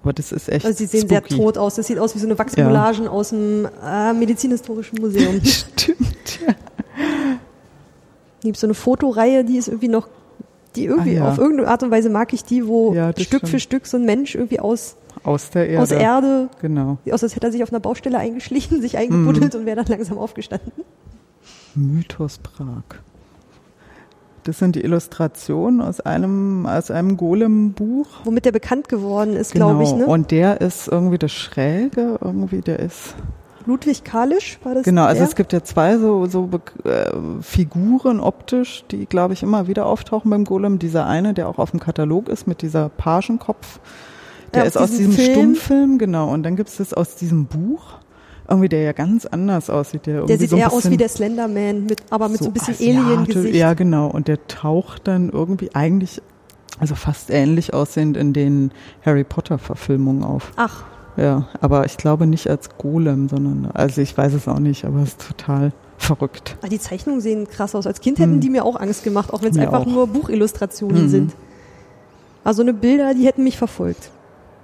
Aber 0.02 0.14
das 0.14 0.32
ist 0.32 0.50
echt. 0.50 0.66
Also 0.66 0.78
sie 0.78 0.86
sehen 0.86 1.02
spooky. 1.02 1.36
sehr 1.36 1.44
tot 1.44 1.58
aus. 1.58 1.76
Das 1.76 1.88
sieht 1.88 2.00
aus 2.00 2.16
wie 2.16 2.20
so 2.20 2.26
eine 2.26 2.40
Wachscollagen 2.40 3.08
aus 3.08 3.30
dem 3.30 3.68
äh, 3.86 4.14
Medizinhistorischen 4.14 5.00
Museum. 5.00 5.40
Stimmt, 5.44 6.40
ja. 6.48 6.56
gibt 8.42 8.58
so 8.58 8.68
eine 8.68 8.74
Fotoreihe, 8.74 9.44
die 9.44 9.58
ist 9.58 9.68
irgendwie 9.68 9.90
noch, 9.90 10.08
die 10.76 10.86
irgendwie 10.86 11.12
Ah, 11.20 11.26
ja. 11.26 11.30
auf 11.32 11.38
irgendeine 11.38 11.70
Art 11.70 11.84
und 11.84 11.92
Weise 11.92 12.10
mag 12.10 12.34
ich 12.34 12.44
die, 12.44 12.68
wo 12.68 12.94
Ja, 12.94 13.12
Stück 13.12 13.42
für 13.42 13.48
stimmt. 13.48 13.62
Stück 13.62 13.88
so 13.88 13.98
ein 13.98 14.06
Mensch 14.06 14.36
irgendwie 14.36 14.60
aus, 14.60 14.96
Aus 15.24 15.50
der 15.52 15.68
Erde. 15.70 15.82
aus 15.84 15.92
Erde, 15.92 16.50
Genau. 16.62 16.98
aus 17.12 17.24
als 17.24 17.36
hätte 17.36 17.48
er 17.48 17.52
sich 17.52 17.64
auf 17.64 17.72
einer 17.72 17.80
Baustelle 17.80 18.18
eingeschlichen, 18.18 18.82
sich 18.82 18.98
eingebuddelt 18.98 19.56
und 19.56 19.66
wäre 19.66 19.78
dann 19.78 19.86
langsam 19.88 20.18
aufgestanden. 20.18 20.72
Mythos 21.76 22.38
Prag. 22.40 22.84
Das 24.46 24.60
sind 24.60 24.76
die 24.76 24.82
Illustrationen 24.82 25.80
aus 25.82 26.02
einem, 26.02 26.66
aus 26.66 26.92
einem 26.92 27.16
Golem-Buch. 27.16 28.08
Womit 28.26 28.44
der 28.46 28.52
bekannt 28.52 28.90
geworden 28.90 29.36
ist, 29.38 29.54
Genau. 29.54 29.70
glaube 29.70 29.84
ich. 29.84 29.94
Ne? 29.94 30.06
Und 30.06 30.32
der 30.32 30.60
ist 30.60 30.90
irgendwie 30.90 31.18
das 31.18 31.32
Schräge, 31.32 32.20
irgendwie, 32.22 32.60
der 32.60 32.80
ist. 32.80 33.16
Ludwig 33.66 34.04
Kalisch 34.04 34.60
war 34.64 34.76
das? 34.76 34.84
Genau, 34.84 35.04
also 35.04 35.20
der? 35.20 35.28
es 35.28 35.36
gibt 35.36 35.54
ja 35.54 35.64
zwei 35.64 35.98
so, 35.98 36.26
so 36.26 36.50
äh, 36.84 37.12
Figuren 37.42 38.20
optisch, 38.20 38.84
die, 38.92 39.06
glaube 39.06 39.34
ich, 39.34 39.44
immer 39.44 39.68
wieder 39.68 39.86
auftauchen 39.86 40.30
beim 40.30 40.44
Golem. 40.44 40.80
Dieser 40.80 41.06
eine, 41.06 41.34
der 41.34 41.48
auch 41.48 41.58
auf 41.58 41.72
dem 41.72 41.80
Katalog 41.80 42.30
ist 42.30 42.48
mit 42.48 42.62
dieser 42.62 42.90
Pagenkopf, 42.90 43.80
der 44.54 44.62
Ja, 44.64 44.68
ist 44.68 44.78
aus 44.78 44.92
diesem 44.92 45.14
Film. 45.14 45.32
Stummfilm, 45.32 45.98
genau. 45.98 46.32
Und 46.32 46.44
dann 46.44 46.56
gibt 46.56 46.70
es 46.70 46.78
das 46.78 46.94
aus 46.94 47.16
diesem 47.16 47.46
Buch, 47.46 48.00
irgendwie, 48.48 48.70
der 48.70 48.82
ja 48.82 48.92
ganz 48.92 49.26
anders 49.26 49.70
aussieht. 49.70 50.06
Der, 50.06 50.14
der 50.14 50.22
irgendwie 50.24 50.38
sieht 50.38 50.50
so 50.50 50.58
eher 50.58 50.72
aus 50.74 50.90
wie 50.90 50.98
der 50.98 51.10
Slenderman, 51.10 51.86
mit, 51.86 52.04
aber 52.10 52.30
mit 52.30 52.40
so, 52.40 52.46
ein 52.50 52.54
bisschen 52.54 52.98
Alien-Gesicht. 52.98 53.56
Ja, 53.56 53.74
genau. 53.74 54.08
Und 54.08 54.28
der 54.28 54.46
taucht 54.48 55.08
dann 55.08 55.30
irgendwie 55.30 55.74
eigentlich, 55.74 56.22
also 56.80 56.96
fast 56.96 57.30
ähnlich 57.30 57.74
aussehend 57.74 58.18
in 58.18 58.34
den 58.34 58.72
Harry 59.06 59.24
Potter-Verfilmungen 59.24 60.24
auf. 60.24 60.52
Ach, 60.56 60.84
Ja, 61.18 61.48
aber 61.62 61.86
ich 61.86 61.98
glaube 61.98 62.26
nicht 62.28 62.50
als 62.50 62.70
Golem, 62.78 63.30
sondern, 63.30 63.70
also 63.74 64.02
ich 64.02 64.18
weiß 64.18 64.34
es 64.34 64.48
auch 64.48 64.60
nicht, 64.60 64.86
aber 64.86 65.00
es 65.04 65.10
ist 65.10 65.28
total 65.28 65.72
verrückt. 65.98 66.58
ah, 66.62 66.68
die 66.68 66.80
Zeichnungen 66.80 67.22
sehen 67.22 67.48
krass 67.48 67.76
aus. 67.76 67.86
Als 67.88 68.02
Kind 68.02 68.20
hätten 68.20 68.34
Hm. 68.34 68.40
die 68.42 68.50
mir 68.50 68.66
auch 68.66 68.76
Angst 68.80 69.04
gemacht, 69.04 69.32
auch 69.32 69.42
wenn 69.44 69.52
es 69.52 69.58
einfach 69.58 69.82
auch. 69.82 69.86
nur 69.86 70.08
Buchillustrationen 70.08 71.04
Mhm. 71.04 71.10
sind. 71.10 71.34
Also 72.44 72.62
eine 72.62 72.74
Bilder, 72.74 73.14
die 73.14 73.26
hätten 73.26 73.44
mich 73.44 73.58
verfolgt. 73.58 74.10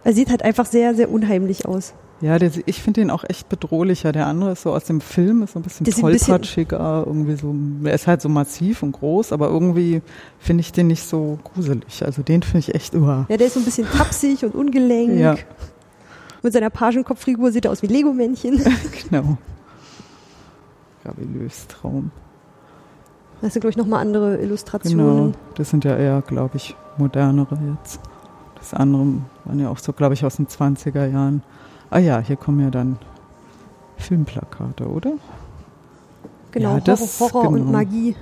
Er 0.04 0.14
sieht 0.14 0.30
halt 0.30 0.44
einfach 0.44 0.66
sehr, 0.66 0.96
sehr 0.96 1.12
unheimlich 1.12 1.66
aus. 1.66 1.94
Ja, 2.22 2.38
der, 2.38 2.52
ich 2.66 2.82
finde 2.82 3.00
den 3.00 3.12
auch 3.12 3.24
echt 3.26 3.48
bedrohlicher. 3.48 4.12
Der 4.12 4.28
andere 4.28 4.52
ist 4.52 4.64
so 4.64 4.74
aus 4.74 4.84
dem 4.84 5.00
Film, 5.00 5.44
ist 5.44 5.54
so 5.54 5.60
ein 5.60 5.64
bisschen 5.64 5.86
tollpatschiger, 5.86 7.04
irgendwie 7.08 7.36
so, 7.38 7.56
er 7.86 7.94
ist 7.94 8.08
halt 8.08 8.22
so 8.22 8.28
massiv 8.28 8.84
und 8.84 8.92
groß, 8.92 9.32
aber 9.32 9.48
irgendwie 9.48 10.02
finde 10.38 10.60
ich 10.62 10.74
den 10.74 10.88
nicht 10.88 11.08
so 11.08 11.40
gruselig. 11.54 12.04
Also 12.04 12.22
den 12.22 12.42
finde 12.44 12.60
ich 12.60 12.76
echt, 12.76 12.94
uah. 12.96 13.26
Ja, 13.30 13.38
der 13.38 13.48
ist 13.48 13.54
so 13.54 13.62
ein 13.62 13.66
bisschen 13.66 13.88
tapsig 13.90 14.44
und 14.44 14.54
ungelenk. 14.56 15.18
Ja. 15.18 15.36
Mit 16.42 16.54
seiner 16.54 16.70
Pagenkopffigur 16.70 17.52
sieht 17.52 17.66
er 17.66 17.72
aus 17.72 17.82
wie 17.82 17.88
Lego-Männchen. 17.88 18.62
genau. 19.10 19.38
Gabelös 21.04 21.68
Traum. 21.68 22.12
Das 23.42 23.54
sind, 23.54 23.62
glaube 23.62 23.72
ich, 23.72 23.78
nochmal 23.78 24.02
andere 24.02 24.38
Illustrationen. 24.38 25.18
Genau, 25.32 25.32
das 25.56 25.70
sind 25.70 25.86
ja 25.86 25.96
eher, 25.98 26.22
glaube 26.22 26.58
ich, 26.58 26.76
modernere 26.98 27.58
jetzt. 27.74 28.02
Das 28.56 28.74
andere 28.74 29.06
waren 29.46 29.60
ja 29.60 29.70
auch 29.70 29.78
so, 29.78 29.94
glaube 29.94 30.14
ich, 30.14 30.26
aus 30.26 30.36
den 30.36 30.48
20er 30.48 31.06
Jahren. 31.06 31.42
Ah 31.90 32.00
ja, 32.00 32.20
hier 32.20 32.36
kommen 32.36 32.60
ja 32.60 32.70
dann 32.70 32.98
Filmplakate, 33.98 34.88
oder? 34.88 35.14
Genau, 36.52 36.76
Ja, 36.76 36.80
das- 36.82 37.20
Horror, 37.20 37.34
Horror 37.34 37.50
und 37.50 37.56
genau. 37.60 37.72
Magie. 37.72 38.16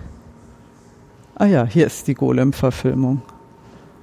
Ah 1.36 1.46
ja, 1.46 1.66
hier 1.66 1.88
ist 1.88 2.08
die 2.08 2.14
Golem-Verfilmung. 2.14 3.22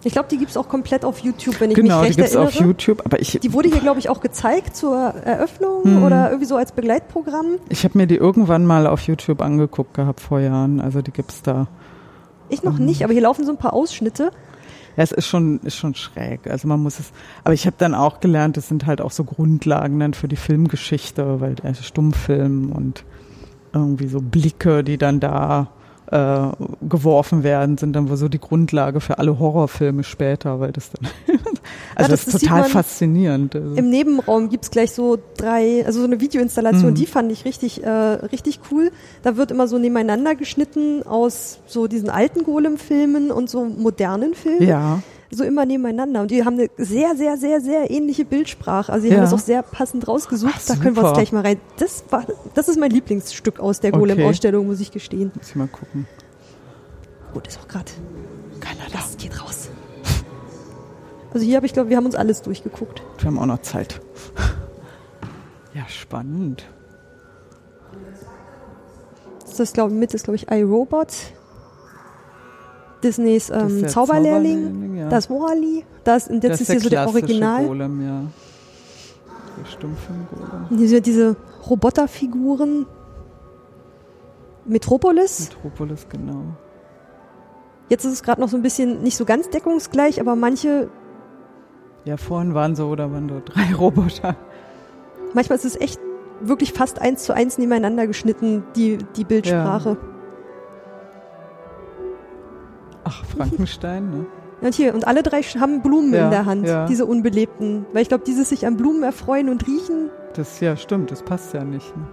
Ich 0.07 0.13
glaube, 0.13 0.29
die 0.31 0.37
gibt's 0.39 0.57
auch 0.57 0.69
komplett 0.69 1.05
auf 1.05 1.21
YouTube, 1.21 1.61
wenn 1.61 1.71
ich 1.71 1.77
Genau, 1.77 2.01
mich 2.03 2.15
die 2.17 2.21
recht 2.23 2.33
gibt's 2.33 2.35
erinnere. 2.35 2.49
auf 2.49 2.61
YouTube. 2.61 3.03
Aber 3.05 3.21
ich, 3.21 3.39
Die 3.43 3.53
wurde 3.53 3.69
hier, 3.71 3.81
glaube 3.81 3.99
ich, 4.01 4.09
auch 4.11 4.21
gezeigt 4.21 4.77
zur 4.77 4.97
Eröffnung 4.97 5.81
Mhm. 5.99 6.03
oder 6.03 6.29
irgendwie 6.29 6.47
so 6.47 6.57
als 6.57 6.73
Begleitprogramm. 6.73 7.57
ich 7.71 7.85
habe 7.85 7.97
mir 7.99 8.07
die 8.07 8.17
irgendwann 8.17 8.67
mal 8.67 8.87
auf 8.87 9.01
YouTube 9.03 9.41
angeguckt 9.41 9.95
gehabt 9.95 10.21
vor 10.21 10.41
Jahren. 10.41 10.81
Also 10.81 11.01
die 11.03 11.11
gibt's 11.11 11.43
da. 11.43 11.67
Ich 12.51 12.63
noch 12.63 12.79
Mhm. 12.79 12.85
nicht, 12.85 13.03
aber 13.05 13.13
hier 13.15 13.23
laufen 13.23 13.45
so 13.47 13.51
ein 13.53 13.57
paar 13.59 13.73
Ausschnitte. 13.73 14.31
Ja, 14.97 15.03
es 15.03 15.11
ist 15.11 15.27
schon, 15.27 15.59
ist 15.65 15.75
schon 15.77 15.95
schräg. 15.95 16.47
Also 16.49 16.69
man 16.69 16.81
muss 16.81 17.01
es, 17.01 17.07
aber 17.43 17.55
ich 17.55 17.67
habe 17.67 17.75
dann 17.79 17.95
auch 17.97 18.21
gelernt, 18.21 18.57
das 18.57 18.69
sind 18.69 18.87
halt 18.87 19.01
auch 19.01 19.11
so 19.11 19.25
Grundlagen 19.25 19.99
dann 19.99 20.15
für 20.15 20.29
die 20.29 20.37
Filmgeschichte, 20.37 21.41
weil 21.41 21.55
der 21.57 21.75
Stummfilm 21.75 22.71
und 22.71 23.05
irgendwie 23.73 24.07
so 24.07 24.21
Blicke, 24.21 24.85
die 24.85 24.99
dann 24.99 25.19
da 25.19 25.69
äh, 26.11 26.49
geworfen 26.89 27.43
werden, 27.43 27.79
sind 27.79 27.95
dann 27.95 28.09
wohl 28.11 28.17
so 28.17 28.29
die 28.29 28.39
Grundlage 28.39 29.01
für 29.01 29.19
alle 29.19 29.39
Horrorfilme 29.39 30.05
später, 30.05 30.61
weil 30.61 30.73
das 30.73 30.91
dann, 30.91 31.11
also 31.95 32.11
das- 32.11 32.25
das, 32.25 32.25
das 32.27 32.35
ist 32.35 32.41
total 32.43 32.65
faszinierend. 32.65 33.57
Also, 33.57 33.75
Im 33.77 33.91
Nebenraum 33.91 34.49
gibt's 34.51 34.71
gleich 34.71 34.93
so 34.93 35.19
drei, 35.37 35.85
also 35.87 36.01
so 36.01 36.07
eine 36.07 36.21
Videoinstallation, 36.21 36.91
Mhm. 36.91 36.95
die 36.95 37.07
fand 37.07 37.33
ich 37.33 37.45
richtig, 37.45 37.83
äh, 37.83 37.89
richtig 37.89 38.61
cool. 38.71 38.91
Da 39.23 39.37
wird 39.37 39.51
immer 39.51 39.67
so 39.67 39.79
nebeneinander 39.79 40.35
geschnitten 40.35 41.03
aus 41.05 41.59
so 41.67 41.87
diesen 41.87 42.11
alten 42.11 42.45
Golem-Filmen 42.45 43.31
und 43.31 43.49
so 43.49 43.65
modernen 43.65 44.35
Filmen. 44.35 44.63
ja, 44.67 45.01
so 45.35 45.45
immer 45.45 45.67
nebeneinander. 45.67 46.23
Und 46.23 46.31
die 46.31 46.45
haben 46.45 46.55
eine 46.59 46.69
sehr, 46.77 47.17
sehr, 47.17 47.37
sehr, 47.37 47.61
sehr 47.61 47.91
ähnliche 47.91 48.25
Bildsprache. 48.25 48.93
Also 48.93 49.05
die 49.07 49.11
Ja. 49.13 49.17
haben 49.19 49.25
das 49.25 49.33
auch 49.35 49.39
sehr 49.45 49.63
passend 49.63 50.07
rausgesucht. 50.09 50.55
Ach, 50.57 50.63
da 50.67 50.77
können 50.77 50.97
wir 50.97 51.05
uns 51.05 51.13
gleich 51.15 51.33
mal 51.33 51.43
rein. 51.43 51.61
Das 51.79 52.05
war, 52.11 52.25
das 52.55 52.69
ist 52.69 52.79
mein 52.79 52.91
Lieblingsstück 52.91 53.61
aus 53.61 53.81
der 53.81 53.91
Okay. 53.91 53.99
Golem-Ausstellung, 54.01 54.67
muss 54.67 54.81
ich 54.81 54.91
gestehen. 54.93 55.33
muss 55.35 55.49
ich 55.51 55.57
mal 55.57 55.69
gucken. 55.69 56.07
Gut, 57.33 57.47
ist 57.49 57.59
auch 57.59 57.69
gerade. 57.69 57.91
Keiner 58.61 58.85
Das 58.93 59.17
geht 59.17 59.41
raus. 59.43 59.69
Also 61.33 61.45
hier 61.45 61.57
habe 61.57 61.67
ich 61.67 61.73
glaube, 61.73 61.91
wir 61.91 61.97
haben 61.97 62.07
uns 62.07 62.15
alles 62.15 62.43
durchgeguckt. 62.43 63.03
Wir 63.19 63.27
haben 63.27 63.39
auch 63.41 63.47
noch 63.47 63.63
Zeit. 63.63 64.01
Ja, 65.75 65.83
spannend. 65.89 66.65
Das 69.41 69.59
ist 69.61 69.75
glaube 69.75 69.93
ich 69.93 69.99
mit, 69.99 70.15
ist 70.15 70.25
glaube 70.25 70.37
ich 70.37 70.51
iRobot. 70.51 71.09
Disneys 73.05 73.51
ähm, 73.51 73.87
Zauberlehrling. 73.87 73.89
Zauberlehrling, 74.65 74.97
ja. 74.97 75.09
Das 75.09 75.31
Wally. 75.31 75.85
Das, 76.03 76.29
und 76.29 76.43
jetzt 76.43 76.53
Das 76.55 76.61
ist 76.63 76.71
hier 76.71 76.81
so 76.81 76.89
der 76.89 77.07
Original. 77.07 77.67
Golem, 77.67 78.01
ja. 78.03 78.23
Der 79.59 79.65
Stummfilm-Golem. 79.71 80.79
Diese, 80.79 81.01
diese 81.01 81.37
Roboterfiguren. 81.69 82.87
Metropolis. 84.65 85.51
Metropolis, 85.51 86.07
genau. 86.09 86.43
Jetzt 87.91 88.05
ist 88.05 88.13
es 88.13 88.23
gerade 88.23 88.41
noch 88.41 88.49
so 88.49 88.57
ein 88.57 88.63
bisschen 88.63 89.03
nicht 89.03 89.17
so 89.17 89.25
ganz 89.27 89.51
deckungsgleich, 89.51 90.21
aber 90.21 90.37
manche, 90.37 90.89
Ja, 92.05 92.17
vorhin 92.17 92.55
waren 92.55 92.75
so, 92.75 92.89
oder 92.89 93.13
waren 93.13 93.29
so 93.29 93.43
drei 93.45 93.75
Roboter. 93.79 94.37
manchmal 95.35 95.59
ist 95.59 95.67
es 95.67 95.77
echt 95.79 96.01
wirklich 96.41 96.73
fast 96.73 96.99
eins 97.01 97.25
zu 97.25 97.35
eins 97.35 97.59
nebeneinander 97.59 98.07
geschnitten, 98.07 98.65
die, 98.75 98.99
die 99.17 99.25
Bildsprache. 99.25 99.97
Ach, 103.05 103.25
Frankenstein, 103.25 104.11
ne? 104.11 104.27
Und 104.61 104.75
hier, 104.75 104.95
und 104.95 105.07
alle 105.07 105.23
drei 105.23 105.43
haben 105.43 105.83
Blumen 105.83 106.15
Ja, 106.15 106.25
in 106.25 106.31
der 106.31 106.47
Hand, 106.47 106.67
ja. 106.67 106.87
diese 106.87 107.05
unbelebten. 107.07 107.85
Weil 107.93 108.03
ich 108.03 108.09
glaube, 108.09 108.25
dieses 108.25 108.49
sich 108.49 108.67
an 108.67 108.77
Blumen 108.77 109.03
erfreuen 109.03 109.49
und 109.51 109.67
riechen, 109.67 110.11
Das, 110.35 110.61
ja, 110.61 110.77
stimmt, 110.77 111.11
das 111.11 111.23
passt 111.23 111.53
ja 111.55 111.65
nicht. 111.65 111.95
Ne? 111.97 112.05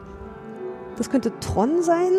das 0.97 1.09
könnte 1.09 1.31
Tron 1.39 1.81
sein, 1.81 2.11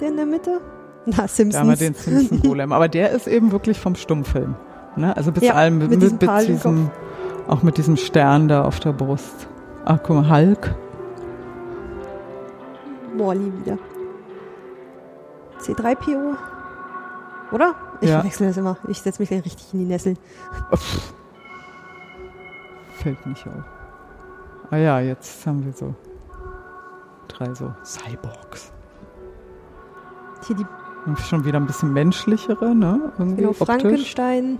der 0.00 0.08
in 0.08 0.16
der 0.16 0.26
Mitte. 0.26 0.60
Na, 1.06 1.12
Da 1.12 1.16
haben 1.22 1.22
wir 1.24 1.28
Simpsons. 1.28 1.78
den 1.78 1.94
Simpson-Golem. 1.94 2.72
Aber 2.72 2.88
der 2.88 3.10
ist 3.12 3.26
eben 3.26 3.50
wirklich 3.52 3.80
vom 3.80 3.94
Stummfilm. 3.94 4.54
Ne? 4.96 5.16
Also 5.16 5.32
bis 5.32 5.42
Ja, 5.44 5.54
allem, 5.54 5.78
mit 5.78 5.90
mit, 5.90 6.02
diesem 6.02 6.18
mit, 6.20 6.48
diesem, 6.48 6.90
auch 7.48 7.62
mit 7.62 7.78
diesem 7.78 7.96
Stern 7.96 8.48
da 8.48 8.64
auf 8.64 8.78
der 8.80 8.92
Brust. 8.92 9.48
Ach, 9.84 9.98
guck 10.02 10.16
mal, 10.16 10.30
Hulk. 10.30 10.74
Wally 13.16 13.52
wieder. 13.64 13.78
C3PO. 15.60 16.34
Oder? 17.52 17.74
Ich 18.00 18.08
Ja. 18.08 18.20
verwechsel 18.20 18.48
das 18.48 18.56
immer. 18.56 18.76
Ich 18.88 19.00
setze 19.00 19.20
mich 19.22 19.28
gleich 19.28 19.44
richtig 19.44 19.72
in 19.72 19.80
die 19.80 19.86
Nessel. 19.86 20.16
Pff. 20.74 21.14
Fällt 22.94 23.26
nicht 23.26 23.46
auf. 23.46 23.64
Ah 24.70 24.76
ja, 24.76 25.00
jetzt 25.00 25.46
haben 25.46 25.64
wir 25.64 25.72
so 25.72 25.94
drei 27.28 27.54
so 27.54 27.72
Cyborgs. 27.84 28.72
Hier 30.46 30.56
die 30.56 30.66
Schon 31.14 31.44
wieder 31.44 31.60
ein 31.60 31.66
bisschen 31.66 31.92
menschlichere, 31.92 32.74
ne? 32.74 33.12
Irgendwie 33.18 33.36
genau, 33.36 33.50
optisch. 33.50 33.66
Frankenstein. 33.66 34.58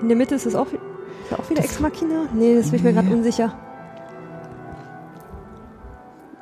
In 0.00 0.08
der 0.08 0.16
Mitte 0.16 0.34
ist 0.34 0.46
es 0.46 0.54
auch, 0.54 0.66
ist 0.66 1.38
auch 1.38 1.50
wieder 1.50 1.60
das 1.60 1.72
Ex 1.72 1.80
Machina? 1.80 2.26
Nee, 2.32 2.56
das 2.56 2.70
bin 2.70 2.76
ich 2.76 2.82
mir 2.82 2.92
gerade 2.94 3.10
unsicher. 3.10 3.52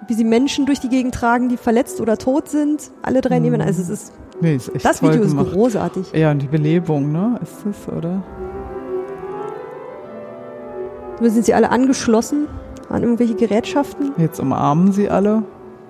Wie 0.07 0.15
sie 0.15 0.25
Menschen 0.25 0.67
durch 0.67 0.79
die 0.81 0.89
Gegend 0.89 1.15
tragen, 1.15 1.49
die 1.49 1.57
verletzt 1.57 2.01
oder 2.01 2.17
tot 2.17 2.49
sind. 2.49 2.93
Alle 3.03 3.21
drei 3.21 3.37
hm. 3.37 3.43
nebeneinander. 3.43 3.77
Also 3.77 3.83
es 3.83 3.89
ist, 3.89 4.13
nee, 4.41 4.57
ist 4.57 4.75
echt 4.75 4.85
das 4.85 5.03
Video 5.03 5.21
gemacht. 5.21 5.47
ist 5.47 5.53
großartig. 5.53 6.13
Ja, 6.13 6.31
und 6.31 6.41
die 6.41 6.47
Belebung, 6.47 7.13
ne? 7.13 7.39
Ist 7.43 7.65
das, 7.65 7.95
oder? 7.95 8.23
Sind 11.21 11.45
sie 11.45 11.55
alle 11.55 11.71
angeschlossen 11.71 12.49
an 12.89 13.03
irgendwelche 13.03 13.35
Gerätschaften? 13.35 14.13
Jetzt 14.19 14.41
umarmen 14.41 14.93
sie 14.93 15.09
alle. 15.09 15.43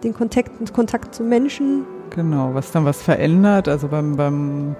Den 0.02 0.14
Kontakt, 0.14 0.72
Kontakt 0.72 1.14
zu 1.14 1.22
Menschen. 1.22 1.84
Genau, 2.10 2.50
was 2.52 2.70
dann 2.70 2.84
was 2.84 3.02
verändert. 3.02 3.68
Also 3.68 3.88
beim, 3.88 4.16
beim 4.16 4.76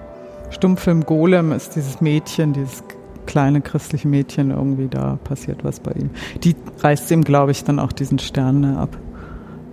Stummfilm 0.51 1.05
Golem 1.05 1.51
ist 1.51 1.75
dieses 1.75 1.99
Mädchen, 1.99 2.53
dieses 2.53 2.83
kleine 3.25 3.61
christliche 3.61 4.07
Mädchen 4.07 4.51
irgendwie, 4.51 4.87
da 4.87 5.17
passiert 5.23 5.63
was 5.63 5.79
bei 5.79 5.91
ihm. 5.93 6.11
Die 6.43 6.55
reißt 6.79 7.09
ihm, 7.11 7.23
glaube 7.23 7.51
ich, 7.51 7.63
dann 7.63 7.79
auch 7.79 7.91
diesen 7.91 8.19
Stern 8.19 8.63
ab. 8.77 8.95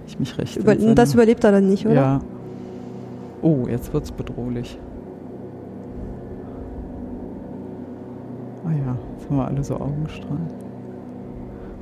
Ich 0.07 0.19
mich 0.19 0.37
recht. 0.39 0.57
Über, 0.57 0.75
das 0.75 1.15
überlebt 1.15 1.45
er 1.45 1.53
dann 1.53 1.69
nicht, 1.69 1.87
oder? 1.87 1.95
Ja. 1.95 2.21
Oh, 3.43 3.67
jetzt 3.69 3.93
wird's 3.93 4.13
bedrohlich. 4.13 4.79
Ah 8.65 8.71
ja, 8.71 8.97
jetzt 9.17 9.29
haben 9.29 9.37
wir 9.37 9.47
alle 9.47 9.65
so 9.65 9.75
Augenstrahlen. 9.75 10.49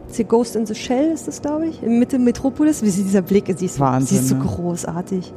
The 0.08 0.24
Ghost 0.24 0.56
in 0.56 0.66
the 0.66 0.74
Shell 0.74 1.12
ist 1.12 1.28
das, 1.28 1.40
glaube 1.40 1.66
ich. 1.66 1.82
In 1.82 1.98
Mitte 1.98 2.18
Metropolis. 2.18 2.82
Wie 2.82 2.90
sieht 2.90 3.06
dieser 3.06 3.22
Blick? 3.22 3.52
Sie 3.56 3.66
ist, 3.66 3.78
Wahnsinn, 3.78 4.18
sie 4.18 4.24
ist 4.24 4.28
so 4.28 4.36
ne? 4.36 4.44
großartig. 4.44 5.32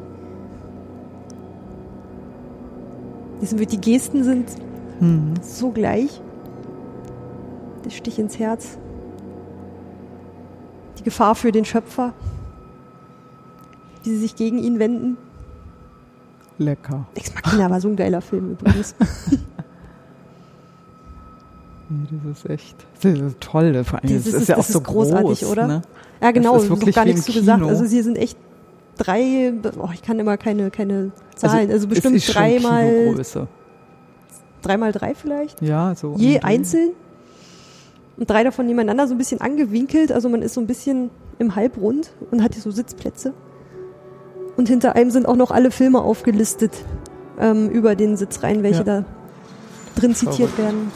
Die 3.42 3.82
Gesten 3.82 4.24
sind 4.24 4.48
hm. 5.00 5.34
so 5.42 5.72
gleich. 5.72 6.22
Der 7.86 7.90
Stich 7.90 8.18
ins 8.18 8.40
Herz. 8.40 8.78
Die 10.98 11.04
Gefahr 11.04 11.36
für 11.36 11.52
den 11.52 11.66
Schöpfer. 11.66 12.14
Wie 14.04 14.10
sie 14.10 14.18
sich 14.18 14.36
gegen 14.36 14.58
ihn 14.58 14.80
wenden. 14.80 15.18
Lecker. 16.58 17.08
Ex 17.16 17.34
Machina 17.34 17.70
war 17.70 17.82
so 17.82 17.90
ein 17.90 17.96
geiler 17.96 18.22
Film 18.22 18.52
übrigens. 18.52 18.96
Nee, 21.90 22.20
das 22.26 22.40
ist 22.40 22.50
echt 22.50 22.76
das 23.02 23.20
ist 23.20 23.42
toll. 23.42 23.84
Vor 23.84 24.00
allem, 24.00 24.14
das, 24.14 24.24
das 24.24 24.34
ist, 24.34 24.42
ist, 24.44 24.48
ja 24.48 24.58
auch 24.58 24.64
so 24.64 24.82
großartig, 24.82 25.42
groß, 25.42 25.52
oder? 25.52 25.68
Ne? 25.68 25.82
Ja, 26.22 26.32
genau. 26.32 26.54
Das 26.54 26.64
ist 26.64 26.70
wirklich 26.70 26.96
gar 26.96 27.06
nichts 27.06 27.26
zu 27.26 27.34
gesagt. 27.34 27.62
Also 27.62 27.86
hier 27.86 28.04
sind 28.04 28.18
echt 28.18 28.38
drei, 28.98 29.54
oh, 29.80 29.90
ich 29.94 30.02
kann 30.02 30.20
immer 30.20 30.38
keine, 30.38 30.72
keine 30.72 31.12
Zahlen, 31.36 31.70
also, 31.70 31.74
also 31.74 31.88
bestimmt 31.88 32.36
dreimal. 32.36 33.16
Dreimal 34.62 34.92
drei 34.94 35.14
vielleicht? 35.14 35.62
Ja, 35.62 35.94
so. 35.94 36.16
Je 36.18 36.40
einzeln. 36.40 36.92
Und 38.16 38.30
drei 38.30 38.44
davon 38.44 38.66
nebeneinander 38.66 39.08
so 39.08 39.14
ein 39.14 39.18
bisschen 39.18 39.42
angewinkelt. 39.42 40.12
Also 40.12 40.30
man 40.30 40.42
ist 40.42 40.54
so 40.54 40.62
ein 40.62 40.68
bisschen 40.68 41.10
im 41.40 41.56
Halbrund 41.56 42.14
und 42.32 42.42
hat 42.42 42.54
hier 42.54 42.62
so 42.62 42.72
Sitzplätze. 42.72 43.34
Und 44.56 44.68
hinter 44.68 44.96
einem 44.96 45.12
sind 45.12 45.28
auch 45.28 45.36
noch 45.36 45.52
alle 45.52 45.72
Filme 45.72 46.02
aufgelistet 46.02 46.72
ähm, 47.40 47.70
über 47.70 47.96
den 47.96 48.18
Sitzreihen, 48.18 48.64
welche 48.64 48.80
ja. 48.80 48.84
da 48.84 49.06
drin 49.96 50.16
zitiert 50.16 50.50
Verrückt. 50.50 50.58
werden. 50.60 50.92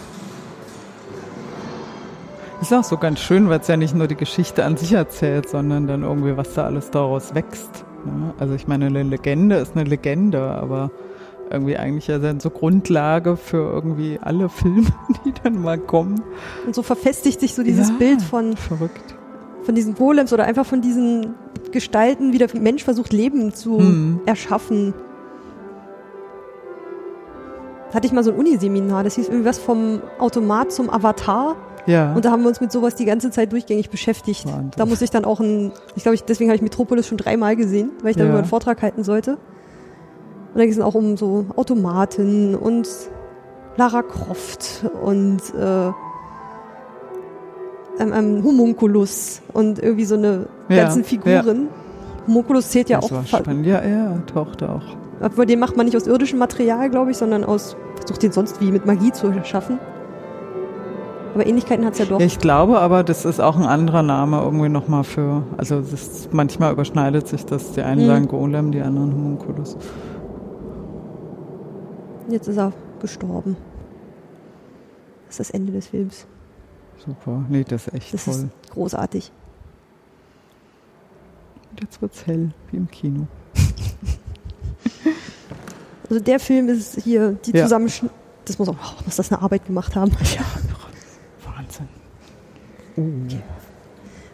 Ist 2.61 2.73
auch 2.73 2.83
so 2.83 2.97
ganz 2.97 3.19
schön, 3.19 3.49
weil 3.49 3.59
es 3.59 3.67
ja 3.67 3.77
nicht 3.77 3.95
nur 3.95 4.07
die 4.07 4.15
Geschichte 4.15 4.65
an 4.65 4.77
sich 4.77 4.93
erzählt, 4.93 5.47
sondern 5.47 5.85
dann 5.85 6.01
irgendwie, 6.01 6.37
was 6.37 6.53
da 6.55 6.65
alles 6.65 6.89
daraus 6.89 7.35
wächst. 7.35 7.85
Ne? 8.03 8.33
Also 8.39 8.55
ich 8.55 8.67
meine, 8.67 8.87
eine 8.87 9.03
Legende 9.03 9.57
ist 9.57 9.75
eine 9.75 9.83
Legende, 9.83 10.41
aber 10.41 10.89
irgendwie 11.51 11.77
eigentlich 11.77 12.07
ja 12.07 12.17
dann 12.17 12.39
so 12.39 12.49
Grundlage 12.49 13.37
für 13.37 13.71
irgendwie 13.71 14.19
alle 14.21 14.49
Filme, 14.49 14.87
die 15.25 15.33
dann 15.43 15.61
mal 15.61 15.77
kommen. 15.77 16.21
Und 16.65 16.73
so 16.73 16.81
verfestigt 16.81 17.39
sich 17.39 17.53
so 17.53 17.63
dieses 17.63 17.89
ja, 17.89 17.95
Bild 17.95 18.21
von, 18.21 18.57
verrückt. 18.57 19.16
Von 19.67 19.75
diesen 19.75 19.95
Golems 19.95 20.31
oder 20.31 20.45
einfach 20.45 20.65
von 20.65 20.79
diesen 20.79 21.35
Gestalten, 21.73 22.31
wie 22.31 22.37
der 22.37 22.47
Mensch 22.57 22.85
versucht, 22.85 23.11
Leben 23.11 23.53
zu 23.53 23.79
hm. 23.79 24.21
erschaffen. 24.25 24.93
Da 27.89 27.95
hatte 27.95 28.07
ich 28.07 28.13
mal 28.13 28.23
so 28.23 28.31
ein 28.31 28.37
Uniseminar, 28.37 29.03
das 29.03 29.15
hieß 29.15 29.27
irgendwie 29.27 29.43
was 29.43 29.59
vom 29.59 30.01
Automat 30.19 30.71
zum 30.71 30.89
Avatar. 30.89 31.57
Ja. 31.85 32.13
Und 32.13 32.23
da 32.23 32.31
haben 32.31 32.43
wir 32.43 32.47
uns 32.47 32.61
mit 32.61 32.71
sowas 32.71 32.95
die 32.95 33.03
ganze 33.03 33.29
Zeit 33.29 33.51
durchgängig 33.51 33.89
beschäftigt. 33.89 34.45
Wahnsinn. 34.45 34.71
Da 34.77 34.85
muss 34.85 35.01
ich 35.01 35.09
dann 35.09 35.25
auch 35.25 35.41
ein, 35.41 35.73
ich 35.97 36.03
glaube, 36.03 36.15
ich, 36.15 36.23
deswegen 36.23 36.49
habe 36.49 36.55
ich 36.55 36.61
Metropolis 36.61 37.05
schon 37.05 37.17
dreimal 37.17 37.57
gesehen, 37.57 37.91
weil 38.01 38.11
ich 38.11 38.17
darüber 38.17 38.35
ja. 38.35 38.39
einen 38.39 38.47
Vortrag 38.47 38.81
halten 38.81 39.03
sollte. 39.03 39.31
Und 39.31 40.55
da 40.55 40.61
ging 40.61 40.71
es 40.71 40.79
auch 40.79 40.95
um 40.95 41.17
so 41.17 41.45
Automaten 41.57 42.55
und 42.55 42.87
Lara 43.75 44.01
Croft 44.01 44.85
und 45.03 45.41
äh, 45.59 45.91
ähm, 47.99 48.13
ähm, 48.13 48.43
Homunculus 48.43 49.41
und 49.53 49.79
irgendwie 49.79 50.05
so 50.05 50.15
eine 50.15 50.47
ja, 50.69 50.83
ganzen 50.83 51.03
Figuren. 51.03 51.67
Ja. 51.69 52.27
Homunculus 52.27 52.69
zählt 52.69 52.89
ja 52.89 52.99
das 52.99 53.11
auch. 53.11 53.15
War 53.15 53.25
spannend. 53.25 53.65
Ja, 53.65 53.77
er 53.77 54.25
tauchte 54.25 54.69
auch. 54.69 54.83
Aber 55.19 55.45
den 55.45 55.59
macht 55.59 55.77
man 55.77 55.85
nicht 55.85 55.95
aus 55.95 56.07
irdischem 56.07 56.39
Material, 56.39 56.89
glaube 56.89 57.11
ich, 57.11 57.17
sondern 57.17 57.43
aus, 57.43 57.75
versucht 57.99 58.23
den 58.23 58.31
sonst 58.31 58.61
wie 58.61 58.71
mit 58.71 58.85
Magie 58.85 59.11
zu 59.11 59.33
schaffen. 59.43 59.79
Aber 61.33 61.45
Ähnlichkeiten 61.45 61.85
hat 61.85 61.93
es 61.93 61.99
ja 61.99 62.05
doch. 62.05 62.19
Ich 62.19 62.39
glaube 62.39 62.79
aber, 62.79 63.03
das 63.03 63.25
ist 63.25 63.39
auch 63.39 63.57
ein 63.57 63.65
anderer 63.65 64.01
Name 64.01 64.41
irgendwie 64.41 64.69
nochmal 64.69 65.03
für, 65.03 65.43
also 65.57 65.81
das, 65.81 66.29
manchmal 66.31 66.73
überschneidet 66.73 67.27
sich 67.27 67.45
das. 67.45 67.73
Die 67.73 67.81
einen 67.81 68.01
hm. 68.01 68.07
sagen 68.07 68.27
Golem, 68.27 68.71
die 68.71 68.81
anderen 68.81 69.13
Homunculus. 69.13 69.77
Jetzt 72.29 72.47
ist 72.47 72.57
er 72.57 72.73
gestorben. 72.99 73.55
Das 75.27 75.39
ist 75.39 75.39
das 75.39 75.49
Ende 75.51 75.71
des 75.71 75.87
Films. 75.87 76.25
Super, 77.05 77.45
nee, 77.49 77.63
das 77.63 77.87
ist 77.87 77.93
echt 77.93 78.13
das 78.13 78.25
toll. 78.25 78.33
Ist 78.33 78.71
großartig. 78.71 79.31
Und 81.71 81.81
jetzt 81.81 82.01
wird's 82.01 82.25
hell, 82.25 82.51
wie 82.71 82.77
im 82.77 82.89
Kino. 82.89 83.27
also 86.09 86.23
der 86.23 86.39
Film 86.39 86.69
ist 86.69 87.01
hier 87.01 87.33
die 87.45 87.51
ja. 87.51 87.63
Zusammenschnitt. 87.63 88.11
Das 88.45 88.57
muss 88.57 88.69
auch, 88.69 88.75
oh, 88.75 89.03
muss 89.05 89.17
das 89.17 89.31
eine 89.31 89.41
Arbeit 89.41 89.65
gemacht 89.65 89.95
haben. 89.95 90.11
Ja, 90.35 90.45
Okay. 92.97 93.41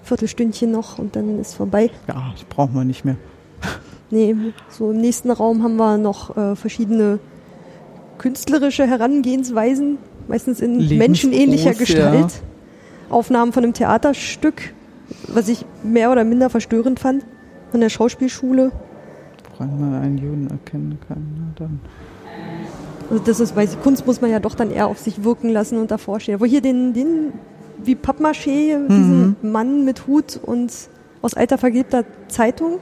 Viertelstündchen 0.03 0.71
noch 0.71 0.99
und 0.99 1.15
dann 1.15 1.39
ist 1.39 1.55
vorbei. 1.55 1.89
Ja, 2.07 2.31
das 2.33 2.43
brauchen 2.45 2.73
wir 2.75 2.85
nicht 2.85 3.03
mehr. 3.03 3.17
Nee, 4.09 4.35
so 4.69 4.91
im 4.91 5.01
nächsten 5.01 5.31
Raum 5.31 5.63
haben 5.63 5.75
wir 5.75 5.97
noch 5.97 6.37
äh, 6.37 6.55
verschiedene 6.55 7.19
künstlerische 8.17 8.85
Herangehensweisen, 8.85 9.97
meistens 10.27 10.59
in 10.59 10.97
menschenähnlicher 10.97 11.73
Gestalt. 11.73 12.31
Ja. 12.31 12.52
Aufnahmen 13.13 13.53
von 13.53 13.63
einem 13.63 13.73
Theaterstück, 13.73 14.73
was 15.27 15.47
ich 15.47 15.65
mehr 15.83 16.11
oder 16.11 16.23
minder 16.23 16.49
verstörend 16.49 16.99
fand, 16.99 17.25
von 17.71 17.79
der 17.79 17.89
Schauspielschule. 17.89 18.71
Woran 19.51 19.79
man 19.79 20.01
einen 20.01 20.17
Juden 20.17 20.47
erkennen 20.49 20.97
kann. 21.07 21.53
Dann. 21.55 21.79
Also 23.09 23.23
das 23.23 23.39
ist, 23.39 23.55
weil 23.55 23.67
Kunst 23.83 24.05
muss 24.05 24.21
man 24.21 24.31
ja 24.31 24.39
doch 24.39 24.55
dann 24.55 24.71
eher 24.71 24.87
auf 24.87 24.99
sich 24.99 25.23
wirken 25.23 25.49
lassen 25.49 25.77
und 25.77 25.91
davor 25.91 26.19
stehen. 26.19 26.39
Wo 26.39 26.45
hier 26.45 26.61
den, 26.61 26.93
den 26.93 27.33
wie 27.83 27.95
Pappmaché, 27.95 28.77
mhm. 28.77 28.87
diesen 28.87 29.35
Mann 29.51 29.85
mit 29.85 30.07
Hut 30.07 30.39
und 30.41 30.71
aus 31.21 31.33
alter 31.33 31.57
vergilbter 31.57 32.05
Zeitung, 32.27 32.79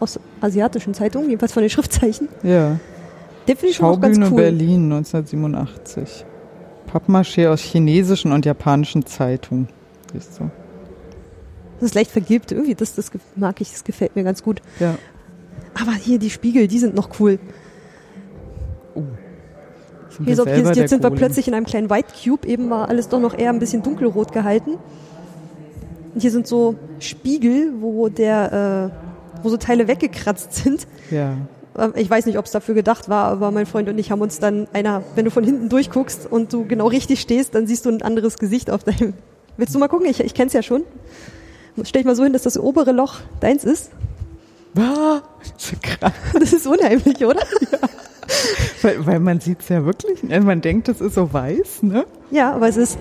aus 0.00 0.18
asiatischen 0.40 0.94
Zeitungen, 0.94 1.28
jedenfalls 1.28 1.52
von 1.52 1.62
den 1.62 1.70
Schriftzeichen. 1.70 2.28
Ja. 2.42 2.78
Den 3.46 3.56
finde 3.56 3.70
ich 3.70 3.82
auch 3.82 4.00
ganz 4.00 4.18
cool. 4.18 4.36
Berlin 4.36 4.92
1987. 4.92 6.24
Pappmaché 6.92 7.48
aus 7.48 7.60
chinesischen 7.60 8.32
und 8.32 8.46
japanischen 8.46 9.06
Zeitungen. 9.06 9.68
Siehst 10.12 10.40
du. 10.40 10.50
Das 11.74 11.90
ist 11.90 11.94
leicht 11.94 12.10
vergilbt 12.10 12.50
irgendwie, 12.50 12.74
das, 12.74 12.94
das 12.94 13.10
mag 13.36 13.60
ich, 13.60 13.70
das 13.70 13.84
gefällt 13.84 14.16
mir 14.16 14.24
ganz 14.24 14.42
gut. 14.42 14.60
Ja. 14.80 14.96
Aber 15.80 15.92
hier 15.92 16.18
die 16.18 16.30
Spiegel, 16.30 16.66
die 16.66 16.78
sind 16.78 16.94
noch 16.94 17.20
cool. 17.20 17.38
Oh. 18.94 19.04
Hier 20.24 20.34
so, 20.34 20.44
jetzt, 20.44 20.76
jetzt 20.76 20.90
sind 20.90 21.04
wir 21.04 21.10
plötzlich 21.10 21.46
in 21.46 21.54
einem 21.54 21.66
kleinen 21.66 21.88
White 21.88 22.08
Cube, 22.24 22.46
eben 22.48 22.68
war 22.70 22.88
alles 22.88 23.08
doch 23.08 23.20
noch 23.20 23.38
eher 23.38 23.50
ein 23.50 23.60
bisschen 23.60 23.82
dunkelrot 23.82 24.32
gehalten. 24.32 24.72
Und 26.14 26.20
hier 26.20 26.32
sind 26.32 26.48
so 26.48 26.74
Spiegel, 26.98 27.74
wo 27.80 28.08
der, 28.08 28.90
äh, 28.92 29.42
wo 29.44 29.50
so 29.50 29.56
Teile 29.56 29.86
weggekratzt 29.86 30.54
sind. 30.54 30.88
Ja. 31.12 31.36
Ähm, 31.78 31.92
ich 31.94 32.10
weiß 32.10 32.26
nicht, 32.26 32.38
ob 32.38 32.44
es 32.44 32.50
dafür 32.50 32.74
gedacht 32.74 33.08
war, 33.08 33.26
aber 33.26 33.50
mein 33.50 33.66
Freund 33.66 33.88
und 33.88 33.98
ich 33.98 34.10
haben 34.10 34.20
uns 34.20 34.38
dann 34.40 34.68
einer, 34.72 35.02
wenn 35.14 35.24
du 35.24 35.30
von 35.30 35.44
hinten 35.44 35.68
durchguckst 35.68 36.30
und 36.30 36.52
du 36.52 36.66
genau 36.66 36.88
richtig 36.88 37.20
stehst, 37.20 37.54
dann 37.54 37.66
siehst 37.66 37.86
du 37.86 37.90
ein 37.90 38.02
anderes 38.02 38.38
Gesicht 38.38 38.70
auf 38.70 38.84
deinem. 38.84 39.14
Willst 39.56 39.74
du 39.74 39.78
mal 39.78 39.88
gucken? 39.88 40.06
Ich, 40.06 40.20
ich 40.20 40.34
kenne 40.34 40.48
es 40.48 40.52
ja 40.52 40.62
schon. 40.62 40.82
Stell 41.84 42.02
dich 42.02 42.06
mal 42.06 42.16
so 42.16 42.24
hin, 42.24 42.32
dass 42.32 42.42
das 42.42 42.58
obere 42.58 42.92
Loch 42.92 43.16
deins 43.40 43.64
ist. 43.64 43.90
Ah, 44.76 45.20
das 46.38 46.52
ist 46.52 46.66
unheimlich, 46.66 47.24
oder? 47.24 47.42
Ja. 47.72 47.78
weil, 48.82 49.06
weil 49.06 49.20
man 49.20 49.40
sieht 49.40 49.60
es 49.60 49.70
ja 49.70 49.86
wirklich. 49.86 50.22
Man 50.22 50.60
denkt, 50.60 50.88
es 50.90 51.00
ist 51.00 51.14
so 51.14 51.32
weiß, 51.32 51.82
ne? 51.82 52.04
Ja, 52.30 52.52
aber 52.52 52.68
es 52.68 52.76
ist. 52.76 52.98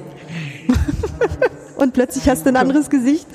Und 1.75 1.93
plötzlich 1.93 2.29
hast 2.29 2.45
du 2.45 2.49
ein 2.49 2.55
anderes 2.55 2.89
Gesicht. 2.89 3.27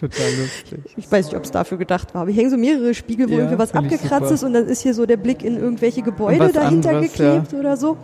Total 0.00 0.30
lustig. 0.40 0.94
Ich 0.96 1.12
weiß 1.12 1.26
nicht, 1.26 1.36
ob 1.36 1.44
es 1.44 1.50
dafür 1.50 1.76
gedacht 1.76 2.14
war, 2.14 2.22
aber 2.22 2.30
hier 2.30 2.40
hängen 2.40 2.50
so 2.50 2.56
mehrere 2.56 2.94
Spiegel, 2.94 3.28
wo 3.28 3.32
Ja, 3.32 3.38
irgendwie 3.40 3.58
was 3.58 3.74
abgekratzt 3.74 4.30
ist 4.30 4.42
und 4.42 4.54
dann 4.54 4.66
ist 4.66 4.80
hier 4.80 4.94
so 4.94 5.04
der 5.04 5.18
Blick 5.18 5.44
in 5.44 5.58
irgendwelche 5.58 6.00
Gebäude 6.00 6.50
dahinter 6.50 6.90
anderes, 6.90 7.12
geklebt 7.12 7.52
oder 7.52 7.76
so. 7.76 7.98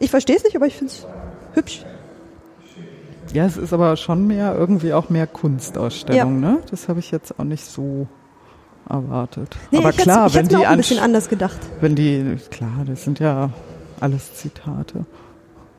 Ich 0.00 0.10
verstehe 0.10 0.34
es 0.36 0.42
nicht, 0.42 0.56
aber 0.56 0.66
ich 0.66 0.74
finde 0.74 0.92
es 0.92 1.06
hübsch. 1.54 1.84
Ja, 3.32 3.46
es 3.46 3.56
ist 3.56 3.72
aber 3.72 3.96
schon 3.96 4.26
mehr, 4.26 4.56
irgendwie 4.58 4.92
auch 4.92 5.08
mehr 5.08 5.28
Kunstausstellung, 5.28 6.40
ne? 6.40 6.58
Das 6.70 6.88
habe 6.88 6.98
ich 6.98 7.12
jetzt 7.12 7.38
auch 7.38 7.44
nicht 7.44 7.64
so 7.64 8.08
erwartet. 8.88 9.56
Nee, 9.70 9.78
aber 9.78 9.92
klar, 9.92 10.26
ich 10.26 10.34
wenn 10.34 10.48
die, 10.48 10.56
auch 10.56 10.66
ein 10.66 10.78
bisschen 10.78 10.98
anders 10.98 11.28
gedacht. 11.28 11.58
wenn 11.80 11.94
die, 11.94 12.38
klar, 12.50 12.84
das 12.86 13.04
sind 13.04 13.20
ja 13.20 13.50
alles 14.00 14.34
Zitate. 14.34 15.04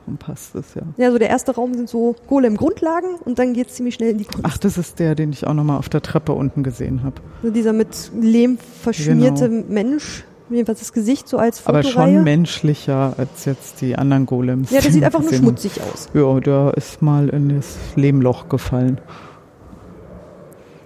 Dann 0.10 0.18
passt 0.18 0.56
es 0.56 0.74
ja. 0.74 0.82
Ja, 0.98 1.12
so 1.12 1.20
der 1.20 1.30
erste 1.30 1.54
Raum 1.54 1.76
sind 1.76 1.88
so 1.88 2.16
Golem-Grundlagen 2.28 3.10
und 3.26 3.38
dann 3.38 3.54
geht 3.54 3.68
es 3.68 3.76
ziemlich 3.76 3.94
schnell 3.94 4.10
in 4.10 4.18
die 4.18 4.24
Kunst. 4.26 4.42
Ach, 4.44 4.58
das 4.58 4.80
ist 4.80 4.98
der, 4.98 5.14
den 5.14 5.32
ich 5.32 5.46
auch 5.46 5.54
nochmal 5.54 5.78
auf 5.78 5.88
der 5.88 6.02
Treppe 6.02 6.34
unten 6.34 6.64
gesehen 6.64 7.04
habe. 7.04 7.16
So 7.44 7.52
dieser 7.52 7.74
mit 7.74 8.12
Lehm 8.20 8.58
verschmierte 8.82 9.50
Genau. 9.50 9.66
Mensch, 9.70 10.24
jedenfalls 10.50 10.80
das 10.80 10.94
Gesicht 10.94 11.28
so 11.30 11.38
als 11.38 11.68
Aber 11.68 11.84
Fotoreihe. 11.84 12.16
schon 12.16 12.24
menschlicher 12.24 13.14
als 13.18 13.46
jetzt 13.46 13.82
die 13.82 13.96
anderen 14.00 14.26
Golems. 14.26 14.72
ja, 14.72 14.82
der 14.82 14.92
sieht 14.92 15.04
einfach 15.04 15.22
nur 15.22 15.32
schmutzig 15.32 15.80
aus. 15.80 16.10
Ja, 16.16 16.40
der 16.40 16.74
ist 16.76 17.04
mal 17.04 17.30
in 17.30 17.56
das 17.56 17.78
Lehmloch 17.96 18.50
gefallen. 18.50 19.00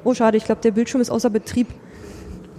Oh, 0.03 0.13
schade, 0.13 0.35
ich 0.35 0.43
glaube, 0.43 0.59
der 0.61 0.71
Bildschirm 0.71 0.99
ist 0.99 1.09
außer 1.09 1.29
Betrieb. 1.29 1.67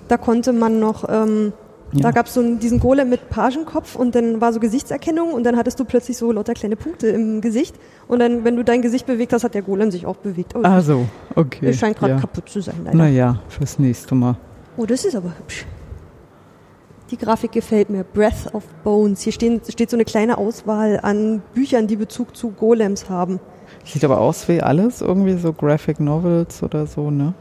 Da 0.09 0.17
konnte 0.17 0.55
man 0.55 0.81
noch, 0.81 1.05
ähm, 1.10 1.52
Ja. 1.95 2.03
da 2.03 2.11
gab 2.11 2.27
es 2.27 2.35
so 2.35 2.41
einen, 2.41 2.59
diesen 2.59 2.81
Golem 2.81 3.09
mit 3.09 3.31
Pagenkopf 3.31 3.95
und 3.97 4.15
dann 4.15 4.41
war 4.41 4.53
so 4.53 4.61
Gesichtserkennung 4.61 5.33
und 5.33 5.45
dann 5.45 5.57
hattest 5.57 5.79
du 5.81 5.85
plötzlich 5.85 6.17
so 6.17 6.33
lauter 6.33 6.55
kleine 6.55 6.77
Punkte 6.77 7.07
im 7.09 7.41
Gesicht. 7.41 7.75
Und 8.09 8.19
dann, 8.19 8.45
wenn 8.45 8.57
du 8.57 8.65
dein 8.65 8.83
Gesicht 8.83 9.07
bewegt 9.07 9.33
hast, 9.33 9.45
hat 9.45 9.55
der 9.55 9.63
Golem 9.63 9.91
sich 9.91 10.05
auch 10.07 10.17
bewegt. 10.17 10.55
Oh, 10.57 10.61
Ah, 10.63 10.81
so, 10.81 11.07
okay. 11.35 11.67
der 11.67 11.73
scheint 11.73 11.97
gerade 11.99 12.15
ja. 12.15 12.21
kaputt 12.21 12.49
zu 12.49 12.61
sein, 12.61 12.77
leider. 12.85 12.97
Naja, 12.97 13.41
fürs 13.49 13.79
nächste 13.79 14.15
Mal. 14.15 14.37
Oh, 14.77 14.87
das 14.87 15.05
ist 15.05 15.15
aber 15.15 15.33
hübsch. 15.39 15.67
Die 17.11 17.19
Grafik 17.19 17.53
gefällt 17.53 17.91
mir. 17.91 18.03
Breath 18.03 18.53
of 18.55 18.65
Bones. 18.83 19.21
Hier 19.21 19.33
stehen, 19.33 19.61
steht 19.69 19.91
so 19.91 19.97
eine 19.97 20.05
kleine 20.05 20.39
Auswahl 20.39 20.99
an 21.03 21.43
Büchern, 21.55 21.87
die 21.87 21.97
Bezug 21.97 22.35
zu 22.37 22.51
Golems 22.51 23.09
haben. 23.11 23.41
Sieht 23.85 24.05
aber 24.05 24.21
aus 24.21 24.49
wie 24.49 24.61
alles, 24.63 25.01
irgendwie 25.03 25.35
so 25.35 25.53
Graphic 25.53 26.01
Novels 26.01 26.63
oder 26.63 26.87
so, 26.87 27.11
ne? 27.11 27.35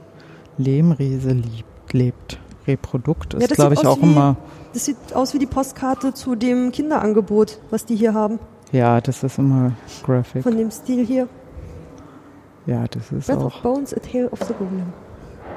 Lehmriese 0.58 1.32
liebt, 1.32 1.94
lebt. 1.94 2.40
Reprodukt 2.67 3.33
Ja, 3.33 3.40
ist, 3.40 3.51
das 3.51 3.56
glaube 3.58 3.75
sieht 3.75 3.83
ich, 3.83 3.88
aus 3.90 3.98
auch 3.98 4.01
wie- 4.01 4.11
immer. 4.11 4.35
Das 4.74 4.85
sieht 4.85 4.98
aus 5.14 5.33
wie 5.33 5.40
die 5.40 5.45
Postkarte 5.45 6.14
zu 6.14 6.35
dem 6.35 6.72
Kinderangebot, 6.72 7.59
was 7.69 7.85
die 7.85 7.95
hier 7.95 8.14
haben. 8.14 8.40
Ja, 8.72 9.00
das 9.01 9.24
ist 9.24 9.38
immer 9.38 9.74
Graphic. 10.03 10.42
Von 10.43 10.58
dem 10.58 10.72
Stil 10.72 11.06
hier. 11.06 11.27
Ja, 12.66 12.85
das 12.90 13.11
ist 13.11 13.27
Breath 13.27 13.38
auch. 13.40 13.45
of 13.45 13.61
Bones, 13.61 13.93
A 13.93 14.00
Tale 14.00 14.30
of 14.30 14.40
the 14.48 14.53
Golem. 14.58 14.83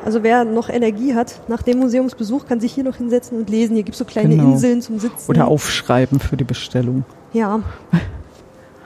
Also 0.05 0.23
wer 0.23 0.45
noch 0.45 0.69
Energie 0.69 1.15
hat 1.15 1.41
nach 1.49 1.63
dem 1.63 1.79
Museumsbesuch, 1.79 2.47
kann 2.47 2.61
sich 2.61 2.73
hier 2.73 2.85
noch 2.85 2.97
hinsetzen 2.97 3.39
und 3.39 3.49
lesen. 3.49 3.75
Hier 3.75 3.85
gibt 3.85 3.95
es 3.95 3.99
so 3.99 4.05
kleine 4.05 4.37
Genau. 4.37 4.53
Inseln 4.53 4.83
zum 4.83 4.99
Sitzen. 4.99 5.31
Oder 5.31 5.49
aufschreiben 5.49 6.21
für 6.21 6.37
die 6.37 6.45
Bestellung. 6.45 7.05
Ja. 7.33 7.61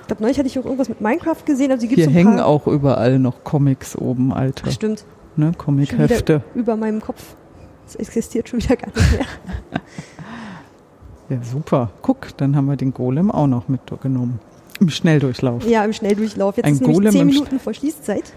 Ich 0.02 0.07
glaube, 0.07 0.23
neulich 0.23 0.39
hatte 0.39 0.49
ich 0.49 0.58
auch 0.58 0.65
irgendwas 0.65 0.89
mit 0.89 1.00
Minecraft 1.00 1.44
gesehen. 1.44 1.73
Also 1.73 1.86
hier 1.86 1.97
Hier 1.97 2.05
so 2.07 2.10
hängen 2.10 2.40
auch 2.40 2.66
überall 2.66 3.18
noch 3.18 3.42
Comics 3.44 3.97
oben, 3.97 4.32
alte. 4.32 4.65
Ach, 4.66 4.73
stimmt. 4.73 5.05
Ne, 5.36 5.52
Comichefte. 5.57 6.42
über 6.55 6.76
meinem 6.76 7.00
Kopf. 7.00 7.36
Das 7.91 7.97
existiert 7.97 8.49
schon 8.49 8.62
wieder 8.62 8.77
gar 8.77 8.86
nicht 8.94 9.12
mehr. 9.12 9.27
Ja, 11.28 11.43
super. 11.43 11.91
Guck, 12.02 12.36
dann 12.36 12.55
haben 12.55 12.67
wir 12.67 12.77
den 12.77 12.94
Golem 12.94 13.33
auch 13.33 13.49
noch 13.49 13.67
mitgenommen. 13.67 14.39
Im 14.78 14.91
Schnelldurchlauf. 14.91 15.67
Ja, 15.67 15.85
im 15.85 15.93
Schnelldurchlauf. 15.93 16.57
Jetzt 16.57 16.67
Ein 16.67 16.75
ist 16.75 16.81
nämlich 16.83 16.97
Golem 16.97 17.12
zehn 17.12 17.27
Minuten 17.27 17.59
vor 17.59 17.75
Schließzeit. 17.75 18.33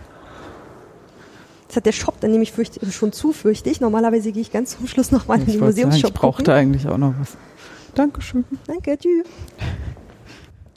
Jetzt 1.63 1.75
hat 1.75 1.85
der 1.85 1.91
Shop 1.91 2.19
dann 2.19 2.31
nämlich 2.31 2.51
fürcht, 2.51 2.79
also 2.81 2.91
schon 2.91 3.11
zu 3.11 3.31
fürchtig. 3.31 3.79
Normalerweise 3.79 4.31
gehe 4.31 4.41
ich 4.41 4.51
ganz 4.51 4.75
zum 4.75 4.87
Schluss 4.87 5.11
nochmal 5.11 5.39
in 5.39 5.45
den 5.45 5.59
Museumsshop 5.59 6.09
ich 6.09 6.13
brauchte 6.15 6.43
gucken. 6.43 6.53
eigentlich 6.53 6.87
auch 6.87 6.97
noch 6.97 7.13
was. 7.19 7.37
Dankeschön. 7.93 8.45
Danke, 8.65 8.97
tschüss. 8.97 9.27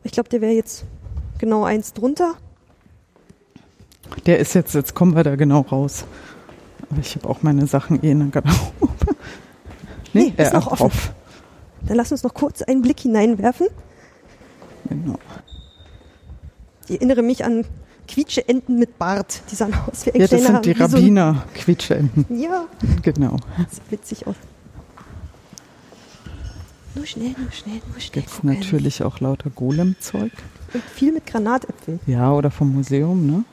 Ich 0.05 0.13
glaube, 0.13 0.29
der 0.29 0.43
wäre 0.43 0.53
jetzt 0.53 0.85
genau 1.39 1.65
eins 1.65 1.95
drunter. 1.95 2.35
Der 4.27 4.39
ist 4.39 4.55
jetzt, 4.55 4.75
jetzt 4.75 4.95
kommen 4.95 5.17
wir 5.17 5.25
da 5.25 5.37
genau 5.37 5.63
raus. 5.63 6.05
Aber 6.91 7.01
ich 7.01 7.15
habe 7.17 7.29
auch 7.29 7.43
meine 7.43 7.67
Sachen 7.67 8.03
eh 8.03 8.11
in 8.13 8.19
der 8.21 8.29
Garderobe. 8.29 8.67
Nee, 10.13 10.33
ist 10.37 10.51
äh, 10.51 10.55
noch 10.55 10.69
offen. 10.69 10.79
drauf. 10.79 11.13
Dann 11.87 11.97
lass 11.99 12.11
uns 12.11 12.23
noch 12.23 12.33
kurz 12.33 12.63
einen 12.63 12.81
Blick 12.81 13.01
hineinwerfen. 13.01 13.67
Genau. 14.89 15.19
Ich 16.89 16.95
erinnere 16.95 17.21
mich 17.23 17.45
an 17.45 17.67
Quietscheenten 18.09 18.79
mit 18.79 18.99
Bart. 18.99 19.43
Die 19.51 19.57
sahen 19.57 19.75
aus 19.75 20.07
wie 20.07 20.13
ein 20.13 20.21
Ja, 20.23 20.27
das 20.27 20.43
sind 20.43 20.65
die 20.65 20.71
wie 20.71 20.79
so 20.79 20.85
ein- 20.85 20.91
Rabbiner 20.93 21.45
Quietscheenten. 21.55 22.25
Ja, 22.41 22.65
Genau. 23.03 23.37
sieht 23.71 23.91
witzig 23.91 24.27
aus. 24.27 24.37
Nur 26.95 27.05
schnell, 27.05 27.35
nur 27.39 27.53
schnell, 27.53 27.81
nur 27.91 28.01
schnell 28.01 28.23
Gibt's 28.23 28.37
gucken. 28.37 28.59
natürlich 28.59 29.03
auch 29.03 29.21
lauter 29.21 29.51
Golem-Zeug. 29.51 30.33
Und 30.73 30.83
viel 30.95 31.13
mit 31.13 31.27
Granatäpfeln. 31.27 32.01
Ja, 32.07 32.33
oder 32.33 32.51
vom 32.51 32.73
Museum, 32.73 33.27
ne? 33.27 33.45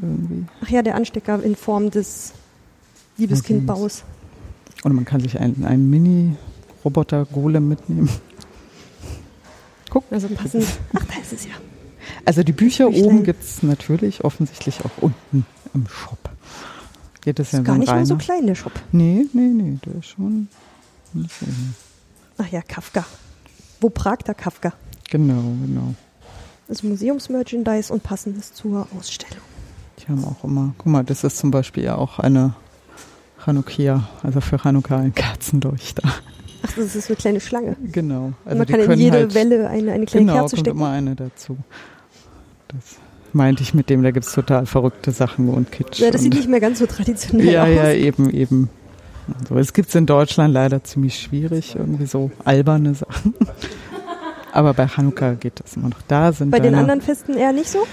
Irgendwie. 0.00 0.44
Ach 0.62 0.68
ja, 0.68 0.82
der 0.82 0.94
Anstecker 0.94 1.42
in 1.42 1.56
Form 1.56 1.90
des 1.90 2.32
Liebeskindbaus. 3.16 4.04
Oder 4.84 4.94
man 4.94 5.04
kann 5.04 5.20
sich 5.20 5.38
einen, 5.38 5.64
einen 5.64 5.88
Mini-Roboter-Golem 5.90 7.68
mitnehmen. 7.68 8.10
Guck. 9.90 10.04
Also 10.10 10.28
passend. 10.28 10.66
Ach, 10.94 11.04
da 11.04 11.20
ist 11.20 11.32
es 11.32 11.44
ja. 11.44 11.52
Also 12.24 12.42
die 12.42 12.52
Bücher 12.52 12.88
oben 12.88 13.24
gibt's 13.24 13.62
natürlich 13.62 14.24
offensichtlich 14.24 14.84
auch 14.84 15.02
unten 15.02 15.46
im 15.74 15.86
Shop. 15.88 16.18
Geht 17.22 17.38
das 17.38 17.52
ja 17.52 17.60
Ist 17.60 17.64
gar 17.64 17.74
so 17.74 17.80
nicht 17.80 17.88
mal 17.88 18.06
so 18.06 18.16
klein, 18.16 18.46
der 18.46 18.54
Shop. 18.54 18.72
Nee, 18.92 19.26
nee, 19.32 19.48
nee, 19.48 19.78
der 19.84 19.96
ist 19.96 20.06
schon. 20.06 20.48
Ach 22.38 22.48
ja, 22.48 22.62
Kafka. 22.62 23.04
Wo 23.80 23.90
pragt 23.90 24.28
der 24.28 24.34
Kafka? 24.34 24.72
Genau, 25.10 25.42
genau. 25.64 25.94
Also 26.68 26.86
Museumsmerchandise 26.86 27.92
und 27.92 28.02
passendes 28.02 28.52
zur 28.52 28.86
Ausstellung. 28.96 29.42
Die 29.98 30.08
haben 30.08 30.24
auch 30.24 30.44
immer, 30.44 30.74
guck 30.78 30.86
mal, 30.86 31.04
das 31.04 31.24
ist 31.24 31.38
zum 31.38 31.50
Beispiel 31.50 31.84
ja 31.84 31.96
auch 31.96 32.18
eine 32.18 32.54
Chanukia, 33.44 34.08
also 34.22 34.40
für 34.40 34.58
Chanukka 34.58 34.96
ein 34.96 35.14
Kerzenleuchter. 35.14 36.02
Ach, 36.62 36.72
das 36.76 36.96
ist 36.96 37.08
eine 37.08 37.16
kleine 37.16 37.40
Schlange. 37.40 37.76
Genau. 37.92 38.32
Also 38.44 38.58
Man 38.58 38.66
kann 38.66 38.80
in 38.80 38.98
jede 38.98 39.18
halt, 39.18 39.34
Welle 39.34 39.68
eine, 39.68 39.92
eine 39.92 40.06
kleine 40.06 40.26
genau, 40.26 40.38
Kerze 40.40 40.56
kommt 40.56 40.66
stecken. 40.66 40.78
immer 40.78 40.90
eine 40.90 41.14
dazu. 41.14 41.56
Das 42.68 42.96
meinte 43.32 43.62
ich 43.62 43.74
mit 43.74 43.88
dem, 43.90 44.02
da 44.02 44.10
gibt's 44.10 44.32
total 44.32 44.66
verrückte 44.66 45.12
Sachen 45.12 45.48
und 45.48 45.70
Kitsch. 45.70 46.00
Ja, 46.00 46.10
das 46.10 46.22
sieht 46.22 46.34
nicht 46.34 46.48
mehr 46.48 46.60
ganz 46.60 46.78
so 46.78 46.86
traditionell 46.86 47.48
ja, 47.48 47.64
aus. 47.64 47.68
ja, 47.68 47.92
eben, 47.92 48.30
eben. 48.30 48.70
So, 49.48 49.56
es 49.58 49.72
gibt's 49.72 49.94
in 49.94 50.06
Deutschland 50.06 50.54
leider 50.54 50.82
ziemlich 50.84 51.18
schwierig, 51.18 51.76
irgendwie 51.76 52.06
so 52.06 52.30
alberne 52.44 52.94
Sachen. 52.94 53.34
Aber 54.52 54.72
bei 54.72 54.88
Chanukka 54.88 55.34
geht 55.34 55.60
das 55.62 55.76
immer 55.76 55.90
noch. 55.90 56.00
Da 56.08 56.32
sind 56.32 56.50
Bei 56.50 56.60
den 56.60 56.74
anderen 56.74 57.02
Festen 57.02 57.34
eher 57.34 57.52
nicht 57.52 57.68
so? 57.68 57.86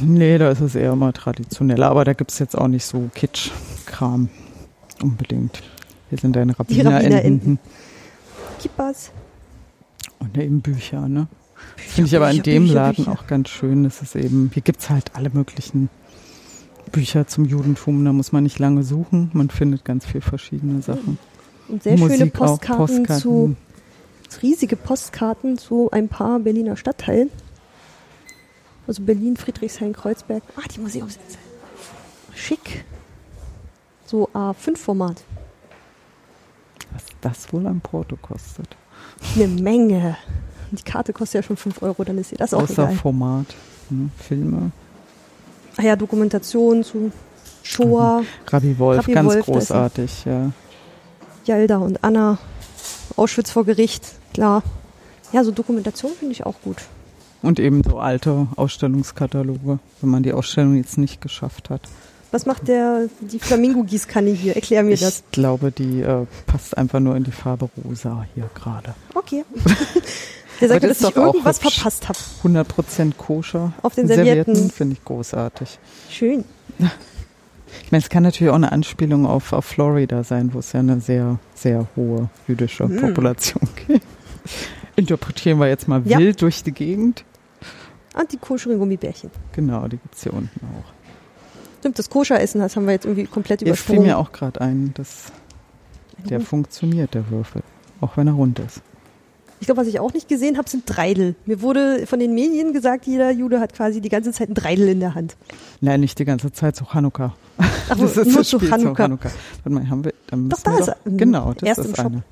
Nee, 0.00 0.38
da 0.38 0.50
ist 0.50 0.60
es 0.60 0.74
eher 0.74 0.92
immer 0.92 1.12
traditioneller, 1.12 1.90
aber 1.90 2.04
da 2.04 2.12
gibt's 2.14 2.38
jetzt 2.38 2.56
auch 2.56 2.68
nicht 2.68 2.84
so 2.84 3.10
Kitsch-Kram 3.14 4.28
unbedingt. 5.02 5.62
Hier 6.08 6.18
sind 6.18 6.34
deine 6.36 6.58
Rabbiner-Enten. 6.58 7.58
Kippas. 8.60 9.10
und 10.18 10.36
eben 10.36 10.60
Bücher, 10.60 11.08
ne? 11.08 11.28
Finde 11.76 12.08
ich 12.08 12.16
aber 12.16 12.30
in 12.30 12.42
dem 12.42 12.64
Bücher, 12.64 12.74
Laden 12.74 13.04
Bücher. 13.04 13.12
auch 13.12 13.26
ganz 13.26 13.48
schön, 13.48 13.84
dass 13.84 14.02
es 14.02 14.14
eben, 14.14 14.50
hier 14.52 14.62
gibt's 14.62 14.90
halt 14.90 15.14
alle 15.14 15.30
möglichen 15.30 15.88
Bücher 16.92 17.26
zum 17.26 17.44
Judentum, 17.44 18.04
da 18.04 18.12
muss 18.12 18.32
man 18.32 18.42
nicht 18.42 18.58
lange 18.58 18.82
suchen, 18.82 19.30
man 19.32 19.48
findet 19.50 19.84
ganz 19.84 20.04
viel 20.06 20.20
verschiedene 20.20 20.82
Sachen. 20.82 21.18
Und 21.68 21.82
sehr 21.82 21.96
schöne 21.96 22.10
Musik 22.10 22.40
auch, 22.40 22.58
Postkarten, 22.60 23.08
zu, 23.08 23.56
riesige 24.42 24.76
Postkarten 24.76 25.56
zu 25.56 25.90
ein 25.90 26.08
paar 26.08 26.40
Berliner 26.40 26.76
Stadtteilen. 26.76 27.30
Also 28.90 29.04
Berlin, 29.04 29.36
Friedrichshain, 29.36 29.92
Kreuzberg. 29.92 30.42
Ah, 30.56 30.62
die 30.74 30.80
Museumsinsel. 30.80 31.38
Schick. 32.34 32.84
So 34.04 34.28
A5-Format. 34.34 35.22
Was 36.92 37.04
das 37.20 37.52
wohl 37.52 37.68
am 37.68 37.80
Porto 37.80 38.16
kostet. 38.16 38.66
Eine 39.36 39.46
Menge. 39.46 40.16
Die 40.72 40.82
Karte 40.82 41.12
kostet 41.12 41.34
ja 41.34 41.42
schon 41.44 41.56
5 41.56 41.80
Euro, 41.82 42.02
dann 42.02 42.18
ist 42.18 42.32
ihr 42.32 42.38
das 42.38 42.52
auch 42.52 42.62
Außer 42.62 42.82
egal. 42.82 42.96
Format. 42.96 43.46
Ne? 43.90 44.10
Filme. 44.18 44.72
Ah 45.76 45.82
ja, 45.82 45.94
Dokumentation 45.94 46.82
zu 46.82 47.12
Shoah, 47.62 48.24
Rabbi 48.48 48.76
Wolf, 48.76 49.02
Rabbi 49.02 49.12
ganz 49.12 49.34
Wolf, 49.34 49.44
großartig, 49.44 50.24
ja. 50.24 50.50
Jalda 51.44 51.76
und 51.76 52.02
Anna, 52.02 52.38
Auschwitz 53.14 53.52
vor 53.52 53.64
Gericht, 53.64 54.04
klar. 54.34 54.64
Ja, 55.30 55.44
so 55.44 55.52
Dokumentation 55.52 56.10
finde 56.10 56.32
ich 56.32 56.44
auch 56.44 56.60
gut. 56.64 56.78
Und 57.42 57.58
eben 57.58 57.82
so 57.82 57.98
alte 57.98 58.48
Ausstellungskataloge, 58.56 59.78
wenn 60.00 60.10
man 60.10 60.22
die 60.22 60.32
Ausstellung 60.32 60.76
jetzt 60.76 60.98
nicht 60.98 61.20
geschafft 61.20 61.70
hat. 61.70 61.80
Was 62.32 62.46
macht 62.46 62.68
der, 62.68 63.08
die 63.20 63.38
Flamingo-Gießkanne 63.40 64.30
hier? 64.30 64.54
Erklär 64.54 64.82
mir 64.82 64.92
ich 64.92 65.00
das. 65.00 65.24
glaube, 65.32 65.72
die 65.72 66.02
äh, 66.02 66.26
passt 66.46 66.76
einfach 66.78 67.00
nur 67.00 67.16
in 67.16 67.24
die 67.24 67.32
Farbe 67.32 67.68
rosa 67.84 68.24
hier 68.34 68.48
gerade. 68.54 68.94
Okay. 69.14 69.44
Der 70.60 70.68
sagt 70.68 70.84
dass 70.84 71.00
ich 71.00 71.16
irgendwas 71.16 71.58
verpasst 71.58 72.06
habe. 72.10 72.18
100% 72.44 73.14
koscher. 73.16 73.72
Auf 73.80 73.94
den 73.94 74.06
Servietten. 74.08 74.70
finde 74.70 74.92
ich 74.92 75.04
großartig. 75.04 75.78
Schön. 76.10 76.44
Ich 77.84 77.92
meine, 77.92 78.02
es 78.02 78.08
kann 78.08 78.24
natürlich 78.24 78.50
auch 78.50 78.56
eine 78.56 78.72
Anspielung 78.72 79.26
auf, 79.26 79.52
auf 79.52 79.64
Florida 79.64 80.24
sein, 80.24 80.52
wo 80.52 80.58
es 80.58 80.72
ja 80.72 80.80
eine 80.80 81.00
sehr, 81.00 81.38
sehr 81.54 81.86
hohe 81.94 82.28
jüdische 82.48 82.88
Mm. 82.88 83.00
Population 83.00 83.62
gibt. 83.86 84.04
Interpretieren 84.96 85.60
wir 85.60 85.68
jetzt 85.68 85.86
mal 85.86 86.02
Ja. 86.04 86.18
wild 86.18 86.42
durch 86.42 86.64
die 86.64 86.72
Gegend. 86.72 87.24
Und 88.18 88.32
die 88.32 88.36
koscheren 88.38 88.78
Gummibärchen. 88.78 89.30
Genau, 89.52 89.86
die 89.86 89.98
gibt 89.98 90.14
es 90.14 90.22
hier 90.22 90.32
unten 90.34 90.60
auch. 90.66 90.92
Stimmt, 91.80 91.98
das 91.98 92.10
Koscher-Essen, 92.10 92.60
das 92.60 92.76
haben 92.76 92.86
wir 92.86 92.92
jetzt 92.92 93.06
irgendwie 93.06 93.24
komplett 93.26 93.62
Jetzt 93.62 93.80
fiel 93.80 93.94
übersprungen. 93.96 94.02
mir 94.02 94.18
auch 94.18 94.32
gerade 94.32 94.60
ein, 94.60 94.92
dass 94.94 95.32
der 96.28 96.40
funktioniert, 96.40 97.14
der 97.14 97.30
Würfel. 97.30 97.62
Auch 98.00 98.16
wenn 98.16 98.26
er 98.26 98.34
rund 98.34 98.58
ist. 98.58 98.82
Ich 99.60 99.66
glaube, 99.66 99.82
was 99.82 99.88
ich 99.88 100.00
auch 100.00 100.12
nicht 100.14 100.26
gesehen 100.28 100.56
habe, 100.56 100.68
sind 100.68 100.84
Dreidel. 100.86 101.34
Mir 101.44 101.60
wurde 101.60 102.06
von 102.06 102.18
den 102.18 102.34
Medien 102.34 102.72
gesagt, 102.72 103.06
jeder 103.06 103.30
Jude 103.30 103.60
hat 103.60 103.74
quasi 103.74 104.00
die 104.00 104.08
ganze 104.08 104.32
Zeit 104.32 104.48
ein 104.48 104.54
Dreidel 104.54 104.88
in 104.88 105.00
der 105.00 105.14
Hand. 105.14 105.36
Nein, 105.82 106.00
nicht 106.00 106.18
die 106.18 106.24
ganze 106.24 106.50
Zeit, 106.50 106.76
zu 106.76 106.92
Hanukkah. 106.94 107.34
Ach, 107.58 107.68
das 107.98 108.16
ist 108.16 108.26
nur 108.28 108.36
das 108.38 108.48
zu 108.48 108.58
Spiel 108.58 108.70
Hanukkah. 108.70 109.08
Warte 109.10 109.70
mal, 109.70 109.88
haben 109.90 110.04
wir, 110.04 110.14
dann 110.28 110.48
Doch, 110.48 110.60
da 110.62 110.72
wir 110.72 110.80
ist 110.80 110.88
doch, 110.88 110.96
er. 111.04 111.12
Genau, 111.12 111.52
das 111.52 111.62
Erst 111.62 111.78
ist 111.80 111.86
im 111.88 111.94
Shop. 111.94 112.06
eine. 112.06 112.22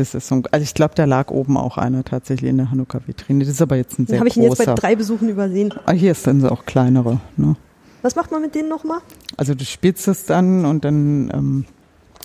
Das 0.00 0.14
ist 0.14 0.28
so 0.28 0.36
ein, 0.36 0.44
also 0.50 0.64
ich 0.64 0.72
glaube, 0.72 0.94
da 0.94 1.04
lag 1.04 1.30
oben 1.30 1.58
auch 1.58 1.76
einer 1.76 2.02
tatsächlich 2.04 2.48
in 2.48 2.56
der 2.56 2.70
Hanukkah-Vitrine. 2.70 3.40
Das 3.40 3.52
ist 3.52 3.60
aber 3.60 3.76
jetzt 3.76 3.98
ein 3.98 4.06
sehr 4.06 4.18
habe 4.18 4.28
ich 4.28 4.36
ihn 4.38 4.44
jetzt 4.44 4.56
bei 4.56 4.64
drei 4.64 4.96
Besuchen 4.96 5.28
übersehen. 5.28 5.74
Ah, 5.84 5.92
hier 5.92 6.12
ist 6.12 6.26
dann 6.26 6.40
so 6.40 6.48
auch 6.48 6.64
kleinere. 6.64 7.20
Ne? 7.36 7.54
Was 8.00 8.16
macht 8.16 8.30
man 8.30 8.40
mit 8.40 8.54
denen 8.54 8.70
nochmal? 8.70 9.00
Also 9.36 9.54
du 9.54 9.62
spielst 9.62 10.08
es 10.08 10.24
dann 10.24 10.64
und 10.64 10.86
dann 10.86 11.30
ähm, 11.34 11.64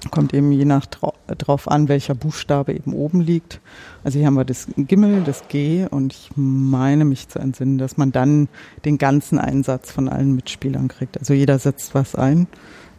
kommt 0.09 0.33
eben 0.33 0.53
je 0.53 0.63
nach 0.63 0.85
drau 0.85 1.15
drauf 1.27 1.69
an, 1.69 1.89
welcher 1.89 2.15
Buchstabe 2.15 2.71
eben 2.71 2.93
oben 2.93 3.19
liegt. 3.19 3.59
Also 4.05 4.19
hier 4.19 4.27
haben 4.27 4.35
wir 4.35 4.45
das 4.45 4.67
Gimmel, 4.77 5.23
das 5.23 5.49
G 5.49 5.85
und 5.91 6.13
ich 6.13 6.29
meine 6.35 7.03
mich 7.03 7.27
zu 7.27 7.39
entsinnen, 7.39 7.77
dass 7.77 7.97
man 7.97 8.13
dann 8.13 8.47
den 8.85 8.97
ganzen 8.97 9.37
Einsatz 9.37 9.91
von 9.91 10.07
allen 10.07 10.33
Mitspielern 10.33 10.87
kriegt. 10.87 11.17
Also 11.17 11.33
jeder 11.33 11.59
setzt 11.59 11.93
was 11.93 12.15
ein, 12.15 12.47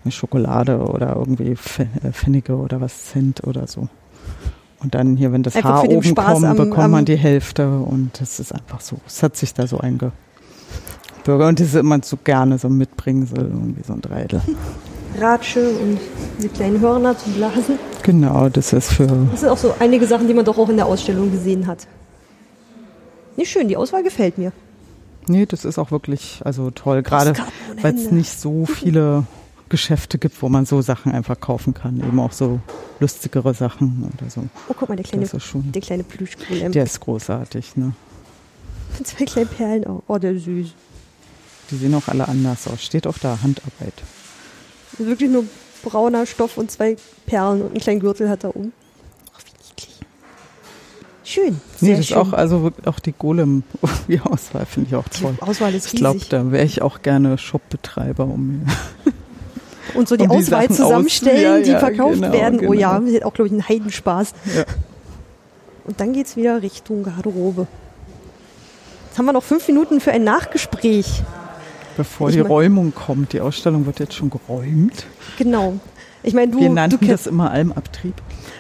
eine 0.05 0.13
Schokolade 0.13 0.81
oder 0.81 1.17
irgendwie 1.17 1.53
äh, 1.53 2.13
Pfennige 2.13 2.57
oder 2.57 2.83
was 2.83 3.07
Cent 3.07 3.43
oder 3.45 3.67
so. 3.67 3.89
Und 4.87 4.95
dann 4.95 5.17
hier, 5.17 5.33
wenn 5.33 5.43
das 5.43 5.57
Einfach 5.57 5.71
Haar 5.83 5.89
oben 5.89 6.15
kommt, 6.15 6.45
am- 6.45 6.57
bekommt 6.57 6.79
am- 6.79 6.91
man 6.93 7.05
die 7.05 7.17
Hälfte 7.17 7.69
und 7.69 8.13
das 8.21 8.39
ist 8.39 8.53
einfach 8.55 8.81
so. 8.81 8.99
Es 9.05 9.21
hat 9.21 9.37
sich 9.37 9.53
da 9.53 9.67
so 9.67 9.79
eingebürgert. 9.81 10.13
Und 11.27 11.59
das 11.59 11.67
ist 11.67 11.75
immer 11.75 11.99
so 12.05 12.17
gerne 12.23 12.57
so 12.57 12.69
ein 12.69 12.75
Mitbringsel, 12.77 13.39
irgendwie 13.39 13.83
so 13.85 13.95
ein 13.95 14.01
Dreidel. 14.01 14.41
Ratsche 15.21 15.71
und 15.71 15.99
diese 16.39 16.51
kleinen 16.51 16.81
Hörner 16.81 17.19
zum 17.19 17.33
Blasen. 17.33 17.81
Genau, 18.05 18.49
das 18.49 18.73
ist 18.73 18.93
für 18.93 19.09
Das 19.33 19.41
sind 19.41 19.49
auch 19.49 19.57
so 19.59 19.75
einige 19.81 20.07
Sachen, 20.07 20.29
die 20.29 20.35
man 20.35 20.45
doch 20.45 20.57
auch 20.57 20.69
in 20.69 20.77
der 20.77 20.87
Ausstellung 20.87 21.33
gesehen 21.33 21.67
hat. 21.67 21.89
Nicht 23.37 23.51
schön, 23.51 23.67
die 23.67 23.77
Auswahl 23.77 24.05
gefällt 24.05 24.39
mir. 24.39 24.53
Nee, 25.27 25.47
das 25.47 25.65
ist 25.65 25.79
auch 25.81 25.91
wirklich 25.91 26.43
also 26.45 26.71
toll, 26.71 27.03
gerade 27.03 27.33
weil 27.83 27.93
es 27.97 28.13
nicht 28.13 28.39
so 28.39 28.67
viele 28.67 29.25
Geschäfte 29.69 30.19
gibt, 30.19 30.41
wo 30.43 30.49
man 30.49 30.65
so 30.67 30.81
Sachen 30.83 31.13
einfach 31.13 31.41
kaufen 31.41 31.75
kann, 31.75 31.99
eben 31.99 32.19
auch 32.21 32.33
so 32.33 32.61
lustigere 33.01 33.53
Sachen 33.55 34.11
oder 34.19 34.31
so. 34.31 34.45
Oh, 34.69 34.75
guck 34.79 34.89
mal, 34.89 34.97
der 34.97 35.05
kleine, 35.05 35.25
Das 35.25 35.35
ist 35.35 35.45
schon, 35.45 35.73
der 35.73 35.83
kleine 35.83 36.05
Plüschgolem. 36.05 36.73
der 36.73 36.85
ist 36.85 37.01
großartig, 37.01 37.77
ne? 37.77 37.93
Mit 38.99 39.07
zwei 39.09 39.25
kleinen 39.25 39.49
Perlen. 39.49 39.85
Oh, 39.87 40.03
oh, 40.07 40.19
der 40.19 40.33
ist 40.33 40.45
süß. 40.45 40.69
Die 41.71 41.77
sehen 41.77 41.95
auch 41.95 42.07
alle 42.09 42.29
anders 42.29 42.69
aus. 42.69 42.83
Steht 42.83 43.07
auch 43.09 43.19
da, 43.19 43.39
Handarbeit. 43.43 43.93
Das 44.93 45.01
ist 45.01 45.07
wirklich 45.07 45.31
nur 45.31 45.45
brauner 45.83 46.25
Stoff 46.27 46.57
und 46.59 46.71
zwei 46.71 46.97
Perlen 47.27 47.63
und 47.63 47.71
einen 47.73 47.81
kleinen 47.81 48.01
Gürtel 48.01 48.29
hat 48.29 48.45
er 48.45 48.55
um. 48.55 48.73
Ach, 49.35 49.41
wie 49.45 49.69
niedlich. 49.69 49.99
Schön. 51.25 51.61
Nee, 51.81 51.89
Sehr 51.89 51.91
das 51.97 52.01
ist 52.01 52.07
schön. 52.09 52.17
auch, 52.19 52.33
also 52.33 52.71
auch 52.85 53.01
die 53.01 53.13
Golem-Auswahl 53.13 54.65
finde 54.67 54.89
ich 54.91 54.95
auch 54.95 55.09
toll. 55.09 55.35
Die 55.37 55.43
Auswahl 55.43 55.75
ist 55.75 55.87
Ich 55.93 55.97
glaube, 55.99 56.15
riesig. 56.17 56.29
da 56.31 56.53
wäre 56.53 56.65
ich 56.65 56.83
auch 56.83 57.03
gerne 57.03 57.37
Shopbetreiber, 57.37 58.25
um 58.25 58.47
mir 58.61 58.67
und 59.97 60.09
so 60.09 60.17
die 60.17 60.25
um 60.25 60.31
die 60.31 60.37
Auswahl 60.37 60.63
Sachen 60.63 60.77
zusammenstellen, 60.77 61.53
aus- 61.53 61.59
ja, 61.59 61.65
die 61.65 61.71
ja, 61.71 61.79
verkauft 61.79 62.15
genau, 62.15 62.33
werden. 62.33 62.61
Oh 62.67 62.73
ja, 62.73 62.95
genau. 62.99 63.07
das 63.07 63.15
ist 63.17 63.25
auch, 63.25 63.33
glaube 63.35 63.49
ich, 63.49 63.53
ein 63.55 63.69
Heidenspaß. 63.69 64.33
Ja. 64.57 64.65
Und 65.85 66.01
dann 66.01 66.13
geht's 66.13 66.37
wieder 66.37 66.63
Richtung 66.63 67.05
Garderobe. 67.05 67.67
Jetzt 69.09 69.19
haben 69.19 69.27
wir 69.27 69.33
noch 69.33 69.43
fünf 69.45 69.67
Minuten 69.69 70.01
für 70.01 70.13
ein 70.13 70.25
Nachgespräch. 70.25 71.23
Bevor 71.97 72.29
Ich 72.29 72.35
die 72.37 72.43
mein- 72.43 72.51
Räumung 72.51 72.95
kommt. 72.95 73.33
Die 73.33 73.41
Ausstellung 73.41 73.87
wird 73.87 73.99
jetzt 74.01 74.15
schon 74.15 74.29
geräumt. 74.31 75.07
Genau. 75.39 75.75
Ich 76.23 76.35
meine, 76.35 76.51
du, 76.53 76.59
Wir 76.61 76.69
du 76.69 76.75
nannten 76.75 76.99
kennst, 76.99 77.27
das 77.27 77.27
immer 77.33 77.51
Almabtrieb. 77.51 78.15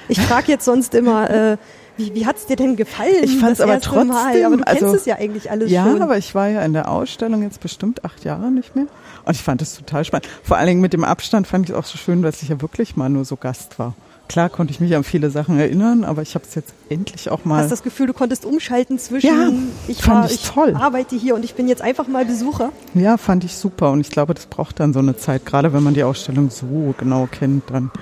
ich 0.08 0.20
frage 0.20 0.52
jetzt 0.52 0.64
sonst 0.64 0.94
immer, 0.94 1.28
äh, 1.28 1.56
wie, 1.96 2.14
wie 2.14 2.26
hat's 2.26 2.46
dir 2.46 2.56
denn 2.56 2.76
gefallen? 2.76 3.22
Ich 3.22 3.38
fand's 3.38 3.60
aber 3.60 3.74
erste 3.74 3.90
Mal? 3.90 4.06
trotzdem, 4.08 4.46
Aber 4.46 4.56
du 4.58 4.64
kennst 4.64 4.82
also- 4.82 4.94
es 4.96 5.06
ja 5.06 5.16
eigentlich 5.16 5.50
alles 5.50 5.70
Ja, 5.70 5.84
schon. 5.84 6.02
aber 6.02 6.18
ich 6.18 6.34
war 6.34 6.48
ja 6.48 6.62
in 6.62 6.72
der 6.72 6.90
Ausstellung 6.90 7.42
jetzt 7.42 7.60
bestimmt 7.60 8.04
acht 8.04 8.24
Jahre 8.24 8.50
nicht 8.50 8.74
mehr. 8.76 8.86
Und 9.24 9.34
ich 9.34 9.42
fand 9.42 9.62
es 9.62 9.74
total 9.76 10.04
spannend. 10.04 10.28
Vor 10.42 10.56
allen 10.56 10.66
Dingen 10.68 10.80
mit 10.80 10.92
dem 10.92 11.04
Abstand 11.04 11.46
fand 11.46 11.64
ich 11.66 11.70
es 11.70 11.76
auch 11.76 11.84
so 11.84 11.98
schön, 11.98 12.22
dass 12.22 12.42
ich 12.42 12.48
ja 12.50 12.60
wirklich 12.60 12.96
mal 12.96 13.08
nur 13.08 13.24
so 13.24 13.36
Gast 13.36 13.78
war. 13.78 13.94
Klar 14.28 14.48
konnte 14.48 14.72
ich 14.72 14.80
mich 14.80 14.96
an 14.96 15.04
viele 15.04 15.30
Sachen 15.30 15.56
erinnern, 15.56 16.02
aber 16.02 16.20
ich 16.20 16.34
habe 16.34 16.44
es 16.44 16.56
jetzt 16.56 16.74
endlich 16.88 17.30
auch 17.30 17.44
mal. 17.44 17.62
Hast 17.62 17.70
das 17.70 17.84
Gefühl, 17.84 18.08
du 18.08 18.12
konntest 18.12 18.44
umschalten 18.44 18.98
zwischen 18.98 19.26
Ja, 19.28 19.52
ich, 19.86 20.02
fand 20.02 20.24
war, 20.24 20.30
ich 20.30 20.42
toll. 20.50 20.74
arbeite 20.74 21.14
hier 21.14 21.36
und 21.36 21.44
ich 21.44 21.54
bin 21.54 21.68
jetzt 21.68 21.80
einfach 21.80 22.08
mal 22.08 22.24
Besucher. 22.24 22.72
Ja, 22.94 23.18
fand 23.18 23.44
ich 23.44 23.54
super. 23.56 23.92
Und 23.92 24.00
ich 24.00 24.10
glaube, 24.10 24.34
das 24.34 24.46
braucht 24.46 24.80
dann 24.80 24.92
so 24.92 24.98
eine 24.98 25.16
Zeit, 25.16 25.46
gerade 25.46 25.72
wenn 25.72 25.84
man 25.84 25.94
die 25.94 26.02
Ausstellung 26.02 26.50
so 26.50 26.92
genau 26.98 27.28
kennt, 27.30 27.70
dann 27.70 27.92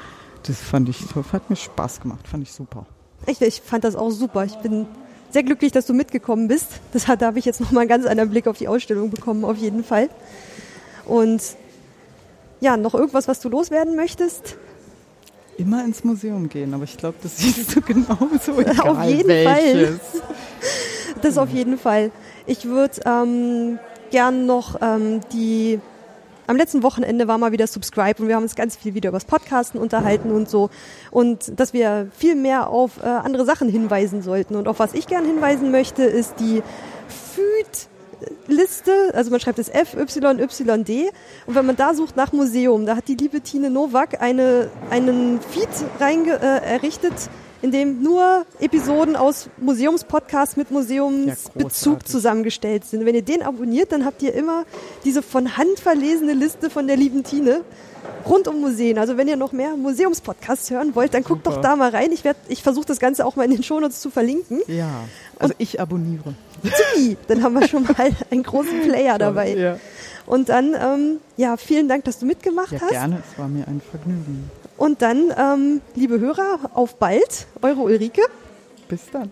das 0.47 0.57
fand 0.61 0.89
ich, 0.89 0.99
das 1.15 1.33
hat 1.33 1.51
mir 1.51 1.57
Spaß 1.57 2.01
gemacht, 2.01 2.27
fand 2.27 2.43
ich 2.43 2.53
super. 2.53 2.87
Ich, 3.27 3.41
ich 3.41 3.61
fand 3.61 3.85
das 3.85 3.97
auch 3.97 4.11
super. 4.11 4.44
Ich 4.44 4.57
bin 4.57 4.86
sehr 5.31 5.43
glücklich, 5.43 5.73
dass 5.73 5.86
du 5.86 5.94
mitgekommen 5.94 6.49
bist. 6.49 6.69
Das 6.93 7.09
hat, 7.09 7.23
da 7.23 7.27
habe 7.27 7.39
ich 7.39 7.44
jetzt 7.44 7.61
nochmal 7.61 7.83
einen 7.83 7.89
ganz 7.89 8.07
anderen 8.07 8.31
Blick 8.31 8.47
auf 8.47 8.59
die 8.59 8.69
Ausstellung 8.69 9.11
bekommen, 9.11 9.44
auf 9.44 9.57
jeden 9.57 9.85
Fall. 9.85 10.09
Und 11.07 11.43
ja, 12.61 12.77
noch 12.77 12.94
irgendwas, 12.94 13.28
was 13.28 13.41
du 13.41 13.49
loswerden 13.49 13.97
möchtest? 13.97 14.57
Immer 15.57 15.85
ins 15.85 16.03
Museum 16.03 16.49
gehen, 16.49 16.75
aber 16.75 16.85
ich 16.85 16.97
glaube, 16.97 17.17
das 17.23 17.36
siehst 17.39 17.77
du 17.77 17.81
genauso. 17.83 18.61
Egal 18.61 18.81
Auf 18.81 19.05
jeden 19.05 19.28
welches. 19.28 20.01
Das 21.23 21.39
auf 21.39 21.51
jeden 21.51 21.78
Fall. 21.78 22.11
Ich 22.47 22.65
würde 22.65 23.01
ähm, 23.05 23.78
gern 24.11 24.47
noch 24.47 24.81
ähm, 24.81 25.20
die. 25.33 25.81
Am 26.47 26.57
letzten 26.57 26.83
Wochenende 26.83 27.27
war 27.27 27.39
mal 27.39 27.53
wieder 27.53 27.67
Subscribe 27.67 28.21
und 28.21 28.29
wir 28.29 28.37
haben 28.37 28.43
uns 28.43 28.55
ganz 28.55 28.77
viel 28.77 28.95
wieder 28.95 29.09
über 29.09 29.17
das 29.17 29.25
Podcasten 29.25 29.81
unterhalten 29.81 30.31
und 30.31 30.49
so. 30.49 30.69
Und 31.11 31.59
dass 31.59 31.73
wir 31.73 32.09
viel 32.17 32.35
mehr 32.35 32.69
auf 32.69 33.03
äh, 33.03 33.07
andere 33.07 33.47
Sachen 33.47 33.69
hinweisen 33.69 34.23
sollten. 34.23 34.57
Und 34.57 34.69
auf 34.69 34.79
was 34.79 34.93
ich 34.93 35.07
gern 35.07 35.25
hinweisen 35.25 35.71
möchte, 35.71 36.03
ist 36.03 36.35
die 36.41 36.63
FÜD. 37.09 37.89
Liste, 38.47 38.93
also 39.13 39.31
man 39.31 39.41
schreibt 39.41 39.59
es 39.59 39.69
F, 39.69 39.95
Y, 39.95 40.39
Y, 40.39 40.85
D. 40.85 41.11
Und 41.47 41.57
wenn 41.57 41.67
man 41.67 41.77
da 41.77 41.93
sucht 41.93 42.17
nach 42.17 42.33
Museum, 42.33 42.87
da 42.87 42.97
hat 42.97 43.09
die 43.09 43.17
liebe 43.17 43.43
Tine 43.43 43.69
Nowak 43.69 44.23
eine, 44.23 44.71
einen 44.89 45.41
Feed 45.41 45.69
reinge, 46.01 46.41
äh, 46.41 46.73
errichtet, 46.73 47.13
in 47.65 47.70
dem 47.73 48.02
nur 48.02 48.44
Episoden 48.60 49.17
aus 49.17 49.49
Museumspodcasts 49.57 50.57
mit 50.57 50.70
Museumsbezug 50.70 51.62
großartig. 51.62 52.05
zusammengestellt 52.05 52.84
sind. 52.84 53.05
Wenn 53.07 53.15
ihr 53.15 53.23
den 53.23 53.43
abonniert, 53.43 53.91
dann 53.93 54.05
habt 54.05 54.23
ihr 54.23 54.34
immer 54.34 54.65
diese 55.05 55.23
von 55.23 55.57
Hand 55.57 55.81
verlesene 55.81 56.34
Liste 56.34 56.68
von 56.68 56.86
der 56.86 56.97
lieben 56.97 57.25
Tine 57.25 57.62
rund 58.28 58.49
um 58.49 58.60
Museen. 58.60 58.99
Also 58.99 59.17
wenn 59.17 59.28
ihr 59.28 59.36
noch 59.36 59.52
mehr 59.52 59.76
Museumspodcasts 59.76 60.70
hören 60.70 60.94
wollt, 60.94 61.15
dann 61.15 61.25
guckt 61.25 61.44
Super. 61.44 61.57
doch 61.57 61.62
da 61.62 61.76
mal 61.76 61.91
rein. 61.91 62.12
Ich, 62.12 62.23
werd- 62.25 62.36
ich 62.49 62.62
versuche 62.62 62.84
das 62.86 63.01
Ganze 63.01 63.25
auch 63.25 63.36
mal 63.36 63.44
in 63.44 63.51
den 63.52 63.62
Shownotes 63.62 64.01
zu 64.01 64.10
verlinken. 64.10 64.60
Ja, 64.67 64.91
also 65.39 65.55
ich 65.59 65.81
abonniere. 65.81 66.34
Tippy, 66.62 67.17
dann 67.28 67.43
haben 67.43 67.55
wir 67.59 67.67
schon 67.67 67.84
mal 67.84 67.94
einen 68.31 68.43
großen 68.43 68.83
Player 68.83 69.17
dabei. 69.18 69.55
Ja, 69.55 69.78
Und 70.26 70.49
dann, 70.51 70.75
ähm, 70.75 71.17
ja, 71.39 71.57
vielen 71.57 71.89
Dank, 71.89 72.05
dass 72.05 72.18
du 72.18 72.26
mitgemacht 72.26 72.73
ja 72.73 72.81
hast. 72.81 72.91
gerne, 72.91 73.23
es 73.33 73.39
war 73.39 73.49
mir 73.49 73.67
ein 73.68 73.81
Vergnügen. 73.91 74.51
Und 74.77 75.03
dann, 75.03 75.33
ähm, 75.36 75.81
liebe 75.94 76.19
Hörer, 76.20 76.70
auf 76.75 76.97
bald, 76.97 77.47
eure 77.62 77.81
Ulrike. 77.81 78.23
Bis 78.89 79.11
dann. 79.11 79.31